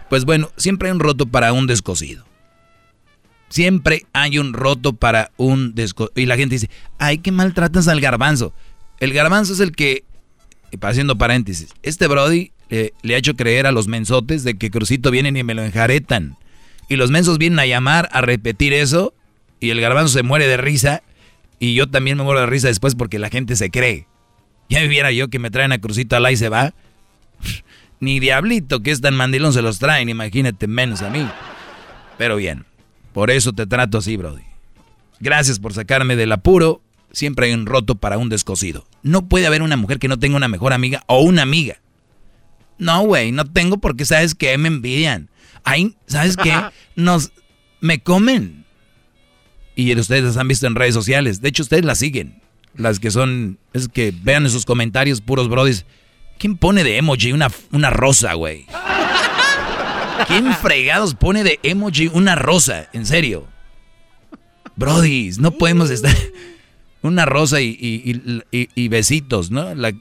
Pues 0.08 0.24
bueno, 0.24 0.50
siempre 0.56 0.88
hay 0.88 0.94
un 0.94 0.98
roto 0.98 1.26
para 1.26 1.52
un 1.52 1.68
descosido. 1.68 2.24
Siempre 3.48 4.06
hay 4.12 4.38
un 4.38 4.54
roto 4.54 4.94
para 4.94 5.30
un 5.36 5.74
descosido. 5.74 6.12
Y 6.16 6.26
la 6.26 6.36
gente 6.36 6.56
dice, 6.56 6.70
ay, 6.98 7.18
qué 7.18 7.30
maltratas 7.30 7.86
al 7.86 8.00
garbanzo. 8.00 8.54
El 8.98 9.12
garbanzo 9.12 9.52
es 9.52 9.60
el 9.60 9.70
que, 9.70 10.04
y 10.72 10.84
haciendo 10.84 11.16
paréntesis, 11.16 11.68
este 11.82 12.08
Brody 12.08 12.50
eh, 12.74 12.94
le 13.02 13.14
ha 13.14 13.18
hecho 13.18 13.36
creer 13.36 13.66
a 13.66 13.72
los 13.72 13.86
mensotes 13.86 14.44
de 14.44 14.56
que 14.56 14.70
Crucito 14.70 15.10
vienen 15.10 15.36
y 15.36 15.44
me 15.44 15.52
lo 15.52 15.62
enjaretan. 15.62 16.38
Y 16.88 16.96
los 16.96 17.10
mensos 17.10 17.36
vienen 17.36 17.58
a 17.58 17.66
llamar 17.66 18.08
a 18.12 18.22
repetir 18.22 18.72
eso. 18.72 19.12
Y 19.60 19.68
el 19.68 19.80
garbanzo 19.82 20.14
se 20.14 20.22
muere 20.22 20.46
de 20.46 20.56
risa. 20.56 21.02
Y 21.58 21.74
yo 21.74 21.90
también 21.90 22.16
me 22.16 22.24
muero 22.24 22.40
de 22.40 22.46
risa 22.46 22.68
después 22.68 22.94
porque 22.94 23.18
la 23.18 23.28
gente 23.28 23.56
se 23.56 23.70
cree. 23.70 24.06
Ya 24.70 24.80
viviera 24.80 25.12
yo 25.12 25.28
que 25.28 25.38
me 25.38 25.50
traen 25.50 25.72
a 25.72 25.82
Crucito 25.82 26.16
al 26.16 26.32
y 26.32 26.36
se 26.38 26.48
va. 26.48 26.72
Ni 28.00 28.20
diablito 28.20 28.82
que 28.82 28.90
es 28.90 29.02
tan 29.02 29.16
mandilón 29.16 29.52
se 29.52 29.60
los 29.60 29.78
traen, 29.78 30.08
imagínate 30.08 30.66
menos 30.66 31.02
a 31.02 31.10
mí. 31.10 31.28
Pero 32.16 32.36
bien, 32.36 32.64
por 33.12 33.30
eso 33.30 33.52
te 33.52 33.66
trato 33.66 33.98
así, 33.98 34.16
Brody. 34.16 34.44
Gracias 35.20 35.58
por 35.58 35.74
sacarme 35.74 36.16
del 36.16 36.32
apuro. 36.32 36.80
Siempre 37.12 37.48
hay 37.48 37.52
un 37.52 37.66
roto 37.66 37.96
para 37.96 38.16
un 38.16 38.30
descosido. 38.30 38.86
No 39.02 39.28
puede 39.28 39.46
haber 39.46 39.60
una 39.60 39.76
mujer 39.76 39.98
que 39.98 40.08
no 40.08 40.18
tenga 40.18 40.38
una 40.38 40.48
mejor 40.48 40.72
amiga 40.72 41.04
o 41.06 41.20
una 41.20 41.42
amiga. 41.42 41.81
No, 42.82 43.02
güey, 43.02 43.30
no 43.30 43.44
tengo 43.44 43.76
porque 43.78 44.04
sabes 44.04 44.34
que 44.34 44.58
me 44.58 44.66
envidian. 44.66 45.30
Ay, 45.62 45.94
¿sabes 46.06 46.36
qué? 46.36 46.52
Nos 46.96 47.30
me 47.80 48.00
comen. 48.02 48.64
Y 49.76 49.96
ustedes 49.96 50.24
las 50.24 50.36
han 50.36 50.48
visto 50.48 50.66
en 50.66 50.74
redes 50.74 50.92
sociales. 50.92 51.40
De 51.40 51.48
hecho, 51.48 51.62
ustedes 51.62 51.84
las 51.84 51.98
siguen. 51.98 52.42
Las 52.74 52.98
que 52.98 53.12
son, 53.12 53.60
es 53.72 53.86
que 53.86 54.12
vean 54.22 54.46
esos 54.46 54.66
comentarios 54.66 55.20
puros 55.20 55.48
brodis. 55.48 55.86
¿Quién 56.38 56.56
pone 56.56 56.82
de 56.82 56.96
emoji 56.96 57.30
una, 57.30 57.48
una 57.70 57.90
rosa, 57.90 58.34
güey? 58.34 58.66
¿Quién 60.26 60.52
fregados 60.54 61.14
pone 61.14 61.44
de 61.44 61.60
emoji 61.62 62.08
una 62.12 62.34
rosa? 62.34 62.88
En 62.92 63.06
serio. 63.06 63.46
Brodis, 64.74 65.38
no 65.38 65.52
podemos 65.52 65.88
estar... 65.88 66.12
Una 67.02 67.24
rosa 67.26 67.60
y, 67.60 67.76
y- 67.80 68.42
y- 68.52 68.68
y- 68.74 68.88
besitos, 68.88 69.50
¿no? 69.50 69.74
La- 69.74 69.92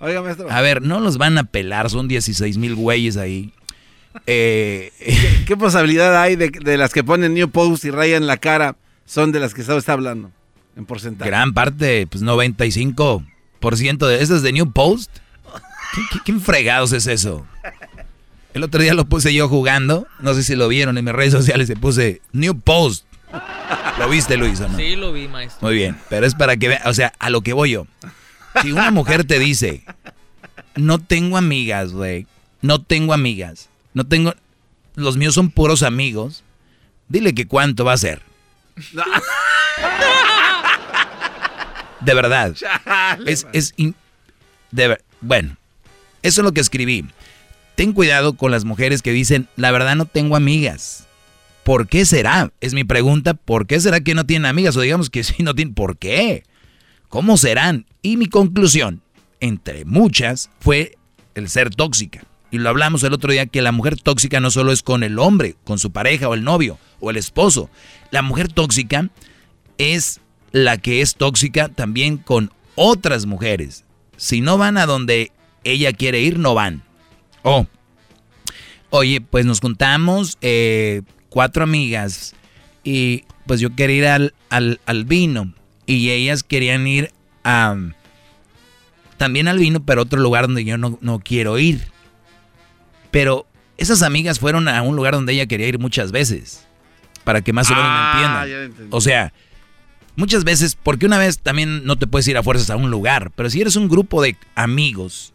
Oiga, 0.00 0.20
maestro. 0.22 0.50
a 0.50 0.60
ver, 0.60 0.82
no 0.82 1.00
los 1.00 1.16
van 1.16 1.38
a 1.38 1.44
pelar, 1.44 1.88
son 1.88 2.08
16 2.08 2.58
mil 2.58 2.74
güeyes 2.74 3.16
ahí. 3.16 3.52
Eh, 4.26 4.92
¿Qué 5.46 5.56
posibilidad 5.56 6.20
hay 6.20 6.36
de, 6.36 6.50
de 6.50 6.76
las 6.76 6.92
que 6.92 7.02
ponen 7.02 7.32
New 7.34 7.48
Post 7.50 7.84
y 7.86 7.90
rayan 7.90 8.26
la 8.26 8.36
cara 8.36 8.76
son 9.06 9.32
de 9.32 9.40
las 9.40 9.54
que 9.54 9.62
está 9.62 9.92
hablando? 9.92 10.30
En 10.76 10.84
porcentaje. 10.86 11.30
gran 11.30 11.52
parte, 11.54 12.06
pues 12.06 12.22
95% 12.22 14.06
de 14.06 14.22
esas 14.22 14.42
de 14.42 14.52
New 14.52 14.70
Post. 14.72 15.10
¿Qué, 15.94 16.00
qué, 16.12 16.18
qué 16.32 16.38
fregados 16.40 16.92
es 16.92 17.06
eso? 17.06 17.46
El 18.54 18.62
otro 18.64 18.82
día 18.82 18.92
lo 18.94 19.06
puse 19.06 19.32
yo 19.32 19.48
jugando, 19.48 20.06
no 20.20 20.34
sé 20.34 20.42
si 20.42 20.54
lo 20.56 20.68
vieron 20.68 20.98
en 20.98 21.04
mis 21.04 21.14
redes 21.14 21.32
sociales, 21.32 21.66
se 21.66 21.76
puse 21.76 22.20
New 22.32 22.58
Post. 22.60 23.06
¿Lo 23.98 24.08
viste, 24.08 24.36
Luis, 24.36 24.60
o 24.60 24.68
no? 24.68 24.76
Sí, 24.78 24.96
lo 24.96 25.12
vi, 25.12 25.28
maestro. 25.28 25.66
Muy 25.66 25.76
bien, 25.76 25.96
pero 26.08 26.26
es 26.26 26.34
para 26.34 26.56
que 26.56 26.68
vean, 26.68 26.82
o 26.86 26.94
sea, 26.94 27.12
a 27.18 27.30
lo 27.30 27.40
que 27.42 27.52
voy 27.52 27.70
yo. 27.72 27.86
Si 28.62 28.72
una 28.72 28.90
mujer 28.90 29.24
te 29.24 29.38
dice, 29.38 29.82
no 30.76 30.98
tengo 30.98 31.36
amigas, 31.36 31.92
güey, 31.92 32.26
no 32.60 32.80
tengo 32.82 33.14
amigas, 33.14 33.68
no 33.94 34.04
tengo, 34.04 34.34
los 34.94 35.16
míos 35.16 35.34
son 35.34 35.50
puros 35.50 35.82
amigos, 35.82 36.44
dile 37.08 37.34
que 37.34 37.46
cuánto 37.46 37.84
va 37.84 37.92
a 37.94 37.98
ser. 37.98 38.20
De 42.00 42.14
verdad. 42.14 42.54
Es, 43.26 43.46
es 43.52 43.74
in- 43.76 43.94
de 44.72 44.88
ver- 44.88 45.04
bueno, 45.20 45.56
eso 46.22 46.40
es 46.40 46.44
lo 46.44 46.52
que 46.52 46.60
escribí. 46.60 47.06
Ten 47.76 47.92
cuidado 47.92 48.34
con 48.36 48.50
las 48.50 48.64
mujeres 48.64 49.02
que 49.02 49.12
dicen, 49.12 49.48
la 49.56 49.70
verdad 49.70 49.94
no 49.94 50.06
tengo 50.06 50.34
amigas. 50.36 51.06
¿Por 51.64 51.88
qué 51.88 52.04
será? 52.04 52.52
Es 52.60 52.74
mi 52.74 52.84
pregunta. 52.84 53.34
¿Por 53.34 53.66
qué 53.66 53.80
será 53.80 54.00
que 54.00 54.14
no 54.14 54.26
tienen 54.26 54.46
amigas? 54.46 54.76
O 54.76 54.80
digamos 54.80 55.10
que 55.10 55.24
sí 55.24 55.42
no 55.42 55.54
tienen. 55.54 55.74
¿Por 55.74 55.98
qué? 55.98 56.44
¿Cómo 57.08 57.36
serán? 57.36 57.86
Y 58.00 58.16
mi 58.16 58.26
conclusión, 58.26 59.02
entre 59.40 59.84
muchas, 59.84 60.50
fue 60.60 60.96
el 61.34 61.48
ser 61.48 61.70
tóxica. 61.70 62.24
Y 62.50 62.58
lo 62.58 62.68
hablamos 62.68 63.02
el 63.02 63.14
otro 63.14 63.32
día 63.32 63.46
que 63.46 63.62
la 63.62 63.72
mujer 63.72 63.98
tóxica 64.00 64.40
no 64.40 64.50
solo 64.50 64.72
es 64.72 64.82
con 64.82 65.02
el 65.02 65.18
hombre, 65.18 65.56
con 65.64 65.78
su 65.78 65.90
pareja 65.90 66.28
o 66.28 66.34
el 66.34 66.44
novio 66.44 66.78
o 67.00 67.10
el 67.10 67.16
esposo. 67.16 67.70
La 68.10 68.20
mujer 68.20 68.52
tóxica 68.52 69.08
es 69.78 70.20
la 70.52 70.76
que 70.76 71.00
es 71.00 71.14
tóxica 71.14 71.68
también 71.68 72.18
con 72.18 72.52
otras 72.74 73.24
mujeres. 73.24 73.84
Si 74.16 74.42
no 74.42 74.58
van 74.58 74.76
a 74.76 74.86
donde 74.86 75.32
ella 75.64 75.92
quiere 75.92 76.20
ir, 76.20 76.38
no 76.38 76.54
van. 76.54 76.82
Oh, 77.42 77.66
oye, 78.90 79.20
pues 79.20 79.46
nos 79.46 79.60
juntamos 79.60 80.36
eh, 80.42 81.02
cuatro 81.32 81.64
amigas 81.64 82.34
y 82.84 83.24
pues 83.46 83.58
yo 83.60 83.74
quería 83.74 83.96
ir 83.96 84.06
al, 84.06 84.34
al, 84.50 84.80
al 84.84 85.04
vino 85.04 85.54
y 85.86 86.10
ellas 86.10 86.42
querían 86.42 86.86
ir 86.86 87.10
a, 87.42 87.74
también 89.16 89.48
al 89.48 89.58
vino, 89.58 89.82
pero 89.84 90.02
otro 90.02 90.20
lugar 90.20 90.46
donde 90.46 90.64
yo 90.64 90.76
no, 90.76 90.98
no 91.00 91.18
quiero 91.20 91.58
ir. 91.58 91.80
Pero 93.10 93.46
esas 93.78 94.02
amigas 94.02 94.38
fueron 94.38 94.68
a 94.68 94.82
un 94.82 94.94
lugar 94.94 95.14
donde 95.14 95.32
ella 95.32 95.46
quería 95.46 95.68
ir 95.68 95.78
muchas 95.78 96.12
veces, 96.12 96.66
para 97.24 97.40
que 97.40 97.52
más 97.52 97.70
o 97.70 97.74
menos 97.74 97.88
me 97.88 97.96
Ah, 97.96 98.44
entiendan. 98.46 98.88
O 98.90 99.00
sea, 99.00 99.32
muchas 100.16 100.44
veces, 100.44 100.76
porque 100.80 101.06
una 101.06 101.18
vez 101.18 101.38
también 101.38 101.84
no 101.84 101.96
te 101.96 102.06
puedes 102.06 102.28
ir 102.28 102.36
a 102.36 102.42
fuerzas 102.42 102.70
a 102.70 102.76
un 102.76 102.90
lugar, 102.90 103.30
pero 103.34 103.48
si 103.50 103.60
eres 103.60 103.76
un 103.76 103.88
grupo 103.88 104.22
de 104.22 104.36
amigos 104.54 105.32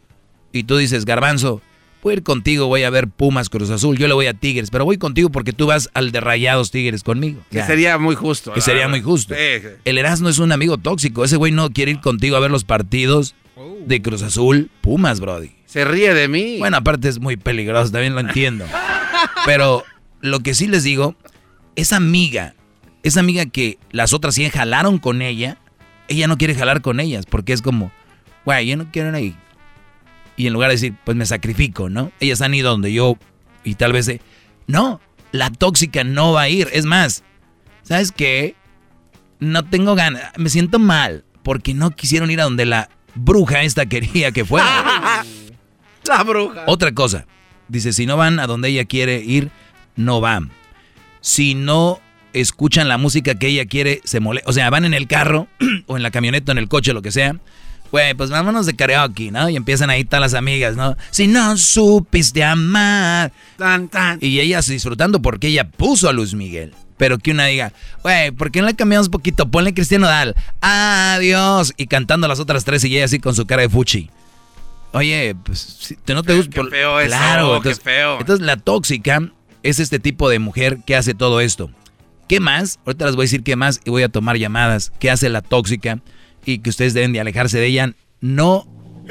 y 0.51 0.63
tú 0.63 0.77
dices, 0.77 1.05
Garbanzo, 1.05 1.61
voy 2.03 2.13
a 2.13 2.17
ir 2.17 2.23
contigo, 2.23 2.67
voy 2.67 2.83
a 2.83 2.89
ver 2.89 3.07
Pumas 3.07 3.49
Cruz 3.49 3.69
Azul, 3.69 3.97
yo 3.97 4.07
le 4.07 4.13
voy 4.13 4.27
a 4.27 4.33
Tigres, 4.33 4.69
pero 4.71 4.85
voy 4.85 4.97
contigo 4.97 5.29
porque 5.29 5.53
tú 5.53 5.67
vas 5.67 5.89
al 5.93 6.11
de 6.11 6.21
Rayados 6.21 6.71
Tigres 6.71 7.03
conmigo. 7.03 7.41
Que 7.51 7.63
sería 7.63 7.97
muy 7.97 8.15
justo. 8.15 8.53
Que 8.53 8.61
sería 8.61 8.87
muy 8.87 9.01
justo. 9.01 9.33
Sí, 9.35 9.61
sí. 9.61 9.67
El 9.85 9.97
Erasmo 9.97 10.29
es 10.29 10.39
un 10.39 10.51
amigo 10.51 10.77
tóxico. 10.77 11.23
Ese 11.23 11.35
güey 11.35 11.51
no 11.51 11.69
quiere 11.69 11.91
ir 11.91 11.99
contigo 11.99 12.37
a 12.37 12.39
ver 12.39 12.51
los 12.51 12.63
partidos 12.63 13.35
de 13.85 14.01
Cruz 14.01 14.21
Azul, 14.21 14.69
Pumas, 14.81 15.19
Brody. 15.19 15.51
Se 15.65 15.83
ríe 15.83 16.13
de 16.13 16.27
mí. 16.27 16.57
Bueno, 16.59 16.77
aparte 16.77 17.09
es 17.09 17.19
muy 17.19 17.37
peligroso, 17.37 17.91
también 17.91 18.13
lo 18.13 18.21
entiendo. 18.21 18.65
Pero 19.45 19.83
lo 20.21 20.39
que 20.41 20.53
sí 20.53 20.67
les 20.67 20.83
digo, 20.83 21.15
esa 21.75 21.97
amiga, 21.97 22.55
esa 23.03 23.19
amiga 23.19 23.45
que 23.45 23.77
las 23.91 24.13
otras 24.13 24.35
sí 24.35 24.49
jalaron 24.49 24.99
con 24.99 25.21
ella, 25.21 25.57
ella 26.07 26.27
no 26.27 26.37
quiere 26.37 26.55
jalar 26.55 26.81
con 26.81 26.99
ellas 26.99 27.25
porque 27.25 27.53
es 27.53 27.61
como, 27.61 27.91
güey, 28.45 28.67
yo 28.67 28.77
no 28.77 28.89
quiero 28.91 29.09
ir 29.09 29.15
ahí. 29.15 29.35
Y 30.37 30.47
en 30.47 30.53
lugar 30.53 30.69
de 30.69 30.75
decir, 30.75 30.95
pues 31.03 31.17
me 31.17 31.25
sacrifico, 31.25 31.89
¿no? 31.89 32.11
Ellas 32.19 32.41
han 32.41 32.53
ido 32.53 32.69
donde 32.71 32.93
yo 32.93 33.17
y 33.63 33.75
tal 33.75 33.91
vez... 33.91 34.09
no, 34.67 35.01
la 35.31 35.49
tóxica 35.49 36.03
no 36.03 36.31
va 36.31 36.43
a 36.43 36.49
ir. 36.49 36.69
Es 36.71 36.85
más, 36.85 37.23
¿sabes 37.83 38.11
qué? 38.11 38.55
No 39.39 39.65
tengo 39.65 39.95
ganas, 39.95 40.31
me 40.37 40.49
siento 40.49 40.79
mal 40.79 41.25
porque 41.43 41.73
no 41.73 41.91
quisieron 41.91 42.31
ir 42.31 42.41
a 42.41 42.45
donde 42.45 42.65
la 42.65 42.89
bruja 43.15 43.63
esta 43.63 43.85
quería 43.85 44.31
que 44.31 44.45
fuera. 44.45 45.25
La 46.07 46.23
bruja. 46.23 46.63
Otra 46.67 46.93
cosa, 46.93 47.25
dice, 47.67 47.91
si 47.91 48.05
no 48.05 48.15
van 48.15 48.39
a 48.39 48.47
donde 48.47 48.69
ella 48.69 48.85
quiere 48.85 49.21
ir, 49.21 49.51
no 49.97 50.21
van. 50.21 50.51
Si 51.19 51.53
no 51.53 51.99
escuchan 52.31 52.87
la 52.87 52.97
música 52.97 53.35
que 53.35 53.47
ella 53.47 53.65
quiere, 53.65 53.99
se 54.05 54.21
molesta. 54.21 54.49
O 54.49 54.53
sea, 54.53 54.69
van 54.69 54.85
en 54.85 54.93
el 54.93 55.07
carro 55.07 55.47
o 55.87 55.97
en 55.97 56.03
la 56.03 56.11
camioneta, 56.11 56.51
o 56.51 56.53
en 56.53 56.59
el 56.59 56.69
coche, 56.69 56.93
lo 56.93 57.01
que 57.01 57.11
sea. 57.11 57.35
Güey, 57.91 58.13
pues 58.15 58.29
vámonos 58.29 58.65
de 58.65 58.75
karaoke, 58.75 59.31
¿no? 59.31 59.49
Y 59.49 59.55
empiezan 59.55 59.89
ahí 59.89 60.03
todas 60.03 60.21
las 60.21 60.33
amigas, 60.33 60.75
¿no? 60.75 60.95
Si 61.09 61.27
no 61.27 61.57
supiste 61.57 62.43
amar. 62.43 63.31
Tan, 63.57 63.87
tan. 63.87 64.19
Y 64.21 64.39
ellas 64.39 64.67
disfrutando 64.67 65.21
porque 65.21 65.47
ella 65.47 65.69
puso 65.69 66.09
a 66.09 66.13
Luis 66.13 66.33
Miguel. 66.33 66.73
Pero 66.97 67.19
que 67.19 67.31
una 67.31 67.45
diga, 67.45 67.73
güey, 68.01 68.31
¿por 68.31 68.51
qué 68.51 68.59
no 68.59 68.67
le 68.67 68.75
cambiamos 68.75 69.07
un 69.07 69.11
poquito? 69.11 69.49
Ponle 69.49 69.73
Cristiano 69.73 70.07
Dal. 70.07 70.35
Adiós. 70.61 71.73
Y 71.77 71.87
cantando 71.87 72.27
las 72.27 72.39
otras 72.39 72.65
tres 72.65 72.83
y 72.83 72.95
ella 72.95 73.05
así 73.05 73.19
con 73.19 73.35
su 73.35 73.45
cara 73.45 73.61
de 73.61 73.69
fuchi. 73.69 74.09
Oye, 74.93 75.35
pues, 75.43 75.59
si 75.79 75.95
te 75.95 76.13
no 76.13 76.23
te 76.23 76.35
gusta. 76.35 76.61
Qué 76.61 76.69
feo 76.69 76.99
eso, 76.99 77.09
claro, 77.09 77.49
qué 77.51 77.69
entonces, 77.69 77.83
feo. 77.83 78.19
entonces 78.19 78.45
la 78.45 78.57
tóxica 78.57 79.21
es 79.61 79.79
este 79.79 79.99
tipo 79.99 80.29
de 80.29 80.39
mujer 80.39 80.79
que 80.85 80.95
hace 80.95 81.13
todo 81.13 81.39
esto. 81.39 81.69
¿Qué 82.27 82.39
más? 82.39 82.79
Ahorita 82.85 83.05
les 83.05 83.15
voy 83.15 83.23
a 83.23 83.25
decir 83.25 83.43
qué 83.43 83.55
más 83.55 83.79
y 83.85 83.89
voy 83.89 84.03
a 84.03 84.09
tomar 84.09 84.37
llamadas. 84.37 84.91
¿Qué 84.99 85.11
hace 85.11 85.29
la 85.29 85.41
tóxica? 85.41 85.99
Y 86.47 86.59
que 86.59 86.69
ustedes 86.69 86.93
deben 86.93 87.11
de 87.11 87.19
alejarse 87.19 87.59
de 87.59 87.65
ella. 87.65 87.91
No 88.21 88.65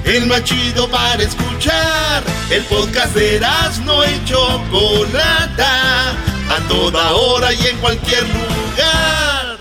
El 0.06 0.28
más 0.28 0.44
chido 0.44 0.90
para 0.90 1.24
escuchar. 1.24 2.24
El 2.50 2.64
podcast 2.64 3.16
de 3.16 3.40
no 3.86 4.04
y 4.04 4.26
Chocolata. 4.26 6.12
A 6.50 6.60
toda 6.68 7.14
hora 7.14 7.54
y 7.54 7.68
en 7.68 7.78
cualquier 7.78 8.24
lugar. 8.24 9.58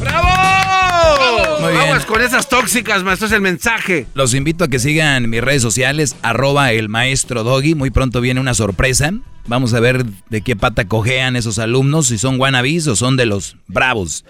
¡Bravo! 0.00 1.60
Muy 1.60 1.72
bien. 1.72 1.82
Aguas 1.82 2.06
con 2.06 2.22
esas 2.22 2.48
tóxicas, 2.48 3.02
maestro, 3.02 3.26
es 3.26 3.32
el 3.32 3.40
mensaje. 3.40 4.06
Los 4.14 4.34
invito 4.34 4.64
a 4.64 4.68
que 4.68 4.78
sigan 4.78 5.28
mis 5.28 5.42
redes 5.42 5.62
sociales, 5.62 6.14
arroba 6.22 6.70
el 6.70 6.88
maestro 6.88 7.42
Doggy. 7.42 7.74
Muy 7.74 7.90
pronto 7.90 8.20
viene 8.20 8.40
una 8.40 8.54
sorpresa. 8.54 9.12
Vamos 9.48 9.74
a 9.74 9.80
ver 9.80 10.06
de 10.30 10.42
qué 10.42 10.54
pata 10.54 10.86
cojean 10.86 11.34
esos 11.34 11.58
alumnos, 11.58 12.06
si 12.06 12.18
son 12.18 12.38
wannabes 12.38 12.86
o 12.86 12.94
son 12.94 13.16
de 13.16 13.26
los 13.26 13.56
bravos. 13.66 14.24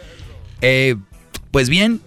Eh, 0.62 0.96
pues 1.50 1.68
bien, 1.68 2.00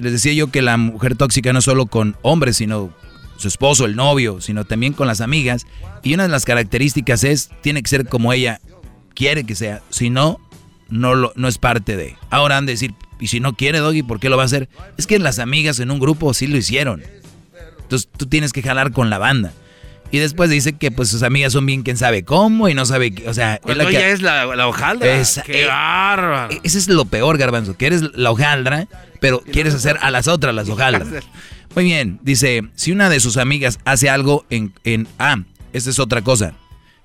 les 0.00 0.12
decía 0.12 0.32
yo 0.32 0.50
que 0.50 0.62
la 0.62 0.76
mujer 0.76 1.16
tóxica 1.16 1.52
no 1.52 1.58
es 1.60 1.64
solo 1.64 1.86
con 1.86 2.16
hombres, 2.22 2.56
sino 2.56 2.92
su 3.36 3.48
esposo, 3.48 3.84
el 3.86 3.96
novio, 3.96 4.40
sino 4.40 4.64
también 4.64 4.92
con 4.92 5.06
las 5.06 5.20
amigas. 5.20 5.66
Y 6.02 6.14
una 6.14 6.24
de 6.24 6.28
las 6.28 6.44
características 6.44 7.24
es, 7.24 7.50
tiene 7.62 7.82
que 7.82 7.88
ser 7.88 8.06
como 8.06 8.32
ella 8.32 8.60
quiere 9.14 9.44
que 9.44 9.54
sea. 9.54 9.80
Si 9.90 10.10
no, 10.10 10.38
no, 10.88 11.14
lo, 11.14 11.32
no 11.36 11.48
es 11.48 11.58
parte 11.58 11.96
de. 11.96 12.16
Ahora 12.30 12.56
han 12.58 12.66
de 12.66 12.72
decir, 12.72 12.94
y 13.18 13.28
si 13.28 13.40
no 13.40 13.54
quiere 13.54 13.78
Doggy, 13.78 14.02
¿por 14.02 14.20
qué 14.20 14.28
lo 14.28 14.36
va 14.36 14.42
a 14.42 14.46
hacer? 14.46 14.68
Es 14.98 15.06
que 15.06 15.18
las 15.18 15.38
amigas 15.38 15.78
en 15.80 15.90
un 15.90 15.98
grupo 16.00 16.32
sí 16.34 16.46
lo 16.46 16.56
hicieron. 16.56 17.02
Entonces 17.82 18.08
tú 18.16 18.26
tienes 18.26 18.52
que 18.52 18.62
jalar 18.62 18.92
con 18.92 19.10
la 19.10 19.18
banda. 19.18 19.52
Y 20.12 20.18
después 20.18 20.50
dice 20.50 20.72
que 20.72 20.90
pues 20.90 21.08
sus 21.08 21.22
amigas 21.22 21.52
son 21.52 21.64
bien 21.66 21.82
quién 21.82 21.96
sabe 21.96 22.24
cómo 22.24 22.68
y 22.68 22.74
no 22.74 22.84
sabe, 22.84 23.12
qué- 23.14 23.28
o 23.28 23.34
sea, 23.34 23.60
es 23.64 23.76
la 23.76 23.84
que- 23.86 23.90
ella 23.96 24.08
es 24.08 24.22
la, 24.22 24.44
la 24.56 24.66
hojaldra. 24.66 25.14
Esa- 25.16 25.42
¡Qué 25.42 25.62
eh, 25.62 25.66
bárbaro! 25.66 26.52
ese 26.64 26.78
es 26.78 26.88
lo 26.88 27.04
peor, 27.04 27.38
Garbanzo, 27.38 27.76
que 27.76 27.86
eres 27.86 28.02
la 28.14 28.30
hojaldra, 28.32 28.88
pero 29.20 29.40
quieres 29.40 29.74
hacer 29.74 29.96
a 30.00 30.10
las 30.10 30.26
otras 30.28 30.54
las 30.54 30.68
hojaldras. 30.70 31.08
Muy 31.74 31.84
bien, 31.84 32.18
dice, 32.22 32.62
si 32.74 32.90
una 32.92 33.08
de 33.08 33.20
sus 33.20 33.36
amigas 33.36 33.78
hace 33.84 34.10
algo 34.10 34.44
en, 34.50 34.72
en 34.84 35.06
ah, 35.18 35.42
esta 35.72 35.90
es 35.90 35.98
otra 35.98 36.22
cosa. 36.22 36.54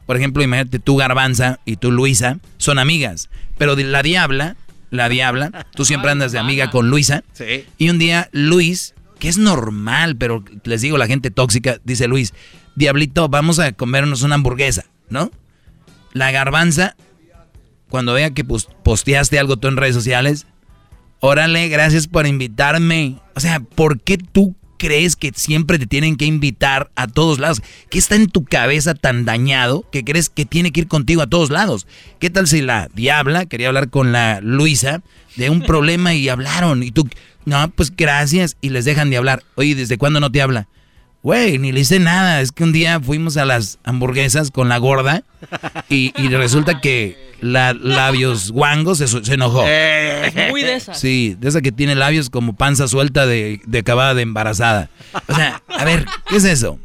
Por 0.08 0.18
ejemplo, 0.18 0.44
imagínate 0.44 0.80
tú 0.80 0.98
Garbanza 0.98 1.60
y 1.66 1.78
tú 1.78 1.92
Luisa 1.92 2.40
son 2.58 2.80
amigas, 2.80 3.30
pero 3.58 3.76
la 3.76 4.02
diabla, 4.04 4.56
la 4.92 5.10
diabla, 5.10 5.68
tú 5.76 5.84
siempre 5.86 6.12
andas 6.12 6.32
de 6.32 6.40
amiga 6.40 6.72
con 6.72 6.90
Luisa. 6.90 7.24
Sí. 7.34 7.66
Y 7.78 7.90
un 7.90 8.00
día 8.00 8.30
Luis, 8.32 8.94
que 9.20 9.30
es 9.30 9.38
normal, 9.38 10.16
pero 10.16 10.44
les 10.64 10.82
digo 10.82 10.98
la 10.98 11.08
gente 11.08 11.32
tóxica, 11.32 11.80
dice 11.84 12.08
Luis, 12.08 12.34
Diablito, 12.76 13.30
vamos 13.30 13.60
a 13.60 13.72
comernos 13.72 14.22
una 14.24 14.36
hamburguesa, 14.36 14.86
¿no? 15.10 15.32
La 16.14 16.32
garbanza, 16.32 16.96
cuando 17.90 18.14
vea 18.14 18.32
que 18.32 18.44
pos- 18.44 18.68
posteaste 18.84 19.40
algo 19.40 19.58
tú 19.58 19.68
en 19.70 19.78
redes 19.78 19.96
sociales, 19.96 20.46
órale, 21.20 21.68
gracias 21.70 22.08
por 22.08 22.28
invitarme. 22.28 23.18
O 23.36 23.40
sea, 23.40 23.60
¿por 23.60 24.02
qué 24.02 24.18
tú 24.18 24.56
crees 24.78 25.16
que 25.16 25.32
siempre 25.36 25.80
te 25.80 25.88
tienen 25.88 26.16
que 26.16 26.26
invitar 26.26 26.92
a 26.96 27.08
todos 27.08 27.40
lados? 27.40 27.62
¿Qué 27.90 27.98
está 27.98 28.16
en 28.16 28.28
tu 28.28 28.44
cabeza 28.46 28.94
tan 28.94 29.26
dañado 29.26 29.86
que 29.92 30.04
crees 30.04 30.30
que 30.30 30.46
tiene 30.46 30.72
que 30.72 30.82
ir 30.82 30.88
contigo 30.88 31.22
a 31.22 31.28
todos 31.28 31.50
lados? 31.50 31.88
¿Qué 32.20 32.30
tal 32.30 32.48
si 32.48 32.62
la 32.62 32.90
diabla 32.94 33.46
quería 33.46 33.70
hablar 33.70 33.90
con 33.90 34.12
la 34.12 34.42
Luisa 34.42 35.02
de 35.36 35.50
un 35.50 35.62
problema 35.62 36.14
y 36.14 36.30
hablaron? 36.30 36.84
Y 36.84 36.92
tú, 36.92 37.08
no, 37.46 37.70
pues 37.72 37.96
gracias, 37.96 38.58
y 38.62 38.70
les 38.70 38.86
dejan 38.86 39.10
de 39.10 39.18
hablar. 39.18 39.44
Oye, 39.56 39.76
¿desde 39.76 39.98
cuándo 39.98 40.20
no 40.20 40.32
te 40.32 40.42
habla? 40.42 40.68
Güey, 41.24 41.58
ni 41.58 41.72
le 41.72 41.80
hice 41.80 42.00
nada. 42.00 42.42
Es 42.42 42.52
que 42.52 42.64
un 42.64 42.72
día 42.72 43.00
fuimos 43.00 43.38
a 43.38 43.46
las 43.46 43.80
hamburguesas 43.84 44.52
con 44.52 44.70
la 44.70 44.78
gorda 44.78 45.24
y, 45.90 46.14
y 46.22 46.28
resulta 46.28 46.82
que 46.82 47.25
la 47.42 47.74
labios 47.74 48.52
guangos 48.54 48.98
se, 49.00 49.08
se 49.08 49.34
enojó. 49.34 49.66
Es 49.68 50.52
muy 50.52 50.64
de 50.64 50.76
esas. 50.76 51.00
Sí, 51.00 51.36
de 51.40 51.50
esa 51.50 51.62
que 51.62 51.72
tiene 51.72 51.96
labios 51.96 52.30
como 52.30 52.56
panza 52.56 52.88
suelta 52.88 53.26
de, 53.26 53.62
de 53.66 53.80
acabada 53.80 54.14
de 54.14 54.22
embarazada. 54.24 54.90
O 55.28 55.36
sea, 55.36 55.62
a 55.68 55.84
ver, 55.86 56.06
¿qué 56.30 56.38
es 56.38 56.46
eso? 56.46 56.80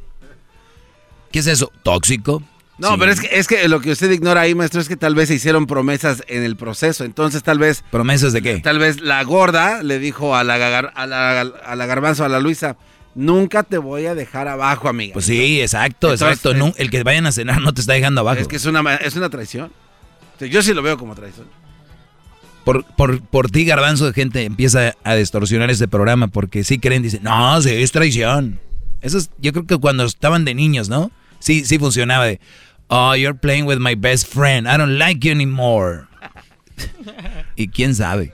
¿Qué 1.32 1.38
es 1.38 1.46
eso? 1.46 1.70
¿Tóxico? 1.82 2.42
No, 2.78 2.96
pero 2.98 3.12
es 3.12 3.20
que, 3.20 3.28
es 3.38 3.46
que 3.46 3.68
lo 3.68 3.80
que 3.82 3.92
usted 3.92 4.10
ignora 4.10 4.40
ahí, 4.40 4.54
maestro, 4.54 4.80
es 4.80 4.88
que 4.88 4.96
tal 4.96 5.14
vez 5.14 5.28
se 5.28 5.34
hicieron 5.34 5.66
promesas 5.66 6.24
en 6.28 6.42
el 6.42 6.56
proceso. 6.56 7.04
Entonces, 7.04 7.42
tal 7.42 7.58
vez. 7.58 7.84
¿Promesas 7.90 8.32
de 8.32 8.40
qué? 8.40 8.58
Tal 8.60 8.78
vez 8.78 9.00
la 9.02 9.22
gorda 9.22 9.82
le 9.82 9.98
dijo 9.98 10.34
a 10.34 10.44
la, 10.44 10.56
gar- 10.58 10.90
a 10.94 11.06
la, 11.06 11.40
a 11.42 11.76
la 11.76 11.86
garbanzo, 11.86 12.24
a 12.24 12.28
la 12.30 12.40
Luisa, 12.40 12.76
nunca 13.14 13.64
te 13.64 13.76
voy 13.76 14.06
a 14.06 14.14
dejar 14.14 14.48
abajo, 14.48 14.88
amiga. 14.88 15.12
Pues 15.12 15.26
sí, 15.26 15.60
exacto, 15.60 16.10
Entonces, 16.12 16.38
exacto. 16.38 16.54
Nu- 16.54 16.72
el 16.78 16.90
que 16.90 17.02
vayan 17.02 17.26
a 17.26 17.32
cenar 17.32 17.60
no 17.60 17.74
te 17.74 17.82
está 17.82 17.92
dejando 17.92 18.22
abajo. 18.22 18.40
Es 18.40 18.48
que 18.48 18.56
es 18.56 18.64
una, 18.64 18.94
es 18.96 19.14
una 19.14 19.28
traición. 19.28 19.70
Sea, 20.40 20.48
Yo 20.48 20.62
sí 20.62 20.72
lo 20.72 20.80
veo 20.82 20.96
como 20.96 21.14
traición. 21.14 21.46
por, 22.64 22.82
por, 22.96 23.20
por 23.20 23.50
ti, 23.50 23.66
garbanzo, 23.66 24.06
de 24.06 24.14
gente 24.14 24.42
empieza 24.44 24.94
a 25.04 25.14
distorsionar 25.14 25.70
este 25.70 25.86
programa 25.86 26.28
porque 26.28 26.64
sí 26.64 26.78
creen, 26.78 27.02
dicen, 27.02 27.22
no, 27.22 27.60
sí, 27.60 27.70
es 27.70 27.92
traición. 27.92 28.58
Eso 29.02 29.18
es, 29.18 29.30
yo 29.38 29.52
creo 29.52 29.66
que 29.66 29.76
cuando 29.76 30.04
estaban 30.04 30.46
de 30.46 30.54
niños, 30.54 30.88
¿no? 30.88 31.10
Sí, 31.40 31.64
sí 31.66 31.78
funcionaba 31.78 32.24
de, 32.24 32.40
oh, 32.88 33.14
you're 33.14 33.38
playing 33.38 33.66
with 33.66 33.78
my 33.80 33.94
best 33.94 34.32
friend, 34.32 34.66
I 34.66 34.78
don't 34.78 34.98
like 34.98 35.20
you 35.26 35.30
anymore. 35.32 36.04
y 37.56 37.68
quién 37.68 37.94
sabe. 37.94 38.32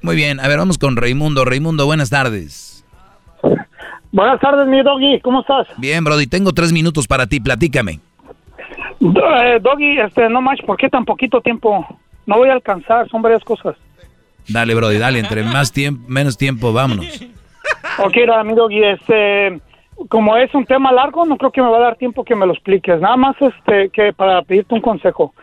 Muy 0.00 0.14
bien, 0.14 0.38
a 0.38 0.46
ver, 0.46 0.58
vamos 0.58 0.78
con 0.78 0.96
Raimundo. 0.96 1.44
Raimundo, 1.44 1.86
buenas 1.86 2.10
tardes. 2.10 2.84
Buenas 4.12 4.40
tardes, 4.40 4.68
mi 4.68 4.80
doggy, 4.82 5.20
¿cómo 5.22 5.40
estás? 5.40 5.66
Bien, 5.78 6.04
Brody, 6.04 6.28
tengo 6.28 6.52
tres 6.52 6.72
minutos 6.72 7.08
para 7.08 7.26
ti, 7.26 7.40
platícame. 7.40 7.98
Eh, 9.02 9.58
doggy, 9.60 9.98
este, 9.98 10.28
no 10.28 10.40
manches, 10.40 10.64
¿por 10.64 10.76
qué 10.76 10.88
tan 10.88 11.04
poquito 11.04 11.40
tiempo? 11.40 11.84
No 12.24 12.36
voy 12.36 12.50
a 12.50 12.52
alcanzar, 12.52 13.08
son 13.08 13.20
varias 13.20 13.42
cosas. 13.42 13.74
Dale, 14.48 14.74
Brody, 14.74 14.98
dale, 14.98 15.18
entre 15.18 15.42
más 15.42 15.72
tiempo, 15.72 16.04
menos 16.08 16.36
tiempo, 16.36 16.72
vámonos. 16.72 17.24
Ok, 17.98 18.16
era, 18.16 18.42
mi 18.44 18.54
doggy, 18.54 18.84
este, 18.84 19.60
como 20.08 20.36
es 20.36 20.54
un 20.54 20.64
tema 20.64 20.92
largo, 20.92 21.24
no 21.24 21.36
creo 21.36 21.50
que 21.50 21.60
me 21.60 21.68
va 21.68 21.78
a 21.78 21.82
dar 21.82 21.96
tiempo 21.96 22.24
que 22.24 22.36
me 22.36 22.46
lo 22.46 22.52
expliques. 22.52 23.00
Nada 23.00 23.16
más, 23.16 23.36
este, 23.40 23.90
que 23.90 24.12
para 24.12 24.42
pedirte 24.42 24.74
un 24.74 24.80
consejo. 24.80 25.34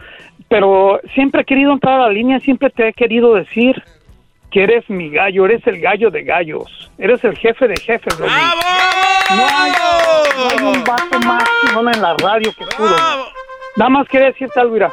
Pero 0.48 1.00
siempre 1.14 1.42
he 1.42 1.46
querido 1.46 1.74
entrar 1.74 2.00
a 2.00 2.08
la 2.08 2.10
línea, 2.10 2.40
siempre 2.40 2.70
te 2.70 2.88
he 2.88 2.94
querido 2.94 3.36
decir 3.36 3.84
que 4.52 4.64
eres 4.64 4.90
mi 4.90 5.10
gallo, 5.10 5.46
eres 5.46 5.66
el 5.68 5.80
gallo 5.80 6.10
de 6.10 6.24
gallos, 6.24 6.92
eres 6.98 7.24
el 7.24 7.38
jefe 7.38 7.68
de 7.68 7.76
jefes, 7.78 8.18
doggy. 8.18 8.32
No 9.36 9.44
hay, 9.46 9.72
no 10.38 10.50
hay 10.50 10.76
un 10.76 10.84
vato 10.84 11.20
más 11.20 11.44
chingón 11.62 11.94
en 11.94 12.02
la 12.02 12.16
radio 12.16 12.52
que 12.58 12.66
tú. 12.66 12.84
Nada 13.80 13.92
más 13.92 14.10
quería 14.10 14.28
decirte 14.28 14.60
algo, 14.60 14.74
mira. 14.74 14.92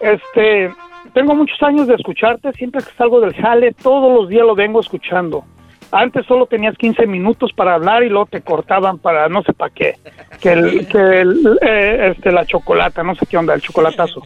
Este, 0.00 0.68
tengo 1.14 1.32
muchos 1.32 1.62
años 1.62 1.86
de 1.86 1.94
escucharte, 1.94 2.52
siempre 2.54 2.82
que 2.82 2.90
salgo 2.98 3.20
del 3.20 3.34
jale, 3.34 3.72
todos 3.72 4.12
los 4.12 4.28
días 4.28 4.44
lo 4.44 4.56
vengo 4.56 4.80
escuchando. 4.80 5.44
Antes 5.92 6.26
solo 6.26 6.46
tenías 6.46 6.76
15 6.76 7.06
minutos 7.06 7.52
para 7.52 7.74
hablar 7.74 8.02
y 8.02 8.08
luego 8.08 8.26
te 8.26 8.40
cortaban 8.40 8.98
para 8.98 9.28
no 9.28 9.44
sé 9.44 9.52
para 9.52 9.72
qué. 9.72 9.94
Que, 10.40 10.52
el, 10.54 10.88
que 10.88 11.20
el, 11.20 11.58
eh, 11.62 12.10
este, 12.10 12.32
la 12.32 12.44
chocolata, 12.44 13.04
no 13.04 13.14
sé 13.14 13.26
qué 13.26 13.36
onda, 13.36 13.54
el 13.54 13.62
chocolatazo. 13.62 14.22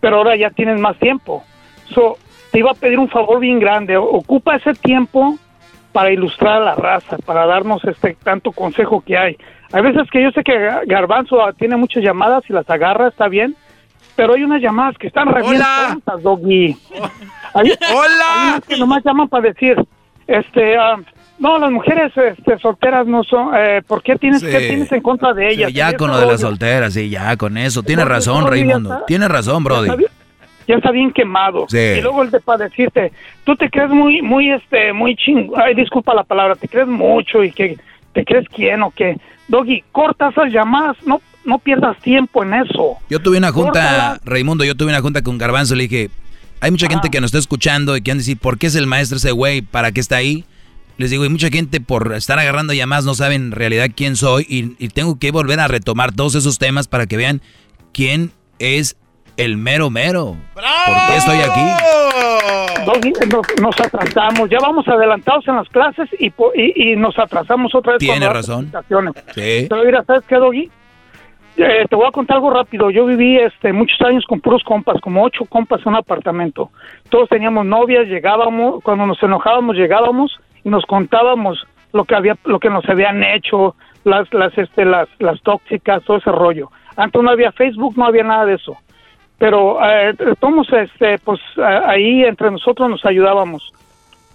Pero 0.00 0.16
ahora 0.16 0.36
ya 0.36 0.50
tienes 0.50 0.78
más 0.78 0.98
tiempo. 0.98 1.42
So, 1.94 2.18
te 2.52 2.58
iba 2.58 2.72
a 2.72 2.74
pedir 2.74 2.98
un 2.98 3.08
favor 3.08 3.40
bien 3.40 3.58
grande. 3.58 3.96
Ocupa 3.96 4.56
ese 4.56 4.74
tiempo 4.74 5.38
para 5.92 6.12
ilustrar 6.12 6.60
a 6.60 6.64
la 6.64 6.74
raza, 6.74 7.16
para 7.24 7.46
darnos 7.46 7.82
este 7.84 8.18
tanto 8.22 8.52
consejo 8.52 9.00
que 9.00 9.16
hay. 9.16 9.38
Hay 9.72 9.82
veces 9.82 10.08
que 10.10 10.22
yo 10.22 10.30
sé 10.30 10.42
que 10.42 10.52
Ga- 10.52 10.82
Garbanzo 10.86 11.38
tiene 11.58 11.76
muchas 11.76 12.02
llamadas 12.02 12.42
y 12.48 12.52
las 12.52 12.68
agarra, 12.70 13.08
está 13.08 13.28
bien, 13.28 13.54
pero 14.16 14.34
hay 14.34 14.42
unas 14.42 14.62
llamadas 14.62 14.96
que 14.98 15.08
están 15.08 15.28
re 15.28 15.42
bien 15.42 15.62
tontas, 15.88 16.22
Doggy. 16.22 16.76
Hay, 17.54 17.70
hay 17.70 17.96
unas 18.50 18.64
que 18.66 18.76
nomás 18.76 19.02
llaman 19.04 19.28
para 19.28 19.48
decir, 19.48 19.76
este, 20.26 20.76
ah, 20.76 20.96
no, 21.38 21.58
las 21.58 21.70
mujeres 21.70 22.12
este, 22.16 22.58
solteras 22.58 23.06
no 23.06 23.22
son, 23.24 23.50
eh, 23.56 23.82
¿por 23.86 24.02
qué 24.02 24.16
tienes, 24.16 24.40
Sí. 24.40 24.48
qué 24.50 24.58
tienes 24.68 24.90
en 24.92 25.02
contra 25.02 25.32
de 25.34 25.48
ellas? 25.52 25.68
Sí, 25.70 25.76
ya 25.76 25.92
con 25.96 26.10
lo 26.10 26.18
de 26.18 26.26
las 26.26 26.40
solteras, 26.40 26.94
sí, 26.94 27.10
ya 27.10 27.36
con 27.36 27.56
eso. 27.58 27.82
Tienes 27.82 28.04
Porque 28.04 28.14
razón, 28.16 28.46
Raimundo. 28.46 29.04
Tienes 29.06 29.28
razón, 29.28 29.62
Brody. 29.64 29.86
Ya 29.88 29.92
está 29.92 29.96
bien- 29.96 30.10
ya 30.66 30.74
está 30.74 30.90
bien 30.90 31.12
quemado. 31.12 31.66
Sí. 31.68 31.78
Y 31.78 32.00
luego 32.02 32.22
el 32.22 32.30
de 32.30 32.40
para 32.40 32.64
decirte, 32.64 33.12
tú 33.44 33.54
te 33.56 33.70
crees 33.70 33.88
muy, 33.90 34.20
muy, 34.20 34.50
este, 34.50 34.92
muy 34.92 35.14
ching... 35.16 35.50
Ay, 35.56 35.74
disculpa 35.74 36.12
la 36.14 36.24
palabra, 36.24 36.56
te 36.56 36.68
crees 36.68 36.86
mucho 36.88 37.42
y 37.44 37.52
que 37.52 37.78
te 38.12 38.22
crees 38.24 38.46
quién 38.50 38.82
o 38.82 38.90
qué. 38.90 39.16
Doggy, 39.48 39.82
corta 39.92 40.28
esas 40.28 40.52
llamadas, 40.52 40.96
no, 41.06 41.20
no 41.44 41.58
pierdas 41.58 41.98
tiempo 42.00 42.42
en 42.42 42.54
eso. 42.54 42.98
Yo 43.08 43.20
tuve 43.20 43.38
una 43.38 43.50
junta, 43.50 43.70
Córtala. 43.72 44.20
Raimundo, 44.24 44.64
yo 44.64 44.74
tuve 44.74 44.90
una 44.90 45.00
junta 45.00 45.22
con 45.22 45.38
Garbanzo, 45.38 45.74
le 45.74 45.84
dije, 45.84 46.10
hay 46.60 46.70
mucha 46.70 46.88
gente 46.88 47.08
que 47.10 47.20
nos 47.20 47.28
está 47.28 47.38
escuchando 47.38 47.96
y 47.96 48.02
que 48.02 48.10
han 48.10 48.18
de 48.18 48.22
decir, 48.22 48.38
¿por 48.38 48.58
qué 48.58 48.66
es 48.66 48.74
el 48.74 48.86
maestro 48.86 49.16
ese 49.16 49.32
güey? 49.32 49.62
¿Para 49.62 49.92
qué 49.92 50.00
está 50.00 50.16
ahí? 50.16 50.44
Les 50.98 51.10
digo, 51.10 51.24
y 51.24 51.28
mucha 51.28 51.48
gente 51.48 51.80
por 51.80 52.12
estar 52.14 52.38
agarrando 52.38 52.72
llamadas 52.72 53.04
no 53.04 53.14
saben 53.14 53.46
en 53.46 53.52
realidad 53.52 53.88
quién 53.94 54.16
soy 54.16 54.44
y, 54.48 54.74
y 54.84 54.88
tengo 54.88 55.18
que 55.18 55.30
volver 55.30 55.60
a 55.60 55.68
retomar 55.68 56.12
todos 56.12 56.34
esos 56.34 56.58
temas 56.58 56.88
para 56.88 57.06
que 57.06 57.16
vean 57.16 57.40
quién 57.92 58.32
es 58.58 58.96
el 59.38 59.56
mero 59.56 59.88
mero. 59.88 60.36
¿Por 60.54 60.62
qué 61.08 61.16
estoy 61.16 61.38
aquí? 61.38 62.84
Doggy, 62.84 63.12
nos, 63.30 63.46
nos 63.60 63.80
atrasamos, 63.80 64.50
ya 64.50 64.58
vamos 64.60 64.86
adelantados 64.88 65.46
en 65.48 65.56
las 65.56 65.68
clases 65.68 66.08
y, 66.18 66.30
po- 66.30 66.52
y, 66.54 66.92
y 66.92 66.96
nos 66.96 67.18
atrasamos 67.18 67.74
otra 67.74 67.92
vez. 67.92 68.00
Tiene 68.00 68.28
razón. 68.28 68.70
presentaciones. 68.70 69.14
Sí. 69.34 69.66
Pero 69.68 69.84
mira, 69.84 70.02
¿sabes 70.04 70.24
qué, 70.26 70.36
Doggy? 70.36 70.70
Eh, 71.56 71.86
te 71.88 71.96
voy 71.96 72.06
a 72.06 72.12
contar 72.12 72.36
algo 72.36 72.50
rápido. 72.50 72.90
Yo 72.90 73.04
viví 73.06 73.36
este, 73.36 73.72
muchos 73.72 74.00
años 74.02 74.24
con 74.28 74.40
puros 74.40 74.62
compas, 74.64 75.00
como 75.00 75.24
ocho 75.24 75.44
compas 75.44 75.80
en 75.82 75.88
un 75.88 75.96
apartamento. 75.96 76.70
Todos 77.10 77.28
teníamos 77.28 77.66
novias, 77.66 78.06
llegábamos, 78.06 78.82
cuando 78.82 79.06
nos 79.06 79.22
enojábamos 79.22 79.76
llegábamos 79.76 80.36
y 80.64 80.68
nos 80.68 80.84
contábamos 80.86 81.64
lo 81.92 82.04
que 82.04 82.14
había, 82.14 82.36
lo 82.44 82.58
que 82.60 82.70
nos 82.70 82.88
habían 82.88 83.22
hecho, 83.24 83.74
las, 84.04 84.32
las, 84.32 84.56
este, 84.56 84.84
las, 84.84 85.08
las 85.18 85.40
tóxicas, 85.42 86.02
todo 86.04 86.18
ese 86.18 86.30
rollo. 86.30 86.70
Antes 86.96 87.22
no 87.22 87.30
había 87.30 87.52
Facebook, 87.52 87.94
no 87.96 88.06
había 88.06 88.22
nada 88.24 88.46
de 88.46 88.54
eso. 88.54 88.76
Pero 89.38 89.78
eh, 89.84 90.14
todos, 90.40 90.66
este, 90.72 91.18
pues 91.20 91.40
ahí 91.86 92.24
entre 92.24 92.50
nosotros 92.50 92.90
nos 92.90 93.04
ayudábamos 93.04 93.72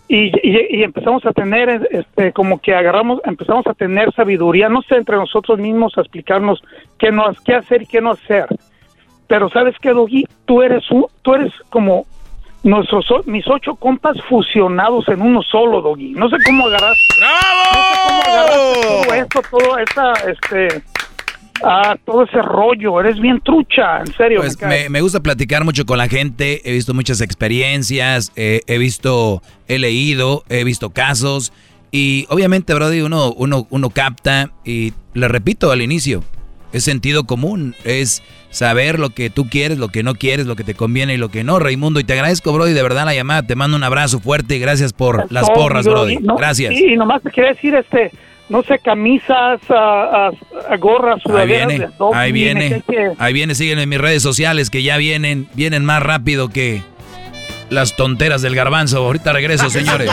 y, 0.07 0.27
y- 0.47 0.77
y 0.79 0.83
empezamos 0.83 1.25
a 1.25 1.33
tener, 1.33 1.87
este, 1.91 2.31
como 2.31 2.59
que 2.61 2.73
agarramos, 2.73 3.19
empezamos 3.25 3.67
a 3.67 3.73
tener 3.73 4.13
sabiduría, 4.13 4.69
no 4.69 4.81
sé, 4.83 4.95
entre 4.95 5.17
nosotros 5.17 5.59
mismos 5.59 5.97
a 5.97 6.01
explicarnos 6.01 6.63
qué, 6.97 7.11
no, 7.11 7.25
qué 7.45 7.55
hacer 7.55 7.81
y 7.81 7.85
qué 7.85 7.99
no 8.01 8.11
hacer. 8.11 8.45
Pero 9.27 9.49
sabes 9.49 9.75
qué, 9.81 9.89
Doggy, 9.91 10.25
tú 10.45 10.61
eres, 10.61 10.89
un, 10.91 11.05
tú 11.21 11.33
eres 11.33 11.51
como 11.69 12.05
nuestros, 12.63 13.05
mis 13.25 13.45
ocho 13.49 13.75
compas 13.75 14.15
fusionados 14.29 15.07
en 15.09 15.21
uno 15.21 15.41
solo, 15.41 15.81
Doggy. 15.81 16.11
No 16.11 16.29
sé 16.29 16.37
cómo 16.45 16.67
agarrar. 16.67 16.93
No 17.19 17.79
sé 17.81 17.99
cómo 18.07 18.21
agarraste 18.21 18.81
todo 18.87 19.13
esto, 19.15 19.41
todo 19.51 19.77
esa, 19.79 20.13
este, 20.29 20.81
ah, 21.63 21.95
todo 22.05 22.23
ese 22.23 22.41
rollo. 22.41 22.99
Eres 22.99 23.19
bien 23.19 23.41
trucha, 23.41 23.99
en 23.99 24.13
serio. 24.13 24.41
Pues 24.41 24.57
me 24.89 25.01
gusta 25.01 25.21
platicar 25.21 25.63
mucho 25.63 25.85
con 25.85 25.97
la 25.97 26.07
gente, 26.07 26.61
he 26.63 26.73
visto 26.73 26.93
muchas 26.93 27.21
experiencias, 27.21 28.31
eh, 28.35 28.61
he 28.67 28.77
visto, 28.77 29.41
he 29.67 29.79
leído, 29.79 30.43
he 30.49 30.63
visto 30.63 30.89
casos 30.91 31.53
y 31.95 32.25
obviamente, 32.29 32.73
Brody, 32.73 33.01
uno, 33.01 33.31
uno, 33.33 33.67
uno 33.69 33.91
capta 33.91 34.49
y 34.65 34.93
le 35.13 35.27
repito 35.27 35.69
al 35.69 35.79
inicio, 35.83 36.23
es 36.73 36.83
sentido 36.83 37.25
común, 37.25 37.75
es 37.83 38.23
saber 38.49 38.97
lo 38.97 39.11
que 39.11 39.29
tú 39.29 39.47
quieres, 39.47 39.77
lo 39.77 39.89
que 39.89 40.01
no 40.01 40.15
quieres, 40.15 40.47
lo 40.47 40.55
que 40.55 40.63
te 40.63 40.73
conviene 40.73 41.13
y 41.13 41.17
lo 41.17 41.29
que 41.29 41.43
no, 41.43 41.59
Raimundo. 41.59 41.99
Y 41.99 42.03
te 42.03 42.13
agradezco, 42.13 42.51
Brody, 42.51 42.73
de 42.73 42.81
verdad 42.81 43.05
la 43.05 43.13
llamada, 43.13 43.43
te 43.43 43.55
mando 43.55 43.77
un 43.77 43.83
abrazo 43.83 44.19
fuerte 44.19 44.55
y 44.55 44.59
gracias 44.59 44.91
por 44.91 45.31
las 45.31 45.47
porras, 45.51 45.85
Brody. 45.85 46.17
Gracias. 46.19 46.73
Y 46.73 46.95
nomás 46.95 47.21
te 47.21 47.29
quería 47.29 47.51
decir, 47.51 47.75
este, 47.75 48.09
no 48.49 48.61
sé, 48.63 48.79
camisas, 48.79 49.59
ah, 49.69 50.29
ah, 50.69 50.75
gorras, 50.77 51.15
Ahí 51.17 51.21
sudaderas 51.25 51.67
viene, 51.67 51.87
de 51.87 51.93
ahí 52.13 52.31
viene, 52.31 52.83
que- 52.87 53.11
ahí 53.17 53.33
viene, 53.33 53.55
síguenme 53.55 53.83
en 53.83 53.89
mis 53.89 53.99
redes 54.01 54.21
sociales 54.23 54.69
que 54.69 54.83
ya 54.83 54.97
vienen, 54.97 55.47
vienen 55.53 55.85
más 55.85 56.03
rápido 56.03 56.49
que 56.49 56.81
las 57.69 57.95
tonteras 57.95 58.41
del 58.41 58.53
garbanzo. 58.55 58.97
Ahorita 58.97 59.33
regreso, 59.33 59.69
señores. 59.69 60.09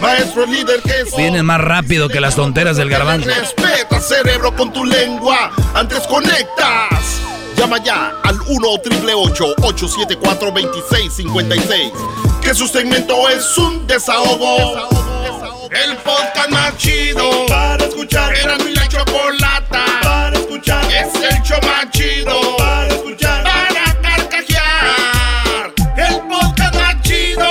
Maestro 0.00 0.46
líder 0.46 0.80
que. 0.82 1.16
Vienen 1.16 1.46
más 1.46 1.60
rápido 1.60 2.08
que 2.08 2.20
las 2.20 2.34
tonteras 2.34 2.76
del 2.76 2.90
garbanzo. 2.90 3.28
Respeta 3.28 4.00
cerebro 4.00 4.54
con 4.56 4.72
tu 4.72 4.84
lengua. 4.84 5.50
Antes 5.74 6.00
conectas. 6.08 7.20
Llama 7.56 7.76
ya 7.84 8.14
al 8.24 8.34
1 8.48 8.68
874 8.68 10.50
2656 10.50 11.92
Que 12.42 12.52
su 12.52 12.66
segmento 12.66 13.28
es 13.28 13.56
un 13.58 13.86
desahogo. 13.86 14.88
El 15.24 15.96
podcast 15.98 16.50
más 16.50 16.76
chido 16.76 17.46
para 17.48 17.82
escuchar. 17.84 18.34
Era 18.36 18.58
mi 18.58 18.74
la 18.74 18.86
chocolata 18.88 19.84
para 20.02 20.36
escuchar. 20.38 20.84
Es 20.92 21.14
el 21.14 21.42
show 21.42 21.58
más 21.62 21.90
chido 21.90 22.56
para 22.58 22.88
escuchar. 22.88 23.42
Para 23.42 24.02
carcajear. 24.02 25.72
El 25.96 26.20
podcast 26.28 26.74
más 26.74 27.02
chido. 27.02 27.50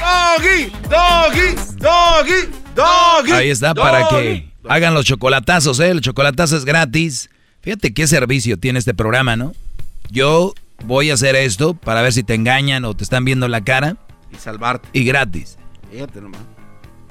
Doggy, 0.00 0.72
doggy, 0.88 1.54
doggy, 1.78 2.48
doggy. 2.74 3.32
Ahí 3.32 3.50
está, 3.50 3.72
para 3.74 4.08
que 4.08 4.50
hagan 4.68 4.94
los 4.94 5.04
chocolatazos, 5.04 5.78
¿eh? 5.78 5.90
El 5.90 6.00
chocolatazo 6.00 6.56
es 6.56 6.64
gratis. 6.64 7.30
Fíjate 7.60 7.94
qué 7.94 8.08
servicio 8.08 8.58
tiene 8.58 8.80
este 8.80 8.94
programa, 8.94 9.36
¿no? 9.36 9.52
Yo 10.10 10.54
voy 10.84 11.10
a 11.10 11.14
hacer 11.14 11.36
esto 11.36 11.74
para 11.74 12.02
ver 12.02 12.12
si 12.12 12.22
te 12.22 12.34
engañan 12.34 12.84
o 12.84 12.94
te 12.94 13.04
están 13.04 13.24
viendo 13.24 13.48
la 13.48 13.62
cara. 13.62 13.96
Y 14.32 14.36
salvarte. 14.36 14.88
Y 14.92 15.04
gratis. 15.04 15.56
Fíjate 15.92 16.20
nomás. 16.20 16.40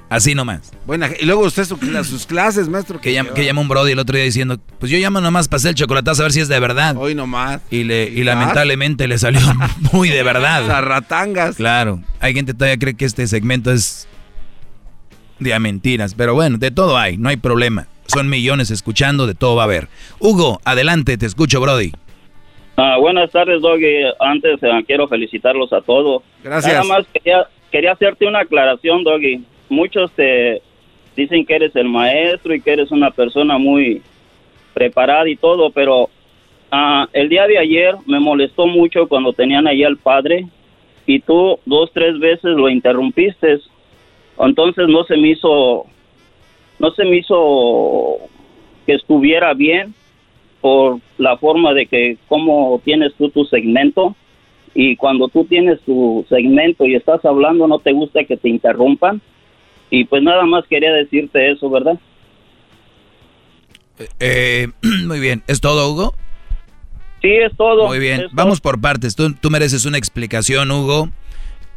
Así 0.10 0.34
nomás. 0.34 0.72
Bueno, 0.88 1.06
y 1.20 1.26
luego 1.26 1.42
usted 1.42 1.66
su- 1.66 1.78
sus 2.04 2.26
clases, 2.26 2.68
maestro. 2.68 3.00
Que, 3.00 3.24
que 3.36 3.46
llama 3.46 3.62
un 3.62 3.68
brody 3.68 3.92
el 3.92 4.00
otro 4.00 4.16
día 4.16 4.26
diciendo, 4.26 4.58
pues 4.80 4.92
yo 4.92 4.98
llamo 4.98 5.22
nomás 5.22 5.48
para 5.48 5.58
hacer 5.58 5.70
el 5.70 5.76
chocolatazo 5.76 6.24
a 6.24 6.26
ver 6.26 6.32
si 6.32 6.40
es 6.40 6.48
de 6.48 6.60
verdad. 6.60 6.96
Hoy 6.98 7.14
nomás. 7.14 7.62
Y, 7.70 7.84
le, 7.84 8.06
y 8.10 8.24
lamentablemente 8.24 9.08
le 9.08 9.20
salió 9.20 9.40
muy 9.94 10.10
de 10.10 10.24
verdad. 10.24 10.66
Zarratangas. 10.66 11.58
Claro. 11.58 12.02
Hay 12.20 12.34
gente 12.34 12.54
que 12.54 12.58
todavía 12.58 12.80
cree 12.80 12.96
que 12.96 13.06
este 13.06 13.28
segmento 13.28 13.72
es 13.72 14.08
de 15.40 15.60
mentiras. 15.60 16.16
Pero 16.16 16.34
bueno, 16.34 16.58
de 16.58 16.72
todo 16.72 16.98
hay, 16.98 17.18
no 17.18 17.30
hay 17.30 17.38
problema. 17.38 17.86
Son 18.08 18.28
millones 18.30 18.72
escuchando, 18.72 19.28
de 19.28 19.36
todo 19.36 19.56
va 19.58 19.64
a 19.64 19.66
haber. 19.66 19.90
Hugo, 20.18 20.60
adelante, 20.66 21.18
te 21.20 21.28
escucho, 21.28 21.62
Brody. 21.62 21.92
Ah, 22.82 22.98
buenas 22.98 23.30
tardes, 23.30 23.62
Doggy. 23.62 24.04
Antes 24.20 24.64
eh, 24.64 24.84
quiero 24.88 25.06
felicitarlos 25.10 25.74
a 25.74 25.82
todos. 25.82 26.24
Gracias. 26.42 26.74
Nada 26.74 26.86
más 26.86 27.06
quería, 27.12 27.46
quería 27.70 27.92
hacerte 27.92 28.26
una 28.26 28.40
aclaración, 28.40 29.04
Doggy. 29.04 29.44
Muchos 29.68 30.10
te 30.14 30.62
dicen 31.14 31.46
que 31.46 31.56
eres 31.56 31.76
el 31.76 31.90
maestro 31.90 32.56
y 32.56 32.62
que 32.62 32.72
eres 32.72 32.90
una 32.92 33.12
persona 33.12 33.58
muy 33.58 34.02
preparada 34.74 35.28
y 35.28 35.36
todo, 35.36 35.72
pero 35.72 36.10
ah, 36.72 37.06
el 37.12 37.28
día 37.28 37.48
de 37.48 37.58
ayer 37.58 37.96
me 38.06 38.22
molestó 38.22 38.66
mucho 38.66 39.10
cuando 39.10 39.34
tenían 39.34 39.68
ahí 39.68 39.84
al 39.84 39.98
padre 39.98 40.46
y 41.06 41.20
tú 41.20 41.60
dos, 41.66 41.92
tres 41.94 42.18
veces 42.18 42.56
lo 42.56 42.70
interrumpiste. 42.70 43.60
Entonces 44.40 44.88
no 44.88 45.04
se 45.04 45.18
me 45.18 45.32
hizo, 45.32 45.86
no 46.80 46.92
se 46.92 47.04
me 47.04 47.18
hizo 47.18 48.20
que 48.86 48.94
estuviera 48.94 49.54
bien 49.54 49.94
por 50.62 51.00
la 51.18 51.38
forma 51.38 51.74
de 51.74 51.86
que 51.86 52.18
cómo 52.28 52.82
tienes 52.84 53.14
tú 53.16 53.30
tu 53.30 53.46
segmento 53.46 54.16
y 54.74 54.96
cuando 54.96 55.28
tú 55.30 55.46
tienes 55.46 55.80
tu 55.82 56.26
segmento 56.30 56.86
y 56.86 56.96
estás 56.96 57.24
hablando 57.26 57.68
no 57.68 57.80
te 57.80 57.92
gusta 57.94 58.24
que 58.24 58.38
te 58.38 58.50
interrumpan 58.50 59.22
y 59.90 60.06
pues 60.06 60.22
nada 60.22 60.46
más 60.46 60.66
quería 60.68 60.92
decirte 60.94 61.52
eso, 61.52 61.70
¿verdad? 61.70 62.00
Eh, 64.20 64.68
muy 65.06 65.20
bien, 65.20 65.44
¿es 65.48 65.62
todo, 65.62 65.92
Hugo? 65.92 66.14
Sí, 67.22 67.30
es 67.30 67.56
todo. 67.58 67.88
Muy 67.88 68.00
bien, 68.00 68.28
vamos 68.32 68.62
por 68.62 68.80
partes. 68.80 69.16
Tú, 69.16 69.34
tú 69.34 69.50
mereces 69.50 69.86
una 69.86 69.98
explicación, 69.98 70.72
Hugo. 70.72 71.10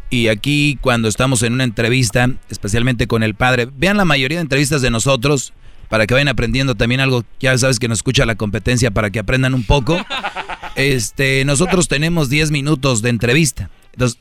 Y 0.08 0.28
aquí 0.28 0.78
cuando 0.80 1.08
estamos 1.08 1.42
en 1.42 1.54
una 1.54 1.64
entrevista, 1.64 2.28
especialmente 2.50 3.06
con 3.06 3.22
el 3.22 3.34
padre, 3.34 3.66
vean 3.74 3.96
la 3.96 4.04
mayoría 4.04 4.38
de 4.38 4.42
entrevistas 4.42 4.82
de 4.82 4.90
nosotros 4.90 5.54
para 5.92 6.06
que 6.06 6.14
vayan 6.14 6.28
aprendiendo 6.28 6.74
también 6.74 7.02
algo. 7.02 7.22
Ya 7.38 7.58
sabes 7.58 7.78
que 7.78 7.86
nos 7.86 7.98
escucha 7.98 8.24
la 8.24 8.34
competencia 8.34 8.90
para 8.90 9.10
que 9.10 9.18
aprendan 9.18 9.52
un 9.52 9.62
poco. 9.62 9.98
Este, 10.74 11.44
nosotros 11.44 11.86
tenemos 11.86 12.30
10 12.30 12.50
minutos 12.50 13.02
de 13.02 13.10
entrevista. 13.10 13.68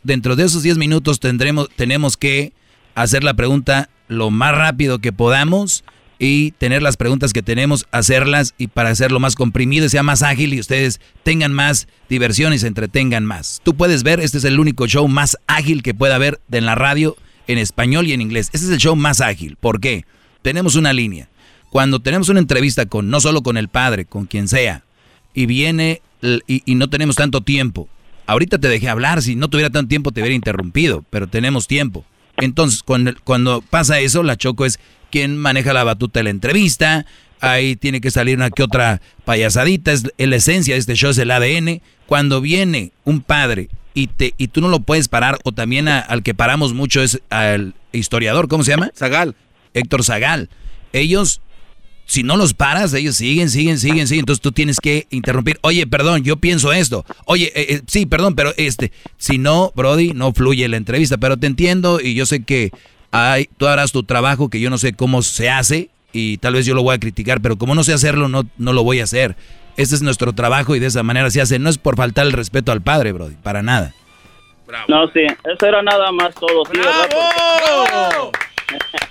Dentro 0.03 0.35
de 0.35 0.43
esos 0.43 0.63
10 0.63 0.77
minutos 0.77 1.21
tendremos, 1.21 1.69
tenemos 1.77 2.17
que 2.17 2.51
hacer 2.93 3.23
la 3.23 3.35
pregunta 3.35 3.89
lo 4.09 4.31
más 4.31 4.53
rápido 4.53 4.99
que 4.99 5.13
podamos 5.13 5.85
y 6.19 6.51
tener 6.57 6.83
las 6.83 6.97
preguntas 6.97 7.31
que 7.31 7.41
tenemos, 7.41 7.87
hacerlas 7.91 8.53
y 8.57 8.67
para 8.67 8.89
hacerlo 8.89 9.21
más 9.21 9.37
comprimido, 9.37 9.87
sea 9.87 10.03
más 10.03 10.23
ágil 10.23 10.53
y 10.53 10.59
ustedes 10.59 10.99
tengan 11.23 11.53
más 11.53 11.87
diversión 12.09 12.51
y 12.51 12.59
se 12.59 12.67
entretengan 12.67 13.23
más. 13.23 13.61
Tú 13.63 13.77
puedes 13.77 14.03
ver, 14.03 14.19
este 14.19 14.39
es 14.39 14.43
el 14.43 14.59
único 14.59 14.87
show 14.87 15.07
más 15.07 15.37
ágil 15.47 15.83
que 15.83 15.93
pueda 15.93 16.15
haber 16.15 16.41
en 16.51 16.65
la 16.65 16.75
radio 16.75 17.15
en 17.47 17.57
español 17.59 18.07
y 18.07 18.11
en 18.11 18.19
inglés. 18.19 18.49
Este 18.51 18.65
es 18.65 18.73
el 18.73 18.77
show 18.77 18.97
más 18.97 19.21
ágil. 19.21 19.55
¿Por 19.55 19.79
qué? 19.79 20.03
Tenemos 20.41 20.75
una 20.75 20.91
línea. 20.91 21.30
Cuando 21.71 21.99
tenemos 21.99 22.29
una 22.29 22.39
entrevista 22.39 22.85
con, 22.85 23.09
no 23.09 23.19
solo 23.21 23.41
con 23.41 23.57
el 23.57 23.67
padre, 23.69 24.05
con 24.05 24.25
quien 24.27 24.47
sea, 24.47 24.83
y 25.33 25.47
viene 25.47 26.01
y, 26.47 26.61
y 26.65 26.75
no 26.75 26.89
tenemos 26.89 27.15
tanto 27.15 27.41
tiempo. 27.41 27.89
Ahorita 28.27 28.59
te 28.59 28.67
dejé 28.67 28.87
hablar, 28.89 29.21
si 29.23 29.35
no 29.35 29.47
tuviera 29.49 29.71
tanto 29.71 29.89
tiempo 29.89 30.11
te 30.11 30.21
hubiera 30.21 30.35
interrumpido, 30.35 31.03
pero 31.09 31.27
tenemos 31.27 31.67
tiempo. 31.67 32.05
Entonces, 32.37 32.83
cuando, 32.83 33.13
cuando 33.23 33.61
pasa 33.61 33.99
eso, 33.99 34.21
la 34.21 34.35
Choco 34.37 34.65
es 34.65 34.79
quien 35.09 35.35
maneja 35.37 35.73
la 35.73 35.83
batuta 35.83 36.19
de 36.19 36.25
la 36.25 36.29
entrevista, 36.29 37.05
ahí 37.39 37.75
tiene 37.75 37.99
que 38.01 38.11
salir 38.11 38.37
una 38.37 38.51
que 38.51 38.63
otra 38.63 39.01
payasadita, 39.25 39.91
es, 39.91 40.03
es 40.17 40.27
la 40.27 40.35
esencia 40.35 40.75
de 40.75 40.79
este 40.79 40.95
show, 40.95 41.09
es 41.11 41.17
el 41.17 41.31
ADN. 41.31 41.81
Cuando 42.05 42.39
viene 42.41 42.91
un 43.05 43.21
padre 43.21 43.69
y, 43.93 44.07
te, 44.07 44.33
y 44.37 44.47
tú 44.49 44.61
no 44.61 44.67
lo 44.69 44.81
puedes 44.81 45.07
parar, 45.07 45.39
o 45.43 45.51
también 45.51 45.87
a- 45.87 45.99
al 45.99 46.21
que 46.23 46.33
paramos 46.33 46.73
mucho 46.73 47.01
es 47.01 47.21
al 47.29 47.73
historiador, 47.93 48.47
¿cómo 48.47 48.63
se 48.63 48.71
llama? 48.71 48.91
Zagal. 48.95 49.35
Héctor 49.73 50.03
Zagal. 50.03 50.49
Ellos 50.93 51.41
si 52.11 52.23
no 52.23 52.35
los 52.35 52.53
paras, 52.53 52.93
ellos 52.93 53.15
siguen, 53.15 53.49
siguen, 53.49 53.79
siguen, 53.79 54.05
siguen. 54.05 54.23
Entonces 54.23 54.41
tú 54.41 54.51
tienes 54.51 54.81
que 54.81 55.07
interrumpir. 55.11 55.57
Oye, 55.61 55.87
perdón, 55.87 56.23
yo 56.23 56.35
pienso 56.35 56.73
esto. 56.73 57.05
Oye, 57.23 57.53
eh, 57.55 57.75
eh, 57.75 57.81
sí, 57.87 58.05
perdón, 58.05 58.35
pero 58.35 58.53
este, 58.57 58.91
si 59.15 59.37
no, 59.37 59.71
Brody, 59.77 60.11
no 60.11 60.33
fluye 60.33 60.67
la 60.67 60.75
entrevista. 60.75 61.17
Pero 61.17 61.37
te 61.37 61.47
entiendo 61.47 62.01
y 62.01 62.13
yo 62.13 62.25
sé 62.25 62.43
que 62.43 62.71
hay, 63.11 63.47
tú 63.55 63.65
harás 63.65 63.93
tu 63.93 64.03
trabajo 64.03 64.49
que 64.49 64.59
yo 64.59 64.69
no 64.69 64.77
sé 64.77 64.91
cómo 64.91 65.21
se 65.21 65.49
hace 65.49 65.89
y 66.11 66.37
tal 66.39 66.55
vez 66.55 66.65
yo 66.65 66.75
lo 66.75 66.83
voy 66.83 66.95
a 66.95 66.99
criticar, 66.99 67.39
pero 67.39 67.57
como 67.57 67.75
no 67.75 67.83
sé 67.85 67.93
hacerlo, 67.93 68.27
no, 68.27 68.43
no 68.57 68.73
lo 68.73 68.83
voy 68.83 68.99
a 68.99 69.05
hacer. 69.05 69.37
Este 69.77 69.95
es 69.95 70.01
nuestro 70.01 70.33
trabajo 70.33 70.75
y 70.75 70.79
de 70.79 70.87
esa 70.87 71.03
manera 71.03 71.31
se 71.31 71.39
hace. 71.39 71.59
No 71.59 71.69
es 71.69 71.77
por 71.77 71.95
faltar 71.95 72.25
el 72.25 72.33
respeto 72.33 72.73
al 72.73 72.81
padre, 72.81 73.13
Brody, 73.13 73.35
para 73.41 73.63
nada. 73.63 73.93
No, 74.89 75.07
sí, 75.13 75.21
eso 75.21 75.65
era 75.65 75.81
nada 75.81 76.11
más 76.11 76.35
todo. 76.35 76.65
sí, 76.65 76.77
¿verdad? 76.77 78.31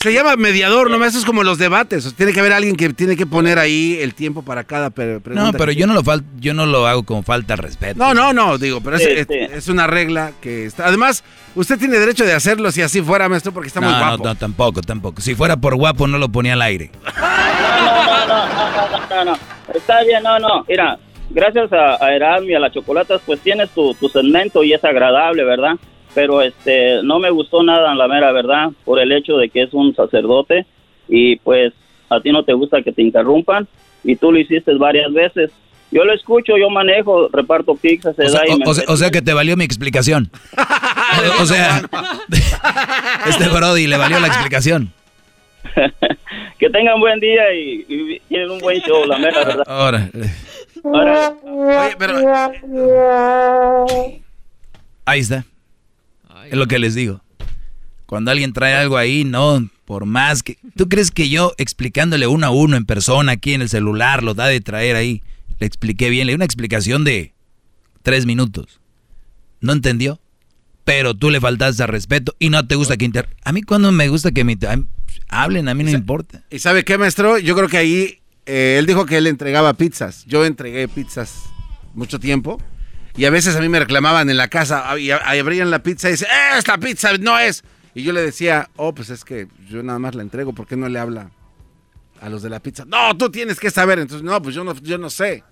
Se 0.00 0.12
llama 0.12 0.36
mediador, 0.36 0.90
nomás 0.90 1.08
eso 1.10 1.18
es 1.20 1.24
como 1.24 1.42
los 1.42 1.56
debates. 1.58 2.04
o 2.04 2.08
sea, 2.10 2.16
tiene 2.16 2.32
que 2.32 2.40
haber 2.40 2.52
alguien 2.52 2.76
que 2.76 2.90
tiene 2.92 3.16
que 3.16 3.26
poner 3.26 3.58
ahí 3.58 3.98
el 4.00 4.14
tiempo 4.14 4.42
para 4.42 4.64
cada 4.64 4.90
pre- 4.90 5.20
pregunta. 5.20 5.52
No, 5.52 5.56
pero 5.58 5.72
yo 5.72 5.86
no 5.86 5.94
lo 5.94 6.02
fal 6.04 6.22
yo 6.38 6.52
no 6.54 6.66
lo 6.66 6.86
hago 6.86 7.04
como 7.04 7.22
falta 7.22 7.56
de 7.56 7.62
respeto. 7.62 7.98
No, 7.98 8.12
no, 8.14 8.32
no, 8.32 8.58
digo, 8.58 8.80
pero 8.82 8.96
es, 8.96 9.02
Sí, 9.02 9.08
es- 9.10 9.26
sí. 9.28 9.34
es 9.38 9.68
una 9.68 9.86
regla 9.86 10.32
que 10.40 10.66
está. 10.66 10.86
Además, 10.86 11.24
usted 11.54 11.78
tiene 11.78 11.98
derecho 11.98 12.24
de 12.24 12.34
hacerlo 12.34 12.70
si 12.70 12.82
así 12.82 13.00
fuera, 13.00 13.28
maestro, 13.28 13.52
porque 13.52 13.68
está 13.68 13.80
muy 13.80 13.92
no, 13.92 13.98
guapo. 13.98 14.24
no, 14.24 14.30
no, 14.30 14.34
tampoco, 14.36 14.82
tampoco. 14.82 15.20
Si 15.22 15.34
fuera 15.34 15.56
por 15.56 15.74
guapo 15.76 16.06
no 16.06 16.18
lo 16.18 16.28
ponía 16.28 16.52
al 16.52 16.62
aire. 16.62 16.90
No, 19.10 19.24
no, 19.24 19.38
está 19.74 20.02
bien, 20.04 20.22
no, 20.22 20.38
no. 20.38 20.64
Mira, 20.68 20.98
gracias 21.30 21.72
a, 21.72 22.04
a 22.04 22.14
Erasmo 22.14 22.48
y 22.48 22.54
a 22.54 22.58
las 22.60 22.72
chocolatas, 22.72 23.20
pues 23.24 23.40
tienes 23.40 23.70
tu, 23.70 23.94
tu 23.94 24.08
segmento 24.08 24.62
y 24.62 24.72
es 24.72 24.84
agradable, 24.84 25.44
¿verdad? 25.44 25.76
Pero 26.16 26.40
este, 26.42 27.02
no 27.04 27.18
me 27.20 27.30
gustó 27.30 27.62
nada, 27.62 27.94
la 27.94 28.08
mera 28.08 28.32
verdad, 28.32 28.70
por 28.84 28.98
el 28.98 29.12
hecho 29.12 29.36
de 29.36 29.50
que 29.50 29.62
es 29.62 29.72
un 29.74 29.94
sacerdote 29.94 30.64
y 31.08 31.36
pues 31.36 31.72
a 32.08 32.20
ti 32.20 32.32
no 32.32 32.42
te 32.42 32.54
gusta 32.54 32.80
que 32.82 32.90
te 32.90 33.02
interrumpan 33.02 33.68
y 34.02 34.16
tú 34.16 34.32
lo 34.32 34.38
hiciste 34.40 34.74
varias 34.76 35.12
veces. 35.12 35.50
Yo 35.92 36.04
lo 36.04 36.12
escucho, 36.14 36.56
yo 36.56 36.68
manejo, 36.70 37.28
reparto 37.28 37.74
pizzas, 37.76 38.16
se 38.16 38.24
O 38.24 38.28
sea, 38.30 38.40
da 38.40 38.48
y 38.48 38.52
o- 38.52 38.58
me 38.58 38.64
o 38.66 38.74
sea- 38.74 38.84
o 38.88 38.96
sea 38.96 39.10
que 39.10 39.20
te 39.22 39.32
valió 39.34 39.56
mi 39.58 39.64
explicación. 39.64 40.30
o, 41.38 41.42
o 41.42 41.46
sea, 41.46 41.82
este 43.28 43.48
Brody 43.50 43.86
le 43.86 43.96
valió 43.98 44.18
la 44.18 44.26
explicación. 44.26 44.92
que 46.58 46.70
tengan 46.70 46.98
buen 46.98 47.20
día 47.20 47.52
y, 47.54 47.84
y 47.88 48.20
tienen 48.28 48.50
un 48.52 48.58
buen 48.60 48.80
show, 48.80 49.04
la 49.04 49.18
mera 49.18 49.44
verdad. 49.44 49.64
Ahora, 49.66 50.08
Ahora, 50.82 51.32
Oye, 51.44 51.96
pero 51.98 52.14
ahí 55.04 55.20
está. 55.20 55.44
Es 56.50 56.56
lo 56.56 56.66
que 56.66 56.78
les 56.78 56.94
digo. 56.94 57.22
Cuando 58.06 58.30
alguien 58.30 58.52
trae 58.52 58.74
algo 58.74 58.96
ahí, 58.96 59.24
no, 59.24 59.68
por 59.84 60.06
más 60.06 60.42
que... 60.42 60.58
¿Tú 60.76 60.88
crees 60.88 61.10
que 61.10 61.28
yo 61.28 61.52
explicándole 61.58 62.26
uno 62.26 62.46
a 62.46 62.50
uno 62.50 62.76
en 62.76 62.84
persona, 62.84 63.32
aquí 63.32 63.54
en 63.54 63.62
el 63.62 63.68
celular, 63.68 64.22
lo 64.22 64.34
da 64.34 64.46
de 64.46 64.60
traer 64.60 64.94
ahí? 64.94 65.22
Le 65.58 65.66
expliqué 65.66 66.08
bien, 66.08 66.26
le 66.26 66.32
di 66.32 66.36
una 66.36 66.44
explicación 66.44 67.02
de 67.04 67.34
tres 68.02 68.26
minutos. 68.26 68.80
¿No 69.60 69.72
entendió? 69.72 70.20
Pero 70.84 71.14
tú 71.14 71.30
le 71.30 71.40
faltaste 71.40 71.82
al 71.82 71.88
respeto 71.88 72.36
y 72.38 72.50
no 72.50 72.64
te 72.66 72.76
gusta 72.76 72.96
que 72.96 73.06
inter... 73.06 73.28
A 73.42 73.52
mí 73.52 73.62
cuando 73.62 73.90
me 73.90 74.08
gusta 74.08 74.30
que 74.30 74.44
me... 74.44 74.56
Hablen, 75.28 75.68
a 75.68 75.74
mí 75.74 75.82
no 75.82 75.90
me 75.90 75.96
importa. 75.96 76.44
¿Y 76.50 76.60
sabe 76.60 76.84
qué, 76.84 76.98
maestro? 76.98 77.38
Yo 77.38 77.56
creo 77.56 77.68
que 77.68 77.78
ahí 77.78 78.20
eh, 78.46 78.76
él 78.78 78.86
dijo 78.86 79.04
que 79.06 79.16
él 79.16 79.26
entregaba 79.26 79.74
pizzas. 79.74 80.24
Yo 80.26 80.44
entregué 80.44 80.86
pizzas 80.86 81.46
mucho 81.94 82.20
tiempo. 82.20 82.62
Y 83.16 83.24
a 83.24 83.30
veces 83.30 83.56
a 83.56 83.60
mí 83.60 83.68
me 83.68 83.80
reclamaban 83.80 84.28
en 84.28 84.36
la 84.36 84.48
casa 84.48 84.90
ah, 84.90 84.98
y 84.98 85.10
abrían 85.10 85.70
la 85.70 85.82
pizza 85.82 86.08
y 86.08 86.12
dicen, 86.12 86.28
"Eh, 86.30 86.58
esta 86.58 86.76
pizza 86.78 87.16
no 87.18 87.38
es. 87.38 87.64
Y 87.94 88.02
yo 88.02 88.12
le 88.12 88.20
decía, 88.20 88.68
oh, 88.76 88.94
pues 88.94 89.08
es 89.08 89.24
que 89.24 89.48
yo 89.70 89.82
nada 89.82 89.98
más 89.98 90.14
la 90.14 90.22
entrego, 90.22 90.52
¿por 90.52 90.66
qué 90.66 90.76
no 90.76 90.86
le 90.86 90.98
habla 90.98 91.30
a 92.20 92.28
los 92.28 92.42
de 92.42 92.50
la 92.50 92.60
pizza? 92.60 92.84
No, 92.84 93.16
tú 93.16 93.30
tienes 93.30 93.58
que 93.58 93.70
saber. 93.70 93.98
Entonces, 93.98 94.22
no, 94.22 94.42
pues 94.42 94.54
yo 94.54 94.64
no, 94.64 94.74
yo 94.74 94.98
no 94.98 95.08
sé. 95.08 95.44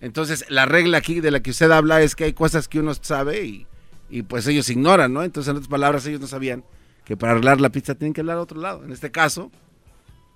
Entonces, 0.00 0.44
la 0.48 0.66
regla 0.66 0.98
aquí 0.98 1.20
de 1.20 1.32
la 1.32 1.40
que 1.40 1.50
usted 1.50 1.68
habla 1.72 2.00
es 2.00 2.14
que 2.14 2.24
hay 2.24 2.32
cosas 2.32 2.68
que 2.68 2.78
uno 2.78 2.94
sabe 2.94 3.44
y, 3.44 3.66
y 4.08 4.22
pues 4.22 4.46
ellos 4.46 4.70
ignoran, 4.70 5.12
¿no? 5.12 5.24
Entonces, 5.24 5.50
en 5.50 5.56
otras 5.56 5.68
palabras, 5.68 6.06
ellos 6.06 6.20
no 6.20 6.28
sabían 6.28 6.62
que 7.04 7.16
para 7.16 7.32
arreglar 7.32 7.60
la 7.60 7.70
pizza 7.70 7.96
tienen 7.96 8.12
que 8.12 8.20
hablar 8.20 8.36
a 8.36 8.42
otro 8.42 8.60
lado. 8.60 8.84
En 8.84 8.92
este 8.92 9.10
caso, 9.10 9.50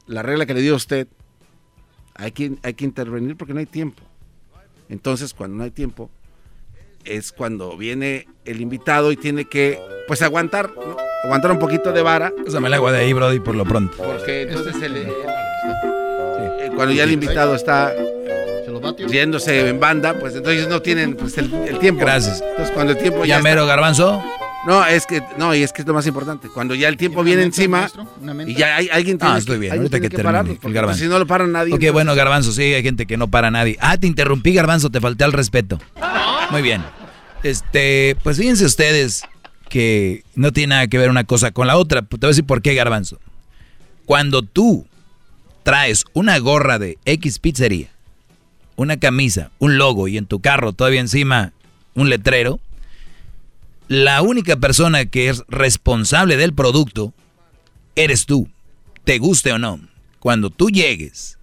la 0.09 0.23
regla 0.23 0.47
que 0.47 0.55
le 0.55 0.61
dio 0.61 0.73
a 0.73 0.77
usted, 0.77 1.07
hay 2.15 2.33
que, 2.33 2.57
hay 2.65 2.75
que 2.75 2.85
intervenir 2.85 3.37
porque 3.37 3.55
no 3.55 3.61
hay 3.61 3.67
tiempo. 3.67 4.03
Entonces, 4.89 5.33
cuando 5.35 5.57
no 5.57 5.63
hay 5.63 5.71
tiempo, 5.71 6.11
es 7.05 7.33
cuando 7.33 7.77
viene 7.77 8.27
el 8.45 8.61
invitado 8.61 9.13
y 9.13 9.17
tiene 9.17 9.45
que, 9.47 9.79
pues, 10.07 10.23
aguantar, 10.23 10.71
¿no? 10.77 10.97
Aguantar 11.25 11.51
un 11.53 11.59
poquito 11.59 11.93
de 11.93 12.03
vara. 12.03 12.33
Pásame 12.45 12.69
el 12.69 12.75
agua 12.75 12.93
de 12.93 13.01
ahí, 13.01 13.13
Brody, 13.13 13.41
por 13.41 13.55
lo 13.55 13.65
pronto. 13.65 13.97
Porque 13.97 14.43
entonces 14.43 14.75
el, 14.83 14.97
el- 14.97 15.09
eh, 15.09 16.71
cuando 16.75 16.93
ya 16.93 17.05
el 17.05 17.13
invitado 17.13 17.55
está 17.55 17.93
yéndose 19.09 19.69
en 19.69 19.81
banda, 19.81 20.19
pues 20.19 20.35
entonces 20.35 20.69
no 20.69 20.83
tienen 20.83 21.15
pues, 21.17 21.37
el, 21.39 21.53
el 21.67 21.79
tiempo. 21.79 22.01
Gracias. 22.03 22.43
Entonces, 22.43 22.71
cuando 22.75 22.93
el 22.93 22.99
tiempo 22.99 23.21
ya 23.21 23.27
¿Ya 23.27 23.37
está- 23.39 23.49
mero, 23.49 23.67
garbanzo? 23.67 24.23
No, 24.67 24.85
es 24.87 25.05
que, 25.05 25.23
no, 25.37 25.55
y 25.55 25.63
es 25.63 25.75
que 25.75 25.83
es 25.83 25.89
lo 25.89 25.93
más 25.93 26.07
importante. 26.07 26.49
Cuando 26.49 26.75
ya 26.75 26.89
el 26.89 26.97
tiempo 26.97 27.23
viene 27.23 27.43
encima 27.43 27.87
y 28.47 28.55
ya 28.55 28.77
hay, 28.77 28.89
alguien 28.91 29.19
tiene 29.19 29.35
Ah, 29.35 29.39
estoy 29.39 29.59
bien. 29.59 29.73
alguien 29.73 29.83
Ahorita 29.93 30.01
que 30.01 30.09
tiene 30.09 30.23
termine 30.33 30.59
el 30.63 30.73
garbanzo. 30.73 31.03
Si 31.03 31.07
no 31.09 31.19
lo 31.19 31.27
para 31.27 31.47
nadie. 31.47 31.73
Ok, 31.75 31.75
entonces- 31.75 31.93
bueno, 31.93 32.15
Garbanzo, 32.15 32.51
sí, 32.53 32.63
hay 32.63 32.83
gente 32.83 33.05
que 33.07 33.19
no 33.19 33.29
para 33.29 33.49
a 33.49 33.51
nadie. 33.51 33.77
Ah, 33.81 33.99
te 33.99 34.07
interrumpí, 34.07 34.55
Garbanzo, 34.55 34.89
te 34.91 35.01
falté 35.03 35.25
al 35.25 35.33
respeto. 35.35 35.79
Muy 36.51 36.63
bien. 36.63 36.83
Este, 37.43 38.17
pues 38.23 38.39
fíjense 38.39 38.65
ustedes 38.65 39.25
que 39.69 40.25
no 40.35 40.53
tiene 40.53 40.75
nada 40.75 40.87
que 40.87 40.99
ver 40.99 41.11
una 41.11 41.25
cosa 41.25 41.51
con 41.51 41.67
la 41.67 41.77
otra. 41.77 42.03
Te 42.03 42.17
voy 42.17 42.27
a 42.27 42.29
decir 42.29 42.45
por 42.45 42.63
qué, 42.63 42.75
Garbanzo. 42.75 43.19
Cuando 44.07 44.43
tú 44.43 44.87
traes 45.63 46.05
una 46.13 46.39
gorra 46.39 46.79
de 46.79 46.99
X 47.05 47.39
pizzería, 47.39 47.89
una 48.77 48.99
camisa, 48.99 49.51
un 49.59 49.79
logo 49.79 50.09
y 50.09 50.19
en 50.19 50.27
tu 50.27 50.41
carro 50.41 50.73
todavía 50.73 51.01
encima 51.01 51.53
un 51.95 52.11
letrero, 52.11 52.61
la 53.89 54.23
única 54.23 54.57
persona 54.57 55.07
que 55.07 55.29
es 55.29 55.43
responsable 55.49 56.37
del 56.37 56.55
producto 56.55 57.13
eres 57.97 58.27
tú, 58.27 58.49
te 59.05 59.19
guste 59.19 59.53
o 59.53 59.59
no. 59.59 59.81
Cuando 60.19 60.51
tú 60.51 60.71
llegues, 60.71 61.39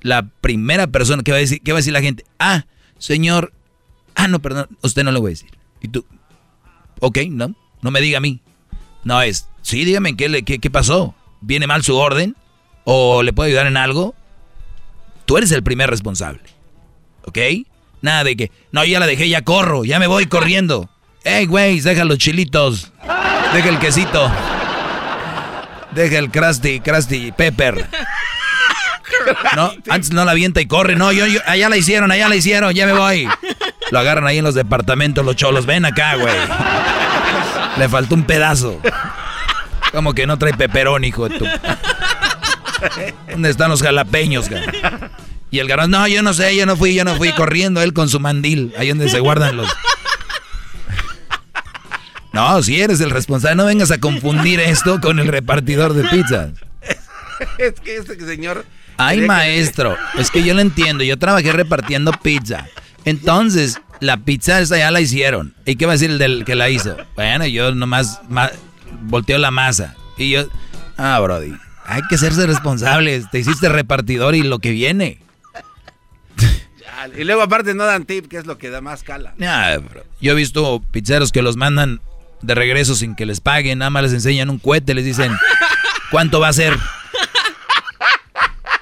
la 0.00 0.28
primera 0.40 0.86
persona 0.86 1.22
que 1.22 1.32
va 1.32 1.38
a 1.38 1.40
decir, 1.40 1.60
¿qué 1.62 1.72
va 1.72 1.78
a 1.78 1.80
decir 1.80 1.92
la 1.92 2.02
gente? 2.02 2.24
Ah, 2.38 2.66
señor, 2.98 3.52
ah, 4.14 4.28
no, 4.28 4.40
perdón, 4.40 4.68
usted 4.82 5.04
no 5.04 5.12
lo 5.12 5.20
voy 5.20 5.30
a 5.30 5.34
decir. 5.34 5.50
Y 5.80 5.88
tú, 5.88 6.04
ok, 7.00 7.18
no, 7.30 7.54
no 7.80 7.90
me 7.90 8.00
diga 8.00 8.18
a 8.18 8.20
mí. 8.20 8.40
No 9.04 9.20
es, 9.22 9.48
sí, 9.62 9.84
dígame, 9.84 10.16
¿qué, 10.16 10.28
le- 10.28 10.42
qué, 10.44 10.58
qué 10.58 10.70
pasó? 10.70 11.14
¿Viene 11.40 11.66
mal 11.66 11.82
su 11.82 11.96
orden? 11.96 12.36
¿O 12.84 13.22
le 13.22 13.32
puedo 13.32 13.48
ayudar 13.48 13.66
en 13.66 13.76
algo? 13.76 14.14
Tú 15.26 15.36
eres 15.38 15.50
el 15.52 15.62
primer 15.62 15.90
responsable. 15.90 16.40
¿Ok? 17.24 17.38
Nada 18.00 18.24
de 18.24 18.36
que, 18.36 18.50
no, 18.72 18.84
ya 18.84 18.98
la 19.00 19.06
dejé, 19.06 19.28
ya 19.28 19.42
corro, 19.42 19.84
ya 19.84 19.98
me 19.98 20.06
voy 20.06 20.26
corriendo. 20.26 20.88
Ey, 21.24 21.46
güey, 21.46 21.80
deja 21.80 22.04
los 22.04 22.18
chilitos. 22.18 22.92
Deja 23.52 23.68
el 23.68 23.78
quesito. 23.78 24.30
Deja 25.94 26.18
el 26.18 26.30
crusty, 26.30 26.80
crusty 26.80 27.32
pepper. 27.32 27.86
No, 29.54 29.70
antes 29.88 30.10
no 30.12 30.24
la 30.24 30.32
avienta 30.32 30.60
y 30.60 30.66
corre. 30.66 30.96
No, 30.96 31.12
yo, 31.12 31.26
yo, 31.26 31.38
allá 31.46 31.68
la 31.68 31.76
hicieron, 31.76 32.10
allá 32.10 32.28
la 32.28 32.34
hicieron, 32.34 32.72
ya 32.74 32.86
me 32.86 32.92
voy. 32.92 33.28
Lo 33.92 33.98
agarran 33.98 34.26
ahí 34.26 34.38
en 34.38 34.44
los 34.44 34.54
departamentos 34.54 35.22
los 35.22 35.36
cholos. 35.36 35.66
Ven 35.66 35.84
acá, 35.84 36.14
güey. 36.16 36.32
Le 37.76 37.88
faltó 37.90 38.14
un 38.14 38.24
pedazo. 38.24 38.80
Como 39.92 40.14
que 40.14 40.26
no 40.26 40.38
trae 40.38 40.54
peperón, 40.54 41.04
hijo 41.04 41.28
de 41.28 41.38
tu. 41.38 41.46
¿Dónde 43.30 43.50
están 43.50 43.68
los 43.68 43.82
jalapeños, 43.82 44.48
güey? 44.48 44.62
Y 45.50 45.58
el 45.58 45.68
garón, 45.68 45.90
no, 45.90 46.08
yo 46.08 46.22
no 46.22 46.32
sé, 46.32 46.56
yo 46.56 46.64
no 46.64 46.74
fui, 46.74 46.94
yo 46.94 47.04
no 47.04 47.16
fui 47.16 47.32
corriendo 47.32 47.82
él 47.82 47.92
con 47.92 48.08
su 48.08 48.18
mandil, 48.18 48.72
ahí 48.78 48.88
donde 48.88 49.10
se 49.10 49.20
guardan 49.20 49.58
los. 49.58 49.68
No, 52.32 52.62
si 52.62 52.80
eres 52.80 53.02
el 53.02 53.10
responsable, 53.10 53.56
no 53.56 53.66
vengas 53.66 53.90
a 53.90 53.98
confundir 53.98 54.58
esto 54.58 55.02
con 55.02 55.18
el 55.18 55.28
repartidor 55.28 55.92
de 55.92 56.04
pizzas. 56.08 56.52
es 57.58 57.78
que 57.80 57.96
este 57.98 58.18
señor. 58.26 58.64
Ay, 58.96 59.20
que- 59.20 59.26
maestro, 59.26 59.98
es 60.18 60.30
que 60.30 60.42
yo 60.42 60.54
lo 60.54 60.62
entiendo, 60.62 61.04
yo 61.04 61.18
trabajé 61.18 61.52
repartiendo 61.52 62.10
pizza. 62.12 62.66
Entonces, 63.04 63.80
la 64.00 64.18
pizza 64.18 64.60
esa 64.60 64.78
ya 64.78 64.90
la 64.90 65.00
hicieron. 65.00 65.54
¿Y 65.64 65.76
qué 65.76 65.86
va 65.86 65.92
a 65.92 65.94
decir 65.94 66.10
el 66.10 66.18
del 66.18 66.44
que 66.44 66.54
la 66.54 66.70
hizo? 66.70 66.96
Bueno, 67.14 67.46
yo 67.46 67.74
nomás 67.74 68.20
volteo 69.02 69.38
la 69.38 69.50
masa. 69.50 69.94
Y 70.16 70.30
yo, 70.30 70.44
ah, 70.96 71.18
Brody, 71.20 71.52
hay 71.84 72.02
que 72.08 72.16
hacerse 72.16 72.46
responsables. 72.46 73.30
Te 73.30 73.38
hiciste 73.38 73.68
repartidor 73.68 74.34
y 74.34 74.42
lo 74.42 74.58
que 74.58 74.70
viene. 74.70 75.18
Y 77.16 77.24
luego 77.24 77.42
aparte 77.42 77.74
no 77.74 77.84
dan 77.84 78.04
tip, 78.04 78.28
que 78.28 78.38
es 78.38 78.46
lo 78.46 78.58
que 78.58 78.70
da 78.70 78.80
más 78.80 79.02
cala. 79.02 79.34
Bro. 79.36 80.04
Yo 80.20 80.32
he 80.32 80.34
visto 80.36 80.82
pizzeros 80.92 81.32
que 81.32 81.42
los 81.42 81.56
mandan 81.56 82.00
de 82.42 82.54
regreso 82.54 82.94
sin 82.94 83.14
que 83.14 83.26
les 83.26 83.40
paguen, 83.40 83.78
nada 83.78 83.90
más 83.90 84.04
les 84.04 84.12
enseñan 84.12 84.50
un 84.50 84.58
cohete, 84.58 84.94
les 84.94 85.04
dicen, 85.04 85.32
¿cuánto 86.10 86.40
va 86.40 86.48
a 86.48 86.52
ser? 86.52 86.76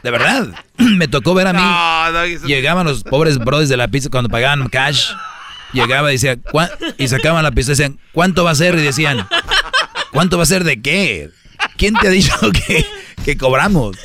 De 0.03 0.11
verdad, 0.11 0.49
me 0.79 1.09
tocó 1.09 1.35
ver 1.35 1.47
a 1.49 1.53
mí. 1.53 1.59
No, 1.61 2.11
no, 2.13 2.23
eso- 2.23 2.47
Llegaban 2.47 2.87
los 2.87 3.03
pobres 3.05 3.39
brothers 3.39 3.69
de 3.69 3.77
la 3.77 3.89
pizza 3.89 4.09
cuando 4.11 4.29
pagaban 4.31 4.69
cash. 4.69 5.11
Llegaba 5.73 6.11
y 6.11 6.15
decía, 6.15 6.37
"¿Cuá-?" 6.37 6.71
y 6.99 7.07
sacaban 7.09 7.43
la 7.45 7.53
pizza 7.53 7.71
y 7.71 7.75
decían, 7.77 7.99
¿cuánto 8.13 8.43
va 8.45 8.51
a 8.51 8.55
ser? 8.57 8.75
Y 8.77 8.83
decían, 8.83 9.27
¿cuánto 10.11 10.37
va 10.37 10.43
a 10.43 10.47
ser 10.47 10.65
de 10.65 10.81
qué? 10.83 11.31
¿Quién 11.77 11.95
te 11.95 12.09
ha 12.09 12.11
dicho 12.11 12.33
que, 12.67 12.85
que 13.25 13.37
cobramos? 13.37 13.97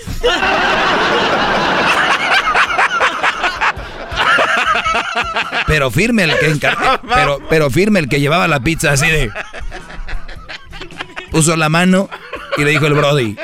Pero 5.67 5.91
firme 5.91 6.23
el 6.23 6.37
que 6.37 6.51
encar- 6.51 6.99
pero, 7.13 7.39
pero 7.49 7.69
firme 7.69 7.99
el 7.99 8.07
que 8.09 8.19
llevaba 8.19 8.47
la 8.47 8.59
pizza 8.59 8.91
así 8.91 9.07
de. 9.07 9.31
Puso 11.31 11.55
la 11.55 11.69
mano 11.69 12.09
y 12.57 12.63
le 12.63 12.71
dijo 12.71 12.85
el 12.87 12.93
Brody 12.93 13.35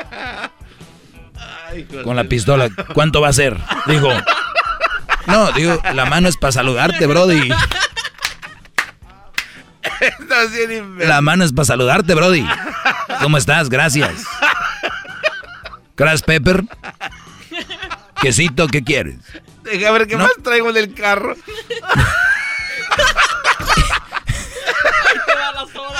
con 2.04 2.16
la 2.16 2.24
pistola, 2.24 2.68
¿cuánto 2.94 3.20
va 3.20 3.28
a 3.28 3.32
ser? 3.32 3.56
Dijo. 3.86 4.08
No, 5.26 5.52
digo, 5.52 5.80
la 5.94 6.04
mano 6.06 6.28
es 6.28 6.36
para 6.36 6.52
saludarte, 6.52 7.06
Brody. 7.06 7.48
La 10.98 11.20
mano 11.20 11.44
es 11.44 11.52
para 11.52 11.64
saludarte, 11.66 12.14
Brody. 12.14 12.46
¿Cómo 13.20 13.36
estás? 13.38 13.68
Gracias. 13.68 14.24
Crash 15.94 16.22
Pepper. 16.22 16.64
Quesito, 18.20 18.66
¿qué 18.68 18.82
quieres? 18.82 19.16
Deja 19.62 19.90
ver 19.92 20.06
qué 20.06 20.16
No. 20.16 20.24
más 20.24 20.32
traigo 20.42 20.70
en 20.70 20.76
el 20.76 20.94
carro. 20.94 21.36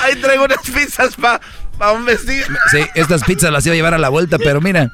Ahí 0.01 0.15
traigo 0.17 0.43
unas 0.45 0.57
pizzas 0.59 1.15
para 1.15 1.91
un 1.93 2.05
vestido. 2.05 2.47
Sí, 2.71 2.85
estas 2.95 3.23
pizzas 3.23 3.51
las 3.51 3.65
iba 3.65 3.73
a 3.73 3.75
llevar 3.75 3.93
a 3.93 3.97
la 3.97 4.09
vuelta, 4.09 4.37
pero 4.37 4.59
mira, 4.61 4.91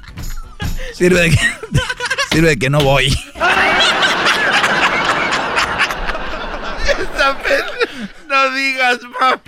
sirve 0.93 1.21
de 1.21 1.29
que, 1.31 1.37
sirve 2.31 2.49
de 2.49 2.59
que 2.59 2.69
no 2.69 2.79
voy. 2.81 3.07
Esta 6.87 7.37
pe- 7.41 7.63
No 8.27 8.49
digas, 8.51 8.99
mam. 9.19 9.39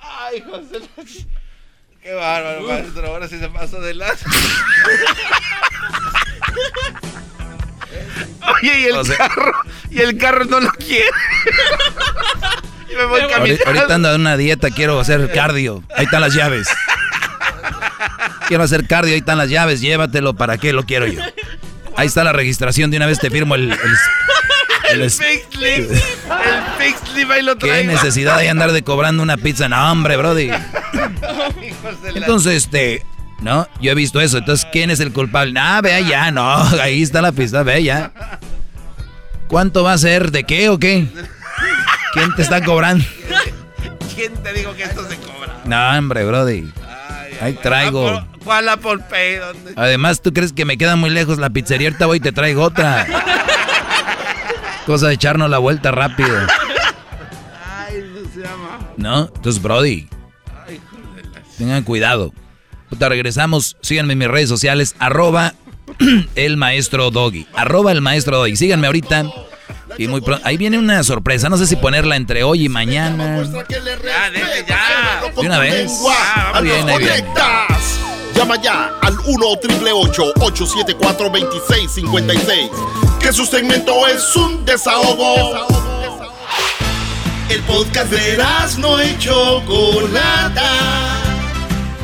Ay, 0.00 0.42
José. 0.48 0.88
Qué 2.02 2.12
bárbaro, 2.14 2.62
maestro. 2.62 3.06
Ahora 3.06 3.28
sí 3.28 3.38
se 3.38 3.48
pasó 3.48 3.80
de 3.80 3.94
lado. 3.94 4.16
Oye, 8.62 8.80
y 8.80 8.84
el 8.86 9.16
carro. 9.16 9.52
Y 9.90 10.00
el 10.00 10.18
carro 10.18 10.44
no 10.44 10.60
lo 10.60 10.70
quiere. 10.72 11.08
Yo 12.90 12.96
me 12.98 13.04
voy 13.06 13.20
caminando. 13.28 13.64
ahorita 13.66 13.94
ando 13.94 14.14
en 14.14 14.20
una 14.20 14.36
dieta, 14.36 14.70
quiero 14.70 15.00
hacer 15.00 15.30
cardio. 15.32 15.82
Ahí 15.96 16.04
están 16.04 16.20
las 16.20 16.34
llaves. 16.34 16.68
Quiero 18.48 18.62
hacer 18.64 18.86
cardio, 18.86 19.12
ahí 19.12 19.18
están 19.20 19.38
las 19.38 19.50
llaves, 19.50 19.80
llévatelo, 19.80 20.34
¿para 20.34 20.56
qué 20.58 20.72
lo 20.72 20.84
quiero 20.84 21.06
yo? 21.06 21.20
Ahí 21.96 22.06
está 22.06 22.22
la 22.24 22.32
registración, 22.32 22.90
de 22.90 22.96
una 22.98 23.06
vez 23.06 23.18
te 23.18 23.30
firmo 23.30 23.54
el... 23.54 23.72
el- 23.72 23.78
el- 24.92 25.02
El 25.02 25.10
fixed 25.10 25.50
slip. 25.50 25.90
El 25.90 25.98
fixed 26.78 27.30
ahí 27.30 27.42
lo 27.42 27.58
¿Qué 27.58 27.66
traigo. 27.66 27.90
necesidad 27.92 28.38
de 28.38 28.48
andar 28.48 28.70
de 28.70 28.82
cobrando 28.84 29.20
una 29.22 29.36
pizza? 29.36 29.68
No, 29.68 29.90
hombre, 29.90 30.16
brody. 30.16 30.50
Entonces, 32.14 32.64
este, 32.64 33.02
¿no? 33.40 33.66
Yo 33.80 33.90
he 33.90 33.94
visto 33.96 34.20
eso. 34.20 34.38
Entonces, 34.38 34.66
¿quién 34.72 34.90
es 34.90 35.00
el 35.00 35.12
culpable? 35.12 35.58
Ah, 35.58 35.80
vea 35.82 36.00
ya, 36.00 36.30
no. 36.30 36.56
Ahí 36.80 37.02
está 37.02 37.20
la 37.20 37.32
pista, 37.32 37.62
ve 37.64 37.82
ya. 37.82 38.12
¿Cuánto 39.48 39.82
va 39.82 39.94
a 39.94 39.98
ser? 39.98 40.30
¿De 40.30 40.44
qué 40.44 40.68
o 40.68 40.78
qué? 40.78 41.06
¿Quién 42.12 42.34
te 42.36 42.42
está 42.42 42.62
cobrando? 42.62 43.04
¿Quién 44.14 44.34
te 44.34 44.52
dijo 44.52 44.72
que 44.74 44.84
esto 44.84 45.02
se 45.08 45.16
cobra? 45.16 45.62
No, 45.64 45.98
hombre, 45.98 46.24
brody. 46.24 46.70
Ahí 47.40 47.54
traigo. 47.54 48.24
Apple- 48.46 48.64
¿Cuál 48.64 48.68
Apple 48.68 48.98
Pay? 49.10 49.36
¿Dónde? 49.36 49.72
Además, 49.76 50.22
¿tú 50.22 50.32
crees 50.32 50.52
que 50.52 50.64
me 50.64 50.78
queda 50.78 50.96
muy 50.96 51.10
lejos 51.10 51.38
la 51.38 51.50
pizzería? 51.50 51.88
Ahorita 51.88 52.06
voy 52.06 52.16
y 52.18 52.20
te 52.20 52.32
traigo 52.32 52.62
otra. 52.62 53.06
Cosa 54.86 55.08
de 55.08 55.14
echarnos 55.14 55.50
la 55.50 55.58
vuelta 55.58 55.90
rápido. 55.90 56.36
Ay, 57.88 58.04
no 58.14 58.30
se 58.32 58.40
llama. 58.40 58.78
¿No? 58.96 59.30
Entonces, 59.34 59.60
Brody. 59.60 60.08
Tengan 61.58 61.82
cuidado. 61.82 62.32
Puta, 62.90 63.08
regresamos. 63.08 63.76
Síganme 63.80 64.12
en 64.12 64.18
mis 64.20 64.28
redes 64.28 64.48
sociales. 64.48 64.94
Arroba 64.98 65.54
el 66.36 66.56
maestro 66.56 67.10
Doggy. 67.10 67.46
Arroba 67.54 67.90
el 67.92 68.00
maestro 68.00 68.36
Doggy. 68.38 68.56
Síganme 68.56 68.86
ahorita. 68.86 69.24
Y 69.98 70.06
muy 70.08 70.20
pronto. 70.20 70.46
Ahí 70.46 70.56
viene 70.56 70.78
una 70.78 71.02
sorpresa. 71.02 71.48
No 71.48 71.56
sé 71.56 71.66
si 71.66 71.74
ponerla 71.76 72.16
entre 72.16 72.42
hoy 72.44 72.66
y 72.66 72.68
mañana. 72.68 73.42
Ya. 74.68 75.22
De 75.34 75.40
una 75.40 75.58
vez. 75.58 75.90
Ah, 76.08 76.52
Muy 76.60 76.68
bien, 76.68 76.88
ahí 76.88 76.98
viene. 76.98 77.24
Llama 78.36 78.56
ya 78.60 78.92
al 79.00 79.18
1 79.24 79.46
874 79.46 81.30
2656 81.30 82.70
Que 83.18 83.32
su 83.32 83.46
segmento 83.46 84.06
es 84.06 84.36
un 84.36 84.62
desahogo. 84.66 85.66
El 87.48 87.62
podcast 87.62 88.10
de 88.10 88.38
no 88.78 89.02
y 89.02 89.16
Chocolata. 89.18 90.70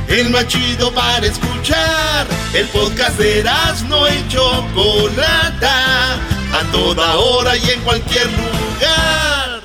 El 0.09 0.31
más 0.31 0.47
chido 0.47 0.91
para 0.93 1.27
escuchar. 1.27 2.27
El 2.55 2.67
podcast 2.69 3.19
de 3.19 3.44
no 3.89 4.09
y 4.09 4.28
Chocolata. 4.28 6.15
A 6.15 6.73
toda 6.73 7.17
hora 7.17 7.57
y 7.59 7.70
en 7.70 7.81
cualquier 7.83 8.27
lugar. 8.27 9.61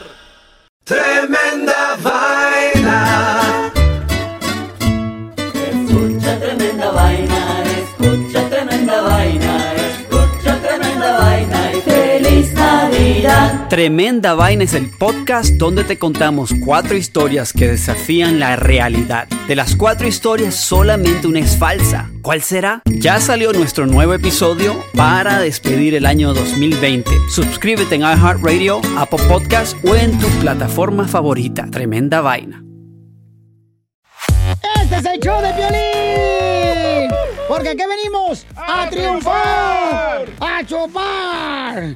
Tremenda 0.84 1.98
vaina. 2.02 2.77
Tremenda 13.70 14.34
Vaina 14.34 14.64
es 14.64 14.74
el 14.74 14.90
podcast 14.90 15.56
donde 15.56 15.84
te 15.84 16.00
contamos 16.00 16.54
cuatro 16.64 16.96
historias 16.96 17.52
que 17.52 17.68
desafían 17.68 18.40
la 18.40 18.56
realidad. 18.56 19.28
De 19.48 19.56
las 19.56 19.76
cuatro 19.76 20.08
historias, 20.08 20.56
solamente 20.56 21.28
una 21.28 21.40
es 21.40 21.58
falsa. 21.58 22.10
¿Cuál 22.22 22.42
será? 22.42 22.82
Ya 22.86 23.20
salió 23.20 23.52
nuestro 23.52 23.86
nuevo 23.86 24.14
episodio 24.14 24.82
para 24.96 25.40
despedir 25.40 25.96
el 25.96 26.06
año 26.06 26.34
2020. 26.34 27.12
Suscríbete 27.30 27.96
en 27.96 28.02
iHeartRadio, 28.02 28.82
Apple 28.98 29.24
Podcast 29.28 29.76
o 29.86 29.96
en 29.96 30.18
tu 30.18 30.28
plataforma 30.40 31.08
favorita. 31.08 31.68
Tremenda 31.70 32.22
Vaina. 32.22 32.64
Este 34.82 34.96
es 34.96 35.06
el 35.06 35.20
show 35.20 35.42
de 35.42 35.54
violín. 35.54 37.12
Porque 37.48 37.70
aquí 37.70 37.84
venimos 37.88 38.46
a, 38.56 38.90
triunfar, 38.90 40.26
a 40.40 40.66
chupar. 40.66 41.96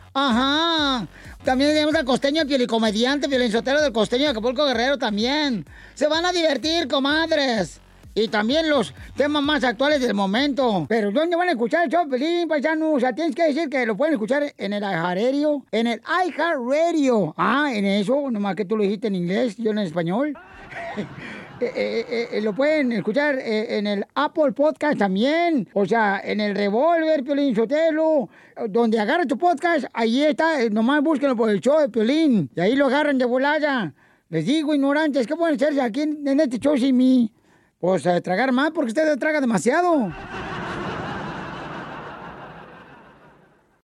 Ajá. 0.13 1.07
También 1.43 1.71
tenemos 1.71 1.95
al 1.95 2.05
costeño 2.05 2.43
comediante, 2.67 3.27
violinsotero 3.27 3.81
del 3.81 3.93
costeño 3.93 4.25
de 4.25 4.29
Acapulco 4.29 4.65
Guerrero 4.65 4.97
también. 4.97 5.65
Se 5.93 6.07
van 6.07 6.25
a 6.25 6.31
divertir, 6.31 6.87
comadres. 6.87 7.79
Y 8.13 8.27
también 8.27 8.69
los 8.69 8.93
temas 9.15 9.41
más 9.41 9.63
actuales 9.63 10.01
del 10.01 10.13
momento. 10.13 10.85
Pero 10.89 11.11
¿dónde 11.11 11.37
van 11.37 11.47
a 11.47 11.51
escuchar 11.51 11.85
el 11.85 11.89
show, 11.89 12.09
Pelín, 12.09 12.47
paisano? 12.47 12.91
O 12.91 12.99
sea, 12.99 13.13
tienes 13.13 13.33
que 13.33 13.43
decir 13.43 13.69
que 13.69 13.85
lo 13.85 13.95
pueden 13.95 14.15
escuchar 14.15 14.53
en 14.57 14.73
el 14.73 14.83
iHeartRadio. 14.83 15.65
En 15.71 15.87
el 15.87 16.01
iHeartRadio. 16.25 17.33
Ah, 17.37 17.71
en 17.73 17.85
eso, 17.85 18.29
nomás 18.29 18.55
que 18.55 18.65
tú 18.65 18.75
lo 18.75 18.83
dijiste 18.83 19.07
en 19.07 19.15
inglés, 19.15 19.55
yo 19.57 19.71
en 19.71 19.79
español. 19.79 20.37
Eh, 21.61 22.05
eh, 22.09 22.27
eh, 22.31 22.41
lo 22.41 22.55
pueden 22.55 22.91
escuchar 22.91 23.37
en 23.37 23.85
el 23.85 24.05
Apple 24.15 24.51
Podcast 24.53 24.97
también. 24.97 25.69
O 25.73 25.85
sea, 25.85 26.19
en 26.23 26.41
el 26.41 26.55
Revolver, 26.55 27.23
Piolín 27.23 27.55
Sotelo. 27.55 28.29
Donde 28.69 28.99
agarra 28.99 29.25
tu 29.25 29.37
podcast, 29.37 29.85
ahí 29.93 30.23
está. 30.23 30.67
Nomás 30.69 31.03
búsquenlo 31.03 31.35
por 31.35 31.49
el 31.49 31.59
show 31.59 31.79
de 31.79 31.89
Piolín. 31.89 32.49
Y 32.55 32.61
ahí 32.61 32.75
lo 32.75 32.87
agarran 32.87 33.17
de 33.17 33.25
volada. 33.25 33.93
Les 34.29 34.45
digo, 34.45 34.73
ignorantes, 34.73 35.27
¿qué 35.27 35.35
pueden 35.35 35.55
hacerse 35.55 35.81
aquí 35.81 36.01
en, 36.01 36.27
en 36.27 36.39
este 36.39 36.57
show 36.57 36.77
sin 36.77 36.97
mí? 36.97 37.31
Pues 37.79 38.03
tragar 38.23 38.51
más 38.51 38.71
porque 38.71 38.89
ustedes 38.89 39.17
tragan 39.19 39.41
demasiado. 39.41 40.11